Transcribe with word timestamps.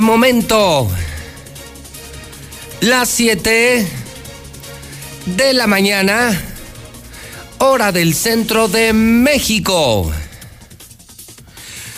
Momento 0.00 0.90
las 2.80 3.08
7 3.08 3.86
de 5.26 5.52
la 5.54 5.66
mañana, 5.66 6.38
hora 7.58 7.92
del 7.92 8.14
centro 8.14 8.68
de 8.68 8.92
México. 8.92 10.12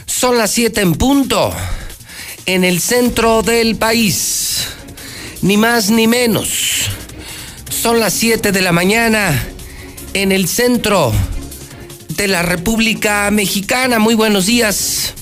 Son 0.05 0.39
las 0.39 0.53
7 0.53 0.81
en 0.81 0.95
punto, 0.95 1.53
en 2.47 2.65
el 2.65 2.81
centro 2.81 3.43
del 3.43 3.77
país. 3.77 4.69
Ni 5.43 5.57
más 5.57 5.91
ni 5.91 6.07
menos. 6.07 6.89
Son 7.69 7.99
las 7.99 8.13
7 8.13 8.53
de 8.53 8.63
la 8.63 8.73
mañana, 8.73 9.49
en 10.15 10.33
el 10.33 10.49
centro 10.49 11.13
de 12.11 12.29
la 12.29 12.43
República 12.43 13.31
Mexicana. 13.31 13.99
Muy 13.99 14.15
buenos 14.15 14.47
días. 14.47 15.15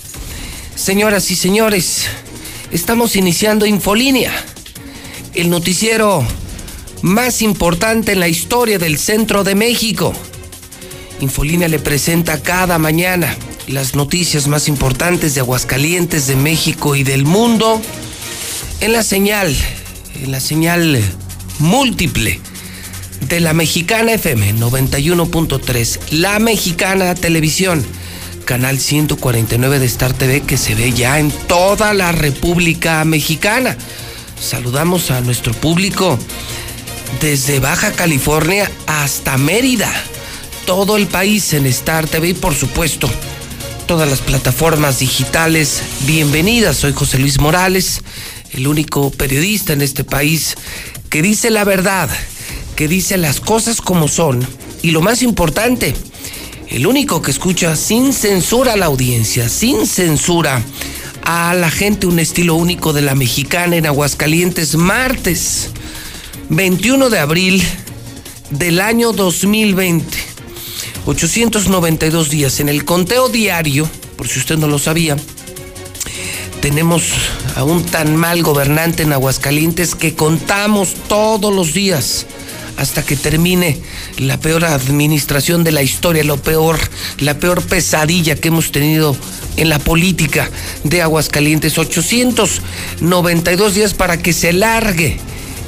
Señoras 0.76 1.30
y 1.30 1.36
señores, 1.36 2.06
estamos 2.74 3.14
iniciando 3.14 3.66
Infolínea, 3.66 4.32
el 5.34 5.48
noticiero 5.48 6.26
más 7.02 7.40
importante 7.40 8.12
en 8.12 8.20
la 8.20 8.26
historia 8.26 8.80
del 8.80 8.98
centro 8.98 9.44
de 9.44 9.54
México. 9.54 10.12
Infolínea 11.20 11.68
le 11.68 11.78
presenta 11.78 12.42
cada 12.42 12.78
mañana 12.78 13.34
las 13.68 13.94
noticias 13.94 14.48
más 14.48 14.66
importantes 14.66 15.34
de 15.34 15.40
Aguascalientes, 15.40 16.26
de 16.26 16.34
México 16.34 16.96
y 16.96 17.04
del 17.04 17.24
mundo 17.24 17.80
en 18.80 18.92
la 18.92 19.04
señal, 19.04 19.54
en 20.20 20.32
la 20.32 20.40
señal 20.40 21.00
múltiple 21.60 22.40
de 23.28 23.38
la 23.38 23.52
Mexicana 23.52 24.14
FM 24.14 24.56
91.3, 24.56 26.10
la 26.10 26.40
Mexicana 26.40 27.14
Televisión 27.14 27.86
canal 28.44 28.78
149 28.78 29.78
de 29.78 29.86
Star 29.86 30.12
TV 30.12 30.42
que 30.42 30.56
se 30.56 30.74
ve 30.74 30.92
ya 30.92 31.18
en 31.18 31.30
toda 31.30 31.94
la 31.94 32.12
República 32.12 33.04
Mexicana. 33.04 33.76
Saludamos 34.40 35.10
a 35.10 35.20
nuestro 35.20 35.52
público 35.54 36.18
desde 37.20 37.58
Baja 37.58 37.92
California 37.92 38.70
hasta 38.86 39.38
Mérida, 39.38 39.90
todo 40.66 40.96
el 40.96 41.06
país 41.06 41.52
en 41.54 41.66
Star 41.66 42.06
TV 42.06 42.28
y 42.28 42.34
por 42.34 42.54
supuesto 42.54 43.08
todas 43.86 44.08
las 44.08 44.20
plataformas 44.20 44.98
digitales. 44.98 45.82
Bienvenidas, 46.06 46.76
soy 46.76 46.92
José 46.92 47.18
Luis 47.18 47.40
Morales, 47.40 48.02
el 48.52 48.66
único 48.66 49.10
periodista 49.10 49.72
en 49.72 49.82
este 49.82 50.04
país 50.04 50.56
que 51.08 51.22
dice 51.22 51.50
la 51.50 51.64
verdad, 51.64 52.10
que 52.76 52.88
dice 52.88 53.16
las 53.16 53.40
cosas 53.40 53.80
como 53.80 54.08
son 54.08 54.46
y 54.82 54.90
lo 54.90 55.00
más 55.00 55.22
importante, 55.22 55.94
el 56.68 56.86
único 56.86 57.22
que 57.22 57.30
escucha 57.30 57.76
sin 57.76 58.12
censura 58.12 58.72
a 58.72 58.76
la 58.76 58.86
audiencia, 58.86 59.48
sin 59.48 59.86
censura 59.86 60.62
a 61.24 61.54
la 61.54 61.70
gente, 61.70 62.06
un 62.06 62.18
estilo 62.18 62.54
único 62.54 62.92
de 62.92 63.02
la 63.02 63.14
mexicana 63.14 63.76
en 63.76 63.86
Aguascalientes, 63.86 64.74
martes 64.76 65.70
21 66.48 67.10
de 67.10 67.18
abril 67.18 67.62
del 68.50 68.80
año 68.80 69.12
2020. 69.12 70.34
892 71.06 72.30
días 72.30 72.60
en 72.60 72.68
el 72.68 72.84
conteo 72.84 73.28
diario, 73.28 73.88
por 74.16 74.28
si 74.28 74.38
usted 74.38 74.56
no 74.56 74.66
lo 74.66 74.78
sabía, 74.78 75.16
tenemos 76.60 77.04
a 77.56 77.64
un 77.64 77.84
tan 77.84 78.16
mal 78.16 78.42
gobernante 78.42 79.02
en 79.02 79.12
Aguascalientes 79.12 79.94
que 79.94 80.14
contamos 80.14 80.94
todos 81.08 81.54
los 81.54 81.74
días 81.74 82.26
hasta 82.76 83.04
que 83.04 83.16
termine 83.16 83.80
la 84.18 84.38
peor 84.38 84.64
administración 84.64 85.64
de 85.64 85.72
la 85.72 85.82
historia, 85.82 86.24
lo 86.24 86.36
peor, 86.36 86.78
la 87.18 87.38
peor 87.38 87.62
pesadilla 87.62 88.36
que 88.36 88.48
hemos 88.48 88.72
tenido 88.72 89.16
en 89.56 89.68
la 89.68 89.78
política 89.78 90.50
de 90.82 91.02
Aguascalientes. 91.02 91.78
892 91.78 93.74
días 93.74 93.94
para 93.94 94.18
que 94.18 94.32
se 94.32 94.52
largue 94.52 95.18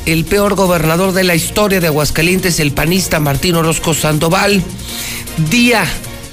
el 0.07 0.25
peor 0.25 0.55
gobernador 0.55 1.13
de 1.13 1.25
la 1.25 1.35
historia 1.35 1.81
de 1.81 1.89
Aguascalientes, 1.89 2.61
el 2.61 2.73
panista 2.73 3.21
Martín 3.21 3.57
Orozco 3.57 3.93
Sandoval. 3.93 4.63
Día 5.51 5.85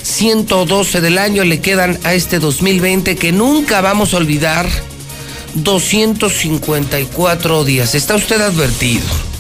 112 0.04 1.02
del 1.02 1.18
año 1.18 1.44
le 1.44 1.60
quedan 1.60 2.00
a 2.04 2.14
este 2.14 2.40
2020 2.40 3.16
que 3.16 3.32
nunca 3.32 3.82
vamos 3.82 4.14
a 4.14 4.18
olvidar. 4.18 4.70
254 5.56 7.64
días. 7.64 7.96
Está 7.96 8.16
usted 8.16 8.42
advertido. 8.42 9.33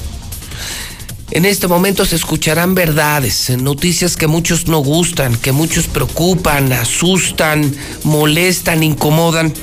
En 1.31 1.45
este 1.45 1.67
momento 1.67 2.05
se 2.05 2.15
escucharán 2.15 2.75
verdades, 2.75 3.49
noticias 3.57 4.17
que 4.17 4.27
muchos 4.27 4.67
no 4.67 4.79
gustan, 4.79 5.35
que 5.35 5.51
muchos 5.51 5.87
preocupan, 5.87 6.71
asustan, 6.73 7.75
molestan, 8.03 8.83
incomodan. 8.83 9.53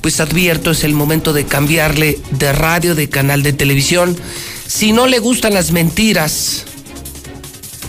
Pues 0.00 0.20
advierto, 0.20 0.72
es 0.72 0.82
el 0.82 0.94
momento 0.94 1.32
de 1.32 1.46
cambiarle 1.46 2.18
de 2.32 2.52
radio, 2.52 2.94
de 2.94 3.08
canal 3.08 3.42
de 3.42 3.52
televisión. 3.52 4.16
Si 4.66 4.92
no 4.92 5.06
le 5.06 5.18
gustan 5.18 5.54
las 5.54 5.70
mentiras, 5.70 6.64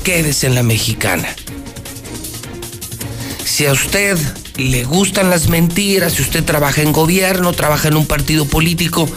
quédese 0.04 0.48
en 0.48 0.56
la 0.56 0.64
mexicana. 0.64 1.28
Si 3.44 3.66
a 3.66 3.72
usted 3.72 4.18
le 4.58 4.84
gustan 4.84 5.30
las 5.30 5.50
mentiras, 5.50 6.14
si 6.14 6.22
usted 6.22 6.44
trabaja 6.44 6.82
en 6.82 6.92
gobierno, 6.92 7.54
trabaja 7.54 7.88
en 7.88 7.96
un 7.96 8.06
partido 8.06 8.46
político, 8.46 9.10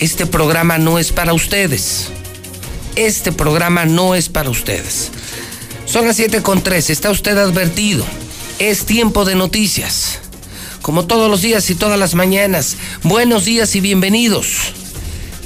este 0.00 0.26
programa 0.26 0.78
no 0.78 0.98
es 0.98 1.12
para 1.12 1.32
ustedes 1.32 2.10
este 2.96 3.32
programa 3.32 3.84
no 3.84 4.14
es 4.14 4.28
para 4.28 4.50
ustedes. 4.50 5.10
Son 5.86 6.06
las 6.06 6.16
7 6.16 6.42
con 6.42 6.62
3, 6.62 6.90
está 6.90 7.10
usted 7.10 7.36
advertido. 7.36 8.04
Es 8.58 8.86
tiempo 8.86 9.24
de 9.24 9.34
noticias. 9.34 10.20
Como 10.82 11.06
todos 11.06 11.30
los 11.30 11.42
días 11.42 11.68
y 11.70 11.74
todas 11.74 11.98
las 11.98 12.14
mañanas, 12.14 12.76
buenos 13.02 13.44
días 13.44 13.74
y 13.74 13.80
bienvenidos. 13.80 14.72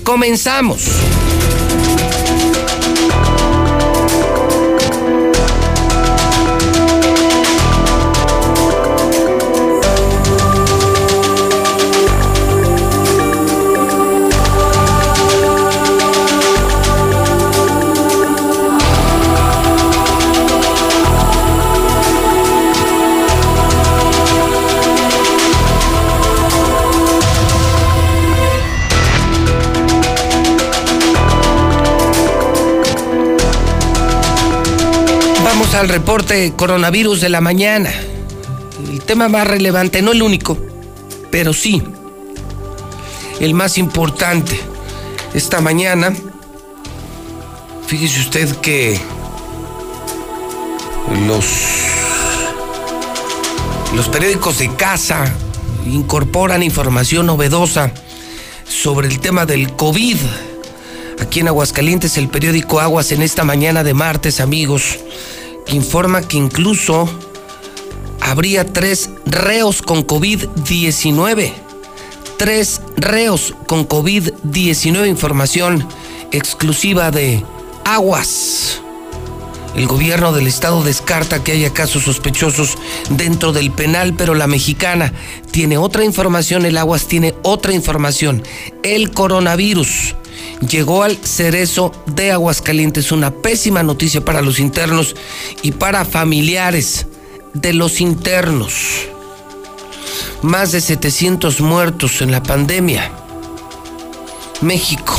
Comenzamos. 0.04 0.82
Al 35.74 35.88
reporte 35.88 36.52
coronavirus 36.56 37.20
de 37.20 37.28
la 37.28 37.40
mañana. 37.40 37.92
El 38.90 39.02
tema 39.02 39.28
más 39.28 39.46
relevante, 39.46 40.02
no 40.02 40.12
el 40.12 40.22
único, 40.22 40.56
pero 41.30 41.52
sí 41.52 41.82
el 43.40 43.54
más 43.54 43.78
importante. 43.78 44.58
Esta 45.34 45.60
mañana, 45.60 46.12
fíjese 47.86 48.20
usted 48.20 48.56
que 48.56 49.00
los, 51.26 51.46
los 53.94 54.08
periódicos 54.08 54.58
de 54.58 54.74
casa 54.74 55.32
incorporan 55.86 56.62
información 56.62 57.26
novedosa 57.26 57.92
sobre 58.68 59.08
el 59.08 59.20
tema 59.20 59.46
del 59.46 59.72
COVID. 59.74 60.16
Aquí 61.20 61.40
en 61.40 61.48
Aguascalientes, 61.48 62.16
el 62.16 62.28
periódico 62.28 62.80
Aguas 62.80 63.12
en 63.12 63.22
esta 63.22 63.44
mañana 63.44 63.82
de 63.82 63.94
martes, 63.94 64.40
amigos, 64.40 64.98
informa 65.68 66.22
que 66.22 66.36
incluso 66.36 67.08
habría 68.20 68.64
tres 68.64 69.10
reos 69.26 69.82
con 69.82 70.06
COVID-19. 70.06 71.52
Tres 72.36 72.80
reos 72.96 73.54
con 73.66 73.88
COVID-19. 73.88 75.08
Información 75.08 75.86
exclusiva 76.32 77.10
de 77.10 77.42
Aguas. 77.84 78.80
El 79.74 79.86
gobierno 79.86 80.32
del 80.32 80.46
estado 80.46 80.82
descarta 80.82 81.44
que 81.44 81.52
haya 81.52 81.72
casos 81.72 82.02
sospechosos 82.04 82.76
dentro 83.10 83.52
del 83.52 83.70
penal, 83.70 84.14
pero 84.14 84.34
la 84.34 84.46
mexicana 84.46 85.12
tiene 85.52 85.78
otra 85.78 86.04
información, 86.04 86.66
el 86.66 86.78
Aguas 86.78 87.06
tiene 87.06 87.34
otra 87.42 87.72
información. 87.72 88.42
El 88.82 89.12
coronavirus 89.12 90.16
llegó 90.66 91.02
al 91.02 91.16
cerezo 91.16 91.92
de 92.06 92.32
Aguascalientes. 92.32 93.12
Una 93.12 93.30
pésima 93.30 93.82
noticia 93.82 94.24
para 94.24 94.40
los 94.42 94.58
internos 94.58 95.14
y 95.62 95.72
para 95.72 96.04
familiares 96.04 97.06
de 97.54 97.72
los 97.72 98.00
internos. 98.00 98.74
Más 100.42 100.72
de 100.72 100.80
700 100.80 101.60
muertos 101.60 102.22
en 102.22 102.30
la 102.30 102.42
pandemia. 102.42 103.10
México 104.60 105.14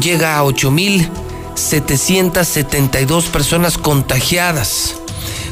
llega 0.00 0.38
a 0.38 0.44
8.772 0.44 3.24
personas 3.24 3.76
contagiadas 3.78 4.99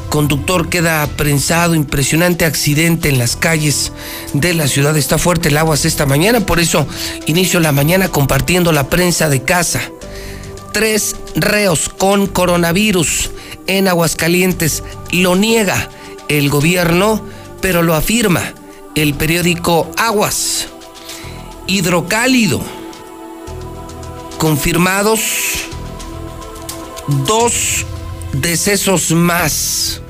conductor 0.09 0.69
queda 0.69 1.07
prensado, 1.07 1.75
impresionante 1.75 2.45
accidente 2.45 3.09
en 3.09 3.19
las 3.19 3.37
calles 3.37 3.93
de 4.33 4.55
la 4.55 4.69
ciudad. 4.69 4.97
Está 4.97 5.19
fuerte 5.19 5.49
el 5.49 5.57
aguas 5.57 5.85
esta 5.85 6.07
mañana, 6.07 6.41
por 6.41 6.61
eso 6.61 6.87
inicio 7.27 7.61
la 7.61 7.73
mañana 7.73 8.09
compartiendo 8.09 8.73
la 8.73 8.89
prensa 8.89 9.29
de 9.29 9.43
casa. 9.43 9.81
Tres 10.73 11.17
reos 11.35 11.89
con 11.89 12.27
coronavirus 12.27 13.31
en 13.67 13.89
Aguascalientes. 13.89 14.83
Lo 15.13 15.37
niega 15.37 15.89
el 16.29 16.51
gobierno, 16.51 17.23
pero 17.61 17.83
lo 17.83 17.95
afirma 17.95 18.53
el 18.95 19.15
periódico 19.15 19.91
Aguas. 19.97 20.69
Hidrocálido. 21.67 22.61
Confirmados 24.39 25.21
dos 27.27 27.87
decesos 28.33 29.11
más. 29.13 30.01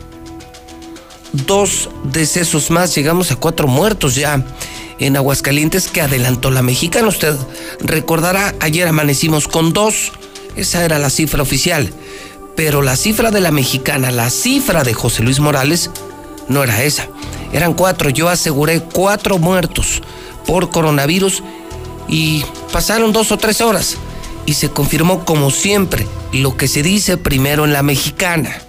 Dos 1.32 1.90
decesos 2.04 2.70
más. 2.70 2.94
Llegamos 2.94 3.30
a 3.30 3.36
cuatro 3.36 3.68
muertos 3.68 4.14
ya 4.14 4.44
en 4.98 5.16
Aguascalientes 5.16 5.88
que 5.88 6.00
adelantó 6.00 6.50
la 6.50 6.62
mexicana. 6.62 7.08
Usted 7.08 7.36
recordará, 7.80 8.54
ayer 8.60 8.88
amanecimos 8.88 9.48
con 9.48 9.72
dos. 9.72 10.12
Esa 10.56 10.84
era 10.84 10.98
la 10.98 11.10
cifra 11.10 11.42
oficial. 11.42 11.92
Pero 12.56 12.82
la 12.82 12.96
cifra 12.96 13.30
de 13.30 13.40
la 13.40 13.52
mexicana, 13.52 14.10
la 14.10 14.30
cifra 14.30 14.82
de 14.82 14.94
José 14.94 15.22
Luis 15.22 15.38
Morales, 15.38 15.90
no 16.48 16.64
era 16.64 16.82
esa. 16.82 17.08
Eran 17.52 17.74
cuatro. 17.74 18.10
Yo 18.10 18.28
aseguré 18.28 18.80
cuatro 18.80 19.38
muertos 19.38 20.02
por 20.46 20.70
coronavirus 20.70 21.42
y 22.08 22.42
pasaron 22.72 23.12
dos 23.12 23.30
o 23.30 23.36
tres 23.36 23.60
horas 23.60 23.98
y 24.48 24.54
se 24.54 24.70
confirmó 24.70 25.26
como 25.26 25.50
siempre 25.50 26.06
lo 26.32 26.56
que 26.56 26.68
se 26.68 26.82
dice 26.82 27.18
primero 27.18 27.66
en 27.66 27.74
la 27.74 27.82
mexicana. 27.82 28.62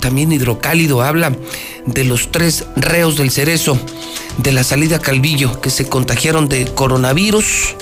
También 0.00 0.32
Hidrocálido 0.32 1.02
habla 1.02 1.36
de 1.84 2.04
los 2.04 2.32
tres 2.32 2.64
reos 2.74 3.18
del 3.18 3.30
cerezo 3.30 3.78
de 4.38 4.50
la 4.50 4.64
salida 4.64 4.98
Calvillo 4.98 5.60
que 5.60 5.68
se 5.68 5.90
contagiaron 5.90 6.48
de 6.48 6.64
coronavirus. 6.64 7.74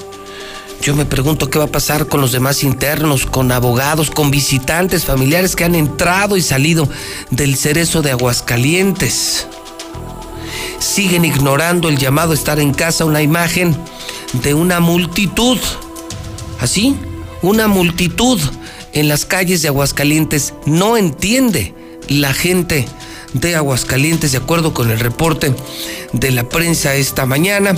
Yo 0.82 0.96
me 0.96 1.04
pregunto 1.04 1.48
qué 1.48 1.60
va 1.60 1.66
a 1.66 1.68
pasar 1.68 2.08
con 2.08 2.20
los 2.20 2.32
demás 2.32 2.64
internos, 2.64 3.24
con 3.24 3.52
abogados, 3.52 4.10
con 4.10 4.32
visitantes, 4.32 5.04
familiares 5.04 5.54
que 5.54 5.62
han 5.62 5.76
entrado 5.76 6.36
y 6.36 6.42
salido 6.42 6.88
del 7.30 7.56
cerezo 7.56 8.02
de 8.02 8.10
Aguascalientes. 8.10 9.46
Siguen 10.80 11.24
ignorando 11.24 11.88
el 11.88 11.98
llamado 11.98 12.32
a 12.32 12.34
estar 12.34 12.58
en 12.58 12.74
casa, 12.74 13.04
una 13.04 13.22
imagen 13.22 13.76
de 14.42 14.54
una 14.54 14.80
multitud 14.80 15.56
Así, 16.60 16.94
una 17.42 17.68
multitud 17.68 18.38
en 18.92 19.08
las 19.08 19.24
calles 19.24 19.62
de 19.62 19.68
Aguascalientes 19.68 20.52
no 20.66 20.96
entiende 20.96 21.74
la 22.08 22.34
gente 22.34 22.86
de 23.32 23.54
Aguascalientes, 23.54 24.32
de 24.32 24.38
acuerdo 24.38 24.74
con 24.74 24.90
el 24.90 24.98
reporte 24.98 25.54
de 26.12 26.30
la 26.32 26.48
prensa 26.48 26.94
esta 26.96 27.24
mañana. 27.24 27.74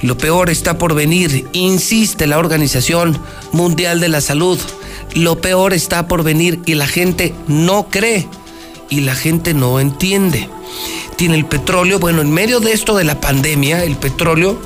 Lo 0.00 0.16
peor 0.18 0.50
está 0.50 0.78
por 0.78 0.94
venir, 0.94 1.46
insiste 1.52 2.26
la 2.26 2.38
Organización 2.38 3.20
Mundial 3.52 4.00
de 4.00 4.08
la 4.08 4.20
Salud. 4.20 4.58
Lo 5.14 5.40
peor 5.40 5.72
está 5.72 6.08
por 6.08 6.22
venir 6.22 6.60
y 6.66 6.74
la 6.74 6.86
gente 6.86 7.34
no 7.46 7.88
cree 7.88 8.26
y 8.90 9.00
la 9.00 9.14
gente 9.14 9.54
no 9.54 9.78
entiende. 9.78 10.48
Tiene 11.16 11.36
el 11.36 11.46
petróleo, 11.46 11.98
bueno, 11.98 12.22
en 12.22 12.32
medio 12.32 12.58
de 12.60 12.72
esto 12.72 12.96
de 12.96 13.04
la 13.04 13.20
pandemia, 13.20 13.84
el 13.84 13.96
petróleo, 13.96 14.60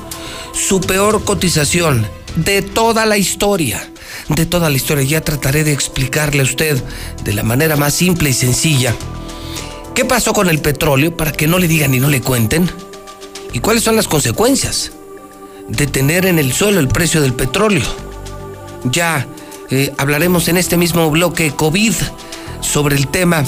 su 0.53 0.79
peor 0.81 1.23
cotización 1.23 2.07
de 2.35 2.61
toda 2.61 3.05
la 3.05 3.17
historia, 3.17 3.89
de 4.29 4.45
toda 4.45 4.69
la 4.69 4.75
historia. 4.75 5.03
Ya 5.03 5.21
trataré 5.21 5.63
de 5.63 5.73
explicarle 5.73 6.41
a 6.41 6.43
usted 6.43 6.81
de 7.23 7.33
la 7.33 7.43
manera 7.43 7.75
más 7.75 7.93
simple 7.93 8.29
y 8.29 8.33
sencilla 8.33 8.95
qué 9.93 10.05
pasó 10.05 10.33
con 10.33 10.49
el 10.49 10.59
petróleo 10.59 11.15
para 11.15 11.31
que 11.31 11.47
no 11.47 11.59
le 11.59 11.67
digan 11.67 11.93
y 11.93 11.99
no 11.99 12.09
le 12.09 12.21
cuenten 12.21 12.69
y 13.53 13.59
cuáles 13.59 13.83
son 13.83 13.95
las 13.95 14.07
consecuencias 14.07 14.91
de 15.67 15.87
tener 15.87 16.25
en 16.25 16.39
el 16.39 16.51
suelo 16.53 16.79
el 16.79 16.87
precio 16.87 17.21
del 17.21 17.33
petróleo. 17.33 17.85
Ya 18.85 19.27
eh, 19.69 19.93
hablaremos 19.97 20.47
en 20.47 20.57
este 20.57 20.77
mismo 20.77 21.09
bloque 21.09 21.51
COVID 21.51 21.93
sobre 22.61 22.95
el 22.95 23.07
tema 23.07 23.45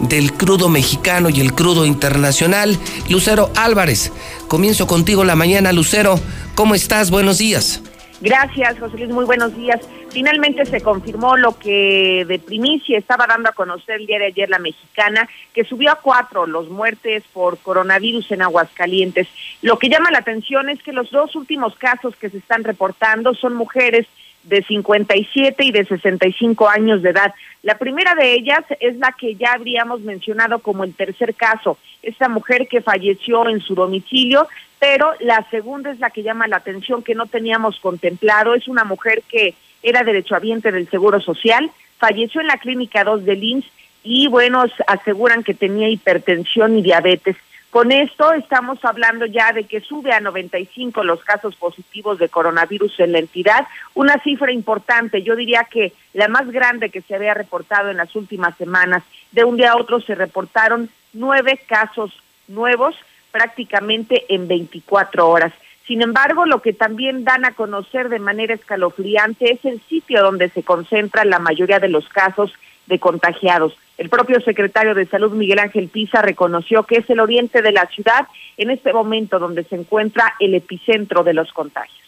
del 0.00 0.32
crudo 0.32 0.68
mexicano 0.68 1.28
y 1.28 1.40
el 1.40 1.52
crudo 1.52 1.84
internacional. 1.84 2.78
Lucero 3.08 3.50
Álvarez, 3.56 4.12
comienzo 4.46 4.86
contigo 4.86 5.24
la 5.24 5.34
mañana. 5.34 5.72
Lucero, 5.72 6.20
¿cómo 6.54 6.74
estás? 6.74 7.10
Buenos 7.10 7.38
días. 7.38 7.80
Gracias, 8.20 8.78
José 8.80 8.96
Luis. 8.98 9.10
Muy 9.10 9.24
buenos 9.24 9.56
días. 9.56 9.80
Finalmente 10.10 10.64
se 10.64 10.80
confirmó 10.80 11.36
lo 11.36 11.56
que 11.56 12.24
de 12.26 12.40
primicia 12.40 12.98
estaba 12.98 13.26
dando 13.28 13.48
a 13.48 13.52
conocer 13.52 14.00
el 14.00 14.06
día 14.06 14.18
de 14.18 14.26
ayer 14.26 14.50
la 14.50 14.58
mexicana, 14.58 15.28
que 15.54 15.64
subió 15.64 15.92
a 15.92 16.00
cuatro 16.00 16.46
los 16.46 16.68
muertes 16.68 17.22
por 17.32 17.58
coronavirus 17.58 18.32
en 18.32 18.42
Aguascalientes. 18.42 19.28
Lo 19.62 19.78
que 19.78 19.88
llama 19.88 20.10
la 20.10 20.18
atención 20.18 20.68
es 20.68 20.82
que 20.82 20.92
los 20.92 21.10
dos 21.12 21.36
últimos 21.36 21.76
casos 21.76 22.16
que 22.16 22.28
se 22.28 22.38
están 22.38 22.64
reportando 22.64 23.34
son 23.34 23.54
mujeres 23.54 24.06
de 24.42 24.62
57 24.62 25.64
y 25.64 25.70
de 25.70 25.84
65 25.84 26.68
años 26.68 27.02
de 27.02 27.10
edad. 27.10 27.34
La 27.62 27.78
primera 27.78 28.14
de 28.14 28.34
ellas 28.34 28.64
es 28.80 28.96
la 28.96 29.12
que 29.12 29.34
ya 29.34 29.52
habríamos 29.52 30.00
mencionado 30.00 30.60
como 30.60 30.84
el 30.84 30.94
tercer 30.94 31.34
caso, 31.34 31.76
esta 32.02 32.28
mujer 32.28 32.66
que 32.68 32.80
falleció 32.80 33.48
en 33.48 33.60
su 33.60 33.74
domicilio 33.74 34.48
pero 34.78 35.12
la 35.20 35.48
segunda 35.50 35.90
es 35.90 35.98
la 35.98 36.10
que 36.10 36.22
llama 36.22 36.46
la 36.46 36.56
atención 36.56 37.02
que 37.02 37.14
no 37.14 37.26
teníamos 37.26 37.80
contemplado. 37.80 38.54
Es 38.54 38.68
una 38.68 38.84
mujer 38.84 39.22
que 39.28 39.54
era 39.82 40.02
derechohabiente 40.02 40.72
del 40.72 40.88
Seguro 40.88 41.20
Social, 41.20 41.70
falleció 41.98 42.40
en 42.40 42.46
la 42.46 42.58
clínica 42.58 43.04
2 43.04 43.24
de 43.24 43.36
Lins 43.36 43.66
y 44.02 44.28
bueno, 44.28 44.64
aseguran 44.86 45.42
que 45.42 45.54
tenía 45.54 45.88
hipertensión 45.88 46.78
y 46.78 46.82
diabetes. 46.82 47.36
Con 47.70 47.92
esto 47.92 48.32
estamos 48.32 48.82
hablando 48.82 49.26
ya 49.26 49.52
de 49.52 49.64
que 49.64 49.82
sube 49.82 50.12
a 50.12 50.20
95 50.20 51.04
los 51.04 51.22
casos 51.22 51.54
positivos 51.56 52.18
de 52.18 52.30
coronavirus 52.30 52.98
en 53.00 53.12
la 53.12 53.18
entidad, 53.18 53.66
una 53.94 54.18
cifra 54.22 54.52
importante, 54.52 55.22
yo 55.22 55.36
diría 55.36 55.64
que 55.70 55.92
la 56.14 56.28
más 56.28 56.50
grande 56.50 56.88
que 56.88 57.02
se 57.02 57.14
había 57.14 57.34
reportado 57.34 57.90
en 57.90 57.98
las 57.98 58.16
últimas 58.16 58.56
semanas. 58.56 59.02
De 59.32 59.44
un 59.44 59.58
día 59.58 59.72
a 59.72 59.76
otro 59.76 60.00
se 60.00 60.14
reportaron 60.14 60.88
nueve 61.12 61.60
casos 61.66 62.10
nuevos 62.46 62.96
prácticamente 63.30 64.24
en 64.28 64.48
24 64.48 65.28
horas. 65.28 65.52
Sin 65.86 66.02
embargo, 66.02 66.44
lo 66.44 66.60
que 66.60 66.72
también 66.72 67.24
dan 67.24 67.44
a 67.44 67.52
conocer 67.52 68.08
de 68.10 68.18
manera 68.18 68.54
escalofriante 68.54 69.52
es 69.52 69.64
el 69.64 69.80
sitio 69.88 70.22
donde 70.22 70.50
se 70.50 70.62
concentran 70.62 71.30
la 71.30 71.38
mayoría 71.38 71.78
de 71.78 71.88
los 71.88 72.08
casos 72.08 72.52
de 72.86 72.98
contagiados. 72.98 73.74
El 73.96 74.08
propio 74.08 74.40
secretario 74.40 74.94
de 74.94 75.06
Salud, 75.06 75.32
Miguel 75.32 75.58
Ángel 75.58 75.88
Pisa, 75.88 76.22
reconoció 76.22 76.82
que 76.84 76.96
es 76.96 77.10
el 77.10 77.20
oriente 77.20 77.62
de 77.62 77.72
la 77.72 77.86
ciudad 77.86 78.26
en 78.56 78.70
este 78.70 78.92
momento 78.92 79.38
donde 79.38 79.64
se 79.64 79.76
encuentra 79.76 80.34
el 80.40 80.54
epicentro 80.54 81.24
de 81.24 81.34
los 81.34 81.52
contagios. 81.52 81.98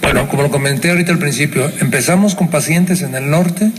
Bueno, 0.00 0.28
como 0.28 0.42
lo 0.42 0.50
comenté 0.50 0.90
ahorita 0.90 1.12
al 1.12 1.18
principio, 1.18 1.70
empezamos 1.80 2.34
con 2.34 2.50
pacientes 2.50 3.02
en 3.02 3.14
el 3.14 3.28
norte, 3.28 3.70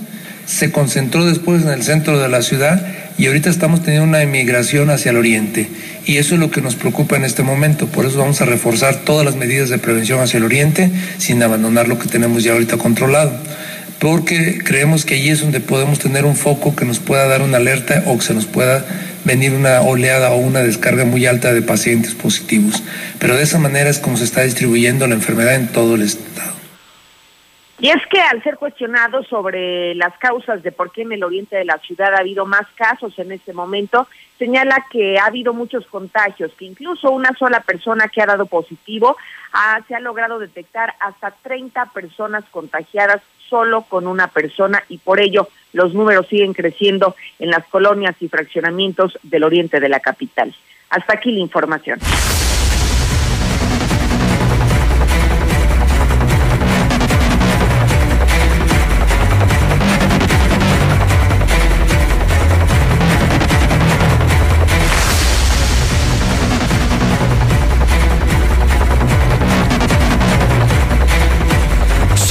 se 0.46 0.72
concentró 0.72 1.26
después 1.26 1.64
en 1.64 1.70
el 1.70 1.84
centro 1.84 2.20
de 2.20 2.30
la 2.30 2.42
ciudad 2.42 2.86
y 3.18 3.28
ahorita 3.28 3.50
estamos 3.50 3.82
teniendo 3.82 4.08
una 4.08 4.22
emigración 4.22 4.90
hacia 4.90 5.12
el 5.12 5.18
oriente. 5.18 5.70
Y 6.06 6.18
eso 6.18 6.36
es 6.36 6.40
lo 6.40 6.52
que 6.52 6.62
nos 6.62 6.76
preocupa 6.76 7.16
en 7.16 7.24
este 7.24 7.44
momento. 7.44 7.88
Por 7.88 8.06
eso 8.06 8.20
vamos 8.20 8.42
a 8.42 8.46
reforzar 8.46 8.98
todas 9.06 9.26
las 9.26 9.36
medidas 9.36 9.70
de 9.70 9.78
prevención 9.78 10.20
hacia 10.22 10.38
el 10.38 10.44
oriente 10.44 10.92
sin 11.18 11.42
abandonar 11.42 11.88
lo 11.88 11.98
que 11.98 12.08
tenemos 12.08 12.44
ya 12.44 12.54
ahorita 12.54 12.78
controlado. 12.78 13.32
Porque 14.00 14.60
creemos 14.64 15.06
que 15.06 15.16
allí 15.16 15.30
es 15.30 15.40
donde 15.40 15.62
podemos 15.62 16.00
tener 16.00 16.26
un 16.26 16.36
foco 16.36 16.76
que 16.76 16.86
nos 16.86 17.00
pueda 17.00 17.26
dar 17.28 17.42
una 17.42 17.58
alerta 17.58 18.04
o 18.06 18.18
que 18.18 18.26
se 18.26 18.34
nos 18.34 18.46
pueda 18.46 18.86
venir 19.24 19.54
una 19.54 19.82
oleada 19.82 20.32
o 20.32 20.38
una 20.38 20.60
descarga 20.60 21.06
muy 21.06 21.26
alta 21.26 21.54
de 21.54 21.62
pacientes 21.62 22.14
positivos. 22.14 22.84
Pero 23.20 23.38
de 23.38 23.44
esa 23.44 23.58
manera 23.58 23.90
es 23.90 24.00
como 24.00 24.18
se 24.18 24.26
está 24.26 24.42
distribuyendo 24.42 25.08
la 25.08 25.16
enfermedad 25.16 25.56
en 25.56 25.68
todo 25.68 25.96
el 25.96 26.02
estado. 26.02 26.65
Y 27.78 27.90
es 27.90 28.02
que 28.10 28.22
al 28.22 28.42
ser 28.42 28.56
cuestionado 28.56 29.22
sobre 29.24 29.96
las 29.96 30.18
causas 30.18 30.64
de 30.64 30.72
por 30.72 30.92
qué 30.94 31.02
en 31.02 31.12
el 31.12 31.24
oriente 31.26 31.58
de 31.58 31.66
la 31.66 31.78
ciudad 31.80 32.14
ha 32.14 32.20
habido 32.20 32.46
más 32.46 32.66
casos 32.76 33.20
en 33.20 33.34
este 33.34 33.52
momento, 33.52 34.08
señala 34.40 34.86
que 34.90 35.20
ha 35.20 35.26
habido 35.26 35.54
muchos 35.54 35.86
contagios, 35.88 36.54
que 36.58 36.66
incluso 36.66 37.12
una 37.12 37.34
sola 37.38 37.60
persona 37.60 38.08
que 38.08 38.22
ha 38.22 38.28
dado 38.28 38.46
positivo 38.46 39.18
se 39.88 39.96
ha 39.96 40.00
logrado 40.00 40.40
detectar 40.40 40.94
hasta 41.00 41.32
30 41.32 41.88
personas 41.88 42.46
contagiadas 42.50 43.22
solo 43.50 43.82
con 43.84 44.08
una 44.08 44.28
persona 44.28 44.84
y 44.90 44.98
por 44.98 45.20
ello 45.20 45.48
los 45.74 45.94
números 45.94 46.28
siguen 46.28 46.54
creciendo 46.54 47.16
en 47.40 47.52
las 47.52 47.66
colonias 47.68 48.16
y 48.22 48.30
fraccionamientos 48.30 49.20
del 49.22 49.44
oriente 49.44 49.80
de 49.80 49.90
la 49.90 50.00
capital. 50.00 50.56
Hasta 50.90 51.14
aquí 51.14 51.32
la 51.32 51.40
información. 51.40 52.00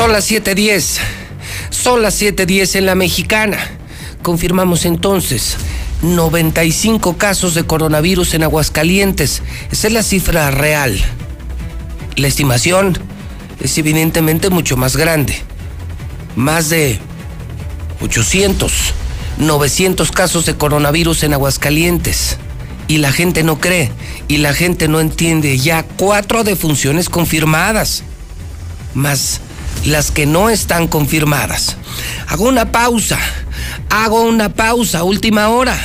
Son 0.05 0.13
las 0.13 0.31
7:10. 0.31 0.99
Son 1.71 2.03
las 2.03 2.21
7:10 2.21 2.77
en 2.77 2.85
la 2.85 2.95
mexicana. 2.95 3.57
Confirmamos 4.21 4.85
entonces 4.85 5.57
95 6.03 7.17
casos 7.17 7.55
de 7.55 7.65
coronavirus 7.65 8.35
en 8.35 8.43
Aguascalientes. 8.43 9.41
Esa 9.73 9.87
es 9.87 9.93
la 9.95 10.03
cifra 10.03 10.51
real. 10.51 10.95
La 12.17 12.29
estimación 12.29 12.99
es 13.61 13.79
evidentemente 13.79 14.51
mucho 14.51 14.77
más 14.77 14.95
grande. 14.95 15.39
Más 16.37 16.69
de 16.69 16.99
800, 18.03 18.73
900 19.39 20.13
casos 20.13 20.45
de 20.45 20.55
coronavirus 20.55 21.23
en 21.23 21.33
Aguascalientes. 21.33 22.37
Y 22.89 22.99
la 22.99 23.11
gente 23.11 23.43
no 23.43 23.59
cree, 23.59 23.91
y 24.29 24.37
la 24.37 24.53
gente 24.53 24.87
no 24.87 25.01
entiende. 25.01 25.57
Ya 25.57 25.83
cuatro 25.83 26.45
defunciones 26.45 27.09
confirmadas, 27.09 28.03
más 28.93 29.41
las 29.85 30.11
que 30.11 30.27
no 30.27 30.51
están 30.51 30.89
confirmadas. 30.89 31.77
Hago 32.29 32.49
una 32.49 32.73
pausa, 32.73 33.19
hago 33.91 34.23
una 34.23 34.55
pausa, 34.55 35.05
última 35.05 35.49
hora. 35.49 35.77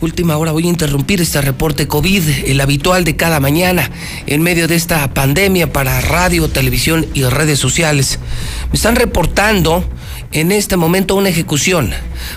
Última 0.00 0.36
hora 0.36 0.52
voy 0.52 0.64
a 0.64 0.68
interrumpir 0.68 1.20
este 1.20 1.40
reporte 1.40 1.88
COVID, 1.88 2.22
el 2.46 2.60
habitual 2.60 3.02
de 3.02 3.16
cada 3.16 3.40
mañana, 3.40 3.90
en 4.26 4.42
medio 4.42 4.68
de 4.68 4.76
esta 4.76 5.12
pandemia 5.12 5.72
para 5.72 6.00
radio, 6.00 6.48
televisión 6.48 7.06
y 7.14 7.24
redes 7.24 7.58
sociales. 7.58 8.20
Me 8.68 8.76
están 8.76 8.94
reportando 8.94 9.84
en 10.30 10.52
este 10.52 10.76
momento 10.76 11.16
una 11.16 11.30
ejecución. 11.30 11.92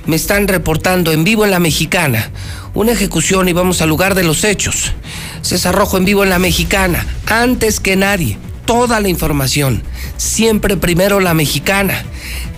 Me 0.07 0.15
están 0.15 0.47
reportando 0.47 1.11
en 1.11 1.23
vivo 1.23 1.45
en 1.45 1.51
la 1.51 1.59
mexicana 1.59 2.31
una 2.73 2.93
ejecución 2.93 3.47
y 3.49 3.53
vamos 3.53 3.81
al 3.81 3.89
lugar 3.89 4.15
de 4.15 4.23
los 4.23 4.43
hechos. 4.43 4.93
César 5.41 5.75
Rojo 5.75 5.97
en 5.97 6.05
vivo 6.05 6.23
en 6.23 6.29
la 6.29 6.39
mexicana. 6.39 7.05
Antes 7.27 7.79
que 7.79 7.95
nadie, 7.95 8.37
toda 8.65 8.99
la 8.99 9.09
información. 9.09 9.81
Siempre 10.17 10.77
primero 10.77 11.19
la 11.19 11.33
mexicana. 11.33 12.03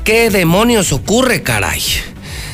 ¿Qué 0.04 0.30
demonios 0.30 0.92
ocurre, 0.92 1.44
caray? 1.44 1.82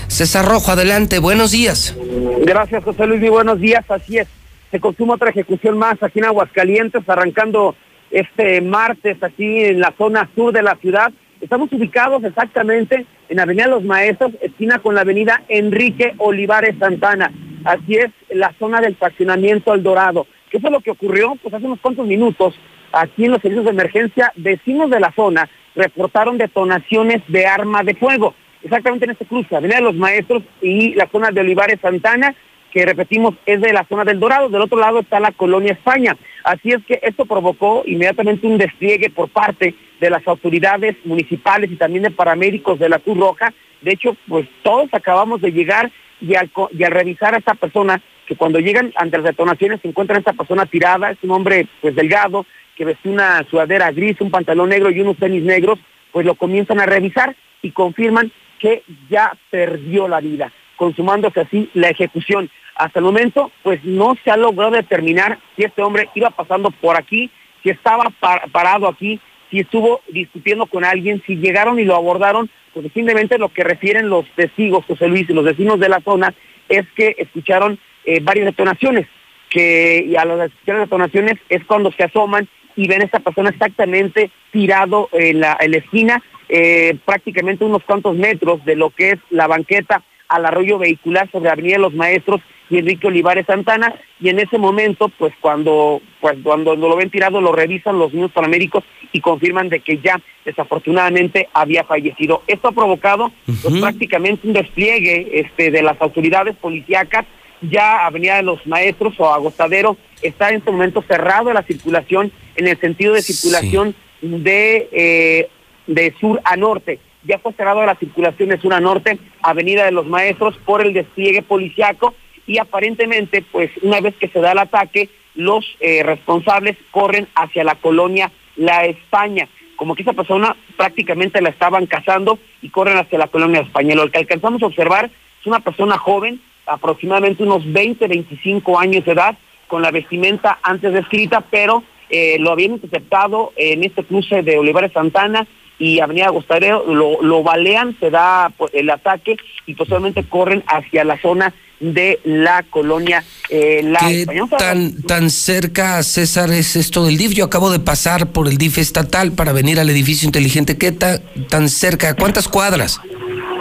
César 0.07 0.45
Rojo, 0.45 0.71
adelante, 0.71 1.19
buenos 1.19 1.51
días. 1.51 1.95
Gracias, 2.41 2.83
José 2.83 3.05
Luis, 3.05 3.23
y 3.23 3.29
buenos 3.29 3.59
días, 3.59 3.83
así 3.89 4.17
es. 4.17 4.27
Se 4.71 4.79
consuma 4.79 5.15
otra 5.15 5.29
ejecución 5.29 5.77
más 5.77 6.01
aquí 6.01 6.19
en 6.19 6.25
Aguascalientes, 6.25 7.07
arrancando 7.07 7.75
este 8.11 8.61
martes 8.61 9.21
aquí 9.21 9.65
en 9.65 9.79
la 9.79 9.93
zona 9.97 10.29
sur 10.35 10.53
de 10.53 10.63
la 10.63 10.75
ciudad. 10.75 11.11
Estamos 11.41 11.71
ubicados 11.71 12.23
exactamente 12.23 13.05
en 13.29 13.39
Avenida 13.39 13.67
Los 13.67 13.83
Maestros, 13.83 14.31
esquina 14.41 14.79
con 14.79 14.95
la 14.95 15.01
Avenida 15.01 15.43
Enrique 15.47 16.13
Olivares 16.17 16.75
Santana. 16.79 17.31
Así 17.63 17.95
es, 17.95 18.11
la 18.29 18.53
zona 18.59 18.81
del 18.81 18.95
fraccionamiento 18.95 19.73
El 19.73 19.83
Dorado. 19.83 20.27
¿Qué 20.49 20.59
fue 20.59 20.71
lo 20.71 20.81
que 20.81 20.91
ocurrió? 20.91 21.35
Pues 21.41 21.53
hace 21.53 21.65
unos 21.65 21.79
cuantos 21.79 22.07
minutos, 22.07 22.55
aquí 22.91 23.25
en 23.25 23.31
los 23.31 23.41
servicios 23.41 23.65
de 23.65 23.71
emergencia, 23.71 24.31
vecinos 24.35 24.89
de 24.89 24.99
la 24.99 25.11
zona 25.13 25.49
reportaron 25.75 26.37
detonaciones 26.37 27.21
de 27.27 27.45
arma 27.45 27.83
de 27.83 27.95
fuego 27.95 28.33
exactamente 28.63 29.05
en 29.05 29.11
este 29.11 29.25
cruce, 29.25 29.55
Avenida 29.55 29.77
de 29.77 29.83
los 29.83 29.95
Maestros 29.95 30.43
y 30.61 30.93
la 30.95 31.07
zona 31.07 31.31
de 31.31 31.41
Olivares 31.41 31.79
Santana, 31.81 32.35
que 32.71 32.85
repetimos 32.85 33.35
es 33.45 33.61
de 33.61 33.73
la 33.73 33.85
zona 33.85 34.03
del 34.03 34.19
Dorado, 34.19 34.49
del 34.49 34.61
otro 34.61 34.79
lado 34.79 34.99
está 34.99 35.19
la 35.19 35.31
colonia 35.31 35.73
España. 35.73 36.15
Así 36.43 36.71
es 36.71 36.83
que 36.85 36.99
esto 37.01 37.25
provocó 37.25 37.83
inmediatamente 37.85 38.45
un 38.45 38.57
despliegue 38.57 39.09
por 39.09 39.29
parte 39.29 39.75
de 39.99 40.09
las 40.09 40.27
autoridades 40.27 40.95
municipales 41.03 41.71
y 41.71 41.77
también 41.77 42.03
de 42.03 42.11
paramédicos 42.11 42.77
de 42.79 42.89
la 42.89 42.99
Cruz 42.99 43.17
Roja. 43.17 43.53
De 43.81 43.91
hecho, 43.91 44.15
pues 44.27 44.47
todos 44.61 44.89
acabamos 44.91 45.41
de 45.41 45.51
llegar 45.51 45.91
y 46.21 46.35
al, 46.35 46.51
y 46.77 46.83
al 46.83 46.91
revisar 46.91 47.33
a 47.33 47.37
esta 47.37 47.55
persona, 47.55 48.01
que 48.27 48.35
cuando 48.35 48.59
llegan 48.59 48.93
ante 48.95 49.17
las 49.17 49.25
detonaciones 49.25 49.81
se 49.81 49.87
encuentra 49.87 50.19
esta 50.19 50.33
persona 50.33 50.65
tirada, 50.67 51.11
es 51.11 51.17
un 51.23 51.31
hombre 51.31 51.65
pues 51.81 51.95
delgado, 51.95 52.45
que 52.79 52.85
vestía 52.85 53.11
una 53.11 53.45
sudadera 53.51 53.91
gris, 53.91 54.21
un 54.21 54.31
pantalón 54.31 54.69
negro 54.69 54.89
y 54.89 55.01
unos 55.01 55.17
tenis 55.17 55.43
negros, 55.43 55.77
pues 56.13 56.25
lo 56.25 56.35
comienzan 56.35 56.79
a 56.79 56.85
revisar 56.85 57.35
y 57.61 57.71
confirman 57.71 58.31
que 58.57 58.83
ya 59.09 59.33
perdió 59.49 60.07
la 60.07 60.21
vida, 60.21 60.53
consumándose 60.77 61.41
así 61.41 61.69
la 61.73 61.89
ejecución. 61.89 62.49
Hasta 62.75 62.99
el 62.99 63.05
momento, 63.05 63.51
pues 63.63 63.83
no 63.83 64.15
se 64.23 64.31
ha 64.31 64.37
logrado 64.37 64.71
determinar 64.71 65.39
si 65.57 65.65
este 65.65 65.81
hombre 65.81 66.07
iba 66.15 66.29
pasando 66.29 66.71
por 66.71 66.95
aquí, 66.95 67.29
si 67.61 67.69
estaba 67.69 68.13
parado 68.53 68.87
aquí, 68.87 69.19
si 69.51 69.59
estuvo 69.59 69.99
discutiendo 70.07 70.65
con 70.65 70.85
alguien, 70.85 71.21
si 71.27 71.35
llegaron 71.35 71.79
y 71.79 71.83
lo 71.83 71.97
abordaron, 71.97 72.49
pues 72.73 72.89
simplemente 72.93 73.37
lo 73.37 73.49
que 73.49 73.65
refieren 73.65 74.07
los 74.07 74.25
testigos, 74.37 74.85
José 74.85 75.09
Luis, 75.09 75.29
y 75.29 75.33
los 75.33 75.43
vecinos 75.43 75.81
de 75.81 75.89
la 75.89 75.99
zona, 75.99 76.33
es 76.69 76.85
que 76.95 77.13
escucharon 77.17 77.77
eh, 78.05 78.21
varias 78.21 78.45
detonaciones, 78.45 79.05
que 79.49 80.15
a 80.17 80.23
las 80.23 80.49
detonaciones 80.65 81.33
es 81.49 81.65
cuando 81.65 81.91
se 81.91 82.03
asoman 82.03 82.47
y 82.79 82.87
ven 82.87 83.01
a 83.01 83.05
esta 83.05 83.19
persona 83.19 83.49
exactamente 83.49 84.31
tirado 84.53 85.09
en 85.11 85.41
la, 85.41 85.57
en 85.59 85.71
la 85.71 85.77
esquina, 85.79 86.23
eh, 86.47 86.97
prácticamente 87.03 87.65
unos 87.65 87.83
cuantos 87.83 88.15
metros 88.15 88.63
de 88.63 88.77
lo 88.77 88.89
que 88.89 89.11
es 89.11 89.19
la 89.31 89.47
banqueta 89.47 90.01
al 90.29 90.45
arroyo 90.45 90.77
vehicular 90.77 91.29
sobre 91.29 91.49
Avenida 91.49 91.73
de 91.73 91.81
los 91.81 91.93
Maestros 91.93 92.39
y 92.69 92.77
Enrique 92.77 93.07
Olivares 93.07 93.47
Santana. 93.47 93.95
Y 94.21 94.29
en 94.29 94.39
ese 94.39 94.57
momento 94.57 95.09
pues 95.09 95.33
cuando 95.41 96.01
pues 96.21 96.37
cuando 96.41 96.77
lo 96.77 96.95
ven 96.95 97.09
tirado 97.09 97.41
lo 97.41 97.51
revisan 97.51 97.99
los 97.99 98.13
niños 98.13 98.31
paramédicos 98.31 98.85
y 99.11 99.19
confirman 99.19 99.67
de 99.67 99.81
que 99.81 99.97
ya 99.97 100.21
desafortunadamente 100.45 101.49
había 101.53 101.83
fallecido. 101.83 102.43
Esto 102.47 102.69
ha 102.69 102.71
provocado 102.71 103.33
pues, 103.45 103.77
prácticamente 103.81 104.47
un 104.47 104.53
despliegue 104.53 105.27
este 105.33 105.69
de 105.69 105.81
las 105.81 106.01
autoridades 106.01 106.55
policíacas 106.55 107.25
ya 107.61 108.05
Avenida 108.05 108.37
de 108.37 108.43
los 108.43 108.65
Maestros 108.67 109.19
o 109.19 109.33
Agostadero 109.33 109.97
está 110.21 110.49
en 110.49 110.57
este 110.57 110.71
momento 110.71 111.03
cerrado 111.07 111.53
la 111.53 111.63
circulación 111.63 112.31
en 112.55 112.67
el 112.67 112.79
sentido 112.79 113.13
de 113.13 113.21
circulación 113.21 113.95
de 114.21 114.89
eh, 114.91 115.49
de 115.87 116.13
sur 116.19 116.39
a 116.45 116.55
norte. 116.55 116.99
Ya 117.23 117.39
fue 117.39 117.53
cerrado 117.53 117.85
la 117.85 117.95
circulación 117.95 118.49
de 118.49 118.59
sur 118.59 118.73
a 118.73 118.79
norte, 118.79 119.19
Avenida 119.41 119.85
de 119.85 119.91
los 119.91 120.05
Maestros, 120.05 120.57
por 120.65 120.85
el 120.85 120.93
despliegue 120.93 121.41
policiaco 121.41 122.13
y 122.47 122.57
aparentemente, 122.57 123.43
pues 123.51 123.71
una 123.81 123.99
vez 123.99 124.15
que 124.15 124.29
se 124.29 124.39
da 124.39 124.53
el 124.53 124.59
ataque, 124.59 125.09
los 125.35 125.65
eh, 125.79 126.03
responsables 126.03 126.77
corren 126.91 127.27
hacia 127.35 127.63
la 127.63 127.75
colonia 127.75 128.31
La 128.55 128.85
España. 128.85 129.47
Como 129.75 129.95
que 129.95 130.01
esa 130.01 130.13
persona 130.13 130.55
prácticamente 130.77 131.41
la 131.41 131.49
estaban 131.49 131.85
cazando 131.85 132.39
y 132.61 132.69
corren 132.69 132.97
hacia 132.97 133.19
la 133.19 133.27
colonia 133.27 133.61
España. 133.61 133.95
Lo 133.95 134.09
que 134.09 134.17
alcanzamos 134.17 134.61
a 134.61 134.67
observar 134.67 135.05
es 135.39 135.47
una 135.47 135.59
persona 135.59 135.97
joven, 135.97 136.41
aproximadamente 136.69 137.43
unos 137.43 137.71
20, 137.71 138.07
25 138.07 138.79
años 138.79 139.05
de 139.05 139.11
edad, 139.11 139.37
con 139.67 139.81
la 139.81 139.91
vestimenta 139.91 140.59
antes 140.63 140.93
descrita, 140.93 141.41
pero 141.41 141.83
eh, 142.09 142.37
lo 142.39 142.51
habían 142.51 142.73
interceptado 142.73 143.53
en 143.55 143.83
este 143.83 144.03
cruce 144.03 144.41
de 144.41 144.57
Olivares 144.57 144.91
Santana 144.91 145.47
y 145.77 145.99
Avenida 146.01 146.25
Agostareo, 146.25 146.85
lo, 146.85 147.21
lo 147.21 147.41
balean, 147.41 147.95
se 147.99 148.09
da 148.09 148.51
pues, 148.57 148.73
el 148.73 148.89
ataque 148.89 149.37
y 149.65 149.75
posteriormente 149.75 150.23
corren 150.25 150.63
hacia 150.67 151.05
la 151.05 151.19
zona 151.21 151.53
de 151.79 152.19
la 152.25 152.63
colonia 152.63 153.23
eh, 153.49 153.81
La 153.83 153.99
¿Qué 153.99 154.25
tan, 154.57 155.01
tan 155.03 155.29
cerca, 155.29 156.03
César, 156.03 156.51
es 156.51 156.75
esto 156.75 157.05
del 157.05 157.17
DIF? 157.17 157.33
Yo 157.33 157.45
acabo 157.45 157.71
de 157.71 157.79
pasar 157.79 158.31
por 158.31 158.47
el 158.47 158.57
DIF 158.57 158.77
estatal 158.77 159.31
para 159.31 159.53
venir 159.53 159.79
al 159.79 159.89
edificio 159.89 160.25
inteligente. 160.25 160.77
¿Qué 160.77 160.91
tan 160.91 161.69
cerca? 161.69 162.15
¿Cuántas 162.15 162.47
cuadras? 162.49 162.99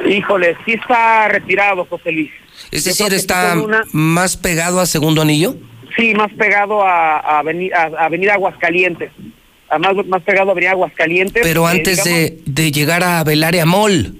Híjole, 0.09 0.57
sí 0.65 0.73
está 0.73 1.29
retirado, 1.29 1.85
José 1.85 2.13
Luis. 2.13 2.31
Es 2.71 2.85
decir, 2.85 3.13
¿está 3.13 3.57
más 3.93 4.37
pegado 4.37 4.81
a 4.81 4.87
Segundo 4.87 5.23
Anillo? 5.23 5.57
Sí, 5.97 6.15
más 6.15 6.33
pegado 6.35 6.83
a, 6.83 7.19
a, 7.19 7.39
a 7.39 8.05
Avenida 8.05 8.35
Aguascalientes 8.35 9.11
más, 9.77 10.07
más 10.07 10.23
pegado 10.23 10.49
a 10.49 10.53
Avenida 10.53 10.71
Aguascalientes. 10.71 11.43
Pero 11.43 11.69
eh, 11.69 11.73
antes 11.73 12.05
de, 12.05 12.39
de, 12.47 12.73
llegar 12.73 13.05
a 13.05 13.23
Belaria 13.25 13.67
Mall. 13.67 14.15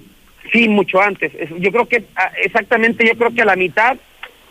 Sí, 0.51 0.67
mucho 0.67 1.01
antes. 1.01 1.31
Yo 1.59 1.71
creo 1.71 1.87
que 1.87 2.03
ah, 2.15 2.31
exactamente, 2.43 3.05
yo 3.07 3.17
creo 3.17 3.33
que 3.33 3.41
a 3.41 3.45
la 3.45 3.55
mitad, 3.55 3.97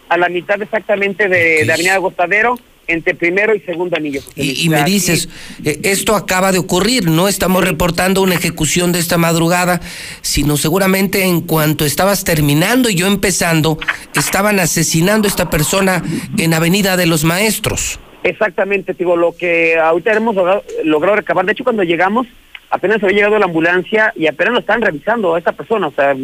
a 0.08 0.16
la 0.16 0.28
mitad 0.28 0.60
exactamente 0.60 1.28
de, 1.28 1.64
de 1.64 1.72
Avenida 1.72 1.94
Agostadero, 1.94 2.58
entre 2.88 3.14
primero 3.14 3.54
y 3.54 3.60
segundo 3.60 3.96
anillo. 3.96 4.22
Y, 4.34 4.68
me 4.70 4.82
dices, 4.82 5.28
eh, 5.62 5.78
esto 5.84 6.16
acaba 6.16 6.52
de 6.52 6.58
ocurrir, 6.58 7.06
no 7.06 7.28
estamos 7.28 7.62
reportando 7.62 8.22
una 8.22 8.34
ejecución 8.34 8.92
de 8.92 8.98
esta 8.98 9.18
madrugada, 9.18 9.80
sino 10.22 10.56
seguramente 10.56 11.24
en 11.24 11.42
cuanto 11.42 11.84
estabas 11.84 12.24
terminando 12.24 12.88
y 12.88 12.94
yo 12.94 13.06
empezando, 13.06 13.78
estaban 14.14 14.58
asesinando 14.58 15.28
a 15.28 15.30
esta 15.30 15.50
persona 15.50 16.02
en 16.38 16.54
Avenida 16.54 16.96
de 16.96 17.06
los 17.06 17.24
Maestros. 17.24 18.00
Exactamente, 18.24 18.94
digo, 18.94 19.16
lo 19.16 19.36
que 19.36 19.78
ahorita 19.78 20.14
hemos 20.14 20.34
logrado, 20.84 21.16
recabar, 21.16 21.44
de 21.44 21.52
hecho 21.52 21.64
cuando 21.64 21.84
llegamos 21.84 22.26
apenas 22.70 23.02
había 23.02 23.16
llegado 23.16 23.38
la 23.38 23.46
ambulancia 23.46 24.12
y 24.16 24.26
apenas 24.26 24.54
lo 24.54 24.60
están 24.60 24.82
revisando 24.82 25.34
a 25.34 25.38
esta 25.38 25.52
persona, 25.52 25.86
o 25.86 25.92
sea, 25.92 26.14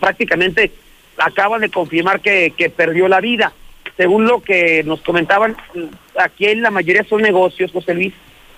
prácticamente 0.00 0.72
acaban 1.16 1.60
de 1.60 1.68
confirmar 1.68 2.20
que, 2.20 2.52
que 2.56 2.70
perdió 2.70 3.06
la 3.06 3.20
vida. 3.20 3.52
Según 3.96 4.26
lo 4.26 4.40
que 4.40 4.82
nos 4.84 5.00
comentaban, 5.02 5.56
aquí 6.18 6.46
en 6.46 6.62
la 6.62 6.70
mayoría 6.70 7.04
son 7.04 7.22
negocios, 7.22 7.72
José 7.72 7.94
Luis, 7.94 8.14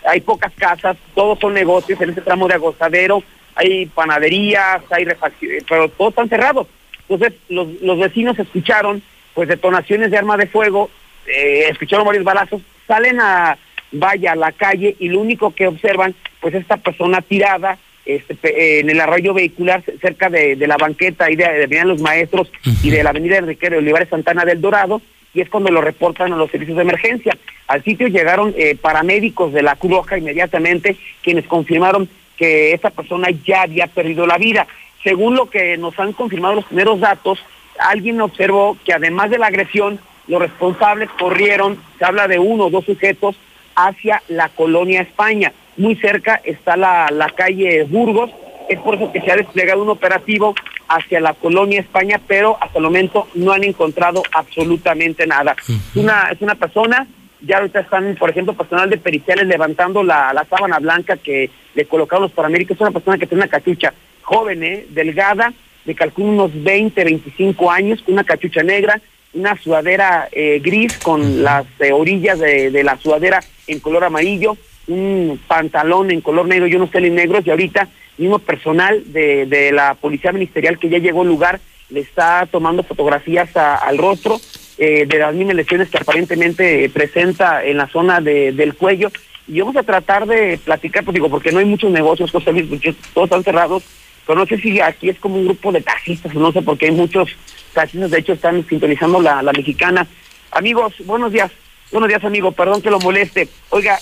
hay 0.07 0.21
pocas 0.21 0.53
casas, 0.57 0.97
todos 1.15 1.39
son 1.39 1.55
negocios 1.55 2.01
en 2.01 2.11
este 2.11 2.21
tramo 2.21 2.47
de 2.47 2.55
agostadero, 2.55 3.23
hay 3.55 3.87
panaderías, 3.87 4.83
hay 4.91 5.05
refacciones, 5.05 5.65
pero 5.69 5.89
todos 5.89 6.11
están 6.11 6.29
cerrados. 6.29 6.67
Entonces 7.09 7.39
los, 7.49 7.69
los 7.81 7.99
vecinos 7.99 8.39
escucharon 8.39 9.03
pues 9.35 9.49
detonaciones 9.49 10.11
de 10.11 10.19
arma 10.19 10.37
de 10.37 10.47
fuego, 10.47 10.91
eh, 11.27 11.67
escucharon 11.71 12.07
varios 12.07 12.25
balazos 12.25 12.63
salen 12.87 13.21
a, 13.21 13.59
vaya, 13.93 14.33
a 14.33 14.37
la 14.37 14.53
calle 14.53 14.97
y 14.99 15.09
lo 15.09 15.21
único 15.21 15.55
que 15.55 15.67
observan, 15.67 16.15
pues 16.41 16.55
esta 16.55 16.77
persona 16.77 17.21
tirada 17.23 17.79
este, 18.05 18.81
en 18.81 18.91
el 18.91 19.01
arroyo 19.01 19.33
vehicular 19.33 19.83
cerca 20.01 20.29
de, 20.29 20.57
la 20.67 20.77
banqueta 20.77 21.31
y 21.31 21.37
de, 21.37 21.67
de, 21.67 21.85
los 21.85 22.01
Maestros 22.01 22.51
y 22.83 22.91
de 22.91 23.03
la 23.03 23.11
avenida 23.11 23.39
Enrique 23.39 23.71
de 23.71 23.79
Olivares 23.79 24.09
Santana 24.09 24.45
del 24.45 24.61
Dorado, 24.61 25.01
y 25.35 25.41
es 25.41 25.51
cuando 25.51 25.71
lo 25.71 25.81
reportan 25.81 26.33
a 26.33 26.37
los 26.37 26.51
servicios 26.51 26.77
de 26.77 26.83
emergencia. 26.83 27.37
Al 27.67 27.83
sitio 27.83 28.07
llegaron 28.07 28.55
eh, 28.57 28.77
paramédicos 28.81 29.53
de 29.53 29.63
la 29.63 29.77
Cruz 29.77 29.93
Roja 29.93 30.17
inmediatamente, 30.17 30.97
quienes 31.23 31.47
confirmaron 31.47 32.09
que 32.37 32.73
esta 32.73 32.91
persona 32.91 33.29
ya 33.45 33.63
había 33.63 33.87
perdido 33.89 34.27
la 34.27 34.39
vida. 34.39 34.67
Según 35.03 35.35
lo 35.35 35.51
que 35.51 35.77
nos 35.77 35.99
han 35.99 36.13
confirmado 36.13 36.55
los 36.55 36.65
primeros 36.65 37.01
datos, 37.01 37.45
alguien 37.79 38.21
observó 38.21 38.77
que 38.85 38.93
además 38.93 39.31
de 39.31 39.39
la 39.39 39.49
agresión, 39.49 39.99
los 40.29 40.41
responsables 40.41 41.11
corrieron, 41.19 41.79
se 41.99 42.05
habla 42.05 42.29
de 42.29 42.39
uno 42.39 42.67
o 42.67 42.71
dos 42.71 42.85
sujetos, 42.85 43.37
hacia 43.75 44.23
la 44.29 44.49
colonia 44.49 45.03
España. 45.03 45.53
Muy 45.77 45.97
cerca 45.97 46.41
está 46.45 46.77
la, 46.77 47.09
la 47.11 47.29
calle 47.31 47.83
Burgos, 47.85 48.31
es 48.69 48.79
por 48.81 48.95
eso 48.95 49.13
que 49.13 49.21
se 49.21 49.31
ha 49.31 49.37
desplegado 49.37 49.83
un 49.83 49.91
operativo 49.91 50.55
hacia 50.89 51.21
la 51.21 51.35
colonia 51.35 51.81
España, 51.81 52.21
pero 52.27 52.57
hasta 52.61 52.79
el 52.79 52.85
momento 52.85 53.29
no 53.35 53.53
han 53.53 53.65
encontrado 53.65 54.23
absolutamente 54.33 55.27
nada. 55.27 55.57
Es 55.69 55.97
una, 55.97 56.29
es 56.31 56.41
una 56.41 56.55
persona, 56.55 57.07
ya 57.41 57.59
ahorita 57.59 57.81
están, 57.81 58.17
por 58.17 58.31
ejemplo, 58.31 58.55
personal 58.55 58.89
de 58.91 58.99
periciales 58.99 59.47
levantando 59.47 60.03
la, 60.03 60.33
la 60.33 60.45
sábana 60.45 60.79
blanca 60.79 61.17
que 61.17 61.51
le 61.75 61.85
colocaron 61.87 62.25
los 62.25 62.33
paramédicos, 62.33 62.77
es 62.77 62.81
una 62.81 62.91
persona 62.91 63.19
que 63.19 63.27
tiene 63.27 63.43
una 63.43 63.51
cachucha 63.51 63.93
joven, 64.23 64.63
¿eh? 64.63 64.87
delgada, 64.91 65.53
de 65.85 65.95
calculo 65.95 66.29
unos 66.29 66.63
20, 66.63 67.05
25 67.05 67.71
años, 67.71 68.03
con 68.03 68.15
una 68.15 68.25
cachucha 68.25 68.63
negra, 68.63 69.01
una 69.35 69.57
sudadera 69.57 70.29
eh, 70.33 70.61
gris 70.63 70.97
con 70.99 71.43
las 71.43 71.67
eh, 71.81 71.93
orillas 71.93 72.39
de, 72.39 72.71
de, 72.71 72.85
la 72.85 72.97
sudadera 72.97 73.41
en 73.67 73.81
color 73.81 74.05
amarillo, 74.05 74.57
un 74.87 75.41
pantalón 75.47 76.11
en 76.11 76.21
color 76.21 76.47
negro 76.47 76.67
y 76.67 76.75
unos 76.75 76.91
tenis 76.91 77.13
negros 77.13 77.47
y 77.47 77.51
ahorita 77.51 77.89
mismo 78.19 78.39
personal 78.39 79.03
de, 79.13 79.47
de 79.47 79.73
la 79.73 79.95
policía 79.95 80.33
ministerial 80.33 80.79
que 80.79 80.89
ya 80.89 80.99
llegó 80.99 81.23
al 81.23 81.29
lugar 81.29 81.61
le 81.91 82.01
está 82.01 82.47
tomando 82.51 82.83
fotografías 82.83 83.57
al 83.57 83.99
rostro 83.99 84.41
eh, 84.79 85.07
de 85.07 85.19
las 85.19 85.35
mismas 85.35 85.57
lesiones 85.57 85.89
que 85.89 85.99
aparentemente 85.99 86.89
presenta 86.91 87.65
en 87.65 87.77
la 87.77 87.87
zona 87.89 88.21
de, 88.21 88.53
del 88.53 88.75
cuello 88.75 89.11
y 89.47 89.61
vamos 89.61 89.77
a 89.77 89.83
tratar 89.83 90.27
de 90.27 90.59
platicar, 90.65 91.05
pues 91.05 91.15
digo, 91.15 91.29
porque 91.29 91.53
no 91.53 91.59
hay 91.59 91.67
muchos 91.67 91.91
negocios, 91.91 92.33
todos 92.33 93.27
están 93.27 93.45
cerrados, 93.45 93.83
pero 94.27 94.39
no 94.39 94.47
sé 94.47 94.59
si 94.59 94.81
aquí 94.81 95.11
es 95.11 95.19
como 95.19 95.37
un 95.37 95.45
grupo 95.45 95.71
de 95.71 95.83
taxistas, 95.83 96.35
no 96.35 96.51
sé, 96.51 96.63
porque 96.63 96.87
hay 96.87 96.93
muchos 96.93 97.31
taxistas, 97.75 98.11
de 98.11 98.19
hecho 98.19 98.33
están 98.33 98.67
sintonizando 98.67 99.21
la, 99.21 99.43
la 99.43 99.53
mexicana. 99.53 100.07
Amigos, 100.51 100.95
buenos 101.05 101.31
días, 101.31 101.53
buenos 101.93 102.09
días 102.09 102.25
amigo, 102.25 102.53
perdón 102.53 102.81
que 102.81 102.91
lo 102.91 102.99
moleste. 103.01 103.49
Oiga, 103.69 103.99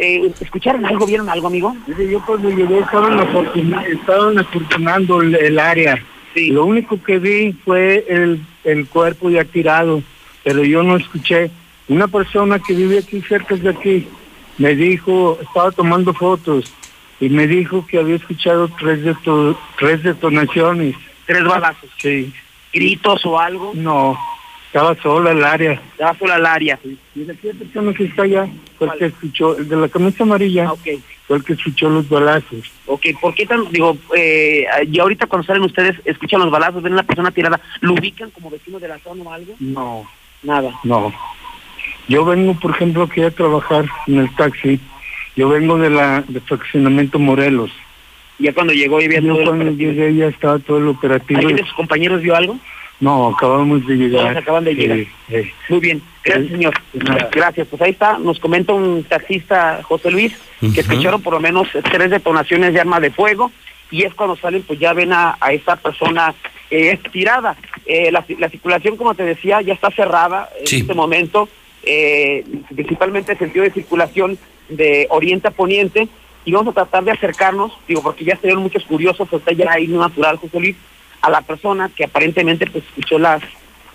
eh, 0.00 0.32
¿escucharon 0.40 0.84
algo, 0.86 1.06
vieron 1.06 1.28
algo, 1.28 1.46
amigo? 1.46 1.76
Yo 1.86 2.24
cuando 2.24 2.50
llegué 2.50 2.78
estaban, 2.80 3.20
estaban 3.90 4.38
afortunando 4.38 5.20
el, 5.20 5.34
el 5.36 5.58
área. 5.58 6.02
Sí. 6.34 6.48
Lo 6.50 6.64
único 6.64 7.02
que 7.02 7.18
vi 7.18 7.52
fue 7.64 8.04
el, 8.08 8.40
el 8.64 8.86
cuerpo 8.86 9.30
ya 9.30 9.44
tirado, 9.44 10.02
pero 10.42 10.64
yo 10.64 10.82
no 10.82 10.96
escuché. 10.96 11.50
Una 11.88 12.08
persona 12.08 12.58
que 12.58 12.72
vive 12.72 12.98
aquí 12.98 13.20
cerca 13.22 13.56
de 13.56 13.68
aquí 13.68 14.08
me 14.58 14.74
dijo, 14.74 15.38
estaba 15.42 15.70
tomando 15.72 16.14
fotos 16.14 16.72
y 17.18 17.28
me 17.28 17.46
dijo 17.46 17.86
que 17.86 17.98
había 17.98 18.16
escuchado 18.16 18.68
tres, 18.78 19.02
deto 19.02 19.58
tres 19.78 20.02
detonaciones. 20.02 20.94
¿Tres 21.26 21.44
balazos? 21.44 21.90
Sí. 21.98 22.32
¿Gritos 22.72 23.26
o 23.26 23.38
algo? 23.38 23.72
No, 23.74 24.16
estaba 24.70 24.94
sola 25.02 25.32
el 25.32 25.42
área. 25.42 25.72
Estaba 25.72 26.16
sola 26.16 26.36
el 26.36 26.46
área. 26.46 26.78
Y 27.14 27.24
la 27.24 27.34
persona 27.34 27.92
que 27.92 28.04
está 28.04 28.22
allá 28.22 28.48
fue 28.78 28.86
el 28.88 28.98
que 28.98 29.06
escuchó, 29.06 29.56
el 29.58 29.68
de 29.68 29.76
la 29.76 29.88
camisa 29.88 30.22
amarilla, 30.22 30.68
ah, 30.68 30.72
okay. 30.72 31.02
fue 31.26 31.38
el 31.38 31.44
que 31.44 31.54
escuchó 31.54 31.90
los 31.90 32.08
balazos. 32.08 32.70
Ok, 32.86 33.06
¿por 33.20 33.34
qué 33.34 33.46
tan, 33.46 33.70
digo, 33.70 33.96
eh, 34.16 34.66
y 34.90 34.98
ahorita 35.00 35.26
cuando 35.26 35.46
salen 35.46 35.64
ustedes, 35.64 35.96
escuchan 36.04 36.40
los 36.40 36.50
balazos, 36.50 36.82
ven 36.82 36.92
a 36.92 36.96
la 36.96 37.02
persona 37.02 37.32
tirada, 37.32 37.60
¿lo 37.80 37.94
ubican 37.94 38.30
como 38.30 38.48
vecino 38.48 38.78
de 38.78 38.88
la 38.88 38.98
zona 39.00 39.24
o 39.24 39.32
algo? 39.32 39.54
No. 39.58 40.06
Nada. 40.42 40.72
No. 40.84 41.12
Yo 42.08 42.24
vengo, 42.24 42.54
por 42.54 42.70
ejemplo, 42.70 43.02
aquí 43.02 43.22
a 43.22 43.30
trabajar 43.30 43.84
en 44.06 44.18
el 44.18 44.34
taxi 44.36 44.80
yo 45.36 45.48
vengo 45.48 45.78
de 45.78 45.90
la 45.90 46.22
de 46.28 46.40
fraccionamiento 46.40 47.18
Morelos. 47.18 47.70
¿Ya 48.38 48.52
cuando 48.52 48.72
llegó 48.72 49.00
y 49.00 49.08
vio 49.08 49.20
Yo 49.20 49.44
cuando 49.44 49.70
llegué 49.70 50.14
ya 50.14 50.26
estaba 50.26 50.58
todo 50.58 50.78
el 50.78 50.88
operativo. 50.88 51.40
¿Alguien 51.40 51.56
de 51.56 51.64
sus 51.64 51.72
compañeros 51.74 52.22
vio 52.22 52.34
algo? 52.34 52.58
No, 53.00 53.28
acabamos 53.28 53.86
de 53.86 53.96
llegar. 53.96 54.36
acaban 54.36 54.64
de 54.64 54.74
llegar. 54.74 54.98
Muy 55.68 55.80
bien, 55.80 56.02
gracias 56.22 56.50
señor. 56.50 56.74
Gracias, 57.32 57.66
pues 57.68 57.80
ahí 57.82 57.92
está, 57.92 58.18
nos 58.18 58.38
comenta 58.38 58.74
un 58.74 59.04
taxista, 59.04 59.80
José 59.82 60.10
Luis, 60.10 60.36
que 60.60 60.80
escucharon 60.80 61.22
por 61.22 61.32
lo 61.32 61.40
menos 61.40 61.68
tres 61.90 62.10
detonaciones 62.10 62.74
de 62.74 62.80
arma 62.80 63.00
de 63.00 63.10
fuego 63.10 63.50
y 63.90 64.04
es 64.04 64.14
cuando 64.14 64.36
salen, 64.36 64.62
pues 64.62 64.78
ya 64.78 64.92
ven 64.92 65.12
a, 65.12 65.36
a 65.40 65.52
esta 65.52 65.76
persona 65.76 66.34
eh, 66.70 66.92
estirada. 66.92 67.56
Eh, 67.86 68.12
la, 68.12 68.24
la, 68.38 68.48
circulación, 68.48 68.96
como 68.96 69.14
te 69.14 69.24
decía, 69.24 69.60
ya 69.62 69.74
está 69.74 69.90
cerrada 69.90 70.48
en 70.58 70.80
este 70.80 70.94
momento, 70.94 71.48
eh, 71.82 72.44
principalmente 72.74 73.32
el 73.32 73.38
sentido 73.38 73.64
de 73.64 73.72
circulación 73.72 74.38
de 74.68 75.06
Oriente 75.10 75.48
a 75.48 75.50
Poniente 75.50 76.08
y 76.44 76.52
vamos 76.52 76.72
a 76.72 76.84
tratar 76.84 77.04
de 77.04 77.10
acercarnos, 77.10 77.72
digo, 77.88 78.02
porque 78.02 78.24
ya 78.24 78.36
se 78.36 78.54
muchos 78.54 78.84
curiosos, 78.84 79.28
está 79.32 79.52
ya 79.52 79.72
ahí 79.72 79.88
natural, 79.88 80.36
José 80.36 80.60
Luis, 80.60 80.76
a 81.22 81.30
la 81.30 81.42
persona 81.42 81.90
que 81.94 82.04
aparentemente 82.04 82.66
pues 82.66 82.84
escuchó 82.84 83.18
las, 83.18 83.42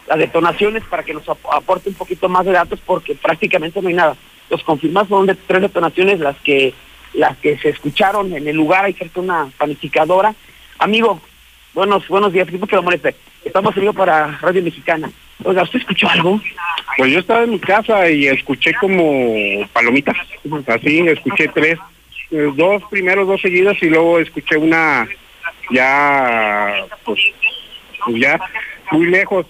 las 0.07 0.17
detonaciones 0.17 0.83
para 0.83 1.03
que 1.03 1.13
nos 1.13 1.27
aporte 1.27 1.89
un 1.89 1.95
poquito 1.95 2.29
más 2.29 2.45
de 2.45 2.51
datos 2.51 2.79
porque 2.85 3.15
prácticamente 3.15 3.81
no 3.81 3.89
hay 3.89 3.95
nada. 3.95 4.15
Los 4.49 4.63
confirmados 4.63 5.09
son 5.09 5.25
de 5.25 5.35
tres 5.35 5.61
detonaciones 5.61 6.19
las 6.19 6.37
que 6.37 6.73
las 7.13 7.37
que 7.37 7.57
se 7.57 7.69
escucharon 7.69 8.33
en 8.33 8.47
el 8.47 8.55
lugar, 8.57 8.85
hay 8.85 8.93
cerca 8.93 9.21
una 9.21 9.49
panificadora. 9.57 10.35
Amigo, 10.79 11.21
buenos 11.73 12.07
buenos 12.09 12.33
días, 12.33 12.47
¿qué 12.47 12.75
lo 12.75 12.83
moleste? 12.83 13.15
Estamos 13.43 13.73
saliendo 13.73 13.97
para 13.97 14.37
Radio 14.41 14.61
Mexicana. 14.61 15.09
Oiga, 15.43 15.63
¿usted 15.63 15.79
escuchó 15.79 16.09
algo? 16.09 16.41
Pues 16.97 17.11
yo 17.11 17.19
estaba 17.19 17.43
en 17.43 17.51
mi 17.51 17.59
casa 17.59 18.09
y 18.09 18.27
escuché 18.27 18.73
como 18.73 19.67
palomitas, 19.73 20.15
así, 20.67 20.99
escuché 20.99 21.47
tres, 21.49 21.77
eh, 22.31 22.51
dos 22.55 22.83
primeros, 22.89 23.27
dos 23.27 23.41
seguidas 23.41 23.77
y 23.81 23.89
luego 23.89 24.19
escuché 24.19 24.57
una 24.57 25.07
ya, 25.71 26.85
pues, 27.03 27.19
pues 28.05 28.21
ya 28.21 28.39
muy 28.91 29.07
lejos. 29.07 29.45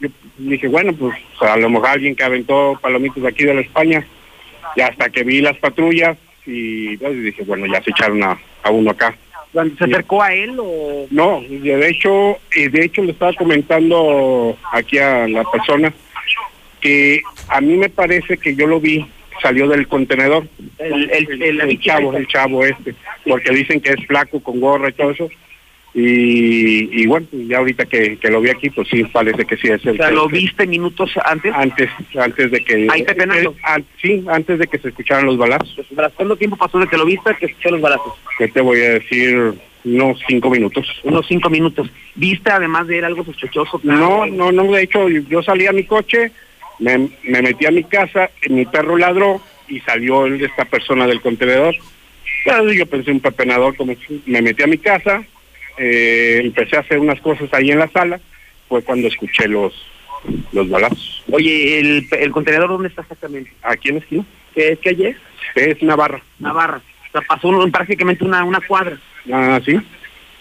Yo 0.00 0.08
dije, 0.38 0.68
bueno, 0.68 0.92
pues 0.92 1.18
a 1.40 1.56
lo 1.56 1.68
mejor 1.70 1.88
alguien 1.88 2.14
que 2.14 2.24
aventó 2.24 2.78
palomitas 2.80 3.24
aquí 3.24 3.44
de 3.44 3.54
la 3.54 3.60
España, 3.62 4.06
y 4.76 4.80
hasta 4.80 5.10
que 5.10 5.24
vi 5.24 5.40
las 5.40 5.56
patrullas 5.58 6.16
y 6.46 6.96
pues, 6.98 7.22
dije, 7.22 7.42
bueno, 7.44 7.66
ya 7.66 7.82
se 7.82 7.90
echaron 7.90 8.22
a, 8.22 8.38
a 8.62 8.70
uno 8.70 8.90
acá. 8.90 9.16
¿Se 9.52 9.84
acercó 9.84 10.22
a 10.22 10.32
él 10.34 10.56
o...? 10.60 11.06
No, 11.10 11.40
de 11.40 11.88
hecho, 11.88 12.38
eh, 12.54 12.68
de 12.68 12.84
hecho 12.84 13.02
le 13.02 13.12
estaba 13.12 13.32
comentando 13.32 14.56
aquí 14.72 14.98
a 14.98 15.26
la 15.26 15.42
persona 15.44 15.92
que 16.80 17.22
a 17.48 17.60
mí 17.60 17.74
me 17.76 17.88
parece 17.88 18.36
que 18.36 18.54
yo 18.54 18.66
lo 18.66 18.78
vi, 18.78 19.06
salió 19.42 19.66
del 19.66 19.88
contenedor. 19.88 20.46
El, 20.78 21.10
el, 21.10 21.42
el, 21.42 21.60
el 21.60 21.80
chavo, 21.80 22.14
el 22.14 22.28
chavo 22.28 22.64
este, 22.64 22.94
porque 23.26 23.50
dicen 23.50 23.80
que 23.80 23.90
es 23.90 24.06
flaco 24.06 24.40
con 24.40 24.60
gorra 24.60 24.90
y 24.90 24.92
todo 24.92 25.10
eso. 25.10 25.28
Y, 26.00 27.02
y 27.02 27.06
bueno, 27.08 27.26
ya 27.32 27.58
ahorita 27.58 27.84
que, 27.86 28.16
que 28.18 28.30
lo 28.30 28.40
vi 28.40 28.50
aquí, 28.50 28.70
pues 28.70 28.86
sí, 28.88 29.02
parece 29.02 29.44
que 29.44 29.56
sí 29.56 29.66
es 29.66 29.84
el... 29.84 29.94
O 29.94 29.96
sea, 29.96 30.12
¿lo 30.12 30.28
viste 30.28 30.64
minutos 30.64 31.10
antes? 31.24 31.52
Antes, 31.52 31.90
antes 32.16 32.52
de 32.52 32.60
que... 32.60 32.86
Ahí 32.88 33.02
te 33.02 33.20
eh, 33.20 33.84
sí, 34.00 34.24
antes 34.28 34.60
de 34.60 34.68
que 34.68 34.78
se 34.78 34.90
escucharan 34.90 35.26
los 35.26 35.36
balazos. 35.36 35.76
¿Cuánto 36.14 36.36
tiempo 36.36 36.56
pasó 36.56 36.78
de 36.78 36.86
que 36.86 36.96
lo 36.96 37.04
viste 37.04 37.34
que 37.40 37.46
escuché 37.46 37.72
los 37.72 37.80
balazos? 37.80 38.12
¿Qué 38.38 38.46
te 38.46 38.60
voy 38.60 38.80
a 38.80 38.90
decir? 38.90 39.54
Unos 39.84 40.20
cinco 40.28 40.50
minutos. 40.50 40.86
Unos 41.02 41.26
cinco 41.26 41.50
minutos. 41.50 41.90
¿Viste 42.14 42.48
además 42.48 42.86
de 42.86 42.98
él 42.98 43.04
algo 43.04 43.24
sospechoso? 43.24 43.80
No, 43.82 44.24
no, 44.24 44.52
no, 44.52 44.70
de 44.70 44.82
hecho 44.82 45.08
yo 45.08 45.42
salí 45.42 45.66
a 45.66 45.72
mi 45.72 45.82
coche, 45.82 46.30
me, 46.78 47.08
me 47.24 47.42
metí 47.42 47.66
a 47.66 47.72
mi 47.72 47.82
casa, 47.82 48.30
mi 48.48 48.66
perro 48.66 48.96
ladró 48.96 49.40
y 49.66 49.80
salió 49.80 50.26
esta 50.26 50.64
persona 50.64 51.08
del 51.08 51.20
contenedor. 51.20 51.74
yo 52.72 52.86
pensé 52.86 53.10
un 53.10 53.18
pepenador, 53.18 53.74
como 53.76 53.94
me 54.26 54.42
metí 54.42 54.62
a 54.62 54.68
mi 54.68 54.78
casa, 54.78 55.24
eh, 55.78 56.40
empecé 56.44 56.76
a 56.76 56.80
hacer 56.80 56.98
unas 56.98 57.20
cosas 57.20 57.48
ahí 57.52 57.70
en 57.70 57.78
la 57.78 57.88
sala, 57.88 58.20
fue 58.68 58.82
cuando 58.82 59.08
escuché 59.08 59.48
los 59.48 59.72
los 60.52 60.68
balazos. 60.68 61.24
Oye, 61.30 61.78
¿el, 61.78 62.06
el 62.18 62.30
contenedor 62.32 62.68
dónde 62.68 62.88
está 62.88 63.02
exactamente? 63.02 63.52
Aquí 63.62 63.88
en 63.88 63.94
la 63.96 64.00
esquina. 64.00 64.24
¿Qué 64.54 64.72
es 64.72 64.78
calle? 64.80 65.16
Es 65.54 65.82
Navarra. 65.82 66.20
Navarra. 66.38 66.80
O 67.08 67.12
sea, 67.12 67.20
pasó 67.22 67.48
un, 67.48 67.70
prácticamente 67.70 68.24
una, 68.24 68.44
una 68.44 68.60
cuadra. 68.60 68.98
Ah, 69.32 69.60
sí. 69.64 69.78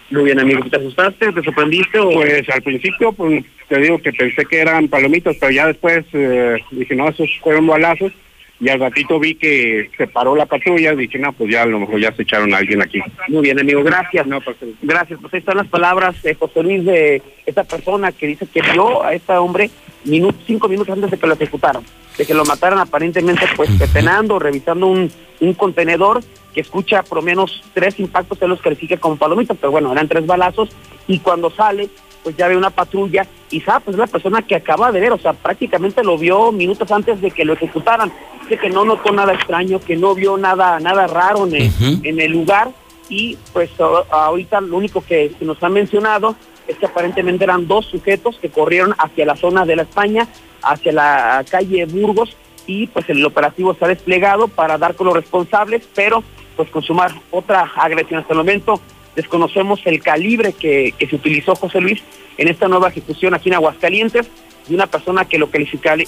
Muy 0.10 0.23
bien, 0.23 0.39
amigo. 0.39 0.63
¿Te 0.69 0.78
asustaste? 0.78 1.32
¿Te 1.32 1.43
sorprendiste? 1.43 2.00
O... 2.00 2.12
Pues 2.12 2.50
al 2.50 2.62
principio, 2.62 3.12
pues 3.12 3.45
te 3.67 3.80
digo 3.80 4.00
que 4.00 4.13
pensé 4.13 4.45
que 4.45 4.60
eran 4.60 4.88
palomitas, 4.88 5.36
pero 5.39 5.52
ya 5.52 5.67
después 5.67 6.06
eh, 6.13 6.58
dije, 6.71 6.95
no, 6.95 7.10
esos 7.10 7.30
fueron 7.41 7.67
balazos 7.67 8.12
y 8.59 8.69
al 8.69 8.79
ratito 8.79 9.19
vi 9.19 9.35
que 9.35 9.89
se 9.97 10.07
paró 10.07 10.35
la 10.35 10.45
patrulla, 10.45 10.95
dije, 10.95 11.19
no, 11.19 11.31
pues 11.33 11.51
ya 11.51 11.63
a 11.63 11.67
lo 11.67 11.79
mejor 11.79 11.99
ya 11.99 12.11
se 12.13 12.23
echaron 12.23 12.53
a 12.53 12.57
alguien 12.57 12.81
aquí. 12.81 12.99
Muy 13.27 13.41
bien, 13.43 13.59
amigo, 13.59 13.83
gracias. 13.83 14.25
No, 14.25 14.41
pues, 14.41 14.57
gracias, 14.81 15.19
pues 15.21 15.33
ahí 15.33 15.39
están 15.39 15.57
las 15.57 15.67
palabras 15.67 16.21
de 16.23 16.33
José 16.33 16.63
Luis 16.63 16.85
de 16.85 17.21
esta 17.45 17.63
persona 17.63 18.11
que 18.11 18.27
dice 18.27 18.47
que 18.47 18.61
vio 18.61 19.03
a 19.03 19.13
este 19.13 19.33
hombre 19.33 19.69
minutos, 20.05 20.41
cinco 20.47 20.67
minutos 20.67 20.93
antes 20.93 21.11
de 21.11 21.17
que 21.17 21.27
lo 21.27 21.33
ejecutaron, 21.33 21.83
de 22.17 22.25
que 22.25 22.33
lo 22.33 22.45
mataran 22.45 22.79
aparentemente 22.79 23.45
pues 23.55 23.69
pepenando, 23.77 24.39
revisando 24.39 24.87
un, 24.87 25.11
un 25.39 25.53
contenedor 25.53 26.21
que 26.53 26.61
escucha 26.61 27.03
por 27.03 27.19
lo 27.19 27.21
menos 27.21 27.63
tres 27.73 27.99
impactos, 27.99 28.39
se 28.39 28.47
los 28.47 28.61
califica 28.61 28.97
como 28.97 29.17
palomitas, 29.17 29.57
pero 29.59 29.71
bueno, 29.71 29.91
eran 29.91 30.07
tres 30.07 30.25
balazos 30.25 30.69
y 31.07 31.19
cuando 31.19 31.51
sale, 31.51 31.89
pues 32.27 32.35
ya 32.35 32.49
ve 32.49 32.57
una 32.57 32.71
patrulla 32.71 33.25
y 33.49 33.61
sabe, 33.61 33.85
pues 33.85 33.95
es 33.95 33.99
la 33.99 34.07
persona 34.07 34.41
que 34.41 34.53
acaba 34.53 34.91
de 34.91 34.99
ver, 34.99 35.13
o 35.13 35.17
sea, 35.17 35.31
prácticamente 35.31 36.03
lo 36.03 36.17
vio 36.17 36.51
minutos 36.51 36.91
antes 36.91 37.21
de 37.21 37.31
que 37.31 37.45
lo 37.45 37.53
ejecutaran. 37.53 38.11
Dice 38.41 38.57
que 38.57 38.69
no 38.69 38.83
notó 38.83 39.13
nada 39.13 39.31
extraño, 39.31 39.79
que 39.79 39.95
no 39.95 40.13
vio 40.13 40.35
nada, 40.35 40.77
nada 40.81 41.07
raro 41.07 41.47
en 41.47 41.55
el, 41.55 41.71
en 42.03 42.19
el 42.19 42.33
lugar 42.33 42.71
y 43.07 43.37
pues 43.53 43.69
ahorita 43.79 44.59
lo 44.59 44.75
único 44.75 44.99
que 45.05 45.31
nos 45.39 45.63
ha 45.63 45.69
mencionado 45.69 46.35
es 46.67 46.77
que 46.77 46.87
aparentemente 46.87 47.45
eran 47.45 47.65
dos 47.65 47.85
sujetos 47.85 48.37
que 48.41 48.49
corrieron 48.49 48.93
hacia 48.97 49.25
la 49.25 49.37
zona 49.37 49.65
de 49.65 49.77
la 49.77 49.83
España, 49.83 50.27
hacia 50.61 50.91
la 50.91 51.45
calle 51.49 51.85
Burgos 51.85 52.35
y 52.65 52.87
pues 52.87 53.07
el 53.07 53.25
operativo 53.25 53.71
está 53.71 53.87
desplegado 53.87 54.49
para 54.49 54.77
dar 54.77 54.95
con 54.95 55.07
los 55.07 55.15
responsables, 55.15 55.87
pero 55.95 56.25
pues 56.57 56.69
consumar 56.71 57.13
otra 57.31 57.71
agresión 57.77 58.19
hasta 58.19 58.33
el 58.33 58.39
momento 58.39 58.81
desconocemos 59.17 59.82
el 59.86 59.99
calibre 60.01 60.53
que, 60.53 60.93
se 60.97 61.15
utilizó 61.15 61.56
José 61.56 61.82
Luis 61.82 62.01
en 62.38 62.47
esta 62.47 62.67
nueva 62.67 62.89
ejecución 62.89 63.34
aquí 63.34 63.49
en 63.49 63.56
Aguascalientes 63.56 64.27
de 64.67 64.75
una 64.75 64.86
persona 64.86 65.25
que 65.25 65.39
lo, 65.39 65.49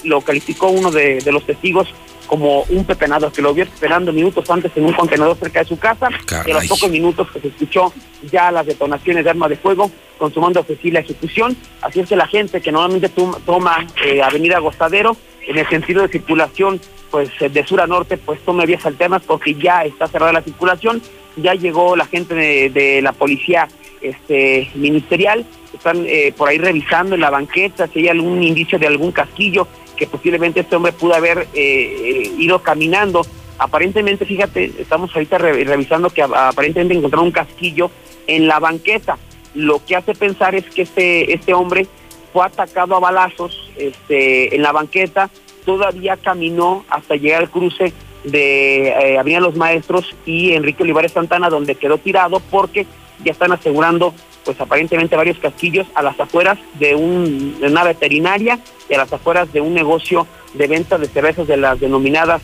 lo 0.04 0.20
calificó 0.20 0.68
uno 0.68 0.92
de, 0.92 1.20
los 1.32 1.44
testigos 1.44 1.92
como 2.28 2.62
un 2.68 2.84
pepenado, 2.84 3.32
que 3.32 3.42
lo 3.42 3.52
vio 3.52 3.64
esperando 3.64 4.12
minutos 4.12 4.48
antes 4.48 4.70
en 4.76 4.84
un 4.84 4.92
contenedor 4.92 5.36
cerca 5.36 5.60
de 5.60 5.64
su 5.64 5.76
casa, 5.76 6.08
y 6.46 6.50
a 6.52 6.54
los 6.54 6.68
pocos 6.68 6.88
minutos 6.88 7.28
que 7.32 7.40
se 7.40 7.48
escuchó 7.48 7.92
ya 8.30 8.52
las 8.52 8.66
detonaciones 8.66 9.24
de 9.24 9.30
arma 9.30 9.48
de 9.48 9.56
fuego, 9.56 9.90
consumando 10.16 10.64
la 10.84 11.00
ejecución. 11.00 11.56
Así 11.80 11.98
es 11.98 12.08
que 12.08 12.14
la 12.14 12.28
gente 12.28 12.60
que 12.60 12.70
normalmente 12.70 13.08
toma 13.44 13.86
eh, 14.04 14.22
Avenida 14.22 14.60
Gostadero, 14.60 15.16
en 15.48 15.58
el 15.58 15.68
sentido 15.68 16.02
de 16.02 16.08
circulación 16.08 16.80
pues 17.10 17.30
de 17.38 17.66
sur 17.66 17.80
a 17.80 17.86
norte, 17.86 18.16
pues 18.16 18.40
tome 18.40 18.66
vías 18.66 18.86
alternas 18.86 19.22
porque 19.26 19.54
ya 19.54 19.84
está 19.84 20.06
cerrada 20.06 20.32
la 20.32 20.42
circulación 20.42 21.02
ya 21.36 21.54
llegó 21.54 21.96
la 21.96 22.06
gente 22.06 22.34
de, 22.34 23.02
la 23.02 23.12
policía 23.12 23.68
este, 24.00 24.70
ministerial, 24.74 25.44
están 25.72 26.04
eh, 26.06 26.32
por 26.36 26.48
ahí 26.48 26.58
revisando 26.58 27.14
en 27.14 27.20
la 27.20 27.30
banqueta 27.30 27.86
si 27.88 28.00
hay 28.00 28.08
algún 28.08 28.42
indicio 28.42 28.78
de 28.78 28.86
algún 28.86 29.12
casquillo 29.12 29.66
que 29.96 30.06
posiblemente 30.06 30.60
este 30.60 30.76
hombre 30.76 30.92
pudo 30.92 31.14
haber 31.14 31.38
eh, 31.38 31.46
eh, 31.54 32.32
ido 32.38 32.60
caminando. 32.60 33.22
Aparentemente, 33.58 34.24
fíjate, 34.24 34.72
estamos 34.78 35.14
ahorita 35.14 35.36
revisando 35.36 36.08
que 36.08 36.22
aparentemente 36.22 36.94
encontraron 36.94 37.26
un 37.26 37.32
casquillo 37.32 37.90
en 38.26 38.48
la 38.48 38.58
banqueta. 38.58 39.18
Lo 39.54 39.84
que 39.84 39.96
hace 39.96 40.14
pensar 40.14 40.54
es 40.54 40.64
que 40.70 40.82
este, 40.82 41.34
este 41.34 41.52
hombre 41.52 41.86
fue 42.32 42.46
atacado 42.46 42.96
a 42.96 43.00
balazos 43.00 43.70
este, 43.76 44.54
en 44.54 44.62
la 44.62 44.72
banqueta, 44.72 45.28
todavía 45.64 46.16
caminó 46.16 46.84
hasta 46.88 47.16
llegar 47.16 47.42
al 47.42 47.50
cruce 47.50 47.92
de 48.24 48.88
eh, 48.88 49.18
Avenida 49.18 49.40
Los 49.40 49.56
Maestros 49.56 50.14
y 50.26 50.52
Enrique 50.52 50.82
Olivares 50.82 51.12
Santana, 51.12 51.48
donde 51.48 51.74
quedó 51.74 51.98
tirado 51.98 52.40
porque 52.50 52.86
ya 53.24 53.32
están 53.32 53.52
asegurando, 53.52 54.14
pues 54.44 54.60
aparentemente 54.60 55.16
varios 55.16 55.38
casquillos 55.38 55.86
a 55.94 56.02
las 56.02 56.18
afueras 56.18 56.58
de, 56.78 56.94
un, 56.94 57.58
una 57.62 57.84
veterinaria 57.84 58.58
y 58.88 58.94
a 58.94 58.98
las 58.98 59.12
afueras 59.12 59.52
de 59.52 59.60
un 59.60 59.74
negocio 59.74 60.26
de 60.54 60.66
venta 60.66 60.98
de 60.98 61.06
cervezas 61.06 61.46
de 61.46 61.56
las 61.56 61.80
denominadas 61.80 62.42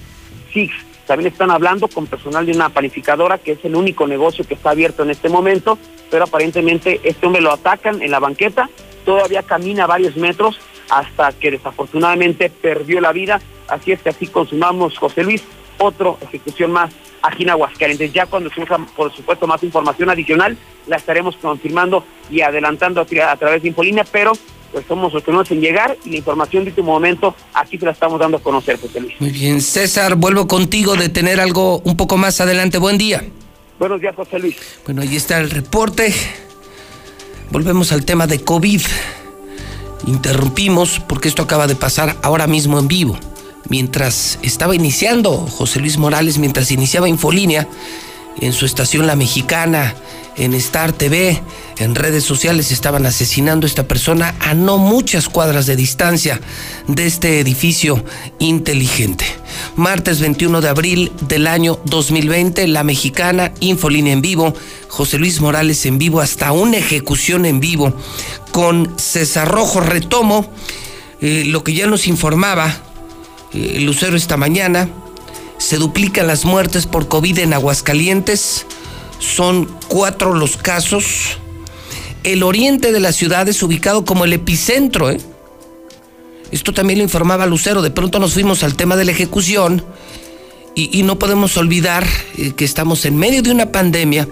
SIX. 0.52 0.74
También 1.07 1.33
están 1.33 1.50
hablando 1.50 1.88
con 1.88 2.07
personal 2.07 2.46
de 2.46 2.52
una 2.52 2.68
panificadora, 2.68 3.38
que 3.38 3.52
es 3.52 3.64
el 3.64 3.76
único 3.76 4.07
negocio 4.07 4.46
que 4.46 4.55
está 4.55 4.70
abierto 4.70 5.02
en 5.05 5.11
este 5.11 5.29
momento, 5.29 5.79
pero 6.11 6.24
aparentemente 6.24 7.00
este 7.05 7.26
hombre 7.26 7.42
lo 7.42 7.52
atacan 7.52 8.02
en 8.02 8.11
la 8.11 8.18
banqueta, 8.18 8.68
todavía 9.05 9.42
camina 9.42 9.87
varios 9.87 10.16
metros 10.16 10.59
hasta 10.90 11.33
que 11.33 11.51
desafortunadamente 11.51 12.51
perdió 12.51 13.01
la 13.01 13.12
vida. 13.12 13.40
Así 13.68 13.92
es 13.92 14.01
que 14.01 14.11
así 14.11 14.27
consumamos, 14.27 14.99
José 14.99 15.25
Luis, 15.25 15.42
otra 15.79 16.12
ejecución 16.22 16.72
más 16.72 16.92
aquí 17.22 17.42
en 17.42 17.51
Aguascalientes. 17.51 18.12
Ya 18.12 18.27
cuando 18.27 18.51
surja, 18.51 18.79
por 18.96 19.14
supuesto, 19.14 19.46
más 19.46 19.62
información 19.62 20.11
adicional, 20.11 20.57
la 20.87 20.96
estaremos 20.96 21.37
confirmando 21.37 22.05
y 22.31 22.40
adelantando 22.40 23.01
a, 23.01 23.37
través 23.37 23.62
de 23.62 23.68
Infolínea, 23.68 24.05
pero 24.05 24.33
pues 24.72 24.85
somos 24.87 25.12
los 25.12 25.22
primeros 25.22 25.51
en 25.51 25.61
llegar 25.61 25.96
y 26.05 26.11
la 26.11 26.16
información 26.18 26.64
de 26.64 26.70
este 26.70 26.83
momento 26.83 27.35
aquí 27.55 27.79
se 27.79 27.85
la 27.85 27.92
estamos 27.92 28.18
dando 28.18 28.37
a 28.38 28.40
conocer, 28.40 28.79
José 28.81 29.01
Luis. 29.01 29.14
Muy 29.20 29.31
bien, 29.31 29.61
César, 29.61 30.16
vuelvo 30.16 30.46
contigo 30.49 30.96
de 30.96 31.09
tener 31.09 31.40
algo 31.40 31.81
un 31.81 31.96
poco 31.96 32.16
más 32.16 32.40
adelante. 32.40 32.79
Buen 32.79 32.99
día. 32.99 33.25
Buenos 33.79 34.01
días, 34.01 34.14
José 34.14 34.38
Luis. 34.38 34.57
Bueno, 34.85 35.03
ahí 35.03 35.16
está 35.16 35.38
el 35.38 35.51
reporte. 35.51 36.12
Volvemos 37.51 37.92
al 37.92 38.05
tema 38.05 38.27
de 38.27 38.40
COVID. 38.40 38.81
Interrumpimos 40.06 41.00
porque 41.00 41.28
esto 41.28 41.42
acaba 41.42 41.66
de 41.66 41.76
pasar 41.76 42.16
ahora 42.22 42.46
mismo 42.46 42.78
en 42.78 42.88
vivo 42.88 43.18
mientras 43.68 44.38
estaba 44.42 44.74
iniciando 44.74 45.36
José 45.38 45.80
Luis 45.80 45.98
Morales, 45.98 46.38
mientras 46.38 46.70
iniciaba 46.70 47.08
Infolínea, 47.08 47.68
en 48.40 48.52
su 48.52 48.66
estación 48.66 49.06
La 49.06 49.16
Mexicana, 49.16 49.94
en 50.36 50.52
Star 50.54 50.92
TV, 50.92 51.40
en 51.78 51.94
redes 51.94 52.24
sociales 52.24 52.70
estaban 52.70 53.06
asesinando 53.06 53.66
a 53.66 53.68
esta 53.68 53.88
persona 53.88 54.34
a 54.40 54.52
no 54.52 54.76
muchas 54.76 55.30
cuadras 55.30 55.64
de 55.64 55.76
distancia 55.76 56.40
de 56.86 57.06
este 57.06 57.40
edificio 57.40 58.04
inteligente. 58.38 59.24
Martes 59.76 60.20
21 60.20 60.60
de 60.60 60.68
abril 60.68 61.12
del 61.22 61.46
año 61.46 61.80
2020, 61.84 62.68
La 62.68 62.84
Mexicana, 62.84 63.52
Infolínea 63.60 64.12
en 64.12 64.20
vivo, 64.20 64.52
José 64.88 65.18
Luis 65.18 65.40
Morales 65.40 65.86
en 65.86 65.98
vivo, 65.98 66.20
hasta 66.20 66.52
una 66.52 66.76
ejecución 66.76 67.46
en 67.46 67.60
vivo 67.60 67.94
con 68.56 68.98
César 68.98 69.48
Rojo. 69.48 69.80
Retomo 69.80 70.50
eh, 71.20 71.44
lo 71.44 71.62
que 71.62 71.74
ya 71.74 71.86
nos 71.86 72.06
informaba 72.06 72.74
eh, 73.52 73.80
Lucero 73.82 74.16
esta 74.16 74.38
mañana. 74.38 74.88
Se 75.58 75.76
duplican 75.76 76.26
las 76.26 76.46
muertes 76.46 76.86
por 76.86 77.06
COVID 77.06 77.38
en 77.40 77.52
Aguascalientes. 77.52 78.64
Son 79.18 79.68
cuatro 79.88 80.32
los 80.32 80.56
casos. 80.56 81.36
El 82.24 82.42
oriente 82.42 82.92
de 82.92 83.00
la 83.00 83.12
ciudad 83.12 83.46
es 83.46 83.62
ubicado 83.62 84.06
como 84.06 84.24
el 84.24 84.32
epicentro. 84.32 85.10
¿eh? 85.10 85.20
Esto 86.50 86.72
también 86.72 87.00
lo 87.00 87.02
informaba 87.02 87.44
Lucero. 87.44 87.82
De 87.82 87.90
pronto 87.90 88.18
nos 88.18 88.32
fuimos 88.32 88.62
al 88.62 88.74
tema 88.74 88.96
de 88.96 89.04
la 89.04 89.12
ejecución 89.12 89.84
y, 90.74 91.02
no 91.02 91.18
podemos 91.18 91.58
olvidar 91.58 92.06
que 92.56 92.64
estamos 92.64 93.04
en 93.04 93.16
medio 93.16 93.42
de 93.42 93.50
una 93.50 93.70
pandemia, 93.70 94.26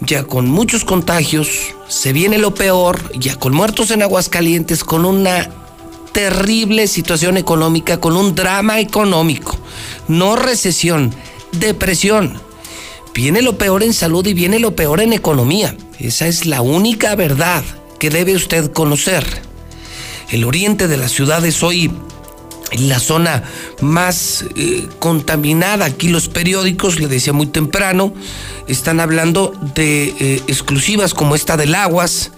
ya 0.00 0.24
con 0.24 0.50
muchos 0.50 0.84
contagios, 0.84 1.48
se 1.88 2.12
viene 2.12 2.38
lo 2.38 2.54
peor, 2.54 3.12
ya 3.18 3.36
con 3.36 3.54
muertos 3.54 3.90
en 3.90 4.02
Aguascalientes, 4.02 4.84
con 4.84 5.04
una 5.04 5.50
terrible 6.12 6.88
situación 6.88 7.36
económica, 7.36 8.00
con 8.00 8.16
un 8.16 8.34
drama 8.34 8.80
económico, 8.80 9.56
no 10.08 10.36
recesión, 10.36 11.14
depresión. 11.52 12.40
Viene 13.14 13.42
lo 13.42 13.58
peor 13.58 13.82
en 13.82 13.92
salud 13.92 14.26
y 14.26 14.34
viene 14.34 14.58
lo 14.58 14.74
peor 14.74 15.00
en 15.00 15.12
economía. 15.12 15.76
Esa 15.98 16.26
es 16.26 16.46
la 16.46 16.62
única 16.62 17.14
verdad 17.14 17.62
que 17.98 18.10
debe 18.10 18.34
usted 18.34 18.72
conocer. 18.72 19.24
El 20.30 20.44
oriente 20.44 20.88
de 20.88 20.96
la 20.96 21.08
ciudad 21.08 21.44
es 21.44 21.62
hoy 21.62 21.90
la 22.78 23.00
zona 23.00 23.42
más 23.80 24.44
eh, 24.54 24.88
contaminada. 24.98 25.86
Aquí 25.86 26.08
los 26.08 26.28
periódicos, 26.28 27.00
le 27.00 27.08
decía 27.08 27.32
muy 27.32 27.46
temprano, 27.46 28.12
están 28.66 29.00
hablando 29.00 29.52
de 29.74 30.14
eh, 30.18 30.42
exclusivas 30.46 31.14
como 31.14 31.34
esta 31.34 31.56
del 31.56 31.74
Aguas, 31.74 32.30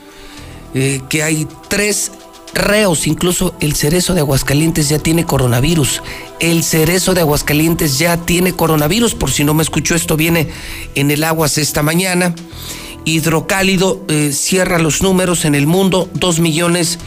eh, 0.75 1.01
que 1.09 1.23
hay 1.23 1.47
tres 1.68 2.12
reos, 2.55 3.07
incluso 3.07 3.55
el 3.61 3.75
cerezo 3.75 4.14
de 4.14 4.21
Aguascalientes 4.21 4.88
ya 4.88 4.99
tiene 4.99 5.25
coronavirus. 5.25 6.03
El 6.40 6.62
cerezo 6.64 7.14
de 7.14 7.21
Aguascalientes 7.21 7.99
ya 7.99 8.16
tiene 8.16 8.53
coronavirus, 8.53 9.14
por 9.14 9.31
si 9.31 9.45
no 9.45 9.55
me 9.55 9.62
escuchó, 9.62 9.95
esto 9.95 10.16
viene 10.16 10.49
en 10.95 11.11
el 11.11 11.25
Aguas 11.25 11.59
esta 11.59 11.83
mañana. 11.83 12.35
Hidrocálido 13.05 14.07
cierra 14.31 14.79
los 14.79 15.03
números 15.03 15.45
en 15.45 15.57
el 15.57 15.66
mundo, 15.66 16.09
2 16.14 16.38
millones 16.38 17.01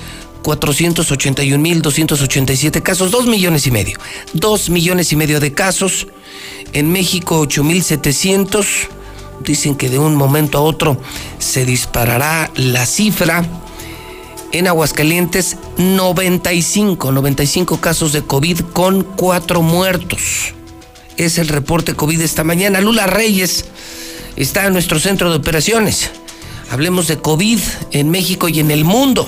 481 0.45 1.57
mil 1.57 1.81
287 1.81 2.83
casos, 2.83 3.09
2 3.09 3.25
millones 3.25 3.65
y 3.65 3.71
medio. 3.71 3.97
2 4.33 4.69
millones 4.69 5.11
y 5.11 5.15
medio 5.15 5.39
de 5.39 5.53
casos. 5.53 6.05
En 6.71 6.91
México, 6.91 7.39
8 7.39 7.63
mil 7.63 7.81
700. 7.81 8.67
Dicen 9.43 9.73
que 9.73 9.89
de 9.89 9.97
un 9.97 10.15
momento 10.15 10.59
a 10.59 10.61
otro 10.61 11.01
se 11.39 11.65
disparará 11.65 12.51
la 12.55 12.85
cifra 12.85 13.43
en 14.51 14.67
Aguascalientes 14.67 15.57
95, 15.77 17.11
95 17.11 17.81
casos 17.81 18.13
de 18.13 18.21
COVID 18.21 18.59
con 18.71 19.01
cuatro 19.01 19.63
muertos. 19.63 20.53
Es 21.17 21.39
el 21.39 21.47
reporte 21.47 21.95
COVID 21.95 22.21
esta 22.21 22.43
mañana. 22.43 22.81
Lula 22.81 23.07
Reyes 23.07 23.65
está 24.35 24.67
en 24.67 24.73
nuestro 24.73 24.99
centro 24.99 25.31
de 25.31 25.37
operaciones. 25.37 26.11
Hablemos 26.69 27.07
de 27.07 27.17
COVID 27.17 27.59
en 27.93 28.11
México 28.11 28.47
y 28.47 28.59
en 28.59 28.69
el 28.69 28.83
mundo. 28.83 29.27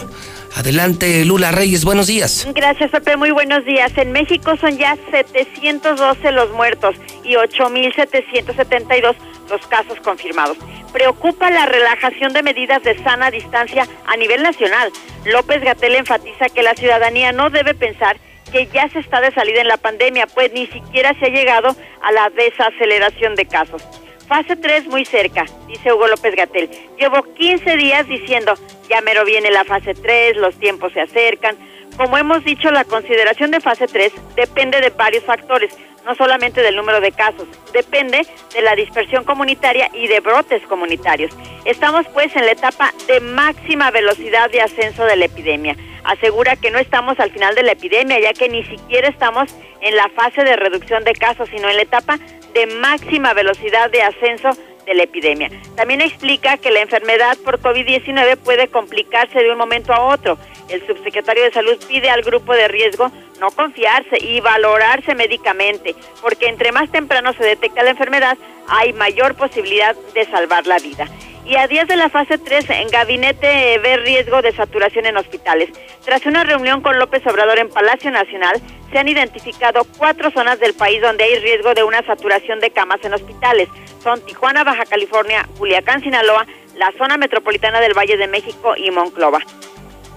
Adelante, 0.58 1.24
Lula 1.24 1.52
Reyes, 1.52 1.86
buenos 1.86 2.08
días. 2.08 2.48
Gracias, 2.56 2.90
Pepe, 2.90 3.16
muy 3.16 3.30
buenos 3.30 3.64
días. 3.64 3.96
En 3.96 4.12
México 4.12 4.58
son 4.58 4.76
ya 4.76 4.98
712 5.12 6.32
los 6.32 6.52
muertos 6.54 6.96
y 7.24 7.36
8.772 7.36 9.16
los 9.52 9.68
casos 9.68 10.00
confirmados. 10.00 10.58
Preocupa 10.92 11.52
la 11.52 11.68
relajación 11.68 12.34
de 12.34 12.42
medidas 12.42 12.82
de 12.82 12.98
sana 13.04 13.30
distancia 13.30 13.88
a 14.08 14.18
nivel 14.18 14.42
nacional. 14.42 14.92
López 15.26 15.62
Gatel 15.62 15.94
enfatiza 15.94 16.50
que 16.50 16.64
la 16.64 16.74
ciudadanía 16.74 17.32
no 17.34 17.52
debe 17.52 17.76
pensar 17.76 18.18
que 18.52 18.66
ya 18.74 18.90
se 18.90 18.98
está 18.98 19.22
de 19.22 19.32
salida 19.32 19.62
en 19.62 19.68
la 19.68 19.78
pandemia, 19.78 20.26
pues 20.26 20.52
ni 20.54 20.66
siquiera 20.66 21.14
se 21.20 21.28
ha 21.28 21.30
llegado 21.30 21.76
a 22.02 22.12
la 22.12 22.32
desaceleración 22.32 23.36
de 23.36 23.46
casos. 23.46 23.84
Fase 24.28 24.58
3 24.58 24.88
muy 24.88 25.06
cerca, 25.06 25.46
dice 25.68 25.94
Hugo 25.94 26.08
López 26.08 26.36
Gatel. 26.36 26.70
Llevo 27.00 27.24
15 27.24 27.78
días 27.78 28.06
diciendo, 28.08 28.56
ya 28.90 29.00
mero 29.00 29.24
viene 29.24 29.50
la 29.52 29.64
fase 29.64 29.94
3, 29.94 30.36
los 30.36 30.54
tiempos 30.60 30.92
se 30.92 31.00
acercan. 31.00 31.56
Como 31.96 32.18
hemos 32.18 32.44
dicho, 32.44 32.70
la 32.70 32.84
consideración 32.84 33.52
de 33.52 33.62
fase 33.62 33.88
3 33.88 34.12
depende 34.36 34.82
de 34.82 34.90
varios 34.90 35.24
factores, 35.24 35.74
no 36.06 36.14
solamente 36.16 36.62
del 36.62 36.76
número 36.76 37.00
de 37.00 37.14
casos, 37.14 37.48
depende 37.72 38.28
de 38.54 38.62
la 38.62 38.76
dispersión 38.76 39.24
comunitaria 39.24 39.90
y 39.94 40.08
de 40.08 40.20
brotes 40.20 40.62
comunitarios. 40.68 41.32
Estamos 41.64 42.06
pues 42.14 42.36
en 42.36 42.46
la 42.46 42.52
etapa 42.52 42.94
de 43.08 43.22
máxima 43.22 43.92
velocidad 43.92 44.52
de 44.52 44.60
ascenso 44.60 45.06
de 45.06 45.16
la 45.16 45.26
epidemia. 45.26 45.78
Asegura 46.04 46.58
que 46.58 46.72
no 46.72 46.80
estamos 46.80 47.18
al 47.20 47.32
final 47.32 47.56
de 47.56 47.64
la 47.64 47.74
epidemia, 47.74 48.20
ya 48.20 48.34
que 48.34 48.50
ni 48.50 48.64
siquiera 48.66 49.08
estamos 49.08 49.54
en 49.82 49.96
la 49.96 50.10
fase 50.10 50.44
de 50.44 50.56
reducción 50.56 51.04
de 51.04 51.14
casos, 51.14 51.50
sino 51.50 51.70
en 51.70 51.78
la 51.78 51.84
etapa 51.84 52.20
de 52.58 52.66
máxima 52.66 53.36
velocidad 53.36 53.92
de 53.92 54.02
ascenso 54.02 54.50
de 54.88 54.96
la 54.96 55.04
epidemia. 55.04 55.52
También 55.76 56.02
explica 56.02 56.58
que 56.58 56.72
la 56.72 56.82
enfermedad 56.82 57.38
por 57.46 57.62
COVID-19 57.62 58.38
puede 58.38 58.68
complicarse 58.70 59.44
de 59.44 59.52
un 59.52 59.60
momento 59.60 59.94
a 59.94 60.02
otro. 60.08 60.40
El 60.68 60.86
subsecretario 60.88 61.44
de 61.44 61.52
Salud 61.52 61.78
pide 61.88 62.10
al 62.10 62.24
grupo 62.24 62.54
de 62.54 62.68
riesgo 62.68 63.12
no 63.40 63.52
confiarse 63.52 64.18
y 64.20 64.40
valorarse 64.40 65.14
médicamente, 65.14 65.94
porque 66.20 66.48
entre 66.48 66.72
más 66.72 66.90
temprano 66.90 67.32
se 67.34 67.44
detecta 67.44 67.84
la 67.84 67.92
enfermedad, 67.92 68.36
hay 68.68 68.92
mayor 68.94 69.36
posibilidad 69.36 69.96
de 70.16 70.26
salvar 70.26 70.66
la 70.66 70.80
vida 70.80 71.08
y 71.48 71.56
a 71.56 71.68
días 71.68 71.88
de 71.88 71.96
la 71.96 72.10
fase 72.10 72.38
3 72.38 72.70
en 72.72 72.90
gabinete 72.90 73.80
ve 73.80 73.98
riesgo 73.98 74.42
de 74.42 74.52
saturación 74.52 75.06
en 75.06 75.16
hospitales. 75.16 75.70
Tras 76.04 76.26
una 76.26 76.44
reunión 76.44 76.82
con 76.82 77.00
López 77.00 77.26
Obrador 77.26 77.58
en 77.58 77.70
Palacio 77.70 78.12
Nacional, 78.12 78.62
se 78.92 79.00
han 79.00 79.08
identificado 79.08 79.86
cuatro 79.98 80.30
zonas 80.32 80.60
del 80.60 80.74
país 80.74 81.02
donde 81.02 81.24
hay 81.24 81.40
riesgo 81.40 81.74
de 81.74 81.84
una 81.84 82.04
saturación 82.06 82.60
de 82.60 82.72
camas 82.72 83.00
en 83.04 83.14
hospitales. 83.14 83.70
Son 84.04 84.20
Tijuana, 84.26 84.66
Baja 84.66 84.86
California, 84.86 85.48
Culiacán, 85.58 86.02
Sinaloa, 86.02 86.46
la 86.76 86.92
zona 86.98 87.16
metropolitana 87.18 87.80
del 87.80 87.98
Valle 87.98 88.18
de 88.18 88.28
México 88.28 88.76
y 88.76 88.92
Monclova. 88.92 89.40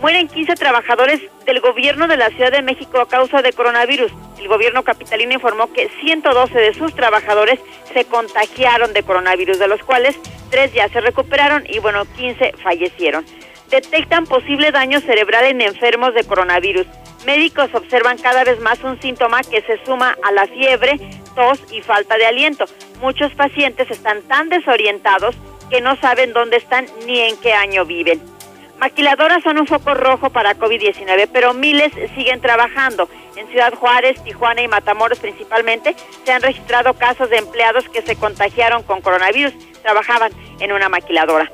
Mueren 0.01 0.29
15 0.29 0.55
trabajadores 0.55 1.21
del 1.45 1.61
gobierno 1.61 2.09
de 2.09 2.17
la 2.17 2.31
Ciudad 2.31 2.51
de 2.51 2.63
México 2.63 3.01
a 3.01 3.09
causa 3.09 3.43
de 3.43 3.53
coronavirus. 3.53 4.11
El 4.39 4.49
gobierno 4.49 4.83
capitalino 4.83 5.35
informó 5.35 5.71
que 5.75 5.91
112 6.01 6.59
de 6.59 6.73
sus 6.73 6.95
trabajadores 6.95 7.61
se 7.93 8.07
contagiaron 8.07 8.95
de 8.95 9.03
coronavirus, 9.03 9.59
de 9.59 9.69
los 9.69 9.83
cuales 9.83 10.19
3 10.51 10.73
ya 10.73 10.89
se 10.89 11.03
recuperaron 11.03 11.65
y 11.69 11.81
bueno, 11.81 12.07
15 12.17 12.55
fallecieron. 12.63 13.27
Detectan 13.69 14.25
posible 14.25 14.73
daño 14.73 15.01
cerebral 15.01 15.45
en 15.45 15.61
enfermos 15.61 16.15
de 16.15 16.25
coronavirus. 16.25 16.87
Médicos 17.27 17.69
observan 17.75 18.17
cada 18.17 18.43
vez 18.45 18.59
más 18.61 18.83
un 18.83 18.99
síntoma 19.03 19.43
que 19.43 19.61
se 19.61 19.85
suma 19.85 20.17
a 20.23 20.33
la 20.33 20.47
fiebre, 20.47 20.99
tos 21.35 21.61
y 21.71 21.83
falta 21.83 22.17
de 22.17 22.25
aliento. 22.25 22.65
Muchos 23.03 23.35
pacientes 23.35 23.91
están 23.91 24.23
tan 24.23 24.49
desorientados 24.49 25.37
que 25.69 25.83
no 25.83 25.95
saben 25.97 26.33
dónde 26.33 26.57
están 26.57 26.87
ni 27.07 27.21
en 27.21 27.37
qué 27.37 27.53
año 27.53 27.85
viven. 27.85 28.40
Maquiladoras 28.81 29.43
son 29.43 29.59
un 29.59 29.67
foco 29.67 29.93
rojo 29.93 30.31
para 30.31 30.57
COVID-19, 30.57 31.29
pero 31.31 31.53
miles 31.53 31.93
siguen 32.15 32.41
trabajando. 32.41 33.11
En 33.37 33.47
Ciudad 33.49 33.75
Juárez, 33.75 34.25
Tijuana 34.25 34.63
y 34.63 34.69
Matamoros 34.69 35.19
principalmente 35.19 35.95
se 36.25 36.33
han 36.33 36.41
registrado 36.41 36.95
casos 36.95 37.29
de 37.29 37.37
empleados 37.37 37.87
que 37.91 38.01
se 38.01 38.17
contagiaron 38.17 38.83
con 38.83 39.03
coronavirus, 39.03 39.53
trabajaban 39.83 40.33
en 40.61 40.73
una 40.73 40.89
maquiladora. 40.89 41.53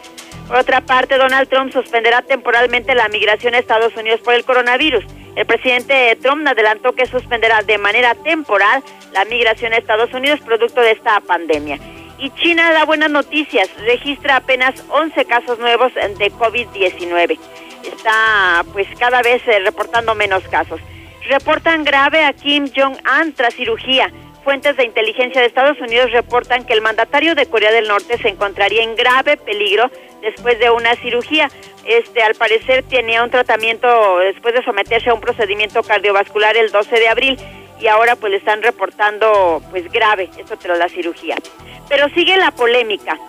Por 0.48 0.58
otra 0.58 0.82
parte, 0.82 1.18
Donald 1.18 1.48
Trump 1.48 1.72
suspenderá 1.72 2.22
temporalmente 2.24 2.94
la 2.96 3.08
migración 3.08 3.54
a 3.54 3.60
Estados 3.60 3.96
Unidos 3.96 4.20
por 4.22 4.34
el 4.34 4.44
coronavirus. 4.44 5.06
El 5.36 5.46
presidente 5.46 6.18
Trump 6.22 6.48
adelantó 6.48 6.94
que 6.94 7.06
suspenderá 7.06 7.62
de 7.62 7.78
manera 7.78 8.16
temporal 8.16 8.82
la 9.14 9.26
migración 9.26 9.74
a 9.74 9.78
Estados 9.78 10.12
Unidos 10.14 10.40
producto 10.42 10.82
de 10.82 10.90
esta 10.92 11.20
pandemia. 11.22 11.78
Y 12.18 12.32
China 12.32 12.74
da 12.74 12.84
buenas 12.84 13.12
noticias, 13.12 13.70
registra 13.78 14.38
apenas 14.38 14.84
11 14.90 15.24
casos 15.26 15.60
nuevos 15.60 15.94
de 15.94 16.32
COVID-19. 16.32 17.38
Está 17.86 18.66
pues 18.74 18.88
cada 18.98 19.22
vez 19.22 19.48
eh, 19.48 19.60
reportando 19.60 20.16
menos 20.16 20.44
casos. 20.50 20.82
Reportan 21.30 21.84
grave 21.84 22.26
a 22.26 22.34
Kim 22.34 22.68
Jong-un 22.76 23.34
tras 23.34 23.54
cirugía. 23.54 24.12
Fuentes 24.50 24.78
de 24.78 24.84
inteligencia 24.86 25.42
de 25.42 25.46
Estados 25.46 25.80
Unidos 25.80 26.12
reportan 26.12 26.66
que 26.66 26.74
el 26.74 26.82
mandatario 26.82 27.36
de 27.36 27.46
Corea 27.46 27.72
del 27.72 27.88
Norte 27.88 28.18
se 28.18 28.30
encontraría 28.30 28.82
en 28.82 28.96
grave 28.96 29.38
peligro 29.38 29.92
después 30.24 30.58
de 30.58 30.72
una 30.72 30.96
cirugía. 30.96 31.52
Este, 31.86 32.24
al 32.24 32.34
parecer 32.34 32.82
tenía 32.82 33.24
un 33.24 33.30
tratamiento 33.30 34.18
después 34.18 34.56
de 34.56 34.64
someterse 34.64 35.12
a 35.12 35.14
un 35.14 35.22
procedimiento 35.22 35.84
cardiovascular 35.84 36.58
el 36.58 36.72
12 36.72 37.00
de 37.00 37.08
abril 37.08 37.38
y 37.80 37.86
ahora 37.86 38.16
pues 38.16 38.32
le 38.32 38.38
están 38.38 38.64
reportando 38.64 39.62
pues 39.70 39.88
grave 39.92 40.32
esto 40.36 40.58
tras 40.58 40.80
la 40.80 40.90
cirugía. 40.90 41.36
Pero 41.88 42.10
sigue 42.16 42.36
la 42.36 42.50
polémica. 42.50 43.20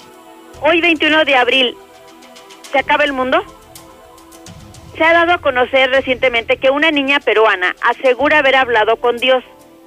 Hoy 0.62 0.80
21 0.80 1.26
de 1.26 1.36
abril, 1.36 1.76
¿se 2.72 2.78
acaba 2.78 3.04
el 3.04 3.12
mundo? 3.12 3.44
Se 4.96 5.04
ha 5.04 5.12
dado 5.12 5.34
a 5.34 5.38
conocer 5.42 5.90
recientemente 5.90 6.56
que 6.56 6.70
una 6.70 6.90
niña 6.90 7.20
peruana 7.20 7.76
asegura 7.82 8.38
haber 8.38 8.56
hablado 8.56 8.96
con 8.96 9.18
Dios 9.18 9.44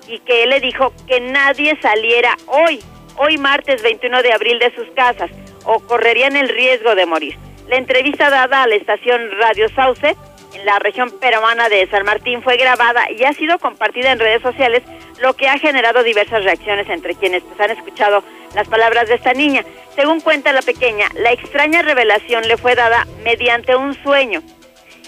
y 0.08 0.20
que 0.20 0.44
él 0.44 0.50
le 0.50 0.60
dijo 0.60 0.94
que 1.08 1.20
nadie 1.20 1.78
saliera 1.82 2.36
hoy, 2.48 2.80
hoy 3.18 3.38
martes 3.38 3.82
21 3.82 4.22
de 4.22 4.34
abril 4.34 4.60
de 4.60 4.74
sus 4.76 4.88
casas 4.92 5.32
o 5.66 5.80
correrían 5.80 6.36
el 6.36 6.50
riesgo 6.50 6.96
de 6.96 7.06
morir. 7.06 7.38
La 7.68 7.78
entrevista 7.78 8.30
dada 8.30 8.64
a 8.64 8.68
la 8.68 8.76
estación 8.76 9.32
Radio 9.40 9.70
Sauce 9.70 10.16
en 10.54 10.66
la 10.66 10.80
región 10.80 11.12
peruana 11.20 11.70
de 11.70 11.88
San 11.88 12.06
Martín 12.06 12.42
fue 12.42 12.58
grabada 12.58 13.10
y 13.12 13.24
ha 13.24 13.34
sido 13.34 13.58
compartida 13.60 14.12
en 14.12 14.20
redes 14.20 14.42
sociales, 14.42 14.84
lo 15.22 15.34
que 15.34 15.48
ha 15.48 15.58
generado 15.58 16.04
diversas 16.04 16.44
reacciones 16.44 16.90
entre 16.90 17.16
quienes 17.16 17.44
pues, 17.44 17.60
han 17.60 17.72
escuchado 17.72 18.24
las 18.54 18.68
palabras 18.68 19.08
de 19.08 19.16
esta 19.16 19.34
niña. 19.34 19.64
Según 19.96 20.22
cuenta 20.22 20.54
la 20.54 20.62
pequeña, 20.62 21.08
la 21.16 21.32
extraña 21.32 21.82
revelación 21.82 22.48
le 22.48 22.58
fue 22.58 22.76
dada 22.76 23.08
mediante 23.24 23.76
un 23.76 23.96
sueño. 24.04 24.42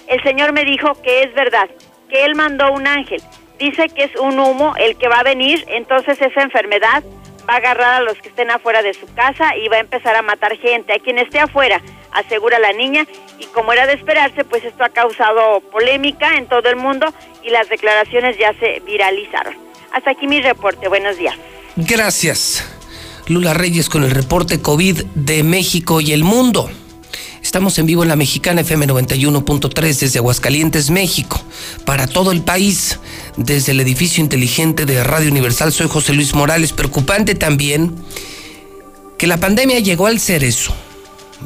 El 0.07 0.21
Señor 0.23 0.51
me 0.53 0.65
dijo 0.65 0.99
que 1.01 1.23
es 1.23 1.33
verdad, 1.33 1.69
que 2.09 2.25
Él 2.25 2.35
mandó 2.35 2.71
un 2.71 2.87
ángel, 2.87 3.21
dice 3.59 3.89
que 3.89 4.03
es 4.03 4.15
un 4.15 4.39
humo 4.39 4.73
el 4.77 4.97
que 4.97 5.07
va 5.07 5.19
a 5.19 5.23
venir, 5.23 5.63
entonces 5.67 6.19
esa 6.21 6.41
enfermedad 6.41 7.03
va 7.47 7.55
a 7.55 7.57
agarrar 7.57 7.93
a 7.95 8.01
los 8.01 8.17
que 8.17 8.29
estén 8.29 8.49
afuera 8.51 8.81
de 8.81 8.93
su 8.93 9.05
casa 9.13 9.55
y 9.55 9.67
va 9.67 9.77
a 9.77 9.79
empezar 9.79 10.15
a 10.15 10.21
matar 10.21 10.57
gente, 10.57 10.93
a 10.93 10.99
quien 10.99 11.19
esté 11.19 11.39
afuera, 11.39 11.81
asegura 12.11 12.59
la 12.59 12.73
niña, 12.73 13.05
y 13.39 13.45
como 13.45 13.73
era 13.73 13.85
de 13.87 13.93
esperarse, 13.93 14.43
pues 14.43 14.63
esto 14.63 14.83
ha 14.83 14.89
causado 14.89 15.61
polémica 15.71 16.37
en 16.37 16.47
todo 16.47 16.69
el 16.69 16.75
mundo 16.75 17.07
y 17.43 17.49
las 17.49 17.69
declaraciones 17.69 18.37
ya 18.37 18.53
se 18.59 18.81
viralizaron. 18.85 19.55
Hasta 19.91 20.11
aquí 20.11 20.27
mi 20.27 20.41
reporte, 20.41 20.87
buenos 20.87 21.17
días. 21.17 21.35
Gracias. 21.75 22.71
Lula 23.27 23.53
Reyes 23.53 23.89
con 23.89 24.03
el 24.03 24.11
reporte 24.11 24.61
COVID 24.61 25.03
de 25.15 25.43
México 25.43 25.99
y 26.01 26.13
el 26.13 26.23
mundo. 26.23 26.69
Estamos 27.45 27.77
en 27.77 27.85
vivo 27.85 28.01
en 28.01 28.09
la 28.09 28.15
Mexicana 28.15 28.61
FM 28.61 28.87
91.3 28.87 29.99
desde 29.99 30.17
Aguascalientes, 30.17 30.89
México, 30.89 31.39
para 31.85 32.07
todo 32.07 32.31
el 32.31 32.41
país, 32.41 32.99
desde 33.37 33.71
el 33.71 33.79
edificio 33.81 34.23
inteligente 34.23 34.87
de 34.87 35.03
Radio 35.03 35.29
Universal. 35.29 35.71
Soy 35.71 35.87
José 35.87 36.13
Luis 36.13 36.33
Morales. 36.33 36.73
Preocupante 36.73 37.35
también 37.35 37.95
que 39.19 39.27
la 39.27 39.37
pandemia 39.37 39.79
llegó 39.79 40.07
al 40.07 40.19
cerezo, 40.19 40.73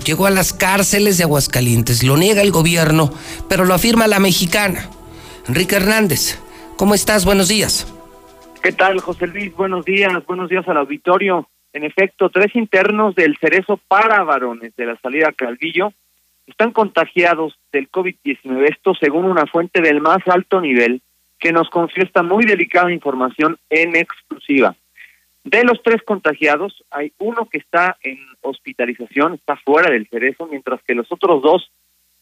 llegó 0.06 0.26
a 0.26 0.30
las 0.30 0.54
cárceles 0.54 1.18
de 1.18 1.26
Aguascalientes. 1.26 2.02
Lo 2.02 2.16
niega 2.16 2.44
el 2.44 2.52
gobierno, 2.52 3.12
pero 3.50 3.66
lo 3.66 3.74
afirma 3.74 4.08
la 4.08 4.20
Mexicana. 4.20 4.90
Enrique 5.50 5.76
Hernández, 5.76 6.40
¿cómo 6.78 6.96
estás? 6.96 7.26
Buenos 7.26 7.50
días. 7.50 7.86
¿Qué 8.64 8.72
tal, 8.72 9.02
José 9.02 9.28
Luis? 9.28 9.54
Buenos 9.54 9.84
días, 9.84 10.14
buenos 10.26 10.50
días 10.50 10.66
al 10.70 10.78
auditorio. 10.78 11.50
En 11.74 11.84
efecto, 11.84 12.30
tres 12.30 12.56
internos 12.56 13.16
del 13.16 13.38
Cerezo 13.38 13.78
para 13.88 14.24
varones 14.24 14.76
de 14.76 14.86
la 14.86 14.98
salida 14.98 15.32
Calvillo 15.32 15.94
están 16.48 16.72
contagiados 16.72 17.58
del 17.72 17.92
COVID-19, 17.92 18.70
esto 18.70 18.96
según 18.96 19.26
una 19.26 19.46
fuente 19.46 19.82
del 19.82 20.02
más 20.02 20.28
alto 20.28 20.62
nivel 20.62 21.02
que 21.38 21.54
nos 21.54 21.70
confió 21.70 22.04
esta 22.04 22.24
muy 22.24 22.46
delicada 22.46 22.92
información 22.92 23.58
en 23.70 23.96
exclusiva. 23.96 24.76
De 25.44 25.64
los 25.64 25.82
tres 25.84 26.02
contagiados, 26.04 26.84
hay 26.92 27.14
uno 27.18 27.48
que 27.50 27.60
está 27.60 27.98
en 28.04 28.18
hospitalización, 28.42 29.36
está 29.36 29.56
fuera 29.56 29.90
del 29.90 30.08
cerezo, 30.08 30.48
mientras 30.48 30.82
que 30.84 30.96
los 30.96 31.12
otros 31.12 31.42
dos 31.42 31.72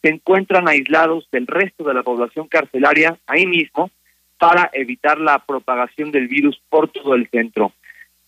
se 0.01 0.09
encuentran 0.09 0.67
aislados 0.67 1.27
del 1.31 1.47
resto 1.47 1.83
de 1.83 1.93
la 1.93 2.03
población 2.03 2.47
carcelaria 2.47 3.17
ahí 3.25 3.45
mismo 3.47 3.89
para 4.37 4.69
evitar 4.73 5.19
la 5.19 5.39
propagación 5.39 6.11
del 6.11 6.27
virus 6.27 6.61
por 6.69 6.89
todo 6.89 7.15
el 7.15 7.27
centro. 7.29 7.71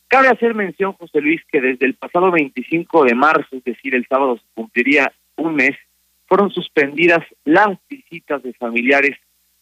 Cabe 0.09 0.27
hacer 0.27 0.55
mención, 0.55 0.93
José 0.93 1.21
Luis, 1.21 1.39
que 1.51 1.61
desde 1.61 1.85
el 1.85 1.93
pasado 1.93 2.31
25 2.31 3.05
de 3.05 3.13
marzo, 3.13 3.55
es 3.55 3.63
decir, 3.63 3.93
el 3.93 4.07
sábado 4.07 4.37
se 4.37 4.43
cumpliría 4.55 5.13
un 5.35 5.53
mes, 5.53 5.77
fueron 6.25 6.49
suspendidas 6.49 7.23
las 7.45 7.77
visitas 7.87 8.41
de 8.41 8.53
familiares 8.53 9.17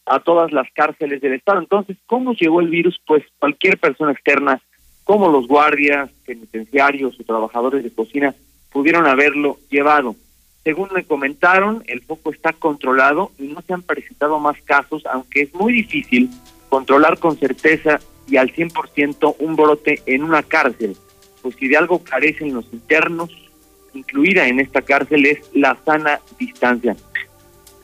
a 0.06 0.20
todas 0.20 0.54
las 0.54 0.72
cárceles 0.72 1.20
del 1.20 1.34
Estado. 1.34 1.60
Entonces, 1.60 1.98
¿cómo 2.06 2.34
llegó 2.34 2.62
el 2.62 2.70
virus? 2.70 2.98
Pues 3.06 3.26
cualquier 3.40 3.78
persona 3.78 4.14
externa, 4.14 4.62
como 5.04 5.30
los 5.30 5.48
guardias, 5.48 6.10
penitenciarios 6.26 7.20
o 7.20 7.24
trabajadores 7.26 7.84
de 7.84 7.92
cocina, 7.92 8.34
pudieron 8.72 9.06
haberlo 9.06 9.58
llevado. 9.70 10.16
Según 10.64 10.88
me 10.94 11.04
comentaron, 11.04 11.84
el 11.88 12.02
foco 12.04 12.32
está 12.32 12.54
controlado 12.54 13.32
y 13.38 13.48
no 13.48 13.62
se 13.64 13.74
han 13.74 13.82
presentado 13.82 14.40
más 14.40 14.62
casos, 14.62 15.06
aunque 15.08 15.42
es 15.42 15.54
muy 15.54 15.74
difícil 15.74 16.30
controlar 16.70 17.20
con 17.20 17.36
certeza 17.36 18.00
y 18.28 18.38
al 18.38 18.54
100% 18.54 19.36
un 19.40 19.56
brote 19.56 20.02
en 20.06 20.24
una 20.24 20.44
cárcel. 20.44 20.96
Pues 21.42 21.56
si 21.56 21.68
de 21.68 21.78
algo 21.78 22.04
carecen 22.04 22.54
los 22.54 22.66
internos, 22.74 23.30
incluida 23.94 24.48
en 24.48 24.60
esta 24.60 24.82
cárcel 24.82 25.26
es 25.26 25.40
la 25.54 25.78
sana 25.86 26.20
distancia. 26.38 26.96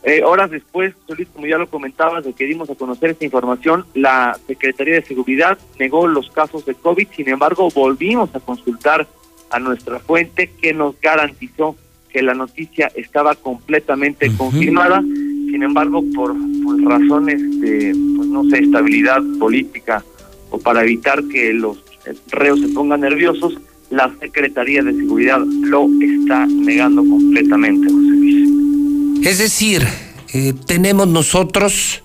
Eh, 0.02 0.22
horas 0.22 0.50
después, 0.50 0.94
Solís, 1.06 1.28
como 1.32 1.46
ya 1.46 1.56
lo 1.56 1.66
comentabas, 1.66 2.24
de 2.24 2.34
que 2.34 2.44
dimos 2.44 2.68
a 2.68 2.74
conocer 2.74 3.10
esta 3.10 3.24
información, 3.24 3.86
la 3.94 4.38
Secretaría 4.46 4.96
de 4.96 5.02
Seguridad 5.02 5.58
negó 5.78 6.06
los 6.06 6.30
casos 6.30 6.66
de 6.66 6.74
COVID, 6.74 7.08
sin 7.16 7.30
embargo, 7.30 7.70
volvimos 7.70 8.34
a 8.34 8.40
consultar 8.40 9.06
a 9.50 9.58
nuestra 9.58 9.98
fuente 10.00 10.50
que 10.60 10.74
nos 10.74 11.00
garantizó 11.00 11.76
que 12.10 12.22
la 12.22 12.34
noticia 12.34 12.92
estaba 12.94 13.34
completamente 13.34 14.30
confirmada, 14.36 15.00
sin 15.00 15.62
embargo, 15.62 16.04
por, 16.14 16.34
razones 16.84 17.60
de, 17.60 17.96
pues 18.16 18.28
no 18.28 18.44
sé, 18.50 18.58
estabilidad 18.58 19.22
política 19.38 20.04
o 20.50 20.58
para 20.58 20.82
evitar 20.82 21.24
que 21.24 21.52
los 21.52 21.78
reos 22.28 22.60
se 22.60 22.68
pongan 22.68 23.00
nerviosos, 23.00 23.54
la 23.90 24.12
Secretaría 24.20 24.82
de 24.82 24.94
Seguridad 24.94 25.38
lo 25.38 25.86
está 26.00 26.46
negando 26.46 27.02
completamente, 27.02 27.90
José 27.90 28.08
Luis. 28.08 29.26
Es 29.26 29.38
decir, 29.38 29.86
eh, 30.32 30.52
tenemos 30.66 31.08
nosotros 31.08 32.02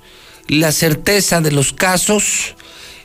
la 0.47 0.71
certeza 0.71 1.41
de 1.41 1.52
los 1.52 1.73
casos, 1.73 2.56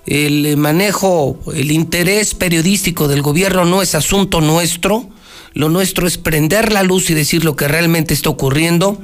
el 0.07 0.57
manejo, 0.57 1.39
el 1.55 1.71
interés 1.71 2.35
periodístico 2.35 3.09
del 3.09 3.23
gobierno 3.23 3.65
no 3.65 3.83
es 3.83 3.95
asunto 3.95 4.41
nuestro, 4.41 5.09
lo 5.55 5.69
nuestro 5.69 6.07
es 6.07 6.19
prender 6.19 6.73
la 6.73 6.83
luz 6.83 7.11
y 7.11 7.15
decir 7.15 7.45
lo 7.45 7.57
que 7.57 7.69
realmente 7.69 8.13
está 8.13 8.29
ocurriendo. 8.29 9.01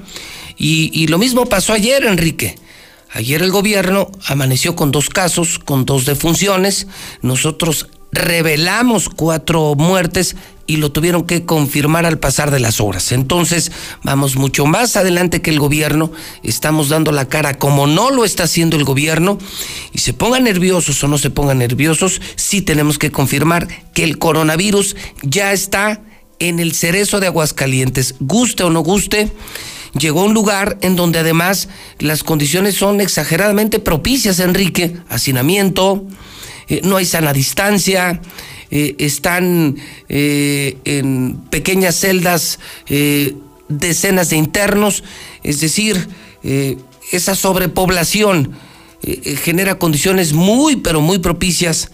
Y, 0.58 0.90
y 0.92 1.06
lo 1.06 1.16
mismo 1.16 1.46
pasó 1.46 1.72
ayer, 1.72 2.04
Enrique. 2.04 2.56
Ayer 3.12 3.42
el 3.42 3.50
gobierno 3.50 4.10
amaneció 4.26 4.76
con 4.76 4.92
dos 4.92 5.08
casos, 5.08 5.58
con 5.58 5.84
dos 5.84 6.04
defunciones. 6.04 6.86
Nosotros 7.22 7.88
revelamos 8.12 9.08
cuatro 9.08 9.74
muertes 9.74 10.36
y 10.66 10.76
lo 10.76 10.92
tuvieron 10.92 11.26
que 11.26 11.44
confirmar 11.44 12.06
al 12.06 12.20
pasar 12.20 12.52
de 12.52 12.60
las 12.60 12.80
horas. 12.80 13.10
Entonces, 13.10 13.72
vamos 14.04 14.36
mucho 14.36 14.66
más 14.66 14.96
adelante 14.96 15.42
que 15.42 15.50
el 15.50 15.58
gobierno, 15.58 16.12
estamos 16.44 16.88
dando 16.88 17.10
la 17.10 17.28
cara 17.28 17.58
como 17.58 17.88
no 17.88 18.10
lo 18.10 18.24
está 18.24 18.44
haciendo 18.44 18.76
el 18.76 18.84
gobierno, 18.84 19.38
y 19.92 19.98
se 19.98 20.12
pongan 20.12 20.44
nerviosos 20.44 21.02
o 21.02 21.08
no 21.08 21.18
se 21.18 21.30
pongan 21.30 21.58
nerviosos, 21.58 22.20
sí 22.36 22.62
tenemos 22.62 22.98
que 22.98 23.10
confirmar 23.10 23.66
que 23.94 24.04
el 24.04 24.18
coronavirus 24.18 24.94
ya 25.22 25.52
está 25.52 26.02
en 26.38 26.60
el 26.60 26.72
cerezo 26.72 27.18
de 27.18 27.26
Aguascalientes, 27.26 28.14
guste 28.20 28.62
o 28.62 28.70
no 28.70 28.80
guste 28.80 29.32
llegó 29.98 30.20
a 30.20 30.24
un 30.24 30.34
lugar 30.34 30.78
en 30.82 30.96
donde 30.96 31.18
además 31.18 31.68
las 31.98 32.22
condiciones 32.22 32.74
son 32.76 33.00
exageradamente 33.00 33.78
propicias, 33.78 34.40
Enrique, 34.40 34.96
hacinamiento, 35.08 36.04
eh, 36.68 36.80
no 36.84 36.96
hay 36.96 37.04
sana 37.04 37.32
distancia, 37.32 38.20
eh, 38.70 38.94
están 38.98 39.76
eh, 40.08 40.78
en 40.84 41.38
pequeñas 41.50 41.96
celdas 41.96 42.60
decenas 43.68 44.30
de 44.30 44.36
internos, 44.36 45.04
es 45.42 45.60
decir, 45.60 46.08
esa 47.12 47.34
sobrepoblación 47.34 48.52
genera 49.42 49.78
condiciones 49.78 50.32
muy, 50.32 50.76
pero 50.76 51.00
muy 51.00 51.18
propicias 51.18 51.90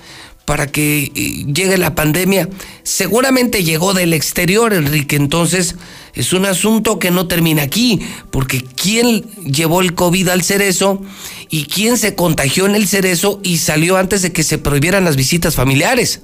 para 0.47 0.69
que 0.69 1.07
llegue 1.07 1.77
la 1.77 1.95
pandemia. 1.95 2.49
Seguramente 2.83 3.63
llegó 3.63 3.93
del 3.93 4.15
exterior, 4.15 4.73
Enrique, 4.73 5.17
entonces 5.17 5.77
es 6.15 6.33
un 6.33 6.47
asunto 6.47 6.99
que 6.99 7.11
no 7.11 7.27
termina 7.27 7.63
aquí, 7.63 8.01
porque 8.31 8.63
¿quién 8.63 9.23
llevó 9.45 9.83
el 9.83 9.93
COVID 9.93 10.29
al 10.29 10.43
cerezo 10.43 11.03
y 11.51 11.67
quién 11.67 11.97
se 11.97 12.15
contagió 12.15 12.67
en 12.67 12.75
el 12.75 12.87
cerezo 12.87 13.41
y 13.43 13.59
salió 13.59 13.97
antes 13.97 14.23
de 14.23 14.33
que 14.33 14.43
se 14.43 14.59
prohibieran 14.59 15.05
las 15.05 15.17
visitas 15.17 15.55
familiares. 15.55 16.23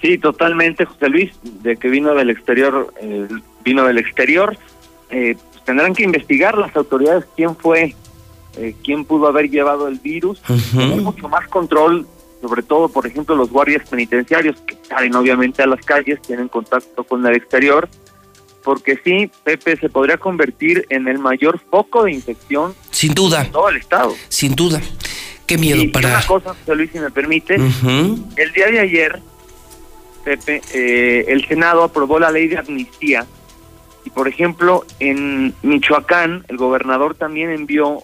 Sí, 0.00 0.18
totalmente, 0.18 0.84
José 0.84 1.08
Luis, 1.08 1.32
de 1.42 1.76
que 1.76 1.88
vino 1.88 2.14
del 2.14 2.30
exterior, 2.30 2.92
eh, 3.00 3.28
vino 3.64 3.84
del 3.84 3.98
exterior. 3.98 4.56
Eh, 5.10 5.36
pues 5.50 5.64
tendrán 5.64 5.94
que 5.94 6.04
investigar 6.04 6.56
las 6.56 6.74
autoridades 6.74 7.24
quién 7.36 7.54
fue, 7.54 7.94
eh, 8.56 8.74
quién 8.82 9.04
pudo 9.04 9.26
haber 9.26 9.50
llevado 9.50 9.88
el 9.88 9.98
virus. 9.98 10.40
Hay 10.48 11.00
mucho 11.00 11.28
más 11.28 11.46
control, 11.48 12.06
sobre 12.40 12.62
todo, 12.62 12.88
por 12.88 13.06
ejemplo, 13.06 13.34
los 13.34 13.50
guardias 13.50 13.88
penitenciarios 13.88 14.60
que 14.62 14.76
salen 14.88 15.14
obviamente 15.14 15.62
a 15.62 15.66
las 15.66 15.84
calles, 15.84 16.20
tienen 16.22 16.48
contacto 16.48 17.04
con 17.04 17.26
el 17.26 17.36
exterior 17.36 17.88
porque 18.62 18.98
sí, 19.04 19.30
Pepe 19.42 19.76
se 19.76 19.88
podría 19.88 20.18
convertir 20.18 20.86
en 20.90 21.08
el 21.08 21.18
mayor 21.18 21.60
foco 21.70 22.04
de 22.04 22.12
infección 22.12 22.74
sin 22.90 23.14
duda 23.14 23.42
en 23.42 23.52
todo 23.52 23.68
el 23.68 23.76
estado. 23.76 24.14
Sin 24.28 24.54
duda. 24.54 24.80
Qué 25.46 25.58
miedo 25.58 25.82
para. 25.92 26.08
Una 26.08 26.26
cosa, 26.26 26.50
José 26.50 26.74
Luis, 26.74 26.90
si 26.92 27.00
me 27.00 27.10
permite, 27.10 27.56
el 27.56 28.52
día 28.52 28.66
de 28.70 28.80
ayer, 28.80 29.20
Pepe, 30.24 30.60
eh, 30.72 31.24
el 31.28 31.46
Senado 31.48 31.82
aprobó 31.82 32.18
la 32.18 32.30
ley 32.30 32.48
de 32.48 32.58
amnistía 32.58 33.26
y, 34.04 34.10
por 34.10 34.28
ejemplo, 34.28 34.84
en 35.00 35.54
Michoacán, 35.62 36.44
el 36.48 36.56
gobernador 36.56 37.14
también 37.14 37.50
envió, 37.50 38.02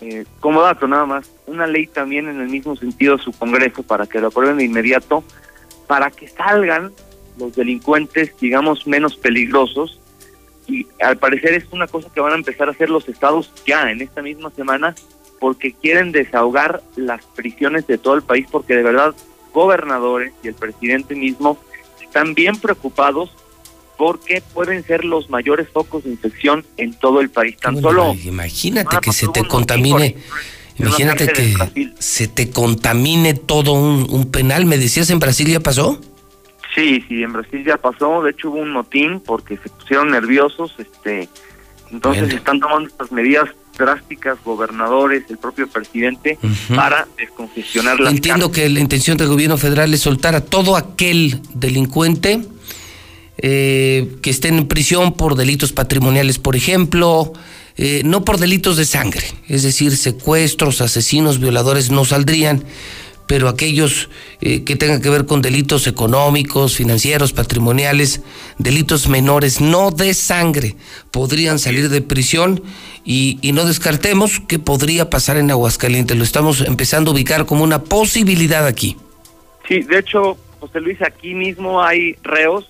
eh, 0.00 0.24
como 0.40 0.60
dato 0.60 0.86
nada 0.86 1.06
más, 1.06 1.30
una 1.52 1.66
ley 1.66 1.86
también 1.86 2.28
en 2.28 2.40
el 2.40 2.48
mismo 2.48 2.76
sentido 2.76 3.14
a 3.14 3.18
su 3.18 3.32
Congreso 3.32 3.82
para 3.82 4.06
que 4.06 4.20
lo 4.20 4.28
aprueben 4.28 4.58
de 4.58 4.64
inmediato, 4.64 5.22
para 5.86 6.10
que 6.10 6.28
salgan 6.28 6.92
los 7.38 7.54
delincuentes, 7.54 8.34
digamos, 8.40 8.86
menos 8.86 9.16
peligrosos. 9.16 10.00
Y 10.66 10.86
al 11.02 11.18
parecer 11.18 11.54
es 11.54 11.64
una 11.72 11.86
cosa 11.86 12.08
que 12.12 12.20
van 12.20 12.32
a 12.32 12.36
empezar 12.36 12.68
a 12.68 12.72
hacer 12.72 12.88
los 12.88 13.08
estados 13.08 13.52
ya 13.66 13.90
en 13.90 14.00
esta 14.00 14.22
misma 14.22 14.50
semana 14.50 14.94
porque 15.40 15.72
quieren 15.72 16.12
desahogar 16.12 16.82
las 16.94 17.24
prisiones 17.24 17.86
de 17.88 17.98
todo 17.98 18.14
el 18.14 18.22
país 18.22 18.46
porque 18.50 18.76
de 18.76 18.84
verdad 18.84 19.12
gobernadores 19.52 20.32
y 20.44 20.48
el 20.48 20.54
presidente 20.54 21.16
mismo 21.16 21.58
están 22.00 22.34
bien 22.34 22.56
preocupados 22.56 23.30
porque 23.98 24.42
pueden 24.54 24.84
ser 24.84 25.04
los 25.04 25.30
mayores 25.30 25.68
focos 25.68 26.04
de 26.04 26.10
infección 26.10 26.64
en 26.76 26.94
todo 26.94 27.20
el 27.20 27.30
país. 27.30 27.56
Tan 27.56 27.80
solo 27.80 28.14
imagínate 28.14 28.98
que 29.00 29.12
se 29.12 29.28
te 29.28 29.46
contamine, 29.46 30.16
imagínate 30.78 31.28
que 31.28 31.92
se 31.98 32.28
te 32.28 32.50
contamine 32.50 33.34
todo 33.34 33.72
un, 33.72 34.06
un 34.10 34.30
penal. 34.30 34.66
¿Me 34.66 34.78
decías 34.78 35.10
en 35.10 35.18
Brasil 35.18 35.48
ya 35.48 35.60
pasó? 35.60 36.00
Sí, 36.74 37.04
sí, 37.06 37.22
en 37.22 37.32
Brasil 37.32 37.64
ya 37.64 37.76
pasó, 37.76 38.22
de 38.22 38.30
hecho 38.30 38.50
hubo 38.50 38.58
un 38.58 38.72
motín 38.72 39.20
porque 39.20 39.58
se 39.58 39.68
pusieron 39.68 40.10
nerviosos, 40.10 40.74
este, 40.78 41.28
entonces 41.90 42.32
están 42.32 42.60
tomando 42.60 42.88
estas 42.88 43.12
medidas 43.12 43.50
drásticas, 43.76 44.38
gobernadores, 44.42 45.24
el 45.28 45.38
propio 45.38 45.68
presidente, 45.68 46.38
para 46.74 47.06
descongestionar 47.18 48.00
la 48.00 48.10
Entiendo 48.10 48.52
que 48.52 48.68
la 48.68 48.80
intención 48.80 49.16
del 49.16 49.28
gobierno 49.28 49.58
federal 49.58 49.92
es 49.92 50.00
soltar 50.00 50.34
a 50.34 50.42
todo 50.42 50.76
aquel 50.76 51.40
delincuente 51.54 52.40
eh, 53.38 54.16
que 54.22 54.30
esté 54.30 54.48
en 54.48 54.66
prisión 54.66 55.14
por 55.14 55.36
delitos 55.36 55.72
patrimoniales, 55.72 56.38
por 56.38 56.56
ejemplo, 56.56 57.32
eh, 57.76 58.02
no 58.04 58.24
por 58.24 58.38
delitos 58.38 58.76
de 58.76 58.84
sangre, 58.84 59.24
es 59.48 59.62
decir, 59.62 59.96
secuestros, 59.96 60.80
asesinos, 60.80 61.38
violadores 61.38 61.90
no 61.90 62.04
saldrían 62.04 62.64
pero 63.32 63.48
aquellos 63.48 64.10
eh, 64.42 64.62
que 64.62 64.76
tengan 64.76 65.00
que 65.00 65.08
ver 65.08 65.24
con 65.24 65.40
delitos 65.40 65.86
económicos, 65.86 66.76
financieros, 66.76 67.32
patrimoniales, 67.32 68.20
delitos 68.58 69.08
menores, 69.08 69.58
no 69.58 69.90
de 69.90 70.12
sangre, 70.12 70.76
podrían 71.10 71.58
salir 71.58 71.88
de 71.88 72.02
prisión 72.02 72.62
y, 73.06 73.38
no 73.54 73.64
descartemos 73.64 74.40
que 74.40 74.58
podría 74.58 75.08
pasar 75.08 75.38
en 75.38 75.50
Aguascalientes. 75.50 76.14
Lo 76.14 76.24
estamos 76.24 76.60
empezando 76.60 77.10
a 77.10 77.14
ubicar 77.14 77.46
como 77.46 77.64
una 77.64 77.82
posibilidad 77.84 78.66
aquí. 78.66 78.98
Sí, 79.66 79.80
de 79.80 80.00
hecho, 80.00 80.36
José 80.60 80.80
Luis, 80.80 81.00
aquí 81.00 81.32
mismo 81.32 81.82
hay 81.82 82.16
reos, 82.22 82.68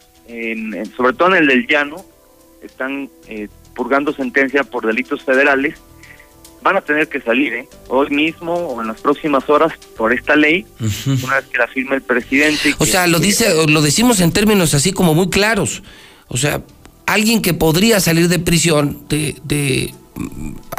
sobre 0.97 1.13
todo 1.15 1.35
en 1.35 1.43
el 1.43 1.47
del 1.49 1.67
llano, 1.67 2.05
están 2.63 3.11
eh, 3.27 3.49
purgando 3.75 4.13
sentencia 4.13 4.65
por 4.65 4.87
delitos 4.87 5.23
federales. 5.23 5.79
Van 6.63 6.77
a 6.77 6.81
tener 6.81 7.09
que 7.09 7.21
salir, 7.21 7.53
¿eh? 7.55 7.69
Hoy 7.89 8.11
mismo 8.11 8.55
o 8.55 8.81
en 8.81 8.87
las 8.87 9.01
próximas 9.01 9.49
horas 9.51 9.73
por 9.97 10.13
esta 10.13 10.37
ley, 10.37 10.65
una 11.25 11.37
vez 11.37 11.47
que 11.47 11.59
la 11.59 11.67
firme 11.67 11.97
el 11.97 12.03
presidente. 12.03 12.75
o 12.79 12.87
sea, 12.87 13.09
lo 13.09 13.19
dice, 13.19 13.67
lo 13.67 13.83
decimos 13.83 14.21
en 14.21 14.31
términos 14.31 14.73
así 14.75 14.93
como 14.93 15.13
muy 15.13 15.29
claros. 15.29 15.83
O 16.29 16.37
sea, 16.37 16.63
alguien 17.07 17.43
que 17.43 17.53
podría 17.53 17.99
salir 17.99 18.29
de 18.29 18.39
prisión, 18.39 19.03
de, 19.09 19.35
de 19.43 19.93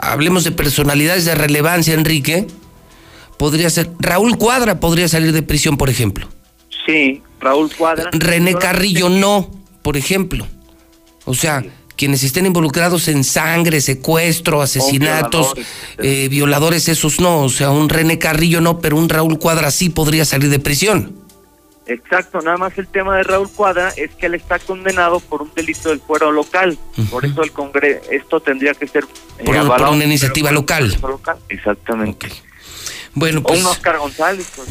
hablemos 0.01 0.43
de 0.43 0.51
personalidades 0.51 1.25
de 1.25 1.35
relevancia, 1.35 1.93
Enrique, 1.93 2.47
podría 3.37 3.69
ser, 3.69 3.89
Raúl 3.99 4.37
Cuadra 4.37 4.79
podría 4.79 5.07
salir 5.07 5.31
de 5.33 5.43
prisión, 5.43 5.77
por 5.77 5.89
ejemplo. 5.89 6.27
Sí, 6.85 7.21
Raúl 7.39 7.69
Cuadra. 7.75 8.09
René 8.11 8.55
Carrillo 8.55 9.09
no, 9.09 9.51
por 9.81 9.97
ejemplo. 9.97 10.47
O 11.25 11.33
sea, 11.33 11.63
quienes 11.95 12.23
estén 12.23 12.45
involucrados 12.45 13.07
en 13.07 13.23
sangre, 13.23 13.81
secuestro, 13.81 14.61
asesinatos, 14.61 15.53
eh, 15.99 16.27
violadores, 16.29 16.89
esos 16.89 17.19
no. 17.19 17.43
O 17.43 17.49
sea, 17.49 17.71
un 17.71 17.89
René 17.89 18.19
Carrillo 18.19 18.61
no, 18.61 18.79
pero 18.79 18.97
un 18.97 19.09
Raúl 19.09 19.39
Cuadra 19.39 19.71
sí 19.71 19.89
podría 19.89 20.25
salir 20.25 20.49
de 20.49 20.59
prisión. 20.59 21.23
Exacto, 21.85 22.39
nada 22.39 22.57
más 22.57 22.77
el 22.77 22.87
tema 22.87 23.17
de 23.17 23.23
Raúl 23.23 23.49
Cuadra 23.49 23.93
es 23.97 24.11
que 24.11 24.27
él 24.27 24.35
está 24.35 24.57
condenado 24.57 25.19
por 25.19 25.41
un 25.41 25.51
delito 25.53 25.89
del 25.89 25.99
fuero 25.99 26.31
local. 26.31 26.77
Por 27.11 27.25
eso 27.25 27.43
el 27.43 27.51
Congreso, 27.51 28.09
esto 28.09 28.39
tendría 28.39 28.73
que 28.73 28.87
ser 28.87 29.03
eh, 29.39 29.43
por, 29.43 29.89
una 29.89 30.05
iniciativa 30.05 30.51
local. 30.51 30.97
Exactamente. 31.49 32.29
Bueno, 33.13 33.43
pues, 33.43 33.59
o 33.59 33.61
un 33.61 33.67
Oscar 33.67 33.97
González. 33.97 34.47
Pues. 34.55 34.69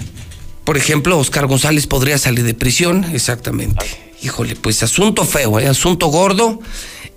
Por 0.64 0.76
ejemplo, 0.76 1.18
Oscar 1.18 1.46
González 1.46 1.86
podría 1.86 2.16
salir 2.16 2.44
de 2.44 2.54
prisión, 2.54 3.04
exactamente. 3.12 3.84
Híjole, 4.22 4.56
pues 4.56 4.82
asunto 4.82 5.24
feo, 5.24 5.58
¿eh? 5.58 5.66
asunto 5.66 6.06
gordo. 6.06 6.60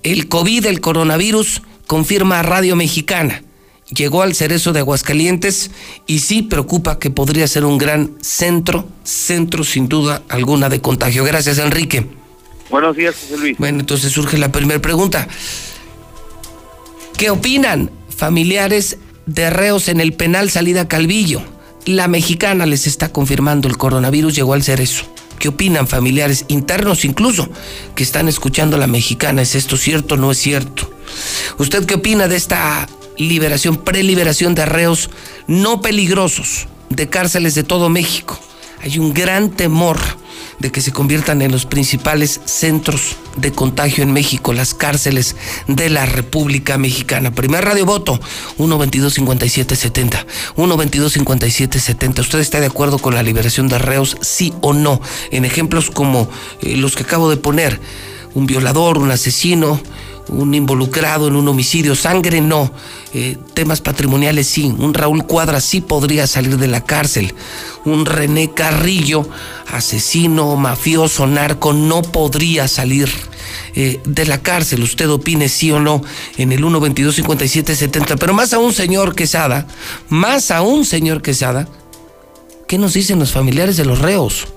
El 0.06 0.30
COVID, 0.30 0.68
el 0.68 0.80
coronavirus, 0.80 1.62
confirma 1.86 2.40
a 2.40 2.44
Radio 2.44 2.78
Mexicana 2.78 3.44
llegó 3.94 4.22
al 4.22 4.34
cerezo 4.36 4.74
de 4.74 4.80
Aguascalientes 4.80 5.72
y 6.08 6.20
sí 6.20 6.42
preocupa 6.42 7.00
que 7.00 7.10
podría 7.10 7.48
ser 7.48 7.66
un 7.66 7.78
gran 7.78 8.12
centro, 8.22 8.88
centro 9.04 9.64
sin 9.64 9.88
duda 9.88 10.24
alguna 10.30 10.70
de 10.70 10.82
contagio. 10.82 11.24
Gracias, 11.24 11.58
Enrique. 11.60 12.08
Buenos 12.70 12.96
días, 12.96 13.16
José 13.16 13.38
Luis. 13.38 13.58
Bueno, 13.58 13.80
entonces 13.80 14.12
surge 14.12 14.38
la 14.38 14.52
primera 14.52 14.82
pregunta. 14.82 15.28
¿Qué 17.18 17.30
opinan 17.30 17.92
familiares 18.10 18.98
de 19.26 19.50
reos 19.50 19.88
en 19.88 20.02
el 20.02 20.14
penal 20.14 20.50
salida 20.50 20.88
Calvillo? 20.88 21.42
La 21.86 22.08
mexicana 22.08 22.66
les 22.66 22.88
está 22.88 23.10
confirmando 23.10 23.68
el 23.68 23.78
coronavirus 23.78 24.36
llegó 24.36 24.54
al 24.54 24.64
cerezo. 24.64 25.06
¿Qué 25.40 25.50
opinan 25.50 25.88
familiares 25.88 26.46
internos 26.48 27.06
incluso 27.06 27.50
que 27.96 28.04
están 28.04 28.28
escuchando 28.28 28.76
a 28.76 28.80
la 28.80 28.88
mexicana? 28.88 29.42
¿Es 29.42 29.56
esto 29.56 29.78
cierto 29.78 30.16
o 30.16 30.18
no 30.18 30.32
es 30.32 30.38
cierto? 30.38 30.92
¿Usted 31.58 31.86
qué 31.86 31.96
opina 31.96 32.28
de 32.28 32.36
esta 32.36 32.88
liberación, 33.18 33.78
preliberación 33.78 34.56
de 34.56 34.66
reos 34.66 35.10
no 35.48 35.82
peligrosos 35.82 36.68
de 36.90 37.08
cárceles 37.10 37.56
de 37.56 37.64
todo 37.64 37.90
México. 37.90 38.40
Hay 38.82 39.00
un 39.00 39.14
gran 39.14 39.52
temor 39.52 39.98
de 40.60 40.72
que 40.72 40.82
se 40.82 40.92
conviertan 40.92 41.42
en 41.42 41.52
los 41.52 41.66
principales 41.66 42.42
centros 42.46 43.16
de 43.36 43.52
contagio 43.52 44.04
en 44.04 44.14
México, 44.14 44.54
las 44.54 44.74
cárceles 44.74 45.36
de 45.68 45.90
la 45.90 46.06
República 46.06 46.78
Mexicana. 46.78 47.32
Primer 47.32 47.66
radio 47.66 47.86
voto, 47.86 48.20
122-5770. 48.58 50.26
122-5770. 50.56 52.20
¿Usted 52.20 52.40
está 52.40 52.60
de 52.60 52.68
acuerdo 52.68 53.00
con 53.00 53.14
la 53.14 53.24
liberación 53.24 53.68
de 53.68 53.78
reos, 53.78 54.18
sí 54.22 54.54
o 54.62 54.74
no? 54.74 55.02
En 55.32 55.46
ejemplos 55.46 55.90
como 55.90 56.30
eh, 56.62 56.78
los 56.78 56.96
que 56.96 57.04
acabo 57.04 57.30
de 57.30 57.38
poner, 57.38 57.80
un 58.34 58.46
violador, 58.46 58.98
un 58.98 59.12
asesino, 59.12 59.82
un 60.30 60.54
involucrado 60.54 61.28
en 61.28 61.36
un 61.36 61.48
homicidio, 61.48 61.96
sangre 61.96 62.42
no, 62.42 62.72
eh, 63.14 63.38
temas 63.54 63.82
patrimoniales 63.82 64.48
sí, 64.48 64.66
un 64.66 64.94
Raúl 64.94 65.26
Cuadra 65.26 65.62
sí 65.62 65.82
podría 65.82 66.28
salir 66.28 66.58
de 66.58 66.68
la 66.68 66.82
cárcel, 66.82 67.34
un 67.86 68.06
René 68.06 68.52
Carrillo, 68.52 69.28
asesino, 69.72 70.56
mafioso, 70.56 71.28
narco, 71.28 71.74
no 71.74 72.02
podría 72.02 72.68
salir 72.68 73.10
eh, 73.76 74.00
de 74.06 74.26
la 74.26 74.42
cárcel. 74.42 74.84
Usted 74.84 75.10
opine 75.10 75.50
sí 75.50 75.72
o 75.72 75.80
no 75.80 76.02
en 76.38 76.52
el 76.52 76.64
122-5770, 76.64 78.18
pero 78.20 78.34
más 78.34 78.54
aún, 78.54 78.74
señor 78.74 79.16
Quesada, 79.16 79.68
más 80.10 80.52
aún, 80.52 80.86
señor 80.86 81.22
Quesada, 81.22 81.68
¿qué 82.68 82.78
nos 82.78 82.94
dicen 82.94 83.20
los 83.20 83.32
familiares 83.32 83.78
de 83.78 83.86
los 83.86 84.00
reos? 84.00 84.48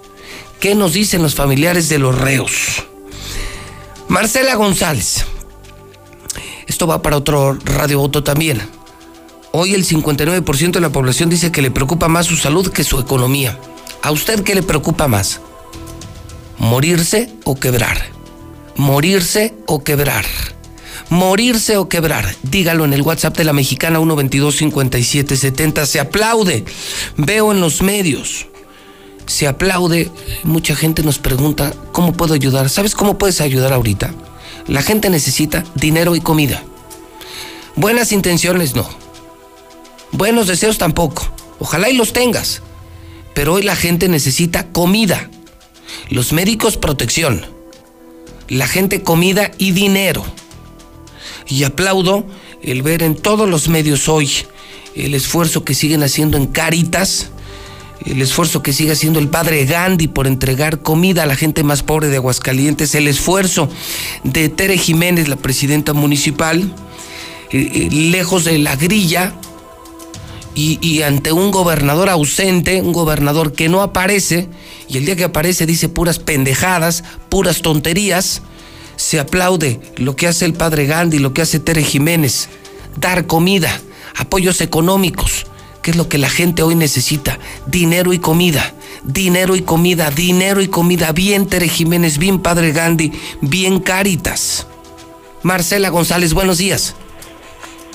¿Qué 0.61 0.75
nos 0.75 0.95
dicen 0.95 1.23
los 1.23 1.35
familiares 1.35 1.89
de 1.89 1.99
los 1.99 2.19
reos? 2.19 2.85
Marcela 4.09 4.55
González 4.55 5.25
esto 6.69 6.87
va 6.87 7.03
para 7.03 7.17
otro 7.17 7.59
radio 7.65 7.99
voto 7.99 8.23
también. 8.23 8.61
Hoy 9.53 9.75
el 9.75 9.85
59% 9.85 10.73
de 10.73 10.81
la 10.81 10.91
población 10.91 11.31
dice 11.31 11.51
que 11.51 11.63
le 11.63 11.73
preocupa 11.73 12.07
más 12.07 12.27
su 12.27 12.37
salud 12.37 12.71
que 12.71 12.85
su 12.85 13.01
economía. 13.01 13.59
¿A 14.03 14.13
usted 14.13 14.45
qué 14.45 14.55
le 14.55 14.63
preocupa 14.63 15.09
más? 15.09 15.41
¿Morirse 16.59 17.33
o 17.45 17.57
quebrar? 17.57 17.99
¿Morirse 18.77 19.55
o 19.67 19.83
quebrar? 19.83 20.25
morirse 21.11 21.77
o 21.77 21.89
quebrar. 21.89 22.35
Dígalo 22.43 22.85
en 22.85 22.93
el 22.93 23.03
WhatsApp 23.03 23.37
de 23.37 23.45
la 23.45 23.53
mexicana 23.53 23.99
122-5770. 24.01 25.87
Se 25.87 26.01
aplaude. 26.01 26.65
Veo 27.17 27.53
en 27.53 27.61
los 27.61 27.83
medios. 27.83 28.47
Se 29.27 29.47
aplaude. 29.47 30.11
Mucha 30.45 30.75
gente 30.75 31.03
nos 31.03 31.19
pregunta, 31.19 31.73
¿cómo 31.93 32.13
puedo 32.13 32.35
ayudar? 32.35 32.69
¿Sabes 32.69 32.95
cómo 32.95 33.19
puedes 33.19 33.41
ayudar 33.41 33.73
ahorita? 33.73 34.13
La 34.69 34.83
gente 34.83 35.09
necesita 35.09 35.65
dinero 35.75 36.15
y 36.15 36.21
comida. 36.21 36.63
Buenas 37.75 38.13
intenciones 38.13 38.75
no. 38.75 38.87
Buenos 40.13 40.47
deseos 40.47 40.77
tampoco. 40.77 41.27
Ojalá 41.59 41.89
y 41.89 41.97
los 41.97 42.13
tengas. 42.13 42.61
Pero 43.35 43.55
hoy 43.55 43.63
la 43.63 43.77
gente 43.77 44.09
necesita 44.09 44.69
comida. 44.69 45.31
Los 46.11 46.35
médicos 46.35 46.77
protección. 46.77 47.47
La 48.49 48.69
gente 48.69 49.03
comida 49.03 49.53
y 49.57 49.73
dinero. 49.73 50.25
Y 51.47 51.65
aplaudo 51.65 52.27
el 52.63 52.83
ver 52.83 53.03
en 53.03 53.17
todos 53.17 53.49
los 53.49 53.69
medios 53.69 54.09
hoy 54.09 54.31
el 54.95 55.15
esfuerzo 55.15 55.65
que 55.65 55.75
siguen 55.75 56.03
haciendo 56.03 56.37
en 56.37 56.47
Caritas 56.47 57.31
el 58.05 58.23
esfuerzo 58.23 58.63
que 58.63 58.73
sigue 58.73 58.93
haciendo 58.93 59.19
el 59.19 59.29
padre 59.29 59.65
Gandhi 59.65 60.09
por 60.09 60.27
entregar 60.27 60.81
comida 60.81 61.25
a 61.25 61.27
la 61.27 61.37
gente 61.37 61.63
más 61.63 61.83
pobre 61.83 62.09
de 62.09 62.17
Aguascalientes, 62.17 62.95
el 62.95 63.09
esfuerzo 63.09 63.69
de 64.25 64.49
Tere 64.49 64.79
Jiménez, 64.79 65.29
la 65.29 65.37
presidenta 65.37 65.93
municipal, 65.93 66.73
eh, 67.51 67.71
eh, 67.75 67.89
lejos 67.91 68.45
de 68.45 68.59
la 68.59 68.77
grilla 68.77 69.35
y, 70.55 70.79
y, 70.81 71.03
ante 71.03 71.33
un 71.33 71.51
gobernador 71.51 72.09
ausente, 72.09 72.83
un 72.83 72.93
gobernador 72.93 73.53
que 73.53 73.69
no 73.69 73.81
aparece, 73.81 74.49
y 74.89 74.97
el 74.97 75.05
día 75.05 75.17
que 75.17 75.25
aparece 75.25 75.67
dice 75.67 75.89
puras 75.89 76.19
pendejadas, 76.19 77.05
puras 77.29 77.63
tonterías, 77.63 78.43
se 78.97 79.21
aplaude 79.21 79.81
lo 79.97 80.17
que 80.17 80.27
hace 80.27 80.45
el 80.45 80.55
padre 80.55 80.87
Gandhi, 80.87 81.21
lo 81.21 81.33
que 81.33 81.43
hace 81.43 81.61
Tere 81.61 81.85
Jiménez, 81.85 82.49
dar 82.97 83.27
comida, 83.27 83.81
apoyos 84.17 84.61
económicos 84.61 85.47
¿Qué 85.89 85.93
es 85.93 85.97
lo 85.97 86.11
que 86.11 86.19
la 86.19 86.29
gente 86.29 86.63
hoy 86.63 86.75
necesita? 86.75 87.39
Dinero 87.65 88.13
y 88.13 88.19
comida. 88.19 88.75
Dinero 89.05 89.57
y 89.57 89.63
comida, 89.63 90.11
dinero 90.11 90.61
y 90.61 90.69
comida. 90.69 91.13
Bien 91.13 91.49
Tere 91.49 91.67
Jiménez, 91.67 92.19
bien 92.19 92.43
Padre 92.43 92.73
Gandhi, 92.73 93.11
bien 93.41 93.81
Caritas. 93.81 94.69
Marcela 95.43 95.89
González, 95.89 96.35
buenos 96.35 96.59
días. 96.59 96.95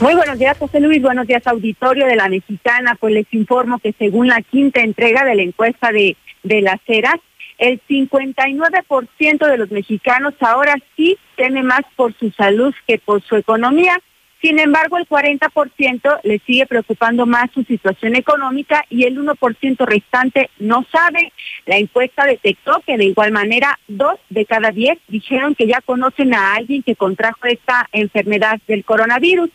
Muy 0.02 0.16
buenos 0.16 0.40
días, 0.40 0.58
José 0.58 0.80
Luis. 0.80 1.04
Buenos 1.04 1.28
días, 1.28 1.46
auditorio 1.46 2.08
de 2.08 2.16
la 2.16 2.30
Mexicana. 2.30 2.98
Pues 3.00 3.14
les 3.14 3.32
informo 3.32 3.78
que 3.78 3.94
según 4.00 4.26
la 4.26 4.42
quinta 4.42 4.82
entrega 4.82 5.24
de 5.24 5.36
la 5.36 5.44
encuesta 5.44 5.92
de, 5.92 6.18
de 6.42 6.62
las 6.64 6.82
ceras, 6.88 7.20
el 7.60 7.80
59% 7.88 9.52
de 9.52 9.58
los 9.60 9.70
mexicanos 9.70 10.34
ahora 10.40 10.74
sí 10.98 11.16
teme 11.36 11.62
más 11.62 11.82
por 11.96 12.18
su 12.18 12.32
salud 12.32 12.74
que 12.88 12.98
por 12.98 13.22
su 13.22 13.36
economía. 13.36 14.02
Sin 14.44 14.60
embargo, 14.60 14.98
el 14.98 15.08
40% 15.08 16.20
le 16.24 16.40
sigue 16.40 16.66
preocupando 16.66 17.26
más 17.26 17.50
su 17.54 17.64
situación 17.64 18.18
económica 18.18 18.84
y 18.90 19.06
el 19.06 19.18
1% 19.18 19.86
restante 19.86 20.50
no 20.60 20.86
sabe. 20.92 21.32
La 21.66 21.78
encuesta 21.78 22.26
detectó 22.26 22.84
que 22.86 22.98
de 22.98 23.06
igual 23.06 23.32
manera 23.32 23.80
dos 23.88 24.20
de 24.30 24.46
cada 24.46 24.72
diez 24.72 24.98
dijeron 25.08 25.56
que 25.56 25.66
ya 25.66 25.80
conocen 25.80 26.34
a 26.34 26.56
alguien 26.56 26.84
que 26.84 26.98
contrajo 26.98 27.46
esta 27.46 27.88
enfermedad 27.94 28.60
del 28.68 28.84
coronavirus. 28.84 29.50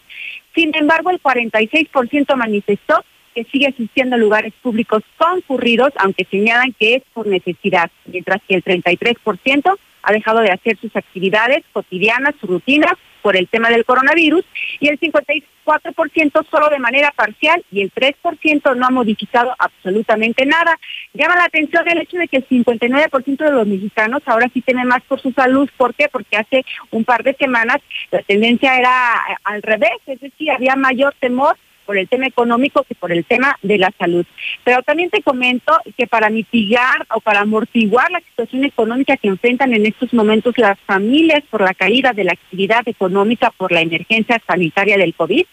Sin 0.54 0.74
embargo, 0.74 1.10
el 1.10 1.20
46% 1.20 2.34
manifestó 2.36 3.04
que 3.34 3.44
sigue 3.44 3.66
asistiendo 3.66 4.16
a 4.16 4.18
lugares 4.18 4.54
públicos 4.62 5.02
concurridos, 5.18 5.92
aunque 5.96 6.26
señalan 6.30 6.72
que 6.72 6.94
es 6.94 7.02
por 7.12 7.26
necesidad, 7.26 7.90
mientras 8.06 8.40
que 8.48 8.54
el 8.54 8.64
33% 8.64 9.78
ha 10.02 10.12
dejado 10.12 10.40
de 10.40 10.50
hacer 10.50 10.78
sus 10.78 10.96
actividades 10.96 11.62
cotidianas, 11.74 12.34
su 12.40 12.46
rutina, 12.46 12.96
por 13.22 13.36
el 13.36 13.48
tema 13.48 13.68
del 13.70 13.84
coronavirus 13.84 14.44
y 14.80 14.88
el 14.88 14.98
54% 14.98 16.46
solo 16.50 16.68
de 16.70 16.78
manera 16.78 17.12
parcial 17.14 17.64
y 17.70 17.82
el 17.82 17.92
3% 17.92 18.76
no 18.76 18.86
ha 18.86 18.90
modificado 18.90 19.54
absolutamente 19.58 20.46
nada. 20.46 20.78
Llama 21.14 21.36
la 21.36 21.44
atención 21.44 21.88
el 21.88 21.98
hecho 21.98 22.18
de 22.18 22.28
que 22.28 22.38
el 22.38 22.48
59% 22.48 23.36
de 23.36 23.50
los 23.50 23.66
mexicanos 23.66 24.22
ahora 24.26 24.50
sí 24.52 24.62
temen 24.62 24.88
más 24.88 25.02
por 25.02 25.20
su 25.20 25.32
salud. 25.32 25.68
¿Por 25.76 25.94
qué? 25.94 26.08
Porque 26.08 26.36
hace 26.36 26.64
un 26.90 27.04
par 27.04 27.22
de 27.22 27.34
semanas 27.34 27.78
la 28.10 28.22
tendencia 28.22 28.76
era 28.76 29.14
al 29.44 29.62
revés, 29.62 29.98
es 30.06 30.20
decir, 30.20 30.50
había 30.50 30.76
mayor 30.76 31.14
temor 31.20 31.56
por 31.88 31.96
el 31.96 32.06
tema 32.06 32.26
económico 32.26 32.82
que 32.82 32.94
por 32.94 33.12
el 33.12 33.24
tema 33.24 33.56
de 33.62 33.78
la 33.78 33.90
salud. 33.98 34.26
Pero 34.62 34.82
también 34.82 35.08
te 35.08 35.22
comento 35.22 35.72
que 35.96 36.06
para 36.06 36.28
mitigar 36.28 37.06
o 37.14 37.18
para 37.18 37.40
amortiguar 37.40 38.10
la 38.10 38.20
situación 38.20 38.66
económica 38.66 39.16
que 39.16 39.28
enfrentan 39.28 39.72
en 39.72 39.86
estos 39.86 40.12
momentos 40.12 40.58
las 40.58 40.78
familias 40.80 41.42
por 41.50 41.62
la 41.62 41.72
caída 41.72 42.12
de 42.12 42.24
la 42.24 42.32
actividad 42.32 42.86
económica 42.86 43.54
por 43.56 43.72
la 43.72 43.80
emergencia 43.80 44.38
sanitaria 44.46 44.98
del 44.98 45.14
COVID, 45.14 45.46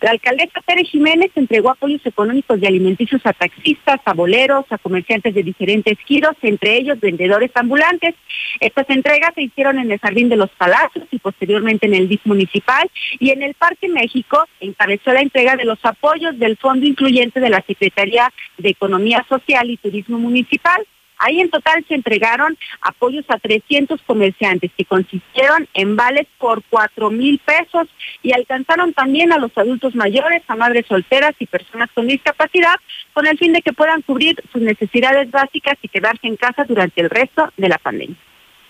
la 0.00 0.10
alcaldesa 0.10 0.60
Pérez 0.62 0.88
Jiménez 0.88 1.30
entregó 1.34 1.70
apoyos 1.70 2.04
económicos 2.04 2.58
y 2.60 2.66
alimenticios 2.66 3.20
a 3.24 3.32
taxistas, 3.32 4.00
a 4.04 4.14
boleros, 4.14 4.64
a 4.70 4.78
comerciantes 4.78 5.34
de 5.34 5.42
diferentes 5.42 5.98
giros, 6.06 6.34
entre 6.42 6.76
ellos 6.76 7.00
vendedores 7.00 7.50
ambulantes. 7.54 8.14
Estas 8.60 8.88
entregas 8.90 9.32
se 9.34 9.42
hicieron 9.42 9.78
en 9.78 9.90
el 9.90 9.98
Jardín 9.98 10.28
de 10.28 10.36
los 10.36 10.50
Palacios 10.50 11.06
y 11.10 11.18
posteriormente 11.18 11.86
en 11.86 11.94
el 11.94 12.08
DIF 12.08 12.24
municipal 12.24 12.90
y 13.18 13.30
en 13.30 13.42
el 13.42 13.54
Parque 13.54 13.88
México 13.88 14.46
encabezó 14.60 15.12
la 15.12 15.20
entrega 15.20 15.56
de 15.56 15.64
los 15.64 15.78
apoyos 15.82 16.38
del 16.38 16.56
Fondo 16.56 16.86
Incluyente 16.86 17.40
de 17.40 17.50
la 17.50 17.62
Secretaría 17.66 18.32
de 18.58 18.70
Economía 18.70 19.24
Social 19.28 19.70
y 19.70 19.76
Turismo 19.76 20.18
Municipal. 20.18 20.86
Ahí 21.20 21.38
en 21.38 21.50
total 21.50 21.84
se 21.86 21.94
entregaron 21.94 22.56
apoyos 22.80 23.26
a 23.28 23.38
300 23.38 24.00
comerciantes 24.06 24.70
que 24.76 24.86
consistieron 24.86 25.68
en 25.74 25.94
vales 25.94 26.26
por 26.38 26.62
4 26.70 27.10
mil 27.10 27.38
pesos 27.38 27.88
y 28.22 28.32
alcanzaron 28.32 28.94
también 28.94 29.30
a 29.32 29.38
los 29.38 29.56
adultos 29.56 29.94
mayores, 29.94 30.42
a 30.48 30.56
madres 30.56 30.86
solteras 30.88 31.34
y 31.38 31.46
personas 31.46 31.90
con 31.94 32.08
discapacidad 32.08 32.74
con 33.12 33.26
el 33.26 33.36
fin 33.36 33.52
de 33.52 33.60
que 33.60 33.74
puedan 33.74 34.00
cubrir 34.02 34.42
sus 34.50 34.62
necesidades 34.62 35.30
básicas 35.30 35.74
y 35.82 35.88
quedarse 35.88 36.26
en 36.26 36.36
casa 36.36 36.64
durante 36.66 37.02
el 37.02 37.10
resto 37.10 37.52
de 37.56 37.68
la 37.68 37.76
pandemia. 37.76 38.16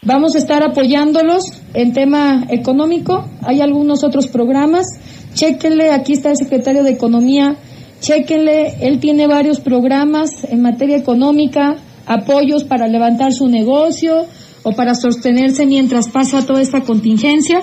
Vamos 0.02 0.34
a 0.34 0.38
estar 0.38 0.62
apoyándolos 0.62 1.44
en 1.74 1.92
tema 1.92 2.46
económico. 2.48 3.28
Hay 3.46 3.60
algunos 3.60 4.02
otros 4.02 4.28
programas. 4.28 4.86
Chéquenle, 5.34 5.90
aquí 5.90 6.14
está 6.14 6.30
el 6.30 6.36
secretario 6.36 6.82
de 6.82 6.90
Economía. 6.90 7.56
Chéquenle, 8.00 8.76
él 8.80 8.98
tiene 8.98 9.26
varios 9.26 9.60
programas 9.60 10.44
en 10.44 10.62
materia 10.62 10.96
económica, 10.96 11.76
apoyos 12.10 12.64
para 12.64 12.88
levantar 12.88 13.32
su 13.32 13.46
negocio 13.46 14.26
o 14.62 14.72
para 14.72 14.94
sostenerse 14.94 15.64
mientras 15.64 16.08
pasa 16.08 16.44
toda 16.44 16.60
esta 16.60 16.82
contingencia 16.82 17.62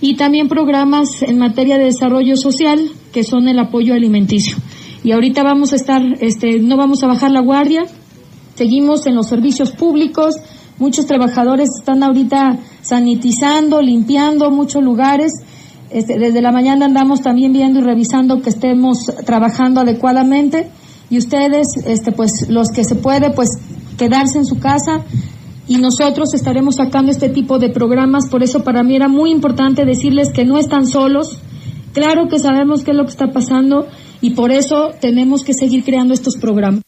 y 0.00 0.16
también 0.16 0.48
programas 0.48 1.22
en 1.22 1.38
materia 1.38 1.78
de 1.78 1.84
desarrollo 1.84 2.36
social 2.36 2.90
que 3.12 3.22
son 3.22 3.48
el 3.48 3.58
apoyo 3.58 3.94
alimenticio. 3.94 4.56
Y 5.04 5.12
ahorita 5.12 5.42
vamos 5.42 5.72
a 5.72 5.76
estar, 5.76 6.02
este, 6.20 6.58
no 6.58 6.76
vamos 6.76 7.02
a 7.02 7.06
bajar 7.06 7.30
la 7.30 7.40
guardia, 7.40 7.84
seguimos 8.56 9.06
en 9.06 9.14
los 9.14 9.28
servicios 9.28 9.70
públicos, 9.70 10.36
Muchos 10.78 11.06
trabajadores 11.06 11.68
están 11.78 12.02
ahorita 12.02 12.58
sanitizando, 12.82 13.80
limpiando 13.80 14.50
muchos 14.50 14.82
lugares. 14.82 15.32
Este, 15.90 16.18
desde 16.18 16.42
la 16.42 16.50
mañana 16.50 16.86
andamos 16.86 17.20
también 17.20 17.52
viendo 17.52 17.78
y 17.78 17.82
revisando 17.82 18.42
que 18.42 18.50
estemos 18.50 18.98
trabajando 19.24 19.82
adecuadamente 19.82 20.68
y 21.10 21.18
ustedes, 21.18 21.68
este, 21.86 22.10
pues 22.10 22.48
los 22.48 22.70
que 22.70 22.82
se 22.82 22.96
puede, 22.96 23.30
pues 23.30 23.50
quedarse 23.96 24.38
en 24.38 24.44
su 24.44 24.58
casa 24.58 25.02
y 25.66 25.78
nosotros 25.78 26.34
estaremos 26.34 26.76
sacando 26.76 27.10
este 27.10 27.28
tipo 27.28 27.58
de 27.58 27.70
programas. 27.70 28.28
Por 28.28 28.42
eso 28.42 28.64
para 28.64 28.82
mí 28.82 28.96
era 28.96 29.08
muy 29.08 29.30
importante 29.30 29.84
decirles 29.84 30.30
que 30.32 30.44
no 30.44 30.58
están 30.58 30.86
solos. 30.86 31.38
Claro 31.92 32.28
que 32.28 32.38
sabemos 32.38 32.82
qué 32.82 32.90
es 32.90 32.96
lo 32.96 33.04
que 33.04 33.10
está 33.10 33.32
pasando 33.32 33.86
y 34.20 34.30
por 34.30 34.52
eso 34.52 34.90
tenemos 35.00 35.44
que 35.44 35.54
seguir 35.54 35.84
creando 35.84 36.12
estos 36.12 36.36
programas. 36.36 36.82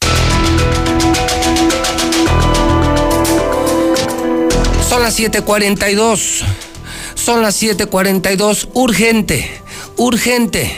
Son 4.89 5.03
las 5.03 5.19
7:42. 5.19 6.43
Son 7.15 7.43
las 7.43 7.63
7:42. 7.63 8.69
Urgente, 8.75 9.49
urgente. 9.97 10.71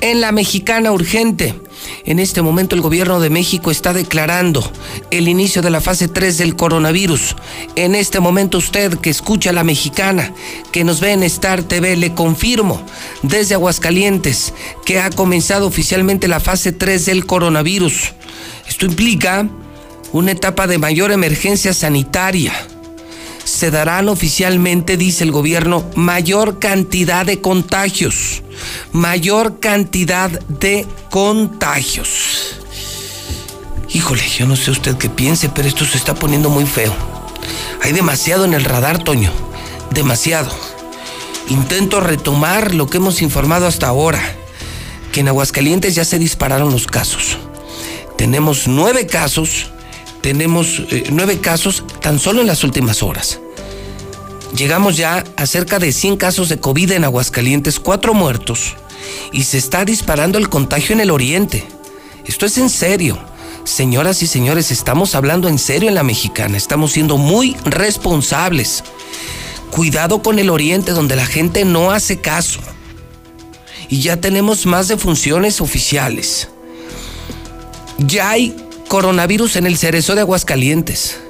En 0.00 0.20
la 0.20 0.32
mexicana 0.32 0.92
urgente. 0.92 1.54
En 2.04 2.18
este 2.18 2.42
momento 2.42 2.74
el 2.74 2.80
gobierno 2.80 3.20
de 3.20 3.30
México 3.30 3.70
está 3.70 3.92
declarando 3.92 4.70
el 5.10 5.28
inicio 5.28 5.60
de 5.62 5.70
la 5.70 5.80
fase 5.80 6.08
3 6.08 6.38
del 6.38 6.56
coronavirus. 6.56 7.36
En 7.76 7.94
este 7.94 8.20
momento 8.20 8.58
usted 8.58 8.98
que 8.98 9.10
escucha 9.10 9.50
a 9.50 9.52
la 9.52 9.64
mexicana, 9.64 10.32
que 10.72 10.84
nos 10.84 11.00
ve 11.00 11.12
en 11.12 11.22
Star 11.24 11.62
TV, 11.62 11.96
le 11.96 12.14
confirmo 12.14 12.82
desde 13.22 13.54
Aguascalientes 13.54 14.54
que 14.84 15.00
ha 15.00 15.10
comenzado 15.10 15.66
oficialmente 15.66 16.28
la 16.28 16.40
fase 16.40 16.72
3 16.72 17.06
del 17.06 17.26
coronavirus. 17.26 18.14
Esto 18.66 18.86
implica 18.86 19.48
una 20.12 20.32
etapa 20.32 20.66
de 20.66 20.78
mayor 20.78 21.12
emergencia 21.12 21.74
sanitaria 21.74 22.52
se 23.60 23.70
darán 23.70 24.08
oficialmente, 24.08 24.96
dice 24.96 25.22
el 25.22 25.32
gobierno, 25.32 25.84
mayor 25.94 26.58
cantidad 26.58 27.26
de 27.26 27.42
contagios. 27.42 28.42
Mayor 28.90 29.60
cantidad 29.60 30.30
de 30.30 30.86
contagios. 31.10 32.56
Híjole, 33.92 34.22
yo 34.26 34.46
no 34.46 34.56
sé 34.56 34.70
usted 34.70 34.96
qué 34.96 35.10
piense, 35.10 35.50
pero 35.50 35.68
esto 35.68 35.84
se 35.84 35.98
está 35.98 36.14
poniendo 36.14 36.48
muy 36.48 36.64
feo. 36.64 36.94
Hay 37.82 37.92
demasiado 37.92 38.46
en 38.46 38.54
el 38.54 38.64
radar, 38.64 39.04
Toño. 39.04 39.30
Demasiado. 39.90 40.50
Intento 41.50 42.00
retomar 42.00 42.74
lo 42.74 42.88
que 42.88 42.96
hemos 42.96 43.20
informado 43.20 43.66
hasta 43.66 43.88
ahora. 43.88 44.22
Que 45.12 45.20
en 45.20 45.28
Aguascalientes 45.28 45.94
ya 45.94 46.06
se 46.06 46.18
dispararon 46.18 46.72
los 46.72 46.86
casos. 46.86 47.36
Tenemos 48.16 48.68
nueve 48.68 49.06
casos 49.06 49.66
tenemos 50.20 50.82
eh, 50.90 51.04
nueve 51.10 51.40
casos 51.40 51.84
tan 52.00 52.18
solo 52.18 52.40
en 52.40 52.46
las 52.46 52.64
últimas 52.64 53.02
horas. 53.02 53.40
Llegamos 54.56 54.96
ya 54.96 55.24
a 55.36 55.46
cerca 55.46 55.78
de 55.78 55.92
100 55.92 56.16
casos 56.16 56.48
de 56.48 56.58
COVID 56.58 56.92
en 56.92 57.04
Aguascalientes, 57.04 57.78
cuatro 57.78 58.14
muertos, 58.14 58.74
y 59.32 59.44
se 59.44 59.58
está 59.58 59.84
disparando 59.84 60.38
el 60.38 60.48
contagio 60.48 60.94
en 60.94 61.00
el 61.00 61.10
oriente. 61.10 61.66
Esto 62.24 62.46
es 62.46 62.58
en 62.58 62.68
serio. 62.68 63.18
Señoras 63.64 64.22
y 64.22 64.26
señores, 64.26 64.70
estamos 64.70 65.14
hablando 65.14 65.48
en 65.48 65.58
serio 65.58 65.88
en 65.88 65.94
la 65.94 66.02
mexicana, 66.02 66.56
estamos 66.56 66.92
siendo 66.92 67.16
muy 67.16 67.56
responsables. 67.64 68.82
Cuidado 69.70 70.22
con 70.22 70.38
el 70.38 70.50
oriente 70.50 70.92
donde 70.92 71.14
la 71.14 71.26
gente 71.26 71.64
no 71.64 71.92
hace 71.92 72.20
caso. 72.20 72.60
Y 73.88 74.00
ya 74.00 74.16
tenemos 74.16 74.66
más 74.66 74.88
de 74.88 74.96
funciones 74.96 75.60
oficiales. 75.60 76.48
Ya 77.98 78.30
hay 78.30 78.56
Coronavirus 78.88 79.54
en 79.54 79.66
el 79.66 79.76
cerezo 79.76 80.16
de 80.16 80.22
Aguascalientes. 80.22 81.20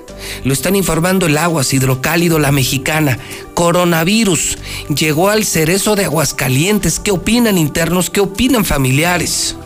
Lo 0.44 0.52
están 0.52 0.76
informando 0.76 1.26
el 1.26 1.38
Aguas 1.38 1.72
Hidrocálido, 1.72 2.38
la 2.38 2.52
mexicana. 2.52 3.18
Coronavirus 3.54 4.58
llegó 4.94 5.30
al 5.30 5.44
cerezo 5.44 5.96
de 5.96 6.04
Aguascalientes. 6.04 6.98
¿Qué 6.98 7.10
opinan 7.10 7.58
internos? 7.58 8.10
¿Qué 8.10 8.20
opinan 8.20 8.64
familiares? 8.64 9.56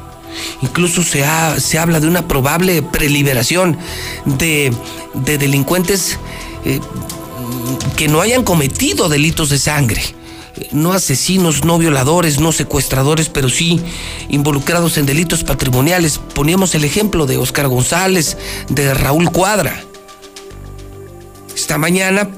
Incluso 0.62 1.02
se, 1.02 1.24
se 1.58 1.78
habla 1.78 2.00
de 2.00 2.08
una 2.08 2.26
probable 2.26 2.82
preliberación 2.82 3.78
de, 4.24 4.72
delincuentes 5.14 6.18
eh, 6.64 6.80
que 7.96 8.08
no 8.08 8.20
hayan 8.20 8.42
cometido 8.42 9.08
delitos 9.08 9.50
de 9.50 9.58
sangre 9.58 10.02
no 10.72 10.92
asesinos, 10.92 11.64
no 11.64 11.78
violadores, 11.78 12.38
no 12.38 12.52
secuestradores, 12.52 13.28
pero 13.28 13.48
sí 13.48 13.80
involucrados 14.28 14.98
en 14.98 15.06
delitos 15.06 15.44
patrimoniales. 15.44 16.18
Poníamos 16.18 16.74
el 16.74 16.84
ejemplo 16.84 17.26
de 17.26 17.38
Oscar 17.38 17.68
González, 17.68 18.36
de 18.68 18.94
Raúl 18.94 19.30
Cuadra. 19.30 19.84
Esta 21.54 21.78
mañana 21.78 22.28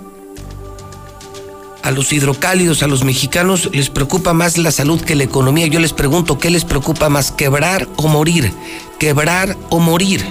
a 1.82 1.90
los 1.90 2.12
hidrocálidos, 2.12 2.82
a 2.82 2.88
los 2.88 3.04
mexicanos, 3.04 3.70
les 3.72 3.90
preocupa 3.90 4.32
más 4.32 4.58
la 4.58 4.72
salud 4.72 5.00
que 5.00 5.14
la 5.14 5.24
economía. 5.24 5.66
Yo 5.66 5.78
les 5.78 5.92
pregunto, 5.92 6.38
¿qué 6.38 6.50
les 6.50 6.64
preocupa 6.64 7.08
más, 7.08 7.30
quebrar 7.30 7.88
o 7.96 8.08
morir? 8.08 8.52
Quebrar 8.98 9.56
o 9.70 9.78
morir. 9.78 10.24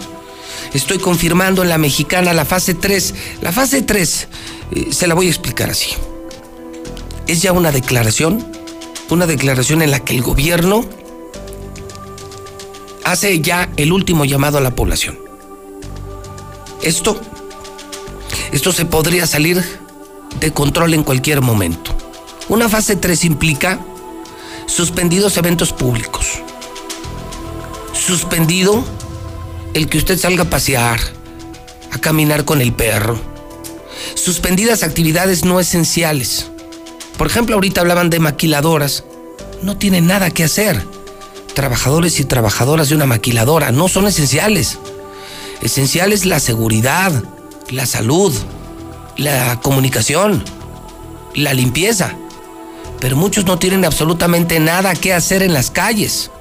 Estoy 0.74 1.00
confirmando 1.00 1.64
en 1.64 1.70
la 1.70 1.78
mexicana 1.78 2.34
la 2.34 2.44
fase 2.44 2.74
3. 2.74 3.14
La 3.42 3.52
fase 3.52 3.82
3 3.82 4.28
eh, 4.72 4.88
se 4.92 5.08
la 5.08 5.14
voy 5.14 5.28
a 5.28 5.30
explicar 5.30 5.70
así 5.70 5.96
es 7.28 7.42
ya 7.42 7.52
una 7.52 7.72
declaración, 7.72 8.46
una 9.10 9.26
declaración 9.26 9.82
en 9.82 9.92
la 9.92 10.00
que 10.00 10.16
el 10.16 10.22
gobierno 10.22 10.86
hace 13.04 13.40
ya 13.42 13.70
el 13.78 13.92
último 13.92 14.26
llamado 14.26 14.58
a 14.58 14.62
la 14.62 14.76
población. 14.76 15.18
Esto, 16.82 17.20
esto 18.52 18.72
se 18.72 18.86
podría 18.86 19.28
salir 19.28 19.64
de 20.40 20.52
control 20.52 20.94
en 20.94 21.04
cualquier 21.04 21.42
momento. 21.42 21.96
Una 22.48 22.70
fase 22.70 22.96
3 22.96 23.26
implica 23.26 23.80
suspendidos 24.68 25.38
eventos 25.38 25.74
públicos, 25.74 26.42
suspendido 27.94 28.84
el 29.74 29.90
que 29.90 29.98
usted 29.98 30.18
salga 30.18 30.44
a 30.44 30.50
pasear, 30.50 31.00
a 31.92 31.98
caminar 31.98 32.46
con 32.46 32.62
el 32.62 32.74
perro, 32.74 33.20
suspendidas 34.16 34.84
actividades 34.84 35.46
no 35.46 35.60
esenciales 35.60 36.52
Por 37.18 37.28
ejemplo, 37.28 37.56
ahorita 37.56 37.82
hablaban 37.82 38.10
de 38.10 38.20
maquiladoras. 38.20 39.06
No 39.62 39.78
tienen 39.78 40.06
nada 40.06 40.32
que 40.32 40.44
hacer. 40.44 40.86
Trabajadores 41.54 42.20
y 42.20 42.26
trabajadoras 42.26 42.90
de 42.90 42.96
una 42.96 43.06
maquiladora 43.06 43.72
no 43.72 43.88
son 43.88 44.08
esenciales. 44.08 44.78
Esencial 45.62 46.12
es 46.12 46.26
la 46.26 46.42
seguridad, 46.42 47.24
la 47.70 47.86
salud, 47.86 48.34
la 49.18 49.60
comunicación, 49.62 50.44
la 51.34 51.54
limpieza. 51.54 52.16
Pero 53.00 53.16
muchos 53.16 53.46
no 53.46 53.60
tienen 53.60 53.86
absolutamente 53.86 54.60
nada 54.60 54.96
que 54.96 55.14
hacer 55.14 55.44
en 55.44 55.54
las 55.54 55.72
calles. 55.72 56.32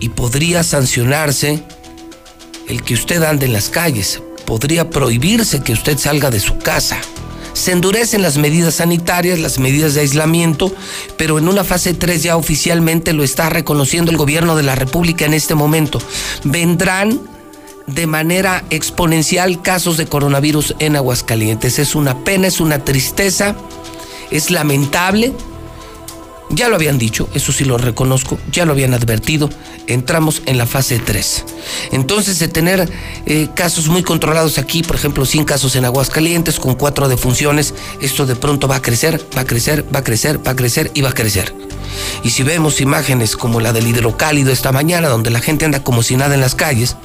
Y 0.00 0.10
podría 0.10 0.62
sancionarse 0.62 1.62
el 2.68 2.82
que 2.82 2.94
usted 2.94 3.22
ande 3.22 3.46
en 3.46 3.52
las 3.52 3.68
calles. 3.68 4.22
Podría 4.46 4.90
prohibirse 4.90 5.62
que 5.62 5.72
usted 5.72 5.98
salga 5.98 6.30
de 6.30 6.40
su 6.40 6.58
casa. 6.58 6.98
Se 7.52 7.72
endurecen 7.72 8.22
las 8.22 8.38
medidas 8.38 8.76
sanitarias, 8.76 9.40
las 9.40 9.58
medidas 9.58 9.94
de 9.94 10.02
aislamiento, 10.02 10.72
pero 11.16 11.38
en 11.38 11.48
una 11.48 11.64
fase 11.64 11.92
3 11.92 12.22
ya 12.22 12.36
oficialmente 12.36 13.12
lo 13.12 13.24
está 13.24 13.50
reconociendo 13.50 14.12
el 14.12 14.16
gobierno 14.16 14.54
de 14.54 14.62
la 14.62 14.76
República 14.76 15.24
en 15.24 15.34
este 15.34 15.56
momento. 15.56 16.00
Vendrán 16.44 17.20
de 17.88 18.06
manera 18.06 18.64
exponencial 18.70 19.62
casos 19.62 19.96
de 19.96 20.06
coronavirus 20.06 20.74
en 20.78 20.96
Aguascalientes. 20.96 21.78
Es 21.78 21.94
una 21.94 22.22
pena, 22.22 22.46
es 22.46 22.60
una 22.60 22.84
tristeza, 22.84 23.56
es 24.30 24.50
lamentable. 24.50 25.32
Ya 26.50 26.68
lo 26.68 26.76
habían 26.76 26.96
dicho, 26.96 27.28
eso 27.34 27.52
sí 27.52 27.66
lo 27.66 27.76
reconozco, 27.76 28.38
ya 28.50 28.64
lo 28.64 28.72
habían 28.72 28.94
advertido, 28.94 29.50
entramos 29.86 30.40
en 30.46 30.56
la 30.56 30.64
fase 30.64 30.98
3. 30.98 31.44
Entonces, 31.92 32.38
de 32.38 32.48
tener 32.48 32.90
eh, 33.26 33.48
casos 33.54 33.88
muy 33.88 34.02
controlados 34.02 34.56
aquí, 34.56 34.82
por 34.82 34.96
ejemplo, 34.96 35.26
100 35.26 35.44
casos 35.44 35.76
en 35.76 35.84
Aguascalientes 35.84 36.58
con 36.58 36.74
cuatro 36.74 37.06
defunciones, 37.06 37.74
esto 38.00 38.24
de 38.24 38.34
pronto 38.34 38.66
va 38.66 38.76
a 38.76 38.82
crecer, 38.82 39.20
va 39.36 39.42
a 39.42 39.44
crecer, 39.44 39.84
va 39.94 39.98
a 39.98 40.04
crecer, 40.04 40.46
va 40.46 40.52
a 40.52 40.56
crecer 40.56 40.90
y 40.94 41.02
va 41.02 41.10
a 41.10 41.14
crecer. 41.14 41.54
Y 42.22 42.30
si 42.30 42.42
vemos 42.44 42.80
imágenes 42.80 43.36
como 43.36 43.60
la 43.60 43.74
del 43.74 43.86
hidrocálido 43.86 44.50
esta 44.50 44.72
mañana, 44.72 45.08
donde 45.08 45.30
la 45.30 45.40
gente 45.40 45.66
anda 45.66 45.84
como 45.84 46.02
si 46.02 46.16
nada 46.16 46.34
en 46.34 46.40
las 46.40 46.54
calles, 46.54 46.96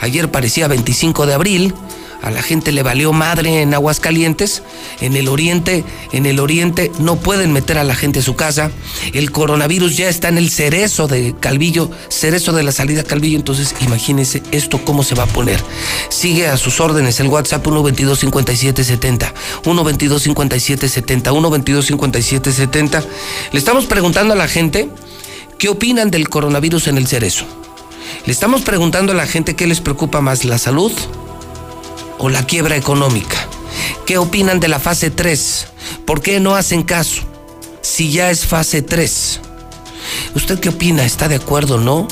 Ayer 0.00 0.30
parecía 0.30 0.68
25 0.68 1.26
de 1.26 1.34
abril, 1.34 1.74
a 2.22 2.30
la 2.30 2.42
gente 2.42 2.72
le 2.72 2.82
valió 2.82 3.12
madre 3.12 3.62
en 3.62 3.74
Aguascalientes, 3.74 4.62
en 5.00 5.16
el 5.16 5.28
oriente, 5.28 5.84
en 6.12 6.26
el 6.26 6.40
oriente 6.40 6.90
no 6.98 7.16
pueden 7.16 7.52
meter 7.52 7.78
a 7.78 7.84
la 7.84 7.94
gente 7.94 8.20
a 8.20 8.22
su 8.22 8.34
casa, 8.34 8.70
el 9.12 9.30
coronavirus 9.30 9.96
ya 9.96 10.08
está 10.08 10.28
en 10.28 10.38
el 10.38 10.50
cerezo 10.50 11.08
de 11.08 11.34
Calvillo, 11.38 11.90
cerezo 12.08 12.52
de 12.52 12.62
la 12.62 12.72
salida 12.72 13.04
Calvillo, 13.04 13.36
entonces 13.36 13.74
imagínense 13.80 14.42
esto 14.50 14.84
cómo 14.84 15.02
se 15.02 15.14
va 15.14 15.24
a 15.24 15.26
poner. 15.26 15.62
Sigue 16.08 16.48
a 16.48 16.56
sus 16.56 16.80
órdenes 16.80 17.20
el 17.20 17.28
WhatsApp 17.28 17.62
122 17.62 18.18
5770, 18.18 19.34
122 19.62 20.22
5770, 20.22 21.30
122 21.30 21.86
5770. 21.86 23.04
Le 23.52 23.58
estamos 23.58 23.86
preguntando 23.86 24.32
a 24.32 24.36
la 24.36 24.48
gente 24.48 24.88
qué 25.58 25.68
opinan 25.68 26.10
del 26.10 26.28
coronavirus 26.28 26.88
en 26.88 26.98
el 26.98 27.06
cerezo. 27.06 27.65
Le 28.26 28.32
estamos 28.32 28.62
preguntando 28.62 29.12
a 29.12 29.14
la 29.14 29.28
gente 29.28 29.54
qué 29.54 29.68
les 29.68 29.80
preocupa 29.80 30.20
más, 30.20 30.44
la 30.44 30.58
salud 30.58 30.90
o 32.18 32.28
la 32.28 32.44
quiebra 32.44 32.76
económica. 32.76 33.36
¿Qué 34.04 34.18
opinan 34.18 34.58
de 34.58 34.66
la 34.66 34.80
fase 34.80 35.12
3? 35.12 35.68
¿Por 36.04 36.22
qué 36.22 36.40
no 36.40 36.56
hacen 36.56 36.82
caso? 36.82 37.22
Si 37.82 38.10
ya 38.10 38.32
es 38.32 38.44
fase 38.44 38.82
3. 38.82 39.40
¿Usted 40.34 40.58
qué 40.58 40.70
opina? 40.70 41.04
¿Está 41.04 41.28
de 41.28 41.36
acuerdo 41.36 41.76
o 41.76 41.78
no? 41.78 42.08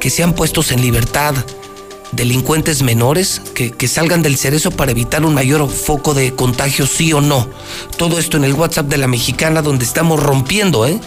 Que 0.00 0.08
sean 0.08 0.32
puestos 0.32 0.72
en 0.72 0.80
libertad 0.80 1.34
delincuentes 2.12 2.82
menores 2.82 3.42
que, 3.54 3.70
que, 3.70 3.88
salgan 3.88 4.22
del 4.22 4.36
cerezo 4.36 4.70
para 4.70 4.92
evitar 4.92 5.24
un 5.24 5.34
mayor 5.34 5.68
foco 5.68 6.14
de 6.14 6.34
contagio, 6.34 6.86
sí 6.86 7.12
o 7.12 7.20
no. 7.20 7.48
Todo 7.98 8.18
esto 8.18 8.38
en 8.38 8.44
el 8.44 8.54
WhatsApp 8.54 8.86
de 8.86 8.98
la 8.98 9.08
mexicana 9.08 9.60
donde 9.60 9.84
estamos 9.84 10.22
rompiendo, 10.22 10.86
¿eh? 10.86 11.00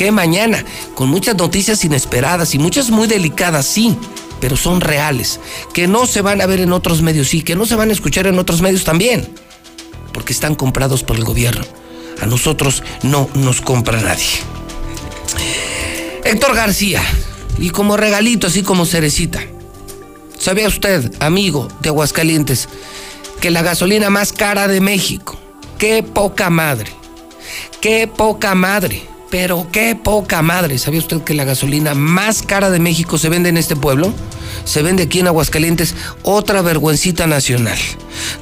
¿Qué 0.00 0.12
mañana? 0.12 0.64
Con 0.94 1.10
muchas 1.10 1.36
noticias 1.36 1.84
inesperadas 1.84 2.54
y 2.54 2.58
muchas 2.58 2.88
muy 2.88 3.06
delicadas, 3.06 3.66
sí, 3.66 3.98
pero 4.40 4.56
son 4.56 4.80
reales. 4.80 5.40
Que 5.74 5.88
no 5.88 6.06
se 6.06 6.22
van 6.22 6.40
a 6.40 6.46
ver 6.46 6.60
en 6.60 6.72
otros 6.72 7.02
medios, 7.02 7.28
sí, 7.28 7.42
que 7.42 7.54
no 7.54 7.66
se 7.66 7.76
van 7.76 7.90
a 7.90 7.92
escuchar 7.92 8.26
en 8.26 8.38
otros 8.38 8.62
medios 8.62 8.84
también, 8.84 9.28
porque 10.14 10.32
están 10.32 10.54
comprados 10.54 11.02
por 11.02 11.16
el 11.16 11.24
gobierno. 11.24 11.66
A 12.18 12.24
nosotros 12.24 12.82
no 13.02 13.28
nos 13.34 13.60
compra 13.60 14.00
nadie. 14.00 14.24
Héctor 16.24 16.54
García, 16.54 17.02
y 17.58 17.68
como 17.68 17.98
regalito, 17.98 18.46
así 18.46 18.62
como 18.62 18.86
cerecita. 18.86 19.42
¿Sabía 20.38 20.68
usted, 20.68 21.12
amigo 21.20 21.68
de 21.82 21.90
Aguascalientes, 21.90 22.70
que 23.42 23.50
la 23.50 23.60
gasolina 23.60 24.08
más 24.08 24.32
cara 24.32 24.66
de 24.66 24.80
México, 24.80 25.38
qué 25.76 26.02
poca 26.02 26.48
madre, 26.48 26.90
qué 27.82 28.06
poca 28.08 28.54
madre, 28.54 29.10
pero 29.30 29.68
qué 29.72 29.94
poca 29.96 30.42
madre. 30.42 30.78
¿Sabía 30.78 31.00
usted 31.00 31.22
que 31.22 31.34
la 31.34 31.44
gasolina 31.44 31.94
más 31.94 32.42
cara 32.42 32.70
de 32.70 32.80
México 32.80 33.16
se 33.16 33.28
vende 33.28 33.48
en 33.48 33.56
este 33.56 33.76
pueblo? 33.76 34.12
Se 34.64 34.82
vende 34.82 35.04
aquí 35.04 35.20
en 35.20 35.28
Aguascalientes, 35.28 35.94
otra 36.22 36.62
vergüencita 36.62 37.26
nacional. 37.26 37.78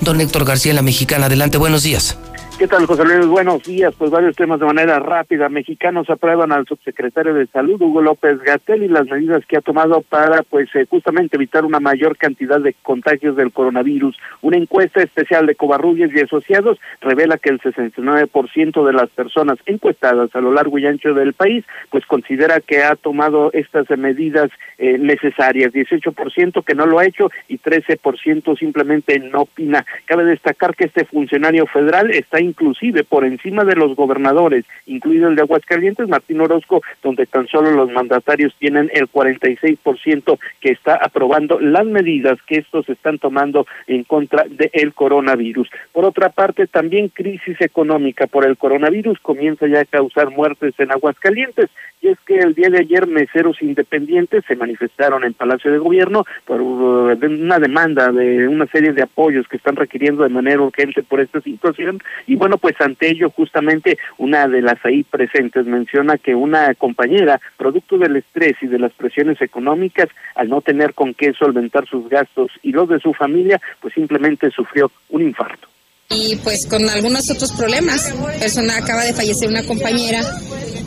Don 0.01 0.21
Héctor 0.21 0.45
García, 0.45 0.75
la 0.75 0.83
mexicana, 0.83 1.27
adelante, 1.27 1.59
buenos 1.59 1.83
días. 1.83 2.17
¿Qué 2.59 2.67
tal, 2.67 2.87
José 2.87 3.05
Luis? 3.05 3.25
Buenos 3.25 3.63
días. 3.63 3.95
Pues 3.97 4.11
varios 4.11 4.35
temas 4.35 4.59
de 4.59 4.67
manera 4.67 4.99
rápida. 4.99 5.49
Mexicanos 5.49 6.11
aprueban 6.11 6.51
al 6.51 6.67
subsecretario 6.67 7.33
de 7.33 7.47
Salud, 7.47 7.81
Hugo 7.81 8.03
López 8.03 8.41
Gatel, 8.41 8.83
y 8.83 8.89
las 8.89 9.07
medidas 9.07 9.47
que 9.47 9.59
ha 9.59 9.61
tomado 9.61 10.01
para, 10.01 10.43
pues, 10.43 10.69
eh, 10.75 10.85
justamente 10.91 11.37
evitar 11.37 11.65
una 11.65 11.79
mayor 11.79 12.17
cantidad 12.17 12.61
de 12.61 12.75
contagios 12.83 13.37
del 13.37 13.53
coronavirus. 13.53 14.17
Una 14.43 14.57
encuesta 14.57 15.01
especial 15.01 15.47
de 15.47 15.55
Covarrubias 15.55 16.11
y 16.13 16.19
Asociados 16.19 16.81
revela 17.01 17.39
que 17.39 17.51
el 17.51 17.61
69% 17.61 18.85
de 18.85 18.93
las 18.93 19.09
personas 19.11 19.59
encuestadas 19.67 20.35
a 20.35 20.41
lo 20.41 20.53
largo 20.53 20.81
y 20.81 20.87
ancho 20.87 21.15
del 21.15 21.35
país, 21.35 21.65
pues, 21.91 22.05
considera 22.07 22.59
que 22.59 22.83
ha 22.83 22.97
tomado 22.97 23.53
estas 23.53 23.89
medidas 23.97 24.51
eh, 24.79 24.99
necesarias. 24.99 25.73
18% 25.73 26.65
que 26.65 26.75
no 26.75 26.87
lo 26.87 26.99
ha 26.99 27.07
hecho 27.07 27.31
y 27.47 27.59
13% 27.59 28.59
simplemente 28.59 29.21
no 29.21 29.43
opina. 29.43 29.87
Cabe 30.07 30.25
destacar 30.25 30.75
que 30.75 30.87
este 30.87 31.05
funcionario 31.05 31.65
federal 31.67 32.11
está 32.11 32.41
inclusive 32.49 33.05
por 33.05 33.25
encima 33.25 33.65
de 33.65 33.77
los 33.77 33.95
gobernadores, 33.95 34.65
incluido 34.87 35.29
el 35.29 35.37
de 35.37 35.43
Aguascalientes, 35.43 36.09
Martín 36.09 36.41
Orozco, 36.41 36.83
donde 37.03 37.27
tan 37.27 37.47
solo 37.49 37.71
los 37.71 37.91
mandatarios 37.91 38.55
tienen 38.59 38.91
el 38.95 39.09
46% 39.09 40.39
que 40.61 40.71
está 40.71 40.95
aprobando 40.95 41.61
las 41.61 41.87
medidas 41.87 42.39
que 42.47 42.59
estos 42.59 42.89
están 42.89 43.19
tomando 43.19 43.67
en 43.87 44.05
contra 44.05 44.45
del 44.49 44.95
coronavirus. 44.95 45.69
Por 45.93 46.05
otra 46.05 46.31
parte, 46.31 46.67
también 46.67 47.09
crisis 47.09 47.61
económica 47.61 48.27
por 48.27 48.45
el 48.45 48.57
coronavirus 48.57 49.19
comienza 49.21 49.67
ya 49.67 49.81
a 49.81 49.85
causar 49.85 50.31
muertes 50.31 50.75
en 50.79 50.93
Aguascalientes. 50.93 51.71
Y 52.01 52.09
es 52.09 52.19
que 52.21 52.39
el 52.39 52.55
día 52.55 52.71
de 52.71 52.79
ayer 52.79 53.09
meseros 53.09 53.61
independientes 53.61 54.45
se 54.47 54.55
manifestaron 54.55 55.25
en 55.25 55.35
Palacio 55.35 55.73
de 55.73 55.79
Gobierno 55.79 56.25
por 56.45 56.61
uh, 56.61 57.19
una 57.21 57.59
demanda 57.59 58.13
de 58.13 58.47
una 58.47 58.67
serie 58.67 58.93
de 58.93 59.03
apoyos 59.03 59.49
que 59.49 59.57
están 59.57 59.75
requiriendo 59.75 60.23
de 60.23 60.29
manera 60.29 60.61
urgente 60.63 61.03
por 61.03 61.21
esta 61.21 61.41
situación 61.41 62.01
y 62.27 62.37
bueno, 62.39 62.59
pues 62.59 62.81
ante 62.81 63.11
ello, 63.11 63.31
justamente 63.31 63.99
una 64.17 64.49
de 64.49 64.63
las 64.63 64.85
ahí 64.85 65.03
presentes 65.03 65.67
menciona 65.67 66.17
que 66.19 66.35
una 66.35 66.75
compañera, 66.75 67.41
producto 67.57 67.99
del 67.99 68.17
estrés 68.17 68.55
y 68.63 68.67
de 68.67 68.79
las 68.79 68.93
presiones 68.93 69.41
económicas, 69.43 70.09
al 70.35 70.49
no 70.49 70.61
tener 70.61 70.95
con 70.95 71.15
qué 71.15 71.33
solventar 71.33 71.87
sus 71.87 72.09
gastos 72.09 72.51
y 72.63 72.73
los 72.73 72.89
de 72.89 73.01
su 73.01 73.13
familia, 73.13 73.61
pues 73.81 73.95
simplemente 73.95 74.51
sufrió 74.51 74.91
un 75.11 75.23
infarto 75.23 75.68
y 76.11 76.37
pues 76.37 76.67
con 76.67 76.89
algunos 76.89 77.31
otros 77.31 77.53
problemas. 77.53 78.13
Persona 78.39 78.79
acaba 78.79 79.05
de 79.05 79.13
fallecer 79.13 79.49
una 79.49 79.63
compañera 79.63 80.23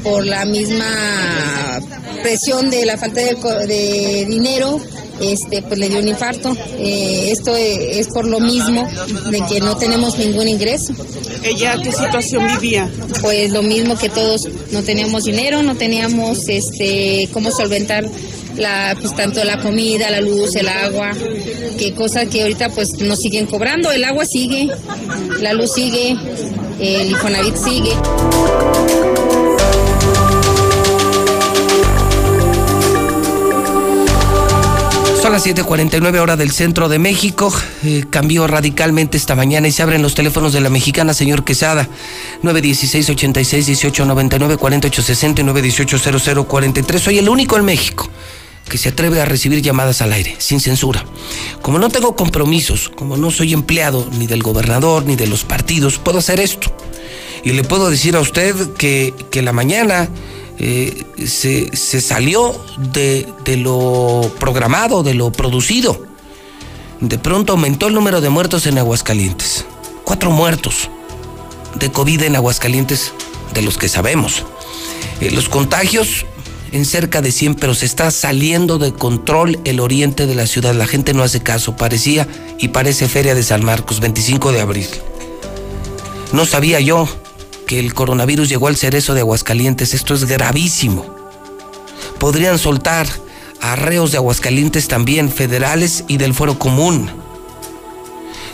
por 0.04 0.26
la 0.26 0.46
misma 0.46 1.80
presión 2.24 2.70
de 2.72 2.86
la 2.86 2.98
falta 2.98 3.22
de, 3.22 3.36
de 3.68 4.26
dinero 4.26 4.82
este, 5.22 5.62
pues 5.62 5.80
le 5.80 5.90
dio 5.90 6.00
un 6.00 6.08
infarto. 6.08 6.56
Eh, 6.80 7.30
esto 7.32 7.56
es 7.56 8.08
por 8.08 8.28
lo 8.28 8.40
mismo 8.40 8.88
de 9.30 9.42
que 9.48 9.60
no 9.60 9.78
tenemos 9.78 10.18
ningún 10.18 10.48
ingreso. 10.48 10.94
¿Ella 11.44 11.78
qué 11.84 11.92
situación 11.92 12.48
vivía? 12.60 12.90
Pues 13.22 13.52
lo 13.52 13.62
mismo 13.62 13.98
que 13.98 14.10
todos, 14.10 14.48
no 14.72 14.82
teníamos 14.82 15.26
dinero, 15.26 15.62
no 15.62 15.76
teníamos 15.76 16.50
este, 16.50 17.30
cómo 17.32 17.52
solventar 17.52 18.10
la, 18.58 18.96
pues 19.00 19.16
tanto 19.16 19.44
la 19.44 19.60
comida, 19.60 20.10
la 20.10 20.22
luz, 20.22 20.56
el 20.56 20.68
agua, 20.68 21.12
que 21.78 21.94
cosas 21.94 22.28
que 22.28 22.42
ahorita 22.42 22.70
pues 22.70 22.94
nos 23.00 23.20
siguen 23.20 23.46
cobrando, 23.46 23.92
el 23.92 24.04
agua 24.04 24.26
sigue, 24.26 24.70
la 25.40 25.54
luz 25.54 25.74
sigue, 25.74 26.16
el 26.80 27.10
Infonavit 27.10 27.56
sigue. 27.56 27.94
Son 35.22 35.32
las 35.32 35.46
7:49 35.46 36.20
hora 36.20 36.36
del 36.36 36.50
centro 36.50 36.90
de 36.90 36.98
México. 36.98 37.54
Eh, 37.84 38.06
cambió 38.10 38.48
radicalmente 38.48 39.18
esta 39.18 39.36
mañana 39.36 39.68
y 39.68 39.72
se 39.72 39.84
abren 39.84 40.02
los 40.02 40.16
teléfonos 40.16 40.52
de 40.52 40.62
la 40.62 40.72
mexicana, 40.72 41.14
señor 41.14 41.44
Quesada. 41.44 41.88
916-86-1899, 42.42 44.58
4860 44.58 45.42
y 45.42 45.44
918-0043. 45.46 46.98
Soy 46.98 47.20
el 47.20 47.30
único 47.30 47.56
en 47.58 47.66
México 47.66 48.10
que 48.72 48.78
se 48.78 48.88
atreve 48.88 49.20
a 49.20 49.26
recibir 49.26 49.62
llamadas 49.62 50.02
al 50.02 50.14
aire, 50.14 50.34
sin 50.38 50.62
censura. 50.62 51.04
Como 51.62 51.78
no 51.78 51.90
tengo 51.90 52.16
compromisos, 52.16 52.88
como 52.88 53.18
no 53.18 53.30
soy 53.30 53.52
empleado 53.52 54.08
ni 54.18 54.28
del 54.28 54.42
gobernador 54.42 55.06
ni 55.06 55.18
de 55.18 55.28
los 55.28 55.44
partidos, 55.44 55.98
puedo 55.98 56.20
hacer 56.20 56.40
esto. 56.40 56.74
Y 57.44 57.52
le 57.52 57.66
puedo 57.66 57.90
decir 57.90 58.16
a 58.16 58.22
usted 58.22 58.56
que, 58.76 59.14
que 59.30 59.42
la 59.42 59.52
mañana 59.52 60.08
eh, 60.58 61.04
se, 61.26 61.76
se, 61.76 62.00
salió 62.00 62.64
de, 62.94 63.28
de 63.44 63.58
lo 63.58 64.32
programado, 64.40 65.04
de 65.04 65.16
lo 65.16 65.34
producido. 65.34 66.06
De 67.02 67.18
pronto 67.20 67.52
aumentó 67.52 67.90
el 67.90 67.94
número 67.94 68.22
de 68.22 68.30
muertos 68.30 68.68
en 68.68 68.78
Aguascalientes. 68.78 69.66
Cuatro 70.06 70.32
muertos 70.32 70.90
de 71.76 71.92
COVID 71.92 72.22
en 72.22 72.38
Aguascalientes, 72.38 73.12
de 73.54 73.64
los 73.64 73.78
que 73.78 73.90
sabemos. 73.90 74.46
Eh, 75.20 75.30
los 75.30 75.50
contagios 75.50 76.26
en 76.72 76.86
cerca 76.86 77.22
de 77.22 77.32
100, 77.32 77.56
pero 77.56 77.76
se 77.76 77.86
está 77.86 78.12
saliendo 78.12 78.78
de 78.78 78.94
control 78.94 79.60
el 79.66 79.80
oriente 79.80 80.26
de 80.26 80.36
la 80.36 80.48
ciudad. 80.48 80.74
La 80.74 80.88
gente 80.88 81.14
no 81.14 81.24
hace 81.24 81.42
caso. 81.42 81.76
Parecía 81.76 82.28
y 82.58 82.70
parece 82.70 83.08
Feria 83.08 83.36
de 83.36 83.44
San 83.44 83.64
Marcos, 83.64 84.00
25 84.00 84.52
de 84.52 84.62
abril. 84.62 84.88
No 86.32 86.46
sabía 86.46 86.80
yo 86.80 87.08
que 87.68 87.80
el 87.80 87.94
coronavirus 87.94 88.48
llegó 88.48 88.68
al 88.68 88.78
cerezo 88.78 89.14
de 89.14 89.22
Aguascalientes. 89.22 89.94
Esto 89.94 90.14
es 90.14 90.26
gravísimo. 90.26 91.06
Podrían 92.20 92.58
soltar 92.58 93.08
arreos 93.60 94.12
de 94.12 94.18
Aguascalientes 94.18 94.88
también, 94.88 95.30
federales 95.30 96.06
y 96.08 96.18
del 96.18 96.34
fuero 96.34 96.58
común. 96.58 97.10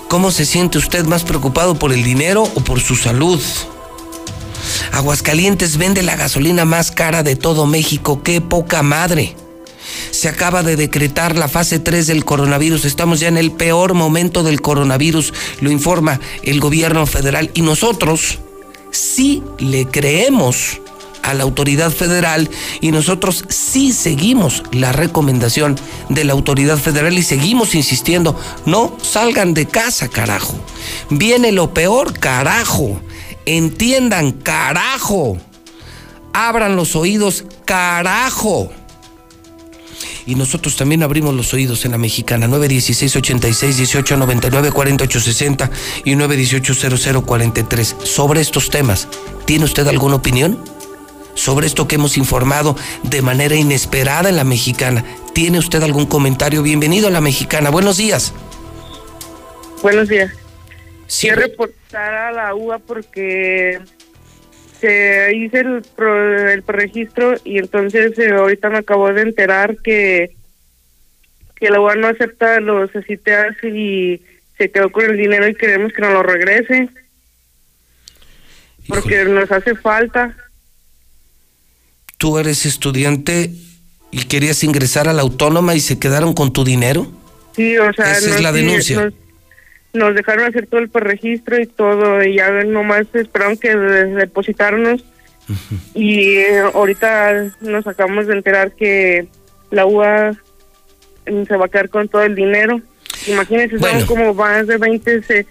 ¿Cómo 0.09 0.31
se 0.31 0.45
siente 0.45 0.77
usted 0.77 1.05
más 1.05 1.23
preocupado 1.23 1.75
por 1.75 1.93
el 1.93 2.03
dinero 2.03 2.43
o 2.43 2.61
por 2.61 2.79
su 2.79 2.95
salud? 2.95 3.41
Aguascalientes 4.91 5.77
vende 5.77 6.03
la 6.03 6.15
gasolina 6.15 6.65
más 6.65 6.91
cara 6.91 7.23
de 7.23 7.35
todo 7.35 7.65
México. 7.65 8.21
¡Qué 8.23 8.41
poca 8.41 8.83
madre! 8.83 9.35
Se 10.11 10.29
acaba 10.29 10.63
de 10.63 10.75
decretar 10.75 11.35
la 11.35 11.47
fase 11.47 11.79
3 11.79 12.07
del 12.07 12.25
coronavirus. 12.25 12.85
Estamos 12.85 13.19
ya 13.19 13.27
en 13.27 13.37
el 13.37 13.51
peor 13.51 13.93
momento 13.93 14.43
del 14.43 14.61
coronavirus, 14.61 15.33
lo 15.61 15.71
informa 15.71 16.19
el 16.43 16.59
gobierno 16.59 17.05
federal. 17.05 17.51
Y 17.53 17.61
nosotros 17.61 18.39
sí 18.91 19.43
le 19.59 19.85
creemos 19.85 20.79
a 21.27 21.33
la 21.33 21.43
autoridad 21.43 21.91
federal 21.91 22.49
y 22.79 22.91
nosotros 22.91 23.43
sí 23.49 23.91
seguimos 23.91 24.63
la 24.71 24.93
recomendación 24.93 25.77
de 26.07 26.23
la 26.23 26.33
autoridad 26.33 26.77
federal 26.77 27.17
y 27.17 27.23
seguimos 27.23 27.75
insistiendo, 27.75 28.39
no 28.65 28.95
salgan 29.01 29.53
de 29.53 29.65
casa, 29.65 30.07
carajo. 30.07 30.55
Viene 31.09 31.51
lo 31.51 31.73
peor, 31.73 32.17
carajo. 32.17 33.01
Entiendan, 33.47 34.33
carajo. 34.33 35.37
Abran 36.33 36.75
los 36.75 36.97
oídos, 36.97 37.45
carajo. 37.63 38.69
Y 40.25 40.35
nosotros 40.35 40.75
también 40.75 41.01
abrimos 41.01 41.33
los 41.33 41.53
oídos 41.53 41.85
en 41.85 41.91
la 41.91 41.97
mexicana 41.97 42.49
916 42.49 43.15
86 43.15 43.77
18 43.77 44.17
99 44.17 44.71
48 44.73 45.19
60 45.21 45.71
y 46.03 46.15
918 46.15 47.21
0043 47.25 47.95
sobre 48.03 48.41
estos 48.41 48.69
temas. 48.69 49.07
¿Tiene 49.45 49.63
usted 49.63 49.87
alguna 49.87 50.15
opinión? 50.15 50.61
Sobre 51.33 51.67
esto 51.67 51.87
que 51.87 51.95
hemos 51.95 52.17
informado 52.17 52.75
de 53.03 53.21
manera 53.21 53.55
inesperada 53.55 54.27
en 54.27 54.35
la 54.35 54.43
mexicana. 54.43 55.05
¿Tiene 55.33 55.57
usted 55.57 55.81
algún 55.83 56.05
comentario? 56.05 56.63
Bienvenido 56.63 57.07
a 57.07 57.11
la 57.11 57.21
mexicana. 57.21 57.69
Buenos 57.69 57.95
días. 57.95 58.33
Buenos 59.81 60.09
días. 60.09 60.33
Sí. 61.07 61.27
Quiero 61.27 61.43
a 61.97 62.31
la 62.31 62.55
UA 62.55 62.79
porque 62.79 63.79
se 64.79 65.35
hizo 65.35 65.57
el, 65.57 65.81
pro, 65.95 66.49
el 66.49 66.63
registro 66.65 67.35
y 67.43 67.57
entonces 67.57 68.17
eh, 68.19 68.31
ahorita 68.31 68.69
me 68.69 68.79
acabo 68.79 69.11
de 69.11 69.21
enterar 69.21 69.77
que 69.77 70.35
que 71.55 71.69
la 71.69 71.81
UA 71.81 71.95
no 71.95 72.07
acepta 72.07 72.59
los 72.59 72.91
CITEAS 72.91 73.63
y 73.63 74.21
se 74.57 74.69
quedó 74.69 74.91
con 74.91 75.05
el 75.05 75.17
dinero 75.17 75.47
y 75.47 75.55
queremos 75.55 75.91
que 75.91 76.01
nos 76.01 76.13
lo 76.13 76.21
regrese 76.21 76.89
porque 78.87 79.21
Híjole. 79.21 79.41
nos 79.41 79.51
hace 79.51 79.75
falta. 79.75 80.35
¿Tú 82.17 82.37
eres 82.37 82.65
estudiante 82.65 83.51
y 84.11 84.23
querías 84.25 84.63
ingresar 84.63 85.07
a 85.07 85.13
la 85.13 85.21
autónoma 85.21 85.75
y 85.75 85.79
se 85.79 85.99
quedaron 85.99 86.33
con 86.33 86.53
tu 86.53 86.63
dinero? 86.63 87.11
Sí, 87.55 87.77
o 87.77 87.91
sea, 87.93 88.11
esa 88.11 88.35
es 88.35 88.41
la 88.41 88.51
denuncia. 88.51 89.11
Nos 89.97 90.15
dejaron 90.15 90.45
hacer 90.45 90.67
todo 90.67 90.79
el 90.79 90.89
registro 90.93 91.59
y 91.59 91.65
todo 91.65 92.23
y 92.23 92.35
ya 92.35 92.49
nomás 92.63 93.07
esperaron 93.13 93.57
que 93.57 93.75
depositarnos 93.75 95.01
uh 95.49 95.53
-huh. 95.53 95.79
y 95.95 96.37
eh, 96.37 96.59
ahorita 96.73 97.51
nos 97.61 97.85
acabamos 97.87 98.27
de 98.27 98.33
enterar 98.33 98.71
que 98.71 99.27
la 99.71 99.85
UA 99.85 100.37
se 101.47 101.57
va 101.57 101.65
a 101.65 101.69
quedar 101.69 101.89
con 101.89 102.07
todo 102.07 102.23
el 102.23 102.35
dinero. 102.35 102.81
Imagínense, 103.27 103.77
bueno. 103.77 103.99
son 103.99 104.07
como 104.07 104.33
más 104.33 104.67
de 104.67 104.77
20 104.77 105.21
se, 105.23 105.45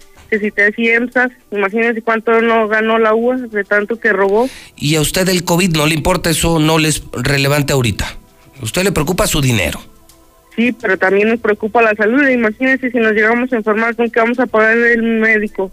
y 0.77 0.87
EMSAS. 0.89 1.31
Imagínense 1.51 2.01
cuánto 2.01 2.41
no 2.41 2.67
ganó 2.67 2.97
la 2.97 3.13
UA 3.13 3.37
de 3.37 3.63
tanto 3.63 3.99
que 3.99 4.11
robó. 4.11 4.49
¿Y 4.75 4.95
a 4.95 5.01
usted 5.01 5.27
el 5.29 5.43
COVID 5.43 5.75
no 5.75 5.85
le 5.85 5.95
importa 5.95 6.29
eso, 6.29 6.59
no 6.59 6.77
les 6.79 7.03
relevante 7.11 7.73
ahorita? 7.73 8.05
¿A 8.59 8.63
usted 8.63 8.83
le 8.83 8.91
preocupa 8.91 9.27
su 9.27 9.41
dinero? 9.41 9.79
Sí, 10.57 10.71
pero 10.71 10.97
también 10.97 11.29
nos 11.29 11.39
preocupa 11.39 11.83
la 11.83 11.93
salud. 11.93 12.27
Imagínense 12.27 12.89
si 12.89 12.97
nos 12.97 13.13
llegamos 13.13 13.53
a 13.53 13.57
informar 13.57 13.95
con 13.95 14.09
qué 14.09 14.19
vamos 14.19 14.39
a 14.39 14.47
pagar 14.47 14.75
el 14.75 15.03
médico. 15.03 15.71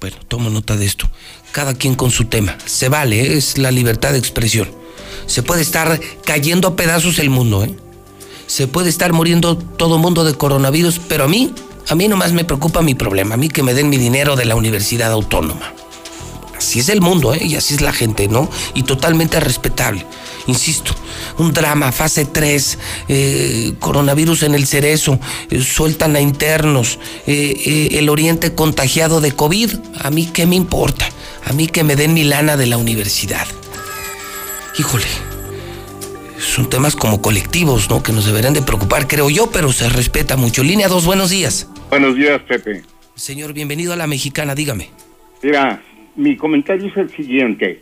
Bueno, 0.00 0.16
tomo 0.26 0.50
nota 0.50 0.76
de 0.76 0.84
esto. 0.84 1.08
Cada 1.52 1.74
quien 1.74 1.94
con 1.94 2.10
su 2.10 2.24
tema. 2.24 2.58
Se 2.66 2.88
vale, 2.88 3.20
¿eh? 3.20 3.36
es 3.36 3.58
la 3.58 3.70
libertad 3.70 4.10
de 4.10 4.18
expresión. 4.18 4.68
Se 5.26 5.44
puede 5.44 5.62
estar 5.62 6.00
cayendo 6.24 6.66
a 6.66 6.76
pedazos 6.76 7.20
el 7.20 7.30
mundo, 7.30 7.64
¿eh? 7.64 7.74
Se 8.48 8.66
puede 8.66 8.90
estar 8.90 9.12
muriendo 9.12 9.56
todo 9.56 9.98
mundo 9.98 10.24
de 10.24 10.34
coronavirus, 10.34 11.00
pero 11.08 11.24
a 11.24 11.28
mí, 11.28 11.54
a 11.88 11.94
mí 11.94 12.08
nomás 12.08 12.32
me 12.32 12.44
preocupa 12.44 12.82
mi 12.82 12.96
problema. 12.96 13.34
A 13.34 13.38
mí 13.38 13.48
que 13.48 13.62
me 13.62 13.72
den 13.72 13.88
mi 13.88 13.98
dinero 13.98 14.34
de 14.34 14.46
la 14.46 14.56
Universidad 14.56 15.12
Autónoma. 15.12 15.72
Así 16.56 16.80
es 16.80 16.88
el 16.88 17.00
mundo, 17.00 17.32
¿eh? 17.34 17.44
Y 17.44 17.54
así 17.54 17.74
es 17.74 17.80
la 17.80 17.92
gente, 17.92 18.26
¿no? 18.26 18.50
Y 18.74 18.82
totalmente 18.82 19.38
respetable. 19.38 20.04
Insisto, 20.46 20.92
un 21.38 21.52
drama, 21.52 21.90
fase 21.90 22.26
3, 22.26 22.78
eh, 23.08 23.72
coronavirus 23.78 24.42
en 24.42 24.54
el 24.54 24.66
cerezo, 24.66 25.18
eh, 25.50 25.60
sueltan 25.60 26.16
a 26.16 26.20
internos, 26.20 26.98
eh, 27.26 27.88
el 27.92 28.10
oriente 28.10 28.54
contagiado 28.54 29.22
de 29.22 29.32
COVID. 29.32 29.70
A 30.00 30.10
mí 30.10 30.28
qué 30.32 30.46
me 30.46 30.56
importa, 30.56 31.08
a 31.44 31.52
mí 31.54 31.66
que 31.66 31.82
me 31.82 31.96
den 31.96 32.12
mi 32.12 32.24
lana 32.24 32.58
de 32.58 32.66
la 32.66 32.76
universidad. 32.76 33.46
Híjole, 34.78 35.06
son 36.38 36.68
temas 36.68 36.94
como 36.94 37.22
colectivos, 37.22 37.88
¿no? 37.88 38.02
Que 38.02 38.12
nos 38.12 38.26
deberían 38.26 38.52
de 38.52 38.60
preocupar, 38.60 39.08
creo 39.08 39.30
yo, 39.30 39.50
pero 39.50 39.72
se 39.72 39.88
respeta 39.88 40.36
mucho. 40.36 40.62
Línea 40.62 40.88
2, 40.88 41.06
buenos 41.06 41.30
días. 41.30 41.68
Buenos 41.88 42.16
días, 42.16 42.42
Pepe. 42.42 42.82
Señor, 43.14 43.54
bienvenido 43.54 43.94
a 43.94 43.96
la 43.96 44.06
mexicana, 44.06 44.54
dígame. 44.54 44.90
Mira, 45.42 45.82
mi 46.16 46.36
comentario 46.36 46.88
es 46.88 46.96
el 46.96 47.10
siguiente 47.10 47.80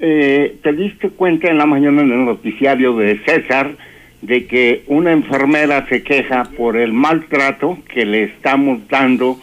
eh, 0.00 0.56
te 0.62 0.72
diste 0.72 1.10
cuenta 1.10 1.48
en 1.48 1.58
la 1.58 1.66
mañana 1.66 2.02
en 2.02 2.12
el 2.12 2.24
noticiario 2.24 2.96
de 2.96 3.18
César 3.24 3.76
de 4.22 4.46
que 4.46 4.82
una 4.86 5.12
enfermera 5.12 5.86
se 5.88 6.02
queja 6.02 6.44
por 6.56 6.76
el 6.76 6.92
maltrato 6.92 7.78
que 7.92 8.04
le 8.04 8.24
estamos 8.24 8.86
dando, 8.88 9.38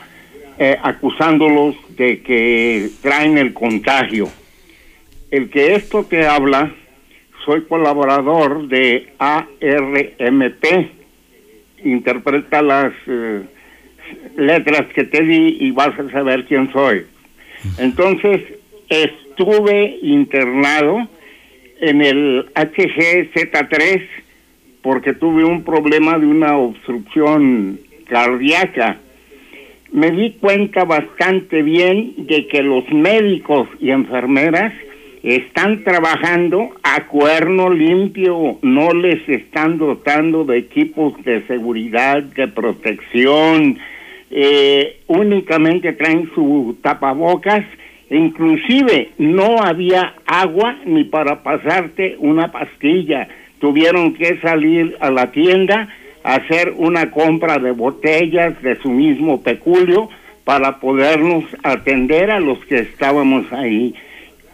eh, 0.58 0.78
acusándolos 0.82 1.76
de 1.95 2.22
que 2.22 2.89
traen 3.01 3.38
el 3.38 3.54
contagio. 3.54 4.30
El 5.32 5.49
que 5.49 5.76
esto 5.76 6.04
te 6.04 6.28
habla, 6.28 6.72
soy 7.45 7.64
colaborador 7.64 8.68
de 8.68 9.14
ARMP, 9.18 10.66
interpreta 11.84 12.62
las 12.62 12.93
eh, 13.08 13.41
letras 14.38 14.86
que 14.93 15.04
te 15.04 15.24
di 15.24 15.58
y 15.60 15.72
vas 15.72 15.97
a 15.99 16.10
saber 16.12 16.45
quién 16.45 16.72
soy. 16.72 17.06
Entonces, 17.78 18.41
estuve 19.34 19.97
internado 20.01 21.07
en 21.81 22.01
el 22.01 22.45
HGZ3 22.53 24.01
porque 24.81 25.13
tuve 25.13 25.43
un 25.43 25.63
problema 25.63 26.19
de 26.19 26.27
una 26.27 26.57
obstrucción 26.57 27.79
cardíaca. 28.07 28.97
Me 29.91 30.11
di 30.11 30.31
cuenta 30.39 30.84
bastante 30.84 31.61
bien 31.61 32.13
de 32.17 32.47
que 32.47 32.61
los 32.61 32.88
médicos 32.91 33.67
y 33.79 33.91
enfermeras 33.91 34.73
están 35.23 35.84
trabajando 35.84 36.71
a 36.84 37.07
cuerno 37.07 37.69
limpio, 37.69 38.59
no 38.61 38.91
les 38.93 39.27
están 39.29 39.77
dotando 39.77 40.43
de 40.43 40.57
equipos 40.57 41.13
de 41.23 41.45
seguridad, 41.47 42.21
de 42.21 42.47
protección, 42.49 43.77
eh, 44.29 44.99
únicamente 45.07 45.93
traen 45.93 46.29
su 46.36 46.75
tapabocas 46.81 47.63
Inclusive 48.10 49.12
no 49.18 49.62
había 49.62 50.14
agua 50.26 50.78
ni 50.86 51.04
para 51.04 51.43
pasarte 51.43 52.16
una 52.20 52.51
pastilla. 52.51 53.28
Tuvieron 53.60 54.14
que 54.14 54.39
salir 54.39 54.97
a 54.99 55.10
la 55.10 55.32
tienda 55.32 55.89
a 56.24 56.36
hacer 56.36 56.74
una 56.78 57.12
compra 57.12 57.60
de 57.60 57.72
botellas 57.72 58.62
de 58.62 58.76
su 58.82 58.89
mismo 58.89 59.41
peculio 59.41 60.10
para 60.43 60.80
podernos 60.80 61.45
atender 61.64 62.32
a 62.32 62.39
los 62.39 62.60
que 62.66 62.80
estábamos 62.80 63.51
ahí. 63.51 63.95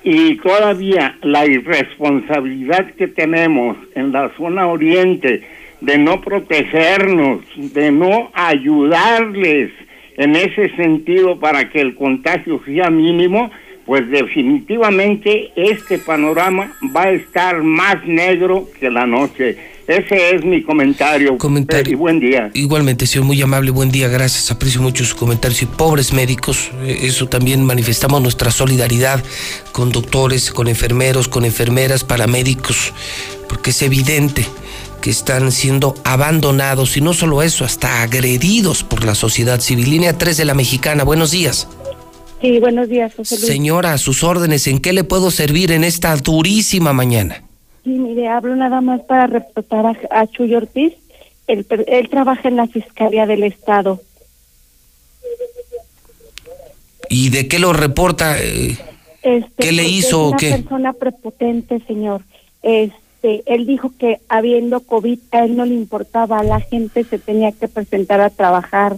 Y 0.04 0.36
todavía 0.36 1.18
la 1.22 1.46
irresponsabilidad 1.46 2.92
que 2.92 3.08
tenemos 3.08 3.78
en 3.96 4.12
la 4.12 4.30
zona 4.38 4.68
oriente 4.68 5.44
de 5.82 5.98
no 5.98 6.22
protegernos, 6.22 7.42
de 7.56 7.92
no 7.92 8.30
ayudarles, 8.34 9.72
en 10.20 10.36
ese 10.36 10.70
sentido 10.76 11.40
para 11.40 11.70
que 11.70 11.80
el 11.80 11.96
contagio 11.96 12.62
sea 12.66 12.90
mínimo, 12.90 13.50
pues 13.86 14.08
definitivamente 14.12 15.52
este 15.56 15.98
panorama 15.98 16.74
va 16.94 17.04
a 17.04 17.12
estar 17.12 17.64
más 17.64 18.06
negro 18.06 18.68
que 18.78 18.90
la 18.90 19.08
noche. 19.08 19.58
Ese 19.88 20.36
es 20.36 20.44
mi 20.44 20.62
comentario. 20.62 21.38
Comentario. 21.38 21.94
Y 21.94 21.96
buen 21.96 22.20
día. 22.20 22.52
Igualmente, 22.54 23.08
señor, 23.08 23.28
muy 23.28 23.42
amable, 23.42 23.72
buen 23.72 23.92
día, 23.92 24.10
gracias, 24.10 24.52
aprecio 24.52 24.82
mucho 24.82 25.06
sus 25.06 25.16
comentarios. 25.16 25.62
Y 25.62 25.68
pobres 25.68 26.12
médicos, 26.12 26.70
eh, 26.84 26.98
eso 27.04 27.30
también 27.30 27.64
manifestamos 27.64 28.22
nuestra 28.22 28.52
solidaridad 28.52 29.24
con 29.72 29.94
doctores, 29.94 30.52
con 30.52 30.68
enfermeros, 30.68 31.30
con 31.30 31.46
enfermeras, 31.46 32.04
paramédicos, 32.04 32.94
porque 33.48 33.70
es 33.70 33.82
evidente 33.82 34.46
que 35.00 35.10
están 35.10 35.52
siendo 35.52 35.96
abandonados 36.04 36.96
y 36.98 37.02
no 37.02 37.14
solo 37.14 37.42
eso, 37.42 37.66
hasta 37.66 38.02
agredidos 38.04 38.84
por 38.84 39.04
la 39.06 39.16
sociedad 39.16 39.60
civil. 39.60 39.90
Línea 39.90 40.18
3 40.18 40.38
de 40.38 40.46
la 40.46 40.54
Mexicana, 40.54 41.04
buenos 41.04 41.32
días. 41.32 41.68
Sí, 42.42 42.60
buenos 42.60 42.88
días, 42.90 43.14
José 43.16 43.36
Luis. 43.36 43.48
Señora, 43.48 43.94
a 43.94 43.98
sus 43.98 44.24
órdenes, 44.24 44.68
¿en 44.68 44.80
qué 44.80 44.94
le 44.94 45.04
puedo 45.04 45.30
servir 45.32 45.72
en 45.72 45.84
esta 45.84 46.16
durísima 46.16 46.94
mañana? 46.94 47.44
Sí, 47.84 47.90
mire, 47.92 48.28
hablo 48.28 48.56
nada 48.56 48.82
más 48.82 49.02
para 49.02 49.28
reportar 49.28 49.86
a, 49.86 49.98
a 50.22 50.28
Chuy 50.28 50.54
Ortiz. 50.56 50.94
Él, 51.48 51.66
él 51.88 52.10
trabaja 52.10 52.48
en 52.48 52.56
la 52.58 52.68
Fiscalía 52.68 53.26
del 53.26 53.44
Estado. 53.44 54.02
¿Y 57.10 57.30
de 57.30 57.48
qué 57.48 57.60
lo 57.60 57.74
reporta? 57.74 58.38
Eh, 58.40 58.78
Este, 59.22 59.52
¿Qué 59.58 59.72
le 59.72 59.84
hizo 59.88 60.28
o 60.28 60.36
es 60.36 60.38
qué? 60.40 60.48
una 60.50 60.58
persona 60.58 60.94
prepotente, 60.94 61.82
señor. 61.88 62.22
Este, 62.62 62.96
él 63.22 63.66
dijo 63.66 63.92
que 63.98 64.20
habiendo 64.30 64.82
COVID 64.82 65.20
a 65.32 65.46
él 65.46 65.58
no 65.58 65.66
le 65.66 65.74
importaba, 65.74 66.44
la 66.44 66.60
gente 66.62 67.04
se 67.04 67.20
tenía 67.20 67.52
que 67.52 67.68
presentar 67.68 68.22
a 68.22 68.30
trabajar. 68.30 68.98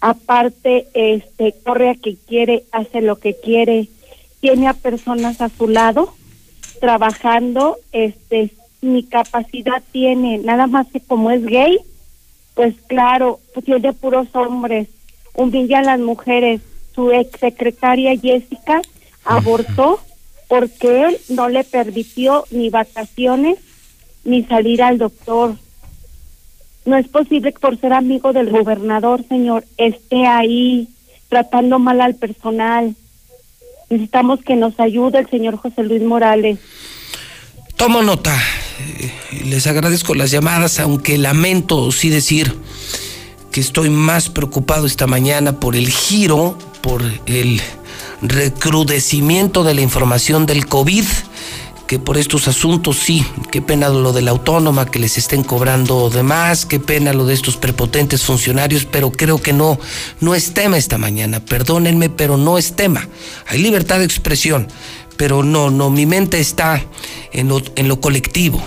Aparte, 0.00 0.86
este, 0.94 1.54
corre 1.64 1.90
a 1.90 1.94
que 1.94 2.16
quiere, 2.16 2.64
hace 2.70 3.00
lo 3.00 3.16
que 3.16 3.34
quiere, 3.34 3.88
tiene 4.40 4.68
a 4.68 4.74
personas 4.74 5.40
a 5.40 5.48
su 5.48 5.68
lado 5.68 6.14
trabajando, 6.80 7.78
este, 7.92 8.50
mi 8.80 9.02
capacidad 9.02 9.82
tiene, 9.92 10.38
nada 10.38 10.66
más 10.66 10.86
que 10.88 11.00
como 11.00 11.30
es 11.30 11.44
gay, 11.44 11.78
pues 12.54 12.74
claro, 12.86 13.40
pues 13.52 13.64
tiene 13.64 13.92
puros 13.92 14.28
hombres, 14.34 14.88
humilla 15.34 15.80
a 15.80 15.82
las 15.82 16.00
mujeres. 16.00 16.60
Su 16.94 17.12
ex 17.12 17.38
secretaria 17.38 18.16
Jessica 18.18 18.80
abortó 19.24 20.00
porque 20.48 21.04
él 21.04 21.18
no 21.28 21.48
le 21.48 21.64
permitió 21.64 22.44
ni 22.50 22.70
vacaciones 22.70 23.58
ni 24.24 24.44
salir 24.44 24.82
al 24.82 24.98
doctor. 24.98 25.56
No 26.84 26.96
es 26.96 27.08
posible 27.08 27.52
que 27.52 27.58
por 27.58 27.78
ser 27.80 27.92
amigo 27.92 28.32
del 28.32 28.50
gobernador, 28.50 29.24
señor, 29.28 29.64
esté 29.76 30.26
ahí 30.26 30.88
tratando 31.28 31.78
mal 31.78 32.00
al 32.00 32.14
personal. 32.14 32.94
Necesitamos 33.90 34.40
que 34.42 34.56
nos 34.56 34.78
ayude 34.78 35.18
el 35.18 35.30
señor 35.30 35.56
José 35.56 35.82
Luis 35.82 36.02
Morales. 36.02 36.58
Tomo 37.76 38.02
nota. 38.02 38.36
Eh, 39.00 39.12
Les 39.44 39.66
agradezco 39.66 40.14
las 40.14 40.30
llamadas, 40.30 40.80
aunque 40.80 41.18
lamento 41.18 41.90
sí 41.92 42.08
decir 42.08 42.54
que 43.50 43.60
estoy 43.60 43.90
más 43.90 44.28
preocupado 44.28 44.86
esta 44.86 45.06
mañana 45.06 45.60
por 45.60 45.76
el 45.76 45.88
giro, 45.88 46.58
por 46.82 47.02
el 47.26 47.60
recrudecimiento 48.28 49.64
de 49.64 49.74
la 49.74 49.80
información 49.80 50.46
del 50.46 50.66
COVID, 50.66 51.04
que 51.86 51.98
por 51.98 52.18
estos 52.18 52.48
asuntos 52.48 52.96
sí, 52.98 53.24
qué 53.50 53.62
pena 53.62 53.88
lo 53.88 54.12
de 54.12 54.22
la 54.22 54.32
autónoma, 54.32 54.86
que 54.86 54.98
les 54.98 55.18
estén 55.18 55.44
cobrando 55.44 56.10
de 56.10 56.22
más, 56.22 56.66
qué 56.66 56.80
pena 56.80 57.12
lo 57.12 57.26
de 57.26 57.34
estos 57.34 57.56
prepotentes 57.56 58.24
funcionarios, 58.24 58.84
pero 58.84 59.12
creo 59.12 59.40
que 59.40 59.52
no, 59.52 59.78
no 60.20 60.34
es 60.34 60.52
tema 60.52 60.78
esta 60.78 60.98
mañana, 60.98 61.40
perdónenme, 61.40 62.10
pero 62.10 62.36
no 62.36 62.58
es 62.58 62.74
tema. 62.74 63.08
Hay 63.46 63.60
libertad 63.60 64.00
de 64.00 64.04
expresión, 64.04 64.66
pero 65.16 65.42
no, 65.42 65.70
no, 65.70 65.90
mi 65.90 66.06
mente 66.06 66.40
está 66.40 66.82
en 67.32 67.48
lo, 67.48 67.62
en 67.76 67.88
lo 67.88 68.00
colectivo, 68.00 68.60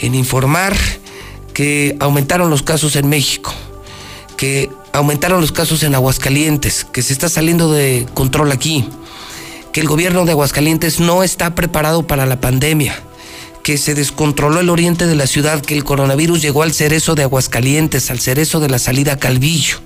en 0.00 0.14
informar 0.14 0.74
que 1.52 1.96
aumentaron 2.00 2.50
los 2.50 2.62
casos 2.62 2.96
en 2.96 3.08
México, 3.08 3.52
que 4.36 4.70
aumentaron 4.98 5.40
los 5.40 5.52
casos 5.52 5.82
en 5.82 5.94
Aguascalientes, 5.94 6.84
que 6.84 7.02
se 7.02 7.12
está 7.12 7.28
saliendo 7.28 7.72
de 7.72 8.06
control 8.14 8.52
aquí, 8.52 8.88
que 9.72 9.80
el 9.80 9.88
gobierno 9.88 10.24
de 10.24 10.32
Aguascalientes 10.32 11.00
no 11.00 11.22
está 11.22 11.54
preparado 11.54 12.06
para 12.06 12.26
la 12.26 12.40
pandemia, 12.40 13.00
que 13.62 13.78
se 13.78 13.94
descontroló 13.94 14.60
el 14.60 14.70
oriente 14.70 15.06
de 15.06 15.14
la 15.14 15.26
ciudad, 15.26 15.62
que 15.62 15.74
el 15.74 15.84
coronavirus 15.84 16.42
llegó 16.42 16.62
al 16.62 16.72
cerezo 16.72 17.14
de 17.14 17.22
Aguascalientes, 17.22 18.10
al 18.10 18.18
cerezo 18.18 18.60
de 18.60 18.68
la 18.68 18.78
salida 18.78 19.14
a 19.14 19.18
Calvillo, 19.18 19.78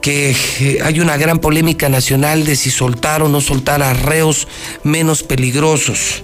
que 0.00 0.36
eh, 0.60 0.78
hay 0.84 1.00
una 1.00 1.16
gran 1.16 1.38
polémica 1.38 1.88
nacional 1.88 2.44
de 2.44 2.56
si 2.56 2.70
soltar 2.70 3.22
o 3.22 3.28
no 3.28 3.40
soltar 3.40 3.82
a 3.82 3.94
reos 3.94 4.46
menos 4.84 5.22
peligrosos. 5.22 6.22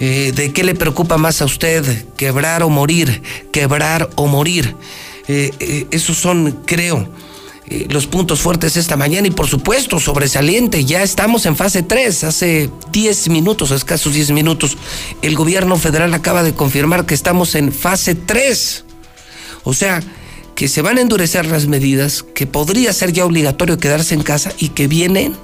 Eh, 0.00 0.32
¿De 0.34 0.52
qué 0.52 0.64
le 0.64 0.74
preocupa 0.74 1.18
más 1.18 1.42
a 1.42 1.44
usted? 1.44 2.06
¿Quebrar 2.16 2.62
o 2.62 2.70
morir? 2.70 3.22
¿Quebrar 3.52 4.08
o 4.16 4.26
morir? 4.26 4.74
Eh, 5.32 5.54
eh, 5.60 5.86
esos 5.92 6.16
son, 6.16 6.62
creo, 6.66 7.08
eh, 7.68 7.86
los 7.88 8.08
puntos 8.08 8.40
fuertes 8.40 8.76
esta 8.76 8.96
mañana 8.96 9.28
y 9.28 9.30
por 9.30 9.46
supuesto 9.46 10.00
sobresaliente, 10.00 10.84
ya 10.84 11.04
estamos 11.04 11.46
en 11.46 11.54
fase 11.54 11.84
3, 11.84 12.24
hace 12.24 12.68
10 12.90 13.28
minutos, 13.28 13.70
escasos 13.70 14.12
10 14.12 14.32
minutos, 14.32 14.76
el 15.22 15.36
gobierno 15.36 15.76
federal 15.76 16.12
acaba 16.14 16.42
de 16.42 16.52
confirmar 16.52 17.06
que 17.06 17.14
estamos 17.14 17.54
en 17.54 17.70
fase 17.70 18.16
3. 18.16 18.84
O 19.62 19.72
sea, 19.72 20.02
que 20.56 20.66
se 20.66 20.82
van 20.82 20.98
a 20.98 21.02
endurecer 21.02 21.46
las 21.46 21.68
medidas, 21.68 22.24
que 22.24 22.48
podría 22.48 22.92
ser 22.92 23.12
ya 23.12 23.24
obligatorio 23.24 23.78
quedarse 23.78 24.14
en 24.14 24.24
casa 24.24 24.52
y 24.58 24.70
que 24.70 24.88
vienen 24.88 25.36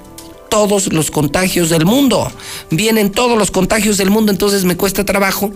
todos 0.49 0.91
los 0.91 1.11
contagios 1.11 1.69
del 1.69 1.85
mundo. 1.85 2.29
Vienen 2.71 3.11
todos 3.11 3.37
los 3.37 3.51
contagios 3.51 3.95
del 3.95 4.09
mundo, 4.09 4.33
entonces 4.33 4.65
me 4.65 4.75
cuesta 4.75 5.05
trabajo 5.05 5.51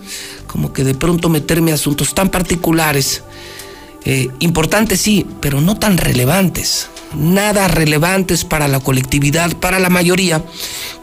como 0.48 0.72
que 0.72 0.86
de 0.86 0.96
pronto 0.96 1.28
meterme 1.28 1.72
a 1.72 1.76
asuntos 1.76 2.14
tan 2.14 2.30
particulares. 2.30 3.24
Eh, 4.06 4.30
importantes 4.40 5.02
sí, 5.02 5.26
pero 5.40 5.62
no 5.62 5.78
tan 5.78 5.98
relevantes. 5.98 6.90
Nada 7.14 7.68
relevantes 7.68 8.46
para 8.46 8.68
la 8.68 8.80
colectividad, 8.80 9.56
para 9.58 9.80
la 9.80 9.90
mayoría, 9.90 10.44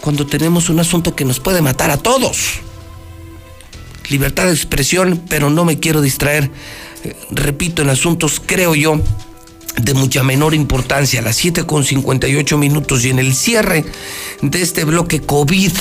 cuando 0.01 0.27
tenemos 0.27 0.69
un 0.69 0.81
asunto 0.81 1.15
que 1.15 1.25
nos 1.25 1.39
puede 1.39 1.63
matar 1.63 1.91
a 1.91 1.99
todos. 1.99 2.61
Libertad 4.09 4.47
de 4.47 4.53
expresión, 4.53 5.23
pero 5.29 5.51
no 5.51 5.65
me 5.65 5.79
quiero 5.79 6.01
distraer, 6.01 6.51
eh, 7.05 7.15
repito, 7.31 7.83
en 7.83 7.91
asuntos, 7.91 8.41
creo 8.45 8.75
yo, 8.75 9.01
de 9.77 9.95
mucha 9.95 10.23
menor 10.25 10.55
importancia, 10.55 11.21
a 11.21 11.23
las 11.23 11.37
7 11.37 11.65
con 11.65 11.85
58 11.85 12.59
minutos 12.59 13.05
y 13.05 13.11
en 13.11 13.19
el 13.19 13.35
cierre 13.35 13.85
de 14.43 14.63
este 14.63 14.85
bloque 14.85 15.21
COVID, 15.21 15.73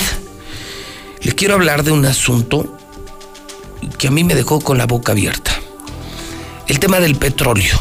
le 1.22 1.32
quiero 1.32 1.54
hablar 1.54 1.82
de 1.82 1.90
un 1.90 2.04
asunto 2.04 2.78
que 3.96 4.08
a 4.08 4.10
mí 4.10 4.24
me 4.24 4.34
dejó 4.34 4.60
con 4.60 4.78
la 4.78 4.86
boca 4.86 5.12
abierta. 5.12 5.57
El 6.68 6.78
tema 6.78 7.00
del 7.00 7.16
petróleo. 7.16 7.78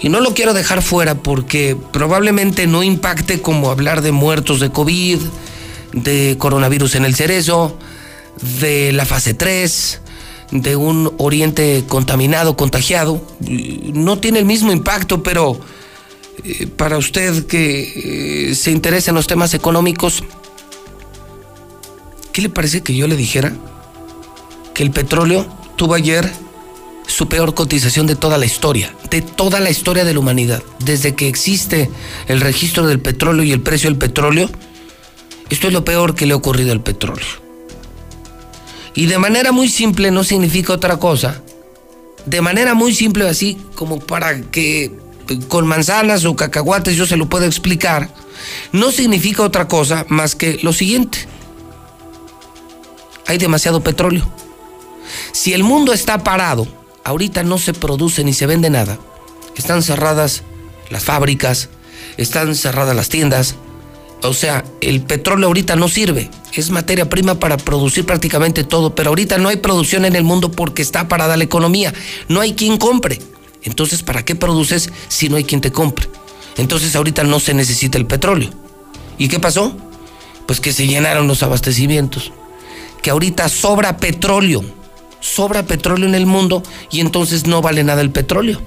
Y 0.00 0.08
no 0.08 0.20
lo 0.20 0.34
quiero 0.34 0.52
dejar 0.52 0.82
fuera 0.82 1.14
porque 1.14 1.76
probablemente 1.92 2.66
no 2.66 2.82
impacte 2.82 3.40
como 3.40 3.70
hablar 3.70 4.02
de 4.02 4.12
muertos 4.12 4.60
de 4.60 4.70
COVID, 4.70 5.20
de 5.92 6.36
coronavirus 6.38 6.96
en 6.96 7.04
el 7.04 7.14
cerezo, 7.14 7.78
de 8.60 8.92
la 8.92 9.06
fase 9.06 9.34
3, 9.34 10.00
de 10.50 10.76
un 10.76 11.14
oriente 11.18 11.84
contaminado, 11.88 12.56
contagiado. 12.56 13.22
No 13.40 14.18
tiene 14.18 14.38
el 14.38 14.44
mismo 14.44 14.72
impacto, 14.72 15.22
pero 15.22 15.58
eh, 16.44 16.66
para 16.66 16.98
usted 16.98 17.46
que 17.46 18.50
eh, 18.50 18.54
se 18.54 18.70
interesa 18.70 19.10
en 19.10 19.14
los 19.14 19.26
temas 19.26 19.54
económicos, 19.54 20.22
¿qué 22.32 22.42
le 22.42 22.48
parece 22.48 22.82
que 22.82 22.94
yo 22.94 23.06
le 23.06 23.16
dijera? 23.16 23.54
Que 24.74 24.82
el 24.82 24.90
petróleo 24.90 25.46
tuvo 25.76 25.94
ayer 25.94 26.30
su 27.06 27.28
peor 27.28 27.54
cotización 27.54 28.06
de 28.06 28.16
toda 28.16 28.38
la 28.38 28.46
historia, 28.46 28.94
de 29.10 29.22
toda 29.22 29.60
la 29.60 29.70
historia 29.70 30.04
de 30.04 30.12
la 30.12 30.20
humanidad. 30.20 30.62
Desde 30.80 31.14
que 31.14 31.28
existe 31.28 31.90
el 32.28 32.40
registro 32.40 32.86
del 32.86 33.00
petróleo 33.00 33.44
y 33.44 33.52
el 33.52 33.60
precio 33.60 33.88
del 33.88 33.98
petróleo, 33.98 34.50
esto 35.48 35.68
es 35.68 35.72
lo 35.72 35.84
peor 35.84 36.14
que 36.14 36.26
le 36.26 36.32
ha 36.32 36.36
ocurrido 36.36 36.72
al 36.72 36.82
petróleo. 36.82 37.26
Y 38.94 39.06
de 39.06 39.18
manera 39.18 39.52
muy 39.52 39.68
simple 39.68 40.10
no 40.10 40.24
significa 40.24 40.72
otra 40.72 40.98
cosa. 40.98 41.42
De 42.24 42.40
manera 42.40 42.74
muy 42.74 42.94
simple 42.94 43.28
así 43.28 43.56
como 43.74 44.00
para 44.00 44.40
que 44.40 44.90
con 45.48 45.66
manzanas 45.66 46.24
o 46.24 46.34
cacahuates 46.34 46.96
yo 46.96 47.06
se 47.06 47.16
lo 47.16 47.28
pueda 47.28 47.46
explicar, 47.46 48.10
no 48.72 48.90
significa 48.90 49.42
otra 49.42 49.68
cosa 49.68 50.06
más 50.08 50.34
que 50.34 50.58
lo 50.62 50.72
siguiente. 50.72 51.28
Hay 53.26 53.38
demasiado 53.38 53.80
petróleo. 53.80 54.26
Si 55.32 55.52
el 55.52 55.62
mundo 55.62 55.92
está 55.92 56.24
parado, 56.24 56.66
ahorita 57.06 57.44
no 57.44 57.56
se 57.58 57.72
produce 57.72 58.24
ni 58.24 58.32
se 58.32 58.46
vende 58.46 58.68
nada. 58.68 58.98
Están 59.54 59.82
cerradas 59.82 60.42
las 60.90 61.04
fábricas, 61.04 61.68
están 62.16 62.56
cerradas 62.56 62.96
las 62.96 63.08
tiendas. 63.08 63.54
O 64.22 64.34
sea, 64.34 64.64
el 64.80 65.02
petróleo 65.02 65.46
ahorita 65.46 65.76
no 65.76 65.88
sirve. 65.88 66.28
Es 66.52 66.70
materia 66.70 67.08
prima 67.08 67.38
para 67.38 67.58
producir 67.58 68.04
prácticamente 68.04 68.64
todo, 68.64 68.96
pero 68.96 69.10
ahorita 69.10 69.38
no 69.38 69.48
hay 69.48 69.56
producción 69.56 70.04
en 70.04 70.16
el 70.16 70.24
mundo 70.24 70.50
porque 70.50 70.82
está 70.82 71.06
parada 71.06 71.36
la 71.36 71.44
economía. 71.44 71.94
No 72.28 72.40
hay 72.40 72.54
quien 72.54 72.76
compre. 72.76 73.20
Entonces, 73.62 74.02
¿para 74.02 74.24
qué 74.24 74.34
produces 74.34 74.90
si 75.06 75.28
no 75.28 75.36
hay 75.36 75.44
quien 75.44 75.60
te 75.60 75.70
compre? 75.70 76.08
Entonces, 76.56 76.96
ahorita 76.96 77.22
no 77.22 77.38
se 77.38 77.54
necesita 77.54 77.98
el 77.98 78.06
petróleo. 78.06 78.50
¿Y 79.16 79.28
qué 79.28 79.38
pasó? 79.38 79.76
Pues 80.46 80.60
que 80.60 80.72
se 80.72 80.88
llenaron 80.88 81.28
los 81.28 81.44
abastecimientos, 81.44 82.32
que 83.00 83.10
ahorita 83.10 83.48
sobra 83.48 83.96
petróleo, 83.96 84.64
sobra 85.26 85.64
petróleo 85.64 86.08
en 86.08 86.14
el 86.14 86.26
mundo 86.26 86.62
y 86.90 87.00
entonces 87.00 87.46
no 87.46 87.60
vale 87.62 87.82
nada 87.84 88.00
el 88.02 88.10
petróleo. 88.10 88.60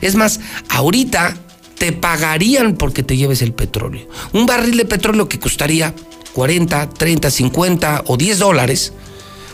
Es 0.00 0.14
más, 0.14 0.40
ahorita 0.68 1.36
te 1.78 1.92
pagarían 1.92 2.76
porque 2.76 3.02
te 3.02 3.16
lleves 3.16 3.42
el 3.42 3.52
petróleo. 3.52 4.08
Un 4.32 4.46
barril 4.46 4.76
de 4.76 4.84
petróleo 4.84 5.28
que 5.28 5.40
costaría 5.40 5.94
40, 6.34 6.90
30, 6.90 7.30
50 7.30 8.04
o 8.06 8.16
10 8.16 8.38
dólares. 8.38 8.92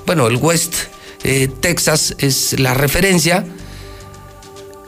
Bueno, 0.07 0.27
el 0.27 0.37
West 0.37 0.75
eh, 1.23 1.49
Texas 1.61 2.15
es 2.19 2.59
la 2.59 2.75
referencia. 2.75 3.47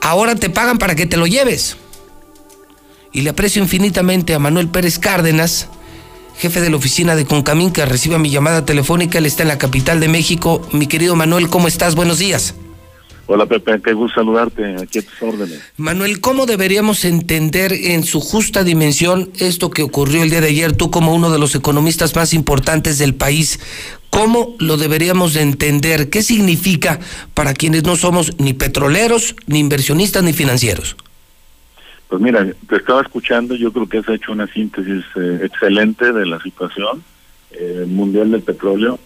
Ahora 0.01 0.35
te 0.35 0.49
pagan 0.49 0.77
para 0.77 0.95
que 0.95 1.05
te 1.05 1.17
lo 1.17 1.27
lleves. 1.27 1.77
Y 3.13 3.21
le 3.21 3.29
aprecio 3.29 3.61
infinitamente 3.61 4.33
a 4.33 4.39
Manuel 4.39 4.69
Pérez 4.69 4.97
Cárdenas, 4.97 5.67
jefe 6.41 6.59
de 6.59 6.71
la 6.71 6.77
oficina 6.77 7.15
de 7.15 7.25
Concamín, 7.25 7.71
que 7.71 7.85
recibe 7.85 8.17
mi 8.17 8.31
llamada 8.31 8.65
telefónica. 8.65 9.19
Él 9.19 9.27
está 9.27 9.43
en 9.43 9.49
la 9.49 9.59
capital 9.59 9.99
de 9.99 10.07
México. 10.07 10.67
Mi 10.73 10.87
querido 10.87 11.15
Manuel, 11.15 11.49
¿cómo 11.49 11.67
estás? 11.67 11.93
Buenos 11.93 12.17
días. 12.17 12.55
Hola 13.27 13.45
Pepe, 13.45 13.79
qué 13.81 13.93
gusto 13.93 14.15
saludarte, 14.15 14.75
aquí 14.81 14.99
a 14.99 15.01
tus 15.03 15.21
órdenes. 15.21 15.61
Manuel, 15.77 16.19
¿cómo 16.19 16.47
deberíamos 16.47 17.05
entender 17.05 17.71
en 17.71 18.03
su 18.03 18.19
justa 18.19 18.63
dimensión 18.63 19.29
esto 19.37 19.69
que 19.69 19.83
ocurrió 19.83 20.23
el 20.23 20.31
día 20.31 20.41
de 20.41 20.47
ayer, 20.47 20.73
tú 20.75 20.89
como 20.89 21.13
uno 21.13 21.29
de 21.29 21.37
los 21.37 21.53
economistas 21.53 22.15
más 22.15 22.33
importantes 22.33 22.97
del 22.97 23.13
país? 23.13 23.59
¿Cómo 24.09 24.55
lo 24.57 24.77
deberíamos 24.77 25.33
de 25.35 25.41
entender? 25.41 26.09
¿Qué 26.09 26.23
significa 26.23 26.99
para 27.35 27.53
quienes 27.53 27.83
no 27.83 27.95
somos 27.95 28.33
ni 28.39 28.53
petroleros, 28.53 29.35
ni 29.45 29.59
inversionistas, 29.59 30.23
ni 30.23 30.33
financieros? 30.33 30.97
Pues 32.11 32.21
mira, 32.21 32.45
te 32.67 32.75
estaba 32.75 33.01
escuchando, 33.01 33.55
yo 33.55 33.71
creo 33.71 33.87
que 33.87 33.99
has 33.99 34.09
hecho 34.09 34.33
una 34.33 34.45
síntesis 34.45 35.05
eh, 35.15 35.39
excelente 35.43 36.11
de 36.11 36.25
la 36.25 36.41
situación 36.41 37.01
eh, 37.51 37.85
mundial 37.87 38.31
del 38.31 38.41
petróleo. 38.41 38.99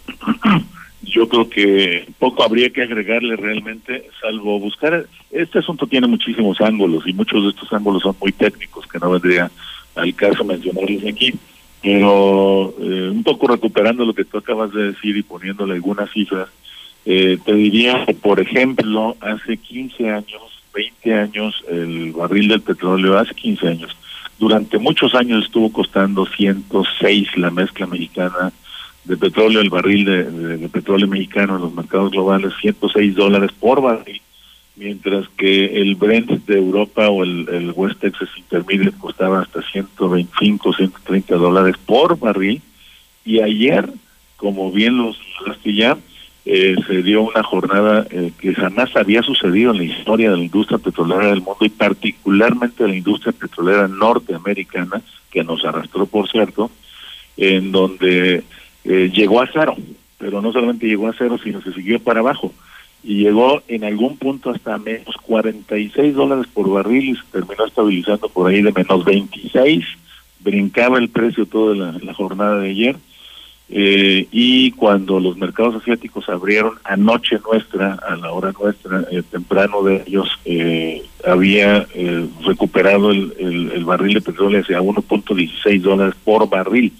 yo 1.03 1.29
creo 1.29 1.47
que 1.47 2.07
poco 2.17 2.41
habría 2.41 2.71
que 2.71 2.81
agregarle 2.81 3.35
realmente, 3.35 4.09
salvo 4.19 4.59
buscar. 4.59 5.05
Este 5.29 5.59
asunto 5.59 5.85
tiene 5.85 6.07
muchísimos 6.07 6.59
ángulos 6.61 7.03
y 7.05 7.13
muchos 7.13 7.43
de 7.43 7.49
estos 7.51 7.71
ángulos 7.73 8.01
son 8.01 8.15
muy 8.19 8.31
técnicos, 8.31 8.87
que 8.87 8.97
no 8.97 9.11
vendría 9.11 9.51
al 9.93 10.15
caso 10.15 10.43
mencionarles 10.43 11.05
aquí. 11.05 11.31
Pero 11.83 12.73
eh, 12.81 13.09
un 13.11 13.21
poco 13.21 13.45
recuperando 13.45 14.03
lo 14.03 14.15
que 14.15 14.25
tú 14.25 14.39
acabas 14.39 14.73
de 14.73 14.93
decir 14.93 15.15
y 15.15 15.21
poniéndole 15.21 15.75
algunas 15.75 16.09
cifras, 16.09 16.49
eh, 17.05 17.37
te 17.45 17.53
diría 17.53 18.03
que, 18.07 18.15
por 18.15 18.39
ejemplo, 18.39 19.15
hace 19.21 19.57
15 19.57 20.09
años, 20.09 20.54
20 20.75 21.13
años, 21.13 21.63
el 21.69 22.11
barril 22.11 22.49
del 22.49 22.61
petróleo, 22.61 23.17
hace 23.17 23.33
15 23.33 23.67
años, 23.67 23.95
durante 24.37 24.77
muchos 24.77 25.15
años 25.15 25.45
estuvo 25.45 25.71
costando 25.71 26.25
106 26.25 27.37
la 27.37 27.49
mezcla 27.49 27.87
mexicana 27.87 28.51
de 29.05 29.17
petróleo, 29.17 29.61
el 29.61 29.69
barril 29.69 30.03
de, 30.03 30.69
petróleo 30.69 31.07
mexicano 31.07 31.55
en 31.55 31.61
los 31.61 31.73
mercados 31.73 32.11
globales, 32.11 32.53
106 32.59 33.15
dólares 33.15 33.51
por 33.57 33.81
barril, 33.81 34.21
mientras 34.75 35.29
que 35.37 35.81
el 35.81 35.95
Brent 35.95 36.29
de 36.45 36.57
Europa 36.57 37.09
o 37.09 37.23
el, 37.23 37.71
West 37.75 37.99
Texas 37.99 38.29
Intermediate 38.35 38.97
costaba 38.97 39.41
hasta 39.41 39.61
125, 39.61 40.73
130 40.73 41.35
dólares 41.35 41.75
por 41.85 42.19
barril. 42.19 42.61
Y 43.23 43.39
ayer, 43.39 43.89
como 44.37 44.71
bien 44.71 44.97
los 44.97 45.17
ya, 45.63 45.97
eh, 46.45 46.75
se 46.87 47.01
dio 47.01 47.23
una 47.23 47.41
jornada 47.41 48.05
eh, 48.11 48.31
que 48.39 48.53
jamás 48.53 48.95
había 48.95 49.23
sucedido 49.23 49.71
en 49.71 49.77
la 49.77 49.83
historia 49.83 50.29
de 50.29 50.37
la 50.37 50.43
industria 50.43 50.77
petrolera 50.77 51.27
del 51.27 51.41
mundo 51.41 51.57
y 51.61 51.69
particularmente 51.69 52.83
de 52.83 52.89
la 52.89 52.95
industria 52.95 53.33
petrolera 53.33 53.87
norteamericana, 53.87 55.01
que 55.31 55.43
nos 55.43 55.65
arrastró, 55.65 56.05
por 56.05 56.29
cierto, 56.29 56.69
en 57.37 57.71
donde 57.71 58.43
eh, 58.83 59.11
llegó 59.11 59.41
a 59.41 59.49
cero, 59.51 59.75
pero 60.19 60.41
no 60.41 60.51
solamente 60.51 60.87
llegó 60.87 61.07
a 61.07 61.15
cero, 61.17 61.37
sino 61.43 61.61
se 61.61 61.73
siguió 61.73 61.99
para 61.99 62.19
abajo. 62.19 62.53
Y 63.03 63.23
llegó 63.23 63.61
en 63.67 63.83
algún 63.83 64.17
punto 64.17 64.51
hasta 64.51 64.77
menos 64.77 65.15
46 65.23 66.15
dólares 66.15 66.45
por 66.53 66.69
barril 66.69 67.09
y 67.09 67.15
se 67.15 67.23
terminó 67.31 67.65
estabilizando 67.65 68.29
por 68.29 68.49
ahí 68.49 68.61
de 68.61 68.71
menos 68.71 69.03
26. 69.03 69.85
Brincaba 70.39 70.97
el 70.99 71.09
precio 71.09 71.45
toda 71.45 71.75
la, 71.75 72.13
jornada 72.13 72.59
de 72.59 72.69
ayer. 72.69 72.95
Eh, 73.67 74.27
y 74.31 74.71
cuando 74.71 75.19
los 75.19 75.37
mercados 75.37 75.75
asiáticos 75.75 76.29
abrieron 76.29 76.75
anoche 76.83 77.39
nuestra, 77.39 77.93
a 77.95 78.15
la 78.15 78.31
hora 78.31 78.53
nuestra, 78.59 79.05
eh, 79.11 79.23
temprano 79.29 79.81
de 79.83 80.03
ellos, 80.05 80.29
había 81.25 81.87
recuperado 82.43 83.11
el, 83.11 83.33
el, 83.39 83.83
barril 83.83 84.13
de 84.13 84.21
petróleo 84.21 84.61
hacia 84.61 84.79
1.16 84.79 85.81
dólares 85.81 86.15
por 86.23 86.47
barril. 86.47 86.93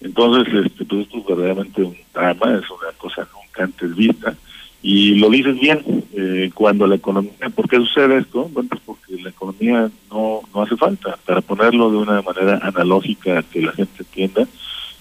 Entonces, 0.00 0.52
este, 0.64 0.84
pues 0.84 1.02
esto 1.02 1.18
es 1.18 1.26
verdaderamente 1.26 1.82
un 1.82 1.96
drama, 2.14 2.54
es 2.54 2.70
una 2.70 2.92
cosa 2.96 3.26
nunca 3.34 3.64
antes 3.64 3.96
vista. 3.96 4.36
Y 4.80 5.16
lo 5.16 5.28
dices 5.28 5.58
bien, 5.58 5.82
eh, 6.14 6.50
cuando 6.54 6.86
la 6.86 6.94
economía, 6.94 7.50
¿por 7.54 7.68
qué 7.68 7.76
sucede 7.76 8.18
esto? 8.18 8.48
Bueno, 8.52 8.68
pues 8.68 8.82
porque 8.86 9.20
la 9.20 9.30
economía 9.30 9.90
no, 10.10 10.40
no 10.54 10.62
hace 10.62 10.76
falta. 10.76 11.18
Para 11.26 11.40
ponerlo 11.40 11.90
de 11.90 11.96
una 11.96 12.22
manera 12.22 12.60
analógica 12.62 13.42
que 13.42 13.62
la 13.62 13.72
gente 13.72 13.92
entienda, 13.98 14.46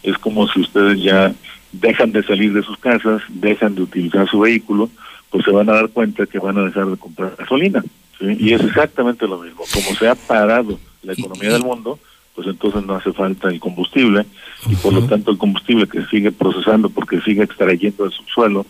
es 0.04 0.18
como 0.18 0.48
si 0.48 0.62
ustedes 0.62 1.02
ya 1.02 1.34
dejan 1.72 2.12
de 2.12 2.24
salir 2.24 2.54
de 2.54 2.64
sus 2.64 2.78
casas, 2.78 3.22
dejan 3.30 3.76
de 3.76 3.84
utilizar 3.84 4.28
su 4.30 4.40
vehículo, 4.40 4.90
pues 5.30 5.46
se 5.46 5.52
van 5.52 5.70
a 5.70 5.74
dar 5.74 5.90
cuenta 5.90 6.26
que 6.26 6.40
van 6.40 6.58
a 6.58 6.64
dejar 6.64 6.88
de 6.88 6.98
comprar 6.98 7.36
gasolina. 7.38 7.84
Y 8.20 8.54
es 8.54 8.64
exactamente 8.64 9.28
lo 9.28 9.38
mismo. 9.38 9.64
Como 9.72 9.96
se 9.96 10.08
ha 10.08 10.16
parado 10.16 10.80
la 11.04 11.14
economía 11.14 11.54
del 11.54 11.64
mundo, 11.64 12.00
pues 12.38 12.48
entonces 12.48 12.84
no 12.86 12.96
hace 12.96 13.12
falta 13.14 13.50
el 13.50 13.60
combustible 13.60 14.26
y 14.70 14.76
por 14.76 14.94
lo 14.94 15.04
tanto 15.08 15.32
el 15.32 15.40
combustible 15.40 15.88
que 15.88 16.06
sigue 16.06 16.32
procesando 16.32 16.90
porque 16.90 17.20
sigue 17.22 17.44
extrayendo 17.44 18.04
del 18.04 18.14
subsuelo 18.14 18.66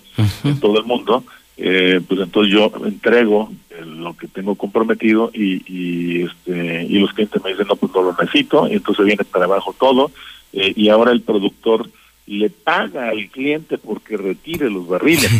en 0.46 0.58
todo 0.60 0.80
el 0.80 0.86
mundo, 0.86 1.24
eh, 1.58 2.00
pues 2.08 2.22
entonces 2.22 2.54
yo 2.54 2.72
entrego 2.86 3.52
lo 3.86 4.16
que 4.16 4.28
tengo 4.28 4.56
comprometido 4.56 5.32
y, 5.34 5.64
y 5.68 6.24
este 6.24 6.84
y 6.84 7.00
los 7.00 7.12
clientes 7.12 7.44
me 7.44 7.50
dicen 7.52 7.68
no 7.68 7.76
pues 7.76 7.92
no 7.94 8.04
lo 8.04 8.16
necesito 8.18 8.68
y 8.70 8.74
entonces 8.74 9.06
viene 9.06 9.24
para 9.26 9.46
abajo 9.46 9.76
todo 9.78 10.12
eh, 10.54 10.74
y 10.76 10.90
ahora 10.90 11.12
el 11.12 11.22
productor 11.22 11.90
le 12.26 12.50
paga 12.50 13.10
al 13.10 13.30
cliente 13.30 13.78
porque 13.78 14.18
retire 14.18 14.70
los 14.70 14.88
barriles 14.88 15.32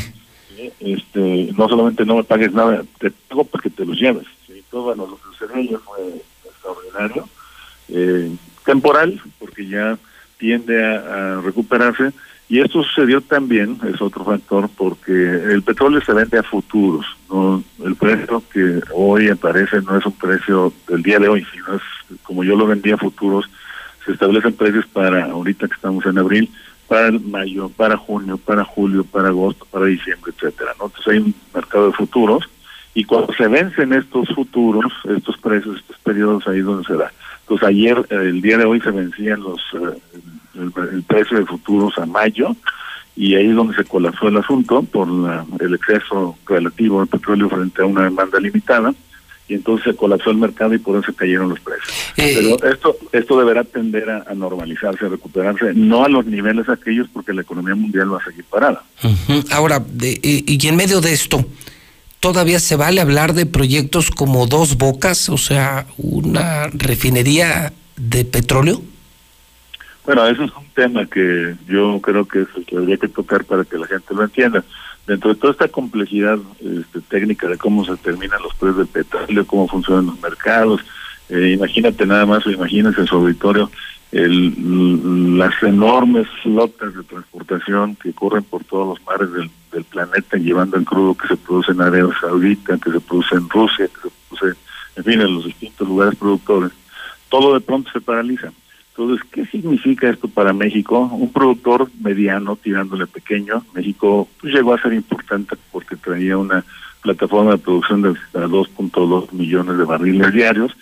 este 0.80 1.50
no 1.56 1.70
solamente 1.70 2.06
no 2.06 2.16
me 2.16 2.24
pagues 2.24 2.52
nada 2.54 2.84
te 3.00 3.12
pago 3.12 3.44
para 3.44 3.62
que 3.62 3.70
te 3.70 3.86
los 3.86 4.00
lleves 4.00 4.26
¿sí? 4.48 4.64
todo 4.72 4.84
bueno 4.84 5.06
lo 5.06 5.18
que 5.18 5.38
sucedió 5.38 5.80
fue 5.80 6.24
extraordinario 6.46 7.28
eh, 7.90 8.36
temporal, 8.66 9.20
porque 9.40 9.68
ya 9.68 9.98
tiende 10.38 10.84
a, 10.86 11.42
recuperarse. 11.42 12.12
Y 12.50 12.62
esto 12.62 12.84
sucedió 12.84 13.20
también, 13.22 13.78
es 13.92 14.02
otro 14.02 14.24
factor, 14.24 14.70
porque 14.78 15.12
el 15.12 15.64
petróleo 15.64 16.00
se 16.02 16.14
vende 16.14 16.38
a 16.38 16.44
futuros. 16.44 17.06
no 17.30 17.62
El 17.84 17.96
precio 17.96 18.42
que 18.54 18.80
hoy 18.94 19.30
aparece 19.30 19.82
no 19.82 19.98
es 19.98 20.06
un 20.06 20.14
precio 20.14 20.72
del 20.88 21.04
día 21.04 21.20
de 21.20 21.28
hoy, 21.28 21.46
sino 21.52 21.76
es 21.76 21.82
como 22.24 22.44
yo 22.44 22.56
lo 22.56 22.68
vendía 22.68 22.96
a 22.96 23.00
futuros. 23.00 23.50
Se 24.08 24.14
establecen 24.14 24.54
precios 24.54 24.88
para, 24.88 25.26
ahorita 25.26 25.68
que 25.68 25.76
estamos 25.76 26.06
en 26.06 26.18
abril, 26.18 26.50
para 26.88 27.12
mayo, 27.12 27.68
para 27.68 27.98
junio, 27.98 28.38
para 28.38 28.64
julio, 28.64 29.04
para 29.04 29.28
agosto, 29.28 29.68
para 29.70 29.86
diciembre, 29.86 30.32
etcétera. 30.34 30.72
¿no? 30.80 30.86
Entonces 30.86 31.08
hay 31.14 31.20
un 31.20 31.36
mercado 31.54 31.88
de 31.88 31.94
futuros 31.94 32.50
y 32.94 33.04
cuando 33.04 33.34
se 33.34 33.48
vencen 33.50 33.92
estos 33.92 34.30
futuros, 34.30 34.94
estos 35.10 35.38
precios, 35.38 35.76
estos 35.78 35.98
periodos, 36.00 36.48
ahí 36.48 36.60
es 36.60 36.66
donde 36.66 36.88
se 36.88 36.96
da. 36.96 37.12
Entonces 37.42 37.68
ayer, 37.68 38.08
el 38.10 38.42
día 38.42 38.58
de 38.58 38.64
hoy 38.66 38.80
se 38.80 38.92
vencían 38.92 39.42
los 39.42 39.60
eh, 39.74 40.00
el, 40.56 41.04
precio 41.04 41.38
de 41.38 41.46
futuros 41.46 41.98
a 41.98 42.06
mayo 42.06 42.56
y 43.16 43.36
ahí 43.36 43.50
es 43.50 43.56
donde 43.56 43.76
se 43.76 43.84
colapsó 43.84 44.30
el 44.30 44.38
asunto 44.38 44.84
por 44.84 45.08
el 45.60 45.74
exceso 45.76 46.38
relativo 46.48 47.02
de 47.02 47.08
petróleo 47.08 47.50
frente 47.50 47.82
a 47.82 47.86
una 47.86 48.04
demanda 48.04 48.40
limitada 48.40 48.94
y 49.48 49.56
entonces 49.56 49.86
se 49.92 49.96
colapsó 49.96 50.32
el 50.32 50.38
mercado 50.38 50.74
y 50.74 50.80
por 50.80 51.02
eso 51.02 51.14
cayeron 51.14 51.50
los 51.50 51.60
precios. 51.60 51.88
Eh, 52.18 52.34
Pero 52.36 52.72
esto 52.72 52.98
esto 53.12 53.40
deberá 53.40 53.64
tender 53.64 54.10
a, 54.10 54.34
normalizarse, 54.34 55.06
a 55.06 55.10
recuperarse, 55.10 55.74
no 55.74 56.04
a 56.04 56.10
los 56.10 56.26
niveles 56.26 56.68
aquellos 56.70 57.08
porque 57.12 57.34
la 57.34 57.42
economía 57.42 57.76
mundial 57.76 58.14
va 58.14 58.18
a 58.18 58.24
seguir 58.26 58.44
parada. 58.46 58.84
Ahora, 59.52 59.80
de, 59.80 60.20
y 60.22 60.68
en 60.68 60.76
medio 60.76 61.02
de 61.02 61.14
esto, 61.14 61.46
todavía 62.20 62.60
se 62.60 62.76
vale 62.76 63.02
hablar 63.02 63.34
de 63.34 63.46
proyectos 63.46 64.12
como 64.12 64.48
Dos 64.48 64.78
Bocas, 64.78 65.30
o 65.30 65.38
sea, 65.38 65.86
una 65.98 66.68
refinería 66.68 67.72
de 67.98 68.26
petróleo? 68.26 68.82
Bueno, 70.06 70.26
eso 70.28 70.44
es 70.44 70.52
un 70.56 70.68
tema 70.74 71.06
que 71.06 71.56
yo 71.68 72.00
creo 72.02 72.26
que 72.26 72.42
es 72.42 72.48
el 72.56 72.66
que 72.66 72.78
habría 72.78 72.98
que 72.98 73.10
tocar 73.10 73.44
para 73.44 73.66
que 73.66 73.78
la 73.78 73.88
gente 73.88 74.14
lo 74.14 74.24
entienda. 74.24 74.64
Dentro 75.08 75.34
de 75.34 75.40
toda 75.40 75.54
esta 75.54 75.68
complejidad 75.70 76.38
este, 76.60 77.02
técnica 77.02 77.48
de 77.48 77.58
cómo 77.58 77.86
se 77.86 77.92
determinan 77.92 78.42
los 78.42 78.54
precios 78.56 78.78
del 78.78 78.88
petróleo, 78.88 79.48
cómo 79.48 79.68
funcionan 79.68 80.08
los 80.08 80.22
mercados, 80.22 80.82
eh, 81.30 81.54
imagínate 81.56 82.06
nada 82.06 82.26
más 82.26 82.46
o 82.46 82.52
imagínense 82.52 83.02
en 83.02 83.08
su 83.08 83.16
auditorio 83.16 83.72
el, 84.12 85.38
las 85.38 85.62
enormes 85.64 86.28
flotas 86.42 86.94
de 86.96 87.04
transportación 87.04 87.96
que 87.96 88.14
corren 88.14 88.44
por 88.44 88.64
todos 88.64 88.98
los 88.98 89.06
mares 89.06 89.32
del, 89.34 89.50
planeta 89.92 90.38
llevando 90.38 90.76
el 90.76 90.86
crudo 90.86 91.14
que 91.14 91.28
se 91.28 91.38
produce 91.38 91.72
en 91.72 91.82
Arabia 91.82 92.10
Saudita, 92.20 92.80
que 92.80 92.92
se 92.92 93.00
produce 93.00 93.36
en 93.36 93.48
Rusia, 93.48 93.88
que 93.88 94.10
se 94.10 94.16
produce, 94.28 94.60
en 94.96 95.04
fin, 95.04 95.22
en 95.22 95.36
los 95.36 95.46
distintos 95.46 95.88
lugares 95.88 96.16
productores, 96.16 96.72
todo 97.30 97.54
de 97.54 97.62
pronto 97.62 97.92
se 97.92 98.02
paraliza. 98.02 98.52
Entonces, 98.98 99.28
¿qué 99.32 99.46
significa 99.46 100.10
esto 100.10 100.28
para 100.28 100.54
México? 100.54 101.02
Un 101.14 101.32
productor 101.32 101.88
mediano 102.02 102.56
tirándole 102.56 103.06
pequeño. 103.06 103.64
México 103.76 104.28
pues, 104.42 104.52
llegó 104.52 104.74
a 104.74 104.82
ser 104.82 104.94
importante 104.94 105.56
porque 105.72 105.96
traía 105.96 106.36
una 106.36 106.66
plataforma 107.04 107.52
de 107.52 107.58
producción 107.60 108.02
de 108.02 108.10
2.2 108.10 109.34
millones 109.34 109.78
de 109.78 109.84
barriles 109.84 110.34
diarios. 110.34 110.76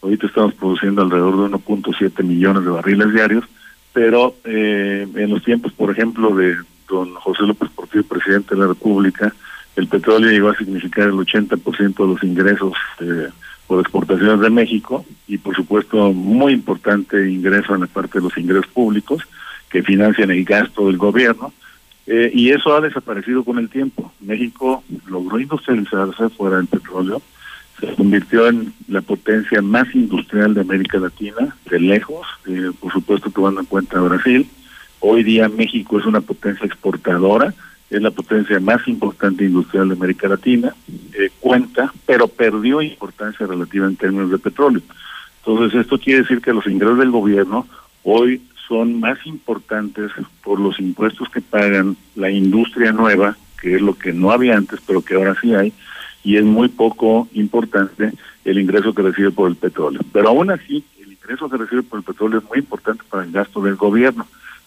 Ahorita 0.00 0.28
estamos 0.28 0.54
produciendo 0.54 1.02
alrededor 1.02 1.50
de 1.50 1.56
1.7 1.56 2.22
millones 2.22 2.64
de 2.64 2.70
barriles 2.70 3.12
diarios, 3.12 3.44
pero 3.92 4.36
eh, 4.44 5.08
en 5.16 5.30
los 5.30 5.42
tiempos, 5.42 5.72
por 5.72 5.90
ejemplo, 5.90 6.36
de 6.36 6.54
don 6.88 7.14
José 7.14 7.42
López 7.42 7.68
Portillo, 7.70 8.04
presidente 8.04 8.54
de 8.54 8.60
la 8.60 8.68
República, 8.68 9.34
el 9.74 9.88
petróleo 9.88 10.30
llegó 10.30 10.50
a 10.50 10.56
significar 10.56 11.08
el 11.08 11.14
80% 11.14 11.96
de 11.96 12.06
los 12.06 12.22
ingresos 12.22 12.74
eh, 13.00 13.28
por 13.66 13.80
exportaciones 13.80 14.40
de 14.40 14.50
México 14.50 15.04
y 15.26 15.38
por 15.38 15.54
supuesto 15.54 16.12
muy 16.12 16.52
importante 16.52 17.28
ingreso 17.30 17.74
en 17.74 17.82
la 17.82 17.86
parte 17.86 18.18
de 18.18 18.24
los 18.24 18.36
ingresos 18.38 18.66
públicos 18.68 19.22
que 19.68 19.82
financian 19.82 20.30
el 20.30 20.44
gasto 20.44 20.86
del 20.86 20.96
gobierno 20.96 21.52
eh, 22.06 22.30
y 22.32 22.50
eso 22.50 22.74
ha 22.74 22.80
desaparecido 22.80 23.44
con 23.44 23.58
el 23.58 23.68
tiempo. 23.68 24.12
México 24.20 24.84
logró 25.08 25.40
industrializarse 25.40 26.28
fuera 26.30 26.58
del 26.58 26.68
petróleo, 26.68 27.20
se 27.80 27.94
convirtió 27.94 28.46
en 28.48 28.72
la 28.88 29.02
potencia 29.02 29.60
más 29.60 29.92
industrial 29.94 30.54
de 30.54 30.60
América 30.60 30.98
Latina, 30.98 31.56
de 31.68 31.80
lejos, 31.80 32.26
eh, 32.46 32.70
por 32.80 32.92
supuesto 32.92 33.30
tomando 33.30 33.60
en 33.60 33.66
cuenta 33.66 34.00
Brasil. 34.00 34.48
Hoy 35.00 35.24
día 35.24 35.48
México 35.48 35.98
es 35.98 36.06
una 36.06 36.20
potencia 36.20 36.64
exportadora, 36.64 37.52
es 37.90 38.02
la 38.02 38.10
potencia 38.10 38.58
más 38.60 38.86
importante 38.88 39.44
industrial 39.44 39.88
de 39.88 39.94
América 39.94 40.28
Latina, 40.28 40.74
eh, 41.14 41.30
cuenta, 41.40 41.92
pero 42.04 42.28
perdió 42.28 42.82
importancia 42.82 43.46
relativa 43.46 43.86
en 43.86 43.96
términos 43.96 44.30
de 44.30 44.38
petróleo. 44.38 44.82
Entonces, 45.38 45.80
esto 45.80 45.98
quiere 45.98 46.22
decir 46.22 46.40
que 46.40 46.52
los 46.52 46.66
ingresos 46.66 46.98
del 46.98 47.10
gobierno 47.10 47.66
hoy 48.02 48.42
son 48.66 48.98
más 48.98 49.24
importantes 49.26 50.10
por 50.42 50.58
los 50.58 50.80
impuestos 50.80 51.28
que 51.28 51.40
pagan 51.40 51.96
la 52.16 52.30
industria 52.30 52.90
nueva, 52.90 53.36
que 53.60 53.76
es 53.76 53.80
lo 53.80 53.96
que 53.96 54.12
no 54.12 54.32
había 54.32 54.56
antes, 54.56 54.80
pero 54.84 55.02
que 55.02 55.14
ahora 55.14 55.36
sí 55.40 55.54
hay, 55.54 55.72
y 56.24 56.36
es 56.36 56.44
muy 56.44 56.68
poco 56.68 57.28
importante 57.34 58.12
el 58.44 58.58
ingreso 58.58 58.92
que 58.92 59.02
recibe 59.02 59.30
por 59.30 59.48
el 59.48 59.56
petróleo. 59.56 60.00
Pero 60.12 60.28
aún 60.28 60.50
así, 60.50 60.84
el 61.00 61.12
ingreso 61.12 61.48
que 61.48 61.56
recibe 61.56 61.82
por 61.82 62.00
el 62.00 62.04
petróleo 62.04 62.38
es 62.40 62.44
muy 62.44 62.58
importante 62.58 63.04
para 63.08 63.24
el 63.24 63.30
gasto 63.30 63.62
del 63.62 63.76
gobierno. 63.76 64.26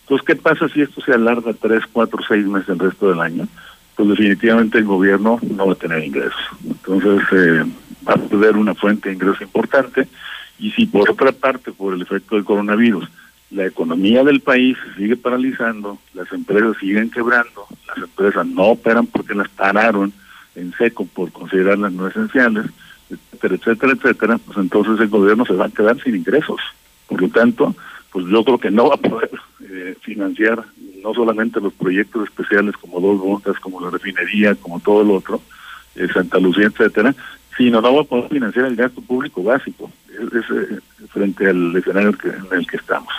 Entonces, 0.09 0.25
¿qué 0.25 0.35
pasa 0.35 0.67
si 0.69 0.81
esto 0.81 1.01
se 1.01 1.13
alarga 1.13 1.53
tres, 1.53 1.83
cuatro, 1.91 2.19
seis 2.27 2.43
meses 2.43 2.69
el 2.69 2.79
resto 2.79 3.09
del 3.09 3.19
año? 3.19 3.47
Pues 3.95 4.09
definitivamente 4.09 4.79
el 4.79 4.85
gobierno 4.85 5.39
no 5.55 5.67
va 5.67 5.73
a 5.73 5.75
tener 5.75 6.03
ingresos. 6.03 6.41
Entonces, 6.65 7.21
eh, 7.31 7.63
va 8.07 8.13
a 8.13 8.17
perder 8.17 8.57
una 8.57 8.73
fuente 8.73 9.09
de 9.09 9.15
ingresos 9.15 9.41
importante. 9.41 10.07
Y 10.57 10.71
si 10.71 10.87
por 10.87 11.11
otra 11.11 11.31
parte, 11.31 11.71
por 11.71 11.93
el 11.93 12.01
efecto 12.01 12.33
del 12.33 12.43
coronavirus, 12.43 13.07
la 13.51 13.67
economía 13.67 14.23
del 14.23 14.41
país 14.41 14.79
sigue 14.97 15.15
paralizando, 15.15 15.99
las 16.15 16.31
empresas 16.31 16.75
siguen 16.79 17.11
quebrando, 17.11 17.67
las 17.87 17.97
empresas 17.99 18.47
no 18.47 18.63
operan 18.63 19.05
porque 19.05 19.35
las 19.35 19.49
pararon 19.49 20.11
en 20.55 20.73
seco 20.73 21.05
por 21.05 21.31
considerarlas 21.31 21.91
no 21.91 22.07
esenciales, 22.07 22.65
etcétera, 23.11 23.55
etcétera, 23.55 23.93
etcétera, 23.93 24.37
pues 24.39 24.57
entonces 24.57 24.99
el 24.99 25.09
gobierno 25.09 25.45
se 25.45 25.53
va 25.53 25.65
a 25.65 25.69
quedar 25.69 26.01
sin 26.01 26.15
ingresos. 26.15 26.59
Por 27.07 27.21
lo 27.21 27.29
tanto, 27.29 27.75
pues 28.11 28.25
yo 28.27 28.43
creo 28.43 28.57
que 28.57 28.71
no 28.71 28.89
va 28.89 28.95
a 28.95 28.97
poder 28.97 29.31
eh, 29.69 29.95
financiar 30.01 30.63
no 31.03 31.13
solamente 31.13 31.61
los 31.61 31.73
proyectos 31.73 32.27
especiales 32.27 32.75
como 32.77 32.99
dos 32.99 33.19
botas, 33.19 33.59
como 33.59 33.79
la 33.79 33.89
refinería, 33.89 34.55
como 34.55 34.79
todo 34.79 35.03
lo 35.03 35.15
otro, 35.15 35.41
eh, 35.95 36.07
Santa 36.13 36.39
Lucía, 36.39 36.67
etcétera, 36.67 37.15
sino 37.57 37.81
no 37.81 37.95
va 37.95 38.01
a 38.01 38.05
poder 38.05 38.29
financiar 38.29 38.65
el 38.65 38.75
gasto 38.75 39.01
público 39.01 39.43
básico 39.43 39.91
es, 40.19 40.43
eh, 40.49 40.79
frente 41.11 41.47
al 41.47 41.75
escenario 41.75 42.09
en 42.23 42.59
el 42.59 42.67
que 42.67 42.77
estamos. 42.77 43.13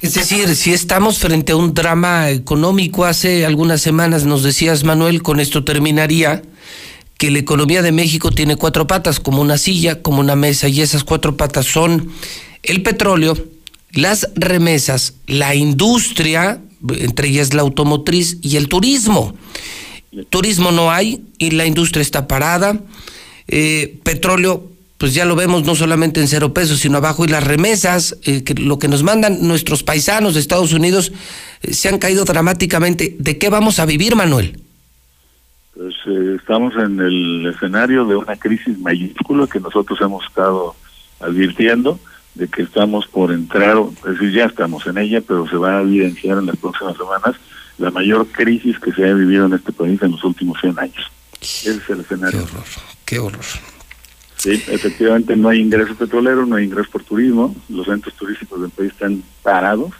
Es 0.00 0.14
decir, 0.14 0.54
si 0.54 0.74
estamos 0.74 1.18
frente 1.18 1.52
a 1.52 1.56
un 1.56 1.72
drama 1.72 2.30
económico, 2.30 3.06
hace 3.06 3.46
algunas 3.46 3.80
semanas 3.80 4.26
nos 4.26 4.42
decías, 4.42 4.84
Manuel, 4.84 5.22
con 5.22 5.40
esto 5.40 5.64
terminaría, 5.64 6.42
que 7.16 7.30
la 7.30 7.38
economía 7.38 7.80
de 7.80 7.92
México 7.92 8.30
tiene 8.30 8.56
cuatro 8.56 8.86
patas, 8.86 9.18
como 9.18 9.40
una 9.40 9.56
silla, 9.56 10.02
como 10.02 10.20
una 10.20 10.36
mesa, 10.36 10.68
y 10.68 10.82
esas 10.82 11.04
cuatro 11.04 11.36
patas 11.36 11.66
son 11.66 12.10
el 12.62 12.82
petróleo, 12.82 13.34
las 13.94 14.28
remesas, 14.34 15.14
la 15.26 15.54
industria, 15.54 16.60
entre 16.98 17.28
ellas 17.28 17.54
la 17.54 17.62
automotriz 17.62 18.38
y 18.42 18.56
el 18.56 18.68
turismo. 18.68 19.34
Turismo 20.30 20.70
no 20.70 20.90
hay 20.90 21.24
y 21.38 21.50
la 21.52 21.66
industria 21.66 22.02
está 22.02 22.28
parada. 22.28 22.80
Eh, 23.48 23.98
petróleo, 24.04 24.70
pues 24.98 25.14
ya 25.14 25.24
lo 25.24 25.36
vemos 25.36 25.64
no 25.64 25.74
solamente 25.74 26.20
en 26.20 26.28
cero 26.28 26.54
pesos, 26.54 26.80
sino 26.80 26.98
abajo. 26.98 27.24
Y 27.24 27.28
las 27.28 27.44
remesas, 27.44 28.16
eh, 28.24 28.44
que 28.44 28.54
lo 28.54 28.78
que 28.78 28.88
nos 28.88 29.02
mandan 29.02 29.46
nuestros 29.46 29.82
paisanos 29.82 30.34
de 30.34 30.40
Estados 30.40 30.72
Unidos, 30.72 31.12
eh, 31.62 31.74
se 31.74 31.88
han 31.88 31.98
caído 31.98 32.24
dramáticamente. 32.24 33.16
¿De 33.18 33.38
qué 33.38 33.48
vamos 33.48 33.78
a 33.80 33.86
vivir, 33.86 34.14
Manuel? 34.14 34.60
Pues 35.74 35.94
estamos 36.38 36.72
en 36.76 37.00
el 37.00 37.52
escenario 37.52 38.04
de 38.04 38.14
una 38.14 38.36
crisis 38.36 38.78
mayúscula 38.78 39.48
que 39.48 39.58
nosotros 39.58 39.98
hemos 40.00 40.24
estado 40.24 40.76
advirtiendo 41.18 41.98
de 42.34 42.48
que 42.48 42.62
estamos 42.62 43.06
por 43.06 43.32
entrar, 43.32 43.76
es 43.98 44.18
decir, 44.18 44.32
ya 44.32 44.44
estamos 44.46 44.86
en 44.86 44.98
ella, 44.98 45.20
pero 45.20 45.48
se 45.48 45.56
va 45.56 45.78
a 45.78 45.82
evidenciar 45.82 46.38
en 46.38 46.46
las 46.46 46.56
próximas 46.56 46.96
semanas 46.96 47.36
la 47.78 47.90
mayor 47.90 48.26
crisis 48.28 48.78
que 48.78 48.92
se 48.92 49.08
ha 49.08 49.14
vivido 49.14 49.46
en 49.46 49.54
este 49.54 49.72
país 49.72 50.00
en 50.02 50.12
los 50.12 50.24
últimos 50.24 50.60
100 50.60 50.78
años. 50.78 51.10
Ese 51.40 51.70
es 51.76 51.90
el 51.90 52.00
escenario. 52.00 52.38
Qué 52.38 52.44
horror, 52.44 52.64
qué 53.04 53.18
horror. 53.18 53.44
Sí, 54.36 54.50
efectivamente 54.50 55.36
no 55.36 55.48
hay 55.48 55.60
ingreso 55.60 55.94
petrolero, 55.94 56.44
no 56.44 56.56
hay 56.56 56.64
ingreso 56.64 56.90
por 56.90 57.02
turismo, 57.02 57.56
los 57.70 57.86
centros 57.86 58.14
turísticos 58.14 58.60
del 58.60 58.70
país 58.70 58.92
están 58.92 59.22
parados, 59.42 59.92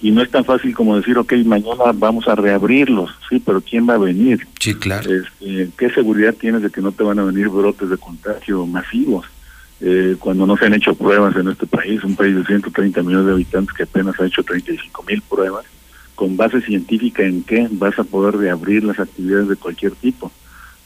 y 0.00 0.10
no 0.10 0.22
es 0.22 0.30
tan 0.30 0.44
fácil 0.44 0.74
como 0.74 0.96
decir, 0.96 1.16
ok, 1.16 1.34
mañana 1.44 1.92
vamos 1.94 2.26
a 2.26 2.34
reabrirlos, 2.34 3.12
sí, 3.28 3.38
pero 3.38 3.60
¿quién 3.60 3.88
va 3.88 3.94
a 3.94 3.98
venir? 3.98 4.44
Sí, 4.58 4.74
claro. 4.74 5.08
Este, 5.14 5.70
¿Qué 5.78 5.90
seguridad 5.90 6.34
tienes 6.34 6.62
de 6.62 6.70
que 6.70 6.80
no 6.80 6.90
te 6.90 7.04
van 7.04 7.20
a 7.20 7.24
venir 7.24 7.48
brotes 7.48 7.88
de 7.88 7.96
contagio 7.96 8.66
masivos? 8.66 9.26
Eh, 9.80 10.16
cuando 10.18 10.46
no 10.46 10.56
se 10.56 10.66
han 10.66 10.74
hecho 10.74 10.94
pruebas 10.94 11.34
en 11.36 11.48
este 11.48 11.66
país, 11.66 12.04
un 12.04 12.16
país 12.16 12.34
de 12.34 12.44
130 12.44 13.02
millones 13.02 13.26
de 13.26 13.32
habitantes 13.32 13.74
que 13.74 13.84
apenas 13.84 14.18
ha 14.20 14.26
hecho 14.26 14.42
35 14.42 15.04
mil 15.08 15.22
pruebas, 15.22 15.64
con 16.14 16.36
base 16.36 16.60
científica 16.60 17.22
en 17.22 17.42
qué 17.42 17.66
vas 17.70 17.98
a 17.98 18.04
poder 18.04 18.36
reabrir 18.36 18.84
las 18.84 19.00
actividades 19.00 19.48
de 19.48 19.56
cualquier 19.56 19.92
tipo. 19.92 20.30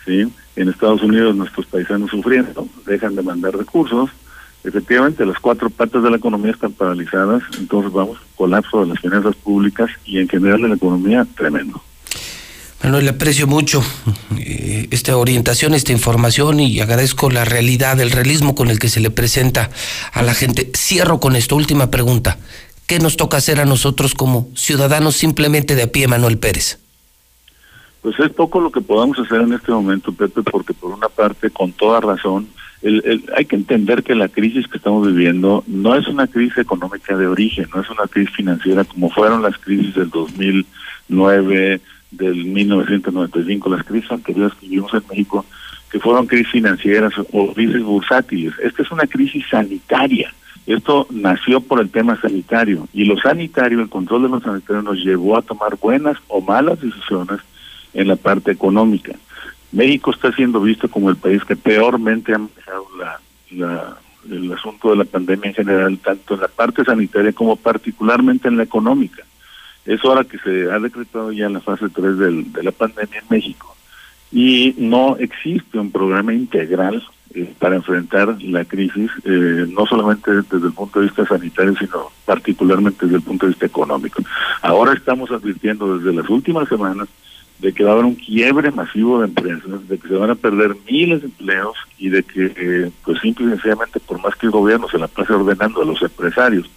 ¿sí? 0.04 0.32
En 0.54 0.68
Estados 0.68 1.02
Unidos 1.02 1.34
nuestros 1.34 1.66
paisanos 1.66 2.10
sufriendo, 2.10 2.68
dejan 2.86 3.16
de 3.16 3.22
mandar 3.22 3.56
recursos, 3.56 4.10
efectivamente 4.62 5.26
las 5.26 5.40
cuatro 5.40 5.70
patas 5.70 6.02
de 6.02 6.10
la 6.10 6.16
economía 6.16 6.52
están 6.52 6.72
paralizadas, 6.72 7.42
entonces 7.58 7.92
vamos, 7.92 8.18
colapso 8.36 8.80
de 8.80 8.86
las 8.86 9.00
finanzas 9.00 9.34
públicas 9.34 9.90
y 10.04 10.18
en 10.18 10.28
general 10.28 10.62
de 10.62 10.68
la 10.68 10.76
economía 10.76 11.26
tremendo. 11.36 11.82
Bueno, 12.84 13.00
le 13.00 13.08
aprecio 13.08 13.46
mucho 13.46 13.82
eh, 14.38 14.88
esta 14.90 15.16
orientación, 15.16 15.72
esta 15.72 15.92
información 15.92 16.60
y 16.60 16.80
agradezco 16.80 17.30
la 17.30 17.46
realidad, 17.46 17.98
el 17.98 18.10
realismo 18.10 18.54
con 18.54 18.68
el 18.68 18.78
que 18.78 18.90
se 18.90 19.00
le 19.00 19.10
presenta 19.10 19.70
a 20.12 20.22
la 20.22 20.34
gente. 20.34 20.70
Cierro 20.76 21.18
con 21.18 21.34
esta 21.34 21.54
última 21.54 21.90
pregunta. 21.90 22.36
¿Qué 22.86 22.98
nos 22.98 23.16
toca 23.16 23.38
hacer 23.38 23.58
a 23.58 23.64
nosotros 23.64 24.12
como 24.12 24.50
ciudadanos 24.54 25.16
simplemente 25.16 25.76
de 25.76 25.84
a 25.84 25.86
pie, 25.86 26.08
Manuel 26.08 26.36
Pérez? 26.36 26.78
Pues 28.02 28.20
es 28.20 28.28
poco 28.32 28.60
lo 28.60 28.70
que 28.70 28.82
podamos 28.82 29.18
hacer 29.18 29.40
en 29.40 29.54
este 29.54 29.72
momento, 29.72 30.12
Pepe, 30.12 30.42
porque 30.42 30.74
por 30.74 30.92
una 30.92 31.08
parte, 31.08 31.48
con 31.48 31.72
toda 31.72 32.02
razón, 32.02 32.48
el, 32.82 33.24
hay 33.34 33.46
que 33.46 33.56
entender 33.56 34.02
que 34.02 34.14
la 34.14 34.28
crisis 34.28 34.68
que 34.68 34.76
estamos 34.76 35.06
viviendo 35.06 35.64
no 35.66 35.94
es 35.94 36.06
una 36.06 36.26
crisis 36.26 36.58
económica 36.58 37.16
de 37.16 37.28
origen, 37.28 37.66
no 37.74 37.80
es 37.80 37.88
una 37.88 38.06
crisis 38.08 38.36
financiera 38.36 38.84
como 38.84 39.08
fueron 39.08 39.40
las 39.40 39.56
crisis 39.56 39.94
del 39.94 40.10
2009, 40.10 41.80
del 42.16 42.44
1995, 42.44 43.70
las 43.70 43.84
crisis 43.84 44.10
anteriores 44.10 44.54
que 44.54 44.66
vivimos 44.66 44.92
en 44.94 45.02
México, 45.08 45.44
que 45.90 46.00
fueron 46.00 46.26
crisis 46.26 46.50
financieras 46.50 47.12
o 47.32 47.52
crisis 47.52 47.82
bursátiles. 47.82 48.54
Esta 48.58 48.82
es 48.82 48.90
una 48.90 49.06
crisis 49.06 49.44
sanitaria. 49.48 50.32
Esto 50.66 51.06
nació 51.10 51.60
por 51.60 51.80
el 51.80 51.90
tema 51.90 52.18
sanitario 52.20 52.88
y 52.92 53.04
lo 53.04 53.18
sanitario, 53.18 53.80
el 53.80 53.90
control 53.90 54.22
de 54.22 54.28
lo 54.30 54.40
sanitario 54.40 54.82
nos 54.82 54.98
llevó 54.98 55.36
a 55.36 55.42
tomar 55.42 55.76
buenas 55.78 56.16
o 56.28 56.40
malas 56.40 56.80
decisiones 56.80 57.40
en 57.92 58.08
la 58.08 58.16
parte 58.16 58.50
económica. 58.50 59.12
México 59.72 60.10
está 60.10 60.32
siendo 60.32 60.60
visto 60.60 60.88
como 60.88 61.10
el 61.10 61.16
país 61.16 61.44
que 61.44 61.56
peormente 61.56 62.34
ha 62.34 62.38
manejado 62.38 62.86
el 64.30 64.52
asunto 64.52 64.90
de 64.90 64.96
la 64.96 65.04
pandemia 65.04 65.50
en 65.50 65.54
general, 65.54 65.98
tanto 65.98 66.34
en 66.34 66.40
la 66.40 66.48
parte 66.48 66.82
sanitaria 66.84 67.32
como 67.32 67.56
particularmente 67.56 68.48
en 68.48 68.56
la 68.56 68.62
económica 68.62 69.22
es 69.86 70.04
hora 70.04 70.24
que 70.24 70.38
se 70.38 70.70
ha 70.70 70.78
decretado 70.78 71.32
ya 71.32 71.48
la 71.48 71.60
fase 71.60 71.88
3 71.88 72.18
del, 72.18 72.52
de 72.52 72.62
la 72.62 72.72
pandemia 72.72 73.20
en 73.20 73.26
México 73.28 73.74
y 74.34 74.74
no 74.78 75.16
existe 75.16 75.78
un 75.78 75.92
programa 75.92 76.34
integral 76.34 77.02
eh, 77.34 77.52
para 77.58 77.76
enfrentar 77.76 78.36
la 78.42 78.64
crisis, 78.64 79.10
eh, 79.24 79.66
no 79.68 79.86
solamente 79.86 80.30
desde 80.30 80.66
el 80.66 80.72
punto 80.72 80.98
de 81.00 81.06
vista 81.06 81.24
sanitario, 81.24 81.74
sino 81.76 82.10
particularmente 82.24 83.06
desde 83.06 83.16
el 83.16 83.22
punto 83.22 83.46
de 83.46 83.50
vista 83.50 83.66
económico. 83.66 84.22
Ahora 84.60 84.92
estamos 84.92 85.30
advirtiendo 85.30 85.98
desde 85.98 86.12
las 86.12 86.28
últimas 86.28 86.68
semanas 86.68 87.08
de 87.60 87.72
que 87.72 87.84
va 87.84 87.90
a 87.90 87.92
haber 87.94 88.06
un 88.06 88.16
quiebre 88.16 88.72
masivo 88.72 89.20
de 89.20 89.26
empresas, 89.26 89.88
de 89.88 89.98
que 89.98 90.08
se 90.08 90.14
van 90.14 90.30
a 90.30 90.34
perder 90.34 90.76
miles 90.90 91.20
de 91.20 91.26
empleos 91.26 91.76
y 91.98 92.08
de 92.08 92.24
que, 92.24 92.52
eh, 92.56 92.90
pues 93.04 93.20
simple 93.20 93.46
y 93.46 93.50
sencillamente, 93.50 94.00
por 94.00 94.20
más 94.20 94.34
que 94.34 94.46
el 94.46 94.52
gobierno 94.52 94.88
se 94.88 94.98
la 94.98 95.06
pase 95.06 95.32
ordenando 95.32 95.82
a 95.82 95.86
los 95.86 96.02
empresarios 96.02 96.68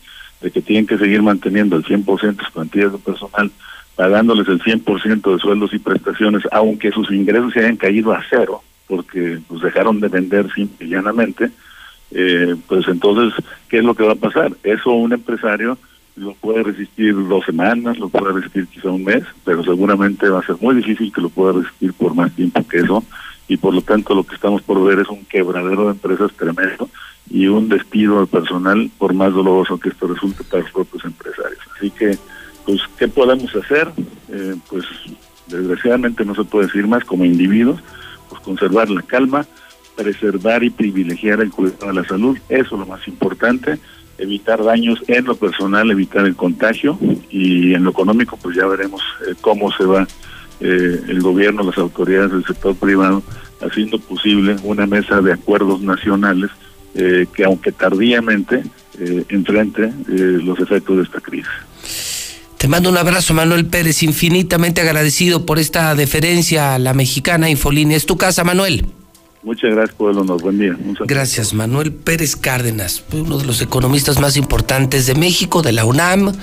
de 0.41 0.51
que 0.51 0.61
tienen 0.61 0.87
que 0.87 0.97
seguir 0.97 1.21
manteniendo 1.21 1.75
el 1.75 1.83
100% 1.83 2.35
de 2.35 2.43
sus 2.43 2.51
plantillas 2.51 2.91
de 2.91 2.97
personal, 2.99 3.51
pagándoles 3.95 4.47
el 4.47 4.61
100% 4.61 5.33
de 5.33 5.39
sueldos 5.39 5.73
y 5.73 5.79
prestaciones, 5.79 6.43
aunque 6.51 6.91
sus 6.91 7.11
ingresos 7.11 7.53
se 7.53 7.59
hayan 7.59 7.77
caído 7.77 8.13
a 8.13 8.23
cero, 8.29 8.61
porque 8.87 9.39
pues 9.47 9.61
dejaron 9.61 9.99
de 9.99 10.07
vender 10.07 10.51
simple 10.53 10.85
y 10.85 10.89
llanamente, 10.89 11.49
eh, 12.11 12.55
pues 12.67 12.87
entonces, 12.87 13.33
¿qué 13.69 13.79
es 13.79 13.83
lo 13.83 13.95
que 13.95 14.03
va 14.03 14.13
a 14.13 14.15
pasar? 14.15 14.53
Eso 14.63 14.91
un 14.91 15.13
empresario 15.13 15.77
lo 16.15 16.33
puede 16.33 16.63
resistir 16.63 17.15
dos 17.15 17.45
semanas, 17.45 17.97
lo 17.99 18.09
puede 18.09 18.33
resistir 18.33 18.67
quizá 18.67 18.89
un 18.89 19.03
mes, 19.03 19.23
pero 19.45 19.63
seguramente 19.63 20.27
va 20.29 20.39
a 20.39 20.45
ser 20.45 20.55
muy 20.59 20.75
difícil 20.75 21.11
que 21.13 21.21
lo 21.21 21.29
pueda 21.29 21.53
resistir 21.53 21.93
por 21.93 22.15
más 22.15 22.31
tiempo 22.33 22.67
que 22.67 22.79
eso, 22.79 23.03
y 23.47 23.57
por 23.57 23.73
lo 23.73 23.81
tanto 23.81 24.13
lo 24.13 24.23
que 24.23 24.35
estamos 24.35 24.61
por 24.61 24.83
ver 24.83 24.99
es 24.99 25.07
un 25.07 25.25
quebradero 25.25 25.85
de 25.85 25.91
empresas 25.91 26.31
tremendo 26.33 26.89
y 27.29 27.47
un 27.47 27.69
despido 27.69 28.19
al 28.19 28.27
personal, 28.27 28.89
por 28.97 29.13
más 29.13 29.33
doloroso 29.33 29.79
que 29.79 29.89
esto 29.89 30.07
resulte 30.07 30.43
para 30.43 30.63
los 30.63 30.71
propios 30.71 31.05
empresarios. 31.05 31.59
Así 31.75 31.91
que, 31.91 32.17
pues, 32.65 32.81
¿qué 32.97 33.07
podemos 33.07 33.53
hacer? 33.55 33.91
Eh, 34.29 34.55
pues, 34.69 34.85
desgraciadamente 35.47 36.25
no 36.25 36.35
se 36.35 36.43
puede 36.43 36.67
decir 36.67 36.87
más 36.87 37.03
como 37.03 37.25
individuos, 37.25 37.81
pues 38.29 38.41
conservar 38.41 38.89
la 38.89 39.01
calma, 39.01 39.45
preservar 39.95 40.63
y 40.63 40.69
privilegiar 40.69 41.41
el 41.41 41.51
cuidado 41.51 41.87
de 41.87 41.93
la 41.93 42.07
salud, 42.07 42.37
eso 42.49 42.75
es 42.75 42.79
lo 42.79 42.85
más 42.85 43.07
importante, 43.07 43.79
evitar 44.17 44.63
daños 44.63 45.01
en 45.07 45.25
lo 45.25 45.35
personal, 45.35 45.89
evitar 45.91 46.25
el 46.25 46.35
contagio 46.35 46.97
y 47.29 47.73
en 47.73 47.83
lo 47.83 47.91
económico 47.91 48.37
pues 48.37 48.55
ya 48.55 48.65
veremos 48.67 49.01
eh, 49.27 49.35
cómo 49.41 49.71
se 49.71 49.85
va 49.85 50.07
eh, 50.59 51.01
el 51.07 51.21
gobierno, 51.21 51.63
las 51.63 51.77
autoridades 51.77 52.31
del 52.31 52.45
sector 52.45 52.75
privado 52.75 53.23
haciendo 53.61 53.99
posible 53.99 54.55
una 54.63 54.85
mesa 54.85 55.21
de 55.21 55.33
acuerdos 55.33 55.81
nacionales 55.81 56.51
eh, 56.95 57.25
que 57.33 57.43
aunque 57.43 57.71
tardíamente 57.71 58.63
enfrente 59.29 59.93
los 60.07 60.59
efectos 60.59 60.97
de 60.97 61.03
esta 61.03 61.21
crisis. 61.21 61.51
Te 62.57 62.67
mando 62.67 62.89
un 62.89 62.97
abrazo, 62.97 63.35
Manuel 63.35 63.67
Pérez, 63.67 64.01
infinitamente 64.01 64.81
agradecido 64.81 65.45
por 65.45 65.59
esta 65.59 65.93
deferencia 65.93 66.73
a 66.73 66.79
la 66.79 66.95
mexicana 66.95 67.51
Infolínea. 67.51 67.95
Es 67.95 68.07
tu 68.07 68.17
casa, 68.17 68.43
Manuel. 68.43 68.87
Muchas 69.47 69.71
gracias 69.71 69.95
honor. 69.97 70.41
Buen 70.41 70.59
día. 70.59 70.77
Gracias, 71.05 71.53
Manuel 71.53 71.93
Pérez 71.93 72.35
Cárdenas, 72.35 73.05
uno 73.13 73.37
de 73.37 73.45
los 73.45 73.61
economistas 73.61 74.19
más 74.19 74.35
importantes 74.35 75.05
de 75.05 75.15
México, 75.15 75.61
de 75.61 75.71
la 75.71 75.85
UNAM, 75.85 76.33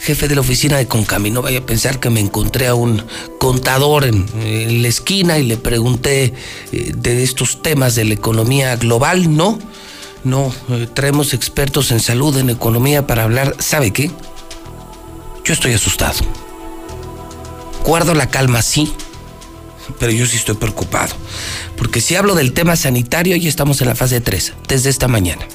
jefe 0.00 0.28
de 0.28 0.34
la 0.34 0.40
oficina 0.40 0.78
de 0.78 0.86
Concami. 0.86 1.30
No 1.30 1.42
vaya 1.42 1.58
a 1.58 1.66
pensar 1.66 2.00
que 2.00 2.08
me 2.08 2.20
encontré 2.20 2.66
a 2.66 2.74
un 2.74 3.02
contador 3.38 4.06
en, 4.06 4.24
la 4.80 4.88
esquina 4.88 5.38
y 5.38 5.42
le 5.42 5.58
pregunté 5.58 6.32
eh, 6.72 6.94
de 6.96 7.22
estos 7.22 7.60
temas 7.60 7.96
de 7.96 8.06
la 8.06 8.14
economía 8.14 8.76
global. 8.76 9.36
No, 9.36 9.58
no, 10.24 10.50
eh, 10.70 10.88
traemos 10.90 11.34
expertos 11.34 11.90
en 11.90 12.00
salud, 12.00 12.34
en 12.38 12.48
economía 12.48 13.06
para 13.06 13.24
hablar. 13.24 13.56
¿Sabe 13.58 13.92
qué? 13.92 14.10
Yo 15.44 15.52
estoy 15.52 15.74
asustado. 15.74 16.20
Guardo 17.84 18.14
la 18.14 18.30
calma, 18.30 18.62
sí, 18.62 18.90
pero 19.98 20.12
yo 20.12 20.26
sí 20.26 20.36
estoy 20.36 20.56
preocupado. 20.56 21.14
Porque 21.76 22.00
si 22.00 22.16
hablo 22.16 22.34
del 22.34 22.52
tema 22.52 22.76
sanitario, 22.76 23.36
ya 23.36 23.48
estamos 23.48 23.80
en 23.80 23.88
la 23.88 23.94
fase 23.94 24.20
3, 24.20 24.54
desde 24.68 24.90
esta 24.90 25.08
mañana. 25.08 25.46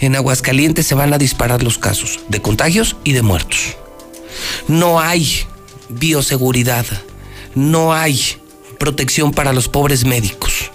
En 0.00 0.16
Aguascalientes 0.16 0.86
se 0.86 0.94
van 0.94 1.12
a 1.12 1.18
disparar 1.18 1.62
los 1.62 1.78
casos 1.78 2.20
de 2.28 2.42
contagios 2.42 2.96
y 3.04 3.12
de 3.12 3.22
muertos. 3.22 3.76
No 4.68 5.00
hay 5.00 5.44
bioseguridad, 5.88 6.86
no 7.54 7.94
hay 7.94 8.20
protección 8.78 9.32
para 9.32 9.52
los 9.52 9.68
pobres 9.68 10.04
médicos. 10.04 10.70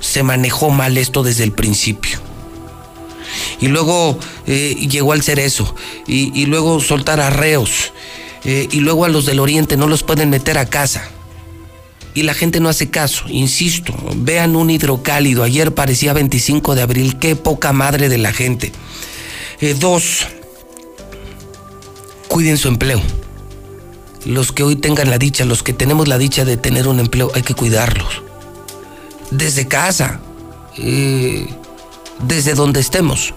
Se 0.00 0.22
manejó 0.22 0.70
mal 0.70 0.98
esto 0.98 1.22
desde 1.22 1.44
el 1.44 1.52
principio. 1.52 2.18
Y 3.60 3.68
luego 3.68 4.18
eh, 4.46 4.74
llegó 4.88 5.12
al 5.12 5.22
cerezo, 5.22 5.74
y, 6.06 6.38
y, 6.38 6.46
luego 6.46 6.80
soltar 6.80 7.20
arreos, 7.20 7.92
eh, 8.44 8.68
y 8.70 8.80
luego 8.80 9.04
a 9.04 9.08
los 9.08 9.26
del 9.26 9.40
oriente 9.40 9.76
no 9.76 9.86
los 9.86 10.02
pueden 10.02 10.30
meter 10.30 10.58
a 10.58 10.66
casa 10.66 11.10
y 12.14 12.22
la 12.22 12.32
gente 12.32 12.60
no 12.60 12.68
hace 12.68 12.90
caso. 12.90 13.24
Insisto, 13.28 13.92
vean 14.16 14.54
un 14.54 14.70
hidrocálido. 14.70 15.42
Ayer 15.42 15.74
parecía 15.74 16.12
25 16.12 16.76
de 16.76 16.82
abril. 16.82 17.18
Qué 17.18 17.34
poca 17.34 17.72
madre 17.72 18.08
de 18.08 18.18
la 18.18 18.32
gente. 18.32 18.72
Eh, 19.60 19.74
dos, 19.78 20.26
cuiden 22.28 22.56
su 22.56 22.68
empleo. 22.68 23.02
Los 24.24 24.52
que 24.52 24.62
hoy 24.62 24.76
tengan 24.76 25.10
la 25.10 25.18
dicha, 25.18 25.44
los 25.44 25.62
que 25.62 25.72
tenemos 25.72 26.08
la 26.08 26.16
dicha 26.16 26.44
de 26.44 26.56
tener 26.56 26.86
un 26.88 27.00
empleo, 27.00 27.32
hay 27.34 27.42
que 27.42 27.54
cuidarlos. 27.54 28.22
Desde 29.32 29.66
casa, 29.66 30.20
eh, 30.78 31.46
desde 32.26 32.54
donde 32.54 32.80
estemos. 32.80 33.34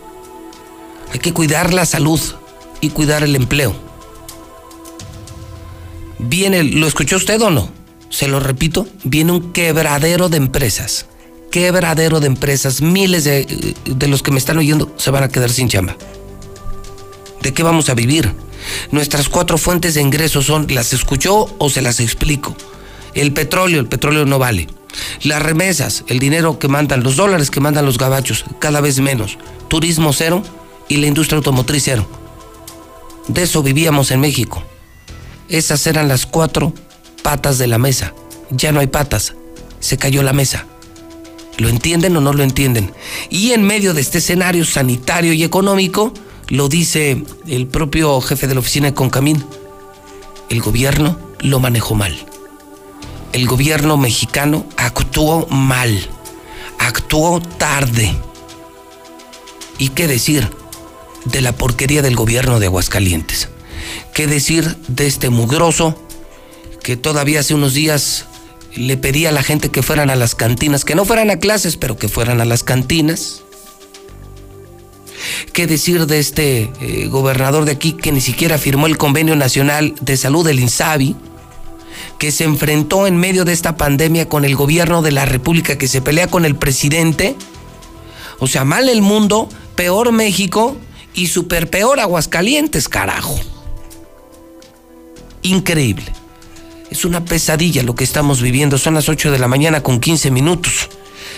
Hay 1.11 1.19
que 1.19 1.33
cuidar 1.33 1.73
la 1.73 1.85
salud 1.85 2.19
y 2.79 2.89
cuidar 2.89 3.23
el 3.23 3.35
empleo. 3.35 3.75
Viene, 6.19 6.63
¿lo 6.63 6.87
escuchó 6.87 7.15
usted 7.15 7.41
o 7.41 7.49
no? 7.49 7.76
Se 8.09 8.27
lo 8.27 8.39
repito, 8.39 8.87
viene 9.03 9.31
un 9.31 9.53
quebradero 9.53 10.29
de 10.29 10.37
empresas. 10.37 11.07
Quebradero 11.51 12.19
de 12.19 12.27
empresas. 12.27 12.81
Miles 12.81 13.23
de, 13.23 13.75
los 14.07 14.23
que 14.23 14.31
me 14.31 14.37
están 14.37 14.57
oyendo 14.57 14.93
se 14.97 15.11
van 15.11 15.23
a 15.23 15.29
quedar 15.29 15.49
sin 15.49 15.69
chamba. 15.69 15.95
¿De 17.41 17.53
qué 17.53 17.63
vamos 17.63 17.89
a 17.89 17.93
vivir? 17.93 18.33
Nuestras 18.91 19.29
cuatro 19.29 19.57
fuentes 19.57 19.93
de 19.93 20.01
ingresos 20.01 20.45
son, 20.45 20.67
¿las 20.69 20.93
escuchó 20.93 21.55
o 21.57 21.69
se 21.69 21.81
las 21.81 21.99
explico? 21.99 22.55
El 23.13 23.33
petróleo, 23.33 23.79
el 23.79 23.87
petróleo 23.87 24.25
no 24.25 24.39
vale. 24.39 24.67
Las 25.23 25.41
remesas, 25.41 26.03
el 26.07 26.19
dinero 26.19 26.59
que 26.59 26.67
mandan, 26.67 27.03
los 27.03 27.15
dólares 27.15 27.51
que 27.51 27.59
mandan 27.59 27.85
los 27.85 27.97
gabachos, 27.97 28.45
cada 28.59 28.81
vez 28.81 28.99
menos. 28.99 29.37
Turismo 29.67 30.13
cero 30.13 30.43
y 30.87 30.97
la 30.97 31.07
industria 31.07 31.37
automotriz 31.37 31.83
cero. 31.85 32.07
De 33.27 33.43
eso 33.43 33.63
vivíamos 33.63 34.11
en 34.11 34.21
México. 34.21 34.63
Esas 35.49 35.85
eran 35.87 36.07
las 36.07 36.25
cuatro 36.25 36.73
patas 37.27 37.57
de 37.57 37.67
la 37.67 37.77
mesa. 37.77 38.13
Ya 38.51 38.71
no 38.71 38.79
hay 38.79 38.87
patas. 38.87 39.33
Se 39.81 39.97
cayó 39.97 40.23
la 40.23 40.31
mesa. 40.31 40.65
¿Lo 41.57 41.67
entienden 41.67 42.15
o 42.15 42.21
no 42.21 42.31
lo 42.31 42.41
entienden? 42.41 42.93
Y 43.29 43.51
en 43.51 43.63
medio 43.63 43.93
de 43.93 43.99
este 43.99 44.19
escenario 44.19 44.63
sanitario 44.63 45.33
y 45.33 45.43
económico, 45.43 46.13
lo 46.47 46.69
dice 46.69 47.21
el 47.45 47.67
propio 47.67 48.21
jefe 48.21 48.47
de 48.47 48.53
la 48.53 48.61
oficina 48.61 48.87
de 48.87 48.93
Concamín, 48.93 49.43
el 50.47 50.61
gobierno 50.61 51.19
lo 51.41 51.59
manejó 51.59 51.95
mal. 51.95 52.17
El 53.33 53.45
gobierno 53.45 53.97
mexicano 53.97 54.65
actuó 54.77 55.47
mal, 55.49 56.09
actuó 56.79 57.41
tarde. 57.41 58.15
¿Y 59.79 59.89
qué 59.89 60.07
decir 60.07 60.49
de 61.25 61.41
la 61.41 61.51
porquería 61.51 62.01
del 62.01 62.15
gobierno 62.15 62.61
de 62.61 62.67
Aguascalientes? 62.67 63.49
¿Qué 64.13 64.27
decir 64.27 64.77
de 64.87 65.07
este 65.07 65.29
mugroso 65.29 66.06
que 66.87 66.95
todavía 66.95 67.41
hace 67.41 67.53
unos 67.53 67.73
días 67.73 68.27
le 68.73 68.95
pedía 68.95 69.27
a 69.27 69.31
la 69.33 69.43
gente 69.43 69.67
que 69.67 69.83
fueran 69.83 70.09
a 70.09 70.15
las 70.15 70.35
cantinas, 70.35 70.85
que 70.85 70.95
no 70.95 71.03
fueran 71.03 71.29
a 71.29 71.37
clases, 71.37 71.75
pero 71.75 71.97
que 71.97 72.07
fueran 72.07 72.39
a 72.39 72.45
las 72.45 72.63
cantinas. 72.63 73.43
¿Qué 75.51 75.67
decir 75.67 76.07
de 76.07 76.19
este 76.19 76.71
eh, 76.79 77.07
gobernador 77.09 77.65
de 77.65 77.73
aquí 77.73 77.91
que 77.91 78.13
ni 78.13 78.21
siquiera 78.21 78.57
firmó 78.57 78.87
el 78.87 78.97
Convenio 78.97 79.35
Nacional 79.35 79.95
de 79.99 80.15
Salud 80.15 80.45
del 80.45 80.61
INSABI? 80.61 81.17
que 82.19 82.31
se 82.31 82.45
enfrentó 82.45 83.05
en 83.05 83.17
medio 83.17 83.43
de 83.43 83.51
esta 83.51 83.75
pandemia 83.75 84.29
con 84.29 84.45
el 84.45 84.55
gobierno 84.55 85.01
de 85.01 85.11
la 85.11 85.25
República, 85.25 85.77
que 85.77 85.89
se 85.89 86.01
pelea 86.01 86.27
con 86.27 86.45
el 86.45 86.55
presidente. 86.55 87.35
O 88.39 88.47
sea, 88.47 88.63
mal 88.63 88.87
el 88.87 89.01
mundo, 89.01 89.49
peor 89.75 90.13
México 90.13 90.77
y 91.13 91.27
super 91.27 91.69
peor 91.69 91.99
Aguascalientes, 91.99 92.87
carajo. 92.87 93.37
Increíble. 95.41 96.13
Es 96.89 97.03
una 97.03 97.25
pesadilla 97.25 97.83
lo 97.83 97.95
que 97.95 98.05
estamos 98.05 98.41
viviendo. 98.41 98.77
Son 98.77 98.93
las 98.93 99.09
8 99.09 99.31
de 99.31 99.39
la 99.39 99.47
mañana 99.47 99.81
con 99.83 99.99
15 99.99 100.31
minutos. 100.31 100.87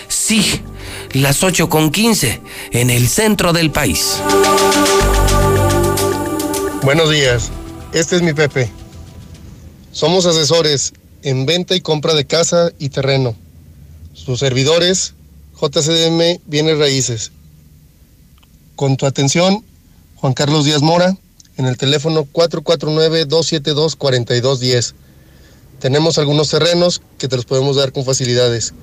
Sí, 0.08 0.62
las 1.14 1.44
8 1.44 1.70
con 1.70 1.90
15 1.92 2.42
en 2.72 2.92
el 2.92 3.08
centro 3.08 3.52
del 3.52 3.72
país. 3.72 4.18
Buenos 6.84 7.10
días, 7.10 7.50
este 7.94 8.16
es 8.16 8.22
mi 8.22 8.34
Pepe. 8.34 8.70
Somos 9.92 10.28
asesores 10.28 10.94
en 11.24 11.46
venta 11.46 11.76
y 11.76 11.82
compra 11.82 12.14
de 12.14 12.26
casa 12.26 12.72
y 12.78 12.90
terreno. 12.90 13.36
Sus 14.14 14.40
servidores, 14.40 15.16
JCDM 15.60 16.42
Bienes 16.46 16.78
Raíces. 16.78 17.32
Con 18.76 18.98
tu 18.98 19.08
atención, 19.08 19.66
Juan 20.16 20.34
Carlos 20.34 20.66
Díaz 20.66 20.84
Mora, 20.84 21.18
en 21.58 21.66
el 21.66 21.76
teléfono 21.76 22.28
449-272-4210 22.32 24.94
tenemos 25.80 26.18
algunos 26.18 26.50
terrenos 26.50 27.02
que 27.18 27.28
te 27.28 27.36
los 27.36 27.46
podemos 27.46 27.76
dar 27.76 27.92
con 27.92 28.06
facilidades. 28.06 28.74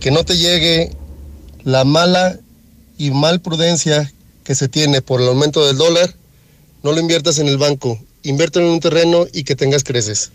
Que 0.00 0.10
no 0.10 0.24
te 0.24 0.36
llegue 0.36 0.92
la 1.64 1.84
mala 1.84 2.38
y 2.98 3.10
mal 3.10 3.40
prudencia 3.40 4.12
que 4.44 4.54
se 4.54 4.68
tiene 4.68 5.02
por 5.02 5.20
el 5.20 5.28
aumento 5.28 5.66
del 5.66 5.76
dólar, 5.76 6.14
no 6.82 6.92
lo 6.92 7.00
inviertas 7.00 7.38
en 7.38 7.48
el 7.48 7.58
banco, 7.58 7.98
inviértelo 8.22 8.66
en 8.66 8.72
un 8.72 8.80
terreno 8.80 9.26
y 9.32 9.44
que 9.44 9.56
tengas 9.56 9.84
creces. 9.84 10.30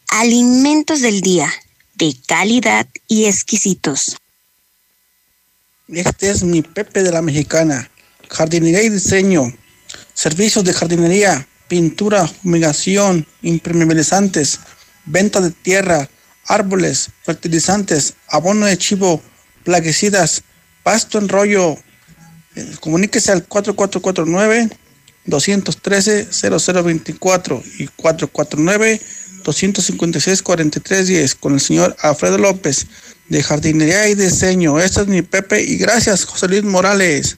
Alimentos 0.08 1.02
del 1.02 1.20
día, 1.20 1.52
de 1.96 2.16
calidad 2.26 2.88
y 3.10 3.26
exquisitos. 3.26 4.16
Este 5.90 6.30
es 6.30 6.42
mi 6.42 6.62
Pepe 6.62 7.04
de 7.04 7.12
la 7.12 7.22
Mexicana. 7.22 7.92
Jardinería 8.30 8.82
y 8.82 8.88
diseño. 8.88 9.54
Servicios 10.14 10.64
de 10.64 10.72
jardinería, 10.72 11.46
pintura, 11.68 12.28
fumigación, 12.28 13.26
impermeabilizantes, 13.42 14.60
venta 15.06 15.42
de 15.42 15.52
tierra, 15.52 16.10
árboles, 16.46 17.10
fertilizantes, 17.24 18.14
abono 18.30 18.66
de 18.66 18.78
chivo, 18.78 19.22
plaguicidas, 19.64 20.44
pasto 20.84 21.18
en 21.18 21.30
rollo. 21.30 21.78
Eh, 22.56 22.76
comuníquese 22.80 23.32
al 23.32 23.46
4449 23.46 24.70
213 25.26 26.28
0024 26.32 27.64
y 27.80 27.88
449 27.88 29.02
256 29.44 30.42
4310 30.42 31.36
con 31.36 31.54
el 31.54 31.62
señor 31.62 31.96
Alfredo 32.02 32.38
López 32.38 32.88
de 33.30 33.44
Jardinería 33.44 34.08
y 34.08 34.16
Diseño. 34.16 34.80
Este 34.80 35.02
es 35.02 35.08
mi 35.08 35.22
Pepe 35.22 35.62
y 35.62 35.78
gracias 35.78 36.26
José 36.26 36.48
Luis 36.48 36.64
Morales. 36.64 37.38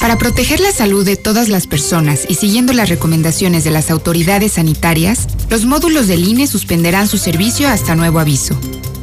Para 0.00 0.16
proteger 0.16 0.60
la 0.60 0.70
salud 0.70 1.04
de 1.04 1.16
todas 1.16 1.48
las 1.48 1.66
personas 1.66 2.24
y 2.28 2.34
siguiendo 2.34 2.72
las 2.72 2.88
recomendaciones 2.88 3.64
de 3.64 3.70
las 3.70 3.90
autoridades 3.90 4.52
sanitarias, 4.52 5.26
los 5.50 5.64
módulos 5.64 6.06
del 6.06 6.26
INE 6.26 6.46
suspenderán 6.46 7.08
su 7.08 7.18
servicio 7.18 7.68
hasta 7.68 7.96
nuevo 7.96 8.20
aviso. 8.20 8.58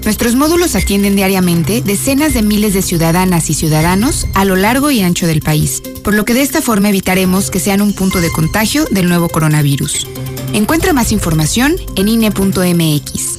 Nuestros 0.06 0.36
módulos 0.36 0.76
atienden 0.76 1.16
diariamente 1.16 1.82
decenas 1.82 2.34
de 2.34 2.44
miles 2.44 2.74
de 2.74 2.82
ciudadanas 2.82 3.50
y 3.50 3.56
ciudadanos 3.56 4.28
a 4.36 4.46
lo 4.46 4.56
largo 4.56 4.90
y 4.90 5.02
ancho 5.02 5.28
del 5.28 5.42
país, 5.42 5.82
por 6.04 6.14
lo 6.14 6.24
que 6.24 6.34
de 6.34 6.44
esta 6.44 6.62
forma 6.62 6.90
evitaremos 6.90 7.52
que 7.52 7.60
sean 7.60 7.82
un 7.82 7.94
punto 7.94 8.22
de 8.22 8.32
contagio 8.32 8.86
del 8.86 9.10
nuevo 9.10 9.28
coronavirus. 9.28 10.08
Encuentra 10.54 10.94
más 10.94 11.12
información 11.12 11.76
en 11.96 12.08
INE.mx. 12.08 13.38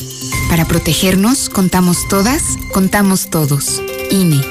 Para 0.51 0.66
protegernos, 0.66 1.49
contamos 1.49 2.07
todas, 2.09 2.43
contamos 2.73 3.31
todos. 3.31 3.81
INE. 4.11 4.43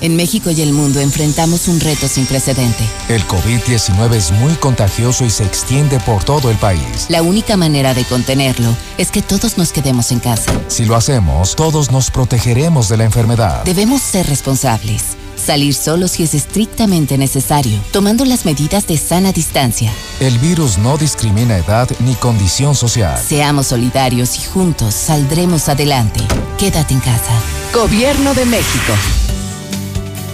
En 0.00 0.16
México 0.16 0.50
y 0.50 0.62
el 0.62 0.72
mundo 0.72 0.98
enfrentamos 1.00 1.68
un 1.68 1.78
reto 1.78 2.08
sin 2.08 2.24
precedente. 2.24 2.82
El 3.08 3.26
COVID-19 3.26 4.14
es 4.14 4.32
muy 4.32 4.54
contagioso 4.54 5.26
y 5.26 5.30
se 5.30 5.44
extiende 5.44 6.00
por 6.00 6.24
todo 6.24 6.50
el 6.50 6.56
país. 6.56 7.06
La 7.10 7.20
única 7.20 7.58
manera 7.58 7.92
de 7.92 8.04
contenerlo 8.04 8.74
es 8.96 9.10
que 9.10 9.20
todos 9.20 9.58
nos 9.58 9.72
quedemos 9.72 10.10
en 10.10 10.20
casa. 10.20 10.52
Si 10.68 10.86
lo 10.86 10.96
hacemos, 10.96 11.54
todos 11.54 11.90
nos 11.90 12.10
protegeremos 12.10 12.88
de 12.88 12.96
la 12.96 13.04
enfermedad. 13.04 13.62
Debemos 13.64 14.00
ser 14.00 14.26
responsables. 14.26 15.02
Salir 15.36 15.74
solo 15.74 16.08
si 16.08 16.22
es 16.22 16.34
estrictamente 16.34 17.18
necesario, 17.18 17.78
tomando 17.92 18.24
las 18.24 18.44
medidas 18.44 18.86
de 18.86 18.96
sana 18.96 19.32
distancia. 19.32 19.92
El 20.20 20.38
virus 20.38 20.78
no 20.78 20.96
discrimina 20.96 21.58
edad 21.58 21.88
ni 22.00 22.14
condición 22.14 22.74
social. 22.74 23.18
Seamos 23.22 23.68
solidarios 23.68 24.38
y 24.38 24.44
juntos 24.44 24.94
saldremos 24.94 25.68
adelante. 25.68 26.20
Quédate 26.58 26.94
en 26.94 27.00
casa. 27.00 27.32
Gobierno 27.74 28.34
de 28.34 28.44
México 28.46 28.92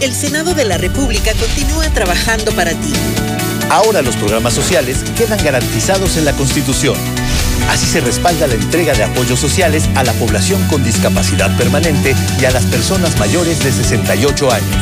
el 0.01 0.14
Senado 0.14 0.55
de 0.55 0.64
la 0.64 0.78
República 0.78 1.32
continúa 1.35 1.89
trabajando 1.90 2.52
para 2.52 2.73
ti. 2.73 2.93
Ahora 3.70 4.02
los 4.02 4.16
programas 4.16 4.55
sociales 4.55 4.98
quedan 5.16 5.43
garantizados 5.43 6.16
en 6.16 6.24
la 6.24 6.32
Constitución. 6.32 6.97
Así 7.68 7.86
se 7.86 8.01
respalda 8.01 8.47
la 8.47 8.55
entrega 8.55 8.94
de 8.94 9.05
apoyos 9.05 9.40
sociales 9.40 9.89
a 9.94 10.05
la 10.05 10.12
población 10.14 10.66
con 10.68 10.85
discapacidad 10.85 11.56
permanente 11.56 12.14
y 12.40 12.44
a 12.44 12.51
las 12.51 12.64
personas 12.66 13.18
mayores 13.18 13.62
de 13.64 13.73
68 13.73 14.52
años. 14.52 14.77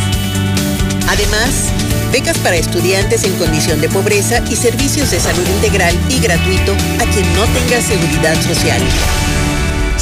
Además, 1.09 1.70
becas 2.12 2.39
para 2.39 2.57
estudiantes 2.57 3.24
en 3.24 3.35
condición 3.36 3.81
de 3.81 3.89
pobreza 3.89 4.43
y 4.51 4.57
servicios 4.57 5.11
de 5.11 5.20
salud 5.20 5.47
integral 5.57 5.99
y 6.09 6.20
gratuito 6.20 6.73
a 6.73 7.11
quien 7.11 7.32
no 7.35 7.45
tenga 7.47 7.81
seguridad 7.81 8.41
social. 8.43 8.82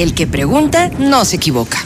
El 0.00 0.14
que 0.14 0.26
pregunta 0.26 0.88
no 0.98 1.26
se 1.26 1.36
equivoca. 1.36 1.84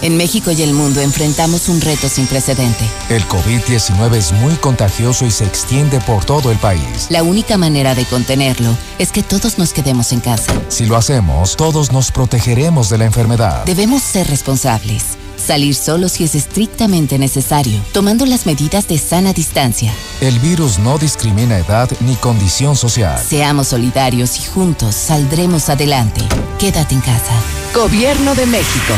En 0.00 0.16
México 0.16 0.52
y 0.52 0.62
el 0.62 0.74
mundo 0.74 1.00
enfrentamos 1.00 1.68
un 1.68 1.80
reto 1.80 2.08
sin 2.08 2.26
precedente. 2.26 2.84
El 3.08 3.26
COVID-19 3.26 4.14
es 4.14 4.32
muy 4.32 4.54
contagioso 4.54 5.26
y 5.26 5.30
se 5.32 5.44
extiende 5.44 6.00
por 6.00 6.24
todo 6.24 6.52
el 6.52 6.58
país. 6.58 7.08
La 7.10 7.24
única 7.24 7.58
manera 7.58 7.96
de 7.96 8.04
contenerlo 8.04 8.76
es 8.98 9.10
que 9.10 9.24
todos 9.24 9.58
nos 9.58 9.72
quedemos 9.72 10.12
en 10.12 10.20
casa. 10.20 10.52
Si 10.68 10.86
lo 10.86 10.96
hacemos, 10.96 11.56
todos 11.56 11.90
nos 11.90 12.12
protegeremos 12.12 12.90
de 12.90 12.98
la 12.98 13.06
enfermedad. 13.06 13.64
Debemos 13.64 14.02
ser 14.02 14.28
responsables. 14.28 15.02
Salir 15.36 15.74
solo 15.74 16.08
si 16.08 16.24
es 16.24 16.34
estrictamente 16.34 17.18
necesario, 17.18 17.80
tomando 17.92 18.26
las 18.26 18.46
medidas 18.46 18.86
de 18.86 18.98
sana 18.98 19.32
distancia. 19.32 19.92
El 20.20 20.38
virus 20.40 20.78
no 20.78 20.98
discrimina 20.98 21.58
edad 21.58 21.88
ni 22.00 22.14
condición 22.16 22.76
social. 22.76 23.20
Seamos 23.20 23.68
solidarios 23.68 24.38
y 24.38 24.44
juntos 24.44 24.94
saldremos 24.94 25.68
adelante. 25.68 26.20
Quédate 26.58 26.94
en 26.94 27.00
casa. 27.00 27.32
Gobierno 27.74 28.34
de 28.34 28.46
México. 28.46 28.94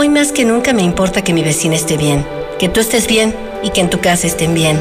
Hoy 0.00 0.08
más 0.08 0.30
que 0.30 0.44
nunca 0.44 0.72
me 0.72 0.82
importa 0.82 1.22
que 1.22 1.34
mi 1.34 1.42
vecina 1.42 1.74
esté 1.74 1.96
bien, 1.96 2.24
que 2.60 2.68
tú 2.68 2.78
estés 2.78 3.08
bien 3.08 3.34
y 3.64 3.70
que 3.70 3.80
en 3.80 3.90
tu 3.90 3.98
casa 3.98 4.28
estén 4.28 4.54
bien. 4.54 4.80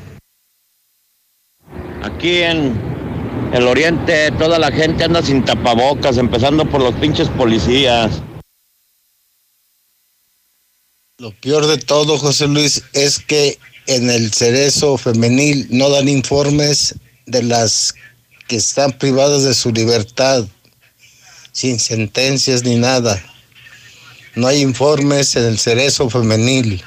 Aquí 2.02 2.42
en 2.42 2.80
el 3.54 3.68
oriente 3.68 4.32
toda 4.32 4.58
la 4.58 4.72
gente 4.72 5.04
anda 5.04 5.22
sin 5.22 5.46
tapabocas, 5.46 6.18
empezando 6.18 6.68
por 6.68 6.82
los 6.82 6.96
pinches 6.96 7.30
policías. 7.30 8.22
Lo 11.18 11.32
peor 11.40 11.68
de 11.68 11.78
todo, 11.78 12.18
José 12.18 12.48
Luis, 12.48 12.84
es 12.94 13.20
que 13.20 13.60
en 13.86 14.10
el 14.10 14.34
cerezo 14.34 14.98
femenil 14.98 15.68
no 15.70 15.90
dan 15.90 16.08
informes 16.08 16.96
de 17.28 17.44
las 17.44 17.94
que 18.48 18.56
están 18.56 18.92
privadas 18.94 19.44
de 19.44 19.54
su 19.54 19.72
libertad, 19.72 20.46
sin 21.52 21.80
sentencias 21.80 22.64
ni 22.64 22.76
nada. 22.76 23.22
No 24.36 24.48
hay 24.48 24.62
informes 24.62 25.36
en 25.36 25.46
el 25.46 25.60
cerezo 25.60 26.10
femenil. 26.10 26.84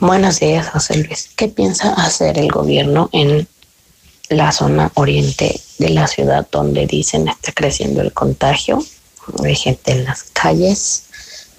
Buenos 0.00 0.40
días, 0.40 0.70
José 0.70 0.96
Luis. 0.96 1.30
¿Qué 1.36 1.48
piensa 1.48 1.92
hacer 1.92 2.38
el 2.38 2.50
gobierno 2.50 3.10
en 3.12 3.46
la 4.30 4.50
zona 4.50 4.90
oriente 4.94 5.60
de 5.78 5.90
la 5.90 6.06
ciudad 6.06 6.48
donde 6.50 6.86
dicen 6.86 7.28
está 7.28 7.52
creciendo 7.52 8.00
el 8.00 8.12
contagio? 8.12 8.84
Hay 9.44 9.54
gente 9.54 9.92
en 9.92 10.04
las 10.04 10.24
calles, 10.32 11.04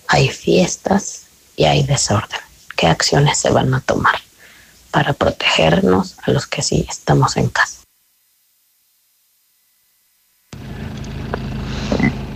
hay 0.07 0.29
fiestas 0.29 1.21
y 1.55 1.65
hay 1.65 1.83
desorden. 1.83 2.39
¿Qué 2.75 2.87
acciones 2.87 3.37
se 3.37 3.51
van 3.51 3.73
a 3.73 3.81
tomar 3.81 4.19
para 4.89 5.13
protegernos 5.13 6.15
a 6.23 6.31
los 6.31 6.47
que 6.47 6.63
sí 6.63 6.85
estamos 6.89 7.37
en 7.37 7.49
casa? 7.49 7.80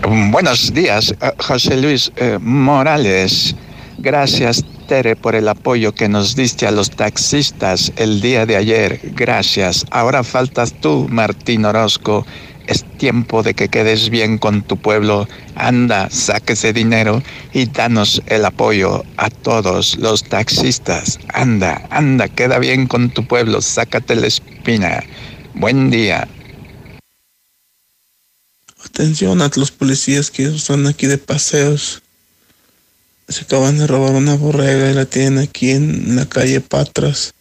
Buenos 0.07 0.72
días, 0.72 1.15
eh, 1.19 1.32
José 1.40 1.77
Luis 1.77 2.11
eh, 2.18 2.38
Morales. 2.40 3.56
Gracias, 3.98 4.64
Tere, 4.88 5.15
por 5.15 5.34
el 5.34 5.48
apoyo 5.48 5.95
que 5.95 6.07
nos 6.07 6.36
diste 6.36 6.68
a 6.68 6.72
los 6.72 6.91
taxistas 6.91 7.91
el 7.95 8.22
día 8.22 8.45
de 8.45 8.56
ayer. 8.56 8.99
Gracias. 9.15 9.84
Ahora 9.90 10.23
faltas 10.23 10.73
tú, 10.73 11.07
Martín 11.10 11.65
Orozco. 11.65 12.23
Es 12.68 12.84
tiempo 12.98 13.41
de 13.41 13.56
que 13.56 13.68
quedes 13.68 14.11
bien 14.11 14.38
con 14.38 14.61
tu 14.61 14.77
pueblo. 14.77 15.27
Anda, 15.56 16.07
saque 16.11 16.53
ese 16.53 16.72
dinero 16.72 17.23
y 17.52 17.65
danos 17.65 18.22
el 18.27 18.45
apoyo 18.45 19.03
a 19.18 19.32
todos 19.32 19.98
los 19.98 20.23
taxistas. 20.23 21.19
Anda, 21.34 21.82
anda, 21.90 22.27
queda 22.27 22.60
bien 22.60 22.86
con 22.86 23.10
tu 23.10 23.26
pueblo. 23.26 23.60
Sácate 23.60 24.15
la 24.15 24.27
espina. 24.27 25.03
Buen 25.56 25.90
día. 25.90 26.27
Atención 28.95 29.41
a 29.41 29.51
los 29.57 29.72
policías 29.72 30.31
que 30.31 30.45
están 30.45 30.88
aquí 30.88 31.05
de 31.05 31.17
paseos. 31.17 32.01
Se 33.27 33.41
acaban 33.41 33.77
de 33.77 33.88
robar 33.88 34.13
una 34.13 34.35
borrega 34.35 34.89
y 34.89 34.93
la 34.93 35.03
tienen 35.03 35.39
aquí 35.39 35.72
en 35.72 36.15
la 36.15 36.26
calle 36.26 36.61
Patras. 36.61 37.34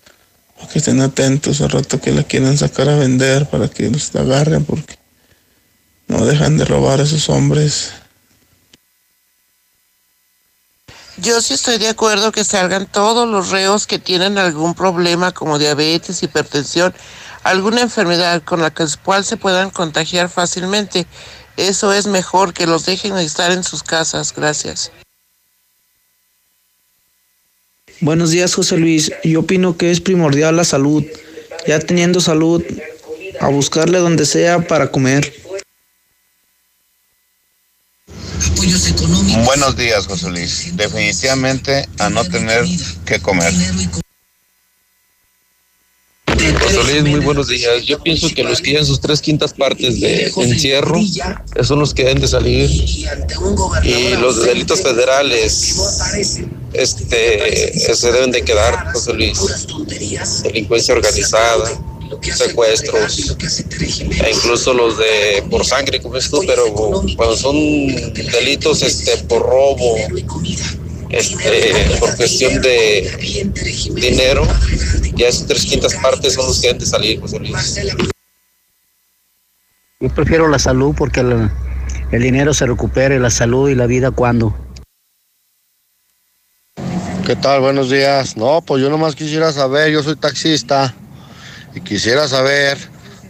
Para 0.56 0.68
que 0.68 0.80
estén 0.80 1.00
atentos 1.00 1.60
al 1.60 1.70
rato 1.70 2.00
que 2.00 2.10
la 2.10 2.24
quieran 2.24 2.58
sacar 2.58 2.88
a 2.88 2.96
vender 2.96 3.48
para 3.48 3.68
que 3.68 3.88
los 3.88 4.12
agarren 4.16 4.64
porque 4.64 4.98
no 6.08 6.26
dejan 6.26 6.58
de 6.58 6.64
robar 6.64 6.98
a 6.98 7.04
esos 7.04 7.28
hombres. 7.28 7.92
Yo 11.18 11.40
sí 11.40 11.54
estoy 11.54 11.78
de 11.78 11.88
acuerdo 11.88 12.32
que 12.32 12.42
salgan 12.42 12.86
todos 12.86 13.28
los 13.28 13.50
reos 13.50 13.86
que 13.86 14.00
tienen 14.00 14.38
algún 14.38 14.74
problema 14.74 15.30
como 15.30 15.60
diabetes, 15.60 16.20
hipertensión, 16.24 16.92
alguna 17.44 17.82
enfermedad 17.82 18.42
con 18.42 18.60
la 18.60 18.72
cual 19.04 19.24
se 19.24 19.36
puedan 19.36 19.70
contagiar 19.70 20.28
fácilmente. 20.28 21.06
Eso 21.56 21.92
es 21.92 22.06
mejor 22.06 22.52
que 22.52 22.66
los 22.66 22.84
dejen 22.84 23.16
estar 23.18 23.52
en 23.52 23.62
sus 23.62 23.82
casas. 23.82 24.34
Gracias. 24.34 24.90
Buenos 28.00 28.30
días, 28.30 28.54
José 28.54 28.76
Luis. 28.76 29.12
Yo 29.22 29.40
opino 29.40 29.76
que 29.76 29.90
es 29.90 30.00
primordial 30.00 30.56
la 30.56 30.64
salud. 30.64 31.04
Ya 31.66 31.78
teniendo 31.78 32.20
salud, 32.20 32.62
a 33.40 33.48
buscarle 33.48 33.98
donde 33.98 34.26
sea 34.26 34.66
para 34.66 34.90
comer. 34.90 35.32
Buenos 39.44 39.76
días, 39.76 40.06
José 40.06 40.30
Luis. 40.30 40.76
Definitivamente 40.76 41.88
a 41.98 42.10
no 42.10 42.24
tener 42.24 42.64
que 43.04 43.20
comer. 43.20 43.52
José 46.64 47.00
Luis, 47.00 47.04
muy 47.04 47.20
buenos 47.20 47.48
días. 47.48 47.84
Yo 47.84 48.02
pienso 48.02 48.28
que 48.34 48.42
los 48.42 48.60
que 48.60 48.70
llevan 48.70 48.86
sus 48.86 49.00
tres 49.00 49.20
quintas 49.20 49.52
partes 49.52 50.00
de 50.00 50.32
encierro 50.36 51.00
son 51.62 51.80
los 51.80 51.92
que 51.92 52.04
deben 52.04 52.20
de 52.20 52.28
salir. 52.28 52.70
Y 53.82 54.16
los 54.16 54.42
delitos 54.42 54.80
federales 54.80 55.76
este, 56.72 57.94
se 57.94 58.12
deben 58.12 58.30
de 58.30 58.42
quedar, 58.42 58.92
José 58.92 59.12
Luis. 59.12 59.38
Delincuencia 60.42 60.94
organizada, 60.94 61.70
secuestros, 62.22 63.36
e 63.98 64.30
incluso 64.30 64.72
los 64.72 64.98
de 64.98 65.44
por 65.50 65.64
sangre, 65.64 66.00
como 66.00 66.16
es 66.16 66.30
tú, 66.30 66.42
pero 66.46 66.72
cuando 66.72 67.36
son 67.36 67.54
delitos 68.32 68.82
este, 68.82 69.18
por 69.24 69.42
robo, 69.42 69.96
este, 71.18 71.96
por 72.00 72.16
cuestión 72.16 72.60
de 72.60 73.50
dinero, 73.94 74.46
ya 75.14 75.28
esas 75.28 75.46
tres 75.46 75.64
quintas 75.64 75.94
partes 75.94 76.34
son 76.34 76.46
los 76.46 76.60
que 76.60 76.68
deben 76.68 76.80
de 76.80 76.86
salir, 76.86 77.20
José 77.20 77.38
Luis. 77.38 77.80
Yo 80.00 80.08
prefiero 80.08 80.48
la 80.48 80.58
salud 80.58 80.94
porque 80.96 81.20
el, 81.20 81.50
el 82.10 82.22
dinero 82.22 82.52
se 82.52 82.66
recupere, 82.66 83.18
la 83.18 83.30
salud 83.30 83.70
y 83.70 83.74
la 83.74 83.86
vida 83.86 84.10
cuando. 84.10 84.54
¿Qué 87.26 87.36
tal? 87.36 87.60
Buenos 87.60 87.90
días. 87.90 88.36
No, 88.36 88.60
pues 88.60 88.82
yo 88.82 88.90
nomás 88.90 89.14
quisiera 89.14 89.50
saber, 89.52 89.90
yo 89.90 90.02
soy 90.02 90.16
taxista 90.16 90.94
y 91.74 91.80
quisiera 91.80 92.28
saber 92.28 92.76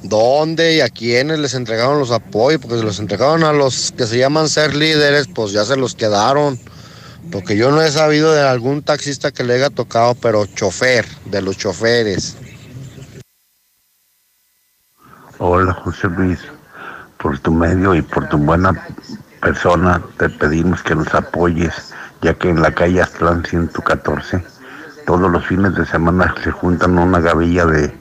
dónde 0.02 0.74
y 0.74 0.81
a 0.81 0.89
quiénes 0.89 1.39
les 1.39 1.55
entregaron 1.55 1.98
los 1.98 2.11
apoyos, 2.11 2.61
porque 2.61 2.78
se 2.78 2.85
los 2.85 2.98
entregaron 2.98 3.44
a 3.44 3.52
los 3.52 3.93
que 3.93 4.06
se 4.06 4.19
llaman 4.19 4.48
ser 4.48 4.74
líderes, 4.74 5.28
pues 5.32 5.52
ya 5.52 5.65
se 5.65 5.77
los 5.77 5.94
quedaron. 5.94 6.59
Porque 7.30 7.56
yo 7.56 7.70
no 7.70 7.82
he 7.82 7.90
sabido 7.90 8.32
de 8.32 8.42
algún 8.42 8.82
taxista 8.82 9.32
que 9.32 9.44
le 9.44 9.55
haya 9.55 9.70
tocado, 9.70 10.14
pero 10.14 10.46
chofer, 10.46 11.06
de 11.26 11.42
los 11.42 11.56
choferes. 11.56 12.36
Hola 15.38 15.72
José 15.72 16.09
Luis, 16.09 16.38
por 17.18 17.38
tu 17.40 17.52
medio 17.52 17.94
y 17.94 18.02
por 18.02 18.28
tu 18.28 18.38
buena 18.38 18.72
persona 19.40 20.01
te 20.18 20.28
pedimos 20.28 20.82
que 20.82 20.94
nos 20.94 21.12
apoyes, 21.12 21.92
ya 22.22 22.34
que 22.34 22.48
en 22.48 22.62
la 22.62 22.72
calle 22.72 23.02
Aztlán 23.02 23.44
114 23.44 24.42
todos 25.06 25.30
los 25.30 25.44
fines 25.46 25.74
de 25.74 25.84
semana 25.84 26.34
se 26.42 26.51
juntan 26.51 26.98
una 26.98 27.20
gavilla 27.20 27.66
de 27.66 27.94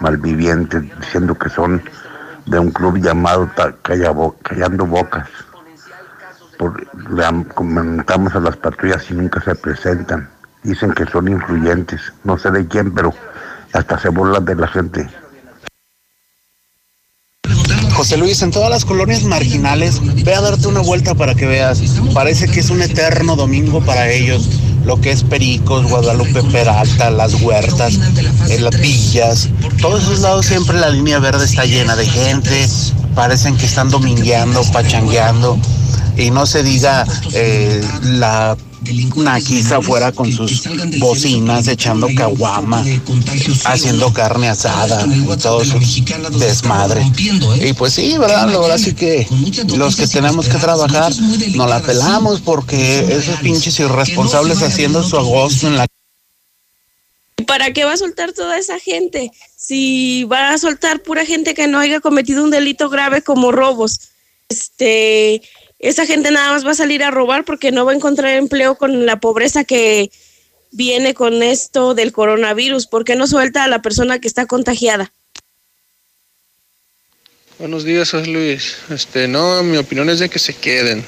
malvivientes 0.00 0.82
diciendo 0.98 1.34
que 1.36 1.48
son 1.48 1.82
de 2.46 2.58
un 2.58 2.70
club 2.70 2.98
llamado 2.98 3.48
Callando 4.42 4.86
Bocas. 4.86 5.28
Por, 6.58 6.86
comentamos 7.54 8.34
a 8.34 8.40
las 8.40 8.56
patrullas 8.56 9.10
y 9.10 9.14
nunca 9.14 9.40
se 9.40 9.54
presentan. 9.54 10.28
Dicen 10.64 10.92
que 10.92 11.06
son 11.06 11.28
influyentes, 11.28 12.00
no 12.24 12.36
sé 12.36 12.50
de 12.50 12.66
quién, 12.66 12.92
pero 12.92 13.14
hasta 13.72 13.98
se 13.98 14.08
burlan 14.08 14.44
de 14.44 14.56
la 14.56 14.68
gente. 14.68 15.08
José 17.98 18.16
Luis, 18.16 18.42
en 18.42 18.52
todas 18.52 18.70
las 18.70 18.84
colonias 18.84 19.24
marginales, 19.24 20.00
ve 20.24 20.32
a 20.32 20.40
darte 20.40 20.68
una 20.68 20.80
vuelta 20.80 21.16
para 21.16 21.34
que 21.34 21.46
veas. 21.46 21.80
Parece 22.14 22.46
que 22.46 22.60
es 22.60 22.70
un 22.70 22.80
eterno 22.80 23.34
domingo 23.34 23.80
para 23.80 24.08
ellos. 24.08 24.48
Lo 24.84 25.00
que 25.00 25.10
es 25.10 25.24
Pericos, 25.24 25.84
Guadalupe 25.90 26.42
Peralta, 26.44 27.10
las 27.10 27.34
huertas, 27.42 27.98
en 28.48 28.64
las 28.64 28.80
villas. 28.80 29.48
Todos 29.80 30.04
esos 30.04 30.20
lados 30.20 30.46
siempre 30.46 30.78
la 30.78 30.90
línea 30.90 31.18
verde 31.18 31.44
está 31.44 31.64
llena 31.64 31.96
de 31.96 32.06
gente. 32.06 32.66
Parecen 33.16 33.56
que 33.56 33.66
están 33.66 33.90
domingueando, 33.90 34.62
pachangueando. 34.72 35.58
Y 36.18 36.30
no 36.30 36.46
se 36.46 36.62
diga 36.62 37.06
eh, 37.32 37.80
la 38.02 38.56
naquiza 39.16 39.76
afuera 39.78 40.12
con 40.12 40.32
sus 40.32 40.68
bocinas, 40.98 41.68
echando 41.68 42.08
caguama, 42.16 42.84
haciendo 43.64 44.12
carne 44.12 44.48
asada 44.48 45.06
y 45.06 45.24
todo 45.38 45.64
su 45.64 45.78
desmadre. 46.38 47.02
Y 47.60 47.72
pues 47.72 47.94
sí, 47.94 48.16
¿verdad? 48.18 48.50
La 48.50 48.58
verdad 48.58 48.78
sí 48.78 48.94
que 48.94 49.26
los 49.76 49.96
que 49.96 50.06
tenemos 50.06 50.48
que 50.48 50.58
trabajar 50.58 51.12
nos 51.54 51.68
la 51.68 51.80
pelamos 51.80 52.40
porque 52.40 53.00
esos 53.00 53.36
pinches 53.40 53.78
irresponsables 53.80 54.62
haciendo 54.62 55.02
su 55.02 55.16
agosto 55.16 55.66
en 55.68 55.76
la 55.76 55.86
¿Para 57.46 57.72
qué 57.72 57.84
va 57.84 57.92
a 57.92 57.96
soltar 57.96 58.32
toda 58.32 58.58
esa 58.58 58.78
gente? 58.78 59.30
Si 59.56 60.24
va 60.24 60.50
a 60.50 60.58
soltar 60.58 61.02
pura 61.02 61.24
gente 61.24 61.54
que 61.54 61.68
no 61.68 61.78
haya 61.78 62.00
cometido 62.00 62.42
un 62.44 62.50
delito 62.50 62.90
grave 62.90 63.22
como 63.22 63.52
robos. 63.52 64.00
Este, 64.48 65.42
esa 65.78 66.06
gente 66.06 66.30
nada 66.30 66.52
más 66.52 66.66
va 66.66 66.72
a 66.72 66.74
salir 66.74 67.02
a 67.04 67.10
robar 67.10 67.44
porque 67.44 67.70
no 67.70 67.84
va 67.84 67.92
a 67.92 67.96
encontrar 67.96 68.34
empleo 68.34 68.76
con 68.76 69.06
la 69.06 69.20
pobreza 69.20 69.64
que 69.64 70.10
viene 70.72 71.14
con 71.14 71.42
esto 71.42 71.94
del 71.94 72.12
coronavirus. 72.12 72.86
¿Por 72.86 73.04
qué 73.04 73.14
no 73.14 73.26
suelta 73.26 73.64
a 73.64 73.68
la 73.68 73.80
persona 73.80 74.18
que 74.18 74.28
está 74.28 74.46
contagiada? 74.46 75.12
Buenos 77.58 77.84
días, 77.84 78.12
Luis. 78.26 78.76
Este, 78.90 79.28
no, 79.28 79.62
mi 79.62 79.76
opinión 79.76 80.08
es 80.10 80.18
de 80.18 80.28
que 80.28 80.38
se 80.38 80.54
queden. 80.54 81.04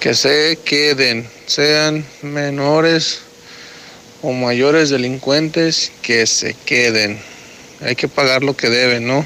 Que 0.00 0.14
se 0.14 0.58
queden, 0.64 1.28
sean 1.46 2.04
menores 2.22 3.20
o 4.22 4.32
mayores 4.32 4.90
delincuentes, 4.90 5.92
que 6.02 6.26
se 6.26 6.54
queden. 6.54 7.20
Hay 7.80 7.96
que 7.96 8.08
pagar 8.08 8.42
lo 8.42 8.56
que 8.56 8.68
deben, 8.68 9.06
¿no? 9.06 9.24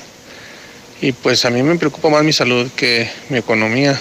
Y 1.00 1.12
pues 1.12 1.44
a 1.44 1.50
mí 1.50 1.62
me 1.62 1.76
preocupa 1.76 2.08
más 2.08 2.24
mi 2.24 2.32
salud 2.32 2.70
que 2.74 3.10
mi 3.28 3.38
economía. 3.38 4.00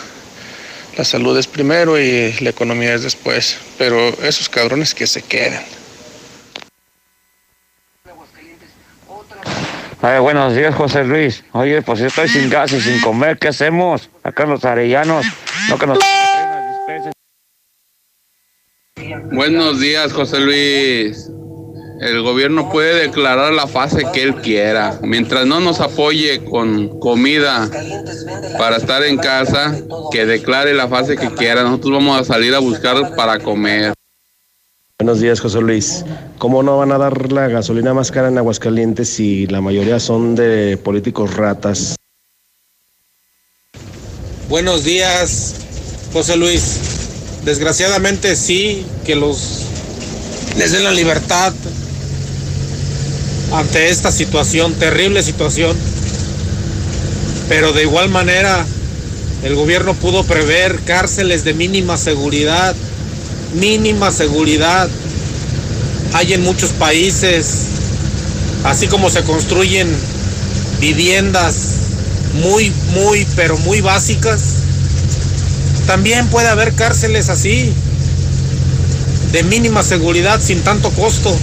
La 0.98 1.04
salud 1.04 1.38
es 1.38 1.48
primero 1.48 2.00
y 2.00 2.34
la 2.40 2.50
economía 2.50 2.94
es 2.94 3.04
después. 3.04 3.60
Pero 3.78 4.10
esos 4.24 4.48
cabrones 4.50 4.94
que 4.94 5.08
se 5.08 5.22
queden. 5.22 5.62
Ay, 10.02 10.20
buenos 10.20 10.56
días, 10.56 10.76
José 10.76 11.04
Luis. 11.04 11.44
Oye, 11.52 11.82
pues 11.82 12.00
yo 12.00 12.08
estoy 12.08 12.30
sin 12.30 12.50
gas 12.50 12.72
y 12.74 12.80
sin 12.80 13.02
comer, 13.02 13.40
¿qué 13.40 13.48
hacemos? 13.48 14.10
Acá 14.24 14.44
en 14.44 14.52
los 14.52 14.64
arellanos, 14.64 15.26
no 15.68 15.80
que 15.80 15.88
nos... 15.88 16.00
Buenos 19.32 19.80
días, 19.80 20.14
José 20.14 20.40
Luis. 20.40 21.30
El 22.06 22.22
gobierno 22.22 22.70
puede 22.70 23.08
declarar 23.08 23.52
la 23.52 23.66
fase 23.66 24.04
que 24.14 24.22
él 24.22 24.36
quiera. 24.36 25.00
Mientras 25.02 25.48
no 25.48 25.60
nos 25.60 25.80
apoye 25.80 26.46
con 26.46 27.00
comida 27.00 27.68
para 28.60 28.78
estar 28.78 29.04
en 29.04 29.18
casa, 29.18 29.76
que 30.12 30.28
declare 30.28 30.76
la 30.76 30.88
fase 30.88 31.18
que 31.18 31.32
quiera. 31.32 31.64
Nosotros 31.64 31.94
vamos 31.94 32.22
a 32.22 32.24
salir 32.24 32.54
a 32.54 32.60
buscar 32.60 33.16
para 33.16 33.40
comer. 33.40 33.94
Buenos 35.00 35.20
días, 35.20 35.40
José 35.40 35.62
Luis. 35.62 36.06
¿Cómo 36.38 36.62
no 36.62 36.78
van 36.78 36.92
a 36.92 37.00
dar 37.00 37.32
la 37.32 37.48
gasolina 37.48 37.96
más 37.96 38.12
cara 38.12 38.28
en 38.28 38.38
Aguascalientes 38.38 39.10
si 39.10 39.48
la 39.48 39.62
mayoría 39.62 40.00
son 40.00 40.36
de 40.36 40.78
políticos 40.78 41.36
ratas? 41.36 41.96
Buenos 44.48 44.84
días, 44.84 45.56
José 46.14 46.38
Luis. 46.38 46.82
Desgraciadamente 47.46 48.36
sí, 48.36 48.86
que 49.04 49.16
los 49.16 49.64
les 50.56 50.72
den 50.72 50.84
la 50.84 50.92
libertad 50.92 51.52
ante 53.54 53.90
esta 53.90 54.12
situación, 54.12 54.74
terrible 54.74 55.24
situación. 55.24 55.76
Pero 57.48 57.74
de 57.74 57.84
igual 57.84 58.10
manera, 58.10 58.66
el 59.44 59.56
gobierno 59.56 59.94
pudo 59.94 60.24
prever 60.24 60.80
cárceles 60.86 61.44
de 61.44 61.54
mínima 61.54 61.98
seguridad, 61.98 62.76
mínima 63.54 64.12
seguridad. 64.12 64.90
Hay 66.14 66.34
en 66.34 66.42
muchos 66.44 66.72
países, 66.72 67.68
así 68.64 68.88
como 68.88 69.10
se 69.10 69.24
construyen 69.24 69.88
viviendas 70.80 71.76
muy, 72.42 72.72
muy, 72.94 73.26
pero 73.36 73.58
muy 73.58 73.82
básicas, 73.82 74.42
también 75.88 76.28
puede 76.28 76.48
haber 76.48 76.74
cárceles 76.74 77.30
así, 77.30 77.72
de 79.32 79.44
mínima 79.44 79.84
seguridad, 79.84 80.42
sin 80.42 80.62
tanto 80.62 80.90
costo. 80.92 81.38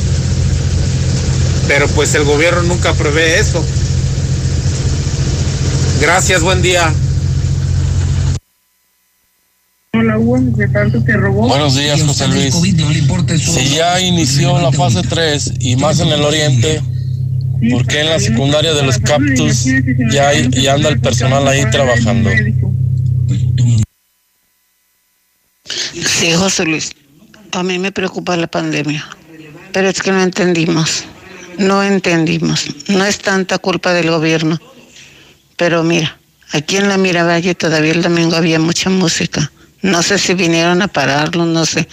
Pero 1.69 1.87
pues 1.89 2.15
el 2.15 2.25
gobierno 2.25 2.63
nunca 2.63 2.93
prevé 2.95 3.39
eso. 3.39 3.65
Gracias, 6.01 6.43
buen 6.43 6.61
día. 6.63 6.93
Buenos 11.49 11.77
días, 11.77 12.03
José 12.03 12.29
Luis. 12.29 12.55
Si 13.39 13.69
ya 13.77 14.01
inició 14.01 14.59
la 14.61 14.73
fase 14.73 15.03
3 15.03 15.53
y 15.61 15.77
más 15.77 16.01
en 16.01 16.09
el 16.09 16.23
oriente, 16.23 16.83
¿por 17.71 17.87
qué 17.87 18.01
en 18.01 18.09
la 18.09 18.19
secundaria 18.19 18.73
de 18.73 18.83
los 18.83 18.99
Cactus 18.99 19.65
ya, 20.11 20.29
hay- 20.29 20.49
ya 20.51 20.75
anda 20.75 20.89
el 20.89 21.01
personal 21.01 21.47
ahí 21.47 21.65
trabajando? 21.71 22.31
Sí, 25.65 26.33
José 26.33 26.65
Luis, 26.65 26.93
a 27.53 27.63
mí 27.63 27.79
me 27.79 27.93
preocupa 27.93 28.37
la 28.37 28.47
pandemia, 28.47 29.07
pero 29.73 29.89
es 29.89 30.01
que 30.03 30.11
no 30.11 30.23
entendimos, 30.23 31.05
no 31.59 31.83
entendimos. 31.83 32.67
No 32.89 33.05
es 33.05 33.19
tanta 33.19 33.59
culpa 33.59 33.93
del 33.93 34.11
gobierno, 34.11 34.59
pero 35.57 35.83
mira, 35.83 36.19
aquí 36.53 36.77
en 36.77 36.89
la 36.89 36.99
Miravalle 36.99 37.55
todavía 37.55 37.93
el 37.93 38.03
domingo 38.03 38.37
había 38.37 38.59
mucha 38.59 38.91
música. 38.91 39.51
No 39.83 40.03
sé 40.03 40.19
si 40.19 40.35
vinieron 40.35 40.81
a 40.81 40.89
pararlo, 40.89 41.45
no 41.45 41.67
sé, 41.67 41.89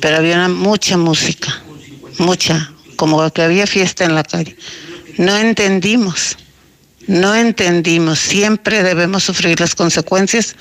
pero 0.00 0.16
había 0.16 0.48
mucha 0.48 0.96
música, 0.96 1.62
mucha, 2.18 2.72
como 2.96 3.30
que 3.30 3.42
había 3.42 3.66
fiesta 3.66 4.04
en 4.04 4.14
la 4.16 4.24
calle. 4.24 4.56
No 5.18 5.36
entendimos, 5.36 6.36
no 7.06 7.34
entendimos. 7.34 8.18
Siempre 8.18 8.82
debemos 8.82 9.24
sufrir 9.24 9.60
las 9.60 9.74
consecuencias 9.74 10.56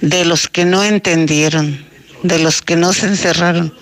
de 0.00 0.24
los 0.24 0.48
que 0.48 0.64
no 0.64 0.82
entendieron, 0.84 1.84
de 2.22 2.38
los 2.38 2.62
que 2.62 2.76
no 2.76 2.92
se 2.92 3.06
encerraron. 3.06 3.74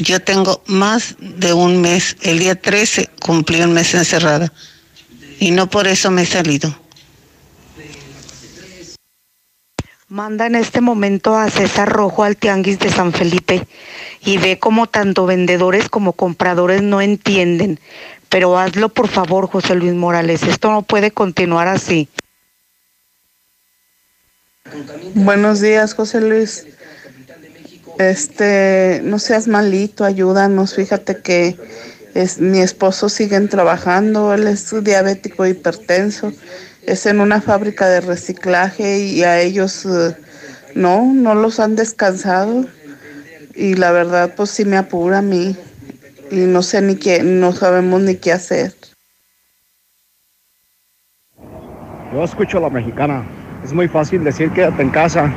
Yo 0.00 0.18
tengo 0.18 0.62
más 0.64 1.14
de 1.18 1.52
un 1.52 1.82
mes, 1.82 2.16
el 2.22 2.38
día 2.38 2.54
13 2.54 3.10
cumplí 3.20 3.60
un 3.60 3.74
mes 3.74 3.92
encerrada 3.92 4.50
y 5.38 5.50
no 5.50 5.68
por 5.68 5.86
eso 5.86 6.10
me 6.10 6.22
he 6.22 6.26
salido. 6.26 6.74
Manda 10.08 10.46
en 10.46 10.54
este 10.54 10.80
momento 10.80 11.36
a 11.36 11.50
César 11.50 11.90
Rojo 11.90 12.24
al 12.24 12.38
Tianguis 12.38 12.78
de 12.78 12.90
San 12.90 13.12
Felipe 13.12 13.68
y 14.24 14.38
ve 14.38 14.58
cómo 14.58 14.86
tanto 14.86 15.26
vendedores 15.26 15.90
como 15.90 16.14
compradores 16.14 16.80
no 16.80 17.02
entienden. 17.02 17.78
Pero 18.30 18.58
hazlo 18.58 18.88
por 18.88 19.08
favor, 19.08 19.48
José 19.48 19.74
Luis 19.74 19.92
Morales. 19.92 20.44
Esto 20.44 20.70
no 20.70 20.80
puede 20.80 21.10
continuar 21.10 21.68
así. 21.68 22.08
Buenos 25.14 25.60
días, 25.60 25.92
José 25.92 26.22
Luis. 26.22 26.66
Este, 28.00 29.02
no 29.04 29.18
seas 29.18 29.46
malito, 29.46 30.06
ayúdanos. 30.06 30.74
Fíjate 30.74 31.18
que 31.18 31.58
es, 32.14 32.40
mi 32.40 32.60
esposo 32.60 33.10
siguen 33.10 33.50
trabajando, 33.50 34.32
él 34.32 34.46
es 34.46 34.72
diabético 34.82 35.46
hipertenso, 35.46 36.32
es 36.86 37.04
en 37.04 37.20
una 37.20 37.42
fábrica 37.42 37.90
de 37.90 38.00
reciclaje 38.00 39.00
y 39.00 39.22
a 39.22 39.38
ellos 39.42 39.84
eh, 39.84 40.16
no, 40.74 41.12
no 41.12 41.34
los 41.34 41.60
han 41.60 41.76
descansado. 41.76 42.64
Y 43.54 43.74
la 43.74 43.92
verdad, 43.92 44.32
pues 44.34 44.48
sí 44.48 44.64
me 44.64 44.78
apura 44.78 45.18
a 45.18 45.22
mí. 45.22 45.54
Y 46.30 46.36
no 46.36 46.62
sé 46.62 46.80
ni 46.80 46.96
qué, 46.96 47.22
no 47.22 47.52
sabemos 47.52 48.00
ni 48.00 48.14
qué 48.14 48.32
hacer. 48.32 48.72
Yo 52.14 52.24
escucho 52.24 52.56
a 52.56 52.60
la 52.62 52.70
mexicana. 52.70 53.26
Es 53.62 53.74
muy 53.74 53.88
fácil 53.88 54.24
decir 54.24 54.50
quédate 54.52 54.80
en 54.80 54.88
casa. 54.88 55.30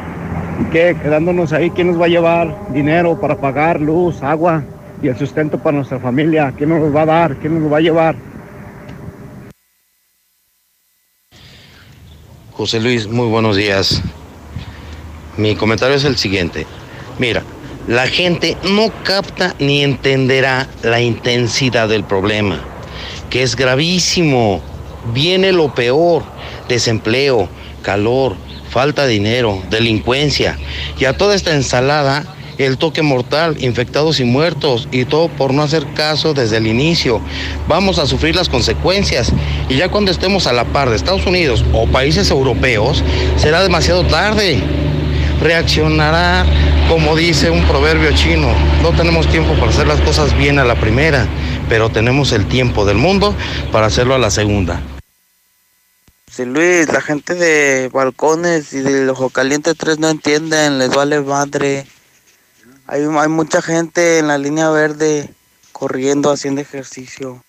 ¿Y 0.59 0.65
qué? 0.65 0.95
Quedándonos 1.01 1.51
ahí, 1.53 1.69
¿quién 1.71 1.87
nos 1.87 1.99
va 1.99 2.05
a 2.05 2.09
llevar 2.09 2.73
dinero 2.73 3.19
para 3.19 3.37
pagar 3.37 3.81
luz, 3.81 4.21
agua 4.21 4.63
y 5.01 5.07
el 5.07 5.17
sustento 5.17 5.57
para 5.57 5.77
nuestra 5.77 5.99
familia? 5.99 6.53
¿Quién 6.55 6.69
nos 6.69 6.95
va 6.95 7.01
a 7.01 7.05
dar? 7.05 7.35
¿Quién 7.37 7.61
nos 7.61 7.71
va 7.71 7.77
a 7.77 7.81
llevar? 7.81 8.15
José 12.51 12.79
Luis, 12.79 13.07
muy 13.07 13.27
buenos 13.27 13.55
días. 13.55 14.01
Mi 15.37 15.55
comentario 15.55 15.95
es 15.95 16.03
el 16.03 16.17
siguiente. 16.17 16.67
Mira, 17.17 17.41
la 17.87 18.07
gente 18.07 18.55
no 18.63 18.91
capta 19.03 19.55
ni 19.59 19.83
entenderá 19.83 20.67
la 20.83 21.01
intensidad 21.01 21.89
del 21.89 22.03
problema, 22.03 22.59
que 23.31 23.41
es 23.41 23.55
gravísimo. 23.55 24.61
Viene 25.13 25.51
lo 25.51 25.73
peor, 25.73 26.23
desempleo, 26.69 27.49
calor, 27.81 28.35
falta 28.73 29.05
de 29.05 29.13
dinero, 29.13 29.61
delincuencia. 29.69 30.57
Y 30.99 31.05
a 31.05 31.15
toda 31.15 31.35
esta 31.35 31.53
ensalada, 31.53 32.25
el 32.57 32.77
toque 32.77 33.03
mortal, 33.03 33.55
infectados 33.59 34.19
y 34.19 34.23
muertos, 34.23 34.87
y 34.91 35.05
todo 35.05 35.29
por 35.29 35.53
no 35.53 35.61
hacer 35.61 35.85
caso 35.93 36.33
desde 36.33 36.57
el 36.57 36.65
inicio. 36.65 37.21
Vamos 37.67 37.99
a 37.99 38.07
sufrir 38.07 38.35
las 38.35 38.49
consecuencias. 38.49 39.31
Y 39.69 39.75
ya 39.75 39.89
cuando 39.89 40.11
estemos 40.11 40.47
a 40.47 40.53
la 40.53 40.65
par 40.65 40.89
de 40.89 40.95
Estados 40.95 41.25
Unidos 41.27 41.63
o 41.71 41.85
países 41.85 42.31
europeos, 42.31 43.03
será 43.37 43.61
demasiado 43.61 44.03
tarde. 44.05 44.59
Reaccionará 45.39 46.45
como 46.89 47.15
dice 47.15 47.51
un 47.51 47.61
proverbio 47.63 48.11
chino. 48.15 48.49
No 48.81 48.91
tenemos 48.91 49.27
tiempo 49.27 49.53
para 49.53 49.69
hacer 49.69 49.87
las 49.87 49.99
cosas 50.01 50.35
bien 50.37 50.57
a 50.57 50.65
la 50.65 50.75
primera, 50.75 51.27
pero 51.69 51.89
tenemos 51.89 52.31
el 52.31 52.47
tiempo 52.47 52.85
del 52.85 52.97
mundo 52.97 53.35
para 53.71 53.87
hacerlo 53.87 54.15
a 54.15 54.19
la 54.19 54.31
segunda. 54.31 54.81
Sí, 56.35 56.45
Luis, 56.45 56.91
la 56.91 56.99
gente 56.99 57.35
de 57.35 57.89
balcones 57.93 58.73
y 58.73 58.79
del 58.79 59.07
Ojo 59.07 59.29
Caliente 59.29 59.75
3 59.75 59.99
no 59.99 60.09
entienden, 60.09 60.79
les 60.79 60.89
vale 60.89 61.21
madre. 61.21 61.85
Hay, 62.87 63.03
hay 63.03 63.27
mucha 63.27 63.61
gente 63.61 64.17
en 64.17 64.29
la 64.29 64.39
línea 64.39 64.71
verde 64.71 65.29
corriendo, 65.71 66.31
haciendo 66.31 66.61
ejercicio. 66.61 67.43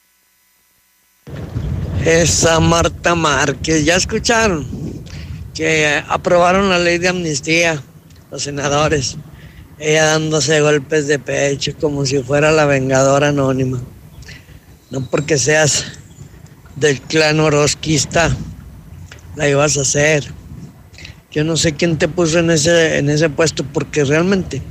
Esa 2.05 2.61
Marta 2.61 3.15
Márquez, 3.15 3.87
¿ya 3.87 3.97
escucharon? 3.97 4.67
Que 5.55 6.05
aprobaron 6.07 6.69
la 6.69 6.79
ley 6.79 6.99
de 6.99 7.09
amnistía, 7.09 7.83
los 8.31 8.43
senadores. 8.43 9.17
Ella 9.79 10.05
dándose 10.05 10.61
golpes 10.61 11.07
de 11.07 11.19
pecho 11.19 11.73
como 11.81 12.05
si 12.05 12.23
fuera 12.23 12.53
la 12.53 12.67
vengadora 12.67 13.29
anónima. 13.29 13.81
No 14.91 15.09
porque 15.09 15.39
seas 15.39 15.87
del 16.77 17.01
clan 17.01 17.41
orosquista, 17.41 18.37
la 19.37 19.49
ibas 19.49 19.77
a 19.77 19.83
hacer. 19.83 20.33
Yo 21.31 21.43
no 21.45 21.57
sé 21.57 21.75
quién 21.75 21.99
te 21.99 22.07
puso 22.09 22.39
en 22.39 22.51
ese, 22.51 22.99
en 22.99 23.11
ese 23.11 23.29
puesto 23.29 23.65
porque 23.65 24.05
realmente 24.05 24.63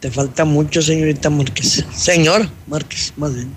te 0.00 0.10
falta 0.10 0.44
mucho, 0.44 0.80
señorita 0.82 1.30
Márquez. 1.30 1.84
Señor 1.94 2.48
Márquez, 2.66 3.12
más 3.16 3.34
bien. 3.34 3.54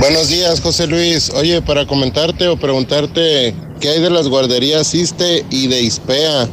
Buenos 0.00 0.28
días, 0.28 0.60
José 0.60 0.86
Luis. 0.86 1.30
Oye, 1.30 1.62
para 1.62 1.86
comentarte 1.86 2.46
o 2.48 2.58
preguntarte 2.58 3.54
qué 3.80 3.88
hay 3.88 4.00
de 4.00 4.10
las 4.10 4.28
guarderías 4.28 4.94
ISTE 4.94 5.44
y 5.50 5.66
de 5.66 5.82
ISPEA. 5.82 6.48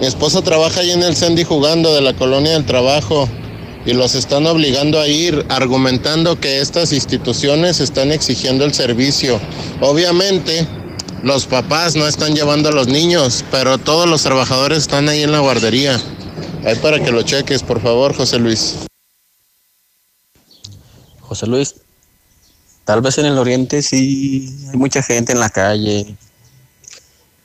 Mi 0.00 0.06
esposa 0.06 0.42
trabaja 0.42 0.80
ahí 0.80 0.92
en 0.92 1.02
el 1.02 1.16
Sandy 1.16 1.44
jugando 1.44 1.94
de 1.94 2.02
la 2.02 2.14
colonia 2.14 2.52
del 2.52 2.66
trabajo 2.66 3.28
y 3.84 3.92
los 3.92 4.14
están 4.14 4.46
obligando 4.46 5.00
a 5.00 5.08
ir 5.08 5.46
argumentando 5.48 6.38
que 6.38 6.60
estas 6.60 6.92
instituciones 6.92 7.80
están 7.80 8.12
exigiendo 8.12 8.64
el 8.64 8.74
servicio. 8.74 9.40
Obviamente, 9.80 10.66
los 11.22 11.46
papás 11.46 11.96
no 11.96 12.06
están 12.06 12.34
llevando 12.34 12.68
a 12.68 12.72
los 12.72 12.88
niños, 12.88 13.44
pero 13.50 13.78
todos 13.78 14.08
los 14.08 14.22
trabajadores 14.22 14.78
están 14.78 15.08
ahí 15.08 15.22
en 15.22 15.32
la 15.32 15.40
guardería. 15.40 16.00
Ahí 16.64 16.76
para 16.76 17.02
que 17.02 17.10
lo 17.10 17.22
cheques, 17.22 17.62
por 17.62 17.80
favor, 17.80 18.14
José 18.14 18.38
Luis. 18.38 18.76
José 21.20 21.46
Luis, 21.46 21.74
tal 22.84 23.00
vez 23.00 23.18
en 23.18 23.26
el 23.26 23.38
oriente 23.38 23.82
sí 23.82 24.68
hay 24.70 24.78
mucha 24.78 25.02
gente 25.02 25.32
en 25.32 25.40
la 25.40 25.50
calle, 25.50 26.16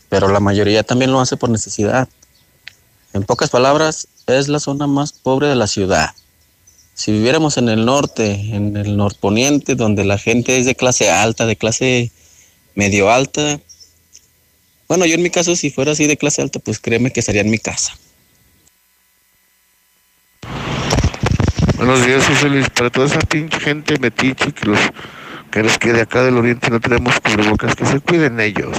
pero 0.10 0.30
la 0.30 0.40
mayoría 0.40 0.84
también 0.84 1.12
lo 1.12 1.20
hace 1.20 1.36
por 1.38 1.50
necesidad. 1.50 2.08
En 3.14 3.24
pocas 3.24 3.50
palabras, 3.50 4.08
es 4.28 4.48
la 4.48 4.60
zona 4.60 4.88
más 4.88 5.12
pobre 5.12 5.48
de 5.48 5.56
la 5.56 5.68
ciudad. 5.68 6.12
Si 6.96 7.12
viviéramos 7.12 7.58
en 7.58 7.70
el 7.70 7.86
norte, 7.86 8.32
en 8.56 8.78
el 8.78 8.98
norponiente, 8.98 9.76
donde 9.76 10.06
la 10.06 10.18
gente 10.18 10.58
es 10.58 10.66
de 10.66 10.76
clase 10.76 11.10
alta, 11.10 11.46
de 11.46 11.56
clase 11.56 12.12
medio 12.76 13.12
alta, 13.12 13.60
bueno, 14.88 15.06
yo 15.06 15.16
en 15.16 15.24
mi 15.24 15.30
caso, 15.30 15.56
si 15.56 15.72
fuera 15.72 15.94
así 15.94 16.06
de 16.06 16.18
clase 16.18 16.42
alta, 16.42 16.60
pues 16.60 16.80
créeme 16.80 17.12
que 17.12 17.22
estaría 17.22 17.42
en 17.42 17.50
mi 17.50 17.58
casa. 17.58 17.98
Buenos 21.78 22.06
días, 22.06 22.26
José 22.26 22.50
Luis. 22.50 22.70
Para 22.70 22.90
toda 22.90 23.08
esa 23.08 23.20
pinche 23.20 23.60
gente 23.60 23.98
metiche 24.00 24.52
que 24.52 24.66
los 24.68 24.80
que 25.52 25.64
los 25.64 25.78
que 25.78 25.94
de 25.94 26.02
acá 26.02 26.24
del 26.24 26.38
oriente 26.38 26.70
no 26.70 26.80
tenemos 26.80 27.20
cubrebocas, 27.20 27.76
que 27.76 27.86
se 27.86 28.00
cuiden 28.00 28.40
ellos. 28.40 28.78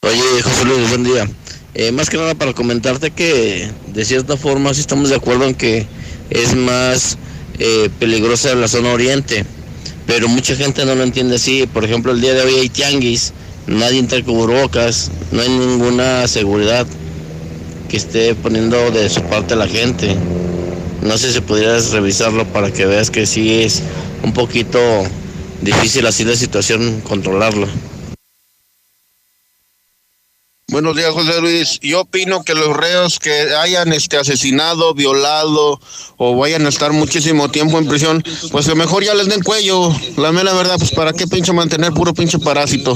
Oye, 0.00 0.42
José 0.42 0.64
Luis, 0.64 0.88
buen 0.88 1.04
día. 1.04 1.28
Eh, 1.74 1.90
más 1.90 2.08
que 2.08 2.16
nada 2.16 2.36
para 2.36 2.52
comentarte 2.52 3.10
que 3.10 3.68
de 3.88 4.04
cierta 4.04 4.36
forma 4.36 4.72
sí 4.72 4.80
estamos 4.80 5.10
de 5.10 5.16
acuerdo 5.16 5.44
en 5.44 5.54
que 5.56 5.86
es 6.30 6.54
más 6.54 7.18
eh, 7.58 7.90
peligrosa 7.98 8.54
la 8.54 8.68
zona 8.68 8.92
oriente, 8.92 9.44
pero 10.06 10.28
mucha 10.28 10.54
gente 10.54 10.84
no 10.84 10.94
lo 10.94 11.02
entiende 11.02 11.34
así. 11.34 11.66
Por 11.66 11.84
ejemplo, 11.84 12.12
el 12.12 12.20
día 12.20 12.34
de 12.34 12.42
hoy 12.42 12.54
hay 12.54 12.68
tianguis, 12.68 13.32
nadie 13.66 13.98
entra 13.98 14.22
cubrebocas, 14.22 15.10
no 15.32 15.42
hay 15.42 15.48
ninguna 15.48 16.28
seguridad 16.28 16.86
que 17.88 17.96
esté 17.96 18.36
poniendo 18.36 18.92
de 18.92 19.10
su 19.10 19.22
parte 19.22 19.56
la 19.56 19.66
gente. 19.66 20.16
No 21.02 21.18
sé 21.18 21.32
si 21.32 21.40
pudieras 21.40 21.90
revisarlo 21.90 22.46
para 22.46 22.72
que 22.72 22.86
veas 22.86 23.10
que 23.10 23.26
sí 23.26 23.62
es 23.62 23.82
un 24.22 24.32
poquito 24.32 24.78
difícil 25.60 26.06
así 26.06 26.24
la 26.24 26.36
situación 26.36 27.00
controlarlo. 27.00 27.66
Buenos 30.74 30.96
días, 30.96 31.12
José 31.12 31.40
Luis. 31.40 31.78
Yo 31.82 32.00
opino 32.00 32.42
que 32.42 32.52
los 32.52 32.76
reos 32.76 33.20
que 33.20 33.30
hayan 33.30 33.92
este 33.92 34.16
asesinado, 34.16 34.92
violado 34.92 35.80
o 36.16 36.36
vayan 36.36 36.66
a 36.66 36.68
estar 36.68 36.92
muchísimo 36.92 37.48
tiempo 37.48 37.78
en 37.78 37.86
prisión, 37.86 38.24
pues 38.50 38.66
que 38.66 38.74
mejor 38.74 39.04
ya 39.04 39.14
les 39.14 39.28
den 39.28 39.40
cuello. 39.40 39.96
La 40.16 40.32
mera 40.32 40.52
verdad, 40.52 40.74
pues 40.76 40.90
para 40.90 41.12
qué 41.12 41.28
pinche 41.28 41.52
mantener 41.52 41.92
puro 41.92 42.12
pinche 42.12 42.40
parásito. 42.40 42.92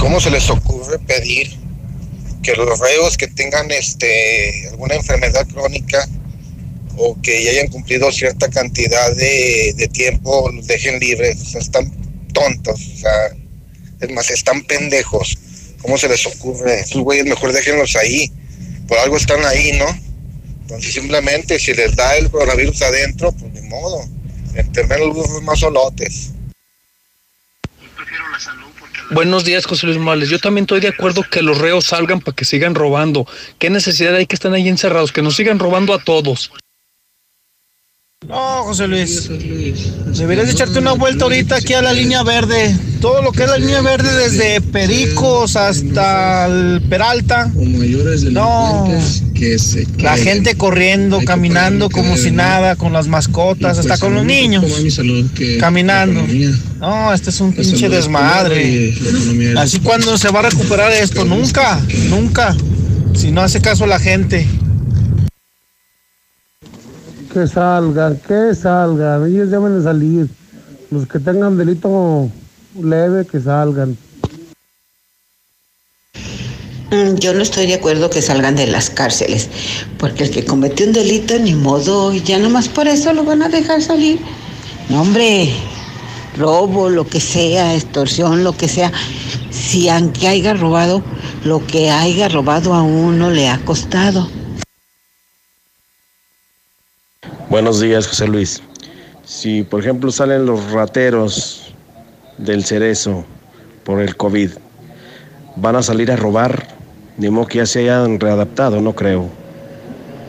¿Cómo 0.00 0.20
se 0.20 0.30
les 0.32 0.50
ocurre 0.50 0.98
pedir 0.98 1.56
que 2.42 2.56
los 2.56 2.76
reos 2.80 3.16
que 3.16 3.28
tengan 3.28 3.70
este 3.70 4.66
alguna 4.70 4.96
enfermedad 4.96 5.46
crónica 5.46 6.04
o 6.96 7.16
que 7.22 7.44
ya 7.44 7.52
hayan 7.52 7.68
cumplido 7.68 8.10
cierta 8.10 8.50
cantidad 8.50 9.14
de, 9.14 9.72
de 9.76 9.86
tiempo 9.86 10.50
los 10.50 10.66
dejen 10.66 10.98
libres? 10.98 11.40
O 11.42 11.44
sea, 11.44 11.60
están 11.60 11.92
tontos, 12.32 12.80
o 12.80 12.98
sea, 12.98 13.37
es 14.00 14.10
más, 14.10 14.30
están 14.30 14.62
pendejos. 14.62 15.38
¿Cómo 15.82 15.96
se 15.98 16.08
les 16.08 16.26
ocurre? 16.26 16.80
Esos 16.80 17.02
güeyes 17.02 17.26
mejor 17.26 17.52
déjenlos 17.52 17.96
ahí. 17.96 18.30
Por 18.86 18.98
algo 18.98 19.16
están 19.16 19.44
ahí, 19.44 19.72
¿no? 19.72 19.86
Entonces 20.62 20.94
simplemente 20.94 21.58
si 21.58 21.72
les 21.74 21.94
da 21.96 22.16
el 22.16 22.30
coronavirus 22.30 22.82
adentro, 22.82 23.32
pues 23.32 23.52
ni 23.52 23.68
modo. 23.68 24.04
Enterrar 24.54 25.00
los 25.00 25.42
más 25.42 25.60
solotes. 25.60 26.30
Buenos 29.10 29.44
días, 29.44 29.64
José 29.64 29.86
Luis 29.86 29.98
Morales. 29.98 30.28
Yo 30.28 30.38
también 30.38 30.64
estoy 30.64 30.80
de 30.80 30.88
acuerdo 30.88 31.22
que 31.22 31.40
los 31.40 31.56
reos 31.56 31.86
salgan 31.86 32.20
para 32.20 32.36
que 32.36 32.44
sigan 32.44 32.74
robando. 32.74 33.26
¿Qué 33.58 33.70
necesidad 33.70 34.14
hay 34.14 34.26
que 34.26 34.34
estén 34.34 34.52
ahí 34.52 34.68
encerrados? 34.68 35.12
Que 35.12 35.22
nos 35.22 35.36
sigan 35.36 35.58
robando 35.58 35.94
a 35.94 36.04
todos. 36.04 36.50
No, 38.26 38.64
José 38.64 38.88
Luis. 38.88 39.28
Deberías 40.18 40.46
de 40.46 40.52
echarte 40.52 40.80
una 40.80 40.92
vuelta 40.92 41.24
ahorita 41.24 41.56
aquí 41.56 41.72
a 41.72 41.80
la 41.80 41.92
línea 41.92 42.24
verde. 42.24 42.76
Todo 43.00 43.22
lo 43.22 43.30
que 43.30 43.44
es 43.44 43.48
la 43.48 43.58
línea 43.58 43.80
verde, 43.80 44.12
desde 44.12 44.60
Pericos 44.60 45.54
hasta 45.56 46.46
el 46.46 46.82
Peralta. 46.90 47.50
No. 48.30 48.88
La 49.98 50.16
gente 50.16 50.56
corriendo, 50.56 51.20
caminando 51.24 51.88
como 51.88 52.16
si 52.16 52.32
nada, 52.32 52.74
con 52.74 52.92
las 52.92 53.06
mascotas, 53.06 53.78
hasta 53.78 53.96
con 53.98 54.14
los 54.14 54.24
niños. 54.26 54.64
Caminando. 55.60 56.22
No, 56.80 57.14
este 57.14 57.30
es 57.30 57.40
un 57.40 57.52
pinche 57.54 57.88
desmadre. 57.88 58.94
Así 59.56 59.78
cuando 59.78 60.18
se 60.18 60.28
va 60.30 60.40
a 60.40 60.50
recuperar 60.50 60.92
esto, 60.92 61.24
nunca, 61.24 61.80
nunca. 62.10 62.54
Si 63.14 63.30
no 63.30 63.40
hace 63.42 63.60
caso 63.62 63.86
la 63.86 64.00
gente. 64.00 64.46
Que 67.32 67.46
salgan, 67.46 68.16
que 68.26 68.54
salgan, 68.54 69.26
ellos 69.26 69.50
deben 69.50 69.78
de 69.78 69.84
salir. 69.84 70.28
Los 70.90 71.06
que 71.06 71.18
tengan 71.18 71.58
delito 71.58 72.30
leve, 72.80 73.26
que 73.26 73.40
salgan. 73.40 73.96
Mm, 76.90 77.16
Yo 77.16 77.34
no 77.34 77.42
estoy 77.42 77.66
de 77.66 77.74
acuerdo 77.74 78.08
que 78.08 78.22
salgan 78.22 78.56
de 78.56 78.66
las 78.66 78.88
cárceles, 78.88 79.50
porque 79.98 80.24
el 80.24 80.30
que 80.30 80.46
cometió 80.46 80.86
un 80.86 80.94
delito, 80.94 81.38
ni 81.38 81.54
modo, 81.54 82.14
ya 82.14 82.38
nomás 82.38 82.68
por 82.68 82.88
eso 82.88 83.12
lo 83.12 83.24
van 83.24 83.42
a 83.42 83.50
dejar 83.50 83.82
salir. 83.82 84.18
No, 84.88 85.02
hombre, 85.02 85.52
robo, 86.38 86.88
lo 86.88 87.06
que 87.06 87.20
sea, 87.20 87.74
extorsión, 87.74 88.42
lo 88.42 88.56
que 88.56 88.68
sea. 88.68 88.90
Si 89.50 89.90
aunque 89.90 90.28
haya 90.28 90.54
robado, 90.54 91.02
lo 91.44 91.66
que 91.66 91.90
haya 91.90 92.28
robado 92.30 92.72
a 92.72 92.82
uno 92.82 93.30
le 93.30 93.48
ha 93.48 93.58
costado. 93.66 94.30
Buenos 97.50 97.80
días, 97.80 98.06
José 98.06 98.26
Luis. 98.26 98.60
Si, 99.24 99.62
por 99.62 99.80
ejemplo, 99.80 100.12
salen 100.12 100.44
los 100.44 100.70
rateros 100.70 101.72
del 102.36 102.62
cerezo 102.62 103.24
por 103.84 104.02
el 104.02 104.16
COVID, 104.16 104.50
¿van 105.56 105.76
a 105.76 105.82
salir 105.82 106.12
a 106.12 106.16
robar? 106.16 106.68
Ni 107.16 107.30
modo 107.30 107.46
que 107.46 107.58
ya 107.58 107.66
se 107.66 107.80
hayan 107.80 108.20
readaptado, 108.20 108.82
no 108.82 108.94
creo. 108.94 109.30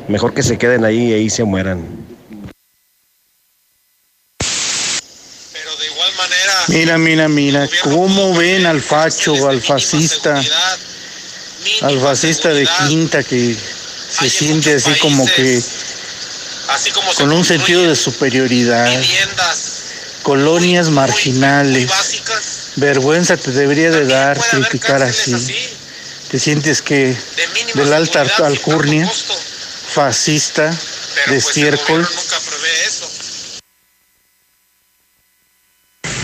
Mejor 0.08 0.34
que 0.34 0.44
se 0.44 0.58
queden 0.58 0.86
ahí 0.86 1.10
y 1.10 1.14
ahí 1.14 1.30
se 1.30 1.44
mueran. 1.44 1.86
Mira, 6.70 6.98
mira, 6.98 7.28
mira, 7.28 7.68
cómo 7.84 8.34
ven 8.34 8.66
al 8.66 8.80
facho, 8.80 9.50
al 9.50 9.60
fascista, 9.60 10.42
al 11.82 12.00
fascista 12.00 12.50
de 12.50 12.66
quinta 12.88 13.24
que 13.24 13.56
se 13.56 14.30
siente 14.30 14.76
así 14.76 14.98
como 15.00 15.26
que 15.26 15.62
con 17.18 17.32
un 17.32 17.44
sentido 17.44 17.84
de 17.84 17.96
superioridad, 17.96 18.90
colonias 20.24 20.90
marginales, 20.90 21.92
vergüenza 22.76 23.38
te 23.38 23.52
debería 23.52 23.92
de 23.92 24.06
dar 24.06 24.40
criticar 24.40 25.02
así. 25.02 25.34
Te 26.30 26.40
sientes 26.40 26.82
que 26.82 27.16
del 27.74 27.94
alta 27.94 28.26
alcurnia, 28.44 29.12
fascista, 29.94 30.72
de 31.28 31.38
estiércol, 31.38 32.08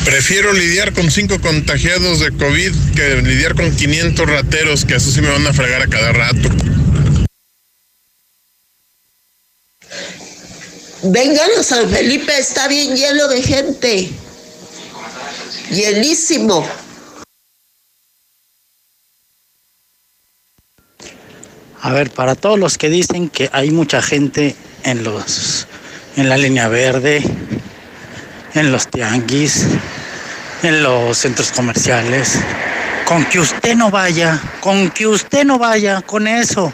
Prefiero 0.05 0.53
lidiar 0.53 0.93
con 0.93 1.09
cinco 1.09 1.41
contagiados 1.41 2.19
de 2.19 2.31
COVID 2.31 2.71
que 2.95 3.21
lidiar 3.23 3.55
con 3.55 3.75
500 3.75 4.29
rateros 4.29 4.85
que 4.85 4.95
eso 4.95 5.11
sí 5.11 5.19
me 5.19 5.29
van 5.29 5.45
a 5.47 5.51
fregar 5.51 5.81
a 5.81 5.87
cada 5.87 6.13
rato. 6.13 6.47
Vengan 11.07 11.49
a 11.59 11.61
San 11.61 11.87
Felipe, 11.87 12.35
está 12.35 12.67
bien 12.67 12.95
lleno 12.95 13.27
de 13.27 13.39
gente. 13.39 14.09
Llenísimo. 15.69 16.67
A 21.81 21.91
ver, 21.91 22.09
para 22.09 22.33
todos 22.33 22.57
los 22.57 22.79
que 22.79 22.89
dicen 22.89 23.29
que 23.29 23.51
hay 23.53 23.69
mucha 23.69 24.01
gente 24.01 24.55
en 24.83 25.03
los 25.03 25.67
en 26.15 26.27
la 26.27 26.37
línea 26.37 26.69
verde, 26.69 27.21
en 28.55 28.71
los 28.71 28.87
tianguis, 28.87 29.65
en 30.63 30.81
los 30.81 31.19
centros 31.19 31.51
comerciales. 31.51 32.39
Con 33.05 33.25
que 33.25 33.39
usted 33.39 33.75
no 33.75 33.91
vaya, 33.91 34.41
con 34.59 34.89
que 34.89 35.05
usted 35.05 35.45
no 35.45 35.59
vaya, 35.59 36.01
con 36.01 36.27
eso. 36.27 36.73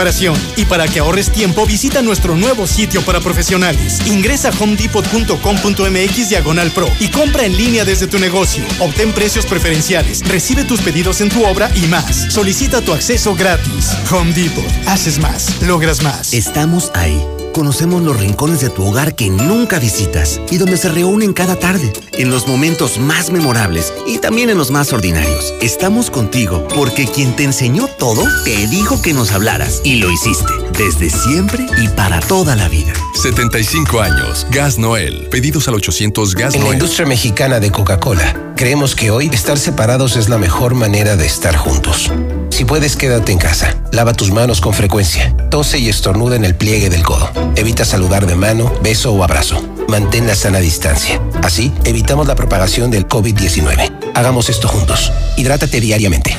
Y 0.56 0.66
para 0.66 0.88
que 0.88 1.00
ahorres 1.00 1.32
tiempo, 1.32 1.66
visita 1.66 2.02
nuestro 2.02 2.36
nuevo 2.36 2.68
sitio 2.68 3.02
para 3.02 3.20
profesionales. 3.20 4.00
Ingresa 4.06 4.50
a 4.50 4.52
homedepot.com.mx 4.52 6.30
diagonal 6.30 6.72
pro 6.72 6.88
y 7.00 7.10
compra 7.10 7.46
en 7.46 7.58
línea 7.58 7.86
desde 7.86 8.08
tu 8.08 8.20
negocio. 8.20 8.64
Obtén 8.80 9.12
precios 9.14 9.46
preferenciales, 9.46 10.28
recibe 10.28 10.64
tus 10.64 10.82
pedidos 10.82 11.22
en 11.22 11.30
tu 11.30 11.44
obra 11.46 11.70
y 11.76 11.88
más. 11.88 12.32
Solicita 12.34 12.82
tu 12.82 12.94
acceso 12.94 13.36
gratis. 13.36 13.90
Home 14.12 14.34
Depot. 14.34 14.66
Haces 14.88 15.20
más, 15.20 15.62
logras 15.62 16.02
más. 16.02 16.34
Estamos 16.34 16.92
ahí. 16.94 17.39
Conocemos 17.54 18.04
los 18.04 18.20
rincones 18.20 18.62
de 18.62 18.70
tu 18.70 18.86
hogar 18.86 19.16
que 19.16 19.30
nunca 19.30 19.80
visitas 19.80 20.40
y 20.50 20.58
donde 20.58 20.78
se 20.78 20.90
reúnen 20.90 21.34
cada 21.34 21.56
tarde, 21.58 21.92
en 22.14 22.30
los 22.30 22.48
momentos 22.48 23.00
más 23.00 23.32
memorables 23.32 23.94
y 24.08 24.20
también 24.20 24.50
en 24.50 24.58
los 24.58 24.72
más 24.72 24.94
ordinarios. 24.94 25.54
Estamos 25.62 26.10
contigo 26.10 26.68
porque 26.76 27.06
quien 27.08 27.36
te 27.36 27.44
enseñó 27.44 27.88
todo 27.88 28.24
te 28.44 28.68
dijo 28.68 29.02
que 29.02 29.14
nos 29.14 29.32
hablaras 29.32 29.82
y 29.84 29.96
lo 29.96 30.10
hiciste 30.12 30.54
desde 30.78 31.10
siempre 31.10 31.66
y 31.78 31.90
para 31.90 32.22
toda 32.22 32.56
la 32.56 32.70
vida. 32.70 32.94
75 33.22 34.00
años. 34.00 34.48
Gas 34.50 34.78
Noel. 34.78 35.28
Pedidos 35.30 35.68
al 35.68 35.76
800 35.76 36.36
Gas 36.36 36.54
En 36.54 36.62
la 36.62 36.66
Noel. 36.68 36.78
industria 36.78 37.06
mexicana 37.06 37.60
de 37.60 37.70
Coca-Cola, 37.70 38.54
creemos 38.56 38.96
que 38.96 39.12
hoy 39.12 39.30
estar 39.34 39.60
separados 39.60 40.16
es 40.16 40.30
la 40.30 40.38
mejor 40.38 40.76
manera 40.76 41.18
de 41.18 41.26
estar 41.26 41.58
juntos. 41.58 42.10
Si 42.50 42.64
puedes, 42.64 42.96
quédate 42.96 43.34
en 43.34 43.40
casa. 43.40 43.76
Lava 43.92 44.14
tus 44.14 44.32
manos 44.32 44.62
con 44.62 44.74
frecuencia. 44.74 45.36
Tose 45.50 45.80
y 45.80 45.90
estornuda 45.90 46.36
en 46.38 46.46
el 46.46 46.56
pliegue 46.56 46.90
del 46.90 47.04
codo. 47.04 47.30
Evita 47.56 47.86
saludar 47.86 48.26
de 48.26 48.36
mano, 48.36 48.72
beso 48.82 49.14
o 49.14 49.24
abrazo. 49.24 49.79
Mantén 49.90 50.28
la 50.28 50.36
sana 50.36 50.60
distancia. 50.60 51.20
Así, 51.42 51.74
evitamos 51.84 52.28
la 52.28 52.36
propagación 52.36 52.92
del 52.92 53.08
COVID-19. 53.08 54.12
Hagamos 54.14 54.50
esto 54.50 54.68
juntos. 54.68 55.12
Hidrátate 55.36 55.82
diariamente. 55.82 56.38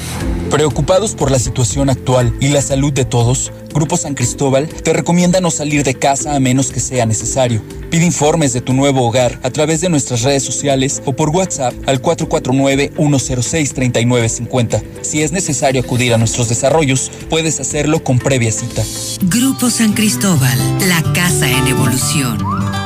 Preocupados 0.52 1.16
por 1.16 1.32
la 1.32 1.40
situación 1.40 1.90
actual 1.90 2.32
y 2.38 2.46
la 2.48 2.62
salud 2.62 2.92
de 2.92 3.04
todos, 3.04 3.50
Grupo 3.74 3.96
San 3.96 4.14
Cristóbal 4.14 4.68
te 4.68 4.92
recomienda 4.92 5.40
no 5.40 5.50
salir 5.50 5.82
de 5.82 5.94
casa 5.94 6.36
a 6.36 6.40
menos 6.40 6.70
que 6.70 6.78
sea 6.78 7.06
necesario. 7.06 7.60
Pide 7.90 8.04
informes 8.04 8.52
de 8.52 8.60
tu 8.60 8.72
nuevo 8.72 9.04
hogar 9.04 9.40
a 9.42 9.50
través 9.50 9.80
de 9.80 9.88
nuestras 9.88 10.22
redes 10.22 10.44
sociales 10.44 11.02
o 11.04 11.12
por 11.12 11.30
WhatsApp 11.30 11.74
al 11.86 12.00
449-106-3950. 12.02 14.80
Si 15.02 15.22
es 15.22 15.32
necesario 15.32 15.82
acudir 15.82 16.14
a 16.14 16.18
nuestros 16.18 16.48
desarrollos, 16.48 17.10
puedes 17.28 17.58
hacerlo 17.58 18.04
con 18.04 18.20
previa 18.20 18.52
cita. 18.52 18.84
Grupo 19.22 19.70
San 19.70 19.92
Cristóbal, 19.92 20.56
la 20.88 21.02
casa 21.12 21.50
en 21.50 21.66
evolución. 21.66 22.78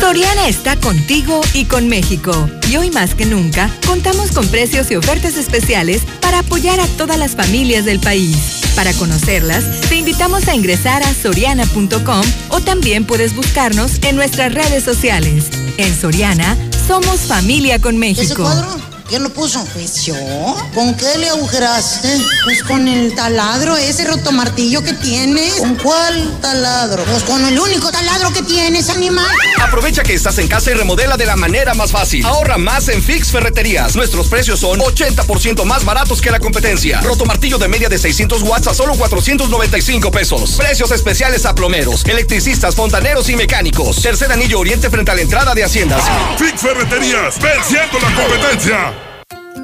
Soriana 0.00 0.48
está 0.48 0.76
contigo 0.76 1.40
y 1.54 1.64
con 1.64 1.88
México. 1.88 2.48
Y 2.70 2.76
hoy 2.76 2.90
más 2.90 3.14
que 3.14 3.24
nunca, 3.24 3.70
contamos 3.86 4.30
con 4.30 4.46
precios 4.48 4.90
y 4.90 4.96
ofertas 4.96 5.36
especiales 5.36 6.02
para 6.20 6.40
apoyar 6.40 6.80
a 6.80 6.86
todas 6.96 7.18
las 7.18 7.34
familias 7.34 7.84
del 7.84 7.98
país. 8.00 8.60
Para 8.74 8.92
conocerlas, 8.94 9.64
te 9.88 9.96
invitamos 9.96 10.48
a 10.48 10.54
ingresar 10.54 11.02
a 11.02 11.14
soriana.com 11.14 12.22
o 12.50 12.60
también 12.60 13.04
puedes 13.04 13.34
buscarnos 13.34 14.02
en 14.02 14.16
nuestras 14.16 14.52
redes 14.52 14.84
sociales. 14.84 15.46
En 15.78 15.94
Soriana, 15.98 16.56
somos 16.86 17.20
familia 17.20 17.80
con 17.80 17.96
México. 17.96 18.48
¿Quién 19.08 19.22
lo 19.22 19.30
puso? 19.30 19.64
Pues 19.72 20.04
yo. 20.04 20.14
¿Con 20.74 20.96
qué 20.96 21.18
le 21.18 21.28
agujeraste? 21.28 22.08
Pues 22.44 22.64
con 22.64 22.88
el 22.88 23.14
taladro, 23.14 23.76
ese 23.76 24.04
rotomartillo 24.04 24.82
que 24.82 24.94
tienes. 24.94 25.54
¿Con 25.54 25.76
cuál 25.76 26.40
taladro? 26.40 27.04
Pues 27.04 27.22
con 27.22 27.44
el 27.44 27.56
único 27.56 27.92
taladro 27.92 28.32
que 28.32 28.42
tienes, 28.42 28.90
animal. 28.90 29.24
Aprovecha 29.62 30.02
que 30.02 30.12
estás 30.12 30.38
en 30.38 30.48
casa 30.48 30.72
y 30.72 30.74
remodela 30.74 31.16
de 31.16 31.24
la 31.24 31.36
manera 31.36 31.72
más 31.74 31.92
fácil. 31.92 32.26
Ahorra 32.26 32.58
más 32.58 32.88
en 32.88 33.00
Fix 33.00 33.30
Ferreterías. 33.30 33.94
Nuestros 33.94 34.26
precios 34.26 34.58
son 34.58 34.80
80% 34.80 35.64
más 35.64 35.84
baratos 35.84 36.20
que 36.20 36.32
la 36.32 36.40
competencia. 36.40 37.00
Roto 37.02 37.24
martillo 37.24 37.58
de 37.58 37.68
media 37.68 37.88
de 37.88 37.98
600 37.98 38.42
watts 38.42 38.66
a 38.66 38.74
solo 38.74 38.96
495 38.96 40.10
pesos. 40.10 40.56
Precios 40.56 40.90
especiales 40.90 41.46
a 41.46 41.54
plomeros, 41.54 42.04
electricistas, 42.06 42.74
fontaneros 42.74 43.28
y 43.28 43.36
mecánicos. 43.36 44.02
Tercer 44.02 44.32
anillo 44.32 44.58
oriente 44.58 44.90
frente 44.90 45.12
a 45.12 45.14
la 45.14 45.20
entrada 45.20 45.54
de 45.54 45.62
Haciendas. 45.62 46.02
Fix 46.38 46.60
Ferreterías, 46.60 47.38
venciendo 47.38 48.00
la 48.00 48.14
competencia. 48.14 48.95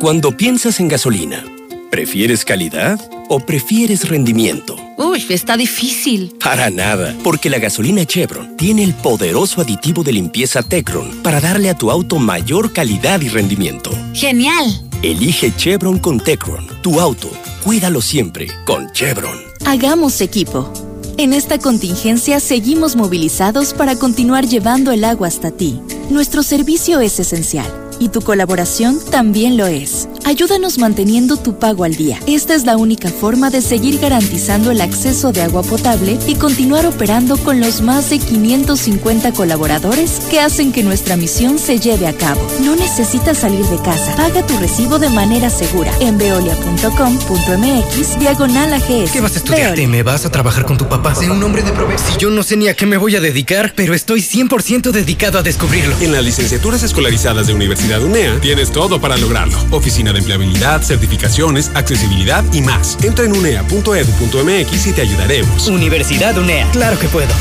Cuando 0.02 0.36
piensas 0.36 0.80
en 0.80 0.88
gasolina, 0.88 1.44
¿prefieres 1.88 2.44
calidad 2.44 2.98
o 3.28 3.38
prefieres 3.38 4.08
rendimiento? 4.08 4.74
Uy, 4.96 5.24
está 5.28 5.56
difícil. 5.56 6.34
Para 6.42 6.70
nada, 6.70 7.14
porque 7.22 7.48
la 7.48 7.60
gasolina 7.60 8.04
Chevron 8.04 8.56
tiene 8.56 8.82
el 8.82 8.94
poderoso 8.94 9.60
aditivo 9.60 10.02
de 10.02 10.10
limpieza 10.10 10.64
Tecron 10.64 11.22
para 11.22 11.40
darle 11.40 11.70
a 11.70 11.78
tu 11.78 11.88
auto 11.88 12.18
mayor 12.18 12.72
calidad 12.72 13.20
y 13.20 13.28
rendimiento. 13.28 13.92
Genial. 14.12 14.76
Elige 15.04 15.54
Chevron 15.54 16.00
con 16.00 16.18
Tecron, 16.18 16.66
tu 16.82 16.98
auto. 16.98 17.30
Cuídalo 17.62 18.00
siempre 18.00 18.48
con 18.66 18.90
Chevron. 18.90 19.38
Hagamos 19.64 20.20
equipo. 20.20 20.72
En 21.16 21.32
esta 21.32 21.58
contingencia 21.58 22.40
seguimos 22.40 22.96
movilizados 22.96 23.72
para 23.72 23.94
continuar 23.94 24.48
llevando 24.48 24.90
el 24.90 25.04
agua 25.04 25.28
hasta 25.28 25.52
ti. 25.52 25.80
Nuestro 26.10 26.42
servicio 26.42 26.98
es 26.98 27.20
esencial 27.20 27.81
y 28.02 28.08
tu 28.08 28.20
colaboración 28.20 28.98
también 29.12 29.56
lo 29.56 29.66
es. 29.66 30.08
Ayúdanos 30.24 30.78
manteniendo 30.78 31.36
tu 31.36 31.58
pago 31.58 31.84
al 31.84 31.94
día. 31.94 32.18
Esta 32.26 32.54
es 32.54 32.64
la 32.64 32.76
única 32.76 33.10
forma 33.10 33.50
de 33.50 33.62
seguir 33.62 34.00
garantizando 34.00 34.72
el 34.72 34.80
acceso 34.80 35.30
de 35.30 35.42
agua 35.42 35.62
potable 35.62 36.18
y 36.26 36.34
continuar 36.34 36.84
operando 36.86 37.36
con 37.38 37.60
los 37.60 37.80
más 37.80 38.10
de 38.10 38.18
550 38.18 39.32
colaboradores 39.32 40.20
que 40.30 40.40
hacen 40.40 40.72
que 40.72 40.82
nuestra 40.82 41.16
misión 41.16 41.60
se 41.60 41.78
lleve 41.78 42.08
a 42.08 42.12
cabo. 42.12 42.40
No 42.64 42.74
necesitas 42.74 43.38
salir 43.38 43.64
de 43.66 43.76
casa. 43.76 44.16
Paga 44.16 44.44
tu 44.46 44.56
recibo 44.58 44.98
de 44.98 45.08
manera 45.08 45.48
segura 45.48 45.92
en 46.00 46.18
veolia.com.mx 46.18 48.18
diagonal 48.18 48.72
AGS. 48.72 49.12
¿Qué 49.12 49.20
vas 49.20 49.34
a 49.34 49.38
estudiar? 49.38 49.74
¿Te 49.76 49.86
me 49.86 50.02
vas 50.02 50.26
a 50.26 50.32
trabajar 50.32 50.64
con 50.64 50.76
tu 50.76 50.88
papá? 50.88 51.14
Sé 51.14 51.30
un 51.30 51.42
hombre 51.42 51.62
de 51.62 51.70
provecho. 51.70 52.02
Si 52.04 52.18
yo 52.18 52.30
no 52.30 52.42
sé 52.42 52.56
ni 52.56 52.66
a 52.66 52.74
qué 52.74 52.86
me 52.86 52.96
voy 52.96 53.14
a 53.14 53.20
dedicar, 53.20 53.74
pero 53.76 53.94
estoy 53.94 54.22
100% 54.22 54.90
dedicado 54.90 55.38
a 55.38 55.42
descubrirlo. 55.42 55.94
En 56.00 56.12
las 56.12 56.24
licenciaturas 56.24 56.82
escolarizadas 56.82 57.46
de 57.46 57.54
Universidad 57.54 57.91
UNEA 58.00 58.38
tienes 58.40 58.70
todo 58.70 59.00
para 59.00 59.16
lograrlo. 59.16 59.58
Oficina 59.70 60.12
de 60.12 60.20
empleabilidad, 60.20 60.82
certificaciones, 60.82 61.70
accesibilidad 61.74 62.44
y 62.52 62.62
más. 62.62 62.96
Entra 63.02 63.24
en 63.24 63.32
unea.edu.mx 63.32 64.86
y 64.86 64.92
te 64.92 65.02
ayudaremos. 65.02 65.68
Universidad 65.68 66.36
UNEA. 66.38 66.68
Claro 66.72 66.98
que 66.98 67.08
puedo. 67.08 67.32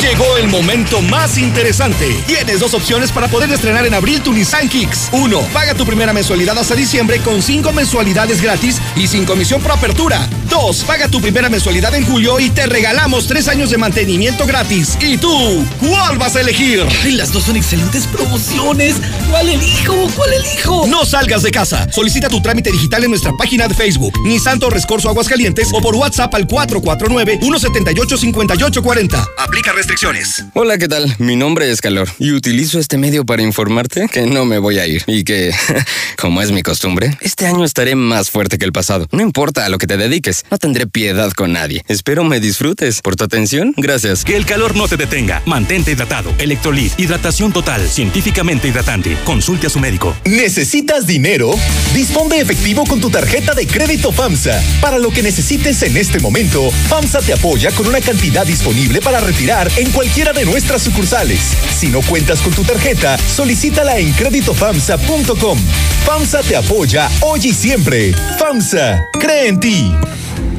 Llegó 0.00 0.36
el 0.36 0.48
momento 0.48 1.00
más 1.02 1.38
interesante. 1.38 2.22
Tienes 2.26 2.60
dos 2.60 2.74
opciones 2.74 3.10
para 3.10 3.28
poder 3.28 3.50
estrenar 3.50 3.86
en 3.86 3.94
abril 3.94 4.20
tu 4.20 4.32
Nissan 4.32 4.68
Kicks. 4.68 5.08
Uno, 5.12 5.40
paga 5.52 5.74
tu 5.74 5.84
primera 5.86 6.12
mensualidad 6.12 6.58
hasta 6.58 6.74
diciembre 6.74 7.20
con 7.20 7.42
cinco 7.42 7.72
mensualidades 7.72 8.40
gratis 8.40 8.80
y 8.94 9.06
sin 9.06 9.24
comisión 9.24 9.60
por 9.62 9.72
apertura. 9.72 10.28
Dos, 10.50 10.84
paga 10.84 11.08
tu 11.08 11.20
primera 11.20 11.48
mensualidad 11.48 11.94
en 11.94 12.04
julio 12.04 12.38
y 12.38 12.50
te 12.50 12.66
regalamos 12.66 13.26
tres 13.26 13.48
años 13.48 13.70
de 13.70 13.78
mantenimiento 13.78 14.46
gratis. 14.46 14.96
¿Y 15.00 15.16
tú? 15.18 15.66
¿Cuál 15.80 16.18
vas 16.18 16.36
a 16.36 16.40
elegir? 16.40 16.84
Ay, 17.02 17.12
las 17.12 17.32
dos 17.32 17.44
son 17.44 17.56
excelentes 17.56 18.06
promociones. 18.06 18.96
¿Cuál 19.30 19.48
elijo? 19.48 20.08
¿Cuál 20.14 20.32
elijo? 20.34 20.86
No 20.86 21.04
salgas 21.04 21.42
de 21.42 21.50
casa. 21.50 21.88
Solicita 21.90 22.28
tu 22.28 22.40
trámite 22.40 22.70
digital 22.70 23.04
en 23.04 23.10
nuestra 23.10 23.32
página 23.32 23.66
de 23.66 23.74
Facebook, 23.74 24.12
Nissan 24.24 24.60
Torres 24.60 24.86
Corso 24.86 25.08
Aguascalientes 25.08 25.68
o 25.72 25.80
por 25.80 25.94
WhatsApp 25.96 26.34
al 26.34 26.46
449 26.46 27.38
178 27.40 28.16
5840. 28.16 29.26
Aplica 29.38 29.72
restricciones. 29.86 30.44
Hola, 30.54 30.78
¿qué 30.78 30.88
tal? 30.88 31.14
Mi 31.18 31.36
nombre 31.36 31.70
es 31.70 31.80
Calor 31.80 32.08
y 32.18 32.32
utilizo 32.32 32.80
este 32.80 32.98
medio 32.98 33.24
para 33.24 33.42
informarte 33.42 34.08
que 34.10 34.22
no 34.22 34.44
me 34.44 34.58
voy 34.58 34.80
a 34.80 34.86
ir 34.86 35.04
y 35.06 35.22
que, 35.22 35.54
como 36.18 36.42
es 36.42 36.50
mi 36.50 36.62
costumbre, 36.62 37.16
este 37.20 37.46
año 37.46 37.64
estaré 37.64 37.94
más 37.94 38.28
fuerte 38.30 38.58
que 38.58 38.64
el 38.64 38.72
pasado. 38.72 39.06
No 39.12 39.22
importa 39.22 39.64
a 39.64 39.68
lo 39.68 39.78
que 39.78 39.86
te 39.86 39.96
dediques, 39.96 40.44
no 40.50 40.58
tendré 40.58 40.88
piedad 40.88 41.30
con 41.32 41.52
nadie. 41.52 41.84
Espero 41.86 42.24
me 42.24 42.40
disfrutes. 42.40 43.00
Por 43.00 43.14
tu 43.14 43.22
atención, 43.22 43.74
gracias. 43.76 44.24
Que 44.24 44.34
el 44.34 44.44
calor 44.44 44.74
no 44.74 44.88
te 44.88 44.96
detenga. 44.96 45.40
Mantente 45.46 45.92
hidratado. 45.92 46.34
Electrolit, 46.38 46.98
hidratación 46.98 47.52
total, 47.52 47.88
científicamente 47.88 48.66
hidratante. 48.66 49.16
Consulte 49.24 49.68
a 49.68 49.70
su 49.70 49.78
médico. 49.78 50.16
¿Necesitas 50.24 51.06
dinero? 51.06 51.52
Dispón 51.94 52.28
de 52.28 52.40
efectivo 52.40 52.84
con 52.86 53.00
tu 53.00 53.08
tarjeta 53.08 53.54
de 53.54 53.68
crédito 53.68 54.10
FAMSA. 54.10 54.60
Para 54.80 54.98
lo 54.98 55.10
que 55.10 55.22
necesites 55.22 55.80
en 55.84 55.96
este 55.96 56.18
momento, 56.18 56.72
FAMSA 56.88 57.20
te 57.20 57.34
apoya 57.34 57.70
con 57.70 57.86
una 57.86 58.00
cantidad 58.00 58.44
disponible 58.44 59.00
para 59.00 59.20
retirar 59.20 59.70
en 59.76 59.90
cualquiera 59.92 60.32
de 60.32 60.44
nuestras 60.44 60.82
sucursales. 60.82 61.56
Si 61.74 61.88
no 61.88 62.00
cuentas 62.02 62.40
con 62.40 62.52
tu 62.52 62.64
tarjeta, 62.64 63.16
solicítala 63.18 63.98
en 63.98 64.12
créditofamsa.com. 64.12 65.58
FAMSA 66.04 66.42
te 66.42 66.56
apoya 66.56 67.08
hoy 67.20 67.40
y 67.44 67.52
siempre. 67.52 68.14
FAMSA, 68.38 69.08
cree 69.18 69.48
en 69.48 69.60
ti. 69.60 69.92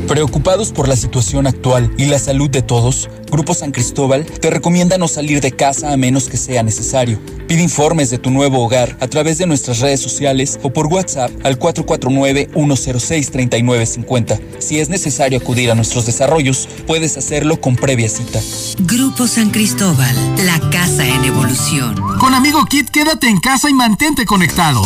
Preocupados 0.08 0.72
por 0.72 0.88
la 0.88 0.96
situación 0.96 1.48
actual 1.48 1.92
y 1.98 2.06
la 2.06 2.18
salud 2.18 2.50
de 2.50 2.62
todos, 2.62 3.10
Grupo 3.30 3.54
San 3.54 3.74
Cristóbal 3.74 4.26
te 4.26 4.50
recomienda 4.50 4.98
no 4.98 5.10
salir 5.10 5.42
de 5.42 5.52
casa 5.52 5.92
a 5.92 5.98
menos 5.98 6.30
que 6.30 6.38
sea 6.38 6.64
necesario. 6.64 7.20
Pide 7.48 7.62
informes 7.62 8.10
de 8.10 8.18
tu 8.18 8.32
nuevo 8.32 8.64
hogar 8.64 8.96
a 9.02 9.08
través 9.08 9.38
de 9.38 9.48
nuestras 9.48 9.80
redes 9.80 10.00
sociales 10.00 10.62
o 10.64 10.72
por 10.72 10.88
WhatsApp 10.88 11.30
al 11.44 11.60
449-106-3950. 11.60 14.40
Si 14.60 14.80
es 14.80 14.88
necesario 14.90 15.40
acudir 15.40 15.72
a 15.72 15.76
nuestros 15.76 16.06
desarrollos, 16.06 16.70
puedes 16.88 17.18
hacerlo 17.18 17.60
con 17.60 17.76
previa 17.76 18.08
cita. 18.08 18.40
Grupo 18.80 19.28
San 19.28 19.50
Cristóbal, 19.50 20.16
la 20.46 20.58
casa 20.70 21.06
en 21.06 21.26
evolución. 21.26 21.96
Con 22.20 22.34
Amigo 22.34 22.64
Kit, 22.66 22.87
quédate 22.92 23.28
en 23.28 23.40
casa 23.40 23.70
y 23.70 23.74
mantente 23.74 24.26
conectado. 24.26 24.82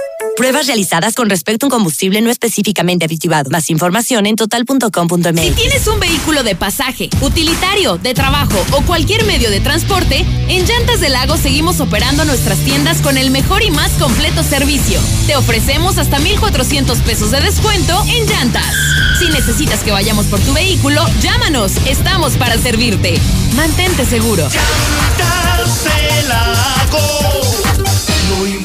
Pruebas 0.42 0.66
realizadas 0.66 1.14
con 1.14 1.30
respecto 1.30 1.66
a 1.66 1.68
un 1.68 1.70
combustible 1.70 2.20
no 2.20 2.32
específicamente 2.32 3.06
aditivado. 3.06 3.52
Más 3.52 3.70
información 3.70 4.26
en 4.26 4.36
total.com.mx. 4.36 5.40
Si 5.40 5.52
tienes 5.52 5.86
un 5.86 6.00
vehículo 6.00 6.42
de 6.42 6.56
pasaje, 6.56 7.12
utilitario, 7.22 8.00
de 8.00 8.16
trabajo 8.16 8.58
o 8.72 8.82
cualquier 8.82 9.24
medio 9.26 9.52
de 9.52 9.60
transporte, 9.60 10.26
en 10.48 10.66
Llantas 10.66 11.00
del 11.00 11.14
Lago 11.14 11.38
seguimos 11.38 11.80
operando 11.80 12.26
nuestras 12.26 12.58
tiendas 12.58 13.04
con 13.04 13.20
el 13.20 13.30
mejor 13.30 13.62
y 13.62 13.70
más 13.70 13.92
completo 14.00 14.42
servicio. 14.42 15.00
Te 15.28 15.36
ofrecemos 15.36 16.00
hasta 16.00 16.18
1,400 16.18 16.98
pesos 17.02 17.30
de 17.30 17.40
descuento 17.42 18.04
en 18.08 18.26
llantas. 18.26 18.66
Si 19.20 19.30
necesitas 19.30 19.82
que 19.82 19.92
vayamos 19.92 20.26
por 20.26 20.40
tu 20.40 20.54
vehículo, 20.54 21.06
llámanos. 21.22 21.74
Estamos 21.86 22.34
para 22.38 22.58
servirte. 22.58 23.14
Mantente 23.56 24.06
seguro. 24.06 24.50
Llantas 24.50 25.84
del 25.84 26.28
Lago. 26.28 27.91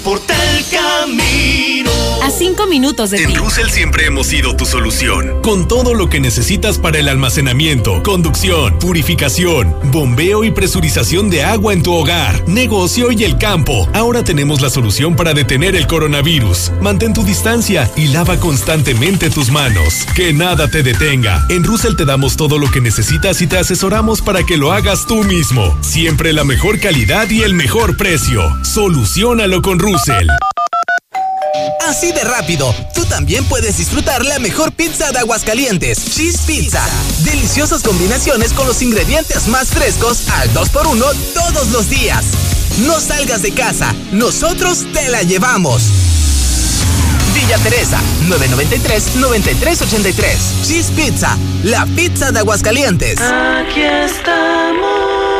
Importa 0.07 0.37
el 0.57 0.65
camino. 0.67 1.91
A 2.23 2.31
cinco 2.31 2.69
minutos 2.69 3.11
de 3.11 3.25
En 3.25 3.29
ti. 3.29 3.35
Russell 3.35 3.69
siempre 3.69 4.07
hemos 4.07 4.29
sido 4.29 4.55
tu 4.57 4.67
solución. 4.67 5.43
Con 5.43 5.67
todo 5.67 5.95
lo 5.95 6.09
que 6.09 6.21
necesitas 6.21 6.79
para 6.79 6.99
el 6.99 7.09
almacenamiento, 7.09 8.05
conducción, 8.05 8.79
purificación, 8.79 9.75
bombeo 9.91 10.45
y 10.45 10.53
presurización 10.53 11.29
de 11.29 11.43
agua 11.43 11.73
en 11.73 11.83
tu 11.83 11.93
hogar, 11.93 12.49
negocio 12.49 13.11
y 13.11 13.25
el 13.25 13.37
campo. 13.37 13.89
Ahora 13.95 14.23
tenemos 14.23 14.61
la 14.61 14.71
solución 14.71 15.17
para 15.17 15.35
detener 15.35 15.75
el 15.75 15.89
coronavirus. 15.89 16.71
Mantén 16.81 17.13
tu 17.13 17.25
distancia 17.25 17.91
y 17.97 18.09
lava 18.09 18.39
constantemente 18.39 19.29
tus 19.29 19.51
manos. 19.51 20.07
Que 20.15 20.33
nada 20.33 20.69
te 20.69 20.85
detenga. 20.85 21.45
En 21.49 21.65
Russell 21.65 21.97
te 21.97 22.05
damos 22.05 22.37
todo 22.37 22.59
lo 22.59 22.71
que 22.71 22.81
necesitas 22.81 23.43
y 23.43 23.49
te 23.49 23.59
asesoramos 23.59 24.23
para 24.23 24.45
que 24.45 24.57
lo 24.57 24.73
hagas 24.73 25.07
tú 25.07 25.25
mismo. 25.25 25.77
Siempre 25.81 26.33
la 26.33 26.45
mejor 26.45 26.79
calidad 26.79 27.29
y 27.31 27.43
el 27.43 27.55
mejor 27.55 27.97
precio. 27.97 28.43
Solucionalo 28.63 29.63
con 29.63 29.81
Russell. 29.81 29.96
Así 31.89 32.13
de 32.13 32.23
rápido, 32.25 32.75
tú 32.95 33.07
también 33.07 33.45
puedes 33.45 33.79
disfrutar 33.79 34.23
la 34.25 34.39
mejor 34.39 34.73
pizza 34.73 35.11
de 35.11 35.21
Aguascalientes, 35.21 36.15
Cheese 36.15 36.41
Pizza. 36.47 36.85
Deliciosas 37.21 37.83
combinaciones 37.83 38.53
con 38.53 38.67
los 38.67 38.83
ingredientes 38.83 39.49
más 39.49 39.69
frescos 39.69 40.29
al 40.29 40.53
2x1 40.53 41.15
todos 41.33 41.69
los 41.69 41.89
días. 41.89 42.27
No 42.87 43.01
salgas 43.01 43.41
de 43.41 43.53
casa, 43.53 43.95
nosotros 44.13 44.85
te 44.93 45.09
la 45.09 45.23
llevamos. 45.23 45.85
Villa 47.33 47.57
Teresa, 47.59 47.99
993-9383. 48.29 50.63
Cheese 50.63 50.93
Pizza, 50.93 51.39
la 51.63 51.87
pizza 51.87 52.33
de 52.33 52.41
Aguascalientes. 52.41 53.19
Aquí 53.21 53.81
estamos. 53.81 55.36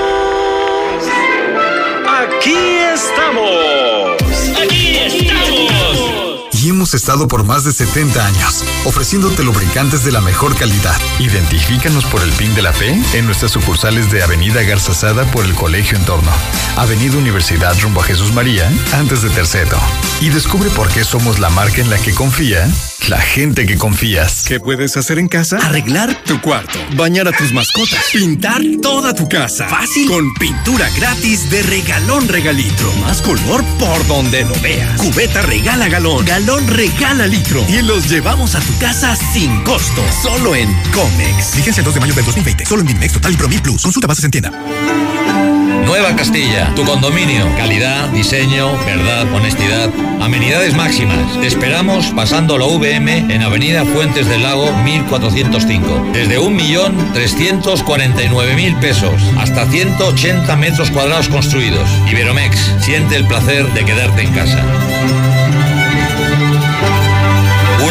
Aquí 2.27 2.57
estamos. 2.93 4.17
Aquí 4.61 4.97
estamos. 4.97 6.43
Hemos 6.77 6.93
estado 6.93 7.27
por 7.27 7.43
más 7.43 7.65
de 7.65 7.73
70 7.73 8.27
años, 8.27 8.63
ofreciéndote 8.85 9.43
lubricantes 9.43 10.05
de 10.05 10.13
la 10.13 10.21
mejor 10.21 10.55
calidad. 10.57 10.95
Identifícanos 11.19 12.05
por 12.05 12.21
el 12.21 12.31
PIN 12.33 12.55
de 12.55 12.61
la 12.61 12.73
P 12.73 13.01
en 13.15 13.25
nuestras 13.25 13.53
sucursales 13.53 14.13
de 14.13 14.23
Avenida 14.23 14.63
Garzazada 14.63 15.25
por 15.33 15.47
el 15.47 15.55
Colegio 15.55 15.97
Entorno, 15.97 16.31
Avenida 16.77 17.17
Universidad 17.17 17.75
rumbo 17.81 18.03
a 18.03 18.05
Jesús 18.05 18.31
María, 18.35 18.71
antes 18.93 19.23
de 19.23 19.31
Terceto. 19.31 19.79
Y 20.21 20.29
descubre 20.29 20.69
por 20.69 20.91
qué 20.91 21.03
somos 21.03 21.39
la 21.39 21.49
marca 21.49 21.81
en 21.81 21.89
la 21.89 21.97
que 21.97 22.13
confía 22.13 22.69
la 23.09 23.21
gente 23.21 23.67
que 23.67 23.77
confías. 23.77 24.45
¿Qué 24.49 24.59
puedes 24.59 24.97
hacer 24.97 25.21
en 25.21 25.29
casa? 25.29 25.59
Arreglar 25.59 26.25
tu 26.25 26.41
cuarto, 26.41 26.77
bañar 26.97 27.29
a 27.29 27.33
tus 27.33 27.53
mascotas, 27.53 28.05
pintar 28.13 28.61
toda 28.83 29.15
tu 29.15 29.29
casa. 29.29 29.69
Fácil. 29.69 30.09
Con 30.09 30.35
pintura 30.35 30.89
gratis 30.97 31.49
de 31.49 31.63
regalón 31.63 32.27
regalitro. 32.27 32.93
Más 32.95 33.23
color 33.23 33.65
por 33.79 34.05
donde 34.09 34.45
lo 34.45 34.55
veas. 34.61 35.01
Cubeta 35.01 35.43
regala 35.43 35.89
galón, 35.89 36.25
galón 36.25 36.67
regala 36.77 37.27
litro. 37.27 37.65
Y 37.69 37.83
los 37.83 38.09
llevamos 38.09 38.55
a 38.55 38.61
tu 38.61 38.79
casa 38.79 39.17
sin 39.17 39.63
costo. 39.63 40.05
Solo 40.23 40.55
en 40.55 40.73
Comex. 40.93 41.57
Vigencia 41.57 41.81
el 41.81 41.87
2 41.87 41.95
de 41.95 42.01
mayo 42.01 42.15
del 42.15 42.27
2020. 42.27 42.67
Solo 42.67 42.83
en 42.83 42.89
Dimex 42.89 43.15
Total 43.15 43.33
y 43.33 43.37
Promil 43.37 43.63
Plus. 43.63 43.81
Consulta 43.83 44.07
bases 44.07 44.25
en 44.25 44.31
tienda. 44.31 44.53
Nueva 45.87 46.15
Castilla, 46.17 46.75
tu 46.75 46.85
condominio. 46.85 47.47
Calidad, 47.57 48.11
diseño, 48.11 48.77
verdad, 48.85 49.33
honestidad. 49.33 49.89
Amenidades 50.21 50.75
máximas. 50.75 51.41
Te 51.41 51.47
esperamos 51.47 52.09
pasando 52.09 52.59
la 52.59 52.67
VM 52.67 53.33
en 53.35 53.41
Avenida 53.43 53.87
Fuentes 53.87 54.27
del 54.27 54.43
Lago 54.43 54.71
1405. 54.85 56.11
Desde 56.13 56.39
1.349.000 56.39 58.81
pesos 58.81 59.15
hasta 59.39 59.67
180 59.67 60.55
metros 60.57 60.91
cuadrados 60.91 61.31
construidos. 61.31 61.89
Iberomex, 62.11 62.59
siente 62.81 63.17
el 63.17 63.27
placer 63.27 63.67
de 63.73 63.83
quedarte 63.85 64.21
en 64.23 64.35
casa. 64.35 64.63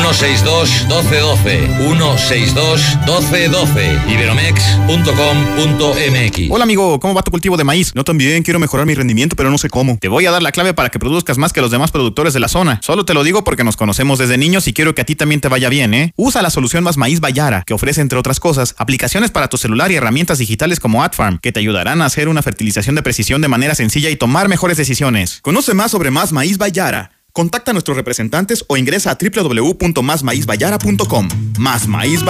162-1212. 0.06 1.80
162-1212. 1.80 4.08
Iberomex.com.mx. 4.08 6.52
Hola 6.52 6.64
amigo, 6.64 7.00
¿cómo 7.00 7.16
va 7.16 7.24
tu 7.24 7.32
cultivo 7.32 7.58
de 7.58 7.64
maíz? 7.64 7.92
Yo 7.96 8.04
también 8.04 8.44
quiero 8.44 8.60
mejorar 8.60 8.86
mi 8.86 8.94
rendimiento, 8.94 9.36
pero 9.36 9.50
no 9.50 9.58
sé 9.58 9.68
cómo. 9.70 9.98
Te 10.00 10.08
voy 10.08 10.28
a 10.28 10.32
dar 10.32 10.44
la 10.44 10.52
clave 10.52 10.76
para 10.76 10.90
que 10.90 11.00
produzcas 11.00 11.40
más 11.40 11.54
que 11.54 11.62
los 11.62 11.72
demás 11.72 11.90
productores 11.92 12.34
de 12.34 12.40
la 12.40 12.48
zona. 12.48 12.80
Solo 12.84 13.06
te 13.06 13.16
lo 13.16 13.24
digo 13.24 13.44
porque 13.44 13.64
nos 13.64 13.78
conocemos 13.78 14.20
desde 14.20 14.38
niños 14.38 14.68
y 14.68 14.74
quiero 14.74 14.94
que 14.94 15.02
a 15.02 15.06
ti 15.06 15.16
también 15.16 15.42
te 15.42 15.48
vaya 15.48 15.70
bien, 15.70 15.94
¿eh? 15.94 16.14
Usa 16.16 16.42
la 16.42 16.50
solución 16.52 16.84
Más 16.84 16.98
Maíz 16.98 17.20
Bayara, 17.20 17.64
que 17.66 17.74
ofrece 17.74 18.02
entre 18.02 18.20
otras 18.20 18.40
cosas 18.40 18.76
aplicaciones 18.78 19.32
para 19.32 19.48
tu 19.48 19.58
celular 19.58 19.92
y 19.92 19.96
herramientas 19.96 20.38
digitales 20.38 20.80
como 20.80 21.04
AdFarm, 21.04 21.40
que 21.40 21.52
te 21.52 21.60
ayudarán 21.60 22.02
a 22.02 22.06
hacer 22.06 22.30
una 22.30 22.44
fertilización 22.44 22.96
de 22.96 23.02
precisión 23.02 23.42
de 23.42 23.48
manera 23.48 23.74
sencilla 23.74 24.10
y 24.10 24.16
tomar 24.16 24.50
mejores 24.50 24.78
decisiones. 24.78 25.40
Conoce 25.42 25.74
más 25.74 25.92
sobre 25.92 26.12
Más 26.12 26.32
Maíz 26.32 26.58
Bayara. 26.58 27.15
Contacta 27.36 27.72
a 27.72 27.74
nuestros 27.74 27.98
representantes 27.98 28.64
o 28.70 28.78
ingresa 28.78 29.12
a 29.12 29.18
www.másmaízbayara.com. 29.22 31.28
Más 31.60 31.86
Maíz. 31.86 32.22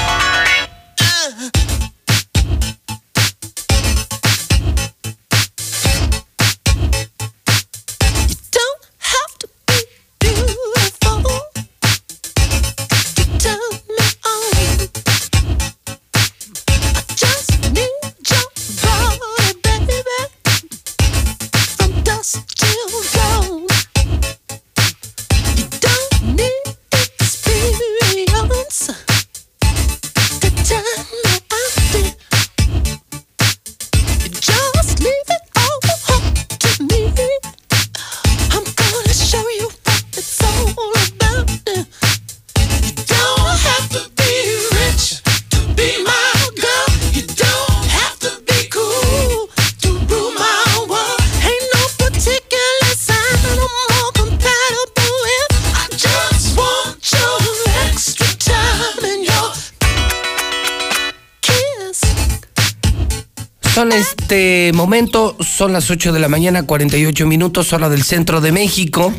Son 65.61 65.73
las 65.73 65.91
8 65.91 66.11
de 66.11 66.19
la 66.19 66.27
mañana, 66.27 66.65
48 66.65 67.27
minutos, 67.27 67.71
hora 67.71 67.87
del 67.87 68.01
centro 68.01 68.41
de 68.41 68.51
México. 68.51 69.13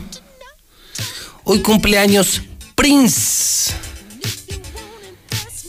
Hoy 1.44 1.60
cumpleaños 1.60 2.42
Prince. 2.74 3.72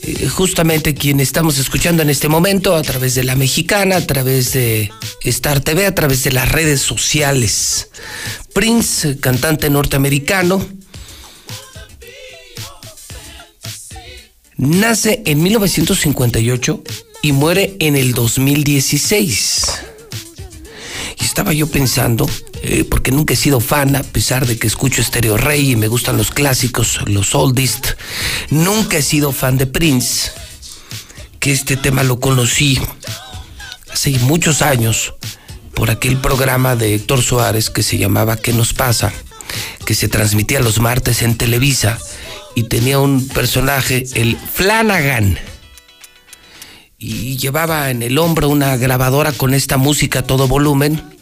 Eh, 0.01 0.27
Justamente 0.29 0.95
quien 0.95 1.19
estamos 1.19 1.59
escuchando 1.59 2.01
en 2.01 2.09
este 2.09 2.27
momento 2.27 2.75
a 2.75 2.81
través 2.81 3.13
de 3.13 3.23
la 3.23 3.35
mexicana, 3.35 3.97
a 3.97 4.07
través 4.07 4.53
de 4.53 4.91
Star 5.21 5.59
TV, 5.59 5.85
a 5.85 5.93
través 5.93 6.23
de 6.23 6.31
las 6.31 6.51
redes 6.51 6.81
sociales. 6.81 7.89
Prince, 8.55 9.19
cantante 9.19 9.69
norteamericano, 9.69 10.65
nace 14.57 15.21
en 15.27 15.43
1958 15.43 16.83
y 17.21 17.31
muere 17.31 17.75
en 17.77 17.95
el 17.95 18.13
2016. 18.13 19.92
Estaba 21.33 21.51
yo 21.51 21.65
pensando, 21.65 22.29
eh, 22.61 22.85
porque 22.87 23.09
nunca 23.09 23.33
he 23.33 23.35
sido 23.35 23.59
fan, 23.59 23.95
a 23.95 24.03
pesar 24.03 24.45
de 24.45 24.59
que 24.59 24.67
escucho 24.67 25.01
Stereo 25.01 25.35
Rey 25.35 25.71
y 25.71 25.75
me 25.75 25.87
gustan 25.87 26.15
los 26.15 26.29
clásicos, 26.29 26.99
los 27.07 27.33
oldies, 27.33 27.79
nunca 28.51 28.97
he 28.97 29.01
sido 29.01 29.31
fan 29.31 29.57
de 29.57 29.65
Prince, 29.65 30.29
que 31.39 31.51
este 31.51 31.75
tema 31.75 32.03
lo 32.03 32.19
conocí 32.19 32.79
hace 33.91 34.11
muchos 34.19 34.61
años 34.61 35.15
por 35.73 35.89
aquel 35.89 36.17
programa 36.17 36.75
de 36.75 36.93
Héctor 36.93 37.23
Suárez 37.23 37.71
que 37.71 37.81
se 37.81 37.97
llamaba 37.97 38.37
¿Qué 38.37 38.53
nos 38.53 38.73
pasa? 38.73 39.11
que 39.87 39.95
se 39.95 40.09
transmitía 40.09 40.59
los 40.59 40.79
martes 40.79 41.23
en 41.23 41.35
Televisa 41.35 41.97
y 42.53 42.65
tenía 42.65 42.99
un 42.99 43.27
personaje, 43.27 44.05
el 44.13 44.37
Flanagan 44.37 45.39
y 46.99 47.37
llevaba 47.37 47.89
en 47.89 48.01
el 48.01 48.17
hombro 48.17 48.47
una 48.47 48.77
grabadora 48.77 49.33
con 49.33 49.53
esta 49.53 49.77
música 49.77 50.19
a 50.19 50.23
todo 50.23 50.47
volumen. 50.47 51.12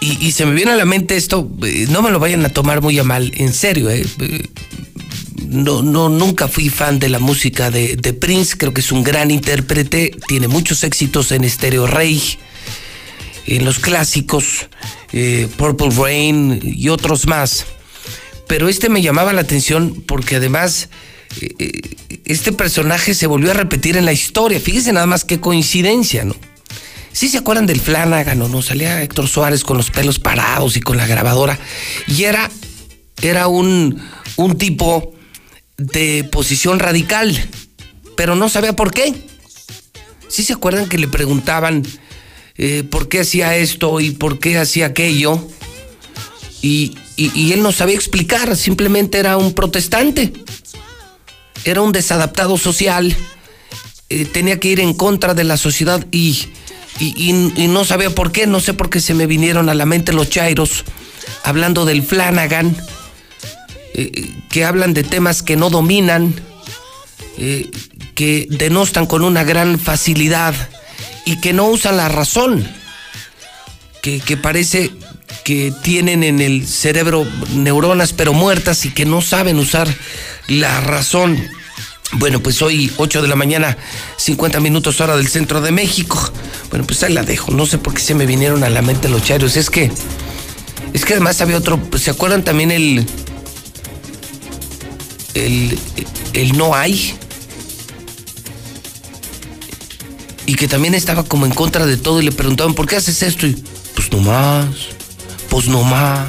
Y, 0.00 0.32
se 0.32 0.44
me 0.44 0.54
viene 0.54 0.72
a 0.72 0.76
la 0.76 0.84
mente 0.84 1.16
esto, 1.16 1.50
eh, 1.64 1.86
no 1.88 2.02
me 2.02 2.10
lo 2.10 2.18
vayan 2.18 2.44
a 2.44 2.50
tomar 2.50 2.82
muy 2.82 2.98
a 2.98 3.04
mal, 3.04 3.32
en 3.36 3.52
serio, 3.52 3.88
eh. 3.90 4.06
Eh, 4.20 4.48
No, 5.46 5.82
no, 5.82 6.08
nunca 6.08 6.48
fui 6.48 6.68
fan 6.68 6.98
de 6.98 7.08
la 7.08 7.18
música 7.18 7.70
de, 7.70 7.96
Prince, 8.12 8.56
creo 8.56 8.74
que 8.74 8.80
es 8.80 8.92
un 8.92 9.02
gran 9.02 9.30
intérprete, 9.30 10.10
tiene 10.26 10.48
muchos 10.48 10.84
éxitos 10.84 11.32
en 11.32 11.48
Stereo 11.48 11.86
Rey, 11.86 12.20
en 13.46 13.64
los 13.64 13.78
clásicos, 13.78 14.68
eh, 15.12 15.48
Purple 15.56 15.90
Rain 15.90 16.60
y 16.62 16.88
otros 16.88 17.26
más. 17.26 17.66
Pero 18.46 18.68
este 18.68 18.88
me 18.88 19.00
llamaba 19.00 19.32
la 19.32 19.42
atención 19.42 20.02
porque 20.06 20.36
además 20.36 20.88
este 22.24 22.52
personaje 22.52 23.14
se 23.14 23.26
volvió 23.26 23.50
a 23.50 23.54
repetir 23.54 23.96
en 23.96 24.04
la 24.04 24.12
historia. 24.12 24.60
Fíjense 24.60 24.92
nada 24.92 25.06
más 25.06 25.24
qué 25.24 25.40
coincidencia, 25.40 26.24
¿no? 26.24 26.36
¿Sí 27.14 27.28
se 27.28 27.38
acuerdan 27.38 27.66
del 27.66 27.80
Flanagan 27.80 28.42
o 28.42 28.48
no? 28.48 28.60
Salía 28.60 29.00
Héctor 29.02 29.28
Suárez 29.28 29.62
con 29.62 29.76
los 29.76 29.90
pelos 29.90 30.18
parados 30.18 30.76
y 30.76 30.80
con 30.80 30.96
la 30.96 31.06
grabadora. 31.06 31.58
Y 32.08 32.24
era, 32.24 32.50
era 33.22 33.46
un, 33.46 34.02
un 34.36 34.58
tipo 34.58 35.14
de 35.76 36.24
posición 36.24 36.80
radical, 36.80 37.32
pero 38.16 38.34
no 38.34 38.48
sabía 38.48 38.74
por 38.74 38.92
qué. 38.92 39.14
¿Sí 40.28 40.42
se 40.42 40.54
acuerdan 40.54 40.88
que 40.88 40.98
le 40.98 41.06
preguntaban 41.06 41.84
eh, 42.56 42.82
por 42.82 43.08
qué 43.08 43.20
hacía 43.20 43.56
esto 43.56 44.00
y 44.00 44.10
por 44.10 44.40
qué 44.40 44.58
hacía 44.58 44.86
aquello? 44.86 45.46
Y, 46.62 46.96
y- 47.16 47.30
y 47.38 47.52
él 47.52 47.62
no 47.62 47.70
sabía 47.70 47.94
explicar, 47.94 48.56
simplemente 48.56 49.18
era 49.18 49.36
un 49.36 49.52
protestante. 49.54 50.32
Era 51.64 51.80
un 51.80 51.92
desadaptado 51.92 52.58
social, 52.58 53.16
eh, 54.08 54.24
tenía 54.24 54.58
que 54.58 54.68
ir 54.68 54.80
en 54.80 54.94
contra 54.94 55.32
de 55.34 55.44
la 55.44 55.56
sociedad 55.56 56.04
y, 56.10 56.46
y- 56.98 57.30
y- 57.56 57.68
no 57.68 57.84
sabía 57.84 58.10
por 58.10 58.32
qué, 58.32 58.46
no 58.46 58.60
sé 58.60 58.74
por 58.74 58.90
qué 58.90 59.00
se 59.00 59.14
me 59.14 59.26
vinieron 59.26 59.68
a 59.68 59.74
la 59.74 59.86
mente 59.86 60.12
los 60.12 60.28
chairos 60.30 60.84
hablando 61.42 61.84
del 61.84 62.02
Flanagan, 62.02 62.76
eh, 63.94 64.30
que 64.50 64.64
hablan 64.64 64.94
de 64.94 65.04
temas 65.04 65.42
que 65.42 65.56
no 65.56 65.70
dominan, 65.70 66.34
eh, 67.38 67.70
que 68.14 68.46
denostan 68.50 69.06
con 69.06 69.22
una 69.24 69.44
gran 69.44 69.78
facilidad 69.78 70.54
y 71.26 71.40
que 71.40 71.52
no 71.52 71.66
usan 71.66 71.96
la 71.96 72.08
razón, 72.08 72.66
que 74.02 74.36
parece 74.36 74.90
que 75.44 75.72
tienen 75.82 76.22
en 76.24 76.40
el 76.40 76.66
cerebro 76.66 77.26
neuronas 77.54 78.12
pero 78.12 78.32
muertas 78.32 78.84
y 78.86 78.90
que 78.90 79.04
no 79.04 79.20
saben 79.20 79.58
usar 79.58 79.88
la 80.48 80.80
razón. 80.80 81.38
Bueno, 82.16 82.40
pues 82.40 82.62
hoy 82.62 82.92
8 82.96 83.22
de 83.22 83.28
la 83.28 83.36
mañana, 83.36 83.76
50 84.16 84.60
minutos 84.60 85.00
hora 85.00 85.16
del 85.16 85.28
centro 85.28 85.60
de 85.60 85.72
México. 85.72 86.32
Bueno, 86.70 86.86
pues 86.86 87.02
ahí 87.02 87.12
la 87.12 87.22
dejo. 87.22 87.50
No 87.50 87.66
sé 87.66 87.78
por 87.78 87.94
qué 87.94 88.00
se 88.00 88.14
me 88.14 88.26
vinieron 88.26 88.62
a 88.64 88.70
la 88.70 88.82
mente 88.82 89.08
los 89.08 89.22
chairos. 89.22 89.56
Es 89.56 89.68
que, 89.70 89.90
es 90.92 91.04
que 91.04 91.14
además 91.14 91.40
había 91.40 91.56
otro, 91.56 91.78
pues, 91.78 92.02
¿se 92.04 92.10
acuerdan 92.10 92.44
también 92.44 92.70
el, 92.70 93.06
el, 95.34 95.78
el 96.32 96.56
no 96.56 96.74
hay? 96.74 97.14
Y 100.46 100.54
que 100.54 100.68
también 100.68 100.94
estaba 100.94 101.24
como 101.24 101.46
en 101.46 101.52
contra 101.52 101.86
de 101.86 101.96
todo 101.96 102.20
y 102.20 102.24
le 102.24 102.32
preguntaban, 102.32 102.74
¿por 102.74 102.86
qué 102.86 102.96
haces 102.96 103.22
esto? 103.22 103.46
Y 103.46 103.62
pues 103.94 104.12
no 104.12 104.18
más, 104.18 104.68
pues 105.48 105.66
no 105.68 105.82
más, 105.82 106.28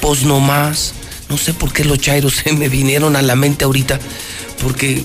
pues 0.00 0.22
no 0.22 0.38
más. 0.38 0.92
No 1.28 1.36
sé 1.36 1.52
por 1.54 1.72
qué 1.72 1.84
los 1.84 1.98
chairos 1.98 2.34
se 2.44 2.52
me 2.52 2.68
vinieron 2.68 3.16
a 3.16 3.22
la 3.22 3.36
mente 3.36 3.64
ahorita, 3.64 3.98
porque 4.62 5.04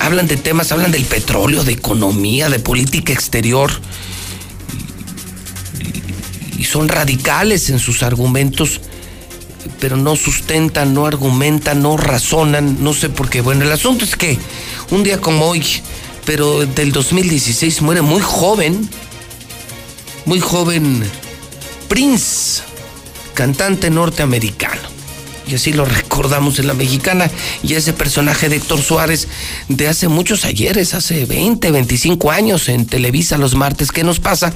hablan 0.00 0.26
de 0.26 0.36
temas, 0.36 0.72
hablan 0.72 0.92
del 0.92 1.04
petróleo, 1.04 1.64
de 1.64 1.72
economía, 1.72 2.48
de 2.48 2.58
política 2.58 3.12
exterior, 3.12 3.70
y 6.58 6.64
son 6.64 6.88
radicales 6.88 7.70
en 7.70 7.78
sus 7.78 8.02
argumentos, 8.02 8.80
pero 9.80 9.96
no 9.96 10.16
sustentan, 10.16 10.94
no 10.94 11.06
argumentan, 11.06 11.82
no 11.82 11.96
razonan, 11.96 12.82
no 12.82 12.94
sé 12.94 13.08
por 13.08 13.28
qué. 13.28 13.40
Bueno, 13.40 13.64
el 13.64 13.72
asunto 13.72 14.04
es 14.04 14.16
que 14.16 14.38
un 14.90 15.02
día 15.02 15.20
como 15.20 15.46
hoy, 15.46 15.64
pero 16.24 16.64
del 16.66 16.92
2016 16.92 17.82
muere 17.82 18.02
muy 18.02 18.20
joven, 18.20 18.88
muy 20.24 20.40
joven 20.40 21.02
Prince, 21.88 22.62
cantante 23.34 23.90
norteamericano. 23.90 24.91
Y 25.46 25.54
así 25.54 25.72
lo 25.72 25.84
recordamos 25.84 26.58
en 26.58 26.66
la 26.66 26.74
mexicana. 26.74 27.30
Y 27.62 27.74
ese 27.74 27.92
personaje 27.92 28.48
de 28.48 28.56
Héctor 28.56 28.80
Suárez 28.80 29.28
de 29.68 29.88
hace 29.88 30.08
muchos 30.08 30.44
ayeres, 30.44 30.94
hace 30.94 31.24
20, 31.24 31.70
25 31.70 32.30
años 32.30 32.68
en 32.68 32.86
Televisa 32.86 33.38
los 33.38 33.54
martes, 33.54 33.92
¿qué 33.92 34.04
nos 34.04 34.20
pasa? 34.20 34.52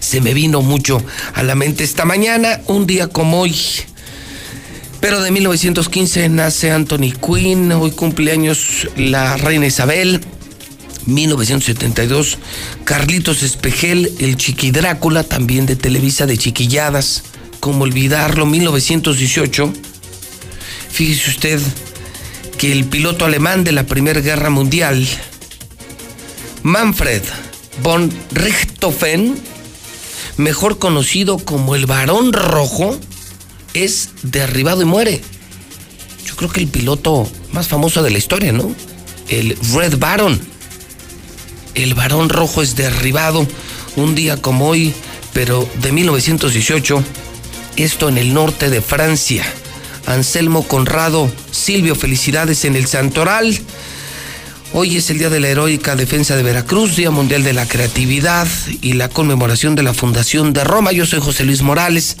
Se 0.00 0.20
me 0.20 0.34
vino 0.34 0.62
mucho 0.62 1.02
a 1.34 1.42
la 1.42 1.54
mente 1.54 1.84
esta 1.84 2.04
mañana, 2.04 2.60
un 2.66 2.86
día 2.86 3.08
como 3.08 3.40
hoy. 3.40 3.54
Pero 5.00 5.22
de 5.22 5.30
1915 5.30 6.28
nace 6.28 6.72
Anthony 6.72 7.12
Quinn, 7.12 7.70
hoy 7.70 7.92
cumpleaños 7.92 8.88
la 8.96 9.36
reina 9.36 9.66
Isabel, 9.66 10.20
1972, 11.06 12.38
Carlitos 12.84 13.42
Espejel, 13.44 14.12
el 14.18 14.36
Chiqui 14.36 14.72
Drácula, 14.72 15.22
también 15.22 15.66
de 15.66 15.76
Televisa 15.76 16.26
de 16.26 16.36
Chiquilladas, 16.36 17.22
como 17.60 17.84
olvidarlo, 17.84 18.46
1918. 18.46 19.72
Fíjese 20.90 21.30
usted 21.30 21.60
que 22.58 22.72
el 22.72 22.84
piloto 22.84 23.24
alemán 23.24 23.64
de 23.64 23.72
la 23.72 23.84
Primera 23.84 24.20
Guerra 24.20 24.50
Mundial, 24.50 25.06
Manfred 26.62 27.22
von 27.82 28.12
Richthofen, 28.32 29.38
mejor 30.36 30.78
conocido 30.78 31.38
como 31.38 31.74
el 31.74 31.86
Varón 31.86 32.32
Rojo, 32.32 32.98
es 33.74 34.10
derribado 34.22 34.82
y 34.82 34.86
muere. 34.86 35.20
Yo 36.24 36.36
creo 36.36 36.50
que 36.50 36.60
el 36.60 36.68
piloto 36.68 37.28
más 37.52 37.68
famoso 37.68 38.02
de 38.02 38.10
la 38.10 38.18
historia, 38.18 38.52
¿no? 38.52 38.74
El 39.28 39.56
Red 39.74 39.98
Baron 39.98 40.40
el 41.82 41.94
varón 41.94 42.28
rojo 42.28 42.62
es 42.62 42.74
derribado 42.74 43.46
un 43.96 44.14
día 44.14 44.36
como 44.36 44.68
hoy, 44.68 44.92
pero 45.32 45.68
de 45.80 45.92
1918, 45.92 47.02
esto 47.78 48.08
en 48.08 48.18
el 48.18 48.34
norte 48.34 48.70
de 48.70 48.82
Francia. 48.82 49.44
Anselmo 50.06 50.66
Conrado, 50.66 51.30
Silvio, 51.50 51.94
felicidades 51.94 52.64
en 52.64 52.76
el 52.76 52.86
Santoral. 52.86 53.58
Hoy 54.74 54.98
es 54.98 55.08
el 55.08 55.18
Día 55.18 55.30
de 55.30 55.40
la 55.40 55.48
Heroica 55.48 55.96
Defensa 55.96 56.36
de 56.36 56.42
Veracruz, 56.42 56.94
Día 56.94 57.10
Mundial 57.10 57.42
de 57.42 57.54
la 57.54 57.66
Creatividad 57.66 58.46
y 58.82 58.92
la 58.92 59.08
conmemoración 59.08 59.74
de 59.74 59.82
la 59.82 59.94
Fundación 59.94 60.52
de 60.52 60.62
Roma. 60.62 60.92
Yo 60.92 61.06
soy 61.06 61.20
José 61.20 61.44
Luis 61.44 61.62
Morales. 61.62 62.18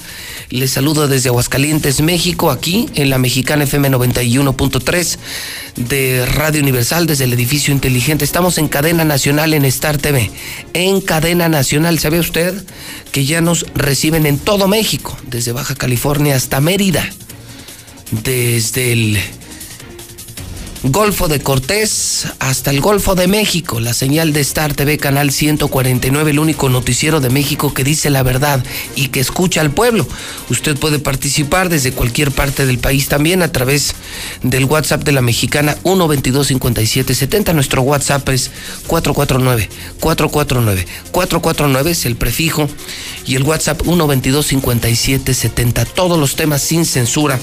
Les 0.48 0.70
saludo 0.70 1.08
desde 1.08 1.28
Aguascalientes, 1.28 2.00
México, 2.00 2.50
aquí 2.50 2.88
en 2.94 3.10
la 3.10 3.18
Mexicana 3.18 3.64
FM 3.64 3.90
91.3 3.90 5.18
de 5.76 6.24
Radio 6.24 6.62
Universal, 6.62 7.06
desde 7.06 7.24
el 7.24 7.34
edificio 7.34 7.72
inteligente. 7.74 8.24
Estamos 8.24 8.56
en 8.56 8.68
cadena 8.68 9.04
nacional 9.04 9.52
en 9.52 9.66
Star 9.66 9.98
TV. 9.98 10.30
En 10.72 11.02
cadena 11.02 11.50
nacional, 11.50 11.98
¿sabe 11.98 12.18
usted 12.18 12.54
que 13.12 13.26
ya 13.26 13.42
nos 13.42 13.66
reciben 13.74 14.24
en 14.24 14.38
todo 14.38 14.68
México, 14.68 15.18
desde 15.26 15.52
Baja 15.52 15.74
California 15.74 16.34
hasta 16.34 16.62
Mérida? 16.62 17.08
Desde 18.10 18.92
el 18.92 19.18
Golfo 20.84 21.26
de 21.26 21.40
Cortés 21.40 22.28
hasta 22.38 22.70
el 22.70 22.80
Golfo 22.80 23.16
de 23.16 23.26
México, 23.26 23.80
la 23.80 23.92
señal 23.92 24.32
de 24.32 24.42
Star 24.42 24.74
TV 24.74 24.96
Canal 24.96 25.32
149, 25.32 26.30
el 26.30 26.38
único 26.38 26.68
noticiero 26.68 27.20
de 27.20 27.30
México 27.30 27.74
que 27.74 27.82
dice 27.82 28.10
la 28.10 28.22
verdad 28.22 28.64
y 28.94 29.08
que 29.08 29.18
escucha 29.18 29.60
al 29.60 29.72
pueblo. 29.72 30.06
Usted 30.50 30.76
puede 30.76 31.00
participar 31.00 31.68
desde 31.68 31.90
cualquier 31.90 32.30
parte 32.30 32.64
del 32.64 32.78
país 32.78 33.08
también 33.08 33.42
a 33.42 33.50
través 33.50 33.96
del 34.44 34.66
WhatsApp 34.66 35.02
de 35.02 35.10
la 35.10 35.20
mexicana 35.20 35.76
1225770. 35.82 37.52
Nuestro 37.54 37.82
WhatsApp 37.82 38.28
es 38.28 38.52
449 38.86 39.68
449 39.98 40.86
449 41.10 41.90
es 41.90 42.06
el 42.06 42.14
prefijo 42.14 42.68
y 43.26 43.34
el 43.34 43.42
WhatsApp 43.42 43.82
1225770. 43.82 45.86
Todos 45.92 46.20
los 46.20 46.36
temas 46.36 46.62
sin 46.62 46.86
censura 46.86 47.40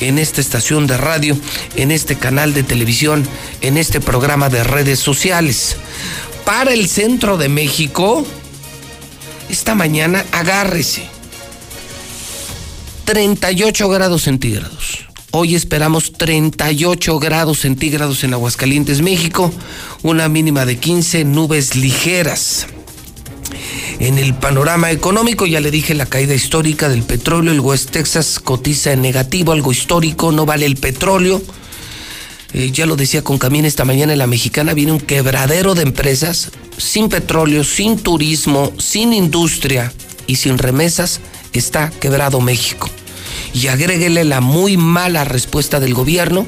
en 0.00 0.18
esta 0.18 0.40
estación 0.40 0.86
de 0.86 0.96
radio, 0.96 1.36
en 1.76 1.90
este 1.90 2.16
canal 2.16 2.54
de 2.54 2.62
televisión 2.62 2.77
televisión 2.78 3.26
en 3.60 3.76
este 3.76 4.00
programa 4.00 4.48
de 4.50 4.62
redes 4.62 5.00
sociales. 5.00 5.74
Para 6.44 6.72
el 6.72 6.88
centro 6.88 7.36
de 7.36 7.48
México, 7.48 8.24
esta 9.48 9.74
mañana 9.74 10.24
agárrese. 10.30 11.02
38 13.04 13.88
grados 13.88 14.22
centígrados. 14.22 15.08
Hoy 15.32 15.56
esperamos 15.56 16.12
38 16.12 17.18
grados 17.18 17.58
centígrados 17.58 18.22
en 18.22 18.34
Aguascalientes, 18.34 19.02
México, 19.02 19.52
una 20.04 20.28
mínima 20.28 20.64
de 20.64 20.76
15 20.76 21.24
nubes 21.24 21.74
ligeras. 21.74 22.68
En 23.98 24.18
el 24.18 24.34
panorama 24.34 24.92
económico, 24.92 25.46
ya 25.46 25.58
le 25.58 25.72
dije 25.72 25.94
la 25.94 26.06
caída 26.06 26.34
histórica 26.34 26.88
del 26.88 27.02
petróleo, 27.02 27.52
el 27.52 27.58
West 27.58 27.90
Texas 27.90 28.38
cotiza 28.38 28.92
en 28.92 29.02
negativo, 29.02 29.50
algo 29.50 29.72
histórico, 29.72 30.30
no 30.30 30.46
vale 30.46 30.64
el 30.64 30.76
petróleo. 30.76 31.42
Eh, 32.52 32.70
ya 32.72 32.86
lo 32.86 32.96
decía 32.96 33.22
con 33.22 33.38
Camín 33.38 33.64
esta 33.64 33.84
mañana 33.84 34.12
en 34.12 34.18
la 34.18 34.26
mexicana, 34.26 34.72
viene 34.72 34.92
un 34.92 35.00
quebradero 35.00 35.74
de 35.74 35.82
empresas 35.82 36.50
sin 36.78 37.08
petróleo, 37.08 37.62
sin 37.62 37.98
turismo, 37.98 38.72
sin 38.78 39.12
industria 39.12 39.92
y 40.26 40.36
sin 40.36 40.56
remesas, 40.56 41.20
está 41.52 41.90
quebrado 41.90 42.40
México. 42.40 42.88
Y 43.52 43.66
agréguele 43.66 44.24
la 44.24 44.40
muy 44.40 44.76
mala 44.76 45.24
respuesta 45.24 45.80
del 45.80 45.94
gobierno, 45.94 46.46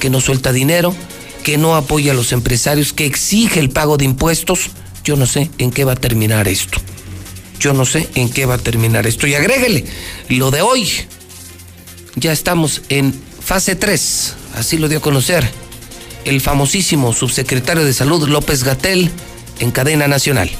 que 0.00 0.10
no 0.10 0.20
suelta 0.20 0.52
dinero, 0.52 0.94
que 1.42 1.58
no 1.58 1.76
apoya 1.76 2.12
a 2.12 2.14
los 2.14 2.32
empresarios, 2.32 2.92
que 2.92 3.06
exige 3.06 3.60
el 3.60 3.70
pago 3.70 3.96
de 3.96 4.04
impuestos. 4.04 4.70
Yo 5.04 5.16
no 5.16 5.26
sé 5.26 5.50
en 5.58 5.70
qué 5.70 5.84
va 5.84 5.92
a 5.92 5.96
terminar 5.96 6.46
esto. 6.48 6.78
Yo 7.58 7.72
no 7.72 7.84
sé 7.84 8.08
en 8.14 8.28
qué 8.28 8.46
va 8.46 8.54
a 8.54 8.58
terminar 8.58 9.06
esto. 9.06 9.26
Y 9.26 9.34
agréguele 9.34 9.84
lo 10.28 10.50
de 10.50 10.62
hoy. 10.62 10.88
Ya 12.16 12.32
estamos 12.32 12.82
en 12.88 13.14
fase 13.44 13.74
3 13.76 14.34
así 14.54 14.78
lo 14.78 14.88
dio 14.88 14.98
a 14.98 15.02
conocer 15.02 15.48
el 16.24 16.40
famosísimo 16.40 17.12
subsecretario 17.12 17.84
de 17.84 17.92
Salud 17.92 18.28
López 18.28 18.62
Gatel 18.62 19.10
en 19.58 19.70
cadena 19.70 20.06
nacional. 20.06 20.50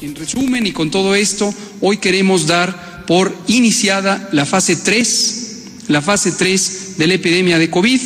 En 0.00 0.16
resumen 0.16 0.66
y 0.66 0.72
con 0.72 0.90
todo 0.90 1.14
esto, 1.14 1.54
hoy 1.80 1.98
queremos 1.98 2.46
dar 2.46 3.04
por 3.06 3.36
iniciada 3.46 4.28
la 4.32 4.46
fase 4.46 4.76
3, 4.76 5.64
la 5.88 6.00
fase 6.00 6.32
3 6.32 6.98
de 6.98 7.06
la 7.06 7.14
epidemia 7.14 7.58
de 7.58 7.70
COVID, 7.70 8.00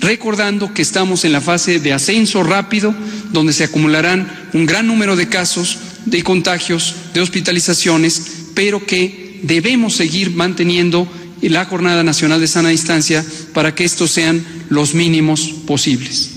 recordando 0.00 0.72
que 0.72 0.82
estamos 0.82 1.24
en 1.24 1.32
la 1.32 1.40
fase 1.40 1.80
de 1.80 1.92
ascenso 1.92 2.42
rápido, 2.42 2.94
donde 3.32 3.52
se 3.52 3.64
acumularán 3.64 4.50
un 4.52 4.66
gran 4.66 4.86
número 4.86 5.16
de 5.16 5.28
casos, 5.28 5.78
de 6.06 6.22
contagios, 6.22 6.94
de 7.12 7.20
hospitalizaciones, 7.20 8.22
pero 8.54 8.86
que 8.86 9.40
debemos 9.42 9.94
seguir 9.96 10.30
manteniendo 10.30 11.08
la 11.48 11.64
Jornada 11.64 12.02
Nacional 12.02 12.40
de 12.40 12.46
Sana 12.46 12.70
Distancia 12.70 13.24
para 13.52 13.74
que 13.74 13.84
estos 13.84 14.10
sean 14.10 14.44
los 14.68 14.94
mínimos 14.94 15.52
posibles. 15.66 16.30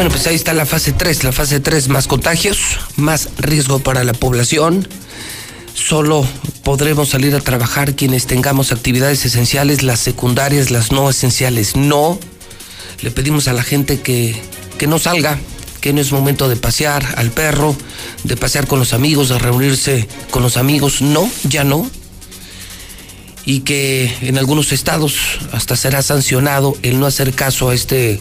Bueno, 0.00 0.10
pues 0.10 0.26
ahí 0.26 0.34
está 0.34 0.54
la 0.54 0.64
fase 0.64 0.92
3, 0.92 1.24
la 1.24 1.32
fase 1.32 1.60
3 1.60 1.88
más 1.88 2.06
contagios, 2.06 2.78
más 2.96 3.28
riesgo 3.36 3.80
para 3.80 4.02
la 4.02 4.14
población. 4.14 4.88
Solo 5.74 6.26
podremos 6.64 7.10
salir 7.10 7.34
a 7.34 7.40
trabajar 7.40 7.94
quienes 7.94 8.26
tengamos 8.26 8.72
actividades 8.72 9.24
esenciales, 9.26 9.82
las 9.82 10.00
secundarias, 10.00 10.70
las 10.70 10.90
no 10.90 11.10
esenciales 11.10 11.76
no. 11.76 12.18
Le 13.02 13.10
pedimos 13.10 13.46
a 13.48 13.52
la 13.52 13.62
gente 13.62 14.00
que, 14.00 14.40
que 14.78 14.86
no 14.86 14.98
salga, 14.98 15.38
que 15.80 15.92
no 15.92 16.00
es 16.00 16.12
momento 16.12 16.48
de 16.48 16.56
pasear 16.56 17.14
al 17.16 17.30
perro, 17.30 17.74
de 18.24 18.36
pasear 18.36 18.66
con 18.66 18.78
los 18.78 18.92
amigos, 18.92 19.28
de 19.28 19.38
reunirse 19.38 20.06
con 20.30 20.42
los 20.42 20.56
amigos. 20.56 21.02
No, 21.02 21.30
ya 21.44 21.64
no. 21.64 21.88
Y 23.44 23.60
que 23.60 24.14
en 24.20 24.38
algunos 24.38 24.72
estados 24.72 25.16
hasta 25.52 25.76
será 25.76 26.02
sancionado 26.02 26.76
el 26.82 27.00
no 27.00 27.06
hacer 27.06 27.32
caso 27.34 27.70
a 27.70 27.74
este 27.74 28.20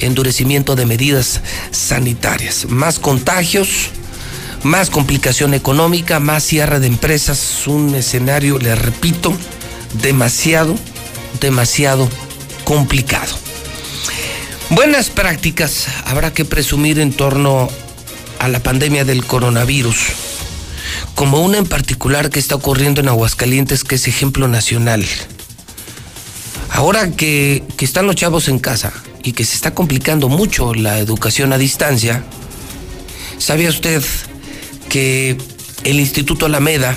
endurecimiento 0.00 0.74
de 0.74 0.86
medidas 0.86 1.40
sanitarias. 1.70 2.66
Más 2.68 2.98
contagios, 2.98 3.68
más 4.62 4.90
complicación 4.90 5.54
económica, 5.54 6.20
más 6.20 6.42
cierre 6.44 6.80
de 6.80 6.86
empresas, 6.86 7.66
un 7.66 7.94
escenario, 7.94 8.58
le 8.58 8.74
repito, 8.74 9.32
demasiado, 10.02 10.74
demasiado 11.40 12.08
complicado. 12.64 13.43
Buenas 14.74 15.08
prácticas 15.08 15.86
habrá 16.04 16.32
que 16.32 16.44
presumir 16.44 16.98
en 16.98 17.12
torno 17.12 17.68
a 18.40 18.48
la 18.48 18.60
pandemia 18.60 19.04
del 19.04 19.24
coronavirus, 19.24 19.96
como 21.14 21.42
una 21.42 21.58
en 21.58 21.66
particular 21.66 22.28
que 22.28 22.40
está 22.40 22.56
ocurriendo 22.56 23.00
en 23.00 23.06
Aguascalientes, 23.06 23.84
que 23.84 23.94
es 23.94 24.08
ejemplo 24.08 24.48
nacional. 24.48 25.04
Ahora 26.70 27.12
que, 27.12 27.62
están 27.78 28.08
los 28.08 28.16
chavos 28.16 28.48
en 28.48 28.58
casa 28.58 28.92
y 29.22 29.32
que 29.32 29.44
se 29.44 29.54
está 29.54 29.74
complicando 29.74 30.28
mucho 30.28 30.74
la 30.74 30.98
educación 30.98 31.52
a 31.52 31.58
distancia, 31.58 32.24
¿sabía 33.38 33.68
usted 33.68 34.02
que 34.88 35.38
el 35.84 36.00
Instituto 36.00 36.46
Alameda 36.46 36.96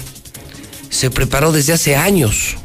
se 0.90 1.12
preparó 1.12 1.52
desde 1.52 1.74
hace 1.74 1.96
años 1.96 2.56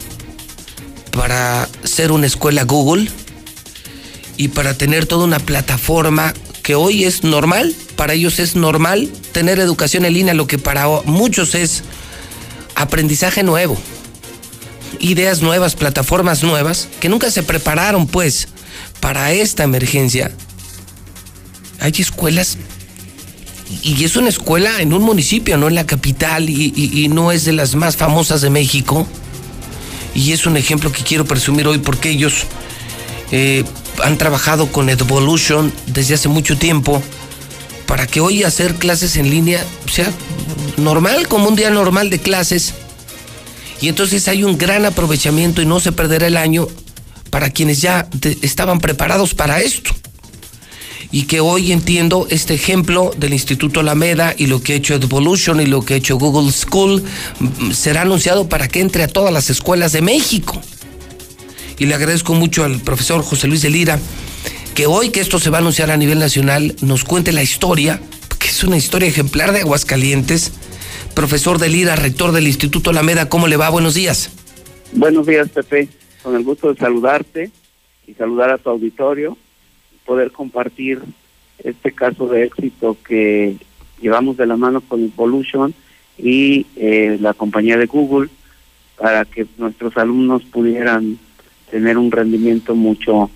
para 1.11 1.69
ser 1.85 2.13
una 2.13 2.27
escuela 2.27 2.63
Google 2.63 3.11
y 4.37 4.49
para 4.49 4.75
tener 4.75 5.07
toda 5.07 5.25
una 5.25 5.39
plataforma 5.39 6.35
que 6.63 6.75
hoy 6.75 7.05
es 7.05 7.25
normal, 7.25 7.75
para 7.97 8.15
ellos 8.15 8.39
es 8.39 8.57
normal 8.57 9.11
tener 9.33 9.59
educación 9.59 10.05
en 10.05 10.15
línea, 10.15 10.35
lo 10.35 10.47
que 10.47 10.59
para 10.59 10.87
muchos 11.05 11.55
es 11.55 11.83
aprendizaje 12.75 13.43
nuevo, 13.43 13.77
ideas 15.01 15.43
nuevas, 15.43 15.75
plataformas 15.75 16.43
nuevas, 16.43 16.89
que 17.01 17.09
nunca 17.09 17.31
se 17.31 17.43
prepararon 17.43 18.07
pues 18.07 18.49
para 19.01 19.33
esta 19.33 19.65
emergencia. 19.65 20.31
Hay 21.81 21.93
escuelas 21.99 22.59
y 23.83 24.05
es 24.05 24.17
una 24.17 24.29
escuela 24.29 24.81
en 24.81 24.93
un 24.93 25.03
municipio, 25.03 25.57
no 25.57 25.69
en 25.69 25.75
la 25.75 25.87
capital, 25.87 26.49
y, 26.49 27.09
no 27.09 27.33
es 27.33 27.45
de 27.45 27.53
las 27.53 27.75
más 27.75 27.97
famosas 27.97 28.43
de 28.43 28.51
México. 28.51 29.07
Y 30.15 30.33
es 30.33 30.47
un 30.47 30.57
ejemplo 30.57 30.93
que 30.93 31.03
quiero 31.03 31.25
presumir 31.25 31.67
hoy 31.67 31.79
porque 31.79 32.11
ellos 32.11 32.45
eh, 33.31 33.65
han 34.03 34.19
trabajado 34.19 34.71
con 34.71 34.89
Evolution 34.89 35.73
desde 35.87 36.15
hace 36.15 36.29
mucho 36.29 36.57
tiempo 36.57 37.03
para 37.87 38.07
que 38.07 38.21
hoy 38.21 38.43
hacer 38.43 38.75
clases 38.77 39.17
en 39.17 39.31
línea 39.31 39.65
sea 39.91 40.11
normal, 40.77 41.29
como 41.29 41.49
un 41.49 41.57
día 41.57 41.71
normal 41.71 42.11
de 42.11 42.19
clases. 42.19 42.75
Y 43.81 43.89
entonces 43.89 44.29
hay 44.29 44.45
un 44.45 44.59
gran 44.59 44.85
aprovechamiento 44.85 45.61
y 45.61 45.67
no 45.67 45.81
se 45.81 45.93
perderá 45.93 46.27
el 46.27 46.37
año 46.37 46.69
para 47.31 47.51
quienes 47.51 47.81
ya 47.81 48.09
estaban 48.43 48.79
preparados 48.81 49.35
para 49.35 49.61
esto 49.61 49.93
y 51.13 51.25
que 51.25 51.41
hoy 51.41 51.71
entiendo 51.71 52.27
este 52.31 52.55
ejemplo 52.55 53.13
del 53.17 53.35
Instituto 53.35 53.81
Alameda 53.81 54.35
y 54.37 54.47
lo 54.47 54.63
que 54.63 54.73
ha 54.73 54.77
hecho 54.77 54.95
Evolution 54.95 55.61
y 55.61 55.67
lo 55.67 55.83
que 55.83 55.95
ha 55.95 55.97
hecho 55.99 56.17
Google 56.17 56.51
School 56.51 57.05
será 57.73 58.03
anunciado 58.03 58.49
para 58.49 58.67
que 58.67 58.81
entre 58.81 59.05
a 59.05 59.09
todas 59.09 59.33
las 59.33 59.51
escuelas 59.51 59.93
de 59.93 60.01
México. 60.01 60.61
Y 61.83 61.87
le 61.87 61.97
agradezco 61.97 62.35
mucho 62.35 62.63
al 62.63 62.79
profesor 62.79 63.23
José 63.23 63.49
Luis 63.49 63.63
de 63.63 63.69
Lira 63.69 63.99
que 64.77 64.87
hoy 64.87 65.11
que 65.11 65.19
esto 65.19 65.41
se 65.41 65.51
va 65.51 65.57
a 65.59 65.61
anunciar 65.63 65.91
a 65.91 65.97
nivel 65.97 66.21
nacional 66.21 66.77
nos 66.81 67.03
cuente 67.03 67.33
la 67.33 67.43
historia, 67.43 68.01
que 68.39 68.47
es 68.47 68.63
una 68.63 68.77
historia 68.77 69.09
ejemplar 69.09 69.51
de 69.51 69.63
Aguascalientes. 69.63 70.53
Profesor 71.17 71.59
de 71.59 71.69
Lira, 71.69 71.97
rector 71.97 72.31
del 72.31 72.47
Instituto 72.47 72.91
Alameda, 72.91 73.29
¿cómo 73.29 73.49
le 73.49 73.57
va? 73.57 73.69
Buenos 73.69 73.95
días. 73.95 74.31
Buenos 74.93 75.27
días, 75.27 75.49
Pepe. 75.49 75.89
Con 76.23 76.37
el 76.37 76.45
gusto 76.45 76.73
de 76.73 76.79
saludarte 76.79 77.51
y 78.07 78.15
saludar 78.15 78.51
a 78.51 78.59
tu 78.59 78.71
auditorio 78.71 79.37
poder 80.07 80.31
compartir 80.31 81.01
este 81.65 81.91
caso 81.91 82.29
de 82.29 82.45
éxito 82.45 82.97
que 83.05 83.57
llevamos 84.01 84.37
de 84.37 84.47
la 84.47 84.57
mano 84.57 84.83
con 84.83 85.03
Evolution 85.03 85.75
y 86.17 86.65
eh, 86.77 87.19
la 87.21 87.35
compañía 87.35 87.77
de 87.77 87.87
Google 87.87 88.29
para 88.97 89.25
que 89.25 89.47
nuestros 89.59 89.97
alumnos 89.97 90.45
pudieran 90.45 91.19
tener 91.73 91.97
un 91.97 92.13
rendimiento 92.13 92.75
mucho 92.75 93.31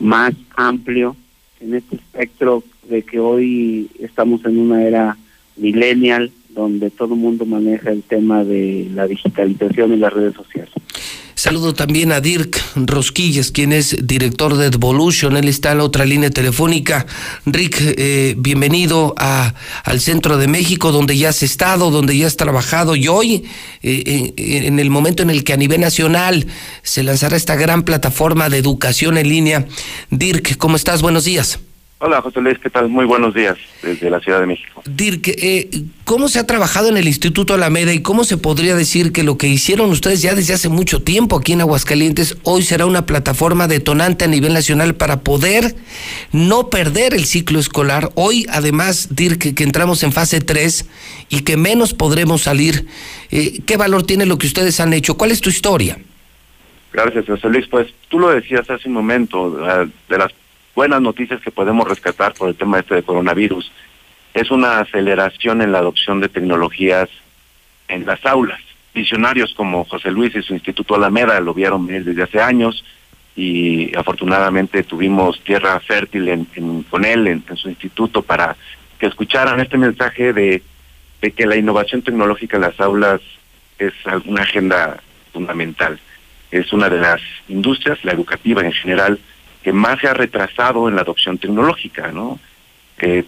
más 0.00 0.34
amplio 0.56 1.16
en 1.60 1.76
este 1.76 1.96
espectro 1.96 2.64
de 2.90 3.02
que 3.02 3.20
hoy 3.20 3.88
estamos 4.00 4.44
en 4.44 4.58
una 4.58 4.82
era 4.82 5.16
millennial 5.56 6.32
donde 6.48 6.90
todo 6.90 7.14
el 7.14 7.20
mundo 7.20 7.46
maneja 7.46 7.92
el 7.92 8.02
tema 8.02 8.42
de 8.42 8.88
la 8.92 9.06
digitalización 9.06 9.92
y 9.92 9.98
las 9.98 10.12
redes 10.12 10.34
sociales. 10.34 10.72
Saludo 11.38 11.74
también 11.74 12.12
a 12.12 12.22
Dirk 12.22 12.58
Rosquillas, 12.76 13.50
quien 13.50 13.74
es 13.74 13.94
director 14.06 14.56
de 14.56 14.68
Evolution. 14.68 15.36
Él 15.36 15.48
está 15.48 15.72
en 15.72 15.78
la 15.78 15.84
otra 15.84 16.06
línea 16.06 16.30
telefónica. 16.30 17.04
Rick, 17.44 17.76
eh, 17.78 18.34
bienvenido 18.38 19.14
a, 19.18 19.52
al 19.84 20.00
centro 20.00 20.38
de 20.38 20.48
México, 20.48 20.92
donde 20.92 21.14
ya 21.18 21.28
has 21.28 21.42
estado, 21.42 21.90
donde 21.90 22.16
ya 22.16 22.26
has 22.26 22.36
trabajado. 22.36 22.96
Y 22.96 23.08
hoy, 23.08 23.44
eh, 23.82 24.32
en, 24.38 24.64
en 24.64 24.78
el 24.78 24.88
momento 24.88 25.22
en 25.22 25.28
el 25.28 25.44
que 25.44 25.52
a 25.52 25.58
nivel 25.58 25.82
nacional 25.82 26.46
se 26.82 27.02
lanzará 27.02 27.36
esta 27.36 27.54
gran 27.54 27.82
plataforma 27.82 28.48
de 28.48 28.56
educación 28.56 29.18
en 29.18 29.28
línea. 29.28 29.68
Dirk, 30.08 30.56
¿cómo 30.56 30.76
estás? 30.76 31.02
Buenos 31.02 31.24
días. 31.24 31.58
Hola, 31.98 32.20
José 32.20 32.42
Luis, 32.42 32.58
¿qué 32.58 32.68
tal? 32.68 32.90
Muy 32.90 33.06
buenos 33.06 33.32
días 33.32 33.56
desde 33.82 34.10
la 34.10 34.20
Ciudad 34.20 34.40
de 34.40 34.46
México. 34.46 34.82
Dirk, 34.84 35.28
eh, 35.28 35.70
¿cómo 36.04 36.28
se 36.28 36.38
ha 36.38 36.46
trabajado 36.46 36.90
en 36.90 36.98
el 36.98 37.08
Instituto 37.08 37.54
Alameda 37.54 37.94
y 37.94 38.02
cómo 38.02 38.24
se 38.24 38.36
podría 38.36 38.76
decir 38.76 39.12
que 39.12 39.22
lo 39.22 39.38
que 39.38 39.48
hicieron 39.48 39.88
ustedes 39.88 40.20
ya 40.20 40.34
desde 40.34 40.52
hace 40.52 40.68
mucho 40.68 41.00
tiempo 41.02 41.38
aquí 41.38 41.54
en 41.54 41.62
Aguascalientes 41.62 42.36
hoy 42.42 42.60
será 42.60 42.84
una 42.84 43.06
plataforma 43.06 43.66
detonante 43.66 44.26
a 44.26 44.28
nivel 44.28 44.52
nacional 44.52 44.94
para 44.94 45.20
poder 45.20 45.74
no 46.32 46.68
perder 46.68 47.14
el 47.14 47.24
ciclo 47.24 47.58
escolar? 47.58 48.10
Hoy, 48.14 48.44
además, 48.50 49.16
Dirk, 49.16 49.54
que 49.54 49.64
entramos 49.64 50.02
en 50.02 50.12
fase 50.12 50.42
3 50.42 50.86
y 51.30 51.44
que 51.44 51.56
menos 51.56 51.94
podremos 51.94 52.42
salir, 52.42 52.84
eh, 53.30 53.62
¿qué 53.64 53.78
valor 53.78 54.02
tiene 54.02 54.26
lo 54.26 54.36
que 54.36 54.46
ustedes 54.46 54.80
han 54.80 54.92
hecho? 54.92 55.16
¿Cuál 55.16 55.30
es 55.30 55.40
tu 55.40 55.48
historia? 55.48 55.98
Gracias, 56.92 57.24
José 57.24 57.48
Luis. 57.48 57.66
Pues 57.68 57.88
tú 58.10 58.18
lo 58.18 58.28
decías 58.28 58.68
hace 58.68 58.86
un 58.86 58.94
momento, 58.94 59.56
de 60.10 60.18
las 60.18 60.32
buenas 60.76 61.00
noticias 61.00 61.40
que 61.40 61.50
podemos 61.50 61.88
rescatar 61.88 62.34
por 62.34 62.50
el 62.50 62.54
tema 62.54 62.78
este 62.78 62.96
de 62.96 63.02
coronavirus 63.02 63.72
es 64.34 64.50
una 64.50 64.80
aceleración 64.80 65.62
en 65.62 65.72
la 65.72 65.78
adopción 65.78 66.20
de 66.20 66.28
tecnologías 66.28 67.08
en 67.88 68.04
las 68.04 68.24
aulas. 68.26 68.60
Visionarios 68.94 69.54
como 69.54 69.86
José 69.86 70.10
Luis 70.10 70.36
y 70.36 70.42
su 70.42 70.52
Instituto 70.52 70.94
Alameda 70.94 71.40
lo 71.40 71.54
vieron 71.54 71.86
desde 71.86 72.22
hace 72.22 72.40
años 72.40 72.84
y 73.34 73.96
afortunadamente 73.96 74.82
tuvimos 74.82 75.40
tierra 75.40 75.80
fértil 75.80 76.28
en, 76.28 76.82
con 76.90 77.06
él 77.06 77.26
en, 77.26 77.42
en, 77.48 77.56
su 77.56 77.70
instituto 77.70 78.20
para 78.20 78.54
que 78.98 79.06
escucharan 79.06 79.58
este 79.60 79.78
mensaje 79.78 80.34
de, 80.34 80.62
de 81.22 81.30
que 81.30 81.46
la 81.46 81.56
innovación 81.56 82.02
tecnológica 82.02 82.56
en 82.56 82.62
las 82.62 82.78
aulas 82.80 83.22
es 83.78 83.94
una 84.26 84.42
agenda 84.42 85.02
fundamental. 85.32 85.98
Es 86.50 86.70
una 86.74 86.90
de 86.90 86.98
las 86.98 87.22
industrias, 87.48 88.04
la 88.04 88.12
educativa 88.12 88.62
en 88.62 88.72
general, 88.72 89.18
que 89.66 89.72
más 89.72 89.98
se 89.98 90.06
ha 90.06 90.14
retrasado 90.14 90.88
en 90.88 90.94
la 90.94 91.00
adopción 91.00 91.38
tecnológica, 91.38 92.12
¿no? 92.12 92.38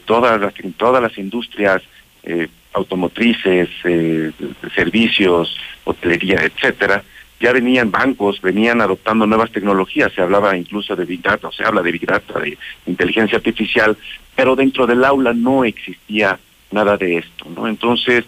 Todas 0.05 0.41
las 0.41 0.55
todas 0.77 1.03
las 1.03 1.19
industrias 1.19 1.83
eh, 2.23 2.47
automotrices, 2.75 3.69
eh, 3.83 4.31
servicios, 4.73 5.59
hotelería, 5.83 6.37
etcétera, 6.45 7.03
ya 7.41 7.53
venían 7.53 7.91
bancos, 7.91 8.41
venían 8.41 8.81
adoptando 8.81 9.27
nuevas 9.27 9.51
tecnologías, 9.51 10.13
se 10.13 10.23
hablaba 10.23 10.57
incluso 10.57 10.95
de 10.95 11.07
Big 11.07 11.23
Data, 11.23 11.49
o 11.49 11.53
se 11.53 11.65
habla 11.65 11.83
de 11.83 11.91
Big 11.91 12.07
Data, 12.07 12.39
de 12.39 12.57
inteligencia 12.87 13.39
artificial, 13.39 13.97
pero 14.37 14.55
dentro 14.55 14.87
del 14.87 15.05
aula 15.05 15.33
no 15.35 15.65
existía 15.65 16.39
nada 16.71 16.97
de 16.97 17.17
esto, 17.17 17.47
¿no? 17.53 17.67
Entonces, 17.67 18.25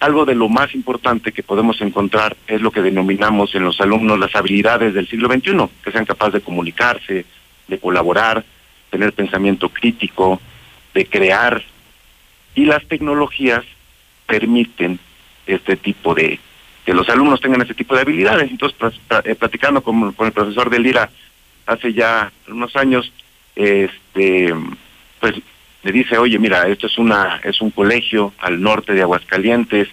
algo 0.00 0.24
de 0.24 0.34
lo 0.34 0.48
más 0.48 0.74
importante 0.74 1.32
que 1.32 1.42
podemos 1.42 1.80
encontrar 1.80 2.36
es 2.46 2.60
lo 2.60 2.70
que 2.70 2.82
denominamos 2.82 3.54
en 3.54 3.64
los 3.64 3.80
alumnos 3.80 4.18
las 4.18 4.34
habilidades 4.34 4.94
del 4.94 5.08
siglo 5.08 5.28
XXI, 5.28 5.68
que 5.82 5.92
sean 5.92 6.04
capaces 6.04 6.34
de 6.34 6.40
comunicarse, 6.42 7.24
de 7.66 7.78
colaborar, 7.78 8.44
tener 8.90 9.12
pensamiento 9.12 9.68
crítico, 9.70 10.40
de 10.94 11.06
crear. 11.06 11.62
Y 12.54 12.66
las 12.66 12.86
tecnologías 12.86 13.64
permiten 14.26 14.98
este 15.46 15.76
tipo 15.76 16.14
de, 16.14 16.40
que 16.84 16.94
los 16.94 17.08
alumnos 17.08 17.40
tengan 17.40 17.62
este 17.62 17.74
tipo 17.74 17.94
de 17.94 18.02
habilidades. 18.02 18.50
Entonces, 18.50 18.78
platicando 19.38 19.82
con, 19.82 20.12
con 20.12 20.26
el 20.26 20.32
profesor 20.32 20.70
de 20.70 20.78
Lira 20.78 21.10
hace 21.66 21.92
ya 21.92 22.30
unos 22.48 22.76
años, 22.76 23.12
este, 23.54 24.54
pues 25.20 25.34
le 25.86 25.92
dice, 25.92 26.18
oye, 26.18 26.36
mira, 26.40 26.66
esto 26.66 26.88
es 26.88 26.98
una 26.98 27.40
es 27.44 27.60
un 27.60 27.70
colegio 27.70 28.32
al 28.38 28.60
norte 28.60 28.92
de 28.92 29.02
Aguascalientes, 29.02 29.86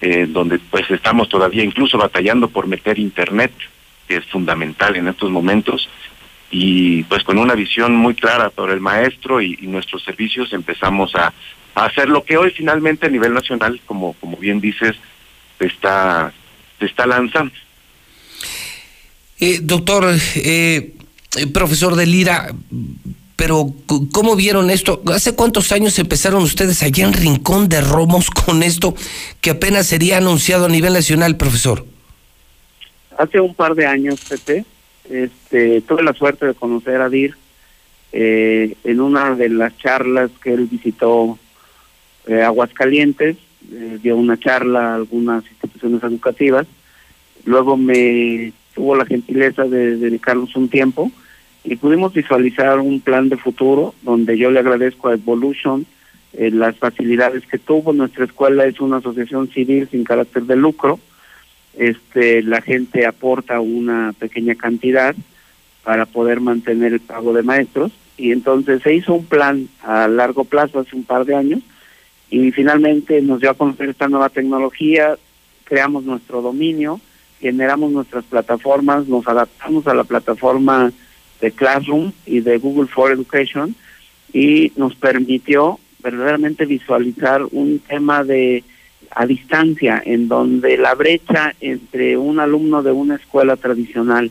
eh, 0.00 0.24
donde 0.26 0.58
pues 0.58 0.90
estamos 0.90 1.28
todavía 1.28 1.62
incluso 1.62 1.98
batallando 1.98 2.48
por 2.48 2.66
meter 2.66 2.98
internet, 2.98 3.52
que 4.08 4.16
es 4.16 4.24
fundamental 4.24 4.96
en 4.96 5.08
estos 5.08 5.30
momentos, 5.30 5.90
y 6.50 7.02
pues 7.02 7.22
con 7.22 7.36
una 7.36 7.54
visión 7.54 7.94
muy 7.94 8.14
clara 8.14 8.48
por 8.48 8.70
el 8.70 8.80
maestro 8.80 9.42
y, 9.42 9.58
nuestros 9.66 10.02
servicios 10.04 10.54
empezamos 10.54 11.14
a, 11.14 11.34
hacer 11.74 12.08
lo 12.08 12.24
que 12.24 12.38
hoy 12.38 12.50
finalmente 12.52 13.04
a 13.04 13.10
nivel 13.10 13.34
nacional, 13.34 13.78
como, 13.84 14.14
como 14.14 14.38
bien 14.38 14.58
dices, 14.62 14.96
está, 15.60 16.32
está 16.80 17.06
lanzando. 17.06 17.52
Eh, 19.38 19.58
doctor, 19.60 20.16
eh, 20.36 20.94
profesor 21.52 21.94
de 21.94 22.06
Lira, 22.06 22.54
pero 23.36 23.66
¿cómo 24.12 24.34
vieron 24.34 24.70
esto? 24.70 25.02
¿Hace 25.14 25.34
cuántos 25.34 25.70
años 25.70 25.98
empezaron 25.98 26.42
ustedes 26.42 26.82
allá 26.82 27.04
en 27.04 27.12
Rincón 27.12 27.68
de 27.68 27.82
Romos 27.82 28.30
con 28.30 28.62
esto 28.62 28.94
que 29.42 29.50
apenas 29.50 29.86
sería 29.86 30.18
anunciado 30.18 30.64
a 30.64 30.70
nivel 30.70 30.94
nacional, 30.94 31.36
profesor? 31.36 31.84
Hace 33.18 33.40
un 33.40 33.54
par 33.54 33.74
de 33.74 33.86
años, 33.86 34.20
Pepe, 34.26 34.64
este, 35.10 35.82
tuve 35.82 36.02
la 36.02 36.14
suerte 36.14 36.46
de 36.46 36.54
conocer 36.54 37.00
a 37.00 37.08
Dir 37.08 37.36
eh, 38.12 38.74
en 38.84 39.00
una 39.00 39.34
de 39.34 39.50
las 39.50 39.76
charlas 39.76 40.30
que 40.42 40.54
él 40.54 40.66
visitó 40.70 41.38
eh, 42.26 42.42
Aguascalientes, 42.42 43.36
eh, 43.70 43.98
dio 44.02 44.16
una 44.16 44.38
charla 44.38 44.92
a 44.92 44.94
algunas 44.94 45.44
instituciones 45.46 46.02
educativas, 46.02 46.66
luego 47.44 47.76
me 47.76 48.52
tuvo 48.74 48.96
la 48.96 49.04
gentileza 49.04 49.64
de 49.64 49.96
dedicarnos 49.96 50.56
un 50.56 50.68
tiempo 50.68 51.10
y 51.66 51.74
pudimos 51.76 52.14
visualizar 52.14 52.78
un 52.78 53.00
plan 53.00 53.28
de 53.28 53.36
futuro 53.36 53.92
donde 54.02 54.38
yo 54.38 54.50
le 54.52 54.60
agradezco 54.60 55.08
a 55.08 55.14
Evolution 55.14 55.84
eh, 56.32 56.50
las 56.52 56.76
facilidades 56.76 57.44
que 57.46 57.58
tuvo. 57.58 57.92
Nuestra 57.92 58.24
escuela 58.24 58.64
es 58.66 58.80
una 58.80 58.98
asociación 58.98 59.48
civil 59.48 59.88
sin 59.90 60.04
carácter 60.04 60.44
de 60.44 60.54
lucro. 60.54 61.00
Este, 61.76 62.42
la 62.42 62.62
gente 62.62 63.04
aporta 63.04 63.60
una 63.60 64.14
pequeña 64.16 64.54
cantidad 64.54 65.16
para 65.82 66.06
poder 66.06 66.40
mantener 66.40 66.92
el 66.92 67.00
pago 67.00 67.32
de 67.32 67.42
maestros 67.42 67.90
y 68.16 68.30
entonces 68.30 68.80
se 68.82 68.94
hizo 68.94 69.14
un 69.14 69.26
plan 69.26 69.68
a 69.82 70.06
largo 70.06 70.44
plazo 70.44 70.78
hace 70.78 70.94
un 70.94 71.04
par 71.04 71.24
de 71.24 71.34
años 71.34 71.60
y 72.30 72.52
finalmente 72.52 73.20
nos 73.22 73.40
dio 73.40 73.50
a 73.50 73.54
conocer 73.54 73.88
esta 73.88 74.08
nueva 74.08 74.28
tecnología, 74.28 75.16
creamos 75.64 76.04
nuestro 76.04 76.42
dominio, 76.42 77.00
generamos 77.40 77.90
nuestras 77.90 78.24
plataformas, 78.24 79.06
nos 79.08 79.26
adaptamos 79.26 79.86
a 79.86 79.94
la 79.94 80.04
plataforma 80.04 80.92
de 81.40 81.52
Classroom 81.52 82.12
y 82.24 82.40
de 82.40 82.58
Google 82.58 82.88
for 82.88 83.12
Education 83.12 83.74
y 84.32 84.72
nos 84.76 84.94
permitió 84.94 85.78
verdaderamente 86.02 86.66
visualizar 86.66 87.42
un 87.50 87.78
tema 87.80 88.24
de 88.24 88.64
a 89.10 89.26
distancia 89.26 90.02
en 90.04 90.28
donde 90.28 90.76
la 90.76 90.94
brecha 90.94 91.54
entre 91.60 92.16
un 92.16 92.40
alumno 92.40 92.82
de 92.82 92.92
una 92.92 93.16
escuela 93.16 93.56
tradicional 93.56 94.30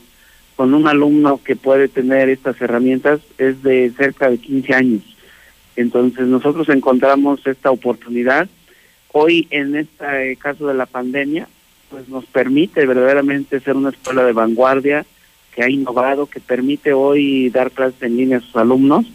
con 0.55 0.73
un 0.73 0.87
alumno 0.87 1.39
que 1.43 1.55
puede 1.55 1.87
tener 1.87 2.29
estas 2.29 2.59
herramientas 2.61 3.19
es 3.37 3.61
de 3.63 3.91
cerca 3.97 4.29
de 4.29 4.37
15 4.37 4.73
años. 4.73 5.03
Entonces 5.75 6.27
nosotros 6.27 6.69
encontramos 6.69 7.45
esta 7.45 7.71
oportunidad. 7.71 8.47
Hoy 9.11 9.47
en 9.49 9.75
este 9.75 10.37
caso 10.37 10.67
de 10.67 10.73
la 10.73 10.85
pandemia, 10.85 11.47
pues 11.89 12.07
nos 12.07 12.25
permite 12.25 12.85
verdaderamente 12.85 13.59
ser 13.59 13.75
una 13.75 13.89
escuela 13.89 14.23
de 14.23 14.33
vanguardia 14.33 15.05
que 15.55 15.63
ha 15.63 15.69
innovado, 15.69 16.25
que 16.25 16.41
permite 16.41 16.91
hoy 16.91 17.49
dar 17.49 17.71
clases 17.71 18.01
en 18.03 18.17
línea 18.17 18.37
a 18.37 18.41
sus 18.41 18.55
alumnos, 18.57 19.05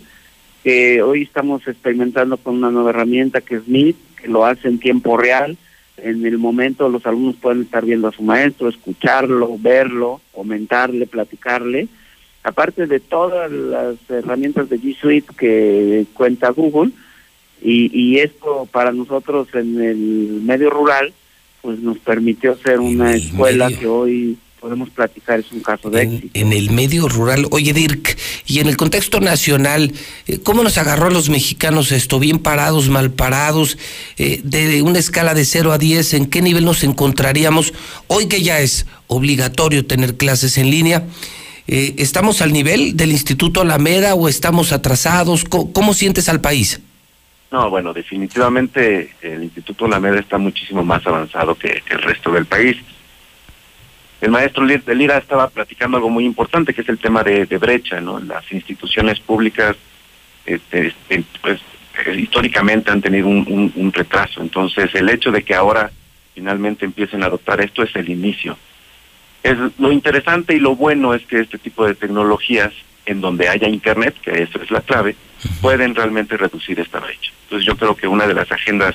que 0.65 1.03
hoy 1.03 1.23
estamos 1.23 1.67
experimentando 1.69 2.39
con 2.39 2.57
una 2.57 2.71
nueva 2.71 2.91
herramienta 2.91 3.43
que 3.43 3.57
es 3.57 3.69
Meet, 3.69 3.97
que 4.21 4.29
lo 4.29 4.47
hace 4.47 4.69
en 4.69 4.79
tiempo 4.79 5.19
real. 5.19 5.59
En 5.99 6.25
el 6.25 6.39
momento 6.39 6.89
los 6.89 7.05
alumnos 7.05 7.37
pueden 7.37 7.63
estar 7.63 7.85
viendo 7.85 8.09
a 8.09 8.13
su 8.13 8.23
maestro, 8.23 8.71
escucharlo, 8.71 9.59
verlo, 9.59 10.23
comentarle, 10.33 11.07
platicarle. 11.07 11.89
Aparte 12.43 12.87
de 12.87 13.01
todas 13.01 13.53
las 13.53 13.97
herramientas 14.09 14.71
de 14.71 14.81
G 14.81 14.97
Suite 14.97 15.35
que 15.39 16.07
cuenta 16.15 16.49
Google, 16.51 16.93
y, 17.63 17.91
y 17.93 18.19
esto 18.19 18.67
para 18.73 18.93
nosotros 18.93 19.49
en 19.53 19.79
el 19.83 20.41
medio 20.43 20.71
rural, 20.71 21.13
pues 21.61 21.81
nos 21.81 21.99
permitió 21.99 22.57
ser 22.57 22.81
una 22.81 23.15
escuela 23.15 23.69
que 23.69 23.87
hoy 23.87 24.39
podemos 24.61 24.91
platicar, 24.91 25.41
es 25.41 25.51
un 25.51 25.61
caso 25.61 25.91
de 25.91 26.03
éxito. 26.03 26.29
En 26.35 26.53
el 26.53 26.71
medio 26.71 27.09
rural, 27.09 27.47
oye 27.51 27.73
Dirk, 27.73 28.17
y 28.47 28.61
en 28.61 28.69
el 28.69 28.77
contexto 28.77 29.21
nacional, 29.21 29.93
eh, 30.27 30.39
¿cómo 30.43 30.63
nos 30.63 30.77
agarró 30.79 31.07
a 31.07 31.11
los 31.11 31.31
mexicanos 31.31 31.91
esto? 31.91 32.21
¿Bien 32.21 32.39
parados, 32.39 32.89
mal 32.89 33.11
parados? 33.11 33.79
Eh, 34.19 34.41
de 34.45 34.83
una 34.83 34.99
escala 34.99 35.35
de 35.35 35.45
0 35.45 35.73
a 35.73 35.79
10, 35.79 36.15
¿en 36.15 36.27
qué 36.27 36.43
nivel 36.43 36.65
nos 36.65 36.85
encontraríamos? 36.85 37.73
Hoy 38.07 38.29
que 38.29 38.43
ya 38.43 38.61
es 38.61 38.87
obligatorio 39.07 39.87
tener 39.87 40.17
clases 40.17 40.59
en 40.59 40.71
línea, 40.71 41.07
eh, 41.67 41.95
¿estamos 41.97 42.43
al 42.43 42.53
nivel 42.53 42.97
del 42.97 43.13
Instituto 43.13 43.63
Alameda 43.63 44.15
o 44.15 44.29
estamos 44.29 44.73
atrasados? 44.73 45.45
¿Cómo, 45.45 45.73
cómo 45.73 45.95
sientes 45.95 46.29
al 46.29 46.41
país? 46.41 46.81
No, 47.51 47.69
bueno, 47.71 47.93
definitivamente 47.93 49.11
el 49.23 49.43
Instituto 49.43 49.87
Alameda 49.87 50.21
está 50.21 50.39
muchísimo 50.39 50.85
más 50.85 51.05
avanzado 51.07 51.57
que 51.57 51.83
el 51.91 52.03
resto 52.03 52.31
del 52.31 52.47
país. 52.47 52.77
El 54.21 54.31
maestro 54.31 54.65
Lira 54.65 55.17
estaba 55.19 55.49
platicando 55.49 55.97
algo 55.97 56.11
muy 56.11 56.25
importante, 56.25 56.75
que 56.75 56.83
es 56.83 56.89
el 56.89 56.99
tema 56.99 57.23
de, 57.23 57.47
de 57.47 57.59
brecha, 57.59 58.01
¿no? 58.01 58.21
Las 58.21 58.51
instituciones 58.53 59.19
públicas, 59.21 59.77
este, 60.45 60.89
este, 60.89 61.25
pues, 61.41 61.61
eh, 62.07 62.17
históricamente 62.19 62.91
han 62.91 63.01
tenido 63.01 63.29
un, 63.29 63.47
un- 63.49 63.73
un 63.75 63.93
retraso. 63.93 64.43
Entonces, 64.43 64.95
el 64.95 65.09
hecho 65.09 65.31
de 65.31 65.43
que 65.43 65.55
ahora 65.55 65.91
finalmente 66.35 66.85
empiecen 66.85 67.23
a 67.23 67.27
adoptar 67.27 67.61
esto 67.61 67.83
es 67.83 67.95
el 67.97 68.09
inicio. 68.11 68.59
Es 69.43 69.57
lo 69.79 69.91
interesante 69.91 70.55
y 70.55 70.59
lo 70.59 70.77
bueno 70.77 71.15
es 71.15 71.25
que 71.27 71.41
este 71.41 71.57
tipo 71.59 71.87
de 71.87 71.95
tecnologías, 71.95 72.73
en 73.07 73.23
donde 73.23 73.49
haya 73.49 73.69
internet, 73.69 74.15
que 74.23 74.43
eso 74.43 74.61
es 74.63 74.71
la 74.71 74.83
clave, 74.83 75.17
pueden 75.63 75.95
realmente 75.95 76.37
reducir 76.37 76.79
esta 76.79 77.01
brecha. 77.01 77.33
Entonces, 77.45 77.67
yo 77.67 77.75
creo 77.77 77.97
que 77.97 78.07
una 78.07 78.27
de 78.27 78.35
las 78.35 78.53
agendas 78.53 78.95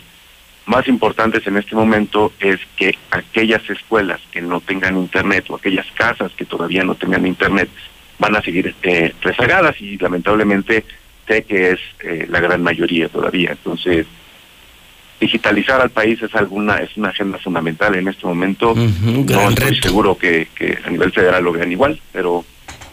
más 0.65 0.87
importantes 0.87 1.45
en 1.47 1.57
este 1.57 1.75
momento 1.75 2.33
es 2.39 2.59
que 2.75 2.97
aquellas 3.11 3.67
escuelas 3.69 4.19
que 4.31 4.41
no 4.41 4.61
tengan 4.61 4.97
internet 4.97 5.45
o 5.49 5.55
aquellas 5.55 5.85
casas 5.93 6.31
que 6.33 6.45
todavía 6.45 6.83
no 6.83 6.95
tengan 6.95 7.25
internet 7.25 7.69
van 8.17 8.35
a 8.35 8.41
seguir 8.41 8.73
eh, 8.83 9.13
rezagadas 9.21 9.79
y 9.79 9.97
lamentablemente 9.97 10.83
sé 11.27 11.43
que 11.43 11.71
es 11.71 11.79
eh, 12.01 12.25
la 12.29 12.39
gran 12.39 12.63
mayoría 12.63 13.09
todavía. 13.09 13.51
Entonces, 13.51 14.07
digitalizar 15.19 15.81
al 15.81 15.91
país 15.91 16.21
es 16.21 16.33
alguna 16.35 16.77
es 16.77 16.95
una 16.97 17.09
agenda 17.09 17.37
fundamental 17.37 17.95
en 17.95 18.07
este 18.07 18.25
momento. 18.25 18.73
no 18.75 19.49
estoy 19.49 19.75
seguro 19.81 20.17
que, 20.17 20.47
que 20.55 20.79
a 20.83 20.89
nivel 20.89 21.11
federal 21.11 21.43
lo 21.43 21.51
vean 21.51 21.71
igual, 21.71 21.99
pero 22.11 22.43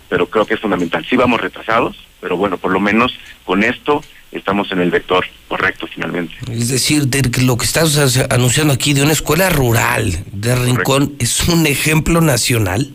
pero 0.09 0.27
creo 0.27 0.45
que 0.45 0.55
es 0.55 0.61
fundamental. 0.61 1.07
Sí 1.09 1.17
vamos 1.17 1.41
retrasados, 1.41 1.97
pero 2.21 2.37
bueno, 2.37 2.59
por 2.59 2.71
lo 2.71 2.81
menos 2.81 3.19
con 3.47 3.63
esto 3.63 4.03
estamos 4.33 4.73
en 4.73 4.81
el 4.81 4.91
vector 4.91 5.25
correcto 5.49 5.87
finalmente. 5.87 6.35
Es 6.51 6.69
decir, 6.69 7.09
Dirk, 7.09 7.39
lo 7.43 7.57
que 7.57 7.65
estás 7.67 8.19
anunciando 8.31 8.73
aquí 8.73 8.95
de 8.95 9.03
una 9.03 9.13
escuela 9.13 9.51
rural 9.51 10.25
de 10.33 10.55
Rincón 10.57 11.15
es 11.19 11.47
un 11.49 11.67
ejemplo 11.67 12.21
nacional. 12.21 12.93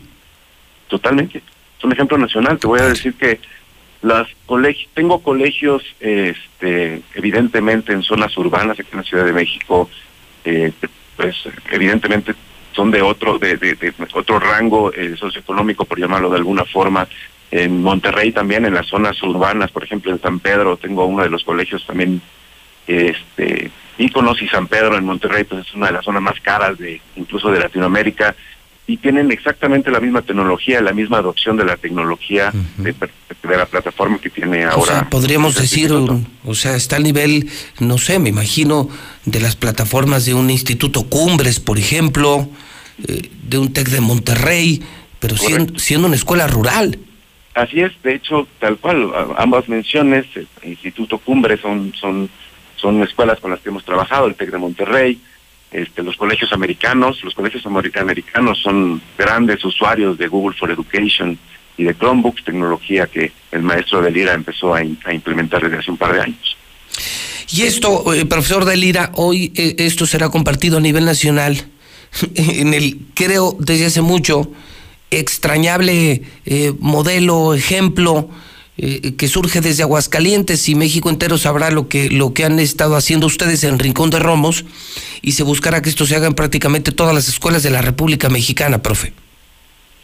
Totalmente. 0.88 1.38
Es 1.78 1.84
un 1.84 1.92
ejemplo 1.92 2.18
nacional. 2.18 2.58
Te 2.58 2.66
voy 2.66 2.80
a 2.80 2.86
decir 2.88 3.14
que 3.14 3.38
las 4.02 4.26
colegios, 4.46 4.88
tengo 4.94 5.20
colegios, 5.22 5.82
este, 6.00 7.02
evidentemente 7.14 7.92
en 7.92 8.02
zonas 8.02 8.36
urbanas 8.36 8.78
aquí 8.78 8.88
en 8.92 8.98
la 8.98 9.04
Ciudad 9.04 9.24
de 9.24 9.32
México, 9.32 9.88
eh, 10.44 10.72
pues 11.16 11.36
evidentemente 11.70 12.34
son 12.74 12.90
de 12.92 13.02
otro, 13.02 13.38
de, 13.38 13.56
de- 13.56 13.74
de 13.74 13.92
otro 14.12 14.38
rango 14.38 14.92
eh, 14.92 15.16
socioeconómico, 15.18 15.84
por 15.84 15.98
llamarlo 15.98 16.30
de 16.30 16.36
alguna 16.36 16.64
forma. 16.64 17.08
En 17.50 17.82
Monterrey 17.82 18.32
también, 18.32 18.66
en 18.66 18.74
las 18.74 18.86
zonas 18.86 19.22
urbanas, 19.22 19.70
por 19.70 19.84
ejemplo 19.84 20.12
en 20.12 20.20
San 20.20 20.38
Pedro, 20.38 20.76
tengo 20.76 21.06
uno 21.06 21.22
de 21.22 21.30
los 21.30 21.44
colegios 21.44 21.86
también, 21.86 22.20
este, 22.86 23.70
Íconos 23.98 24.40
y 24.42 24.48
San 24.48 24.66
Pedro 24.66 24.96
en 24.96 25.04
Monterrey, 25.04 25.44
pues 25.44 25.66
es 25.66 25.74
una 25.74 25.86
de 25.86 25.92
las 25.94 26.04
zonas 26.04 26.22
más 26.22 26.40
caras 26.40 26.78
de, 26.78 27.00
incluso 27.16 27.50
de 27.50 27.60
Latinoamérica 27.60 28.34
y 28.88 28.96
tienen 28.96 29.30
exactamente 29.30 29.90
la 29.90 30.00
misma 30.00 30.22
tecnología, 30.22 30.80
la 30.80 30.94
misma 30.94 31.18
adopción 31.18 31.58
de 31.58 31.64
la 31.66 31.76
tecnología 31.76 32.50
de, 32.78 32.94
de 32.94 33.56
la 33.56 33.66
plataforma 33.66 34.18
que 34.18 34.30
tiene 34.30 34.66
O 34.66 34.70
ahora. 34.70 34.92
sea, 34.92 35.10
podríamos 35.10 35.56
decir, 35.56 35.92
o 35.92 36.54
sea, 36.54 36.74
está 36.74 36.96
al 36.96 37.02
nivel, 37.02 37.50
no 37.80 37.98
sé, 37.98 38.18
me 38.18 38.30
imagino, 38.30 38.88
de 39.26 39.40
las 39.40 39.56
plataformas 39.56 40.24
de 40.24 40.32
un 40.32 40.48
instituto 40.48 41.04
Cumbres, 41.04 41.60
por 41.60 41.78
ejemplo, 41.78 42.48
eh, 43.06 43.30
de 43.42 43.58
un 43.58 43.74
TEC 43.74 43.88
de 43.90 44.00
Monterrey, 44.00 44.82
pero 45.20 45.36
siendo, 45.36 45.78
siendo 45.78 46.06
una 46.06 46.16
escuela 46.16 46.46
rural. 46.46 46.98
Así 47.58 47.80
es, 47.80 47.90
de 48.04 48.14
hecho, 48.14 48.46
tal 48.60 48.78
cual, 48.78 49.10
ambas 49.36 49.68
menciones, 49.68 50.26
el 50.36 50.46
Instituto 50.62 51.18
Cumbre 51.18 51.56
son, 51.56 51.92
son, 52.00 52.30
son 52.76 53.02
escuelas 53.02 53.40
con 53.40 53.50
las 53.50 53.58
que 53.58 53.70
hemos 53.70 53.84
trabajado, 53.84 54.28
el 54.28 54.36
TEC 54.36 54.52
de 54.52 54.58
Monterrey, 54.58 55.20
este, 55.72 56.04
los 56.04 56.16
colegios 56.16 56.52
americanos, 56.52 57.22
los 57.24 57.34
colegios 57.34 57.64
ameri- 57.64 58.00
americanos 58.00 58.60
son 58.62 59.02
grandes 59.18 59.64
usuarios 59.64 60.16
de 60.16 60.28
Google 60.28 60.56
for 60.56 60.70
Education 60.70 61.36
y 61.76 61.82
de 61.82 61.96
Chromebooks, 61.96 62.44
tecnología 62.44 63.08
que 63.08 63.32
el 63.50 63.62
maestro 63.62 64.02
de 64.02 64.12
Lira 64.12 64.34
empezó 64.34 64.72
a, 64.72 64.84
implementar 64.84 65.60
desde 65.60 65.78
hace 65.78 65.90
un 65.90 65.96
par 65.96 66.12
de 66.12 66.20
años. 66.20 66.56
Y 67.50 67.62
esto, 67.62 68.14
eh, 68.14 68.24
profesor 68.24 68.66
Delira, 68.66 69.10
hoy 69.16 69.52
eh, 69.56 69.74
esto 69.78 70.06
será 70.06 70.28
compartido 70.28 70.78
a 70.78 70.80
nivel 70.80 71.04
nacional. 71.04 71.56
en 72.36 72.72
el, 72.72 72.98
creo, 73.14 73.56
desde 73.58 73.86
hace 73.86 74.00
mucho, 74.00 74.48
extrañable 75.10 76.22
eh, 76.44 76.72
modelo, 76.78 77.54
ejemplo 77.54 78.28
eh, 78.80 79.14
que 79.16 79.26
surge 79.26 79.60
desde 79.60 79.82
Aguascalientes 79.82 80.68
y 80.68 80.76
México 80.76 81.10
entero 81.10 81.36
sabrá 81.36 81.72
lo 81.72 81.88
que, 81.88 82.10
lo 82.10 82.32
que 82.32 82.44
han 82.44 82.60
estado 82.60 82.94
haciendo 82.94 83.26
ustedes 83.26 83.64
en 83.64 83.80
Rincón 83.80 84.10
de 84.10 84.20
Romos 84.20 84.64
y 85.20 85.32
se 85.32 85.42
buscará 85.42 85.82
que 85.82 85.88
esto 85.88 86.06
se 86.06 86.14
haga 86.14 86.28
en 86.28 86.34
prácticamente 86.34 86.92
todas 86.92 87.12
las 87.12 87.28
escuelas 87.28 87.64
de 87.64 87.70
la 87.70 87.82
República 87.82 88.28
Mexicana, 88.28 88.80
profe. 88.80 89.12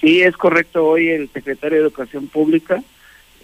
Sí, 0.01 0.23
es 0.23 0.37
correcto. 0.37 0.85
Hoy 0.85 1.09
el 1.09 1.31
secretario 1.33 1.79
de 1.79 1.85
Educación 1.85 2.27
Pública 2.27 2.83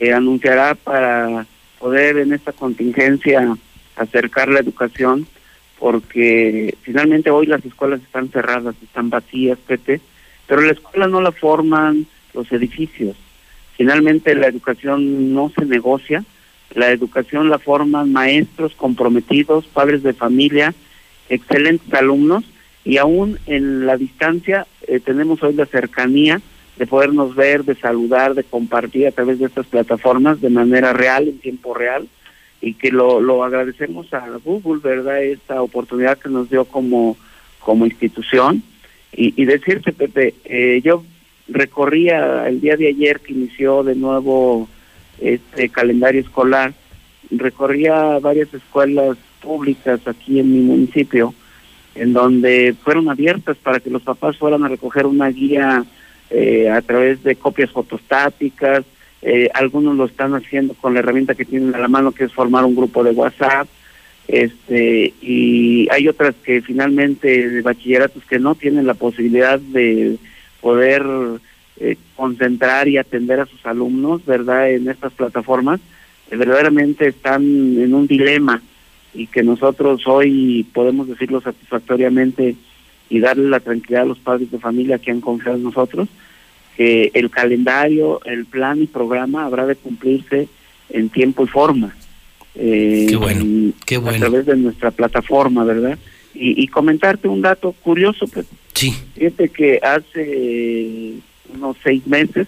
eh, 0.01 0.13
anunciará 0.13 0.75
para 0.75 1.47
poder 1.79 2.19
en 2.19 2.33
esta 2.33 2.53
contingencia 2.53 3.57
acercar 3.95 4.49
la 4.49 4.59
educación, 4.59 5.29
porque 5.79 6.75
finalmente 6.83 7.31
hoy 7.31 7.47
las 7.47 7.65
escuelas 7.65 8.01
están 8.03 8.31
cerradas, 8.31 8.75
están 8.83 9.11
vacías, 9.11 9.59
Pepe, 9.65 10.01
pero 10.51 10.63
la 10.63 10.73
escuela 10.73 11.07
no 11.07 11.21
la 11.21 11.31
forman 11.31 12.07
los 12.35 12.51
edificios. 12.51 13.17
Finalmente 13.77 14.35
la 14.35 14.49
educación 14.49 15.33
no 15.33 15.53
se 15.57 15.65
negocia, 15.65 16.25
la 16.75 16.91
educación 16.91 17.49
la 17.49 17.61
forman 17.61 18.13
maestros 18.13 18.75
comprometidos, 18.75 19.67
padres 19.67 20.03
de 20.03 20.13
familia, 20.13 20.75
excelentes 21.29 21.95
alumnos 21.95 22.43
y 22.85 22.97
aún 22.97 23.39
en 23.47 23.87
la 23.87 23.97
distancia 23.97 24.67
eh, 24.89 24.99
tenemos 24.99 25.41
hoy 25.45 25.55
la 25.55 25.67
cercanía 25.67 26.41
de 26.77 26.87
podernos 26.89 27.37
ver, 27.37 27.65
de 27.65 27.77
saludar, 27.77 28.35
de 28.35 28.43
compartir 28.43 29.07
a 29.07 29.13
través 29.13 29.39
de 29.39 29.47
estas 29.47 29.67
plataformas 29.67 30.41
de 30.41 30.51
manera 30.51 30.93
real, 30.93 31.29
en 31.29 31.39
tiempo 31.39 31.75
real, 31.75 32.09
y 32.61 32.75
que 32.75 32.91
lo, 32.91 33.21
lo 33.21 33.45
agradecemos 33.45 34.13
a 34.13 34.27
Google, 34.45 34.81
¿verdad? 34.83 35.23
Esta 35.23 35.63
oportunidad 35.63 36.19
que 36.19 36.29
nos 36.29 36.51
dio 36.51 36.65
como, 36.65 37.17
como 37.61 37.87
institución. 37.87 38.65
Y, 39.13 39.41
y 39.41 39.45
decirte, 39.45 39.93
Pepe, 39.93 40.35
eh, 40.45 40.81
yo 40.85 41.05
recorría 41.49 42.47
el 42.49 42.61
día 42.61 42.77
de 42.77 42.89
ayer 42.89 43.21
que 43.21 43.33
inició 43.33 43.83
de 43.83 43.97
nuevo 43.97 44.69
este 45.21 45.69
calendario 45.69 46.21
escolar, 46.21 46.73
recorría 47.31 48.19
varias 48.21 48.53
escuelas 48.55 49.17
públicas 49.43 50.01
aquí 50.07 50.39
en 50.41 50.53
mi 50.53 50.61
municipio, 50.61 51.35
en 51.95 52.13
donde 52.13 52.75
fueron 52.83 53.11
abiertas 53.11 53.57
para 53.57 53.81
que 53.81 53.91
los 53.91 54.03
papás 54.03 54.37
fueran 54.39 54.65
a 54.65 54.69
recoger 54.69 55.07
una 55.07 55.29
guía 55.29 55.85
eh, 56.31 56.71
a 56.71 56.81
través 56.83 57.23
de 57.23 57.37
copias 57.37 57.71
fotostáticas, 57.71 58.85
eh, 59.23 59.51
algunos 59.53 59.97
lo 59.97 60.07
están 60.07 60.35
haciendo 60.35 60.75
con 60.75 60.95
la 60.95 61.01
herramienta 61.01 61.35
que 61.35 61.45
tienen 61.45 61.75
a 61.75 61.79
la 61.79 61.89
mano, 61.89 62.13
que 62.13 62.25
es 62.25 62.33
formar 62.33 62.65
un 62.65 62.77
grupo 62.77 63.05
de 63.05 63.11
WhatsApp, 63.11 63.69
este 64.31 65.13
y 65.21 65.89
hay 65.91 66.07
otras 66.07 66.35
que 66.45 66.63
finalmente 66.63 67.49
de 67.49 67.63
bachilleratos 67.63 68.25
que 68.25 68.39
no 68.39 68.55
tienen 68.55 68.87
la 68.87 68.95
posibilidad 68.95 69.59
de 69.59 70.17
poder 70.61 71.05
eh, 71.81 71.97
concentrar 72.15 72.87
y 72.89 72.99
atender 72.99 73.41
a 73.41 73.47
sus 73.47 73.65
alumnos, 73.67 74.25
¿verdad? 74.25 74.71
En 74.71 74.89
estas 74.89 75.13
plataformas, 75.13 75.81
eh, 76.31 76.37
verdaderamente 76.37 77.09
están 77.09 77.43
en 77.43 77.93
un 77.93 78.07
dilema 78.07 78.63
y 79.15 79.27
que 79.27 79.43
nosotros 79.43 80.07
hoy 80.07 80.65
podemos 80.73 81.09
decirlo 81.09 81.41
satisfactoriamente 81.41 82.55
y 83.09 83.19
darle 83.19 83.49
la 83.49 83.59
tranquilidad 83.59 84.03
a 84.03 84.09
los 84.09 84.19
padres 84.19 84.51
de 84.53 84.59
familia 84.59 84.99
que 84.99 85.11
han 85.11 85.21
confiado 85.21 85.57
en 85.57 85.65
nosotros, 85.65 86.09
que 86.77 87.11
el 87.15 87.31
calendario, 87.31 88.21
el 88.25 88.45
plan 88.45 88.81
y 88.81 88.87
programa 88.87 89.45
habrá 89.45 89.67
de 89.67 89.75
cumplirse 89.75 90.49
en 90.91 91.09
tiempo 91.09 91.45
y 91.45 91.49
forma. 91.49 91.95
Eh, 92.55 93.07
Qué 93.09 93.17
bueno, 93.17 93.45
y 93.45 93.75
qué 93.87 93.99
bueno. 93.99 94.17
A 94.17 94.21
través 94.29 94.47
de 94.47 94.57
nuestra 94.57 94.91
plataforma, 94.91 95.65
¿verdad? 95.65 95.99
Y, 96.35 96.63
y 96.63 96.69
comentarte 96.69 97.29
un 97.29 97.43
dato 97.43 97.73
curioso, 97.73 98.27
pues. 98.27 98.47
Sí. 98.75 98.95
Fíjate 99.15 99.49
que 99.51 99.79
hace 99.83 101.15
unos 101.55 101.77
seis 101.83 102.07
meses, 102.07 102.47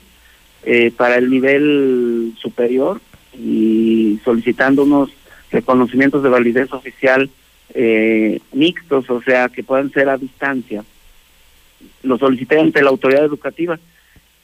eh, 0.64 0.92
para 0.96 1.16
el 1.16 1.28
nivel 1.28 2.34
superior 2.40 3.00
y 3.36 4.20
solicitando 4.24 4.84
unos 4.84 5.10
reconocimientos 5.50 6.22
de 6.22 6.28
validez 6.28 6.72
oficial 6.72 7.28
eh, 7.74 8.38
mixtos, 8.52 9.10
o 9.10 9.20
sea, 9.22 9.48
que 9.48 9.64
puedan 9.64 9.90
ser 9.90 10.08
a 10.08 10.16
distancia. 10.16 10.84
Lo 12.04 12.16
solicité 12.16 12.60
ante 12.60 12.80
la 12.80 12.90
autoridad 12.90 13.24
educativa 13.24 13.80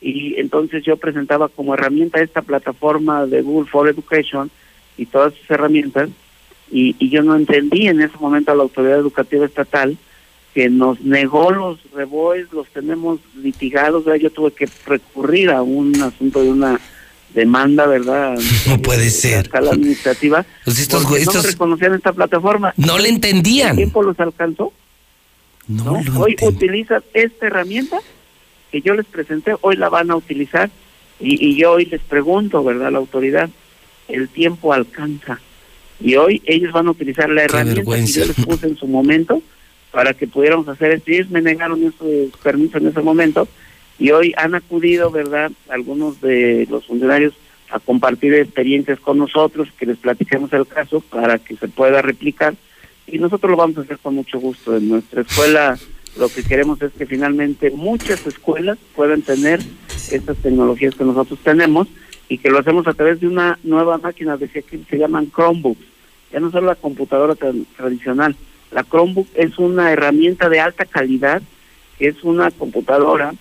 y 0.01 0.35
entonces 0.41 0.83
yo 0.83 0.97
presentaba 0.97 1.49
como 1.49 1.75
herramienta 1.75 2.21
esta 2.21 2.43
plataforma 2.43 3.27
de 3.27 3.43
Google 3.43 3.71
for 3.71 3.89
Education 3.89 4.51
y 4.99 5.07
todas 5.07 5.33
sus 5.35 5.51
herramientas 5.51 6.11
y, 6.71 6.95
y 6.99 7.09
yo 7.09 7.23
no 7.23 7.35
entendí 7.37 7.89
en 7.89 8.01
ese 8.01 8.17
momento 8.19 8.53
a 8.53 8.55
la 8.55 8.63
autoridad 8.65 8.99
educativa 8.99 9.47
estatal 9.47 9.97
que 10.55 10.69
nos 10.69 11.01
negó 11.01 11.51
los 11.53 11.79
reboes, 11.95 12.53
los 12.53 12.67
tenemos 12.69 13.21
litigados, 13.37 14.05
¿verdad? 14.05 14.21
yo 14.21 14.31
tuve 14.31 14.51
que 14.53 14.69
recurrir 14.87 15.51
a 15.51 15.63
un 15.63 15.95
asunto 16.03 16.43
de 16.43 16.51
una 16.51 16.81
demanda, 17.35 17.87
¿verdad? 17.87 18.39
No 18.67 18.79
puede 18.79 19.11
ser. 19.11 19.37
A 19.37 19.41
escala 19.43 19.71
administrativa. 19.71 20.45
Pues 20.65 20.79
estos 20.81 21.05
porque 21.05 21.23
güey- 21.25 21.35
no 21.35 21.43
reconocían 21.43 21.95
esta 21.95 22.13
plataforma. 22.13 22.75
No 22.77 22.99
le 22.99 23.09
entendían. 23.09 23.71
¿El 23.71 23.77
tiempo 23.77 24.03
los 24.03 24.19
alcanzó? 24.19 24.73
No, 25.69 26.03
lo 26.03 26.21
Hoy 26.21 26.35
utilizan 26.43 27.03
esta 27.13 27.47
herramienta 27.47 27.99
que 28.73 28.81
yo 28.81 28.95
les 28.95 29.07
presenté, 29.07 29.55
hoy 29.61 29.77
la 29.77 29.89
van 29.91 30.11
a 30.11 30.17
utilizar 30.17 30.71
y, 31.21 31.47
y 31.47 31.57
yo 31.57 31.73
hoy 31.73 31.85
les 31.87 32.01
pregunto, 32.01 32.65
¿verdad? 32.65 32.91
La 32.91 32.99
autoridad, 32.99 33.51
el 34.09 34.29
tiempo 34.29 34.73
alcanza. 34.73 35.41
Y 36.01 36.17
hoy 36.17 36.43
ellos 36.47 36.73
van 36.73 36.87
a 36.87 36.93
utilizar 36.93 37.29
la 37.29 37.45
herramienta 37.45 37.83
que 37.83 38.07
yo 38.07 38.25
les 38.27 38.45
puse 38.45 38.67
en 38.67 38.77
su 38.77 38.87
momento 38.87 39.43
para 39.91 40.15
que 40.15 40.27
pudiéramos 40.27 40.69
hacer 40.69 40.93
esto. 40.93 41.11
Ellos 41.11 41.31
me 41.31 41.43
negaron 41.43 41.83
ese 41.85 42.31
permiso 42.43 42.79
en 42.79 42.89
ese 42.89 43.01
momento 43.01 43.49
y 43.99 44.11
hoy 44.11 44.33
han 44.37 44.55
acudido, 44.55 45.11
¿verdad? 45.11 45.51
Algunos 45.69 46.21
de 46.21 46.67
los 46.71 46.87
funcionarios 46.87 47.35
a 47.71 47.81
compartir 47.81 48.33
experiencias 48.35 48.99
con 49.01 49.19
nosotros, 49.19 49.69
que 49.79 49.87
les 49.87 49.99
platiquemos 49.99 50.53
el 50.53 50.67
caso 50.67 51.01
para 51.01 51.39
que 51.39 51.57
se 51.57 51.69
pueda 51.69 52.01
replicar 52.01 52.55
y 53.07 53.19
nosotros 53.19 53.51
lo 53.51 53.57
vamos 53.57 53.79
a 53.79 53.81
hacer 53.83 53.99
con 53.99 54.15
mucho 54.15 54.39
gusto. 54.39 54.77
En 54.77 54.89
nuestra 54.89 55.23
escuela 55.23 55.79
lo 56.19 56.29
que 56.29 56.43
queremos 56.43 56.81
es 56.83 56.93
que 56.93 57.07
finalmente 57.07 57.71
muchas 57.71 58.27
escuelas 58.27 58.79
puedan 58.95 59.23
tener 59.23 59.61
estas 60.11 60.37
tecnologías 60.39 60.95
que 60.95 61.05
nosotros 61.05 61.39
tenemos 61.43 61.89
y 62.29 62.39
que 62.39 62.51
lo 62.51 62.59
hacemos 62.59 62.87
a 62.87 62.95
través 62.95 63.21
de 63.21 63.27
una 63.27 63.59
nueva 63.63 63.99
máquina, 63.99 64.37
decía 64.37 64.63
que 64.63 64.79
se 64.89 64.99
llaman 64.99 65.31
Chromebooks. 65.31 65.85
Ya 66.33 66.41
no 66.41 66.51
solo 66.51 66.67
la 66.67 66.75
computadora 66.75 67.35
tra- 67.35 67.65
tradicional, 67.77 68.37
la 68.71 68.85
Chromebook 68.85 69.29
es 69.35 69.59
una 69.59 69.91
herramienta 69.93 70.49
de 70.49 70.61
alta 70.61 70.85
calidad, 70.85 71.41
que 71.99 72.09
es 72.09 72.23
una 72.23 72.51
computadora 72.51 73.33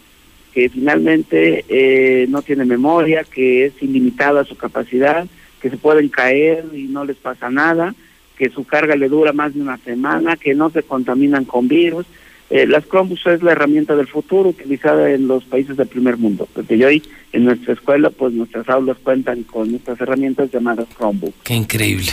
que 0.54 0.70
finalmente 0.70 1.66
eh, 1.68 2.26
no 2.30 2.42
tiene 2.42 2.66
memoria, 2.66 3.24
que 3.24 3.66
es 3.66 3.74
ilimitada 3.82 4.46
su 4.46 4.56
capacidad, 4.56 5.28
que 5.62 5.70
se 5.70 5.78
pueden 5.78 6.08
caer 6.10 6.66
y 6.74 6.84
no 6.84 7.04
les 7.04 7.18
pasa 7.18 7.50
nada, 7.50 7.94
que 8.38 8.50
su 8.50 8.64
carga 8.64 8.96
le 8.96 9.10
dura 9.10 9.34
más 9.34 9.54
de 9.54 9.62
una 9.62 9.78
semana, 9.78 10.38
que 10.38 10.56
no 10.56 10.70
se 10.70 10.82
contaminan 10.84 11.46
con 11.46 11.68
virus. 11.68 12.06
Eh, 12.50 12.66
las 12.66 12.86
Chromebooks 12.86 13.28
es 13.28 13.44
la 13.44 13.52
herramienta 13.52 13.96
del 13.96 14.08
futuro 14.08 14.50
utilizada 14.50 15.12
en 15.12 15.28
los 15.28 15.44
países 15.44 15.76
del 15.76 15.88
primer 15.88 16.18
mundo, 16.18 16.48
porque 16.54 16.86
hoy 16.86 17.04
en 17.34 17.44
nuestra 17.44 17.74
escuela, 17.74 18.10
pues 18.10 18.34
nuestras 18.34 18.70
aulas 18.70 18.98
cuentan 19.04 19.44
con 19.44 19.76
estas 19.76 20.00
herramientas 20.00 20.50
llamadas 20.52 20.88
Chromebook. 20.98 21.34
Qué 21.44 21.56
increíble. 21.56 22.12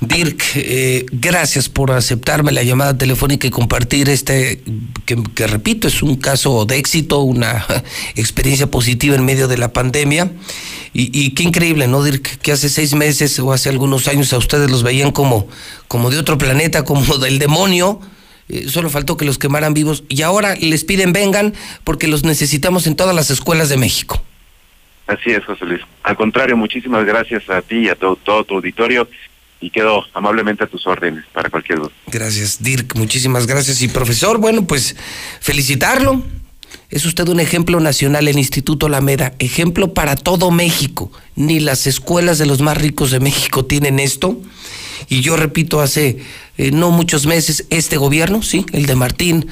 Dirk, 0.00 0.42
eh, 0.54 1.06
gracias 1.10 1.68
por 1.68 1.90
aceptarme 1.90 2.52
la 2.52 2.62
llamada 2.62 2.96
telefónica 2.96 3.46
y 3.46 3.50
compartir 3.50 4.08
este, 4.08 4.62
que, 5.04 5.22
que 5.34 5.46
repito, 5.46 5.88
es 5.88 6.02
un 6.02 6.16
caso 6.16 6.64
de 6.66 6.76
éxito, 6.76 7.20
una 7.20 7.64
experiencia 8.16 8.68
positiva 8.68 9.16
en 9.16 9.24
medio 9.24 9.48
de 9.48 9.58
la 9.58 9.72
pandemia. 9.72 10.30
Y, 10.92 11.10
y 11.12 11.30
qué 11.34 11.42
increíble, 11.44 11.86
¿no, 11.86 12.02
Dirk? 12.02 12.38
Que 12.38 12.52
hace 12.52 12.68
seis 12.68 12.94
meses 12.94 13.38
o 13.38 13.52
hace 13.52 13.68
algunos 13.68 14.08
años 14.08 14.32
a 14.32 14.38
ustedes 14.38 14.70
los 14.70 14.82
veían 14.82 15.12
como, 15.12 15.48
como 15.86 16.10
de 16.10 16.18
otro 16.18 16.38
planeta, 16.38 16.84
como 16.84 17.18
del 17.18 17.38
demonio. 17.38 18.00
Eh, 18.48 18.68
solo 18.68 18.90
faltó 18.90 19.16
que 19.16 19.24
los 19.24 19.38
quemaran 19.38 19.74
vivos. 19.74 20.04
Y 20.08 20.22
ahora 20.22 20.54
les 20.56 20.84
piden 20.84 21.12
vengan 21.12 21.54
porque 21.84 22.08
los 22.08 22.24
necesitamos 22.24 22.86
en 22.86 22.96
todas 22.96 23.14
las 23.14 23.30
escuelas 23.30 23.68
de 23.68 23.76
México. 23.76 24.22
Así 25.06 25.30
es, 25.30 25.44
José 25.44 25.64
Luis. 25.64 25.80
Al 26.02 26.16
contrario, 26.16 26.56
muchísimas 26.56 27.04
gracias 27.04 27.48
a 27.48 27.62
ti 27.62 27.78
y 27.78 27.88
a 27.88 27.94
todo, 27.94 28.16
todo 28.16 28.44
tu 28.44 28.54
auditorio 28.56 29.08
y 29.60 29.70
quedo 29.70 30.04
amablemente 30.14 30.64
a 30.64 30.66
tus 30.66 30.86
órdenes 30.86 31.24
para 31.32 31.50
cualquier 31.50 31.78
duda. 31.78 31.90
Gracias, 32.06 32.62
Dirk. 32.62 32.94
Muchísimas 32.94 33.46
gracias. 33.46 33.82
Y 33.82 33.88
profesor, 33.88 34.38
bueno, 34.38 34.66
pues 34.66 34.96
felicitarlo. 35.40 36.22
Es 36.90 37.04
usted 37.04 37.28
un 37.28 37.40
ejemplo 37.40 37.80
nacional, 37.80 38.28
el 38.28 38.38
Instituto 38.38 38.86
Alameda, 38.86 39.34
ejemplo 39.38 39.92
para 39.92 40.16
todo 40.16 40.50
México. 40.50 41.12
Ni 41.36 41.60
las 41.60 41.86
escuelas 41.86 42.38
de 42.38 42.46
los 42.46 42.60
más 42.60 42.78
ricos 42.78 43.10
de 43.10 43.20
México 43.20 43.64
tienen 43.64 43.98
esto. 43.98 44.40
Y 45.08 45.20
yo 45.20 45.36
repito, 45.36 45.80
hace 45.80 46.18
eh, 46.56 46.70
no 46.70 46.90
muchos 46.90 47.26
meses, 47.26 47.66
este 47.70 47.96
gobierno, 47.96 48.42
sí, 48.42 48.64
el 48.72 48.86
de 48.86 48.94
Martín, 48.94 49.46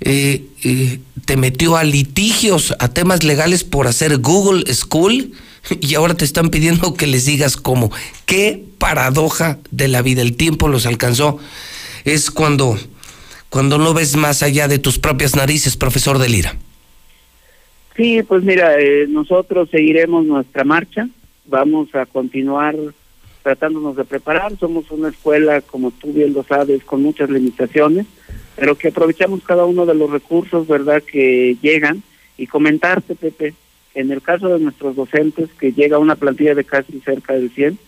eh, 0.00 0.46
eh, 0.62 1.00
te 1.24 1.36
metió 1.36 1.76
a 1.76 1.84
litigios, 1.84 2.74
a 2.78 2.88
temas 2.88 3.22
legales 3.22 3.64
por 3.64 3.86
hacer 3.86 4.18
Google 4.18 4.72
School. 4.74 5.32
Y 5.82 5.96
ahora 5.96 6.14
te 6.14 6.24
están 6.24 6.48
pidiendo 6.48 6.94
que 6.94 7.06
les 7.06 7.26
digas 7.26 7.58
cómo. 7.58 7.90
Qué 8.24 8.64
paradoja 8.78 9.58
de 9.70 9.88
la 9.88 10.00
vida. 10.00 10.22
El 10.22 10.34
tiempo 10.34 10.68
los 10.68 10.86
alcanzó. 10.86 11.38
Es 12.04 12.30
cuando, 12.30 12.78
cuando 13.50 13.78
no 13.78 13.94
ves 13.94 14.16
más 14.16 14.42
allá 14.42 14.68
de 14.68 14.78
tus 14.78 14.98
propias 14.98 15.36
narices, 15.36 15.76
profesor 15.76 16.18
de 16.18 16.28
Lira. 16.28 16.56
Sí, 17.96 18.22
pues 18.22 18.44
mira, 18.44 18.78
eh, 18.78 19.06
nosotros 19.08 19.68
seguiremos 19.70 20.24
nuestra 20.24 20.64
marcha, 20.64 21.08
vamos 21.46 21.94
a 21.94 22.06
continuar 22.06 22.76
tratándonos 23.42 23.96
de 23.96 24.04
preparar, 24.04 24.56
somos 24.58 24.90
una 24.90 25.08
escuela, 25.08 25.62
como 25.62 25.90
tú 25.90 26.12
bien 26.12 26.34
lo 26.34 26.44
sabes, 26.44 26.84
con 26.84 27.02
muchas 27.02 27.30
limitaciones, 27.30 28.06
pero 28.56 28.76
que 28.76 28.88
aprovechamos 28.88 29.42
cada 29.42 29.64
uno 29.64 29.86
de 29.86 29.94
los 29.94 30.10
recursos, 30.10 30.66
¿verdad?, 30.68 31.02
que 31.02 31.56
llegan 31.62 32.02
y 32.36 32.46
comentarte, 32.46 33.14
Pepe, 33.14 33.54
en 33.94 34.10
el 34.10 34.20
caso 34.20 34.48
de 34.48 34.60
nuestros 34.60 34.94
docentes, 34.94 35.48
que 35.58 35.72
llega 35.72 35.98
una 35.98 36.16
plantilla 36.16 36.54
de 36.54 36.64
casi 36.64 37.00
cerca 37.00 37.32
del 37.32 37.50
100, 37.50 37.78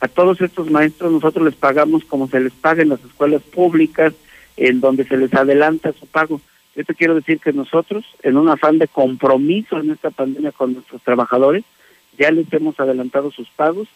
a 0.00 0.08
todos 0.08 0.40
estos 0.40 0.70
maestros 0.70 1.12
nosotros 1.12 1.44
les 1.44 1.54
pagamos 1.54 2.04
como 2.04 2.26
se 2.28 2.40
les 2.40 2.52
paga 2.52 2.82
en 2.82 2.88
las 2.88 3.04
escuelas 3.04 3.42
públicas, 3.42 4.14
en 4.60 4.80
donde 4.80 5.04
se 5.04 5.16
les 5.16 5.32
adelanta 5.34 5.92
su 5.98 6.06
pago. 6.06 6.40
Yo 6.76 6.84
te 6.84 6.94
quiero 6.94 7.14
decir 7.16 7.40
que 7.40 7.52
nosotros, 7.52 8.04
en 8.22 8.36
un 8.36 8.48
afán 8.48 8.78
de 8.78 8.86
compromiso 8.86 9.78
en 9.80 9.90
esta 9.90 10.10
pandemia 10.10 10.52
con 10.52 10.74
nuestros 10.74 11.02
trabajadores, 11.02 11.64
ya 12.18 12.30
les 12.30 12.50
hemos 12.52 12.78
adelantado 12.78 13.32
sus 13.32 13.48
pagos 13.56 13.88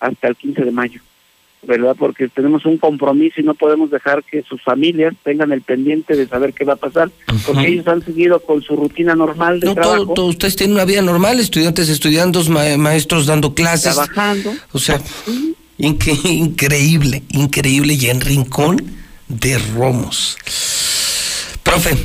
hasta 0.00 0.26
el 0.28 0.34
15 0.36 0.64
de 0.64 0.70
mayo, 0.72 1.00
¿verdad? 1.62 1.94
Porque 1.98 2.28
tenemos 2.28 2.64
un 2.66 2.78
compromiso 2.78 3.40
y 3.40 3.44
no 3.44 3.54
podemos 3.54 3.90
dejar 3.90 4.24
que 4.24 4.42
sus 4.42 4.60
familias 4.62 5.14
tengan 5.22 5.52
el 5.52 5.62
pendiente 5.62 6.16
de 6.16 6.26
saber 6.26 6.52
qué 6.52 6.64
va 6.64 6.72
a 6.74 6.76
pasar, 6.76 7.10
porque 7.46 7.68
ellos 7.68 7.86
han 7.86 8.02
seguido 8.04 8.40
con 8.40 8.62
su 8.62 8.74
rutina 8.76 9.14
normal 9.14 9.60
de 9.60 9.66
No, 9.68 9.74
trabajo. 9.74 10.04
todo, 10.04 10.14
todo- 10.14 10.26
ustedes 10.26 10.56
tienen 10.56 10.74
una 10.74 10.84
vida 10.84 11.02
normal, 11.02 11.38
estudiantes 11.38 11.88
estudiando, 11.88 12.42
ma- 12.44 12.76
maestros 12.78 13.26
dando 13.26 13.54
clases. 13.54 13.94
Trabajando. 13.94 14.52
O 14.72 14.78
sea, 14.78 15.00
increíble, 15.78 17.22
increíble. 17.30 17.94
Y 17.94 18.06
en 18.06 18.20
Rincón 18.20 18.82
de 19.28 19.58
Romos. 19.58 20.36
Profe, 21.62 21.96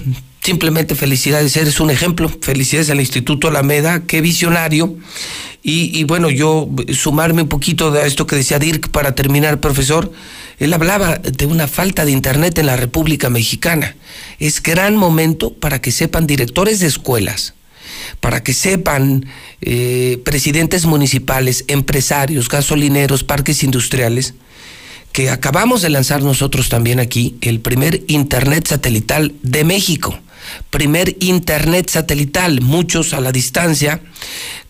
simplemente 0.41 0.95
felicidades, 0.95 1.55
eres 1.55 1.79
un 1.79 1.91
ejemplo. 1.91 2.31
Felicidades 2.41 2.89
al 2.89 2.99
Instituto 2.99 3.47
Alameda, 3.47 4.03
qué 4.03 4.21
visionario. 4.21 4.97
Y, 5.63 6.05
bueno, 6.05 6.31
yo 6.31 6.67
sumarme 6.91 7.43
un 7.43 7.47
poquito 7.47 7.91
de 7.91 8.07
esto 8.07 8.25
que 8.25 8.35
decía 8.35 8.57
Dirk 8.57 8.89
para 8.89 9.13
terminar, 9.13 9.59
profesor. 9.59 10.11
Él 10.57 10.73
hablaba 10.73 11.17
de 11.17 11.45
una 11.45 11.67
falta 11.67 12.03
de 12.03 12.11
internet 12.11 12.57
en 12.57 12.65
la 12.65 12.77
República 12.77 13.29
Mexicana. 13.29 13.95
Es 14.39 14.63
gran 14.63 14.97
momento 14.97 15.53
para 15.53 15.79
que 15.79 15.91
sepan 15.91 16.25
directores 16.25 16.79
de 16.79 16.87
escuelas, 16.87 17.53
para 18.19 18.41
que 18.41 18.53
sepan 18.53 19.27
eh, 19.61 20.19
presidentes 20.25 20.85
municipales, 20.85 21.63
empresarios, 21.67 22.49
gasolineros, 22.49 23.23
parques 23.23 23.63
industriales, 23.63 24.33
que 25.11 25.29
acabamos 25.29 25.81
de 25.81 25.89
lanzar 25.89 26.23
nosotros 26.23 26.69
también 26.69 26.99
aquí 26.99 27.37
el 27.41 27.59
primer 27.59 28.03
Internet 28.07 28.67
satelital 28.67 29.33
de 29.43 29.63
México. 29.63 30.17
Primer 30.69 31.17
Internet 31.19 31.89
satelital. 31.89 32.61
Muchos 32.61 33.13
a 33.13 33.21
la 33.21 33.31
distancia 33.31 34.01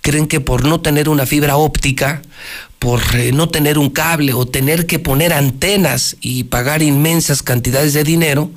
creen 0.01 0.27
que 0.27 0.39
por 0.39 0.65
no 0.65 0.81
tener 0.81 1.09
una 1.09 1.26
fibra 1.26 1.57
óptica, 1.57 2.22
por 2.80 3.01
eh, 3.15 3.31
no 3.31 3.49
tener 3.49 3.77
un 3.77 3.89
cable 3.89 4.34
o 4.34 4.47
tener 4.47 4.88
que 4.88 4.99
poner 4.99 5.34
antenas 5.34 6.18
y 6.22 6.45
pagar 6.45 6.81
inmensas 6.81 7.43
cantidades 7.43 7.93
de 7.93 8.03
dinero, 8.03 8.49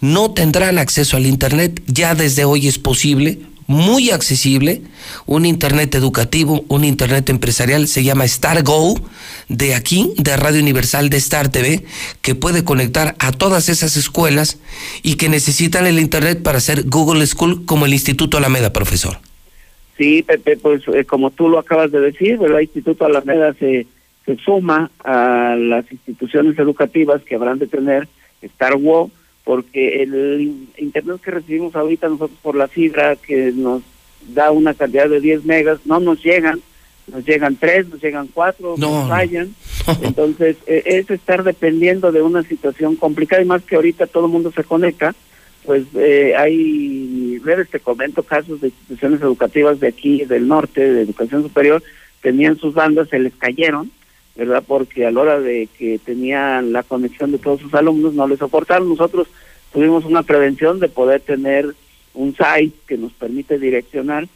no 0.00 0.30
tendrán 0.30 0.78
acceso 0.78 1.16
al 1.16 1.26
Internet. 1.26 1.82
Ya 1.86 2.14
desde 2.14 2.44
hoy 2.44 2.68
es 2.68 2.78
posible, 2.78 3.40
muy 3.66 4.10
accesible, 4.10 4.82
un 5.26 5.46
Internet 5.46 5.94
educativo, 5.94 6.64
un 6.68 6.84
Internet 6.84 7.30
empresarial, 7.30 7.86
se 7.86 8.04
llama 8.04 8.26
StarGo, 8.26 8.94
de 9.48 9.74
aquí, 9.74 10.12
de 10.16 10.36
Radio 10.36 10.60
Universal 10.60 11.10
de 11.10 11.16
Star 11.18 11.50
TV, 11.50 11.84
que 12.20 12.34
puede 12.34 12.64
conectar 12.64 13.14
a 13.18 13.32
todas 13.32 13.68
esas 13.68 13.96
escuelas 13.96 14.58
y 15.02 15.16
que 15.16 15.28
necesitan 15.28 15.86
el 15.86 15.98
Internet 15.98 16.42
para 16.42 16.58
hacer 16.58 16.84
Google 16.88 17.26
School 17.26 17.64
como 17.64 17.86
el 17.86 17.92
Instituto 17.92 18.38
Alameda, 18.38 18.72
profesor. 18.72 19.18
Sí, 19.96 20.22
Pepe, 20.22 20.56
pues 20.56 20.82
eh, 20.88 21.04
como 21.04 21.30
tú 21.30 21.48
lo 21.48 21.58
acabas 21.58 21.92
de 21.92 22.00
decir. 22.00 22.38
El 22.42 22.60
Instituto 22.60 23.04
Alameda 23.04 23.52
se, 23.54 23.86
se 24.24 24.36
suma 24.38 24.90
a 25.04 25.54
las 25.56 25.90
instituciones 25.92 26.58
educativas 26.58 27.22
que 27.22 27.34
habrán 27.34 27.58
de 27.58 27.66
tener 27.66 28.08
Star 28.40 28.76
Wo, 28.76 29.10
porque 29.44 30.02
el 30.02 30.40
in- 30.40 30.68
internet 30.78 31.20
que 31.22 31.30
recibimos 31.32 31.74
ahorita 31.74 32.08
nosotros 32.08 32.38
por 32.42 32.54
la 32.54 32.68
fibra, 32.68 33.16
que 33.16 33.52
nos 33.54 33.82
da 34.28 34.50
una 34.50 34.74
cantidad 34.74 35.08
de 35.08 35.20
10 35.20 35.44
megas, 35.44 35.80
no 35.84 35.98
nos 36.00 36.22
llegan, 36.22 36.60
nos 37.12 37.24
llegan 37.26 37.56
3, 37.56 37.88
nos 37.88 38.00
llegan 38.02 38.28
4, 38.32 38.74
No, 38.78 38.90
nos 38.90 39.02
no. 39.04 39.08
fallan. 39.08 39.54
Entonces, 40.02 40.56
eh, 40.66 40.82
es 40.86 41.10
estar 41.10 41.42
dependiendo 41.42 42.12
de 42.12 42.22
una 42.22 42.42
situación 42.44 42.94
complicada 42.96 43.42
y 43.42 43.46
más 43.46 43.62
que 43.62 43.74
ahorita 43.76 44.06
todo 44.06 44.26
el 44.26 44.32
mundo 44.32 44.52
se 44.54 44.62
conecta, 44.62 45.14
pues 45.64 45.84
eh, 45.94 46.34
hay, 46.36 47.38
redes 47.44 47.68
te 47.70 47.80
comento, 47.80 48.22
casos 48.22 48.60
de 48.60 48.68
instituciones 48.68 49.20
educativas 49.20 49.80
de 49.80 49.88
aquí, 49.88 50.24
del 50.24 50.46
norte, 50.48 50.80
de 50.92 51.02
educación 51.02 51.42
superior, 51.42 51.82
tenían 52.20 52.56
sus 52.58 52.74
bandas, 52.74 53.08
se 53.08 53.18
les 53.18 53.32
cayeron, 53.34 53.90
¿verdad? 54.34 54.62
Porque 54.66 55.06
a 55.06 55.10
la 55.10 55.20
hora 55.20 55.40
de 55.40 55.68
que 55.78 55.98
tenían 55.98 56.72
la 56.72 56.82
conexión 56.82 57.32
de 57.32 57.38
todos 57.38 57.60
sus 57.60 57.74
alumnos 57.74 58.14
no 58.14 58.26
les 58.26 58.38
soportaron. 58.38 58.88
Nosotros 58.88 59.28
tuvimos 59.72 60.04
una 60.04 60.22
prevención 60.22 60.80
de 60.80 60.88
poder 60.88 61.20
tener 61.20 61.74
un 62.14 62.34
site 62.34 62.76
que 62.86 62.98
nos 62.98 63.12
permite 63.12 63.58
direccionar, 63.58 64.28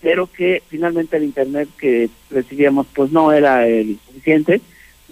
pero 0.00 0.26
que 0.26 0.62
finalmente 0.68 1.16
el 1.16 1.24
internet 1.24 1.68
que 1.78 2.08
recibíamos 2.30 2.86
pues 2.94 3.10
no 3.10 3.32
era 3.32 3.66
el 3.66 3.98
suficiente 4.06 4.60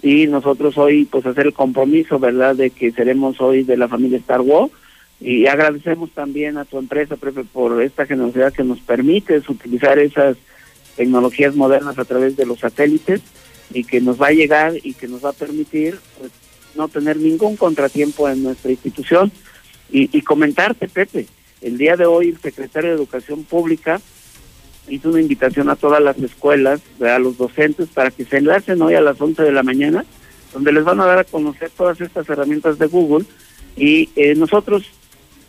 y 0.01 0.27
nosotros 0.27 0.77
hoy 0.77 1.05
pues 1.05 1.25
hacer 1.25 1.47
el 1.47 1.53
compromiso, 1.53 2.19
¿verdad? 2.19 2.55
De 2.55 2.69
que 2.69 2.91
seremos 2.91 3.41
hoy 3.41 3.63
de 3.63 3.77
la 3.77 3.87
familia 3.87 4.17
Star 4.19 4.41
Wars 4.41 4.71
y 5.19 5.47
agradecemos 5.47 6.11
también 6.11 6.57
a 6.57 6.65
tu 6.65 6.77
empresa, 6.77 7.15
Pepe, 7.15 7.43
por 7.43 7.81
esta 7.81 8.05
generosidad 8.05 8.53
que 8.53 8.63
nos 8.63 8.79
permite 8.79 9.41
utilizar 9.47 9.97
esas 9.97 10.37
tecnologías 10.95 11.55
modernas 11.55 11.97
a 11.97 12.05
través 12.05 12.37
de 12.37 12.45
los 12.45 12.59
satélites 12.59 13.21
y 13.73 13.83
que 13.83 14.01
nos 14.01 14.21
va 14.21 14.27
a 14.27 14.31
llegar 14.31 14.73
y 14.81 14.93
que 14.93 15.07
nos 15.07 15.23
va 15.23 15.29
a 15.29 15.33
permitir 15.33 15.99
pues, 16.17 16.31
no 16.75 16.87
tener 16.87 17.17
ningún 17.17 17.57
contratiempo 17.57 18.29
en 18.29 18.43
nuestra 18.43 18.71
institución. 18.71 19.31
Y, 19.89 20.15
y 20.17 20.21
comentarte, 20.21 20.87
Pepe, 20.87 21.27
el 21.61 21.77
día 21.77 21.95
de 21.95 22.05
hoy 22.05 22.29
el 22.29 22.39
secretario 22.39 22.89
de 22.89 22.95
Educación 22.95 23.43
Pública 23.43 24.01
hizo 24.89 25.09
una 25.09 25.21
invitación 25.21 25.69
a 25.69 25.75
todas 25.75 26.01
las 26.01 26.17
escuelas, 26.17 26.81
a 27.01 27.19
los 27.19 27.37
docentes, 27.37 27.89
para 27.89 28.11
que 28.11 28.25
se 28.25 28.37
enlacen 28.37 28.81
hoy 28.81 28.95
a 28.95 29.01
las 29.01 29.19
11 29.19 29.43
de 29.43 29.51
la 29.51 29.63
mañana, 29.63 30.05
donde 30.53 30.71
les 30.71 30.83
van 30.83 30.99
a 31.01 31.05
dar 31.05 31.19
a 31.19 31.23
conocer 31.23 31.71
todas 31.75 31.99
estas 32.01 32.29
herramientas 32.29 32.77
de 32.77 32.87
Google. 32.87 33.25
Y 33.75 34.09
eh, 34.15 34.35
nosotros 34.35 34.85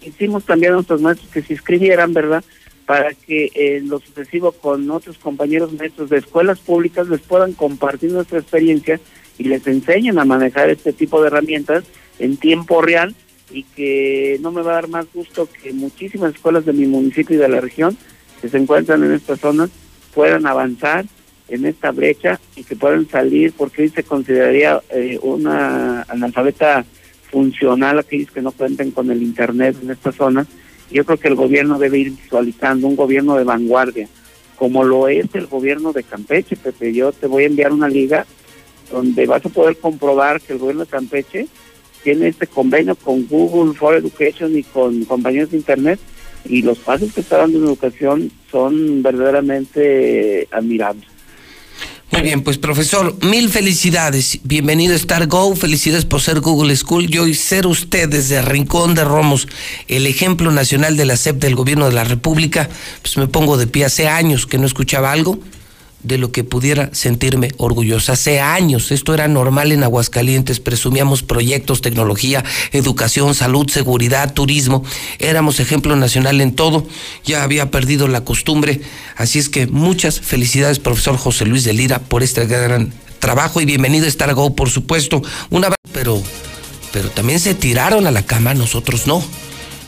hicimos 0.03 0.45
también 0.45 0.73
a 0.73 0.77
nuestros 0.77 1.01
maestros 1.01 1.31
que 1.31 1.43
se 1.43 1.55
inscribieran, 1.55 2.13
¿verdad? 2.13 2.45
Para 2.89 3.13
que 3.13 3.51
en 3.55 3.91
lo 3.91 4.01
sucesivo 4.01 4.53
con 4.53 4.91
otros 4.91 5.19
compañeros 5.19 5.75
maestros 5.75 6.09
de 6.09 6.17
escuelas 6.17 6.59
públicas 6.59 7.07
les 7.07 7.21
puedan 7.21 7.53
compartir 7.53 8.11
nuestra 8.11 8.39
experiencia 8.39 8.99
y 9.37 9.45
les 9.45 9.67
enseñen 9.67 10.19
a 10.19 10.25
manejar 10.25 10.71
este 10.71 10.95
tipo 10.95 11.21
de 11.21 11.27
herramientas 11.27 11.85
en 12.19 12.39
tiempo 12.39 12.81
real 12.81 13.15
y 13.51 13.65
que 13.65 14.39
no 14.41 14.53
me 14.53 14.63
va 14.63 14.73
a 14.73 14.75
dar 14.77 14.89
más 14.89 15.05
gusto 15.13 15.51
que 15.63 15.75
muchísimas 15.75 16.35
escuelas 16.35 16.65
de 16.65 16.73
mi 16.73 16.87
municipio 16.87 17.37
y 17.37 17.39
de 17.39 17.49
la 17.49 17.61
región 17.61 17.95
que 18.41 18.49
se 18.49 18.57
encuentran 18.57 19.05
en 19.05 19.13
esta 19.13 19.37
zona 19.37 19.69
puedan 20.15 20.47
avanzar 20.47 21.05
en 21.49 21.67
esta 21.67 21.91
brecha 21.91 22.41
y 22.57 22.65
que 22.65 22.75
puedan 22.75 23.07
salir 23.07 23.53
porque 23.53 23.83
hoy 23.83 23.91
se 23.91 24.03
consideraría 24.03 24.81
eh, 24.89 25.19
una 25.21 26.07
analfabeta 26.09 26.87
funcional 27.31 27.99
aquellos 27.99 28.31
que 28.31 28.41
no 28.41 28.53
cuenten 28.53 28.93
con 28.93 29.11
el 29.11 29.23
internet 29.23 29.77
en 29.83 29.91
esta 29.91 30.11
zona. 30.11 30.47
Yo 30.91 31.05
creo 31.05 31.19
que 31.19 31.29
el 31.29 31.35
gobierno 31.35 31.79
debe 31.79 31.99
ir 31.99 32.11
visualizando 32.13 32.87
un 32.87 32.97
gobierno 32.97 33.37
de 33.37 33.45
vanguardia, 33.45 34.09
como 34.57 34.85
lo 34.85 35.09
es 35.09 35.27
el 35.35 35.47
gobierno 35.47 35.93
de 35.93 36.03
Campeche, 36.03 36.57
Pepe. 36.57 36.93
Yo 36.93 37.13
te 37.13 37.27
voy 37.27 37.45
a 37.45 37.47
enviar 37.47 37.73
una 37.73 37.89
liga 37.89 38.27
donde 38.91 39.27
vas 39.27 39.45
a 39.45 39.51
poder 39.51 39.77
comprobar 39.77 40.41
que 40.41 40.55
el 40.55 40.59
gobierno 40.59 40.85
de 40.85 40.91
Campeche 40.91 41.49
tiene 42.03 42.29
este 42.29 42.47
convenio 42.47 42.95
con 42.97 43.27
Google 43.27 43.75
for 43.75 43.95
Education 43.95 44.57
y 44.57 44.63
con 44.63 45.05
compañías 45.05 45.51
de 45.51 45.59
internet 45.59 46.01
y 46.45 46.63
los 46.63 46.79
pasos 46.79 47.13
que 47.13 47.21
está 47.21 47.39
dando 47.39 47.59
en 47.59 47.65
educación 47.65 48.31
son 48.51 49.03
verdaderamente 49.03 50.49
admirables. 50.51 51.18
Muy 52.11 52.23
bien, 52.23 52.43
pues 52.43 52.57
profesor, 52.57 53.23
mil 53.23 53.51
felicidades. 53.51 54.41
Bienvenido 54.43 54.95
a 54.95 54.97
Star 54.97 55.27
Go. 55.27 55.55
Felicidades 55.55 56.07
por 56.07 56.23
ser 56.23 56.41
Google 56.41 56.75
School 56.75 57.15
y 57.15 57.19
hoy 57.19 57.35
ser 57.35 57.67
usted 57.67 58.09
desde 58.09 58.41
Rincón 58.41 58.95
de 58.95 59.05
Romos 59.05 59.47
el 59.89 60.07
ejemplo 60.07 60.51
nacional 60.51 60.97
de 60.97 61.05
la 61.05 61.19
SEP 61.19 61.37
del 61.37 61.55
gobierno 61.55 61.87
de 61.87 61.93
la 61.93 62.05
República. 62.05 62.71
Pues 63.03 63.19
me 63.19 63.27
pongo 63.27 63.59
de 63.59 63.67
pie. 63.67 63.85
Hace 63.85 64.09
años 64.09 64.47
que 64.47 64.57
no 64.57 64.65
escuchaba 64.65 65.13
algo 65.13 65.39
de 66.03 66.19
lo 66.19 66.31
que 66.31 66.45
pudiera 66.45 66.91
sentirme 66.93 67.51
orgullosa. 67.57 68.13
Hace 68.13 68.41
años 68.41 68.93
esto 68.93 69.15
era 69.15 69.27
normal 69.29 69.73
en 69.73 69.83
Aguascalientes, 69.83 70.61
presumíamos 70.61 71.23
proyectos, 71.23 71.81
tecnología, 71.81 72.45
educación, 72.73 73.35
salud, 73.35 73.69
seguridad, 73.69 74.33
turismo, 74.33 74.85
éramos 75.19 75.61
ejemplo 75.61 75.97
nacional 75.97 76.41
en 76.41 76.55
todo, 76.55 76.87
ya 77.25 77.43
había 77.43 77.71
perdido 77.71 78.07
la 78.07 78.25
costumbre, 78.25 78.81
así 79.17 79.39
es 79.39 79.49
que 79.49 79.67
muchas 79.67 80.21
felicidades 80.21 80.79
profesor 80.79 81.17
José 81.17 81.45
Luis 81.47 81.65
de 81.65 81.73
Lira 81.73 81.99
por 81.99 82.23
este 82.23 82.47
gran 82.47 82.93
trabajo 83.19 83.61
y 83.61 83.65
bienvenido 83.65 84.07
a 84.07 84.09
Star 84.09 84.33
Go, 84.35 84.55
por 84.55 84.71
supuesto, 84.71 85.23
un 85.51 85.65
abrazo, 85.65 85.77
pero, 85.93 86.23
pero 86.93 87.11
también 87.11 87.41
se 87.41 87.55
tiraron 87.55 88.07
a 88.07 88.11
la 88.11 88.25
cama, 88.25 88.55
nosotros 88.55 89.07
no. 89.07 89.25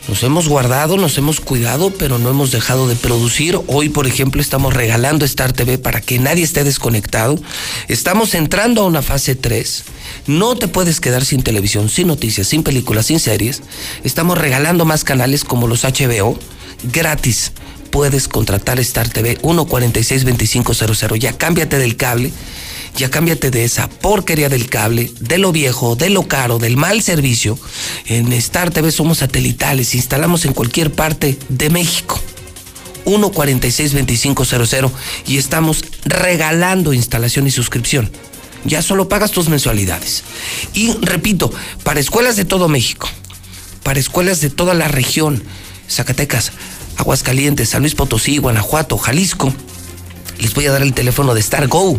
Nos 0.08 0.22
hemos 0.22 0.48
guardado, 0.48 0.96
nos 0.96 1.16
hemos 1.18 1.40
cuidado, 1.40 1.90
pero 1.90 2.18
no 2.18 2.30
hemos 2.30 2.50
dejado 2.50 2.88
de 2.88 2.96
producir. 2.96 3.60
Hoy, 3.66 3.90
por 3.90 4.06
ejemplo, 4.06 4.40
estamos 4.40 4.74
regalando 4.74 5.24
Star 5.24 5.52
TV 5.52 5.78
para 5.78 6.00
que 6.00 6.18
nadie 6.18 6.42
esté 6.42 6.64
desconectado. 6.64 7.38
Estamos 7.86 8.34
entrando 8.34 8.82
a 8.82 8.86
una 8.86 9.02
fase 9.02 9.34
3. 9.34 9.84
No 10.26 10.56
te 10.56 10.68
puedes 10.68 11.00
quedar 11.00 11.24
sin 11.24 11.42
televisión, 11.42 11.88
sin 11.88 12.08
noticias, 12.08 12.48
sin 12.48 12.62
películas, 12.62 13.06
sin 13.06 13.20
series. 13.20 13.62
Estamos 14.02 14.38
regalando 14.38 14.84
más 14.84 15.04
canales 15.04 15.44
como 15.44 15.68
los 15.68 15.84
HBO 15.84 16.38
gratis. 16.82 17.52
Puedes 17.90 18.26
contratar 18.28 18.80
Star 18.80 19.08
TV 19.08 19.38
1462500. 19.42 21.18
Ya 21.18 21.32
cámbiate 21.36 21.78
del 21.78 21.96
cable. 21.96 22.32
Ya 22.96 23.10
cámbiate 23.10 23.50
de 23.50 23.64
esa 23.64 23.88
porquería 23.88 24.48
del 24.48 24.68
cable, 24.68 25.10
de 25.20 25.38
lo 25.38 25.52
viejo, 25.52 25.96
de 25.96 26.10
lo 26.10 26.28
caro, 26.28 26.58
del 26.58 26.76
mal 26.76 27.02
servicio. 27.02 27.58
En 28.06 28.32
Star 28.32 28.70
TV 28.70 28.90
somos 28.92 29.18
satelitales, 29.18 29.94
instalamos 29.94 30.44
en 30.44 30.52
cualquier 30.52 30.92
parte 30.92 31.38
de 31.48 31.70
México. 31.70 32.20
1462500 33.04 34.90
y 35.26 35.38
estamos 35.38 35.84
regalando 36.04 36.92
instalación 36.92 37.46
y 37.46 37.50
suscripción. 37.50 38.10
Ya 38.64 38.82
solo 38.82 39.08
pagas 39.08 39.30
tus 39.30 39.48
mensualidades. 39.48 40.22
Y 40.74 40.92
repito, 41.00 41.50
para 41.82 42.00
escuelas 42.00 42.36
de 42.36 42.44
todo 42.44 42.68
México, 42.68 43.08
para 43.82 43.98
escuelas 43.98 44.40
de 44.40 44.50
toda 44.50 44.74
la 44.74 44.88
región, 44.88 45.42
Zacatecas, 45.88 46.52
Aguascalientes, 46.96 47.70
San 47.70 47.80
Luis 47.82 47.94
Potosí, 47.94 48.38
Guanajuato, 48.38 48.98
Jalisco, 48.98 49.52
les 50.38 50.54
voy 50.54 50.66
a 50.66 50.72
dar 50.72 50.82
el 50.82 50.92
teléfono 50.92 51.34
de 51.34 51.40
Star 51.40 51.68
Go. 51.68 51.98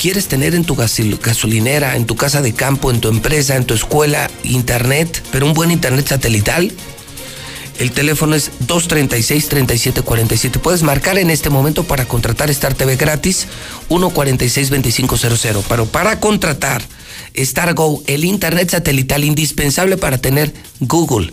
¿Quieres 0.00 0.28
tener 0.28 0.54
en 0.54 0.64
tu 0.64 0.76
gasolinera, 0.76 1.94
en 1.94 2.06
tu 2.06 2.16
casa 2.16 2.40
de 2.40 2.54
campo, 2.54 2.90
en 2.90 3.02
tu 3.02 3.08
empresa, 3.08 3.56
en 3.56 3.66
tu 3.66 3.74
escuela, 3.74 4.30
internet, 4.44 5.22
pero 5.30 5.44
un 5.44 5.52
buen 5.52 5.70
internet 5.70 6.08
satelital? 6.08 6.72
El 7.78 7.92
teléfono 7.92 8.34
es 8.34 8.50
236-3747. 8.66 10.58
Puedes 10.58 10.82
marcar 10.82 11.18
en 11.18 11.28
este 11.28 11.50
momento 11.50 11.84
para 11.84 12.06
contratar 12.06 12.48
Star 12.48 12.72
TV 12.72 12.96
gratis 12.96 13.46
146-2500. 13.90 15.64
Pero 15.68 15.84
para 15.84 16.18
contratar 16.18 16.80
Star 17.34 17.74
Go, 17.74 18.02
el 18.06 18.24
internet 18.24 18.70
satelital 18.70 19.22
indispensable 19.22 19.98
para 19.98 20.16
tener 20.16 20.50
Google, 20.80 21.30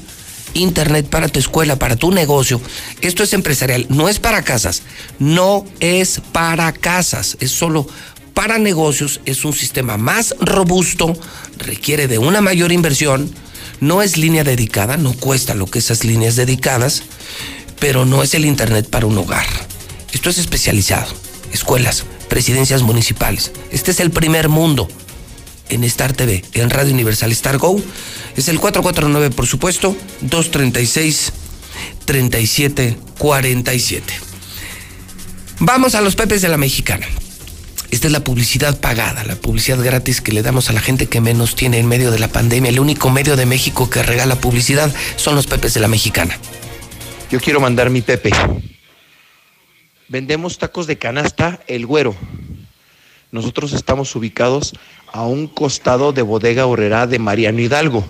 internet 0.56 1.08
para 1.08 1.30
tu 1.30 1.40
escuela, 1.40 1.78
para 1.78 1.96
tu 1.96 2.12
negocio. 2.12 2.60
Esto 3.00 3.24
es 3.24 3.32
empresarial, 3.32 3.86
no 3.88 4.10
es 4.10 4.20
para 4.20 4.44
casas. 4.44 4.82
No 5.20 5.66
es 5.80 6.20
para 6.34 6.74
casas, 6.74 7.38
es 7.40 7.52
solo 7.52 7.88
para 8.38 8.60
negocios. 8.60 9.20
Es 9.26 9.44
un 9.46 9.54
sistema 9.54 9.98
más 9.98 10.36
robusto, 10.40 11.18
requiere 11.58 12.08
de 12.08 12.20
una 12.20 12.40
mayor 12.40 12.72
inversión. 12.72 13.34
No 13.80 14.04
es 14.04 14.16
línea 14.16 14.44
dedicada, 14.44 14.96
no 14.96 15.14
cuesta 15.14 15.56
lo 15.56 15.66
que 15.66 15.80
esas 15.80 16.04
líneas 16.04 16.36
dedicadas, 16.36 17.02
pero 17.80 18.06
no 18.06 18.22
es 18.22 18.36
el 18.36 18.46
internet 18.46 18.88
para 18.92 19.08
un 19.08 19.18
hogar. 19.18 19.48
Esto 20.14 20.30
es 20.30 20.38
especializado. 20.38 21.12
Escuelas, 21.52 22.06
presidencias 22.30 22.84
municipales. 22.84 23.52
Este 23.72 23.90
es 23.90 24.00
el 24.00 24.12
primer 24.12 24.50
mundo 24.50 24.88
en 25.70 25.84
Star 25.86 26.14
TV, 26.14 26.46
en 26.54 26.70
Radio 26.70 26.94
Universal 26.94 27.32
Star 27.32 27.58
Go. 27.58 27.82
Es 28.36 28.50
el 28.50 28.60
449, 28.60 29.34
por 29.34 29.48
supuesto, 29.48 29.98
236 30.22 31.34
3747. 32.06 34.14
Vamos 35.58 35.96
a 35.96 36.02
los 36.02 36.16
pepes 36.16 36.44
de 36.44 36.50
la 36.50 36.58
mexicana. 36.58 37.08
Esta 37.90 38.08
es 38.08 38.14
la 38.14 38.24
publicidad 38.24 38.80
pagada, 38.80 39.24
la 39.24 39.36
publicidad 39.36 39.82
gratis 39.82 40.20
que 40.20 40.34
le 40.34 40.42
damos 40.42 40.70
a 40.70 40.74
la 40.74 40.82
gente 40.82 41.08
que 41.08 41.22
menos 41.22 41.56
tiene 41.56 41.80
en 41.80 41.88
medio 41.88 42.12
de 42.12 42.20
la 42.20 42.28
pandemia. 42.28 42.70
El 42.70 42.80
único 42.80 43.10
medio 43.10 43.36
de 43.38 43.46
México 43.46 43.90
que 43.90 44.04
regala 44.04 44.36
publicidad 44.36 44.94
son 45.16 45.36
los 45.36 45.48
pepes 45.48 45.74
de 45.74 45.80
la 45.80 45.88
mexicana. 45.88 46.38
Yo 47.32 47.40
quiero 47.40 47.62
mandar 47.62 47.90
mi 47.90 48.02
Pepe. 48.02 48.32
Vendemos 50.10 50.58
tacos 50.58 50.86
de 50.86 50.98
canasta 50.98 51.62
El 51.68 51.86
Güero. 51.86 52.16
Nosotros 53.32 53.74
estamos 53.74 54.16
ubicados 54.16 54.74
a 55.12 55.24
un 55.24 55.48
costado 55.48 56.12
de 56.12 56.22
Bodega 56.22 56.66
Horrera 56.66 57.08
de 57.08 57.20
Mariano 57.20 57.62
Hidalgo. 57.62 58.08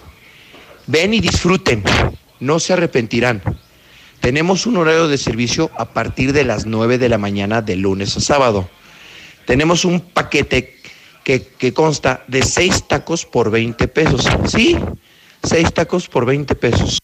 Ven 0.88 1.14
y 1.14 1.20
disfruten, 1.20 1.84
no 2.40 2.60
se 2.60 2.74
arrepentirán. 2.74 3.42
Tenemos 4.22 4.66
un 4.66 4.78
horario 4.78 5.08
de 5.08 5.18
servicio 5.18 5.70
a 5.78 5.86
partir 5.86 6.34
de 6.34 6.44
las 6.44 6.66
9 6.66 6.98
de 6.98 7.10
la 7.10 7.18
mañana 7.18 7.62
de 7.62 7.76
lunes 7.76 8.18
a 8.18 8.20
sábado. 8.20 8.70
Tenemos 9.48 9.86
un 9.86 10.02
paquete 10.02 10.76
que, 11.24 11.74
consta 11.74 12.24
de 12.28 12.44
6 12.44 12.90
tacos 12.90 13.26
por 13.26 13.50
20 13.50 13.88
pesos. 13.88 14.26
Sí, 14.46 14.78
6 15.44 15.74
tacos 15.74 16.10
por 16.10 16.26
20 16.26 16.54
pesos. 16.56 17.00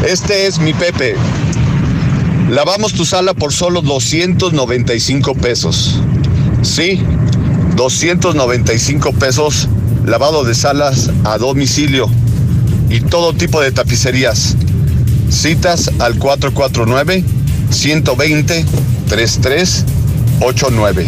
Este 0.06 0.46
es 0.46 0.58
mi 0.58 0.72
Pepe. 0.74 1.14
Lavamos 2.50 2.92
tu 2.92 3.04
sala 3.04 3.34
por 3.34 3.52
solo 3.52 3.82
295 3.82 5.34
pesos. 5.36 6.00
Sí, 6.62 7.00
295 7.76 9.12
pesos 9.12 9.68
lavado 10.04 10.42
de 10.42 10.56
salas 10.56 11.10
a 11.24 11.38
domicilio 11.38 12.10
y 12.90 13.00
todo 13.00 13.32
tipo 13.32 13.60
de 13.60 13.70
tapicerías. 13.70 14.56
Citas 15.30 15.88
al 16.00 16.18
449 16.18 17.24
120 17.70 18.66
3389. 19.08 21.06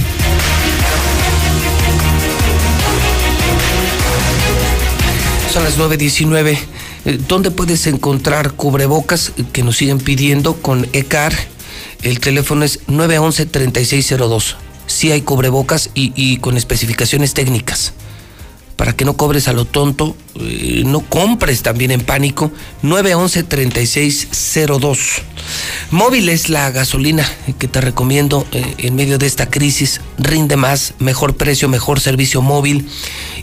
Son 5.53 5.65
las 5.65 5.77
9.19. 5.79 6.59
Eh, 7.05 7.19
¿Dónde 7.29 7.51
puedes 7.51 7.87
encontrar 7.87 8.53
cubrebocas 8.53 9.33
que 9.53 9.63
nos 9.63 9.77
siguen 9.77 9.99
pidiendo 9.99 10.55
con 10.55 10.87
ECAR? 10.93 11.35
El 12.03 12.21
teléfono 12.21 12.65
es 12.65 12.87
911-3602. 12.87 14.57
Sí 14.87 15.11
hay 15.11 15.23
cubrebocas 15.23 15.91
y, 15.95 16.13
y 16.15 16.39
con 16.39 16.57
especificaciones 16.57 17.35
técnicas. 17.35 17.95
Para 18.85 18.95
que 18.95 19.07
no 19.07 19.17
cobres 19.17 19.49
a 19.49 19.55
lo 19.55 19.65
tonto, 19.65 20.15
eh, 20.39 20.83
no 20.85 21.01
compres 21.01 21.63
también 21.63 21.91
en 21.91 22.03
pánico. 22.03 22.53
911-3602. 22.83 25.23
Móvil 25.91 26.29
es 26.29 26.51
la 26.51 26.71
gasolina 26.71 27.27
que 27.59 27.67
te 27.67 27.81
recomiendo 27.81 28.47
eh, 28.53 28.75
en 28.77 28.95
medio 28.95 29.17
de 29.17 29.25
esta 29.25 29.49
crisis. 29.49 30.03
Rinde 30.19 30.59
más, 30.59 30.93
mejor 30.99 31.35
precio, 31.35 31.67
mejor 31.67 31.99
servicio 31.99 32.43
móvil. 32.43 32.87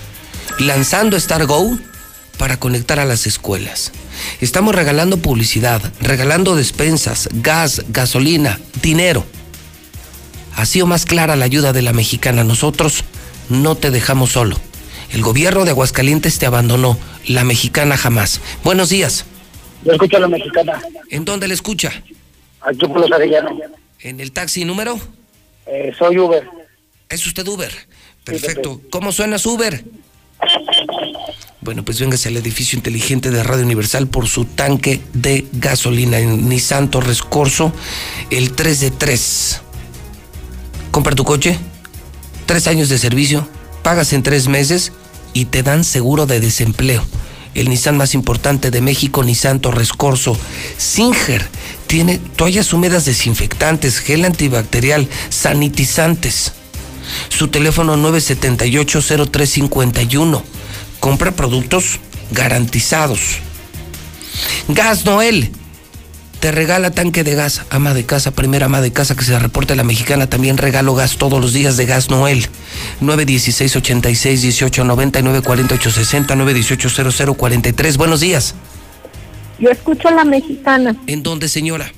lanzando 0.61 1.17
Star 1.17 1.45
Go 1.45 1.77
para 2.39 2.59
conectar 2.59 2.99
a 2.99 3.05
las 3.05 3.27
escuelas. 3.27 3.93
Estamos 4.41 4.75
regalando 4.75 5.19
publicidad, 5.19 5.83
regalando 6.01 6.57
despensas, 6.57 7.29
gas, 7.33 7.85
gasolina, 7.89 8.59
dinero. 8.81 9.25
Ha 10.57 10.65
sido 10.65 10.87
más 10.87 11.05
clara 11.05 11.37
la 11.37 11.45
ayuda 11.45 11.73
de 11.73 11.83
la 11.83 11.93
mexicana. 11.93 12.45
Nosotros 12.45 13.05
no 13.49 13.75
te 13.75 13.91
dejamos 13.91 14.33
solo. 14.33 14.57
El 15.13 15.23
gobierno 15.23 15.65
de 15.65 15.71
Aguascalientes 15.71 16.39
te 16.39 16.47
abandonó. 16.47 16.99
La 17.27 17.45
mexicana 17.45 17.97
jamás. 17.97 18.41
Buenos 18.65 18.89
días. 18.89 19.25
Yo 19.85 19.93
escucho 19.93 20.17
a 20.17 20.21
la 20.21 20.29
mexicana. 20.29 20.83
¿En 21.11 21.25
dónde 21.25 21.49
la 21.49 21.55
escucha? 21.55 21.93
Aquí 22.61 22.87
por 22.87 23.01
los 23.01 23.13
arellanos. 23.13 23.53
¿En 24.01 24.21
el 24.21 24.33
taxi 24.33 24.65
número? 24.65 24.99
Eh, 25.67 25.93
soy 25.99 26.19
Uber. 26.19 26.49
¿Es 27.09 27.27
usted 27.27 27.47
Uber? 27.47 27.73
Perfecto. 28.25 28.81
¿Cómo 28.91 29.13
suena 29.13 29.39
su 29.39 29.55
Uber? 29.55 29.85
Bueno, 31.69 31.85
pues 31.85 32.01
véngase 32.01 32.31
al 32.31 32.39
edificio 32.39 32.79
inteligente 32.79 33.31
de 33.31 33.43
Radio 33.43 33.63
Universal 33.63 34.07
por 34.07 34.27
su 34.27 34.47
tanque 34.47 35.03
de 35.13 35.47
gasolina 35.53 36.19
en 36.19 36.49
Nissan 36.49 36.91
Torres 36.91 37.21
Corso, 37.21 37.75
el 38.31 38.53
3 38.53 38.81
de 38.81 38.91
3. 38.91 39.61
Compra 40.91 41.15
tu 41.15 41.25
coche, 41.25 41.59
tres 42.47 42.69
años 42.69 42.89
de 42.89 42.97
servicio, 42.97 43.47
pagas 43.83 44.15
en 44.15 44.23
tres 44.23 44.49
meses 44.49 44.93
y 45.35 45.45
te 45.45 45.63
dan 45.63 45.85
seguro 45.85 46.25
de 46.25 46.41
desempleo. 46.41 47.05
el 47.55 47.69
Nissan 47.69 47.99
más 47.99 48.15
importante 48.15 48.71
de 48.71 48.81
México, 48.81 49.23
Nissan 49.23 49.61
Torres 49.61 49.93
Corso. 49.93 50.39
Singer 50.79 51.47
tiene 51.87 52.19
toallas 52.37 52.73
húmedas 52.73 53.05
desinfectantes, 53.05 53.99
gel 53.99 54.25
antibacterial, 54.25 55.07
sanitizantes. 55.29 56.55
Su 57.29 57.49
teléfono 57.49 57.95
978-0351. 57.99 60.43
Compra 61.01 61.31
productos 61.33 62.01
garantizados. 62.31 63.39
Gas 64.69 65.05
Noel. 65.05 65.51
Te 66.41 66.53
regala 66.53 66.93
tanque 66.93 67.25
de 67.25 67.35
gas, 67.35 67.63
ama 67.69 67.95
de 67.95 68.07
casa, 68.07 68.31
primera 68.31 68.67
ama 68.67 68.81
de 68.81 68.93
casa 68.93 69.17
que 69.17 69.25
se 69.25 69.37
reporte 69.41 69.75
la 69.75 69.83
mexicana, 69.83 70.29
también 70.29 70.57
regalo 70.57 70.95
gas 70.95 71.17
todos 71.17 71.41
los 71.41 71.53
días 71.53 71.77
de 71.77 71.85
gas 71.85 72.11
Noel. 72.11 72.47
916 73.01 73.75
86 73.75 74.43
18 74.43 74.85
99 74.85 75.43
48 75.43 75.91
60 75.91 76.37
918 76.37 77.11
00 77.13 77.35
43. 77.35 77.97
Buenos 77.97 78.21
días. 78.21 78.55
Yo 79.59 79.71
escucho 79.71 80.09
la 80.11 80.23
mexicana 80.23 80.95
¿En 81.09 81.25
dónde, 81.25 81.49
señora? 81.49 81.91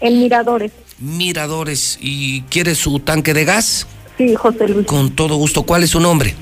en 0.00 0.18
Miradores. 0.20 0.72
Miradores. 0.98 1.98
¿Y 2.00 2.40
quiere 2.42 2.74
su 2.74 2.98
tanque 3.00 3.34
de 3.34 3.44
gas? 3.44 3.86
Sí, 4.16 4.34
José 4.34 4.68
Luis. 4.68 4.86
Con 4.86 5.10
todo 5.10 5.36
gusto. 5.36 5.64
¿Cuál 5.64 5.82
es 5.82 5.90
su 5.90 6.00
nombre? 6.00 6.34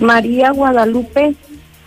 María 0.00 0.50
Guadalupe 0.50 1.34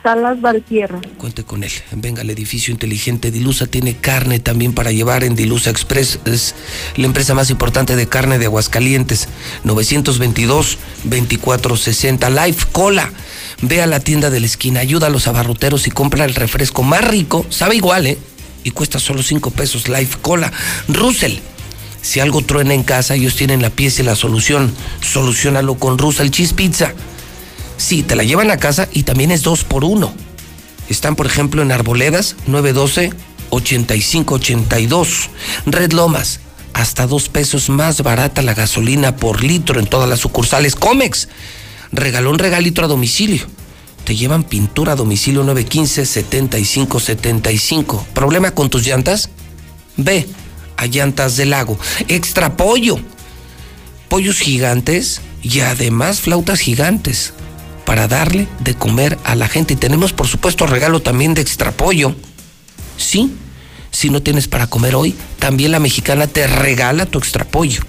Salas 0.04 0.40
Valtierra. 0.42 1.00
Cuente 1.18 1.44
con 1.44 1.64
él. 1.64 1.72
Venga 1.92 2.22
al 2.22 2.30
edificio 2.30 2.72
inteligente. 2.72 3.32
Dilusa 3.32 3.66
tiene 3.68 3.96
carne 3.96 4.40
también 4.40 4.74
para 4.74 4.92
llevar 4.92 5.24
en 5.24 5.36
Dilusa 5.36 5.70
Express. 5.70 6.20
Es 6.26 6.56
la 6.96 7.06
empresa 7.06 7.36
más 7.36 7.50
importante 7.50 7.96
de 7.96 8.08
carne 8.08 8.40
de 8.40 8.46
Aguascalientes. 8.46 9.30
922-2460. 9.64 12.46
Life 12.46 12.66
Cola. 12.72 13.12
Ve 13.62 13.82
a 13.82 13.88
la 13.88 14.00
tienda 14.00 14.30
de 14.32 14.40
la 14.40 14.48
esquina, 14.48 14.80
ayuda 14.80 15.08
a 15.08 15.12
los 15.12 15.28
abarroteros 15.28 15.86
y 15.86 15.92
compra 15.92 16.26
el 16.26 16.34
refresco 16.34 16.82
más 16.82 17.08
rico. 17.08 17.46
Sabe 17.50 17.76
igual, 17.76 18.08
¿eh? 18.08 18.18
Y 18.64 18.72
cuesta 18.72 18.98
solo 19.00 19.22
5 19.22 19.52
pesos. 19.52 19.88
Life 19.88 20.18
Cola. 20.22 20.52
Russell. 20.88 21.38
Si 22.02 22.20
algo 22.20 22.42
truena 22.42 22.74
en 22.74 22.82
casa, 22.82 23.14
ellos 23.14 23.36
tienen 23.36 23.62
la 23.62 23.70
pieza 23.70 24.02
y 24.02 24.06
la 24.06 24.16
solución. 24.16 24.74
Solucionalo 25.02 25.76
con 25.76 26.00
Russell 26.00 26.32
Cheese 26.32 26.56
Pizza. 26.56 26.96
Sí, 27.82 28.04
te 28.04 28.16
la 28.16 28.24
llevan 28.24 28.52
a 28.52 28.58
casa 28.58 28.88
y 28.94 29.02
también 29.04 29.32
es 29.32 29.42
dos 29.42 29.64
por 29.64 29.84
uno. 29.84 30.14
Están, 30.88 31.16
por 31.16 31.26
ejemplo, 31.26 31.64
en 31.64 31.72
Arboledas, 31.72 32.36
912-8582. 32.48 35.30
Red 35.66 35.94
Lomas, 35.94 36.42
hasta 36.74 37.08
dos 37.08 37.28
pesos 37.28 37.70
más 37.70 38.04
barata 38.04 38.44
la 38.44 38.54
gasolina 38.54 39.16
por 39.16 39.44
litro 39.44 39.80
en 39.80 39.88
todas 39.88 40.08
las 40.08 40.20
sucursales. 40.20 40.76
Comex, 40.76 41.28
regalón 41.92 42.38
regalito 42.38 42.84
a 42.84 42.88
domicilio. 42.88 43.48
Te 44.04 44.16
llevan 44.16 44.44
pintura 44.44 44.94
a 44.94 44.96
domicilio 44.96 45.44
915-7575. 45.44 48.06
¿Problema 48.14 48.52
con 48.52 48.70
tus 48.70 48.86
llantas? 48.86 49.32
Ve 49.98 50.28
a 50.78 50.86
Llantas 50.86 51.36
del 51.36 51.50
Lago. 51.50 51.80
Extra 52.08 52.56
pollo. 52.56 53.00
Pollos 54.08 54.38
gigantes 54.38 55.22
y 55.42 55.62
además 55.62 56.20
flautas 56.20 56.60
gigantes 56.60 57.34
para 57.92 58.08
darle 58.08 58.48
de 58.62 58.74
comer 58.74 59.18
a 59.26 59.36
la 59.36 59.50
gente. 59.50 59.74
Y 59.74 59.76
tenemos, 59.76 60.14
por 60.14 60.26
supuesto, 60.26 60.66
regalo 60.66 61.02
también 61.02 61.34
de 61.34 61.42
extra 61.42 61.74
pollo. 61.74 62.16
Sí, 62.96 63.34
si 63.92 64.10
no 64.10 64.22
tienes 64.24 64.48
para 64.48 64.68
comer 64.68 64.96
hoy, 64.96 65.14
también 65.40 65.74
la 65.74 65.80
mexicana 65.82 66.26
te 66.26 66.48
regala 66.48 67.06
tu 67.06 67.20
extra 67.20 67.44
pollo. 67.44 67.82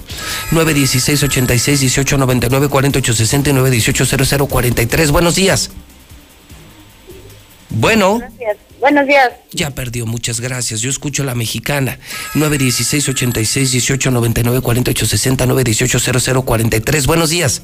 916 0.51 1.23
86 1.23 1.81
18 1.83 2.19
99 2.19 2.69
48 2.69 3.15
60 3.15 3.51
y 3.51 3.53
918 3.53 4.27
00 4.27 4.47
43. 4.49 5.11
Buenos 5.13 5.37
días. 5.37 5.71
Bueno. 7.71 8.21
Buenos 8.81 9.07
días. 9.07 9.31
Ya 9.53 9.71
perdió, 9.71 10.05
muchas 10.05 10.41
gracias. 10.41 10.81
Yo 10.81 10.91
escucho 10.91 11.23
la 11.23 11.37
mexicana. 11.37 12.01
916 12.35 13.09
86 13.09 13.71
18 13.71 14.11
99 14.11 14.63
48 14.63 15.07
60 15.07 15.47
918 15.47 16.23
00 16.23 16.43
43. 16.43 17.07
Buenos 17.07 17.31
días. 17.31 17.63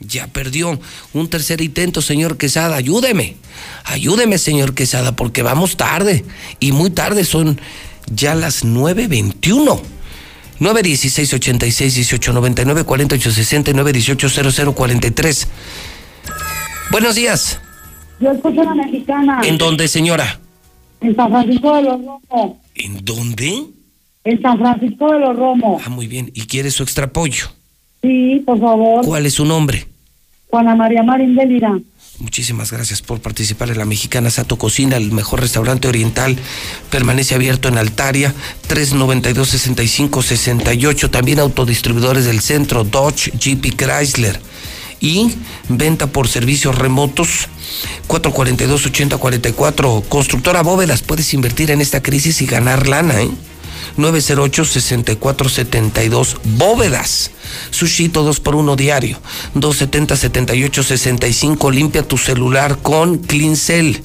Ya 0.00 0.26
perdió. 0.26 0.78
Un 1.14 1.28
tercer 1.28 1.60
intento, 1.60 2.02
señor 2.02 2.36
Quesada. 2.36 2.76
Ayúdeme. 2.76 3.36
Ayúdeme, 3.84 4.38
señor 4.38 4.74
Quesada, 4.74 5.16
porque 5.16 5.42
vamos 5.42 5.76
tarde. 5.76 6.24
Y 6.60 6.72
muy 6.72 6.90
tarde 6.90 7.24
son 7.24 7.60
ya 8.12 8.34
las 8.34 8.64
9.21. 8.64 9.80
916 10.58 11.34
86 11.34 11.94
18 11.94 12.32
99 12.32 12.84
48 12.84 13.30
60 13.30 13.70
y 13.70 13.74
918 13.74 14.52
00 14.52 14.74
43. 14.74 15.48
Buenos 16.90 17.14
días. 17.14 17.60
Yo 18.20 18.32
escucho 18.32 18.62
la 18.62 18.74
mexicana. 18.74 19.40
¿En 19.44 19.58
dónde, 19.58 19.88
señora? 19.88 20.40
En 21.00 21.14
San 21.14 21.30
Francisco 21.30 21.76
de 21.76 21.82
los 21.82 22.00
Romos. 22.04 22.56
¿En 22.74 23.04
dónde? 23.04 23.64
En 24.24 24.42
San 24.42 24.58
Francisco 24.58 25.12
de 25.12 25.20
los 25.20 25.36
Romos. 25.36 25.82
Ah, 25.84 25.90
muy 25.90 26.06
bien. 26.06 26.30
¿Y 26.34 26.46
quiere 26.46 26.70
su 26.70 26.82
extra 26.82 27.12
pollo? 27.12 27.48
Sí, 28.06 28.42
por 28.46 28.60
favor. 28.60 29.04
¿Cuál 29.04 29.26
es 29.26 29.34
su 29.34 29.44
nombre? 29.44 29.84
Juana 30.48 30.76
María 30.76 31.02
Marín 31.02 31.34
de 31.34 31.44
Lira. 31.44 31.76
Muchísimas 32.20 32.70
gracias 32.70 33.02
por 33.02 33.18
participar 33.20 33.70
en 33.70 33.78
la 33.78 33.84
Mexicana 33.84 34.30
Sato 34.30 34.56
Cocina, 34.56 34.96
el 34.96 35.10
mejor 35.10 35.40
restaurante 35.40 35.88
oriental. 35.88 36.36
Permanece 36.88 37.34
abierto 37.34 37.66
en 37.68 37.78
Altaria, 37.78 38.32
392-6568. 38.68 41.10
También 41.10 41.40
autodistribuidores 41.40 42.26
del 42.26 42.38
centro, 42.40 42.84
Dodge, 42.84 43.32
Jeep 43.38 43.66
y 43.66 43.72
Chrysler. 43.72 44.38
Y 45.00 45.34
venta 45.68 46.06
por 46.06 46.28
servicios 46.28 46.78
remotos, 46.78 47.48
442-8044. 48.06 50.04
Constructora 50.08 50.62
Bóvedas, 50.62 51.02
puedes 51.02 51.34
invertir 51.34 51.72
en 51.72 51.80
esta 51.80 52.04
crisis 52.04 52.40
y 52.40 52.46
ganar 52.46 52.86
lana, 52.86 53.20
¿eh? 53.20 53.28
908-6472 53.96 56.36
Bóvedas. 56.44 57.30
Sushi 57.70 58.08
dos 58.08 58.40
por 58.40 58.54
uno 58.54 58.76
diario. 58.76 59.18
270-78-65. 59.54 61.72
Limpia 61.72 62.02
tu 62.02 62.18
celular 62.18 62.76
con 62.78 63.16
Cleansel. 63.18 64.02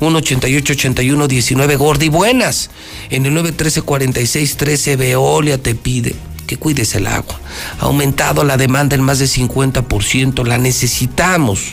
188-81-19 0.00 1.76
Gordi 1.76 2.08
Buenas. 2.08 2.70
En 3.10 3.26
el 3.26 3.34
913-46-13 3.34 4.96
Veolia 4.96 5.62
te 5.62 5.74
pide 5.74 6.16
que 6.46 6.56
cuides 6.56 6.94
el 6.94 7.06
agua. 7.06 7.38
Ha 7.80 7.86
aumentado 7.86 8.44
la 8.44 8.56
demanda 8.56 8.94
en 8.94 9.02
más 9.02 9.18
de 9.18 9.26
50%. 9.26 10.46
La 10.46 10.56
necesitamos 10.58 11.72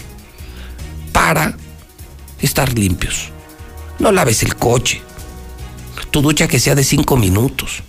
para 1.12 1.56
estar 2.40 2.78
limpios. 2.78 3.30
No 4.00 4.12
laves 4.12 4.44
el 4.44 4.56
coche 4.56 5.02
tu 6.12 6.22
ducha 6.22 6.48
que 6.48 6.60
sea 6.60 6.76
de 6.76 6.84
cinco 6.84 7.18
minutos. 7.18 7.84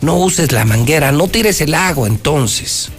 No 0.00 0.16
uses 0.16 0.52
la 0.52 0.64
manguera, 0.64 1.12
no 1.12 1.28
tires 1.28 1.60
el 1.60 1.74
agua 1.74 2.06
entonces. 2.06 2.90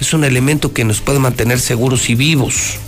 Es 0.00 0.12
un 0.14 0.24
elemento 0.24 0.72
que 0.72 0.84
nos 0.84 1.00
puede 1.00 1.18
mantener 1.18 1.60
seguros 1.60 2.08
y 2.08 2.14
vivos. 2.14 2.78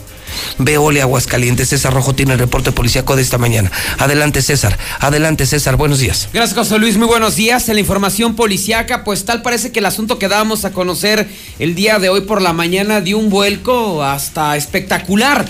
Veole 0.59 1.01
Aguascalientes, 1.01 1.69
César 1.69 1.93
Rojo 1.93 2.15
tiene 2.15 2.33
el 2.33 2.39
reporte 2.39 2.73
policíaco 2.73 3.17
de 3.17 3.23
esta 3.23 3.39
mañana. 3.39 3.71
Adelante 3.99 4.43
César, 4.43 4.79
adelante 5.01 5.47
César, 5.47 5.77
buenos 5.77 5.99
días. 5.99 6.29
Gracias 6.33 6.59
José 6.59 6.79
Luis, 6.79 6.97
muy 6.97 7.07
buenos 7.07 7.37
días. 7.37 7.69
En 7.69 7.75
la 7.75 7.81
información 7.81 8.35
policíaca, 8.35 9.05
pues 9.05 9.25
tal 9.25 9.43
parece 9.43 9.73
que 9.73 9.79
el 9.79 9.87
asunto 9.87 10.19
que 10.19 10.29
dábamos 10.29 10.65
a 10.65 10.73
conocer 10.73 11.29
el 11.59 11.75
día 11.75 11.99
de 11.99 12.09
hoy 12.09 12.23
por 12.23 12.43
la 12.43 12.53
mañana 12.53 13.01
dio 13.01 13.19
un 13.19 13.31
vuelco 13.31 14.03
hasta 14.03 14.57
espectacular. 14.57 15.47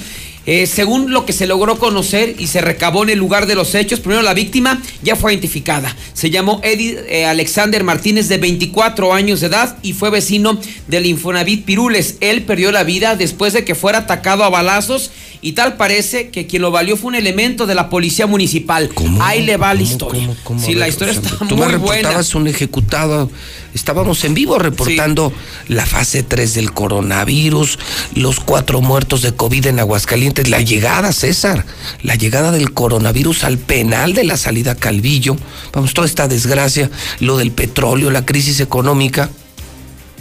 Eh, 0.46 0.66
según 0.66 1.10
lo 1.12 1.24
que 1.24 1.32
se 1.32 1.46
logró 1.46 1.78
conocer 1.78 2.36
y 2.38 2.48
se 2.48 2.60
recabó 2.60 3.02
en 3.02 3.10
el 3.10 3.18
lugar 3.18 3.46
de 3.46 3.54
los 3.54 3.74
hechos, 3.74 4.00
primero 4.00 4.22
la 4.22 4.34
víctima 4.34 4.82
ya 5.02 5.16
fue 5.16 5.32
identificada. 5.32 5.94
Se 6.12 6.30
llamó 6.30 6.60
Eddie 6.62 7.02
eh, 7.08 7.24
Alexander 7.26 7.82
Martínez 7.82 8.28
de 8.28 8.38
24 8.38 9.14
años 9.14 9.40
de 9.40 9.46
edad 9.46 9.78
y 9.82 9.94
fue 9.94 10.10
vecino 10.10 10.58
del 10.86 11.06
Infonavit 11.06 11.64
Pirules. 11.64 12.16
Él 12.20 12.42
perdió 12.42 12.72
la 12.72 12.84
vida 12.84 13.16
después 13.16 13.52
de 13.52 13.64
que 13.64 13.74
fuera 13.74 13.98
atacado 14.00 14.44
a 14.44 14.50
balazos 14.50 15.10
y 15.44 15.52
tal 15.52 15.76
parece 15.76 16.30
que 16.30 16.46
quien 16.46 16.62
lo 16.62 16.70
valió 16.70 16.96
fue 16.96 17.08
un 17.08 17.16
elemento 17.16 17.66
de 17.66 17.74
la 17.74 17.90
policía 17.90 18.26
municipal. 18.26 18.90
Ahí 19.20 19.42
le 19.42 19.58
va 19.58 19.74
la 19.74 19.82
historia. 19.82 20.30
Sí, 20.58 20.72
A 20.72 20.76
la 20.76 20.88
historia 20.88 21.12
o 21.12 21.20
sea, 21.20 21.32
está 21.32 21.46
tú 21.46 21.56
muy 21.58 21.66
me 21.66 21.76
buena. 21.76 22.18
un 22.34 22.48
ejecutado. 22.48 23.30
Estábamos 23.74 24.24
en 24.24 24.32
vivo 24.32 24.58
reportando 24.58 25.34
la 25.68 25.84
fase 25.84 26.22
3 26.22 26.54
del 26.54 26.72
coronavirus, 26.72 27.78
los 28.14 28.40
cuatro 28.40 28.80
muertos 28.80 29.20
de 29.20 29.34
COVID 29.34 29.66
en 29.66 29.80
Aguascalientes, 29.80 30.33
la 30.42 30.60
llegada, 30.60 31.12
César, 31.12 31.64
la 32.02 32.16
llegada 32.16 32.50
del 32.50 32.72
coronavirus 32.72 33.44
al 33.44 33.58
penal 33.58 34.14
de 34.14 34.24
la 34.24 34.36
salida 34.36 34.74
Calvillo. 34.74 35.36
Vamos, 35.72 35.94
toda 35.94 36.06
esta 36.06 36.28
desgracia, 36.28 36.90
lo 37.20 37.36
del 37.36 37.52
petróleo, 37.52 38.10
la 38.10 38.26
crisis 38.26 38.60
económica. 38.60 39.30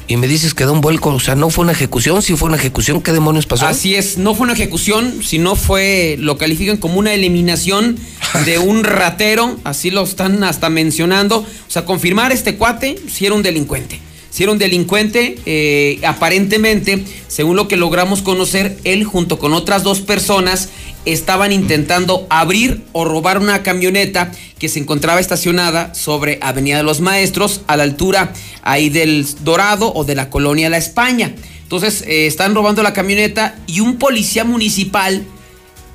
Y 0.07 0.17
me 0.17 0.27
dices 0.27 0.53
que 0.53 0.65
da 0.65 0.71
un 0.71 0.81
vuelco, 0.81 1.09
o 1.09 1.19
sea, 1.19 1.35
no 1.35 1.49
fue 1.49 1.63
una 1.63 1.71
ejecución, 1.71 2.21
si 2.21 2.35
fue 2.35 2.49
una 2.49 2.57
ejecución, 2.57 3.01
¿qué 3.01 3.13
demonios 3.13 3.45
pasó? 3.45 3.65
Así 3.65 3.95
es, 3.95 4.17
no 4.17 4.35
fue 4.35 4.43
una 4.43 4.53
ejecución, 4.53 5.21
sino 5.23 5.55
fue, 5.55 6.17
lo 6.19 6.37
califican 6.37 6.77
como 6.77 6.99
una 6.99 7.13
eliminación 7.13 7.97
de 8.45 8.59
un 8.59 8.83
ratero, 8.83 9.57
así 9.63 9.91
lo 9.91 10.03
están 10.03 10.43
hasta 10.43 10.69
mencionando. 10.69 11.37
O 11.39 11.71
sea, 11.71 11.85
confirmar 11.85 12.31
este 12.31 12.55
cuate 12.57 12.97
si 13.09 13.25
era 13.25 13.33
un 13.33 13.43
delincuente. 13.43 13.99
Si 14.33 14.41
era 14.41 14.51
un 14.51 14.57
delincuente, 14.57 15.35
eh, 15.45 15.99
aparentemente, 16.03 17.03
según 17.27 17.55
lo 17.55 17.67
que 17.67 17.77
logramos 17.77 18.23
conocer, 18.23 18.79
él 18.83 19.03
junto 19.03 19.37
con 19.37 19.53
otras 19.53 19.83
dos 19.83 20.01
personas 20.01 20.69
estaban 21.05 21.51
intentando 21.51 22.25
abrir 22.31 22.81
o 22.93 23.05
robar 23.05 23.37
una 23.37 23.61
camioneta 23.61 24.31
que 24.57 24.69
se 24.69 24.79
encontraba 24.79 25.19
estacionada 25.19 25.93
sobre 25.93 26.39
Avenida 26.41 26.77
de 26.77 26.83
los 26.83 26.99
Maestros, 26.99 27.61
a 27.67 27.77
la 27.77 27.83
altura 27.83 28.33
ahí 28.63 28.89
del 28.89 29.23
Dorado 29.43 29.93
o 29.93 30.03
de 30.03 30.15
la 30.15 30.31
colonia 30.31 30.67
La 30.67 30.77
España. 30.77 31.35
Entonces, 31.61 32.01
eh, 32.07 32.25
están 32.25 32.55
robando 32.55 32.81
la 32.81 32.93
camioneta 32.93 33.59
y 33.67 33.81
un 33.81 33.99
policía 33.99 34.45
municipal 34.45 35.23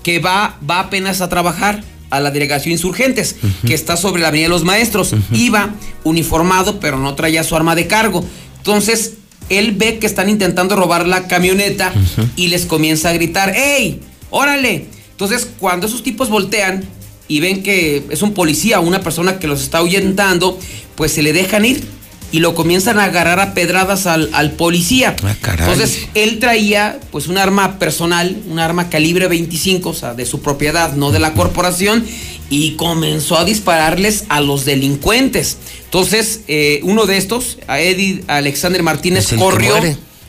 que 0.05 0.21
va, 0.21 0.61
va 0.69 0.79
apenas 0.79 1.23
a 1.23 1.29
trabajar 1.29 1.83
a 2.11 2.21
la 2.21 2.31
delegación 2.31 2.73
Insurgentes, 2.73 3.37
que 3.67 3.75
está 3.75 3.97
sobre 3.97 4.23
la 4.23 4.29
Avenida 4.29 4.47
de 4.47 4.51
los 4.51 4.65
Maestros. 4.65 5.15
Iba 5.33 5.75
uniformado, 6.05 6.81
pero 6.81 6.99
no 6.99 7.15
traía 7.15 7.45
su 7.45 7.57
arma 7.57 7.75
de 7.75 7.87
cargo. 7.87 8.25
Entonces, 8.59 9.15
él 9.49 9.73
ve 9.73 9.99
que 9.99 10.07
están 10.07 10.29
intentando 10.29 10.77
robar 10.77 11.07
la 11.07 11.27
camioneta 11.27 11.93
y 12.37 12.49
les 12.49 12.67
comienza 12.67 13.11
a 13.11 13.13
gritar, 13.13 13.55
¡Ey! 13.57 14.01
¡Órale! 14.31 14.87
Entonces, 15.11 15.49
cuando 15.59 15.87
esos 15.87 16.03
tipos 16.03 16.29
voltean 16.31 16.85
y 17.29 17.41
ven 17.41 17.63
que 17.63 18.05
es 18.11 18.23
un 18.23 18.35
policía 18.35 18.81
o 18.81 18.83
una 18.83 19.01
persona 19.01 19.39
que 19.39 19.49
los 19.49 19.63
está 19.63 19.79
ahuyentando, 19.79 20.59
pues 20.97 21.13
se 21.13 21.23
le 21.23 21.33
dejan 21.33 21.65
ir 21.65 21.98
y 22.31 22.41
lo 22.41 22.55
comienzan 22.55 22.99
a 22.99 23.05
agarrar 23.05 23.41
a 23.41 23.55
pedradas 23.55 24.07
al, 24.07 24.31
al 24.33 24.53
policía. 24.53 25.17
Entonces, 25.59 26.09
él 26.15 26.39
traía 26.39 26.99
pues 27.11 27.27
un 27.27 27.39
arma 27.39 27.79
personal, 27.79 28.37
un 28.49 28.59
arma 28.59 28.91
calibre 28.91 29.29
25, 29.29 29.89
o 29.89 29.95
sea, 29.95 30.15
de 30.15 30.27
su 30.27 30.41
propiedad, 30.41 30.93
no 30.93 31.11
de 31.11 31.19
la 31.19 31.33
corporación, 31.35 32.05
y 32.51 32.73
comenzó 32.73 33.39
a 33.39 33.45
dispararles 33.45 34.25
a 34.29 34.41
los 34.41 34.65
delincuentes. 34.65 35.59
Entonces, 35.85 36.43
eh, 36.49 36.81
uno 36.83 37.07
de 37.07 37.17
estos, 37.17 37.59
a 37.67 37.81
Eddie 37.81 38.25
Alexander 38.27 38.83
Martínez, 38.83 39.33
corrió. 39.39 39.75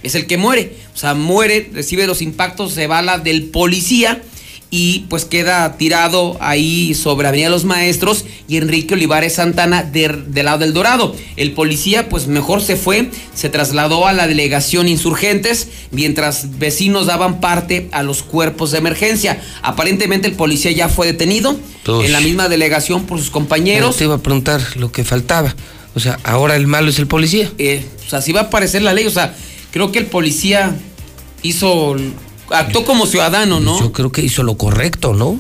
Es 0.01 0.15
el 0.15 0.27
que 0.27 0.37
muere. 0.37 0.77
O 0.93 0.97
sea, 0.97 1.13
muere, 1.13 1.69
recibe 1.73 2.07
los 2.07 2.21
impactos 2.21 2.75
de 2.75 2.87
bala 2.87 3.17
del 3.17 3.45
policía 3.45 4.21
y 4.71 5.05
pues 5.09 5.25
queda 5.25 5.77
tirado 5.77 6.37
ahí 6.39 6.93
sobre 6.93 7.27
Avenida 7.27 7.49
Los 7.49 7.65
Maestros 7.65 8.25
y 8.47 8.57
Enrique 8.57 8.93
Olivares 8.93 9.33
Santana 9.33 9.81
de- 9.83 10.09
del 10.27 10.45
lado 10.45 10.59
del 10.59 10.73
Dorado. 10.73 11.15
El 11.37 11.53
policía 11.53 12.07
pues 12.07 12.27
mejor 12.27 12.61
se 12.61 12.75
fue, 12.75 13.09
se 13.33 13.49
trasladó 13.49 14.05
a 14.05 14.13
la 14.13 14.27
delegación 14.27 14.87
Insurgentes 14.87 15.69
mientras 15.91 16.59
vecinos 16.59 17.07
daban 17.07 17.39
parte 17.39 17.89
a 17.91 18.03
los 18.03 18.21
cuerpos 18.21 18.71
de 18.71 18.77
emergencia. 18.77 19.41
Aparentemente 19.63 20.27
el 20.27 20.35
policía 20.35 20.71
ya 20.71 20.87
fue 20.87 21.07
detenido 21.07 21.59
en 22.03 22.11
la 22.11 22.19
misma 22.21 22.47
delegación 22.47 23.05
por 23.05 23.17
sus 23.17 23.31
compañeros. 23.31 23.97
Te 23.97 24.03
iba 24.03 24.15
a 24.15 24.19
preguntar 24.19 24.61
lo 24.75 24.91
que 24.91 25.03
faltaba. 25.03 25.55
O 25.95 25.99
sea, 25.99 26.19
ahora 26.23 26.55
el 26.55 26.67
malo 26.67 26.89
es 26.91 26.99
el 26.99 27.07
policía. 27.07 27.51
Eh, 27.57 27.83
o 28.05 28.09
sea, 28.09 28.19
así 28.19 28.31
va 28.31 28.41
a 28.41 28.43
aparecer 28.43 28.83
la 28.83 28.93
ley. 28.93 29.07
O 29.07 29.09
sea, 29.09 29.35
creo 29.71 29.91
que 29.91 29.97
el 29.97 30.05
policía 30.05 30.75
hizo, 31.41 31.95
actuó 32.51 32.85
como 32.85 33.05
ciudadano, 33.05 33.59
¿no? 33.59 33.79
Yo 33.79 33.91
creo 33.91 34.11
que 34.11 34.21
hizo 34.21 34.43
lo 34.43 34.57
correcto, 34.57 35.13
¿no? 35.13 35.39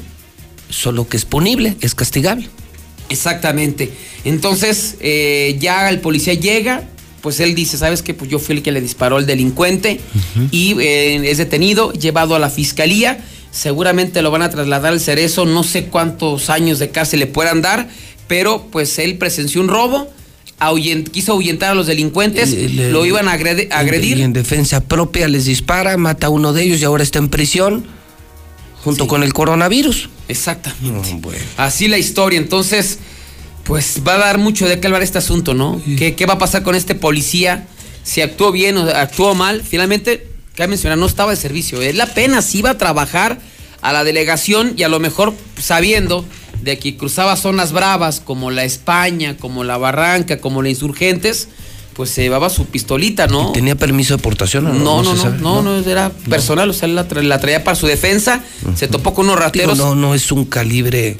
Solo 0.69 1.07
que 1.07 1.17
es 1.17 1.25
punible, 1.25 1.75
es 1.81 1.95
castigable. 1.95 2.49
Exactamente. 3.09 3.91
Entonces, 4.23 4.97
eh, 4.99 5.57
ya 5.59 5.89
el 5.89 5.99
policía 5.99 6.35
llega, 6.35 6.83
pues 7.21 7.39
él 7.39 7.55
dice, 7.55 7.77
¿sabes 7.77 8.01
qué? 8.01 8.13
Pues 8.13 8.29
yo 8.29 8.39
fui 8.39 8.55
el 8.55 8.63
que 8.63 8.71
le 8.71 8.81
disparó 8.81 9.17
al 9.17 9.25
delincuente 9.25 9.99
y 10.51 10.79
eh, 10.79 11.29
es 11.29 11.37
detenido, 11.37 11.91
llevado 11.93 12.35
a 12.35 12.39
la 12.39 12.49
fiscalía. 12.49 13.23
Seguramente 13.51 14.21
lo 14.21 14.29
van 14.31 14.43
a 14.43 14.49
trasladar 14.49 14.93
al 14.93 14.99
cerezo, 14.99 15.45
no 15.45 15.63
sé 15.63 15.85
cuántos 15.85 16.49
años 16.49 16.77
de 16.77 16.91
cárcel 16.91 17.19
le 17.19 17.27
puedan 17.27 17.61
dar, 17.61 17.89
pero 18.27 18.67
pues 18.71 18.99
él 18.99 19.17
presenció 19.17 19.59
un 19.59 19.69
robo, 19.69 20.07
ahuyent- 20.59 21.09
quiso 21.11 21.33
ahuyentar 21.33 21.71
a 21.71 21.75
los 21.75 21.87
delincuentes, 21.87 22.51
le- 22.51 22.91
lo 22.91 23.05
iban 23.05 23.27
a 23.27 23.33
agredir. 23.33 23.67
Y 24.17 24.21
en 24.23 24.33
defensa 24.33 24.81
propia 24.81 25.27
les 25.27 25.45
dispara, 25.45 25.95
mata 25.97 26.27
a 26.27 26.29
uno 26.29 26.53
de 26.53 26.63
ellos 26.63 26.81
y 26.81 26.85
ahora 26.85 27.03
está 27.03 27.19
en 27.19 27.29
prisión 27.29 27.85
junto 28.83 29.07
con 29.07 29.23
el 29.23 29.33
coronavirus. 29.33 30.09
Exactamente. 30.27 31.09
Así 31.57 31.87
la 31.87 31.97
historia. 31.97 32.39
Entonces, 32.39 32.99
pues 33.63 34.01
va 34.07 34.15
a 34.15 34.17
dar 34.19 34.37
mucho 34.37 34.67
de 34.67 34.79
qué 34.79 34.87
hablar 34.87 35.01
este 35.03 35.17
asunto, 35.17 35.53
¿no? 35.53 35.81
¿Qué, 35.97 36.15
qué 36.15 36.25
va 36.25 36.33
a 36.35 36.37
pasar 36.39 36.63
con 36.63 36.75
este 36.75 36.95
policía? 36.95 37.67
Si 38.03 38.21
actuó 38.21 38.51
bien 38.51 38.77
o 38.77 38.83
actuó 38.89 39.35
mal. 39.35 39.61
Finalmente, 39.67 40.27
cabe 40.55 40.69
mencionar, 40.69 40.97
no 40.97 41.05
estaba 41.05 41.31
de 41.31 41.37
servicio. 41.37 41.81
Él 41.81 41.99
apenas 42.01 42.53
iba 42.55 42.71
a 42.71 42.77
trabajar 42.77 43.39
a 43.81 43.93
la 43.93 44.03
delegación 44.03 44.73
y 44.77 44.83
a 44.83 44.89
lo 44.89 44.99
mejor 44.99 45.33
sabiendo 45.61 46.25
de 46.61 46.77
que 46.79 46.97
cruzaba 46.97 47.35
zonas 47.35 47.71
bravas 47.71 48.19
como 48.19 48.51
la 48.51 48.63
España, 48.63 49.37
como 49.37 49.63
la 49.63 49.77
Barranca, 49.77 50.39
como 50.39 50.61
la 50.61 50.69
Insurgentes, 50.69 51.47
pues 51.93 52.09
se 52.11 52.21
llevaba 52.21 52.49
su 52.49 52.65
pistolita, 52.65 53.27
¿no? 53.27 53.51
¿Tenía 53.51 53.75
permiso 53.75 54.15
de 54.15 54.23
portación 54.23 54.67
o 54.67 54.73
no? 54.73 55.01
No, 55.01 55.03
no, 55.03 55.15
no, 55.15 55.61
no, 55.61 55.61
no, 55.81 55.89
era 55.89 56.09
personal, 56.29 56.69
o 56.69 56.73
sea, 56.73 56.87
él 56.87 56.95
la, 56.95 57.07
tra- 57.09 57.21
la 57.23 57.39
traía 57.39 57.63
para 57.63 57.75
su 57.75 57.87
defensa, 57.87 58.41
se 58.75 58.87
topó 58.87 59.13
con 59.13 59.25
unos 59.25 59.35
Digo, 59.37 59.45
rateros. 59.45 59.77
no, 59.77 59.95
no 59.95 60.13
es 60.15 60.31
un 60.31 60.45
calibre 60.45 61.17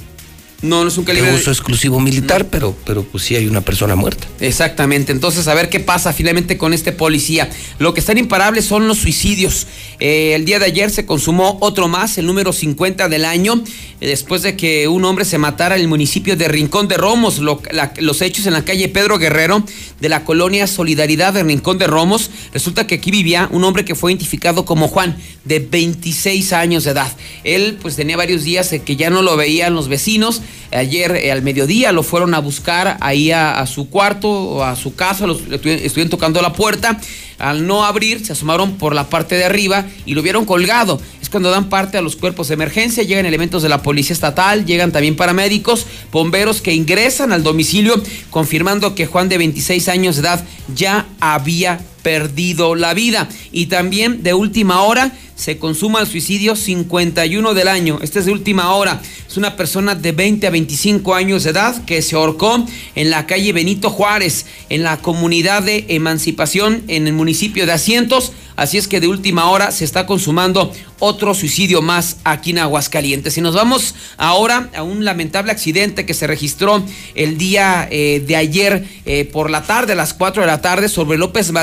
No, 0.61 0.81
no 0.83 0.89
es 0.89 0.97
un 0.97 1.05
calibre 1.05 1.29
de 1.31 1.37
uso 1.37 1.51
exclusivo 1.51 1.99
militar, 2.01 2.47
pero, 2.49 2.75
pero 2.85 3.03
pues 3.03 3.23
sí 3.23 3.35
hay 3.35 3.47
una 3.47 3.61
persona 3.61 3.95
muerta. 3.95 4.27
Exactamente, 4.41 5.11
entonces 5.13 5.47
a 5.47 5.53
ver 5.53 5.69
qué 5.69 5.79
pasa 5.79 6.11
finalmente 6.11 6.57
con 6.57 6.73
este 6.73 6.91
policía. 6.91 7.49
Lo 7.79 7.93
que 7.93 8.01
están 8.01 8.17
imparables 8.17 8.65
son 8.65 8.87
los 8.87 8.97
suicidios. 8.97 9.67
Eh, 10.01 10.33
el 10.35 10.43
día 10.43 10.59
de 10.59 10.65
ayer 10.65 10.89
se 10.89 11.05
consumó 11.05 11.57
otro 11.61 11.87
más, 11.87 12.17
el 12.17 12.25
número 12.25 12.51
50 12.51 13.07
del 13.07 13.23
año, 13.23 13.63
eh, 14.01 14.07
después 14.07 14.41
de 14.41 14.57
que 14.57 14.89
un 14.89 15.05
hombre 15.05 15.23
se 15.23 15.37
matara 15.37 15.75
en 15.75 15.81
el 15.81 15.87
municipio 15.87 16.35
de 16.35 16.47
Rincón 16.49 16.89
de 16.89 16.97
Romos. 16.97 17.39
Lo- 17.39 17.61
la- 17.71 17.93
los 17.99 18.21
hechos 18.21 18.45
en 18.45 18.51
la 18.53 18.65
calle 18.65 18.89
Pedro 18.89 19.17
Guerrero 19.17 19.63
de 20.01 20.09
la 20.09 20.25
colonia 20.25 20.67
Solidaridad 20.67 21.33
de 21.33 21.43
Rincón 21.43 21.77
de 21.77 21.87
Romos. 21.87 22.31
Resulta 22.53 22.85
que 22.85 22.95
aquí 22.95 23.11
vivía 23.11 23.47
un 23.51 23.63
hombre 23.63 23.85
que 23.85 23.95
fue 23.95 24.11
identificado 24.11 24.65
como 24.65 24.89
Juan, 24.89 25.15
de 25.45 25.59
26 25.59 26.51
años 26.53 26.83
de 26.83 26.91
edad. 26.91 27.11
Él 27.45 27.77
pues 27.81 27.95
tenía 27.95 28.17
varios 28.17 28.43
días 28.43 28.73
que 28.85 28.95
ya 28.97 29.09
no 29.09 29.21
lo 29.21 29.37
veían 29.37 29.73
los 29.73 29.87
vecinos. 29.87 30.41
Ayer 30.71 31.15
eh, 31.15 31.31
al 31.31 31.41
mediodía 31.41 31.91
lo 31.91 32.03
fueron 32.03 32.33
a 32.33 32.39
buscar 32.39 32.97
ahí 33.01 33.31
a, 33.31 33.65
su 33.65 33.89
cuarto 33.89 34.63
a 34.63 34.75
su 34.75 34.95
casa, 34.95 35.25
los, 35.27 35.47
le 35.47 35.59
estu- 35.61 35.79
estuvieron 35.83 36.09
tocando 36.09 36.41
la 36.41 36.53
puerta. 36.53 36.99
Al 37.39 37.65
no 37.65 37.85
abrir, 37.85 38.25
se 38.25 38.33
asomaron 38.33 38.77
por 38.77 38.93
la 38.93 39.09
parte 39.09 39.35
de 39.35 39.45
arriba 39.45 39.85
y 40.05 40.13
lo 40.13 40.21
vieron 40.21 40.43
colgado. 40.45 41.01
Es 41.21 41.29
cuando 41.29 41.49
dan 41.49 41.69
parte 41.69 41.97
a 41.97 42.01
los 42.01 42.17
cuerpos 42.17 42.49
de 42.49 42.55
emergencia, 42.55 43.03
llegan 43.03 43.25
elementos 43.25 43.63
de 43.63 43.69
la 43.69 43.81
policía 43.81 44.13
estatal, 44.13 44.65
llegan 44.65 44.91
también 44.91 45.15
paramédicos, 45.15 45.85
bomberos 46.11 46.61
que 46.61 46.73
ingresan 46.73 47.31
al 47.31 47.41
domicilio, 47.43 48.01
confirmando 48.29 48.93
que 48.93 49.05
Juan 49.05 49.29
de 49.29 49.37
26 49.37 49.87
años 49.87 50.15
de 50.17 50.21
edad 50.23 50.43
ya 50.75 51.05
había 51.21 51.79
perdido 52.01 52.75
la 52.75 52.93
vida. 52.93 53.29
Y 53.51 53.67
también 53.67 54.23
de 54.23 54.33
última 54.33 54.81
hora 54.81 55.11
se 55.39 55.57
consuma 55.57 56.01
el 56.01 56.07
suicidio 56.07 56.57
51 56.57 57.53
del 57.53 57.69
año. 57.69 57.99
Este 58.01 58.19
es 58.19 58.25
de 58.25 58.33
última 58.33 58.73
hora. 58.73 59.01
Es 59.25 59.37
una 59.37 59.55
persona 59.55 59.95
de 59.95 60.11
20 60.11 60.47
a 60.47 60.49
25 60.49 61.15
años 61.15 61.45
de 61.45 61.51
edad 61.51 61.85
que 61.85 62.01
se 62.01 62.17
ahorcó 62.17 62.65
en 62.95 63.09
la 63.09 63.25
calle 63.25 63.53
Benito 63.53 63.89
Juárez, 63.89 64.45
en 64.67 64.83
la 64.83 64.97
comunidad 64.97 65.63
de 65.63 65.85
Emancipación, 65.87 66.83
en 66.89 67.07
el 67.07 67.13
municipio 67.13 67.65
de 67.65 67.71
Asientos. 67.71 68.33
Así 68.57 68.77
es 68.77 68.89
que 68.89 68.99
de 68.99 69.07
última 69.07 69.49
hora 69.49 69.71
se 69.71 69.85
está 69.85 70.05
consumando 70.05 70.73
otro 70.99 71.33
suicidio 71.33 71.81
más 71.81 72.17
aquí 72.25 72.51
en 72.51 72.59
Aguascalientes. 72.59 73.37
Y 73.37 73.41
nos 73.41 73.55
vamos 73.55 73.95
ahora 74.17 74.69
a 74.75 74.83
un 74.83 75.05
lamentable 75.05 75.53
accidente 75.53 76.05
que 76.05 76.13
se 76.13 76.27
registró 76.27 76.83
el 77.15 77.37
día 77.37 77.87
eh, 77.89 78.21
de 78.27 78.35
ayer 78.35 78.85
eh, 79.05 79.23
por 79.23 79.49
la 79.49 79.63
tarde, 79.63 79.93
a 79.93 79.95
las 79.95 80.13
4 80.13 80.41
de 80.41 80.47
la 80.47 80.61
tarde, 80.61 80.89
sobre 80.89 81.17
López 81.17 81.53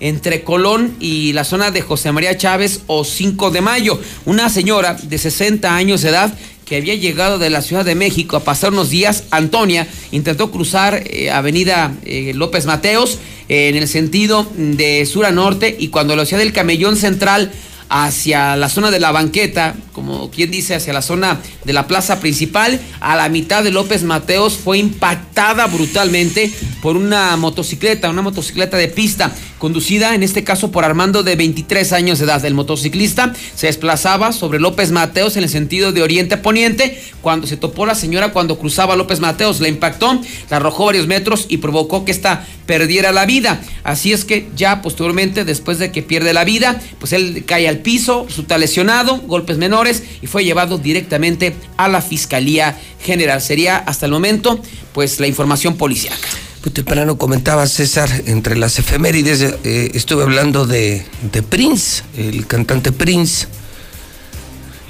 Entre 0.00 0.42
Colón 0.42 0.94
y 1.00 1.32
la 1.32 1.44
zona 1.44 1.70
de 1.70 1.80
José 1.80 2.12
María 2.12 2.36
Chávez 2.36 2.80
o 2.86 3.04
5 3.04 3.50
de 3.50 3.60
mayo. 3.60 4.00
Una 4.24 4.50
señora 4.50 4.94
de 4.94 5.18
60 5.18 5.74
años 5.74 6.02
de 6.02 6.10
edad 6.10 6.32
que 6.68 6.76
había 6.76 6.94
llegado 6.94 7.38
de 7.38 7.48
la 7.48 7.62
Ciudad 7.62 7.84
de 7.84 7.94
México 7.94 8.36
a 8.36 8.44
pasar 8.44 8.72
unos 8.72 8.90
días, 8.90 9.24
Antonia, 9.30 9.88
intentó 10.12 10.50
cruzar 10.50 11.02
eh, 11.06 11.30
Avenida 11.30 11.94
eh, 12.04 12.32
López 12.34 12.66
Mateos 12.66 13.18
eh, 13.48 13.68
en 13.68 13.76
el 13.76 13.88
sentido 13.88 14.46
de 14.54 15.06
sur 15.06 15.24
a 15.24 15.30
norte 15.30 15.74
y 15.78 15.88
cuando 15.88 16.14
lo 16.14 16.22
hacía 16.22 16.36
del 16.36 16.52
camellón 16.52 16.96
central 16.96 17.50
hacia 17.88 18.56
la 18.56 18.68
zona 18.68 18.90
de 18.90 19.00
la 19.00 19.12
banqueta, 19.12 19.74
como 19.92 20.30
quien 20.30 20.50
dice, 20.50 20.74
hacia 20.74 20.92
la 20.92 21.02
zona 21.02 21.40
de 21.64 21.72
la 21.72 21.86
plaza 21.86 22.20
principal, 22.20 22.80
a 23.00 23.16
la 23.16 23.28
mitad 23.28 23.64
de 23.64 23.70
López 23.70 24.02
Mateos 24.02 24.56
fue 24.56 24.78
impactada 24.78 25.66
brutalmente 25.66 26.52
por 26.82 26.96
una 26.96 27.36
motocicleta, 27.36 28.10
una 28.10 28.22
motocicleta 28.22 28.76
de 28.76 28.88
pista, 28.88 29.32
conducida 29.58 30.14
en 30.14 30.22
este 30.22 30.44
caso 30.44 30.70
por 30.70 30.84
Armando 30.84 31.22
de 31.22 31.36
23 31.36 31.92
años 31.92 32.18
de 32.18 32.26
edad. 32.26 32.44
El 32.44 32.54
motociclista 32.54 33.32
se 33.54 33.66
desplazaba 33.66 34.32
sobre 34.32 34.60
López 34.60 34.90
Mateos 34.92 35.36
en 35.36 35.42
el 35.42 35.48
sentido 35.48 35.92
de 35.92 36.02
oriente 36.02 36.36
a 36.36 36.42
poniente, 36.42 37.00
cuando 37.22 37.46
se 37.46 37.56
topó 37.56 37.86
la 37.86 37.94
señora 37.94 38.32
cuando 38.32 38.58
cruzaba 38.58 38.96
López 38.96 39.20
Mateos, 39.20 39.60
la 39.60 39.68
impactó, 39.68 40.20
la 40.50 40.56
arrojó 40.56 40.86
varios 40.86 41.06
metros 41.06 41.46
y 41.48 41.58
provocó 41.58 42.04
que 42.04 42.12
ésta 42.12 42.46
perdiera 42.66 43.12
la 43.12 43.26
vida. 43.26 43.60
Así 43.82 44.12
es 44.12 44.24
que 44.24 44.48
ya 44.54 44.82
posteriormente, 44.82 45.44
después 45.44 45.78
de 45.78 45.90
que 45.90 46.02
pierde 46.02 46.32
la 46.32 46.44
vida, 46.44 46.80
pues 46.98 47.12
él 47.12 47.44
cae 47.46 47.68
al 47.68 47.77
piso, 47.78 48.26
resulta 48.28 48.58
lesionado, 48.58 49.18
golpes 49.18 49.58
menores 49.58 50.02
y 50.22 50.26
fue 50.26 50.44
llevado 50.44 50.78
directamente 50.78 51.54
a 51.76 51.88
la 51.88 52.02
Fiscalía 52.02 52.78
General. 53.02 53.40
Sería 53.40 53.78
hasta 53.78 54.06
el 54.06 54.12
momento, 54.12 54.60
pues 54.92 55.20
la 55.20 55.26
información 55.26 55.76
policiaca. 55.76 56.28
Muy 56.64 56.72
temprano 56.72 57.16
comentaba 57.16 57.66
César, 57.66 58.10
entre 58.26 58.56
las 58.56 58.78
efemérides 58.78 59.40
eh, 59.64 59.90
estuve 59.94 60.24
hablando 60.24 60.66
de, 60.66 61.06
de 61.32 61.42
Prince, 61.42 62.02
el 62.16 62.46
cantante 62.46 62.92
Prince, 62.92 63.46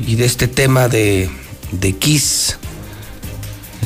y 0.05 0.17
de 0.17 0.25
este 0.25 0.49
tema 0.49 0.89
de, 0.89 1.29
de 1.73 1.93
Kiss, 1.93 2.57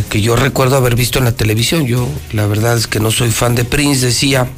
que 0.08 0.20
yo 0.20 0.36
recuerdo 0.36 0.76
haber 0.76 0.94
visto 0.94 1.18
en 1.18 1.24
la 1.24 1.32
televisión. 1.32 1.86
Yo 1.86 2.08
la 2.32 2.46
verdad 2.46 2.76
es 2.76 2.86
que 2.86 3.00
no 3.00 3.10
soy 3.10 3.30
fan 3.30 3.54
de 3.54 3.64
Prince, 3.64 4.06
decía, 4.06 4.48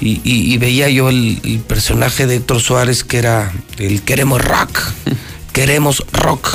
y, 0.00 0.20
y- 0.24 0.52
y 0.54 0.58
veía 0.58 0.88
yo 0.88 1.08
el, 1.08 1.40
el 1.44 1.58
personaje 1.60 2.26
de 2.26 2.36
Héctor 2.36 2.60
Suárez 2.60 3.04
que 3.04 3.18
era 3.18 3.52
el 3.78 4.02
queremos 4.02 4.42
rock, 4.44 4.80
queremos 5.52 6.04
rock. 6.12 6.48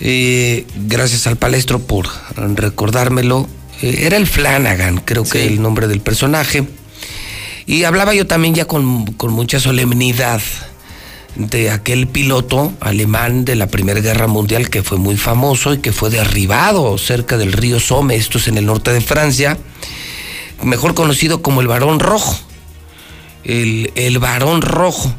Eh, 0.00 0.66
gracias 0.86 1.26
al 1.26 1.36
palestro 1.36 1.78
por 1.78 2.06
recordármelo. 2.36 3.48
Eh, 3.82 4.00
era 4.02 4.16
el 4.16 4.26
Flanagan, 4.26 4.98
creo 4.98 5.24
que 5.24 5.46
el 5.46 5.62
nombre 5.62 5.88
del 5.88 6.00
personaje. 6.00 6.66
Y 7.66 7.84
hablaba 7.84 8.14
yo 8.14 8.26
también 8.26 8.54
ya 8.54 8.66
con, 8.66 9.06
con 9.14 9.32
mucha 9.32 9.58
solemnidad 9.60 10.42
de 11.36 11.70
aquel 11.70 12.06
piloto 12.06 12.72
alemán 12.80 13.44
de 13.44 13.56
la 13.56 13.66
Primera 13.66 14.00
Guerra 14.00 14.26
Mundial 14.28 14.68
que 14.70 14.82
fue 14.82 14.98
muy 14.98 15.16
famoso 15.16 15.72
y 15.74 15.78
que 15.78 15.90
fue 15.90 16.10
derribado 16.10 16.96
cerca 16.98 17.36
del 17.38 17.52
río 17.52 17.80
Somme, 17.80 18.14
esto 18.14 18.38
es 18.38 18.46
en 18.48 18.58
el 18.58 18.66
norte 18.66 18.92
de 18.92 19.00
Francia, 19.00 19.58
mejor 20.64 20.94
conocido 20.94 21.42
como 21.42 21.60
el 21.60 21.68
Barón 21.68 22.00
Rojo. 22.00 22.36
El, 23.44 23.92
el 23.94 24.18
Barón 24.18 24.62
Rojo. 24.62 25.14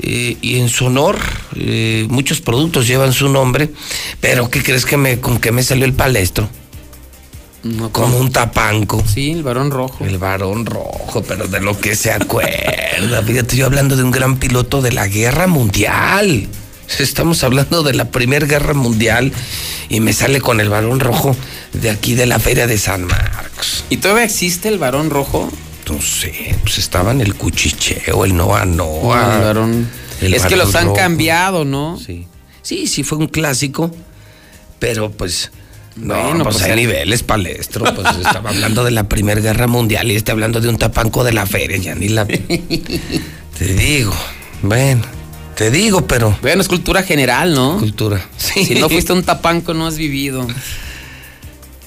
Eh, 0.00 0.36
y 0.40 0.58
en 0.58 0.68
su 0.68 0.86
honor, 0.86 1.18
eh, 1.56 2.06
muchos 2.08 2.40
productos 2.40 2.86
llevan 2.86 3.12
su 3.12 3.28
nombre, 3.28 3.70
pero 4.20 4.48
¿qué 4.48 4.62
crees 4.62 4.86
que 4.86 4.96
me, 4.96 5.18
con 5.18 5.38
qué 5.40 5.50
me 5.50 5.62
salió 5.62 5.84
el 5.84 5.92
palestro? 5.92 6.48
Como 7.90 8.18
un 8.18 8.30
tapanco. 8.30 9.02
Sí, 9.04 9.32
el 9.32 9.42
varón 9.42 9.72
rojo. 9.72 10.04
El 10.04 10.18
varón 10.18 10.64
rojo, 10.64 11.24
pero 11.26 11.48
de 11.48 11.60
lo 11.60 11.78
que 11.78 11.96
se 11.96 12.12
acuerda. 12.12 13.22
Fíjate, 13.26 13.56
yo 13.56 13.66
hablando 13.66 13.96
de 13.96 14.04
un 14.04 14.12
gran 14.12 14.36
piloto 14.36 14.80
de 14.80 14.92
la 14.92 15.08
guerra 15.08 15.48
mundial. 15.48 16.48
Estamos 16.98 17.44
hablando 17.44 17.82
de 17.82 17.94
la 17.94 18.06
primera 18.10 18.46
guerra 18.46 18.74
mundial 18.74 19.32
y 19.88 20.00
me 20.00 20.12
sale 20.12 20.40
con 20.40 20.60
el 20.60 20.68
varón 20.68 21.00
rojo 21.00 21.36
de 21.72 21.90
aquí 21.90 22.14
de 22.14 22.26
la 22.26 22.38
feria 22.38 22.66
de 22.66 22.78
San 22.78 23.04
Marcos. 23.04 23.84
¿Y 23.90 23.98
todavía 23.98 24.24
existe 24.24 24.68
el 24.68 24.78
varón 24.78 25.10
rojo? 25.10 25.50
No 25.88 26.00
sé, 26.02 26.54
pues 26.62 26.78
estaba 26.78 27.12
en 27.12 27.20
el 27.20 27.34
cuchicheo, 27.34 28.24
el 28.24 28.36
Noa 28.36 28.64
Noa. 28.64 29.36
el 29.36 29.42
varón. 29.44 29.88
el 30.20 30.34
es 30.34 30.44
que 30.46 30.56
los 30.56 30.74
han 30.74 30.86
rojo. 30.86 30.96
cambiado, 30.96 31.64
¿no? 31.64 31.98
Sí. 31.98 32.26
Sí, 32.62 32.86
sí 32.86 33.02
fue 33.04 33.18
un 33.18 33.28
clásico, 33.28 33.90
pero 34.78 35.10
pues. 35.10 35.50
No, 35.96 36.14
Bueno, 36.22 36.44
pues, 36.44 36.56
pues, 36.56 36.64
hay 36.66 36.70
el- 36.72 36.76
niveles, 36.76 37.22
palestro. 37.22 37.84
Pues 37.94 38.06
estaba 38.24 38.50
hablando 38.50 38.84
de 38.84 38.90
la 38.92 39.08
Primera 39.08 39.40
Guerra 39.40 39.66
Mundial 39.66 40.10
y 40.12 40.16
está 40.16 40.32
hablando 40.32 40.60
de 40.60 40.68
un 40.68 40.78
tapanco 40.78 41.24
de 41.24 41.32
la 41.32 41.46
feria, 41.46 41.76
ya 41.78 41.94
ni 41.94 42.08
la. 42.08 42.26
Te 43.58 43.64
digo, 43.74 44.14
bueno, 44.62 45.02
te 45.58 45.72
digo, 45.72 46.06
pero. 46.06 46.38
Bueno, 46.40 46.62
es 46.62 46.68
cultura 46.68 47.02
general, 47.02 47.52
¿no? 47.52 47.78
Cultura. 47.78 48.24
Si 48.36 48.76
no 48.76 48.88
fuiste 48.88 49.12
un 49.12 49.24
tapanco, 49.24 49.74
no 49.74 49.88
has 49.88 49.96
vivido. 49.98 50.46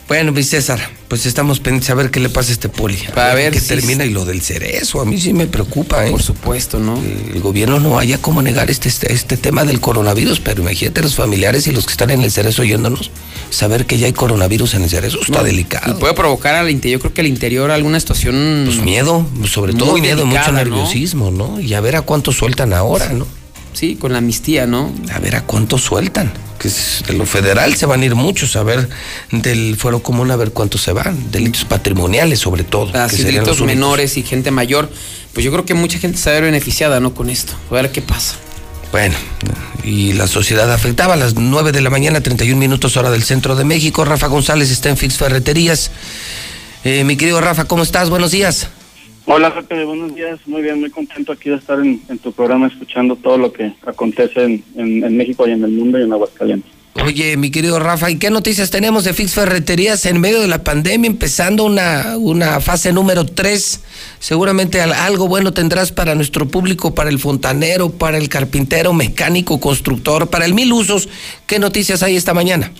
Bueno, 0.09 0.33
mi 0.33 0.43
César, 0.43 0.77
pues 1.07 1.25
estamos 1.25 1.61
pendientes 1.61 1.89
a 1.89 1.93
ver 1.93 2.11
qué 2.11 2.19
le 2.19 2.27
pasa 2.27 2.49
a 2.49 2.51
este 2.51 2.67
poli. 2.67 2.97
A 3.09 3.13
Para 3.15 3.33
ver 3.33 3.53
qué 3.53 3.61
si- 3.61 3.69
termina 3.69 4.03
y 4.03 4.09
lo 4.09 4.25
del 4.25 4.41
cerezo. 4.41 4.99
A 4.99 5.05
mí 5.05 5.17
sí 5.21 5.31
me 5.31 5.47
preocupa, 5.47 6.05
¿eh? 6.05 6.11
Por 6.11 6.21
supuesto, 6.21 6.79
¿no? 6.79 7.01
El 7.33 7.39
gobierno 7.39 7.79
no 7.79 7.97
haya 7.97 8.17
cómo 8.17 8.41
negar 8.41 8.69
este, 8.69 8.89
este, 8.89 9.13
este 9.13 9.37
tema 9.37 9.63
del 9.63 9.79
coronavirus, 9.79 10.41
pero 10.41 10.63
imagínate 10.63 11.01
los 11.01 11.15
familiares 11.15 11.65
y 11.67 11.71
los 11.71 11.85
que 11.85 11.91
están 11.93 12.09
en 12.09 12.23
el 12.23 12.29
cerezo 12.31 12.63
oyéndonos, 12.63 13.09
saber 13.51 13.85
que 13.85 13.97
ya 13.99 14.07
hay 14.07 14.11
coronavirus 14.11 14.73
en 14.73 14.83
el 14.83 14.89
cerezo 14.89 15.19
está 15.21 15.37
No, 15.37 15.43
delicado. 15.45 15.93
Y 15.95 15.99
puede 16.01 16.13
provocar 16.13 16.55
al 16.55 16.69
interior, 16.69 16.99
yo 16.99 17.03
creo 17.03 17.13
que 17.13 17.21
al 17.21 17.27
interior 17.27 17.71
alguna 17.71 17.97
situación. 17.97 18.63
Pues 18.65 18.79
miedo, 18.81 19.25
sobre 19.49 19.71
todo 19.73 19.93
miedo, 19.97 20.17
delicada, 20.25 20.25
mucho 20.25 20.51
¿no? 20.51 20.57
nerviosismo, 20.57 21.31
¿no? 21.31 21.61
Y 21.61 21.73
a 21.73 21.79
ver 21.79 21.95
a 21.95 22.01
cuánto 22.01 22.33
sueltan 22.33 22.73
ahora, 22.73 23.13
¿no? 23.13 23.25
Sí, 23.73 23.95
con 23.95 24.11
la 24.11 24.17
amnistía, 24.19 24.67
¿no? 24.67 24.91
A 25.13 25.19
ver 25.19 25.35
a 25.35 25.43
cuánto 25.43 25.77
sueltan. 25.77 26.31
Que 26.59 26.67
es- 26.67 27.03
de 27.07 27.13
lo 27.13 27.25
federal 27.25 27.75
se 27.75 27.85
van 27.87 28.01
a 28.01 28.05
ir 28.05 28.13
muchos, 28.15 28.55
a 28.55 28.63
ver 28.63 28.87
del 29.31 29.75
fuero 29.77 30.03
común, 30.03 30.29
a 30.29 30.35
ver 30.35 30.51
cuántos 30.51 30.81
se 30.81 30.91
van. 30.91 31.31
Delitos 31.31 31.65
patrimoniales, 31.65 32.39
sobre 32.39 32.63
todo. 32.63 32.95
Así, 32.97 33.17
serían 33.17 33.43
delitos 33.45 33.61
menores 33.65 34.17
y 34.17 34.23
gente 34.23 34.51
mayor. 34.51 34.91
Pues 35.33 35.43
yo 35.43 35.51
creo 35.51 35.65
que 35.65 35.73
mucha 35.73 35.97
gente 35.97 36.17
se 36.17 36.29
va 36.29 36.37
a 36.37 36.39
ver 36.41 36.51
beneficiada, 36.51 36.99
¿no? 36.99 37.13
Con 37.13 37.29
esto. 37.29 37.53
A 37.69 37.73
ver 37.73 37.91
qué 37.91 38.01
pasa. 38.01 38.35
Bueno, 38.91 39.15
y 39.85 40.11
la 40.13 40.27
sociedad 40.27 40.71
afectaba 40.71 41.13
a 41.13 41.17
las 41.17 41.35
9 41.35 41.71
de 41.71 41.79
la 41.81 41.89
mañana, 41.89 42.19
31 42.21 42.59
minutos 42.59 42.97
hora 42.97 43.09
del 43.09 43.23
centro 43.23 43.55
de 43.55 43.63
México. 43.63 44.03
Rafa 44.03 44.27
González 44.27 44.69
está 44.69 44.89
en 44.89 44.97
Fix 44.97 45.15
Ferreterías. 45.17 45.91
Eh, 46.83 47.03
mi 47.05 47.15
querido 47.15 47.39
Rafa, 47.39 47.63
¿cómo 47.65 47.83
estás? 47.83 48.09
Buenos 48.09 48.31
días. 48.31 48.67
Hola, 49.33 49.53
Pepe, 49.53 49.85
buenos 49.85 50.13
días. 50.13 50.39
Muy 50.45 50.61
bien, 50.61 50.81
muy 50.81 50.89
contento 50.89 51.31
aquí 51.31 51.49
de 51.49 51.55
estar 51.55 51.79
en, 51.79 52.01
en 52.09 52.17
tu 52.19 52.33
programa 52.33 52.67
escuchando 52.67 53.15
todo 53.15 53.37
lo 53.37 53.53
que 53.53 53.71
acontece 53.85 54.43
en, 54.43 54.63
en- 54.75 55.03
en 55.05 55.15
México 55.15 55.47
y 55.47 55.51
en 55.51 55.63
el 55.63 55.71
mundo 55.71 55.97
y 55.97 56.03
en 56.03 56.11
Aguascalientes. 56.11 56.69
Oye, 57.05 57.37
mi 57.37 57.49
querido 57.49 57.79
Rafa, 57.79 58.11
¿y 58.11 58.17
qué 58.17 58.29
noticias 58.29 58.69
tenemos 58.69 59.05
de 59.05 59.13
Fix 59.13 59.33
Ferreterías 59.33 60.05
en 60.05 60.19
medio 60.19 60.41
de 60.41 60.49
la 60.49 60.61
pandemia, 60.65 61.07
empezando 61.09 61.63
una, 61.63 62.17
una 62.17 62.59
fase 62.59 62.91
número 62.91 63.25
3? 63.25 63.81
Seguramente 64.19 64.81
al- 64.81 64.91
algo 64.91 65.29
bueno 65.29 65.53
tendrás 65.53 65.93
para 65.93 66.13
nuestro 66.13 66.49
público, 66.49 66.93
para 66.93 67.09
el 67.09 67.17
fontanero, 67.17 67.89
para 67.91 68.17
el 68.17 68.27
carpintero, 68.27 68.91
mecánico, 68.91 69.61
constructor, 69.61 70.29
para 70.29 70.43
el 70.43 70.53
mil 70.53 70.73
usos. 70.73 71.07
¿Qué 71.47 71.57
noticias 71.59 72.03
hay 72.03 72.17
esta 72.17 72.33
mañana? 72.33 72.73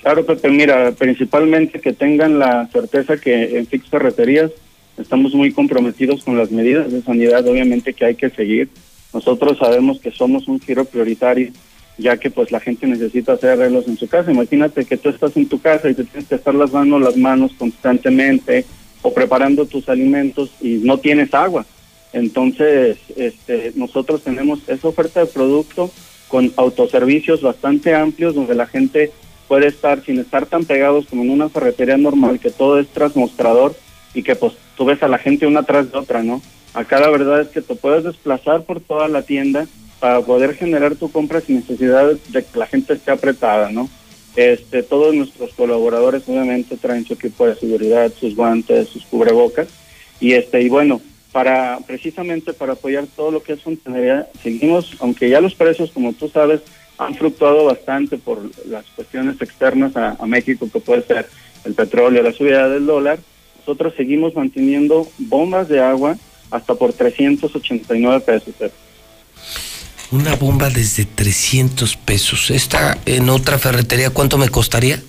Claro, 0.00 0.24
Pepe, 0.24 0.48
mira, 0.48 0.92
principalmente 0.92 1.80
que 1.80 1.92
tengan 1.92 2.38
la 2.38 2.66
certeza 2.72 3.18
que 3.18 3.58
en 3.58 3.66
Fix 3.66 3.88
Ferreterías 3.90 4.50
estamos 4.98 5.34
muy 5.34 5.52
comprometidos 5.52 6.24
con 6.24 6.36
las 6.38 6.50
medidas 6.50 6.90
de 6.90 7.02
sanidad, 7.02 7.46
obviamente 7.46 7.94
que 7.94 8.04
hay 8.04 8.14
que 8.14 8.30
seguir. 8.30 8.68
Nosotros 9.12 9.58
sabemos 9.58 10.00
que 10.00 10.10
somos 10.10 10.48
un 10.48 10.60
giro 10.60 10.84
prioritario, 10.84 11.50
ya 11.98 12.16
que 12.16 12.30
pues 12.30 12.52
la 12.52 12.60
gente 12.60 12.86
necesita 12.86 13.32
hacer 13.32 13.50
arreglos 13.50 13.88
en 13.88 13.96
su 13.96 14.08
casa. 14.08 14.30
Imagínate 14.30 14.84
que 14.84 14.96
tú 14.96 15.08
estás 15.08 15.36
en 15.36 15.48
tu 15.48 15.60
casa 15.60 15.88
y 15.88 15.94
te 15.94 16.04
tienes 16.04 16.28
que 16.28 16.34
estar 16.34 16.54
lavando 16.54 16.98
las 16.98 17.16
manos 17.16 17.52
constantemente 17.58 18.64
o 19.02 19.12
preparando 19.14 19.66
tus 19.66 19.88
alimentos 19.88 20.50
y 20.60 20.80
no 20.82 20.98
tienes 20.98 21.32
agua. 21.32 21.64
Entonces, 22.12 22.98
este, 23.16 23.72
nosotros 23.74 24.22
tenemos 24.22 24.60
esa 24.68 24.88
oferta 24.88 25.20
de 25.20 25.26
producto 25.26 25.90
con 26.28 26.52
autoservicios 26.56 27.42
bastante 27.42 27.94
amplios 27.94 28.34
donde 28.34 28.54
la 28.54 28.66
gente 28.66 29.12
puede 29.48 29.68
estar 29.68 30.04
sin 30.04 30.18
estar 30.18 30.46
tan 30.46 30.64
pegados 30.64 31.06
como 31.06 31.22
en 31.22 31.30
una 31.30 31.48
ferretería 31.48 31.96
normal, 31.96 32.40
que 32.40 32.50
todo 32.50 32.80
es 32.80 32.88
transmostrador 32.88 33.76
y 34.12 34.22
que 34.22 34.34
pues 34.34 34.54
tú 34.76 34.84
ves 34.84 35.02
a 35.02 35.08
la 35.08 35.18
gente 35.18 35.46
una 35.46 35.62
tras 35.62 35.90
de 35.90 35.98
otra, 35.98 36.22
¿no? 36.22 36.42
Acá 36.74 37.00
la 37.00 37.10
verdad 37.10 37.40
es 37.40 37.48
que 37.48 37.62
te 37.62 37.74
puedes 37.74 38.04
desplazar 38.04 38.62
por 38.62 38.80
toda 38.80 39.08
la 39.08 39.22
tienda 39.22 39.66
para 39.98 40.20
poder 40.20 40.54
generar 40.54 40.94
tu 40.94 41.10
compra 41.10 41.40
sin 41.40 41.56
necesidad 41.56 42.12
de 42.28 42.44
que 42.44 42.58
la 42.58 42.66
gente 42.66 42.92
esté 42.92 43.10
apretada, 43.10 43.70
¿no? 43.70 43.88
Este, 44.36 44.82
todos 44.82 45.14
nuestros 45.14 45.54
colaboradores 45.54 46.24
obviamente 46.28 46.76
traen 46.76 47.06
su 47.06 47.14
equipo 47.14 47.46
de 47.46 47.54
seguridad, 47.54 48.12
sus 48.20 48.36
guantes, 48.36 48.90
sus 48.90 49.06
cubrebocas 49.06 49.68
y 50.20 50.32
este 50.32 50.60
y 50.60 50.68
bueno, 50.68 51.00
para 51.32 51.78
precisamente 51.86 52.52
para 52.52 52.74
apoyar 52.74 53.06
todo 53.16 53.30
lo 53.30 53.42
que 53.42 53.54
es 53.54 53.62
fontanería, 53.62 54.28
seguimos, 54.42 54.94
aunque 55.00 55.30
ya 55.30 55.40
los 55.40 55.54
precios 55.54 55.90
como 55.90 56.12
tú 56.12 56.28
sabes 56.28 56.60
han 56.98 57.14
fluctuado 57.14 57.64
bastante 57.64 58.18
por 58.18 58.38
las 58.66 58.84
cuestiones 58.94 59.40
externas 59.40 59.96
a, 59.96 60.16
a 60.18 60.26
México 60.26 60.68
que 60.70 60.80
puede 60.80 61.02
ser 61.02 61.26
el 61.64 61.72
petróleo, 61.72 62.22
la 62.22 62.32
subida 62.32 62.68
del 62.68 62.84
dólar, 62.84 63.18
nosotros 63.66 63.94
seguimos 63.96 64.36
manteniendo 64.36 65.08
bombas 65.18 65.68
de 65.68 65.80
agua 65.80 66.16
hasta 66.52 66.76
por 66.76 66.92
389 66.92 68.20
pesos. 68.20 68.54
Una 70.12 70.36
bomba 70.36 70.70
desde 70.70 71.04
300 71.04 71.96
pesos. 71.96 72.52
Esta 72.52 72.96
en 73.06 73.28
otra 73.28 73.58
ferretería, 73.58 74.10
¿cuánto 74.10 74.38
me 74.38 74.48
costaría? 74.48 75.02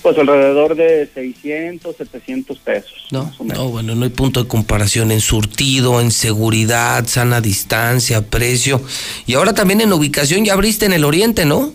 Pues 0.00 0.16
alrededor 0.16 0.74
de 0.74 1.06
600, 1.12 1.96
700 1.96 2.58
pesos. 2.60 2.94
No, 3.10 3.30
no, 3.44 3.68
bueno, 3.68 3.94
no 3.94 4.04
hay 4.04 4.10
punto 4.10 4.42
de 4.42 4.48
comparación 4.48 5.10
en 5.10 5.20
surtido, 5.20 6.00
en 6.00 6.12
seguridad, 6.12 7.06
sana 7.06 7.42
distancia, 7.42 8.22
precio. 8.22 8.80
Y 9.26 9.34
ahora 9.34 9.52
también 9.52 9.82
en 9.82 9.92
ubicación, 9.92 10.46
ya 10.46 10.54
abriste 10.54 10.86
en 10.86 10.94
el 10.94 11.04
oriente, 11.04 11.44
¿no? 11.44 11.74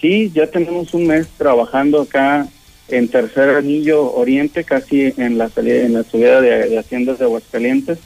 Sí, 0.00 0.32
ya 0.34 0.46
tenemos 0.46 0.94
un 0.94 1.08
mes 1.08 1.26
trabajando 1.36 2.00
acá 2.00 2.48
en 2.88 3.08
Tercer 3.08 3.50
Anillo 3.50 4.12
Oriente, 4.12 4.64
casi 4.64 5.12
en 5.16 5.38
la 5.38 5.48
salida, 5.48 5.82
en 5.82 5.94
la 5.94 6.02
subida 6.04 6.40
de, 6.40 6.68
de 6.68 6.78
Haciendas 6.78 7.18
de 7.18 7.24
Aguascalientes. 7.24 7.98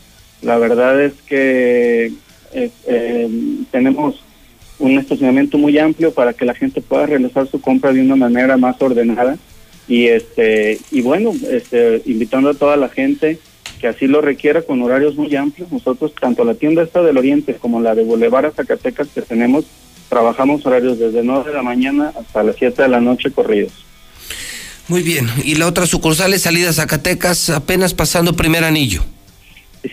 La 0.42 0.58
verdad 0.58 1.00
es 1.02 1.12
que 1.26 2.12
eh, 2.52 3.28
tenemos 3.70 4.22
un 4.78 4.98
estacionamiento 4.98 5.58
muy 5.58 5.78
amplio 5.78 6.12
para 6.12 6.32
que 6.32 6.44
la 6.44 6.54
gente 6.54 6.80
pueda 6.80 7.06
realizar 7.06 7.46
su 7.46 7.60
compra 7.60 7.92
de 7.92 8.00
una 8.00 8.16
manera 8.16 8.56
más 8.56 8.80
ordenada 8.80 9.38
y 9.86 10.06
este 10.06 10.78
y 10.90 11.02
bueno, 11.02 11.32
este 11.50 12.02
invitando 12.06 12.48
a 12.50 12.54
toda 12.54 12.76
la 12.76 12.88
gente 12.88 13.38
que 13.80 13.88
así 13.88 14.06
lo 14.06 14.20
requiera 14.20 14.62
con 14.62 14.80
horarios 14.82 15.16
muy 15.16 15.34
amplios. 15.36 15.70
Nosotros 15.70 16.14
tanto 16.18 16.44
la 16.44 16.54
tienda 16.54 16.82
esta 16.82 17.02
del 17.02 17.18
Oriente 17.18 17.54
como 17.54 17.80
la 17.80 17.94
de 17.94 18.04
Boulevard 18.04 18.46
a 18.46 18.50
Zacatecas 18.52 19.08
que 19.08 19.22
tenemos 19.22 19.66
trabajamos 20.08 20.66
horarios 20.66 20.98
desde 20.98 21.22
9 21.22 21.50
de 21.50 21.56
la 21.56 21.62
mañana 21.62 22.12
hasta 22.18 22.42
las 22.42 22.56
7 22.56 22.82
de 22.82 22.88
la 22.88 23.00
noche 23.00 23.30
corridos. 23.30 23.72
Muy 24.90 25.02
bien. 25.02 25.28
Y 25.44 25.54
la 25.54 25.68
otra 25.68 25.86
sucursal 25.86 26.34
es 26.34 26.42
salida 26.42 26.72
Zacatecas, 26.72 27.48
apenas 27.48 27.94
pasando 27.94 28.34
primer 28.34 28.64
anillo. 28.64 29.04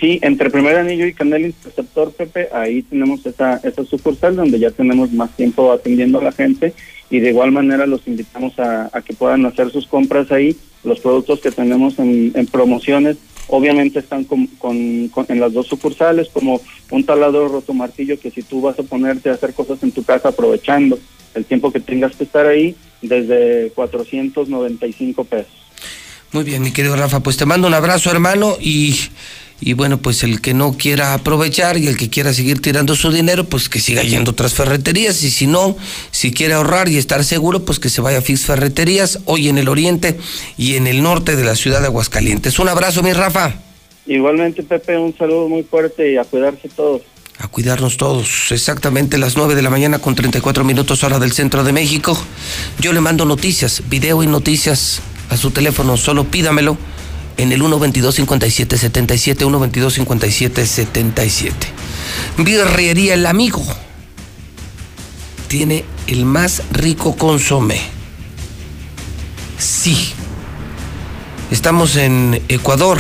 Sí, 0.01 0.17
entre 0.24 0.50
Primer 0.50 0.76
Anillo 0.76 1.06
y 1.06 1.14
Canal 1.14 1.43
Interceptor, 1.43 2.11
Pepe, 2.11 2.50
ahí 2.51 2.82
tenemos 2.82 3.24
esa, 3.26 3.61
esa 3.64 3.85
sucursal 3.85 4.35
donde 4.35 4.59
ya 4.59 4.72
tenemos 4.72 5.14
más 5.14 5.30
tiempo 5.38 5.72
atendiendo 5.72 6.19
a 6.19 6.24
la 6.24 6.32
gente 6.32 6.74
y 7.11 7.19
de 7.19 7.30
igual 7.30 7.51
manera 7.51 7.85
los 7.85 8.08
invitamos 8.08 8.59
a, 8.59 8.90
que 9.06 9.14
puedan 9.14 9.45
hacer 9.45 9.72
sus 9.72 9.85
compras 9.85 10.32
ahí. 10.32 10.58
Los 10.84 11.00
productos 11.00 11.42
que 11.42 11.51
tenemos 11.51 12.00
en, 12.00 12.32
en 12.34 12.48
promociones 12.48 13.17
obviamente 13.48 14.00
están 14.00 14.24
con, 14.24 14.48
con- 14.48 15.09
en 15.30 15.40
las 15.40 15.53
dos 15.53 15.67
sucursales 15.67 16.27
como 16.32 16.61
un 16.92 17.03
taladro 17.06 17.48
roto 17.48 17.74
martillo 17.74 18.19
que 18.19 18.32
si 18.32 18.43
tú 18.43 18.61
vas 18.61 18.77
a 18.80 18.84
ponerte 18.84 19.30
a 19.30 19.34
hacer 19.34 19.53
cosas 19.53 19.82
en 19.84 19.92
tu 19.92 20.03
casa 20.03 20.30
aprovechando 20.30 20.98
el 21.35 21.45
tiempo 21.45 21.72
que 21.72 21.80
tengas 21.80 22.16
que 22.16 22.24
estar 22.24 22.45
ahí, 22.48 22.76
desde 23.01 23.72
495 23.76 25.24
pesos. 25.24 25.51
Muy 26.32 26.43
bien, 26.43 26.61
mi 26.61 26.72
querido 26.72 26.95
Rafa, 26.95 27.22
pues 27.22 27.38
te 27.38 27.45
mando 27.45 27.67
un 27.67 27.74
abrazo, 27.74 28.09
hermano, 28.11 28.58
y, 28.59 28.95
y 29.60 29.74
bueno, 29.74 29.98
pues 29.98 30.24
el 30.24 30.40
que 30.40 30.53
no 30.53 30.74
quiera 30.74 31.14
aprovechar 31.14 31.77
y 31.77 31.88
el 31.88 31.98
que 31.98 32.10
quiera 32.10 32.34
seguir 32.34 32.61
tirando 32.61 32.95
su 32.95 33.11
dinero, 33.11 33.45
pues 33.45 33.69
que 33.69 33.80
siga 33.80 34.03
yendo 34.03 34.32
a 34.32 34.34
otras 34.34 34.53
ferreterías, 34.53 35.24
y 35.24 35.32
si 35.32 35.48
no, 35.48 35.76
si 36.11 36.32
quiere 36.32 36.53
ahorrar 36.53 36.90
y 36.90 36.98
estar 36.98 37.24
seguro, 37.24 37.66
pues 37.66 37.80
que 37.80 37.90
se 37.90 38.02
vaya 38.02 38.19
a 38.19 38.22
Fix 38.22 38.45
Ferreterías, 38.45 39.19
hoy 39.26 39.50
en 39.50 39.58
el 39.58 39.68
oriente 39.68 40.18
y 40.58 40.76
en 40.76 40.86
el 40.86 41.02
norte 41.02 41.36
de 41.36 41.44
la 41.44 41.56
ciudad 41.56 41.82
de 41.82 41.88
Aguascalientes. 41.88 42.60
Un 42.60 42.69
abrazo, 42.69 43.02
mi 43.02 43.14
Rafa. 43.14 43.56
Igualmente, 44.06 44.64
Pepe, 44.64 44.98
un 44.98 45.18
saludo 45.18 45.50
muy 45.50 45.64
fuerte 45.64 46.14
y 46.14 46.18
a 46.18 46.24
cuidarse 46.24 46.69
todos. 46.69 47.02
A 47.40 47.48
cuidarnos 47.48 47.98
todos. 47.98 48.52
Exactamente 48.52 49.18
las 49.18 49.38
9 49.38 49.53
de 49.56 49.61
la 49.61 49.69
mañana 49.69 50.00
con 50.00 50.16
34 50.16 50.64
minutos 50.64 51.03
hora 51.03 51.19
del 51.19 51.34
centro 51.34 51.64
de 51.64 51.74
México. 51.74 52.18
Yo 52.80 52.94
le 52.94 53.02
mando 53.02 53.26
noticias, 53.26 53.84
video 53.90 54.24
y 54.24 54.27
noticias 54.27 55.02
a 55.30 55.38
su 55.38 55.52
teléfono. 55.52 55.98
Solo 55.98 56.24
pídamelo 56.24 56.77
en 57.38 57.52
el 57.52 57.62
122-5777, 57.62 59.38
122-5777. 59.38 61.52
Birrería 62.38 63.14
El 63.14 63.26
Amigo. 63.26 63.64
Tiene 65.48 65.86
el 66.08 66.26
más 66.26 66.64
rico 66.72 67.16
consomé. 67.16 67.80
Sí. 69.58 70.14
Estamos 71.50 71.96
en 71.96 72.42
Ecuador, 72.50 73.00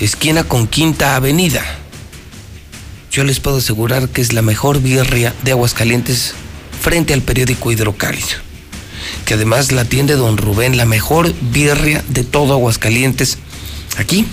esquina 0.00 0.42
con 0.42 0.66
Quinta 0.66 1.14
Avenida 1.14 1.62
yo 3.12 3.24
les 3.24 3.40
puedo 3.40 3.58
asegurar 3.58 4.08
que 4.08 4.22
es 4.22 4.32
la 4.32 4.40
mejor 4.40 4.80
birria 4.80 5.34
de 5.42 5.50
Aguascalientes 5.50 6.32
frente 6.80 7.12
al 7.12 7.20
periódico 7.20 7.70
Hidrocálido. 7.70 8.51
Que 9.24 9.34
además 9.34 9.72
la 9.72 9.82
atiende 9.82 10.14
don 10.14 10.36
Rubén, 10.36 10.76
la 10.76 10.86
mejor 10.86 11.32
birria 11.40 12.02
de 12.08 12.24
todo 12.24 12.54
Aguascalientes. 12.54 13.38
Aquí, 13.96 14.26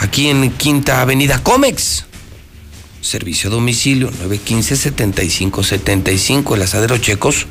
aquí 0.00 0.28
en 0.28 0.52
Quinta 0.52 1.00
Avenida 1.00 1.42
Comex. 1.42 2.04
Servicio 3.00 3.50
a 3.50 3.52
domicilio 3.52 4.12
915-7575, 4.12 6.54
el 6.54 6.62
asadero 6.62 6.96
Checos. 6.98 7.48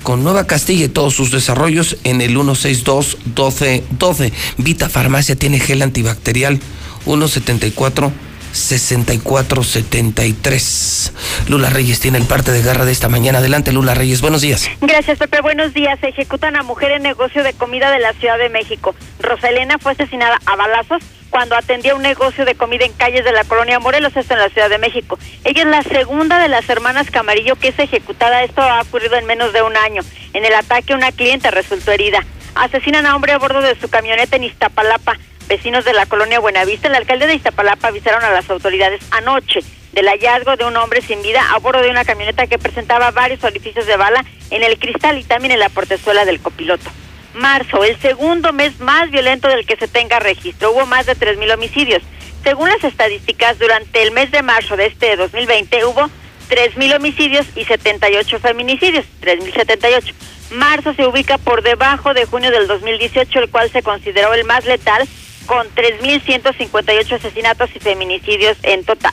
con 0.02 0.22
Nueva 0.24 0.46
Castilla 0.46 0.86
y 0.86 0.88
todos 0.88 1.14
sus 1.14 1.30
desarrollos 1.30 1.98
en 2.04 2.20
el 2.20 2.36
162-1212. 2.36 4.32
Vita 4.56 4.88
Farmacia 4.88 5.36
tiene 5.36 5.60
gel 5.60 5.82
antibacterial 5.82 6.58
174 7.04 8.10
6473. 8.52 11.12
Lula 11.48 11.70
Reyes 11.70 12.00
tiene 12.00 12.18
el 12.18 12.24
parte 12.24 12.52
de 12.52 12.62
garra 12.62 12.84
de 12.84 12.92
esta 12.92 13.08
mañana. 13.08 13.38
Adelante, 13.38 13.72
Lula 13.72 13.94
Reyes. 13.94 14.20
Buenos 14.20 14.42
días. 14.42 14.68
Gracias, 14.80 15.18
Pepe. 15.18 15.40
Buenos 15.40 15.74
días. 15.74 15.98
Se 16.00 16.08
ejecutan 16.08 16.56
a 16.56 16.62
mujer 16.62 16.92
en 16.92 17.02
negocio 17.02 17.42
de 17.42 17.52
comida 17.52 17.90
de 17.90 17.98
la 18.00 18.12
Ciudad 18.14 18.38
de 18.38 18.48
México. 18.48 18.94
Rosalena 19.20 19.78
fue 19.78 19.92
asesinada 19.92 20.38
a 20.46 20.56
balazos 20.56 21.02
cuando 21.30 21.56
atendía 21.56 21.94
un 21.94 22.02
negocio 22.02 22.44
de 22.44 22.56
comida 22.56 22.84
en 22.84 22.92
calles 22.92 23.24
de 23.24 23.32
la 23.32 23.44
colonia 23.44 23.78
Morelos, 23.78 24.16
esto 24.16 24.34
en 24.34 24.40
la 24.40 24.48
Ciudad 24.48 24.68
de 24.68 24.78
México. 24.78 25.18
Ella 25.44 25.62
es 25.62 25.68
la 25.68 25.82
segunda 25.82 26.38
de 26.38 26.48
las 26.48 26.68
hermanas 26.68 27.10
Camarillo 27.10 27.56
que 27.56 27.68
es 27.68 27.78
ejecutada. 27.78 28.42
Esto 28.42 28.62
ha 28.62 28.82
ocurrido 28.82 29.16
en 29.16 29.26
menos 29.26 29.52
de 29.52 29.62
un 29.62 29.76
año. 29.76 30.02
En 30.32 30.44
el 30.44 30.54
ataque, 30.54 30.94
una 30.94 31.12
clienta 31.12 31.50
resultó 31.50 31.92
herida. 31.92 32.24
Asesinan 32.56 33.06
a 33.06 33.14
hombre 33.14 33.32
a 33.32 33.38
bordo 33.38 33.60
de 33.60 33.78
su 33.80 33.88
camioneta 33.88 34.36
en 34.36 34.44
Iztapalapa. 34.44 35.16
Vecinos 35.50 35.84
de 35.84 35.92
la 35.92 36.06
colonia 36.06 36.38
Buenavista, 36.38 36.86
el 36.86 36.94
alcalde 36.94 37.26
de 37.26 37.34
Iztapalapa 37.34 37.88
avisaron 37.88 38.22
a 38.22 38.30
las 38.30 38.48
autoridades 38.48 39.00
anoche 39.10 39.58
del 39.92 40.06
hallazgo 40.06 40.54
de 40.54 40.64
un 40.64 40.76
hombre 40.76 41.02
sin 41.02 41.20
vida 41.22 41.44
a 41.52 41.58
bordo 41.58 41.82
de 41.82 41.90
una 41.90 42.04
camioneta 42.04 42.46
que 42.46 42.56
presentaba 42.56 43.10
varios 43.10 43.42
orificios 43.42 43.84
de 43.84 43.96
bala 43.96 44.24
en 44.50 44.62
el 44.62 44.78
cristal 44.78 45.18
y 45.18 45.24
también 45.24 45.50
en 45.50 45.58
la 45.58 45.68
portezuela 45.68 46.24
del 46.24 46.38
copiloto. 46.40 46.88
Marzo, 47.34 47.82
el 47.82 47.98
segundo 47.98 48.52
mes 48.52 48.78
más 48.78 49.10
violento 49.10 49.48
del 49.48 49.66
que 49.66 49.74
se 49.74 49.88
tenga 49.88 50.20
registro. 50.20 50.70
Hubo 50.70 50.86
más 50.86 51.06
de 51.06 51.16
3.000 51.16 51.52
homicidios. 51.52 52.04
Según 52.44 52.68
las 52.68 52.84
estadísticas, 52.84 53.58
durante 53.58 54.04
el 54.04 54.12
mes 54.12 54.30
de 54.30 54.42
marzo 54.42 54.76
de 54.76 54.86
este 54.86 55.16
2020 55.16 55.84
hubo 55.84 56.08
3.000 56.48 56.94
homicidios 56.94 57.46
y 57.56 57.64
78 57.64 58.38
feminicidios. 58.38 59.04
3.078. 59.20 60.14
Marzo 60.52 60.94
se 60.94 61.08
ubica 61.08 61.38
por 61.38 61.62
debajo 61.62 62.14
de 62.14 62.24
junio 62.24 62.52
del 62.52 62.68
2018, 62.68 63.40
el 63.40 63.50
cual 63.50 63.68
se 63.72 63.82
consideró 63.82 64.32
el 64.34 64.44
más 64.44 64.64
letal, 64.64 65.08
con 65.50 65.66
3.158 65.74 67.12
asesinatos 67.12 67.70
y 67.74 67.80
feminicidios 67.80 68.56
en 68.62 68.84
total. 68.84 69.12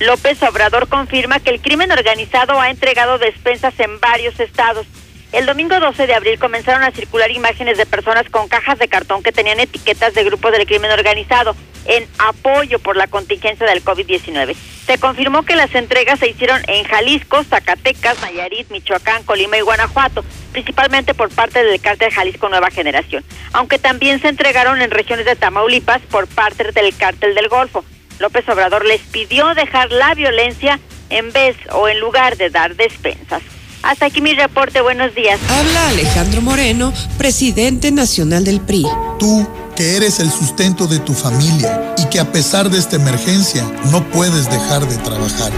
López 0.00 0.42
Obrador 0.42 0.88
confirma 0.88 1.40
que 1.40 1.50
el 1.50 1.60
crimen 1.60 1.92
organizado 1.92 2.58
ha 2.58 2.70
entregado 2.70 3.18
despensas 3.18 3.78
en 3.78 4.00
varios 4.00 4.40
estados. 4.40 4.86
El 5.34 5.46
domingo 5.46 5.80
12 5.80 6.06
de 6.06 6.14
abril 6.14 6.38
comenzaron 6.38 6.84
a 6.84 6.92
circular 6.92 7.28
imágenes 7.32 7.76
de 7.76 7.86
personas 7.86 8.30
con 8.30 8.46
cajas 8.46 8.78
de 8.78 8.86
cartón 8.86 9.20
que 9.20 9.32
tenían 9.32 9.58
etiquetas 9.58 10.14
de 10.14 10.22
grupos 10.22 10.52
del 10.52 10.64
crimen 10.64 10.92
organizado 10.92 11.56
en 11.86 12.06
apoyo 12.18 12.78
por 12.78 12.96
la 12.96 13.08
contingencia 13.08 13.66
del 13.66 13.84
COVID-19. 13.84 14.54
Se 14.86 14.96
confirmó 14.98 15.42
que 15.42 15.56
las 15.56 15.74
entregas 15.74 16.20
se 16.20 16.28
hicieron 16.28 16.62
en 16.68 16.84
Jalisco, 16.84 17.42
Zacatecas, 17.42 18.20
Nayarit, 18.22 18.70
Michoacán, 18.70 19.24
Colima 19.24 19.58
y 19.58 19.62
Guanajuato, 19.62 20.24
principalmente 20.52 21.14
por 21.14 21.30
parte 21.30 21.64
del 21.64 21.80
cártel 21.80 22.12
Jalisco 22.12 22.48
Nueva 22.48 22.70
Generación, 22.70 23.24
aunque 23.52 23.80
también 23.80 24.20
se 24.20 24.28
entregaron 24.28 24.80
en 24.82 24.92
regiones 24.92 25.26
de 25.26 25.34
Tamaulipas 25.34 26.00
por 26.02 26.28
parte 26.28 26.70
del 26.70 26.96
cártel 26.96 27.34
del 27.34 27.48
Golfo. 27.48 27.84
López 28.20 28.48
Obrador 28.48 28.84
les 28.84 29.00
pidió 29.00 29.52
dejar 29.56 29.90
la 29.90 30.14
violencia 30.14 30.78
en 31.10 31.32
vez 31.32 31.56
o 31.72 31.88
en 31.88 31.98
lugar 31.98 32.36
de 32.36 32.50
dar 32.50 32.76
despensas. 32.76 33.42
Hasta 33.84 34.06
aquí 34.06 34.22
mi 34.22 34.32
reporte, 34.32 34.80
buenos 34.80 35.14
días. 35.14 35.38
Habla 35.46 35.88
Alejandro 35.90 36.40
Moreno, 36.40 36.90
presidente 37.18 37.92
nacional 37.92 38.42
del 38.42 38.62
PRI. 38.62 38.86
Tú, 39.18 39.46
que 39.76 39.96
eres 39.96 40.20
el 40.20 40.30
sustento 40.30 40.86
de 40.86 41.00
tu 41.00 41.12
familia 41.12 41.94
y 41.98 42.06
que 42.06 42.18
a 42.18 42.32
pesar 42.32 42.70
de 42.70 42.78
esta 42.78 42.96
emergencia 42.96 43.62
no 43.90 44.02
puedes 44.08 44.48
dejar 44.48 44.88
de 44.88 44.96
trabajar. 44.96 45.52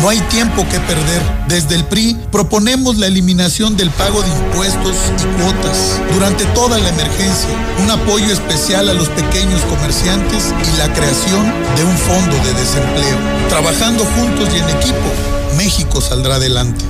No 0.00 0.08
hay 0.08 0.18
tiempo 0.22 0.64
que 0.68 0.80
perder. 0.80 1.22
Desde 1.46 1.76
el 1.76 1.84
PRI 1.84 2.16
proponemos 2.32 2.96
la 2.96 3.06
eliminación 3.06 3.76
del 3.76 3.90
pago 3.90 4.22
de 4.22 4.28
impuestos 4.28 4.96
y 5.16 5.40
cuotas 5.40 6.00
durante 6.12 6.46
toda 6.46 6.78
la 6.78 6.88
emergencia, 6.88 7.50
un 7.80 7.90
apoyo 7.92 8.32
especial 8.32 8.88
a 8.88 8.94
los 8.94 9.08
pequeños 9.10 9.60
comerciantes 9.62 10.52
y 10.74 10.78
la 10.78 10.92
creación 10.92 11.44
de 11.76 11.84
un 11.84 11.96
fondo 11.96 12.36
de 12.44 12.54
desempleo. 12.54 13.18
Trabajando 13.48 14.04
juntos 14.04 14.48
y 14.52 14.58
en 14.58 14.68
equipo, 14.68 15.56
México 15.56 16.00
saldrá 16.00 16.36
adelante. 16.36 16.84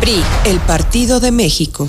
PRI, 0.00 0.22
el 0.46 0.60
Partido 0.60 1.20
de 1.20 1.32
México. 1.32 1.88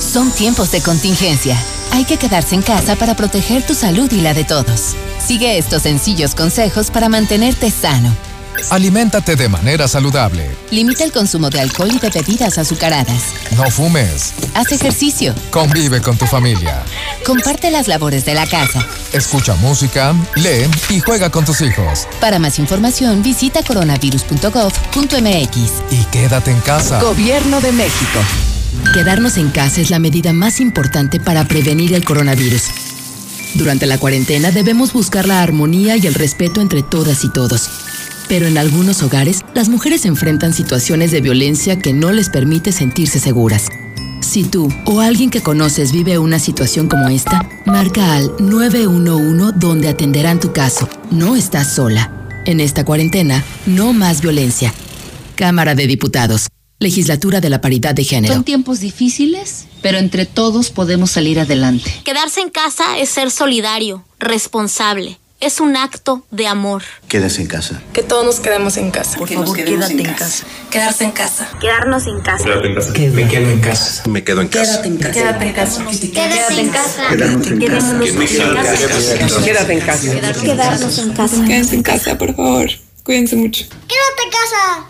Son 0.00 0.30
tiempos 0.30 0.72
de 0.72 0.82
contingencia. 0.82 1.56
Hay 1.92 2.04
que 2.04 2.16
quedarse 2.16 2.54
en 2.54 2.62
casa 2.62 2.96
para 2.96 3.14
proteger 3.14 3.64
tu 3.64 3.74
salud 3.74 4.10
y 4.12 4.20
la 4.20 4.34
de 4.34 4.44
todos. 4.44 4.94
Sigue 5.24 5.58
estos 5.58 5.82
sencillos 5.82 6.34
consejos 6.34 6.90
para 6.90 7.08
mantenerte 7.08 7.70
sano. 7.70 8.14
Aliméntate 8.70 9.36
de 9.36 9.48
manera 9.48 9.88
saludable. 9.88 10.50
Limita 10.70 11.04
el 11.04 11.12
consumo 11.12 11.48
de 11.50 11.60
alcohol 11.60 11.90
y 11.92 11.98
de 11.98 12.10
bebidas 12.10 12.58
azucaradas. 12.58 13.22
No 13.56 13.70
fumes. 13.70 14.34
Haz 14.54 14.72
ejercicio. 14.72 15.34
Convive 15.50 16.00
con 16.02 16.16
tu 16.16 16.26
familia. 16.26 16.82
Comparte 17.24 17.70
las 17.70 17.88
labores 17.88 18.24
de 18.24 18.34
la 18.34 18.46
casa. 18.46 18.86
Escucha 19.12 19.54
música, 19.56 20.14
lee 20.36 20.68
y 20.88 21.00
juega 21.00 21.30
con 21.30 21.44
tus 21.44 21.60
hijos. 21.62 22.06
Para 22.20 22.38
más 22.38 22.58
información, 22.58 23.22
visita 23.22 23.62
coronavirus.gov.mx. 23.62 25.56
Y 25.90 26.04
quédate 26.12 26.50
en 26.50 26.60
casa. 26.60 27.00
Gobierno 27.00 27.60
de 27.60 27.72
México. 27.72 28.20
Quedarnos 28.94 29.36
en 29.36 29.50
casa 29.50 29.80
es 29.80 29.90
la 29.90 29.98
medida 29.98 30.32
más 30.32 30.60
importante 30.60 31.20
para 31.20 31.46
prevenir 31.46 31.94
el 31.94 32.04
coronavirus. 32.04 32.62
Durante 33.54 33.86
la 33.86 33.98
cuarentena 33.98 34.50
debemos 34.52 34.92
buscar 34.92 35.26
la 35.26 35.42
armonía 35.42 35.96
y 35.96 36.06
el 36.06 36.14
respeto 36.14 36.60
entre 36.60 36.82
todas 36.82 37.24
y 37.24 37.28
todos. 37.30 37.68
Pero 38.30 38.46
en 38.46 38.58
algunos 38.58 39.02
hogares, 39.02 39.40
las 39.54 39.68
mujeres 39.68 40.04
enfrentan 40.04 40.54
situaciones 40.54 41.10
de 41.10 41.20
violencia 41.20 41.80
que 41.80 41.92
no 41.92 42.12
les 42.12 42.30
permite 42.30 42.70
sentirse 42.70 43.18
seguras. 43.18 43.66
Si 44.20 44.44
tú 44.44 44.72
o 44.84 45.00
alguien 45.00 45.30
que 45.30 45.42
conoces 45.42 45.90
vive 45.90 46.16
una 46.16 46.38
situación 46.38 46.86
como 46.86 47.08
esta, 47.08 47.44
marca 47.66 48.14
al 48.14 48.30
911 48.38 49.58
donde 49.58 49.88
atenderán 49.88 50.38
tu 50.38 50.52
caso. 50.52 50.88
No 51.10 51.34
estás 51.34 51.74
sola. 51.74 52.28
En 52.44 52.60
esta 52.60 52.84
cuarentena, 52.84 53.44
no 53.66 53.92
más 53.92 54.20
violencia. 54.20 54.72
Cámara 55.34 55.74
de 55.74 55.88
Diputados. 55.88 56.46
Legislatura 56.78 57.40
de 57.40 57.50
la 57.50 57.60
Paridad 57.60 57.96
de 57.96 58.04
Género. 58.04 58.32
Son 58.32 58.44
tiempos 58.44 58.78
difíciles, 58.78 59.66
pero 59.82 59.98
entre 59.98 60.24
todos 60.24 60.70
podemos 60.70 61.10
salir 61.10 61.40
adelante. 61.40 61.92
Quedarse 62.04 62.40
en 62.40 62.50
casa 62.50 62.96
es 62.96 63.10
ser 63.10 63.32
solidario, 63.32 64.04
responsable. 64.20 65.18
Es 65.40 65.58
un 65.58 65.74
acto 65.74 66.22
de 66.30 66.46
amor. 66.46 66.82
Quédese 67.08 67.40
en 67.40 67.48
casa. 67.48 67.80
Que 67.94 68.02
todos 68.02 68.26
nos 68.26 68.40
quedemos 68.40 68.76
en 68.76 68.90
casa. 68.90 69.16
Por 69.16 69.26
favor, 69.26 69.56
quédate 69.56 69.94
en 69.94 70.12
casa. 70.12 70.44
Quedarse 70.70 71.04
en 71.04 71.12
casa. 71.12 71.48
Quedarnos 71.58 72.06
en 72.06 72.20
casa. 72.20 72.44
en 72.62 72.74
casa. 72.74 72.92
Me 73.14 73.26
quedo 73.26 73.50
en 73.50 73.60
casa. 73.60 74.02
Me 74.06 74.22
quedo 74.22 74.42
en 74.42 74.48
casa. 74.48 74.84
en 74.84 74.98
casa. 74.98 75.12
Quédate 75.12 75.46
en 75.46 75.52
casa. 75.54 75.84
Quédate 76.12 76.60
en 76.60 76.68
casa. 76.68 77.08
Quedarnos 77.08 77.72
en 78.06 78.26
casa. 79.16 79.42
Quédate 79.42 79.72
en 79.72 79.80
casa. 79.80 80.42
Quedarnos 80.42 80.98
en 80.98 81.12
casa. 81.14 81.44
Quédense 81.46 81.74
en 81.74 81.82
casa, 81.82 82.18
por 82.18 82.36
favor. 82.36 82.68
Cuídense 83.02 83.36
mucho. 83.36 83.64
Quédate 83.64 84.22
en 84.24 84.30
casa. 84.30 84.86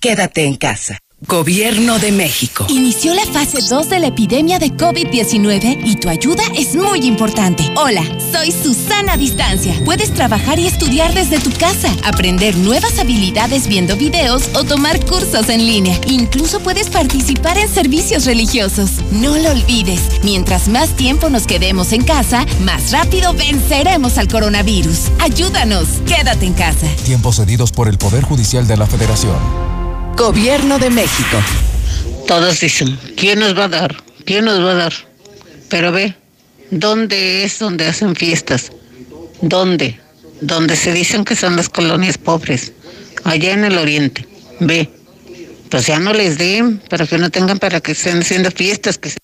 Quédate 0.00 0.44
en 0.46 0.56
casa. 0.56 0.98
Gobierno 1.28 1.98
de 1.98 2.12
México. 2.12 2.64
Inició 2.70 3.12
la 3.12 3.26
fase 3.26 3.58
2 3.68 3.90
de 3.90 3.98
la 3.98 4.06
epidemia 4.06 4.58
de 4.58 4.68
COVID-19 4.68 5.82
y 5.84 5.96
tu 5.96 6.08
ayuda 6.08 6.42
es 6.56 6.74
muy 6.74 7.00
importante. 7.00 7.62
Hola, 7.76 8.02
soy 8.32 8.50
Susana 8.50 9.18
Distancia. 9.18 9.74
Puedes 9.84 10.14
trabajar 10.14 10.58
y 10.58 10.66
estudiar 10.66 11.12
desde 11.12 11.38
tu 11.38 11.50
casa, 11.52 11.94
aprender 12.04 12.56
nuevas 12.56 12.98
habilidades 12.98 13.68
viendo 13.68 13.96
videos 13.96 14.48
o 14.54 14.64
tomar 14.64 15.04
cursos 15.04 15.50
en 15.50 15.66
línea. 15.66 16.00
Incluso 16.06 16.60
puedes 16.60 16.88
participar 16.88 17.58
en 17.58 17.68
servicios 17.68 18.24
religiosos. 18.24 18.92
No 19.12 19.36
lo 19.36 19.50
olvides, 19.50 20.00
mientras 20.24 20.68
más 20.68 20.96
tiempo 20.96 21.28
nos 21.28 21.46
quedemos 21.46 21.92
en 21.92 22.02
casa, 22.02 22.46
más 22.64 22.92
rápido 22.92 23.34
venceremos 23.34 24.16
al 24.16 24.26
coronavirus. 24.26 25.10
Ayúdanos, 25.18 25.86
quédate 26.06 26.46
en 26.46 26.54
casa. 26.54 26.86
Tiempos 27.04 27.36
cedidos 27.36 27.72
por 27.72 27.88
el 27.88 27.98
Poder 27.98 28.24
Judicial 28.24 28.66
de 28.66 28.78
la 28.78 28.86
Federación. 28.86 29.69
Gobierno 30.20 30.78
de 30.78 30.90
México. 30.90 31.38
Todos 32.26 32.60
dicen, 32.60 32.94
¿quién 33.16 33.38
nos 33.38 33.56
va 33.56 33.64
a 33.64 33.68
dar? 33.68 34.04
¿Quién 34.26 34.44
nos 34.44 34.62
va 34.62 34.72
a 34.72 34.74
dar? 34.74 34.92
Pero 35.70 35.92
ve, 35.92 36.14
¿dónde 36.70 37.42
es 37.44 37.58
donde 37.58 37.86
hacen 37.86 38.14
fiestas? 38.14 38.70
¿Dónde? 39.40 39.98
Donde 40.42 40.76
se 40.76 40.92
dicen 40.92 41.24
que 41.24 41.34
son 41.36 41.56
las 41.56 41.70
colonias 41.70 42.18
pobres, 42.18 42.74
allá 43.24 43.54
en 43.54 43.64
el 43.64 43.78
oriente. 43.78 44.28
Ve, 44.60 44.90
pues 45.70 45.86
ya 45.86 45.98
no 45.98 46.12
les 46.12 46.36
den, 46.36 46.80
para 46.90 47.06
que 47.06 47.16
no 47.16 47.30
tengan 47.30 47.58
para 47.58 47.80
que 47.80 47.92
estén 47.92 48.20
haciendo 48.20 48.50
fiestas. 48.50 48.98
Que 48.98 49.08
se- 49.08 49.18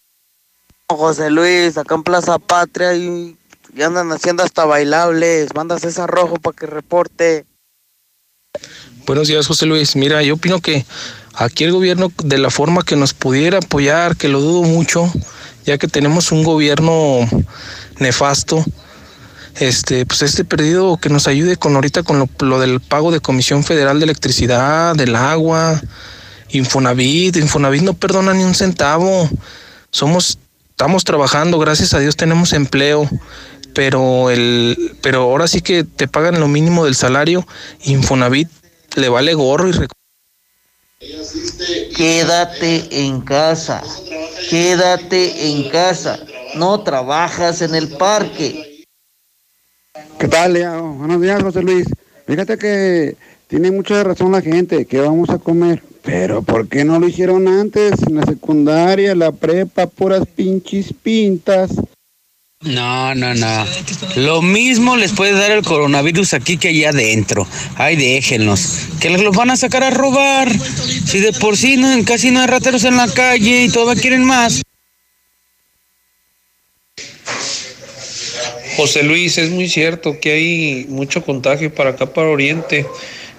José 0.89 1.28
Luis, 1.28 1.76
acá 1.76 1.94
en 1.94 2.05
Plaza 2.05 2.39
Patria 2.39 2.94
y, 2.94 3.36
y 3.76 3.83
andan 3.83 4.10
haciendo 4.12 4.42
hasta 4.42 4.65
bailables. 4.65 5.55
Manda 5.55 5.78
César 5.78 6.08
Rojo 6.08 6.36
para 6.36 6.57
que 6.57 6.65
reporte. 6.65 7.44
Buenos 9.07 9.28
días, 9.28 9.47
José 9.47 9.67
Luis. 9.67 9.94
Mira, 9.94 10.20
yo 10.25 10.35
opino 10.35 10.60
que 10.60 10.85
aquí 11.33 11.62
el 11.62 11.70
gobierno, 11.70 12.10
de 12.25 12.39
la 12.39 12.51
forma 12.51 12.83
que 12.83 12.97
nos 12.97 13.15
pudiera 13.15 13.59
apoyar, 13.59 14.17
que 14.17 14.26
lo 14.26 14.41
dudo 14.41 14.65
mucho, 14.65 15.09
ya 15.65 15.78
que 15.78 15.86
tenemos 15.86 16.33
un 16.33 16.43
gobierno 16.43 17.20
nefasto, 18.01 18.65
este, 19.60 20.07
pues 20.07 20.23
este 20.23 20.44
perdido 20.44 20.97
que 20.97 21.09
nos 21.09 21.28
ayude 21.28 21.57
con 21.57 21.76
ahorita 21.76 22.02
con 22.02 22.18
lo, 22.18 22.28
lo 22.41 22.59
del 22.59 22.81
pago 22.81 23.12
de 23.12 23.20
Comisión 23.20 23.62
Federal 23.62 24.01
de 24.01 24.07
Electricidad, 24.07 24.97
del 24.97 25.15
agua, 25.15 25.81
Infonavit, 26.49 27.36
Infonavit 27.36 27.83
no 27.83 27.94
perdona 27.94 28.35
ni 28.35 28.43
un 28.43 28.57
centavo. 28.57 29.31
Somos, 29.93 30.41
estamos 30.70 31.05
trabajando, 31.05 31.60
gracias 31.60 31.94
a 31.94 32.01
Dios 32.01 32.17
tenemos 32.17 32.52
empleo, 32.52 33.09
pero 33.73 34.31
el, 34.31 34.97
pero 35.01 35.23
ahora 35.23 35.47
sí 35.47 35.60
que 35.60 35.85
te 35.85 36.09
pagan 36.09 36.41
lo 36.41 36.49
mínimo 36.49 36.85
del 36.85 36.97
salario, 36.97 37.47
Infonavit 37.85 38.49
le 38.94 39.08
vale 39.08 39.34
gorro 39.34 39.68
y 39.68 39.73
Quédate 41.97 42.89
en 42.90 43.20
casa. 43.20 43.82
Quédate 44.48 45.50
en 45.50 45.68
casa. 45.70 46.18
No 46.55 46.82
trabajas 46.82 47.62
en 47.62 47.74
el 47.74 47.89
parque. 47.89 48.84
¿Qué 50.18 50.28
tal, 50.28 50.55
Leo? 50.55 50.92
Buenos 50.94 51.20
días, 51.20 51.42
José 51.42 51.62
Luis. 51.62 51.86
Fíjate 52.26 52.56
que 52.56 53.16
tiene 53.48 53.70
mucha 53.70 54.02
razón 54.02 54.32
la 54.32 54.40
gente, 54.40 54.86
que 54.86 55.00
vamos 55.00 55.31
a 55.31 55.39
comer. 55.39 55.82
Pero 56.02 56.42
¿por 56.42 56.68
qué 56.68 56.84
no 56.84 56.98
lo 56.98 57.08
hicieron 57.08 57.48
antes? 57.48 57.94
En 58.06 58.16
la 58.16 58.24
secundaria, 58.24 59.15
la 59.15 59.32
prepa, 59.32 59.86
puras 59.86 60.23
pinches 60.34 60.92
pintas. 60.92 61.70
No, 62.66 63.14
no, 63.14 63.32
no. 63.34 63.64
Lo 64.16 64.42
mismo 64.42 64.96
les 64.96 65.12
puede 65.12 65.32
dar 65.32 65.52
el 65.52 65.62
coronavirus 65.62 66.34
aquí 66.34 66.56
que 66.56 66.68
allá 66.68 66.90
adentro. 66.90 67.46
Ay, 67.76 67.94
déjenlos. 67.94 68.80
Que 69.00 69.10
los 69.10 69.36
van 69.36 69.50
a 69.50 69.56
sacar 69.56 69.84
a 69.84 69.90
robar. 69.90 70.50
Si 71.06 71.20
de 71.20 71.32
por 71.32 71.56
sí 71.56 71.76
no, 71.76 71.88
casi 72.04 72.32
no 72.32 72.40
hay 72.40 72.48
rateros 72.48 72.82
en 72.84 72.96
la 72.96 73.06
calle 73.06 73.64
y 73.64 73.68
todavía 73.68 74.02
quieren 74.02 74.24
más. 74.24 74.62
José 78.76 79.04
Luis, 79.04 79.38
es 79.38 79.50
muy 79.50 79.68
cierto 79.68 80.18
que 80.20 80.32
hay 80.32 80.86
mucho 80.88 81.24
contagio 81.24 81.72
para 81.72 81.90
acá, 81.90 82.06
para 82.06 82.28
Oriente, 82.28 82.84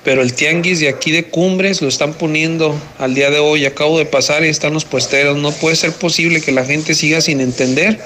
pero 0.04 0.24
el 0.24 0.34
tianguis 0.34 0.80
de 0.80 0.88
aquí 0.88 1.12
de 1.12 1.26
Cumbres 1.26 1.82
lo 1.82 1.90
están 1.90 2.14
poniendo 2.14 2.80
al 2.98 3.14
día 3.14 3.30
de 3.30 3.40
hoy. 3.40 3.66
Acabo 3.66 4.00
de 4.00 4.06
pasar 4.06 4.46
y 4.46 4.48
están 4.48 4.74
los 4.74 4.86
puesteros. 4.86 5.38
No 5.38 5.52
puede 5.52 5.76
ser 5.76 5.92
posible 5.92 6.42
que 6.42 6.54
la 6.54 6.64
gente 6.64 6.96
siga 6.96 7.20
sin 7.20 7.42
entender 7.42 8.00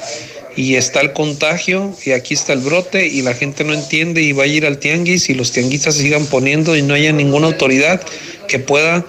y 0.55 0.75
está 0.75 1.01
el 1.01 1.13
contagio 1.13 1.95
y 2.05 2.11
aquí 2.11 2.33
está 2.33 2.53
el 2.53 2.59
brote 2.59 3.07
y 3.07 3.21
la 3.21 3.33
gente 3.33 3.63
no 3.63 3.73
entiende 3.73 4.21
y 4.21 4.33
va 4.33 4.43
a 4.43 4.47
ir 4.47 4.65
al 4.65 4.79
tianguis 4.79 5.29
y 5.29 5.33
los 5.33 5.51
tianguistas 5.51 5.95
se 5.95 6.01
sigan 6.01 6.25
poniendo 6.25 6.75
y 6.75 6.81
no 6.81 6.93
haya 6.93 7.11
ninguna 7.11 7.47
autoridad 7.47 8.01
que 8.47 8.59
pueda 8.59 9.05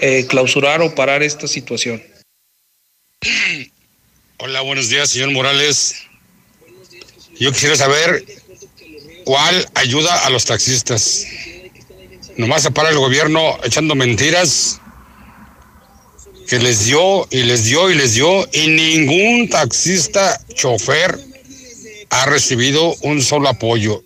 eh, 0.00 0.26
clausurar 0.28 0.82
o 0.82 0.94
parar 0.94 1.22
esta 1.22 1.48
situación. 1.48 2.02
Hola, 4.38 4.60
buenos 4.60 4.88
días, 4.88 5.08
señor 5.08 5.30
Morales. 5.30 5.94
Yo 7.38 7.52
quisiera 7.52 7.76
saber 7.76 8.24
cuál 9.24 9.66
ayuda 9.74 10.26
a 10.26 10.30
los 10.30 10.44
taxistas. 10.44 11.26
Nomás 12.36 12.62
se 12.62 12.70
para 12.70 12.90
el 12.90 12.98
gobierno 12.98 13.58
echando 13.64 13.94
mentiras 13.94 14.80
que 16.52 16.58
les 16.58 16.84
dio 16.84 17.26
y 17.30 17.44
les 17.44 17.64
dio 17.64 17.90
y 17.90 17.94
les 17.94 18.12
dio 18.12 18.46
y 18.52 18.66
ningún 18.66 19.48
taxista 19.48 20.38
chofer 20.52 21.18
ha 22.10 22.26
recibido 22.26 22.94
un 23.00 23.22
solo 23.22 23.48
apoyo. 23.48 24.02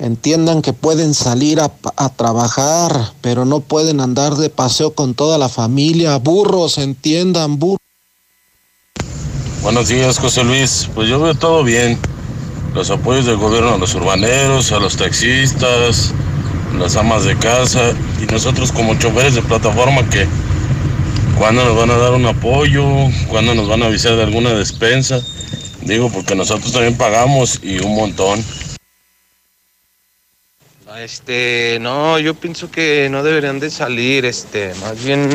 Entiendan 0.00 0.62
que 0.62 0.72
pueden 0.72 1.14
salir 1.14 1.60
a, 1.60 1.70
a 1.94 2.08
trabajar, 2.08 3.12
pero 3.20 3.44
no 3.44 3.60
pueden 3.60 4.00
andar 4.00 4.34
de 4.34 4.50
paseo 4.50 4.94
con 4.94 5.14
toda 5.14 5.38
la 5.38 5.48
familia. 5.48 6.16
Burros, 6.16 6.76
entiendan, 6.78 7.60
burros. 7.60 7.78
Buenos 9.62 9.86
días, 9.86 10.18
José 10.18 10.42
Luis. 10.42 10.88
Pues 10.92 11.08
yo 11.08 11.20
veo 11.20 11.36
todo 11.36 11.62
bien. 11.62 12.00
Los 12.74 12.90
apoyos 12.90 13.26
del 13.26 13.36
gobierno 13.36 13.74
a 13.74 13.78
los 13.78 13.94
urbaneros, 13.94 14.72
a 14.72 14.80
los 14.80 14.96
taxistas, 14.96 16.12
las 16.76 16.96
amas 16.96 17.22
de 17.22 17.38
casa 17.38 17.92
y 18.20 18.26
nosotros 18.26 18.72
como 18.72 18.98
choferes 18.98 19.36
de 19.36 19.42
plataforma 19.42 20.10
que 20.10 20.26
cuándo 21.38 21.64
nos 21.64 21.76
van 21.76 21.90
a 21.90 21.96
dar 21.96 22.12
un 22.12 22.26
apoyo, 22.26 22.84
cuándo 23.28 23.54
nos 23.54 23.68
van 23.68 23.82
a 23.82 23.86
avisar 23.86 24.16
de 24.16 24.22
alguna 24.22 24.54
despensa. 24.54 25.20
Digo, 25.82 26.10
porque 26.10 26.34
nosotros 26.34 26.72
también 26.72 26.96
pagamos 26.96 27.60
y 27.62 27.78
un 27.78 27.94
montón. 27.94 28.44
Este, 30.98 31.78
no, 31.80 32.18
yo 32.18 32.34
pienso 32.34 32.70
que 32.70 33.08
no 33.10 33.22
deberían 33.22 33.58
de 33.58 33.68
salir, 33.68 34.24
este, 34.24 34.72
más 34.74 35.02
bien 35.02 35.28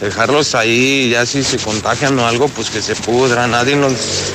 dejarlos 0.00 0.54
ahí, 0.54 1.10
ya 1.10 1.26
si 1.26 1.42
se 1.42 1.58
contagian 1.58 2.18
o 2.18 2.26
algo, 2.26 2.48
pues 2.48 2.70
que 2.70 2.80
se 2.80 2.94
pudra. 2.94 3.46
Nadie 3.46 3.76
nos, 3.76 3.92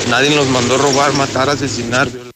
nadie 0.10 0.36
nos 0.36 0.48
mandó 0.48 0.78
robar, 0.78 1.14
matar, 1.14 1.50
asesinar, 1.50 2.10
violar. 2.10 2.34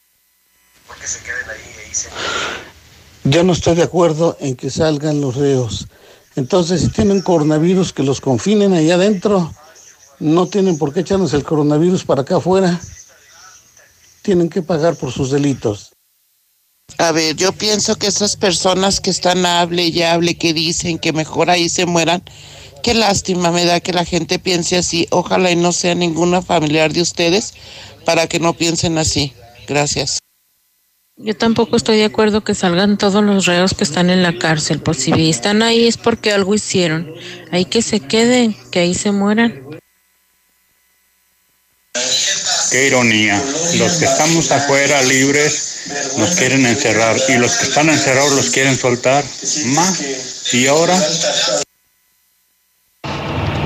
Yo 3.25 3.43
no 3.43 3.51
estoy 3.51 3.75
de 3.75 3.83
acuerdo 3.83 4.37
en 4.39 4.55
que 4.55 4.69
salgan 4.69 5.19
los 5.19 5.35
reos. 5.35 5.87
Entonces, 6.37 6.81
si 6.81 6.89
tienen 6.89 7.21
coronavirus, 7.21 7.91
que 7.91 8.03
los 8.03 8.21
confinen 8.21 8.73
allá 8.73 8.93
adentro. 8.93 9.51
No 10.19 10.45
tienen 10.45 10.77
por 10.77 10.93
qué 10.93 10.99
echarnos 10.99 11.33
el 11.33 11.43
coronavirus 11.43 12.05
para 12.05 12.21
acá 12.21 12.37
afuera. 12.37 12.79
Tienen 14.21 14.47
que 14.47 14.61
pagar 14.61 14.95
por 14.95 15.11
sus 15.11 15.31
delitos. 15.31 15.93
A 16.99 17.11
ver, 17.11 17.35
yo 17.35 17.51
pienso 17.53 17.95
que 17.95 18.05
esas 18.05 18.35
personas 18.35 18.99
que 19.01 19.09
están 19.09 19.47
hable 19.47 19.87
y 19.87 20.03
hable, 20.03 20.37
que 20.37 20.53
dicen 20.53 20.99
que 20.99 21.11
mejor 21.11 21.49
ahí 21.49 21.69
se 21.69 21.87
mueran, 21.87 22.23
qué 22.83 22.93
lástima 22.93 23.51
me 23.51 23.65
da 23.65 23.79
que 23.79 23.91
la 23.91 24.05
gente 24.05 24.37
piense 24.37 24.77
así. 24.77 25.07
Ojalá 25.09 25.49
y 25.49 25.55
no 25.55 25.71
sea 25.71 25.95
ninguna 25.95 26.43
familiar 26.43 26.93
de 26.93 27.01
ustedes 27.01 27.55
para 28.05 28.27
que 28.27 28.39
no 28.39 28.53
piensen 28.53 28.99
así. 28.99 29.33
Gracias. 29.67 30.19
Yo 31.19 31.35
tampoco 31.35 31.75
estoy 31.75 31.97
de 31.97 32.05
acuerdo 32.05 32.43
que 32.43 32.53
salgan 32.53 32.99
todos 32.99 33.23
los 33.23 33.47
reos 33.47 33.73
que 33.73 33.83
están 33.83 34.11
en 34.11 34.21
la 34.21 34.37
cárcel. 34.37 34.79
Pues 34.79 34.97
si 34.97 35.29
están 35.29 35.63
ahí 35.63 35.87
es 35.87 35.97
porque 35.97 36.31
algo 36.31 36.53
hicieron. 36.53 37.11
Ahí 37.51 37.65
que 37.65 37.81
se 37.81 37.99
queden, 37.99 38.55
que 38.71 38.79
ahí 38.79 38.93
se 38.93 39.11
mueran. 39.11 39.63
Qué 42.69 42.85
ironía. 42.85 43.41
Los 43.79 43.93
que 43.93 44.05
estamos 44.05 44.51
afuera 44.51 45.01
libres 45.01 46.13
nos 46.17 46.35
quieren 46.35 46.67
encerrar 46.67 47.17
y 47.29 47.37
los 47.37 47.55
que 47.55 47.65
están 47.65 47.89
encerrados 47.89 48.33
los 48.33 48.51
quieren 48.51 48.77
soltar. 48.77 49.25
Más. 49.65 50.53
¿Y 50.53 50.67
ahora? 50.67 51.01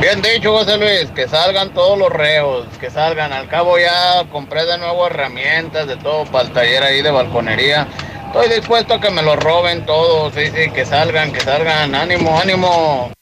Bien 0.01 0.19
dicho, 0.21 0.51
José 0.51 0.77
Luis, 0.77 1.11
que 1.11 1.27
salgan 1.27 1.73
todos 1.73 1.97
los 1.97 2.09
reos, 2.09 2.67
que 2.79 2.89
salgan. 2.89 3.31
Al 3.31 3.47
cabo 3.47 3.77
ya 3.77 4.27
compré 4.31 4.65
de 4.65 4.79
nuevo 4.79 5.05
herramientas 5.05 5.87
de 5.87 5.95
todo 5.97 6.25
para 6.25 6.47
el 6.47 6.53
taller 6.53 6.81
ahí 6.81 7.03
de 7.03 7.11
balconería. 7.11 7.87
Estoy 8.25 8.49
dispuesto 8.49 8.95
a 8.95 8.99
que 8.99 9.11
me 9.11 9.21
lo 9.21 9.35
roben 9.35 9.85
todos, 9.85 10.33
sí, 10.33 10.47
sí, 10.47 10.71
que 10.71 10.85
salgan, 10.85 11.31
que 11.31 11.41
salgan. 11.41 11.93
Ánimo, 11.93 12.39
ánimo. 12.39 13.13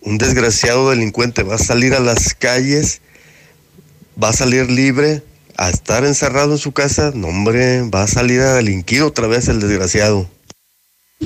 Un 0.00 0.18
desgraciado 0.18 0.90
delincuente 0.90 1.44
va 1.44 1.54
a 1.54 1.58
salir 1.58 1.94
a 1.94 2.00
las 2.00 2.34
calles 2.34 3.00
va 4.22 4.30
a 4.30 4.32
salir 4.32 4.70
libre 4.70 5.22
a 5.56 5.70
estar 5.70 6.04
encerrado 6.04 6.52
en 6.52 6.58
su 6.58 6.72
casa, 6.72 7.12
no 7.14 7.28
hombre, 7.28 7.82
va 7.82 8.02
a 8.02 8.08
salir 8.08 8.40
a 8.40 8.54
delinquir 8.54 9.02
otra 9.02 9.26
vez 9.26 9.48
el 9.48 9.60
desgraciado. 9.60 10.28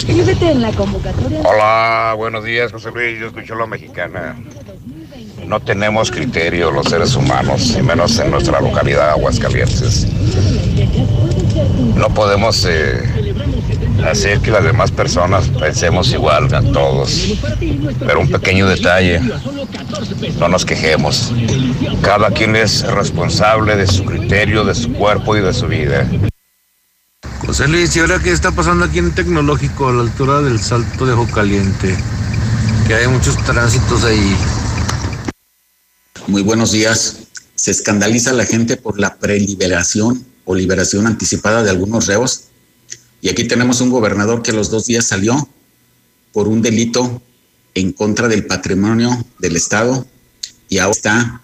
En 0.05 0.63
la 0.63 0.73
convocatoria. 0.73 1.41
Hola, 1.45 2.15
buenos 2.17 2.45
días, 2.45 2.73
José 2.73 2.91
Luis. 2.93 3.19
Yo 3.19 3.27
escucho 3.29 3.55
la 3.55 3.67
mexicana. 3.67 4.37
No 5.47 5.61
tenemos 5.61 6.11
criterio 6.11 6.71
los 6.71 6.87
seres 6.87 7.15
humanos, 7.15 7.77
y 7.79 7.83
menos 7.83 8.19
en 8.19 8.31
nuestra 8.31 8.61
localidad, 8.61 9.11
Aguascalientes. 9.11 10.07
No 11.97 12.09
podemos 12.11 12.67
eh, 12.69 13.03
hacer 14.09 14.41
que 14.41 14.51
las 14.51 14.65
demás 14.65 14.91
personas 14.91 15.49
pensemos 15.49 16.13
igual 16.13 16.53
a 16.55 16.63
todos. 16.63 17.35
Pero 18.01 18.21
un 18.21 18.31
pequeño 18.31 18.67
detalle, 18.67 19.21
no 20.39 20.49
nos 20.49 20.65
quejemos. 20.65 21.33
Cada 22.03 22.31
quien 22.31 22.57
es 22.57 22.87
responsable 22.87 23.77
de 23.77 23.87
su 23.87 24.05
criterio, 24.05 24.65
de 24.65 24.75
su 24.75 24.93
cuerpo 24.93 25.37
y 25.37 25.41
de 25.41 25.55
su 25.55 25.67
vida. 25.67 26.07
José 27.47 27.69
Luis, 27.69 27.95
¿y 27.95 28.01
ahora 28.01 28.21
qué 28.21 28.33
está 28.33 28.51
pasando 28.51 28.85
aquí 28.85 28.99
en 28.99 29.15
Tecnológico, 29.15 29.89
a 29.89 29.93
la 29.93 30.03
altura 30.03 30.43
del 30.43 30.59
Salto 30.61 31.07
de 31.07 31.13
Ojo 31.13 31.29
Caliente? 31.33 31.97
Que 32.89 32.95
hay 32.95 33.07
muchos 33.07 33.37
tránsitos 33.45 34.03
ahí. 34.03 34.37
Muy 36.27 36.43
buenos 36.43 36.73
días. 36.73 37.19
Se 37.55 37.71
escandaliza 37.71 38.33
la 38.33 38.47
gente 38.47 38.77
por 38.77 38.99
la 38.99 39.17
preliberación 39.19 40.27
o 40.45 40.57
liberación 40.57 41.07
anticipada 41.07 41.63
de 41.63 41.71
algunos 41.71 42.07
reos 42.07 42.49
y 43.21 43.29
aquí 43.29 43.45
tenemos 43.45 43.81
un 43.81 43.91
gobernador 43.91 44.43
que 44.43 44.51
a 44.51 44.55
los 44.55 44.71
dos 44.71 44.87
días 44.87 45.07
salió 45.07 45.49
por 46.33 46.49
un 46.49 46.63
delito 46.63 47.23
en 47.75 47.93
contra 47.93 48.27
del 48.27 48.45
patrimonio 48.47 49.25
del 49.39 49.55
Estado 49.55 50.05
y 50.69 50.79
ahora 50.79 50.93
está 50.93 51.43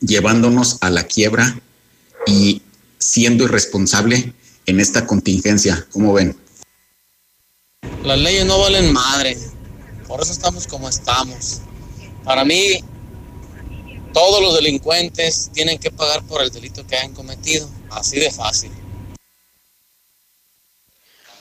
llevándonos 0.00 0.78
a 0.80 0.90
la 0.90 1.02
quiebra 1.04 1.60
y 2.26 2.62
siendo 2.98 3.44
irresponsable 3.44 4.34
en 4.70 4.80
esta 4.80 5.06
contingencia. 5.06 5.86
¿Cómo 5.92 6.14
ven? 6.14 6.36
Las 8.04 8.18
leyes 8.18 8.46
no 8.46 8.58
valen 8.58 8.92
madre, 8.92 9.36
por 10.08 10.20
eso 10.20 10.32
estamos 10.32 10.66
como 10.66 10.88
estamos. 10.88 11.60
Para 12.24 12.44
mí, 12.44 12.82
todos 14.12 14.42
los 14.42 14.54
delincuentes 14.54 15.50
tienen 15.52 15.78
que 15.78 15.90
pagar 15.90 16.22
por 16.24 16.42
el 16.42 16.50
delito 16.50 16.86
que 16.86 16.96
han 16.96 17.12
cometido, 17.12 17.68
así 17.90 18.18
de 18.18 18.30
fácil. 18.30 18.70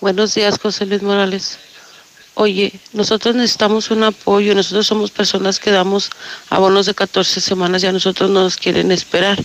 Buenos 0.02 0.36
días, 0.36 0.58
José 0.60 0.86
Luis 0.86 1.02
Morales. 1.02 1.58
Oye, 2.42 2.72
nosotros 2.94 3.36
necesitamos 3.36 3.92
un 3.92 4.02
apoyo, 4.02 4.56
nosotros 4.56 4.88
somos 4.88 5.12
personas 5.12 5.60
que 5.60 5.72
damos 5.72 6.10
abonos 6.50 6.86
de 6.86 6.94
14 6.94 7.42
semanas 7.42 7.84
y 7.84 7.88
a 7.88 7.92
nosotros 7.92 8.30
no 8.30 8.44
nos 8.44 8.56
quieren 8.56 8.94
esperar. 8.94 9.38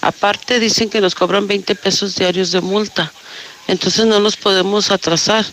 Aparte 0.00 0.60
dicen 0.60 0.88
que 0.88 1.00
nos 1.00 1.16
cobran 1.16 1.48
20 1.48 1.74
pesos 1.74 2.14
diarios 2.14 2.52
de 2.52 2.60
multa, 2.60 3.12
entonces 3.66 4.06
no 4.06 4.20
nos 4.20 4.36
podemos 4.36 4.92
atrasar. 4.92 5.44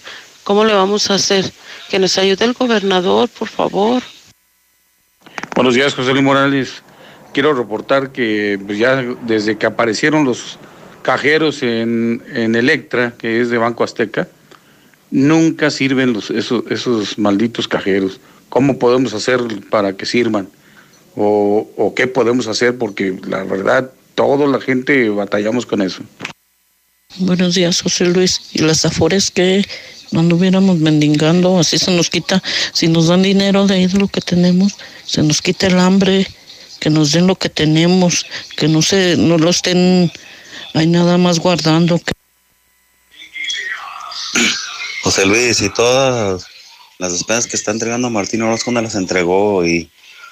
¿Cómo 0.43 0.65
le 0.65 0.75
vamos 0.75 1.09
a 1.09 1.15
hacer? 1.15 1.51
Que 1.89 1.97
nos 1.97 2.15
ayude 2.19 2.45
el 2.45 2.53
gobernador, 2.53 3.27
por 3.27 3.47
favor. 3.47 4.03
Buenos 5.55 5.73
días, 5.73 5.95
José 5.95 6.11
Luis 6.11 6.23
Morales. 6.23 6.83
Quiero 7.33 7.55
reportar 7.55 8.11
que 8.11 8.59
pues, 8.63 8.77
ya 8.77 9.03
desde 9.23 9.57
que 9.57 9.65
aparecieron 9.65 10.25
los 10.25 10.59
cajeros 11.01 11.63
en, 11.63 12.23
en 12.35 12.53
Electra, 12.53 13.15
que 13.17 13.41
es 13.41 13.49
de 13.49 13.57
Banco 13.57 13.83
Azteca, 13.83 14.27
nunca 15.13 15.69
sirven 15.69 16.11
los, 16.11 16.31
esos, 16.31 16.63
esos 16.71 17.19
malditos 17.19 17.67
cajeros. 17.67 18.19
¿Cómo 18.49 18.79
podemos 18.79 19.13
hacer 19.13 19.39
para 19.69 19.93
que 19.93 20.07
sirvan? 20.07 20.49
O, 21.15 21.69
¿O 21.77 21.93
qué 21.93 22.07
podemos 22.07 22.47
hacer? 22.47 22.77
Porque 22.77 23.15
la 23.27 23.43
verdad, 23.43 23.91
toda 24.15 24.47
la 24.47 24.59
gente 24.59 25.09
batallamos 25.09 25.67
con 25.67 25.83
eso. 25.83 26.01
Buenos 27.17 27.53
días, 27.53 27.81
José 27.81 28.05
Luis. 28.05 28.41
¿Y 28.53 28.59
las 28.63 28.85
afores 28.85 29.29
que 29.29 29.63
no 30.11 30.21
anduviéramos 30.21 30.79
mendigando? 30.79 31.59
Así 31.59 31.77
se 31.77 31.91
nos 31.91 32.09
quita, 32.09 32.41
si 32.73 32.87
nos 32.87 33.07
dan 33.07 33.21
dinero 33.21 33.67
de 33.67 33.75
ahí 33.75 33.85
de 33.85 33.99
lo 33.99 34.07
que 34.07 34.21
tenemos, 34.21 34.73
se 35.05 35.21
nos 35.21 35.43
quita 35.43 35.67
el 35.67 35.77
hambre, 35.77 36.25
que 36.79 36.89
nos 36.89 37.11
den 37.11 37.27
lo 37.27 37.35
que 37.35 37.49
tenemos, 37.49 38.25
que 38.57 38.67
no 38.67 38.81
se, 38.81 39.15
no 39.17 39.37
lo 39.37 39.51
estén 39.51 40.11
ahí 40.73 40.87
nada 40.87 41.19
más 41.19 41.37
guardando. 41.39 42.01
José 45.03 45.25
Luis, 45.25 45.61
y 45.61 45.69
todas 45.69 46.45
las 46.97 47.11
despensas 47.11 47.47
que 47.47 47.57
está 47.57 47.71
entregando 47.71 48.09
Martín 48.09 48.41
Orozco 48.41 48.71
no 48.71 48.81
las 48.81 48.95
entregó 48.95 49.65
y 49.65 49.89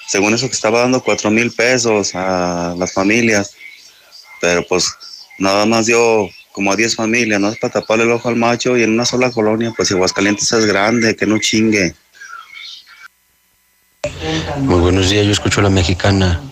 según 0.08 0.34
eso 0.34 0.48
que 0.48 0.54
estaba 0.54 0.80
dando 0.80 1.02
cuatro 1.02 1.30
mil 1.30 1.50
pesos 1.52 2.14
a 2.14 2.74
las 2.78 2.92
familias, 2.92 3.54
pero 4.40 4.66
pues 4.66 4.90
nada 5.38 5.66
más 5.66 5.86
dio 5.86 6.28
como 6.52 6.72
a 6.72 6.76
10 6.76 6.96
familias, 6.96 7.40
no 7.40 7.48
es 7.48 7.58
para 7.58 7.74
taparle 7.74 8.04
el 8.04 8.12
ojo 8.12 8.28
al 8.28 8.36
macho 8.36 8.76
y 8.76 8.82
en 8.82 8.90
una 8.90 9.04
sola 9.04 9.30
colonia, 9.30 9.72
pues 9.76 9.90
Aguascalientes 9.90 10.52
es 10.52 10.66
grande, 10.66 11.16
que 11.16 11.26
no 11.26 11.38
chingue. 11.38 11.94
Muy 14.58 14.80
buenos 14.80 15.10
días, 15.10 15.24
yo 15.24 15.32
escucho 15.32 15.60
a 15.60 15.64
la 15.64 15.70
mexicana. 15.70 16.42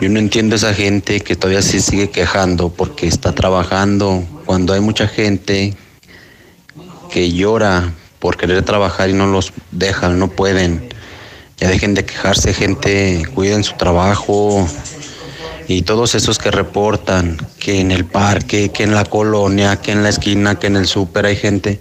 Yo 0.00 0.08
no 0.08 0.18
entiendo 0.18 0.54
a 0.54 0.58
esa 0.58 0.74
gente 0.74 1.20
que 1.20 1.34
todavía 1.34 1.60
se 1.60 1.80
sigue 1.80 2.10
quejando 2.10 2.70
porque 2.70 3.06
está 3.06 3.34
trabajando 3.34 4.24
cuando 4.46 4.72
hay 4.72 4.80
mucha 4.80 5.08
gente 5.08 5.76
que 7.08 7.32
llora 7.32 7.92
por 8.18 8.36
querer 8.36 8.62
trabajar 8.62 9.10
y 9.10 9.12
no 9.12 9.26
los 9.26 9.52
dejan, 9.70 10.18
no 10.18 10.28
pueden. 10.28 10.88
Ya 11.58 11.68
dejen 11.68 11.94
de 11.94 12.04
quejarse, 12.04 12.54
gente, 12.54 13.22
cuiden 13.34 13.64
su 13.64 13.74
trabajo. 13.74 14.68
Y 15.66 15.82
todos 15.82 16.14
esos 16.14 16.38
que 16.38 16.50
reportan 16.50 17.36
que 17.58 17.80
en 17.80 17.90
el 17.90 18.04
parque, 18.04 18.70
que 18.70 18.84
en 18.84 18.94
la 18.94 19.04
colonia, 19.04 19.76
que 19.76 19.92
en 19.92 20.02
la 20.02 20.08
esquina, 20.08 20.58
que 20.58 20.68
en 20.68 20.76
el 20.76 20.86
súper 20.86 21.26
hay 21.26 21.36
gente, 21.36 21.80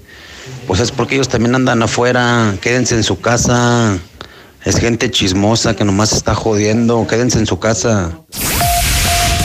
pues 0.66 0.82
es 0.82 0.92
porque 0.92 1.16
ellos 1.16 1.30
también 1.30 1.56
andan 1.56 1.82
afuera, 1.82 2.56
quédense 2.60 2.96
en 2.96 3.04
su 3.04 3.22
casa. 3.22 3.98
Es 4.66 4.78
gente 4.78 5.10
chismosa 5.10 5.76
que 5.76 5.86
nomás 5.86 6.12
está 6.12 6.36
jodiendo, 6.36 7.08
quédense 7.08 7.40
en 7.40 7.46
su 7.46 7.60
casa. 7.60 8.12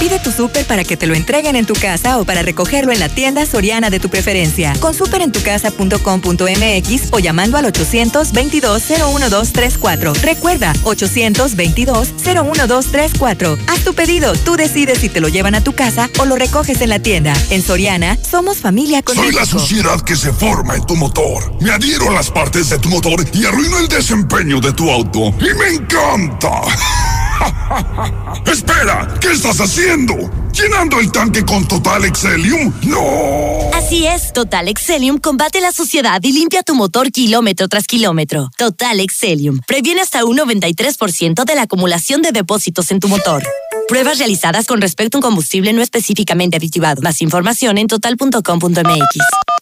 Pide 0.03 0.19
tu 0.19 0.33
súper 0.33 0.67
para 0.67 0.83
que 0.83 0.97
te 0.97 1.07
lo 1.07 1.15
entreguen 1.15 1.55
en 1.55 1.65
tu 1.65 1.75
casa 1.75 2.19
o 2.19 2.25
para 2.25 2.43
recogerlo 2.43 2.91
en 2.91 2.99
la 2.99 3.09
tienda 3.09 3.47
soriana 3.47 3.89
de 3.89 4.01
tu 4.01 4.09
preferencia. 4.09 4.73
Con 4.81 4.95
superentucasa.com.mx 4.95 7.13
o 7.13 7.21
llamando 7.21 7.57
al 7.57 7.67
822-01234. 7.67 10.21
Recuerda, 10.21 10.73
822-01234. 10.83 13.59
Haz 13.69 13.85
tu 13.85 13.95
pedido, 13.95 14.33
tú 14.33 14.57
decides 14.57 14.99
si 14.99 15.09
te 15.09 15.21
lo 15.21 15.29
llevan 15.29 15.55
a 15.55 15.63
tu 15.63 15.73
casa 15.73 16.11
o 16.19 16.25
lo 16.25 16.35
recoges 16.35 16.81
en 16.81 16.89
la 16.89 16.99
tienda. 16.99 17.33
En 17.51 17.63
Soriana, 17.63 18.19
somos 18.29 18.57
familia 18.57 19.03
con 19.03 19.15
Soy 19.15 19.31
la 19.31 19.47
suciedad 19.47 20.01
que 20.01 20.17
se 20.17 20.33
forma 20.33 20.75
en 20.75 20.85
tu 20.85 20.97
motor. 20.97 21.55
Me 21.63 21.71
adhiero 21.71 22.11
a 22.11 22.13
las 22.13 22.29
partes 22.29 22.71
de 22.71 22.81
tu 22.81 22.89
motor 22.89 23.25
y 23.33 23.45
arruino 23.45 23.79
el 23.79 23.87
desempeño 23.87 24.61
de 24.61 24.73
tu 24.73 24.91
auto. 24.91 25.33
¡Y 25.39 25.55
me 25.55 25.69
encanta! 25.77 26.51
Espera, 28.47 29.09
¿qué 29.21 29.33
estás 29.33 29.61
haciendo? 29.61 30.15
¿Llenando 30.53 31.01
el 31.01 31.11
tanque 31.11 31.45
con 31.45 31.67
Total 31.67 32.05
Excelium? 32.05 32.73
¡No! 32.83 33.71
Así 33.75 34.07
es, 34.07 34.33
Total 34.33 34.69
Excelium 34.69 35.19
combate 35.19 35.61
la 35.61 35.73
suciedad 35.73 36.21
y 36.23 36.33
limpia 36.33 36.63
tu 36.63 36.75
motor 36.75 37.11
kilómetro 37.11 37.69
tras 37.69 37.87
kilómetro. 37.87 38.51
Total 38.57 39.01
Excelium 39.01 39.61
previene 39.67 40.03
hasta 40.03 40.25
un 40.25 40.37
93% 40.37 41.45
de 41.45 41.55
la 41.55 41.63
acumulación 41.63 42.23
de 42.23 42.33
depósitos 42.33 42.91
en 42.91 43.01
tu 43.01 43.09
motor. 43.09 43.43
Pruebas 43.89 44.19
realizadas 44.19 44.67
con 44.67 44.81
respecto 44.81 45.17
a 45.17 45.19
un 45.19 45.23
combustible 45.23 45.73
no 45.73 45.83
específicamente 45.83 46.57
aditivado. 46.57 47.03
Más 47.03 47.23
información 47.23 47.79
en 47.79 47.87
total.com.mx. 47.87 49.62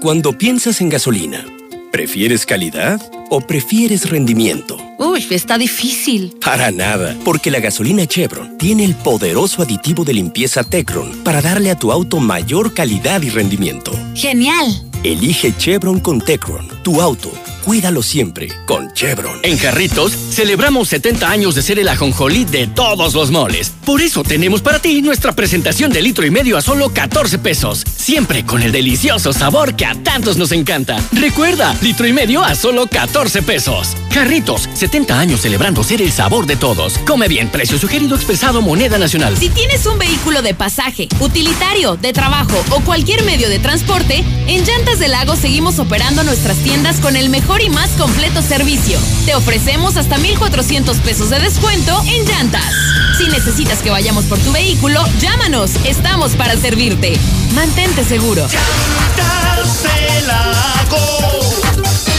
Cuando 0.00 0.38
piensas 0.38 0.80
en 0.80 0.88
gasolina, 0.88 1.44
¿prefieres 1.90 2.46
calidad 2.46 3.00
o 3.30 3.40
prefieres 3.40 4.08
rendimiento? 4.10 4.78
Uy, 4.98 5.26
está 5.30 5.58
difícil. 5.58 6.34
Para 6.44 6.70
nada, 6.70 7.16
porque 7.24 7.50
la 7.50 7.58
gasolina 7.60 8.06
Chevron 8.06 8.56
tiene 8.58 8.84
el 8.84 8.94
poderoso 8.94 9.62
aditivo 9.62 10.04
de 10.04 10.14
limpieza 10.14 10.62
Tecron 10.62 11.24
para 11.24 11.42
darle 11.42 11.70
a 11.70 11.76
tu 11.76 11.90
auto 11.90 12.20
mayor 12.20 12.72
calidad 12.72 13.20
y 13.22 13.30
rendimiento. 13.30 13.92
¡Genial! 14.14 14.88
Elige 15.02 15.52
Chevron 15.56 15.98
con 15.98 16.20
Tecron, 16.20 16.68
tu 16.82 17.00
auto 17.00 17.32
Cuídalo 17.64 18.02
siempre 18.02 18.48
con 18.66 18.92
Chevron. 18.92 19.38
En 19.44 19.56
Jarritos 19.56 20.12
celebramos 20.12 20.88
70 20.88 21.30
años 21.30 21.54
de 21.54 21.62
ser 21.62 21.78
el 21.78 21.88
ajonjolí 21.88 22.44
de 22.44 22.66
todos 22.66 23.14
los 23.14 23.30
moles. 23.30 23.72
Por 23.84 24.00
eso 24.02 24.24
tenemos 24.24 24.62
para 24.62 24.80
ti 24.80 25.00
nuestra 25.00 25.32
presentación 25.32 25.92
de 25.92 26.02
litro 26.02 26.26
y 26.26 26.30
medio 26.30 26.56
a 26.56 26.62
solo 26.62 26.90
14 26.92 27.38
pesos. 27.38 27.84
Siempre 27.96 28.44
con 28.44 28.62
el 28.62 28.72
delicioso 28.72 29.32
sabor 29.32 29.76
que 29.76 29.86
a 29.86 29.94
tantos 29.94 30.36
nos 30.36 30.50
encanta. 30.50 30.98
Recuerda, 31.12 31.76
litro 31.82 32.06
y 32.06 32.12
medio 32.12 32.42
a 32.42 32.56
solo 32.56 32.88
14 32.88 33.42
pesos. 33.42 33.96
Jarritos, 34.10 34.68
70 34.74 35.18
años 35.18 35.40
celebrando 35.40 35.84
ser 35.84 36.02
el 36.02 36.10
sabor 36.10 36.46
de 36.46 36.56
todos. 36.56 36.98
Come 37.06 37.28
bien, 37.28 37.48
precio 37.48 37.78
sugerido 37.78 38.16
expresado 38.16 38.60
moneda 38.60 38.98
nacional. 38.98 39.36
Si 39.38 39.48
tienes 39.50 39.86
un 39.86 39.98
vehículo 39.98 40.42
de 40.42 40.54
pasaje, 40.54 41.08
utilitario, 41.20 41.96
de 41.96 42.12
trabajo 42.12 42.60
o 42.70 42.80
cualquier 42.80 43.22
medio 43.22 43.48
de 43.48 43.60
transporte, 43.60 44.24
en 44.48 44.64
Llantas 44.64 44.98
del 44.98 45.12
Lago 45.12 45.36
seguimos 45.36 45.78
operando 45.78 46.24
nuestras 46.24 46.56
tiendas 46.58 46.71
con 47.02 47.16
el 47.16 47.28
mejor 47.28 47.60
y 47.60 47.68
más 47.68 47.90
completo 47.90 48.40
servicio. 48.40 48.98
Te 49.26 49.34
ofrecemos 49.34 49.96
hasta 49.96 50.16
1,400 50.16 50.96
pesos 50.98 51.28
de 51.30 51.38
descuento 51.38 52.02
en 52.06 52.24
llantas. 52.24 52.74
Si 53.18 53.28
necesitas 53.28 53.80
que 53.80 53.90
vayamos 53.90 54.24
por 54.24 54.38
tu 54.38 54.52
vehículo, 54.52 55.04
llámanos. 55.20 55.72
Estamos 55.84 56.32
para 56.32 56.56
servirte. 56.56 57.18
Mantente 57.54 58.04
seguro. 58.04 58.46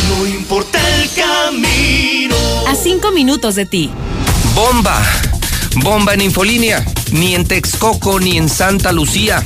No 0.09 0.27
importa 0.27 0.79
el 0.95 1.09
camino. 1.13 2.35
A 2.67 2.75
cinco 2.75 3.11
minutos 3.11 3.55
de 3.55 3.65
ti. 3.65 3.89
Bomba. 4.53 5.01
Bomba 5.77 6.13
en 6.13 6.21
Infolínea. 6.21 6.85
Ni 7.11 7.33
en 7.33 7.45
Texcoco 7.45 8.19
ni 8.19 8.37
en 8.37 8.47
Santa 8.49 8.91
Lucía. 8.91 9.43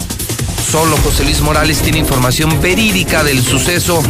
Solo 0.70 0.98
José 0.98 1.24
Luis 1.24 1.40
Morales 1.40 1.82
tiene 1.82 2.00
información 2.00 2.60
verídica 2.62 3.24
del 3.24 3.42
suceso 3.42 4.04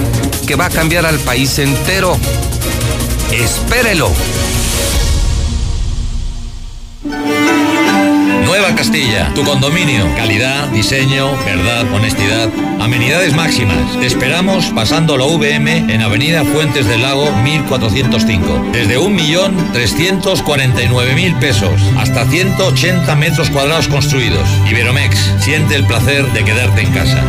que 0.47 0.55
va 0.55 0.65
a 0.65 0.69
cambiar 0.71 1.05
al 1.05 1.19
país 1.19 1.59
entero. 1.59 2.17
Espérelo. 3.31 4.09
Nueva 8.45 8.75
Castilla, 8.75 9.31
tu 9.33 9.43
condominio. 9.43 10.05
Calidad, 10.15 10.67
diseño, 10.69 11.35
verdad, 11.45 11.91
honestidad, 11.93 12.49
amenidades 12.79 13.33
máximas. 13.33 13.99
Te 13.99 14.05
esperamos 14.05 14.67
pasando 14.67 15.17
la 15.17 15.25
VM 15.25 15.93
en 15.93 16.01
Avenida 16.01 16.43
Fuentes 16.43 16.85
del 16.87 17.01
Lago 17.01 17.31
1405. 17.43 18.69
Desde 18.73 18.97
1.349.000 18.97 21.39
pesos 21.39 21.81
hasta 21.97 22.25
180 22.25 23.15
metros 23.15 23.49
cuadrados 23.49 23.87
construidos. 23.87 24.47
Iberomex, 24.69 25.17
siente 25.39 25.75
el 25.75 25.85
placer 25.85 26.25
de 26.33 26.43
quedarte 26.43 26.81
en 26.81 26.91
casa. 26.91 27.23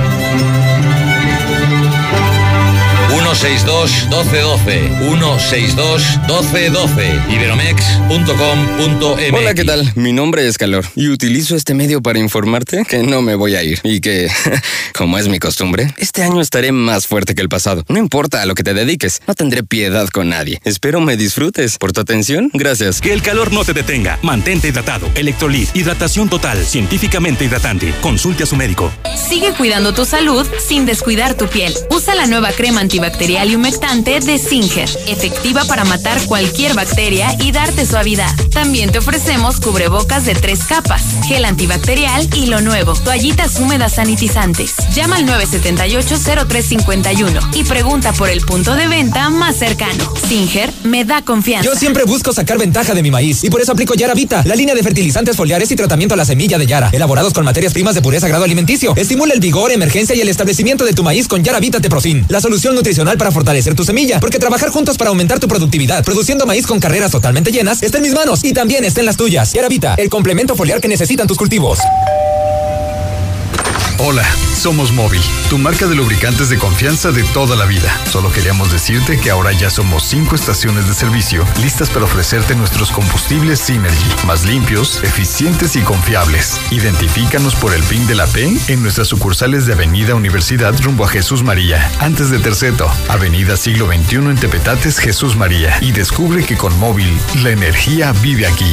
162 3.34 4.08
1212 4.08 4.88
162 5.00 6.02
1212 6.28 7.20
iberomex.com.mx 7.28 9.34
Hola, 9.34 9.52
¿qué 9.52 9.64
tal? 9.64 9.92
Mi 9.96 10.14
nombre 10.14 10.48
es 10.48 10.56
Calor 10.56 10.86
y 10.94 11.08
utilizo 11.08 11.54
este 11.54 11.74
medio 11.74 12.00
para 12.00 12.18
informarte 12.18 12.86
que 12.88 13.02
no 13.02 13.20
me 13.20 13.34
voy 13.34 13.54
a 13.54 13.62
ir 13.62 13.80
y 13.84 14.00
que, 14.00 14.30
como 14.96 15.18
es 15.18 15.28
mi 15.28 15.38
costumbre, 15.38 15.92
este 15.98 16.22
año 16.22 16.40
estaré 16.40 16.72
más 16.72 17.06
fuerte 17.06 17.34
que 17.34 17.42
el 17.42 17.50
pasado. 17.50 17.84
No 17.88 17.98
importa 17.98 18.40
a 18.40 18.46
lo 18.46 18.54
que 18.54 18.62
te 18.62 18.72
dediques, 18.72 19.20
no 19.26 19.34
tendré 19.34 19.62
piedad 19.62 20.08
con 20.08 20.30
nadie. 20.30 20.58
Espero 20.64 21.02
me 21.02 21.18
disfrutes. 21.18 21.76
Por 21.76 21.92
tu 21.92 22.00
atención, 22.00 22.50
gracias. 22.54 23.02
Que 23.02 23.12
el 23.12 23.20
calor 23.20 23.52
no 23.52 23.62
te 23.62 23.74
detenga. 23.74 24.18
Mantente 24.22 24.68
hidratado. 24.68 25.06
Electrolit, 25.14 25.68
hidratación 25.76 26.30
total, 26.30 26.64
científicamente 26.64 27.44
hidratante. 27.44 27.92
Consulte 28.00 28.44
a 28.44 28.46
su 28.46 28.56
médico. 28.56 28.90
Sigue 29.28 29.52
cuidando 29.52 29.92
tu 29.92 30.06
salud 30.06 30.46
sin 30.66 30.86
descuidar 30.86 31.34
tu 31.34 31.46
piel. 31.46 31.74
Usa 31.90 32.14
la 32.14 32.26
nueva 32.26 32.52
crema 32.52 32.80
antibacterial 32.80 33.17
y 33.20 33.54
humectante 33.56 34.20
de 34.20 34.38
Singer, 34.38 34.88
efectiva 35.08 35.64
para 35.64 35.84
matar 35.84 36.24
cualquier 36.26 36.74
bacteria 36.74 37.36
y 37.40 37.50
darte 37.50 37.84
suavidad. 37.84 38.30
También 38.52 38.92
te 38.92 38.98
ofrecemos 38.98 39.58
cubrebocas 39.58 40.24
de 40.24 40.36
tres 40.36 40.62
capas, 40.64 41.02
gel 41.26 41.44
antibacterial 41.44 42.28
y 42.34 42.46
lo 42.46 42.60
nuevo, 42.60 42.94
toallitas 42.94 43.58
húmedas 43.58 43.94
sanitizantes. 43.94 44.74
Llama 44.94 45.16
al 45.16 45.26
978-0351 45.26 47.56
y 47.56 47.64
pregunta 47.64 48.12
por 48.12 48.30
el 48.30 48.42
punto 48.42 48.76
de 48.76 48.86
venta 48.86 49.30
más 49.30 49.56
cercano. 49.56 50.14
Singer 50.28 50.72
me 50.84 51.04
da 51.04 51.22
confianza. 51.22 51.68
Yo 51.68 51.74
siempre 51.74 52.04
busco 52.04 52.32
sacar 52.32 52.56
ventaja 52.56 52.94
de 52.94 53.02
mi 53.02 53.10
maíz 53.10 53.42
y 53.42 53.50
por 53.50 53.60
eso 53.60 53.72
aplico 53.72 53.94
Yara 53.94 54.14
Vita, 54.14 54.44
la 54.46 54.54
línea 54.54 54.76
de 54.76 54.84
fertilizantes 54.84 55.36
foliares 55.36 55.72
y 55.72 55.76
tratamiento 55.76 56.14
a 56.14 56.16
la 56.16 56.24
semilla 56.24 56.56
de 56.56 56.66
Yara, 56.66 56.90
elaborados 56.92 57.32
con 57.32 57.44
materias 57.44 57.72
primas 57.72 57.96
de 57.96 58.02
pureza 58.02 58.28
grado 58.28 58.44
alimenticio. 58.44 58.94
Estimula 58.94 59.34
el 59.34 59.40
vigor, 59.40 59.72
emergencia 59.72 60.14
y 60.14 60.20
el 60.20 60.28
establecimiento 60.28 60.84
de 60.84 60.92
tu 60.92 61.02
maíz 61.02 61.26
con 61.26 61.42
Yara 61.42 61.58
Vita 61.58 61.80
Teprofin, 61.80 62.24
la 62.28 62.40
solución 62.40 62.76
nutricional 62.76 63.07
para 63.16 63.30
fortalecer 63.30 63.74
tu 63.74 63.84
semilla, 63.84 64.20
porque 64.20 64.38
trabajar 64.38 64.70
juntos 64.70 64.98
para 64.98 65.10
aumentar 65.10 65.38
tu 65.38 65.48
productividad, 65.48 66.04
produciendo 66.04 66.44
maíz 66.44 66.66
con 66.66 66.80
carreras 66.80 67.12
totalmente 67.12 67.52
llenas, 67.52 67.82
está 67.82 67.98
en 67.98 68.02
mis 68.02 68.12
manos 68.12 68.44
y 68.44 68.52
también 68.52 68.84
está 68.84 69.00
en 69.00 69.06
las 69.06 69.16
tuyas. 69.16 69.54
Y 69.54 69.68
Vita, 69.68 69.94
el 69.96 70.10
complemento 70.10 70.56
foliar 70.56 70.80
que 70.80 70.88
necesitan 70.88 71.26
tus 71.26 71.36
cultivos. 71.36 71.78
Hola. 74.00 74.24
Somos 74.58 74.92
Móvil, 74.92 75.20
tu 75.50 75.56
marca 75.56 75.86
de 75.86 75.94
lubricantes 75.94 76.50
de 76.50 76.58
confianza 76.58 77.12
de 77.12 77.22
toda 77.22 77.54
la 77.54 77.64
vida. 77.64 77.92
Solo 78.06 78.32
queríamos 78.32 78.72
decirte 78.72 79.18
que 79.18 79.30
ahora 79.30 79.52
ya 79.52 79.70
somos 79.70 80.02
cinco 80.02 80.34
estaciones 80.34 80.88
de 80.88 80.94
servicio 80.94 81.44
listas 81.60 81.90
para 81.90 82.04
ofrecerte 82.04 82.56
nuestros 82.56 82.90
combustibles 82.90 83.60
Synergy, 83.60 84.26
más 84.26 84.44
limpios, 84.44 85.02
eficientes 85.04 85.76
y 85.76 85.82
confiables. 85.82 86.60
Identifícanos 86.72 87.54
por 87.54 87.72
el 87.72 87.82
PIN 87.84 88.06
de 88.08 88.16
la 88.16 88.26
P 88.26 88.56
en 88.68 88.82
nuestras 88.82 89.08
sucursales 89.08 89.66
de 89.66 89.74
Avenida 89.74 90.14
Universidad 90.16 90.74
rumbo 90.82 91.04
a 91.04 91.08
Jesús 91.08 91.44
María, 91.44 91.90
antes 92.00 92.30
de 92.30 92.38
Terceto, 92.38 92.90
Avenida 93.08 93.56
Siglo 93.56 93.86
XXI 93.86 94.16
en 94.16 94.36
Tepetates 94.36 94.98
Jesús 94.98 95.36
María. 95.36 95.78
Y 95.80 95.92
descubre 95.92 96.44
que 96.44 96.56
con 96.56 96.76
Móvil 96.78 97.16
la 97.42 97.50
energía 97.50 98.12
vive 98.22 98.46
aquí. 98.46 98.72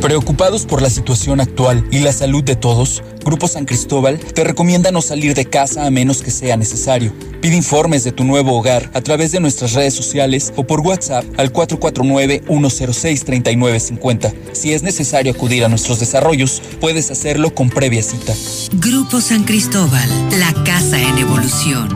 Preocupados 0.00 0.64
por 0.66 0.82
la 0.82 0.90
situación 0.90 1.40
actual 1.40 1.86
y 1.90 2.00
la 2.00 2.12
salud 2.12 2.44
de 2.44 2.54
todos, 2.54 3.02
Grupo 3.24 3.48
San 3.48 3.64
Cristóbal 3.64 4.18
te 4.18 4.44
recomienda 4.44 4.92
no 4.92 5.00
salir 5.02 5.34
de 5.34 5.46
casa 5.46 5.84
a 5.86 5.90
menos 5.90 6.22
que 6.22 6.30
sea 6.30 6.56
necesario. 6.56 7.12
Pide 7.40 7.56
informes 7.56 8.04
de 8.04 8.12
tu 8.12 8.22
nuevo 8.24 8.56
hogar 8.56 8.88
a 8.94 9.00
través 9.00 9.32
de 9.32 9.40
nuestras 9.40 9.72
redes 9.72 9.94
sociales 9.94 10.52
o 10.56 10.64
por 10.64 10.80
WhatsApp 10.80 11.24
al 11.38 11.52
449-106-3950. 11.52 14.32
Si 14.52 14.74
es 14.74 14.82
necesario 14.82 15.32
acudir 15.32 15.64
a 15.64 15.68
nuestros 15.68 15.98
desarrollos, 15.98 16.62
puedes 16.80 17.10
hacerlo 17.10 17.54
con 17.54 17.70
previa 17.70 18.02
cita. 18.02 18.34
Grupo 18.74 19.20
San 19.20 19.44
Cristóbal, 19.44 20.08
la 20.38 20.52
casa 20.64 21.00
en 21.00 21.18
evolución. 21.18 21.88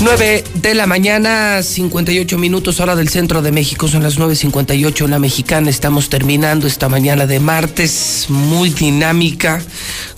9 0.00 0.44
de 0.54 0.74
la 0.74 0.86
mañana, 0.86 1.62
58 1.62 2.36
minutos 2.36 2.80
hora 2.80 2.96
del 2.96 3.08
centro 3.08 3.42
de 3.42 3.52
México, 3.52 3.86
son 3.86 4.02
las 4.02 4.18
9.58 4.18 5.04
en 5.04 5.10
la 5.12 5.18
mexicana. 5.18 5.70
Estamos 5.70 6.08
terminando 6.08 6.66
esta 6.66 6.88
mañana 6.88 7.26
de 7.26 7.38
martes, 7.38 8.26
muy 8.28 8.70
dinámica, 8.70 9.62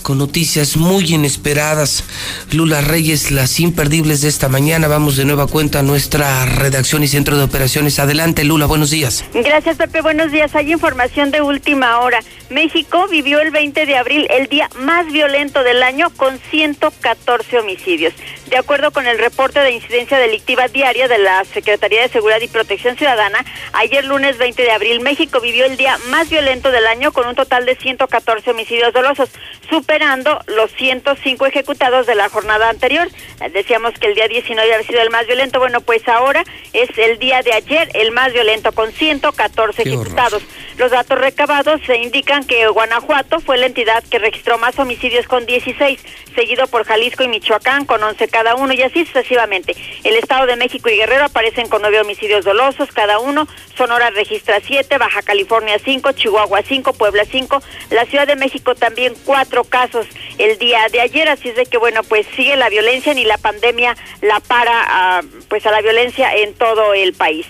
con 0.01 0.17
noticias 0.17 0.77
muy 0.77 1.13
inesperadas. 1.13 2.03
Lula 2.51 2.81
Reyes, 2.81 3.29
las 3.29 3.59
imperdibles 3.59 4.21
de 4.21 4.29
esta 4.29 4.49
mañana. 4.49 4.87
Vamos 4.87 5.15
de 5.15 5.25
nueva 5.25 5.47
cuenta 5.47 5.79
a 5.79 5.83
nuestra 5.83 6.45
redacción 6.45 7.03
y 7.03 7.07
centro 7.07 7.37
de 7.37 7.43
operaciones. 7.43 7.99
Adelante, 7.99 8.43
Lula, 8.43 8.65
buenos 8.65 8.89
días. 8.89 9.23
Gracias, 9.33 9.77
Pepe, 9.77 10.01
buenos 10.01 10.31
días. 10.31 10.55
Hay 10.55 10.71
información 10.71 11.29
de 11.29 11.41
última 11.41 11.99
hora. 11.99 12.19
México 12.49 13.07
vivió 13.07 13.39
el 13.41 13.51
20 13.51 13.85
de 13.85 13.97
abril 13.97 14.27
el 14.29 14.47
día 14.47 14.69
más 14.79 15.05
violento 15.11 15.63
del 15.63 15.83
año 15.83 16.09
con 16.15 16.39
114 16.39 17.59
homicidios. 17.59 18.13
De 18.49 18.57
acuerdo 18.57 18.91
con 18.91 19.05
el 19.05 19.19
reporte 19.19 19.59
de 19.59 19.71
incidencia 19.71 20.17
delictiva 20.17 20.69
diaria 20.69 21.09
de 21.09 21.17
la 21.17 21.43
Secretaría 21.43 22.01
de 22.01 22.07
Seguridad 22.07 22.39
y 22.39 22.47
Protección 22.47 22.95
Ciudadana, 22.95 23.43
ayer 23.73 24.05
lunes 24.05 24.37
20 24.37 24.61
de 24.61 24.71
abril 24.71 25.01
México 25.01 25.41
vivió 25.41 25.65
el 25.65 25.75
día 25.75 25.97
más 26.09 26.29
violento 26.29 26.71
del 26.71 26.87
año 26.87 27.11
con 27.11 27.27
un 27.27 27.35
total 27.35 27.65
de 27.65 27.75
114 27.75 28.51
homicidios 28.51 28.93
dolosos, 28.93 29.29
superando 29.69 30.39
los 30.47 30.71
105 30.71 31.45
ejecutados 31.45 32.07
de 32.07 32.15
la 32.15 32.29
jornada 32.29 32.69
anterior. 32.69 33.09
Decíamos 33.51 33.93
que 33.99 34.07
el 34.07 34.15
día 34.15 34.29
19 34.29 34.73
había 34.73 34.87
sido 34.87 35.01
el 35.01 35.09
más 35.09 35.27
violento, 35.27 35.59
bueno, 35.59 35.81
pues 35.81 36.07
ahora 36.07 36.45
es 36.71 36.89
el 36.97 37.19
día 37.19 37.41
de 37.41 37.53
ayer 37.53 37.89
el 37.93 38.11
más 38.11 38.31
violento 38.31 38.71
con 38.71 38.91
114 38.93 39.81
ejecutados. 39.81 40.43
Los 40.77 40.91
datos 40.91 41.19
recabados 41.19 41.81
se 41.85 41.97
indican 41.97 42.36
que 42.45 42.67
Guanajuato 42.67 43.39
fue 43.39 43.57
la 43.57 43.65
entidad 43.65 44.03
que 44.03 44.19
registró 44.19 44.57
más 44.57 44.77
homicidios 44.79 45.27
con 45.27 45.45
16, 45.45 45.99
seguido 46.35 46.67
por 46.67 46.83
Jalisco 46.85 47.23
y 47.23 47.27
Michoacán 47.27 47.85
con 47.85 48.03
11 48.03 48.27
cada 48.27 48.55
uno 48.55 48.73
y 48.73 48.81
así 48.81 49.05
sucesivamente. 49.05 49.75
El 50.03 50.15
Estado 50.15 50.45
de 50.45 50.55
México 50.55 50.89
y 50.89 50.97
Guerrero 50.97 51.25
aparecen 51.25 51.67
con 51.67 51.81
nueve 51.81 51.99
homicidios 51.99 52.45
dolosos 52.45 52.91
cada 52.91 53.19
uno. 53.19 53.47
Sonora 53.75 54.09
registra 54.09 54.59
siete, 54.65 54.97
Baja 54.97 55.21
California 55.21 55.79
cinco, 55.83 56.11
Chihuahua 56.11 56.61
cinco, 56.63 56.93
Puebla 56.93 57.23
cinco, 57.25 57.61
la 57.89 58.05
Ciudad 58.05 58.27
de 58.27 58.35
México 58.35 58.75
también 58.75 59.13
cuatro 59.25 59.63
casos 59.63 60.05
el 60.37 60.57
día 60.57 60.87
de 60.91 61.01
ayer. 61.01 61.29
Así 61.29 61.49
es 61.49 61.55
de 61.55 61.65
que 61.65 61.77
bueno, 61.77 62.03
pues 62.03 62.25
sigue 62.35 62.55
la 62.55 62.69
violencia 62.69 63.13
ni 63.13 63.25
la 63.25 63.37
pandemia 63.37 63.95
la 64.21 64.39
para, 64.39 65.21
pues 65.49 65.65
a 65.65 65.71
la 65.71 65.81
violencia 65.81 66.35
en 66.35 66.53
todo 66.53 66.93
el 66.93 67.13
país. 67.13 67.47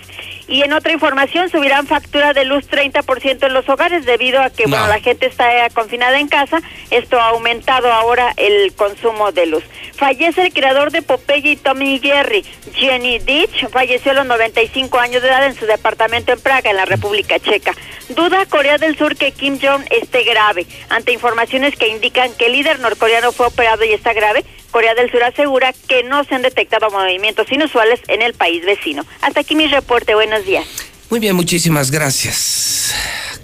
Y 0.48 0.62
en 0.62 0.72
otra 0.72 0.92
información, 0.92 1.50
subirán 1.50 1.86
factura 1.86 2.32
de 2.32 2.44
luz 2.46 2.64
30% 2.70 3.46
en 3.46 3.52
los 3.52 3.68
hogares 3.68 4.06
debido 4.06 4.40
a 4.40 4.48
que 4.48 4.66
la 4.86 5.00
gente 5.00 5.26
está 5.26 5.68
confinada 5.70 6.18
en 6.18 6.28
casa. 6.28 6.60
Esto 6.90 7.20
ha 7.20 7.30
aumentado 7.30 7.92
ahora 7.92 8.32
el 8.36 8.72
consumo 8.74 9.32
de 9.32 9.46
luz. 9.46 9.64
Fallece 9.94 10.42
el 10.42 10.52
creador 10.52 10.92
de 10.92 11.02
Popeye 11.02 11.52
y 11.52 11.56
Tommy 11.56 11.98
Jerry, 11.98 12.44
Jenny 12.74 13.18
Ditch, 13.18 13.68
falleció 13.68 14.12
a 14.12 14.14
los 14.14 14.26
95 14.26 14.96
años 14.98 15.22
de 15.22 15.28
edad 15.28 15.44
en 15.44 15.56
su 15.56 15.66
departamento 15.66 16.32
en 16.32 16.40
Praga, 16.40 16.70
en 16.70 16.76
la 16.76 16.84
República 16.84 17.40
Checa. 17.40 17.74
Duda 18.10 18.46
Corea 18.46 18.78
del 18.78 18.96
Sur 18.96 19.16
que 19.16 19.32
Kim 19.32 19.58
Jong 19.60 19.84
esté 19.90 20.22
grave. 20.22 20.66
Ante 20.88 21.12
informaciones 21.12 21.74
que 21.76 21.88
indican 21.88 22.32
que 22.34 22.46
el 22.46 22.52
líder 22.52 22.78
norcoreano 22.78 23.32
fue 23.32 23.46
operado 23.46 23.84
y 23.84 23.92
está 23.92 24.12
grave, 24.12 24.44
Corea 24.70 24.94
del 24.94 25.10
Sur 25.10 25.24
asegura 25.24 25.72
que 25.72 26.04
no 26.04 26.24
se 26.24 26.34
han 26.34 26.42
detectado 26.42 26.90
movimientos 26.90 27.50
inusuales 27.50 28.00
en 28.08 28.22
el 28.22 28.34
país 28.34 28.64
vecino. 28.64 29.04
Hasta 29.20 29.40
aquí 29.40 29.54
mi 29.56 29.66
reporte. 29.66 30.14
Buenos 30.14 30.44
días. 30.44 30.87
Muy 31.10 31.20
bien, 31.20 31.34
muchísimas 31.34 31.90
gracias. 31.90 32.92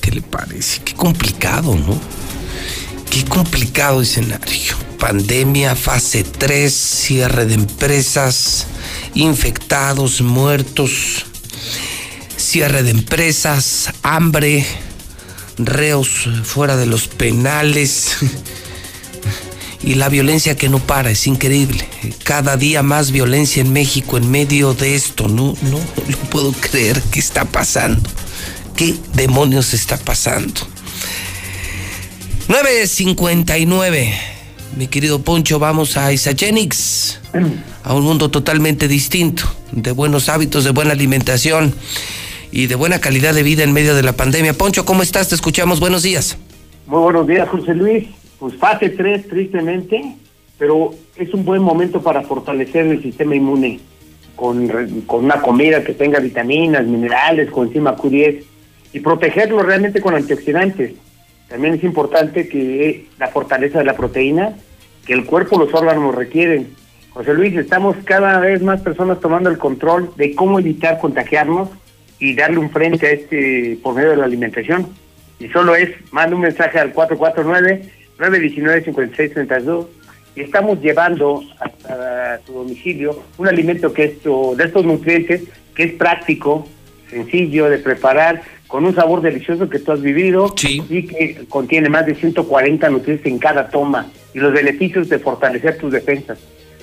¿Qué 0.03 0.11
le 0.11 0.21
parece? 0.21 0.83
Qué 0.85 0.93
complicado, 0.93 1.75
¿no? 1.75 1.99
Qué 3.11 3.25
complicado 3.25 4.03
escenario. 4.03 4.77
Pandemia, 4.99 5.75
fase 5.75 6.25
3, 6.25 6.75
cierre 6.75 7.47
de 7.47 7.55
empresas, 7.55 8.67
infectados, 9.15 10.21
muertos, 10.21 11.25
cierre 12.37 12.83
de 12.83 12.91
empresas, 12.91 13.95
hambre, 14.03 14.67
reos 15.57 16.29
fuera 16.45 16.77
de 16.77 16.85
los 16.85 17.09
penales 17.09 18.17
y 19.85 19.95
la 19.97 20.09
violencia 20.09 20.57
que 20.57 20.71
no 20.71 20.79
para, 20.79 21.11
es 21.11 21.27
increíble. 21.27 21.87
Cada 22.23 22.57
día 22.57 22.83
más 22.83 23.11
violencia 23.11 23.61
en 23.61 23.73
México 23.73 24.17
en 24.17 24.31
medio 24.31 24.73
de 24.73 24.95
esto. 24.95 25.29
No, 25.29 25.55
no, 25.63 25.79
no 26.09 26.17
puedo 26.31 26.53
creer 26.53 27.01
qué 27.13 27.21
está 27.21 27.45
pasando. 27.45 28.09
¿Qué 28.77 28.95
demonios 29.13 29.75
está 29.75 29.99
pasando? 29.99 30.61
9.59. 32.49 34.13
Mi 34.77 34.87
querido 34.89 35.21
Poncho, 35.21 35.59
vamos 35.59 35.97
a 35.97 36.13
Isagenix, 36.13 37.21
a 37.85 37.95
un 37.95 38.03
mundo 38.03 38.31
totalmente 38.31 38.89
distinto, 38.89 39.45
de 39.71 39.93
buenos 39.93 40.29
hábitos, 40.29 40.65
de 40.65 40.71
buena 40.71 40.93
alimentación 40.93 41.73
y 42.51 42.67
de 42.67 42.75
buena 42.75 42.99
calidad 42.99 43.35
de 43.35 43.45
vida 43.45 43.63
en 43.63 43.73
medio 43.73 43.95
de 43.95 44.03
la 44.03 44.15
pandemia. 44.15 44.55
Poncho, 44.55 44.85
¿cómo 44.85 45.03
estás? 45.03 45.29
Te 45.29 45.37
escuchamos. 45.37 45.79
Buenos 45.79 46.03
días. 46.03 46.39
Muy 46.87 47.01
buenos 47.01 47.27
días, 47.29 47.49
José 47.49 47.75
Luis 47.75 48.07
pues 48.45 48.57
fase 48.57 48.91
3 48.91 49.27
tristemente, 49.27 50.17
pero 50.59 50.91
es 51.17 51.33
un 51.33 51.47
buen 51.47 51.63
momento 51.63 52.03
para 52.03 52.21
fortalecer 52.21 52.85
el 52.85 53.03
sistema 53.03 53.35
inmune 53.35 53.81
con, 54.37 54.69
con 55.07 55.25
una 55.25 55.41
comida 55.41 55.83
que 55.83 55.95
tenga 55.95 56.21
vitaminas, 56.21 56.85
minerales, 56.85 57.49
encima 57.57 57.97
Q10 57.97 58.45
y 58.93 59.01
protegerlo 59.01 59.63
realmente 59.63 60.03
con 60.03 60.15
antioxidantes. 60.15 60.93
También 61.49 61.73
es 61.73 61.85
importante 61.85 62.47
que 62.47 63.07
la 63.19 63.29
fortaleza 63.29 63.79
de 63.79 63.87
la 63.87 63.97
proteína, 63.97 64.53
que 65.07 65.15
el 65.15 65.25
cuerpo, 65.25 65.59
los 65.59 65.73
órganos 65.73 66.15
requieren. 66.15 66.69
José 67.15 67.33
Luis, 67.33 67.57
estamos 67.57 67.97
cada 68.05 68.41
vez 68.41 68.61
más 68.61 68.83
personas 68.83 69.21
tomando 69.21 69.49
el 69.49 69.57
control 69.57 70.11
de 70.19 70.35
cómo 70.35 70.59
evitar 70.59 70.99
contagiarnos 70.99 71.71
y 72.19 72.35
darle 72.35 72.59
un 72.59 72.69
frente 72.69 73.07
a 73.07 73.11
este 73.13 73.79
por 73.83 73.95
medio 73.95 74.11
de 74.11 74.19
la 74.19 74.27
alimentación. 74.27 74.89
Y 75.39 75.49
solo 75.49 75.75
es, 75.75 75.89
manda 76.13 76.37
un 76.37 76.43
mensaje 76.43 76.79
al 76.79 76.93
449 76.93 78.04
919-5632 78.19 79.87
y 80.37 80.43
estamos 80.43 80.81
llevando 80.81 81.43
hasta 81.61 82.39
tu 82.47 82.55
domicilio 82.55 83.23
un 83.39 83.49
alimento 83.49 83.93
que 83.93 84.05
es 84.05 84.23
de 84.23 84.65
estos 84.65 84.85
nutrientes 84.85 85.43
que 85.75 85.83
es 85.85 85.93
práctico, 85.93 86.69
sencillo 87.11 87.69
de 87.69 87.79
preparar, 87.79 88.43
con 88.67 88.85
un 88.85 88.95
sabor 88.95 89.23
delicioso 89.23 89.69
que 89.69 89.79
tú 89.79 89.93
has 89.93 90.01
vivido 90.01 90.53
y 90.89 91.07
que 91.07 91.45
contiene 91.49 91.89
más 91.89 92.07
de 92.07 92.15
140 92.15 92.89
nutrientes 92.91 93.27
en 93.27 93.39
cada 93.39 93.69
toma 93.69 94.07
y 94.33 94.39
los 94.39 94.53
beneficios 94.53 95.09
de 95.09 95.19
fortalecer 95.19 95.79
tus 95.79 95.93
defensas. 95.93 96.39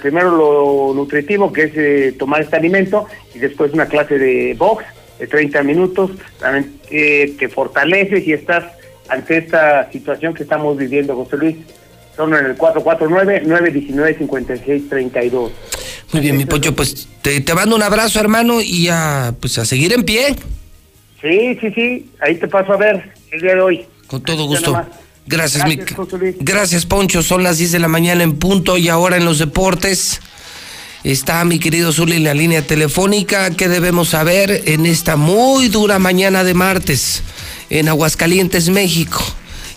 primero 0.00 0.30
lo 0.30 0.94
nutritivo 0.94 1.52
que 1.52 1.64
es 1.64 1.72
eh, 1.74 2.14
tomar 2.16 2.42
este 2.42 2.54
alimento 2.56 3.08
y 3.34 3.40
después 3.40 3.72
una 3.72 3.86
clase 3.86 4.16
de 4.18 4.54
box 4.54 4.84
de 5.18 5.26
30 5.26 5.64
minutos 5.64 6.12
eh, 6.90 7.34
que 7.38 7.48
fortaleces 7.48 8.24
y 8.26 8.32
estás 8.32 8.64
ante 9.08 9.38
esta 9.38 9.90
situación 9.90 10.34
que 10.34 10.44
estamos 10.44 10.76
viviendo, 10.76 11.16
José 11.16 11.38
Luis. 11.38 11.56
Son 12.14 12.32
en 12.34 12.46
el 12.46 12.56
449-919-5632. 12.58 15.50
Muy 16.12 16.22
bien, 16.22 16.36
mi 16.36 16.44
Pocho, 16.46 16.74
pues 16.74 17.08
te, 17.22 17.40
te 17.40 17.54
mando 17.54 17.76
un 17.76 17.82
abrazo, 17.82 18.18
hermano, 18.20 18.60
y 18.60 18.88
a, 18.88 19.34
pues 19.40 19.56
a 19.58 19.64
seguir 19.64 19.92
en 19.92 20.04
pie. 20.04 20.36
Sí, 21.20 21.58
sí, 21.60 21.70
sí, 21.74 22.10
ahí 22.20 22.36
te 22.36 22.46
paso 22.48 22.72
a 22.72 22.76
ver 22.76 23.12
el 23.30 23.40
día 23.40 23.54
de 23.54 23.60
hoy. 23.60 23.86
Con 24.06 24.22
todo 24.22 24.46
gusto. 24.46 24.80
Gracias, 25.28 25.62
Gracias, 25.62 26.36
Gracias, 26.40 26.86
Poncho. 26.86 27.22
Son 27.22 27.42
las 27.42 27.58
10 27.58 27.72
de 27.72 27.78
la 27.78 27.88
mañana 27.88 28.22
en 28.22 28.38
punto 28.38 28.78
y 28.78 28.88
ahora 28.88 29.18
en 29.18 29.26
los 29.26 29.38
deportes. 29.38 30.20
Está 31.04 31.44
mi 31.44 31.58
querido 31.58 31.92
Zuli 31.92 32.16
en 32.16 32.24
la 32.24 32.34
línea 32.34 32.66
telefónica. 32.66 33.50
¿Qué 33.50 33.68
debemos 33.68 34.08
saber 34.08 34.62
en 34.64 34.86
esta 34.86 35.16
muy 35.16 35.68
dura 35.68 35.98
mañana 35.98 36.44
de 36.44 36.54
martes 36.54 37.22
en 37.68 37.88
Aguascalientes, 37.88 38.70
México? 38.70 39.22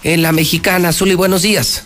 En 0.03 0.21
la 0.21 0.31
mexicana. 0.31 0.93
Zuli, 0.93 1.15
buenos 1.15 1.41
días. 1.41 1.85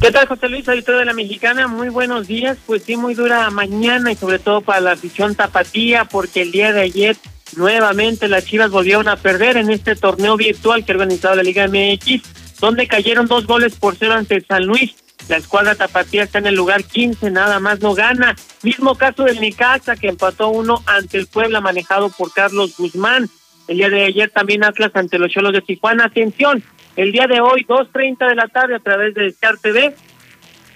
¿Qué 0.00 0.12
tal, 0.12 0.28
José 0.28 0.48
Luis? 0.48 0.66
Auditorio 0.68 1.00
de 1.00 1.04
la 1.04 1.12
Mexicana, 1.12 1.66
muy 1.66 1.90
buenos 1.90 2.26
días. 2.26 2.56
Pues 2.64 2.84
sí, 2.84 2.96
muy 2.96 3.14
dura 3.14 3.50
mañana 3.50 4.12
y 4.12 4.16
sobre 4.16 4.38
todo 4.38 4.62
para 4.62 4.80
la 4.80 4.92
afición 4.92 5.34
tapatía, 5.34 6.06
porque 6.06 6.40
el 6.40 6.52
día 6.52 6.72
de 6.72 6.80
ayer 6.80 7.16
nuevamente 7.56 8.28
las 8.28 8.46
Chivas 8.46 8.70
volvieron 8.70 9.08
a 9.08 9.16
perder 9.16 9.58
en 9.58 9.70
este 9.70 9.96
torneo 9.96 10.38
virtual 10.38 10.84
que 10.84 10.92
ha 10.92 10.94
organizado 10.94 11.34
la 11.34 11.42
Liga 11.42 11.68
MX, 11.68 12.22
donde 12.60 12.86
cayeron 12.86 13.26
dos 13.26 13.46
goles 13.46 13.76
por 13.76 13.96
cero 13.96 14.14
ante 14.14 14.40
San 14.42 14.66
Luis. 14.66 14.94
La 15.28 15.36
escuadra 15.36 15.74
tapatía 15.74 16.24
está 16.24 16.38
en 16.38 16.46
el 16.46 16.54
lugar 16.54 16.82
15, 16.84 17.30
nada 17.30 17.60
más 17.60 17.80
no 17.80 17.94
gana. 17.94 18.34
Mismo 18.62 18.96
caso 18.96 19.24
del 19.24 19.40
Nicaxa, 19.40 19.96
que 19.96 20.08
empató 20.08 20.48
uno 20.48 20.82
ante 20.86 21.18
el 21.18 21.26
Puebla, 21.26 21.60
manejado 21.60 22.10
por 22.10 22.32
Carlos 22.32 22.76
Guzmán. 22.76 23.28
El 23.68 23.76
día 23.76 23.90
de 23.90 24.04
ayer 24.04 24.30
también 24.30 24.64
Atlas 24.64 24.90
ante 24.94 25.18
los 25.18 25.30
Cholos 25.30 25.52
de 25.52 25.60
Tijuana. 25.60 26.06
Atención, 26.06 26.64
el 26.96 27.12
día 27.12 27.26
de 27.26 27.40
hoy, 27.40 27.64
2.30 27.64 28.28
de 28.28 28.34
la 28.34 28.48
tarde, 28.48 28.74
a 28.74 28.80
través 28.80 29.14
de 29.14 29.26
Star 29.28 29.58
TV, 29.58 29.94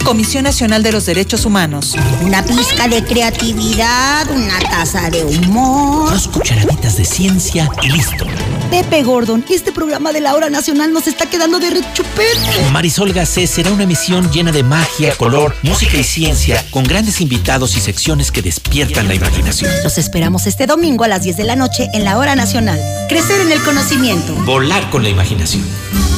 Comisión 0.05 0.45
Nacional 0.45 0.83
de 0.83 0.93
los 0.93 1.07
Derechos 1.07 1.47
Humanos. 1.47 1.97
Una 2.23 2.45
pizca 2.45 2.89
de 2.89 3.03
creatividad, 3.03 4.31
una 4.31 4.59
taza 4.59 5.09
de 5.09 5.25
humor. 5.25 6.11
Dos 6.11 6.29
cucharaditas 6.29 6.99
de 6.99 7.07
ciencia 7.07 7.71
y 7.83 7.89
listo. 7.89 8.27
Pepe 8.71 9.03
Gordon, 9.03 9.43
este 9.49 9.73
programa 9.73 10.13
de 10.13 10.21
la 10.21 10.35
hora 10.35 10.51
nacional 10.51 10.93
nos 10.93 11.07
está 11.07 11.25
quedando 11.27 11.59
de 11.59 11.71
rechupete. 11.71 12.71
Marisol 12.71 13.15
Gacé 13.15 13.47
será 13.47 13.73
una 13.73 13.85
emisión 13.85 14.31
llena 14.31 14.53
de 14.53 14.63
magia, 14.63 15.17
color, 15.17 15.57
música 15.65 15.97
y 15.97 16.05
ciencia, 16.05 16.65
con 16.71 16.85
grandes 16.85 17.23
invitados 17.23 17.77
y 17.77 17.81
secciones 17.81 18.31
que 18.31 18.43
despiertan 18.43 19.09
la 19.09 19.15
imaginación. 19.15 19.71
Los 19.83 19.97
esperamos 19.97 20.47
este 20.47 20.67
domingo 20.67 21.05
a 21.05 21.09
las 21.09 21.23
10 21.23 21.39
de 21.39 21.45
la 21.45 21.57
noche 21.57 21.89
en 21.95 22.05
la 22.05 22.19
hora 22.19 22.37
nacional. 22.37 22.79
Crecer 23.09 23.41
en 23.41 23.51
el 23.51 23.63
conocimiento. 23.63 24.35
Volar 24.45 24.89
con 24.91 25.03
la 25.03 25.09
imaginación. 25.09 25.65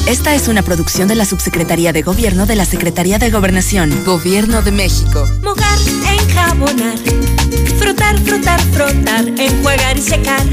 Esta 0.05 0.35
es 0.35 0.49
una 0.49 0.63
producción 0.63 1.07
de 1.07 1.15
la 1.15 1.25
Subsecretaría 1.25 1.93
de 1.93 2.01
Gobierno 2.01 2.45
de 2.45 2.57
la 2.57 2.65
Secretaría 2.65 3.19
de 3.19 3.29
Gobernación, 3.29 4.03
Gobierno 4.05 4.61
de 4.61 4.71
México. 4.71 5.25
Mojar, 5.41 5.79
enjabonar, 6.19 6.97
frotar, 7.79 8.19
frotar, 8.19 8.59
frotar, 8.73 9.27
enjuagar 9.37 9.97
y 9.97 10.01
secar 10.01 10.45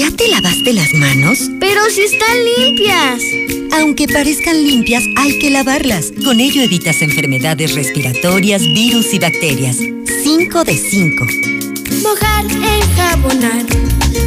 ¿Ya 0.00 0.10
te 0.10 0.28
lavaste 0.28 0.72
las 0.72 0.94
manos? 0.94 1.50
Pero 1.60 1.78
si 1.90 2.00
están 2.00 2.34
limpias. 2.56 3.22
Aunque 3.70 4.08
parezcan 4.08 4.64
limpias, 4.64 5.04
hay 5.14 5.38
que 5.38 5.50
lavarlas. 5.50 6.10
Con 6.24 6.40
ello 6.40 6.62
evitas 6.62 7.02
enfermedades 7.02 7.74
respiratorias, 7.74 8.62
virus 8.62 9.12
y 9.12 9.18
bacterias. 9.18 9.76
5 9.76 10.64
de 10.64 10.74
5. 10.74 11.26
Mojar, 12.02 12.46
enjabonar. 12.46 13.66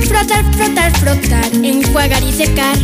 Frotar, 0.07 0.45
frotar, 0.53 0.95
frotar. 0.99 1.51
Enjuagar 1.65 2.21
y 2.21 2.33
secar. 2.33 2.77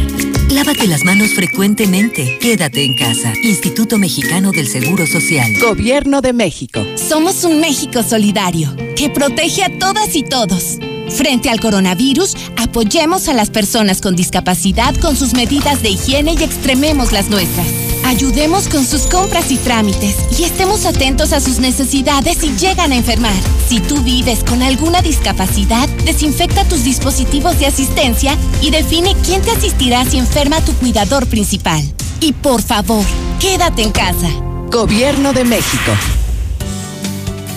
Lávate 0.50 0.88
las 0.88 1.06
manos 1.06 1.36
frecuentemente. 1.36 2.40
Quédate 2.42 2.86
en 2.86 2.96
casa. 2.96 3.34
Instituto 3.44 4.00
Mexicano 4.00 4.52
del 4.52 4.68
Seguro 4.68 5.06
Social. 5.06 5.54
Gobierno 5.62 6.22
de 6.22 6.34
México. 6.34 6.84
Somos 6.96 7.44
un 7.44 7.60
México 7.60 8.02
solidario 8.02 8.76
que 8.96 9.12
protege 9.12 9.64
a 9.64 9.78
todas 9.78 10.16
y 10.16 10.24
todos. 10.24 10.80
Frente 11.12 11.50
al 11.50 11.60
coronavirus, 11.60 12.36
apoyemos 12.58 13.28
a 13.28 13.34
las 13.34 13.50
personas 13.50 14.02
con 14.02 14.16
discapacidad 14.16 14.96
con 14.96 15.16
sus 15.16 15.34
medidas 15.34 15.82
de 15.82 15.90
higiene 15.90 16.36
y 16.40 16.44
extrememos 16.44 17.12
las 17.12 17.30
nuestras. 17.30 17.68
Ayudemos 18.06 18.68
con 18.68 18.86
sus 18.86 19.02
compras 19.04 19.52
y 19.52 19.58
trámites 19.58 20.16
y 20.38 20.44
estemos 20.44 20.86
atentos 20.86 21.34
a 21.34 21.40
sus 21.40 21.60
necesidades 21.60 22.38
si 22.38 22.56
llegan 22.58 22.92
a 22.92 22.96
enfermar. 22.96 23.36
Si 23.68 23.80
tú 23.80 24.02
vives 24.02 24.44
con 24.44 24.62
alguna 24.62 25.02
discapacidad, 25.02 25.88
desinfecta 26.06 26.64
tus 26.66 26.84
dispositivos 26.84 27.60
de 27.60 27.68
asistencia 27.68 28.38
y 28.62 28.72
define 28.72 29.16
quién 29.24 29.42
te 29.42 29.52
asistirá 29.52 30.06
si 30.06 30.18
enferma 30.18 30.62
tu 30.62 30.74
cuidador 30.74 31.28
principal. 31.28 31.84
Y 32.20 32.34
por 32.34 32.62
favor, 32.62 33.06
quédate 33.40 33.84
en 33.84 33.92
casa. 33.92 34.30
Gobierno 34.72 35.34
de 35.34 35.46
México. 35.46 35.92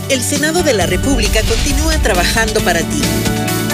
El 0.08 0.22
Senado 0.22 0.62
de 0.62 0.74
la 0.74 0.86
República 0.86 1.40
continúa 1.42 1.96
trabajando 1.98 2.60
para 2.60 2.80
ti. 2.80 3.02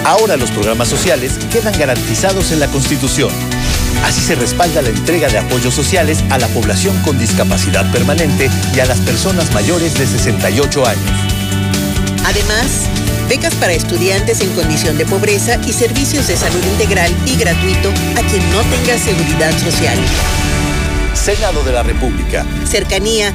Ahora 0.09 0.39
los 0.39 0.51
programas 0.51 0.89
sociales 0.89 1.39
quedan 1.53 1.79
garantizados 1.79 2.51
en 2.51 2.61
la 2.61 2.67
Constitución. 2.69 3.29
Así 4.03 4.23
se 4.23 4.37
respalda 4.37 4.81
la 4.81 4.89
entrega 4.89 5.29
de 5.29 5.37
apoyos 5.37 5.75
sociales 5.75 6.25
a 6.31 6.39
la 6.39 6.49
población 6.49 6.99
con 7.03 7.19
discapacidad 7.19 7.93
permanente 7.93 8.49
y 8.75 8.81
a 8.81 8.87
las 8.87 9.01
personas 9.01 9.53
mayores 9.53 9.99
de 9.99 10.07
68 10.07 10.87
años. 10.87 11.11
Además, 12.25 12.89
becas 13.29 13.55
para 13.57 13.75
estudiantes 13.75 14.41
en 14.41 14.49
condición 14.55 14.97
de 14.97 15.05
pobreza 15.05 15.61
y 15.67 15.75
servicios 15.75 16.27
de 16.27 16.39
salud 16.39 16.65
integral 16.73 17.15
y 17.27 17.37
gratuito 17.37 17.91
a 18.17 18.23
quien 18.31 18.51
no 18.51 18.63
tenga 18.63 18.97
seguridad 18.97 19.53
social. 19.59 19.99
Senado 21.13 21.63
de 21.65 21.73
la 21.73 21.83
República. 21.83 22.47
Cercanía 22.65 23.35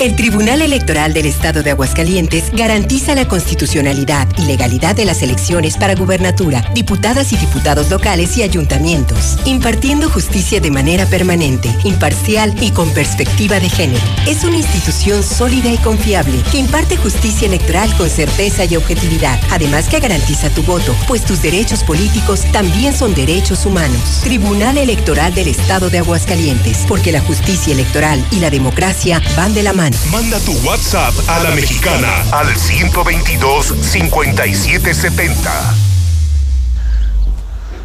El 0.00 0.16
Tribunal 0.16 0.62
Electoral 0.62 1.12
del 1.12 1.26
Estado 1.26 1.62
de 1.62 1.72
Aguascalientes 1.72 2.50
garantiza 2.54 3.14
la 3.14 3.28
constitucionalidad 3.28 4.26
y 4.38 4.46
legalidad 4.46 4.96
de 4.96 5.04
las 5.04 5.20
elecciones 5.20 5.76
para 5.76 5.94
gubernatura, 5.94 6.64
diputadas 6.72 7.34
y 7.34 7.36
diputados 7.36 7.90
locales 7.90 8.34
y 8.38 8.42
ayuntamientos, 8.42 9.36
impartiendo 9.44 10.08
justicia 10.08 10.58
de 10.58 10.70
manera 10.70 11.04
permanente, 11.04 11.68
imparcial 11.84 12.54
y 12.62 12.70
con 12.70 12.88
perspectiva 12.94 13.60
de 13.60 13.68
género. 13.68 14.02
Es 14.26 14.42
una 14.42 14.56
institución 14.56 15.22
sólida 15.22 15.70
y 15.70 15.76
confiable 15.76 16.42
que 16.50 16.56
imparte 16.56 16.96
justicia 16.96 17.46
electoral 17.46 17.94
con 17.98 18.08
certeza 18.08 18.64
y 18.64 18.76
objetividad, 18.76 19.38
además 19.50 19.86
que 19.90 20.00
garantiza 20.00 20.48
tu 20.48 20.62
voto, 20.62 20.96
pues 21.08 21.26
tus 21.26 21.42
derechos 21.42 21.84
políticos 21.84 22.46
también 22.52 22.96
son 22.96 23.14
derechos 23.14 23.66
humanos. 23.66 24.22
Tribunal 24.24 24.78
Electoral 24.78 25.34
del 25.34 25.48
Estado 25.48 25.90
de 25.90 25.98
Aguascalientes, 25.98 26.86
porque 26.88 27.12
la 27.12 27.20
justicia 27.20 27.74
electoral 27.74 28.24
y 28.30 28.36
la 28.36 28.48
democracia 28.48 29.20
van 29.36 29.52
de 29.52 29.62
la 29.62 29.74
mano. 29.74 29.89
Manda 30.10 30.38
tu 30.40 30.52
WhatsApp 30.66 31.14
a 31.28 31.42
la 31.42 31.50
mexicana 31.50 32.22
al 32.32 32.48
122-5770. 32.48 35.34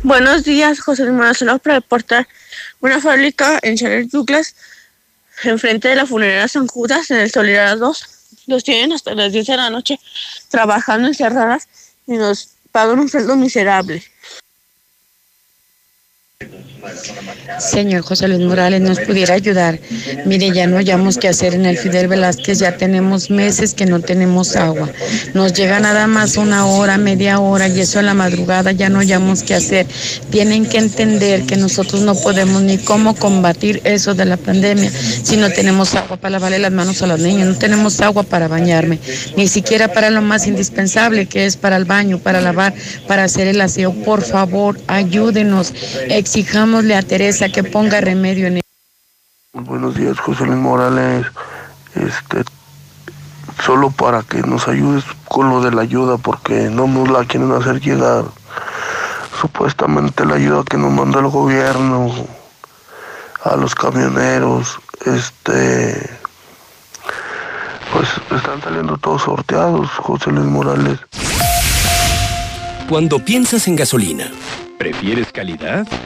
Buenos 0.03 0.43
días, 0.43 0.79
José 0.79 1.03
Luis 1.03 1.15
Morales 1.15 1.43
para 1.63 1.75
reportar 1.75 2.27
una 2.81 2.99
fábrica 3.01 3.59
en 3.61 3.77
Chalet 3.77 4.09
Douglas, 4.09 4.55
enfrente 5.43 5.87
de 5.87 5.95
la 5.95 6.05
funeraria 6.05 6.47
San 6.47 6.67
Judas, 6.67 7.09
en 7.11 7.17
el 7.17 7.31
Soledad 7.31 7.77
2. 7.77 8.05
Los 8.47 8.63
tienen 8.63 8.93
hasta 8.93 9.13
las 9.15 9.31
10 9.31 9.47
de 9.47 9.57
la 9.57 9.69
noche 9.69 9.99
trabajando 10.49 11.07
encerradas 11.07 11.67
y 12.05 12.13
nos 12.13 12.49
pagan 12.71 12.99
un 12.99 13.09
sueldo 13.09 13.35
miserable. 13.35 14.03
Señor 17.59 18.01
José 18.01 18.27
Luis 18.27 18.41
Morales, 18.41 18.81
nos 18.81 18.99
pudiera 18.99 19.33
ayudar. 19.33 19.79
Mire, 20.25 20.51
ya 20.51 20.67
no 20.67 20.77
hayamos 20.77 21.17
qué 21.17 21.27
hacer 21.27 21.53
en 21.53 21.65
el 21.65 21.77
Fidel 21.77 22.07
Velázquez, 22.07 22.59
ya 22.59 22.77
tenemos 22.77 23.29
meses 23.29 23.73
que 23.73 23.85
no 23.85 23.99
tenemos 24.01 24.55
agua. 24.55 24.89
Nos 25.33 25.53
llega 25.53 25.79
nada 25.79 26.07
más 26.07 26.37
una 26.37 26.65
hora, 26.65 26.97
media 26.97 27.39
hora, 27.39 27.67
y 27.67 27.79
eso 27.79 27.99
en 27.99 28.07
la 28.07 28.13
madrugada 28.13 28.71
ya 28.71 28.89
no 28.89 28.99
hayamos 28.99 29.43
qué 29.43 29.55
hacer. 29.55 29.87
Tienen 30.29 30.65
que 30.65 30.77
entender 30.77 31.43
que 31.45 31.55
nosotros 31.55 32.01
no 32.01 32.15
podemos 32.15 32.61
ni 32.61 32.77
cómo 32.77 33.15
combatir 33.15 33.81
eso 33.83 34.13
de 34.13 34.25
la 34.25 34.37
pandemia 34.37 34.91
si 34.91 35.37
no 35.37 35.49
tenemos 35.51 35.95
agua 35.95 36.17
para 36.17 36.31
lavarle 36.31 36.59
las 36.59 36.71
manos 36.71 37.01
a 37.01 37.07
los 37.07 37.19
niños, 37.19 37.47
no 37.47 37.55
tenemos 37.55 38.01
agua 38.01 38.23
para 38.23 38.47
bañarme, 38.47 38.99
ni 39.35 39.47
siquiera 39.47 39.91
para 39.91 40.09
lo 40.09 40.21
más 40.21 40.47
indispensable 40.47 41.25
que 41.25 41.45
es 41.45 41.57
para 41.57 41.77
el 41.77 41.85
baño, 41.85 42.19
para 42.19 42.41
lavar, 42.41 42.73
para 43.07 43.23
hacer 43.23 43.47
el 43.47 43.61
aseo. 43.61 43.93
Por 43.93 44.23
favor, 44.23 44.79
ayúdenos, 44.87 45.73
exijámosle 46.75 46.95
a 46.95 47.01
Teresa 47.01 47.49
que 47.49 47.63
ponga 47.63 48.01
remedio 48.01 48.47
en 48.47 48.61
Buenos 49.53 49.95
días, 49.95 50.19
José 50.19 50.45
Luis 50.45 50.57
Morales. 50.57 51.25
Este, 51.95 52.43
solo 53.63 53.91
para 53.91 54.23
que 54.23 54.41
nos 54.41 54.67
ayudes 54.67 55.05
con 55.29 55.49
lo 55.49 55.61
de 55.61 55.71
la 55.71 55.83
ayuda, 55.83 56.17
porque 56.17 56.69
no 56.69 56.87
nos 56.87 57.09
la 57.09 57.23
quieren 57.25 57.51
hacer 57.53 57.79
llegar. 57.79 58.25
Supuestamente 59.39 60.25
la 60.25 60.35
ayuda 60.35 60.63
que 60.69 60.77
nos 60.77 60.91
manda 60.91 61.19
el 61.19 61.27
gobierno 61.27 62.13
a 63.43 63.55
los 63.55 63.73
camioneros, 63.75 64.77
este, 65.05 66.09
pues 67.93 68.09
están 68.35 68.61
saliendo 68.61 68.97
todos 68.97 69.21
sorteados, 69.21 69.89
José 69.91 70.31
Luis 70.31 70.45
Morales. 70.45 70.99
Cuando 72.89 73.19
piensas 73.19 73.67
en 73.67 73.77
gasolina, 73.77 74.29
¿prefieres 74.77 75.31
calidad 75.31 75.87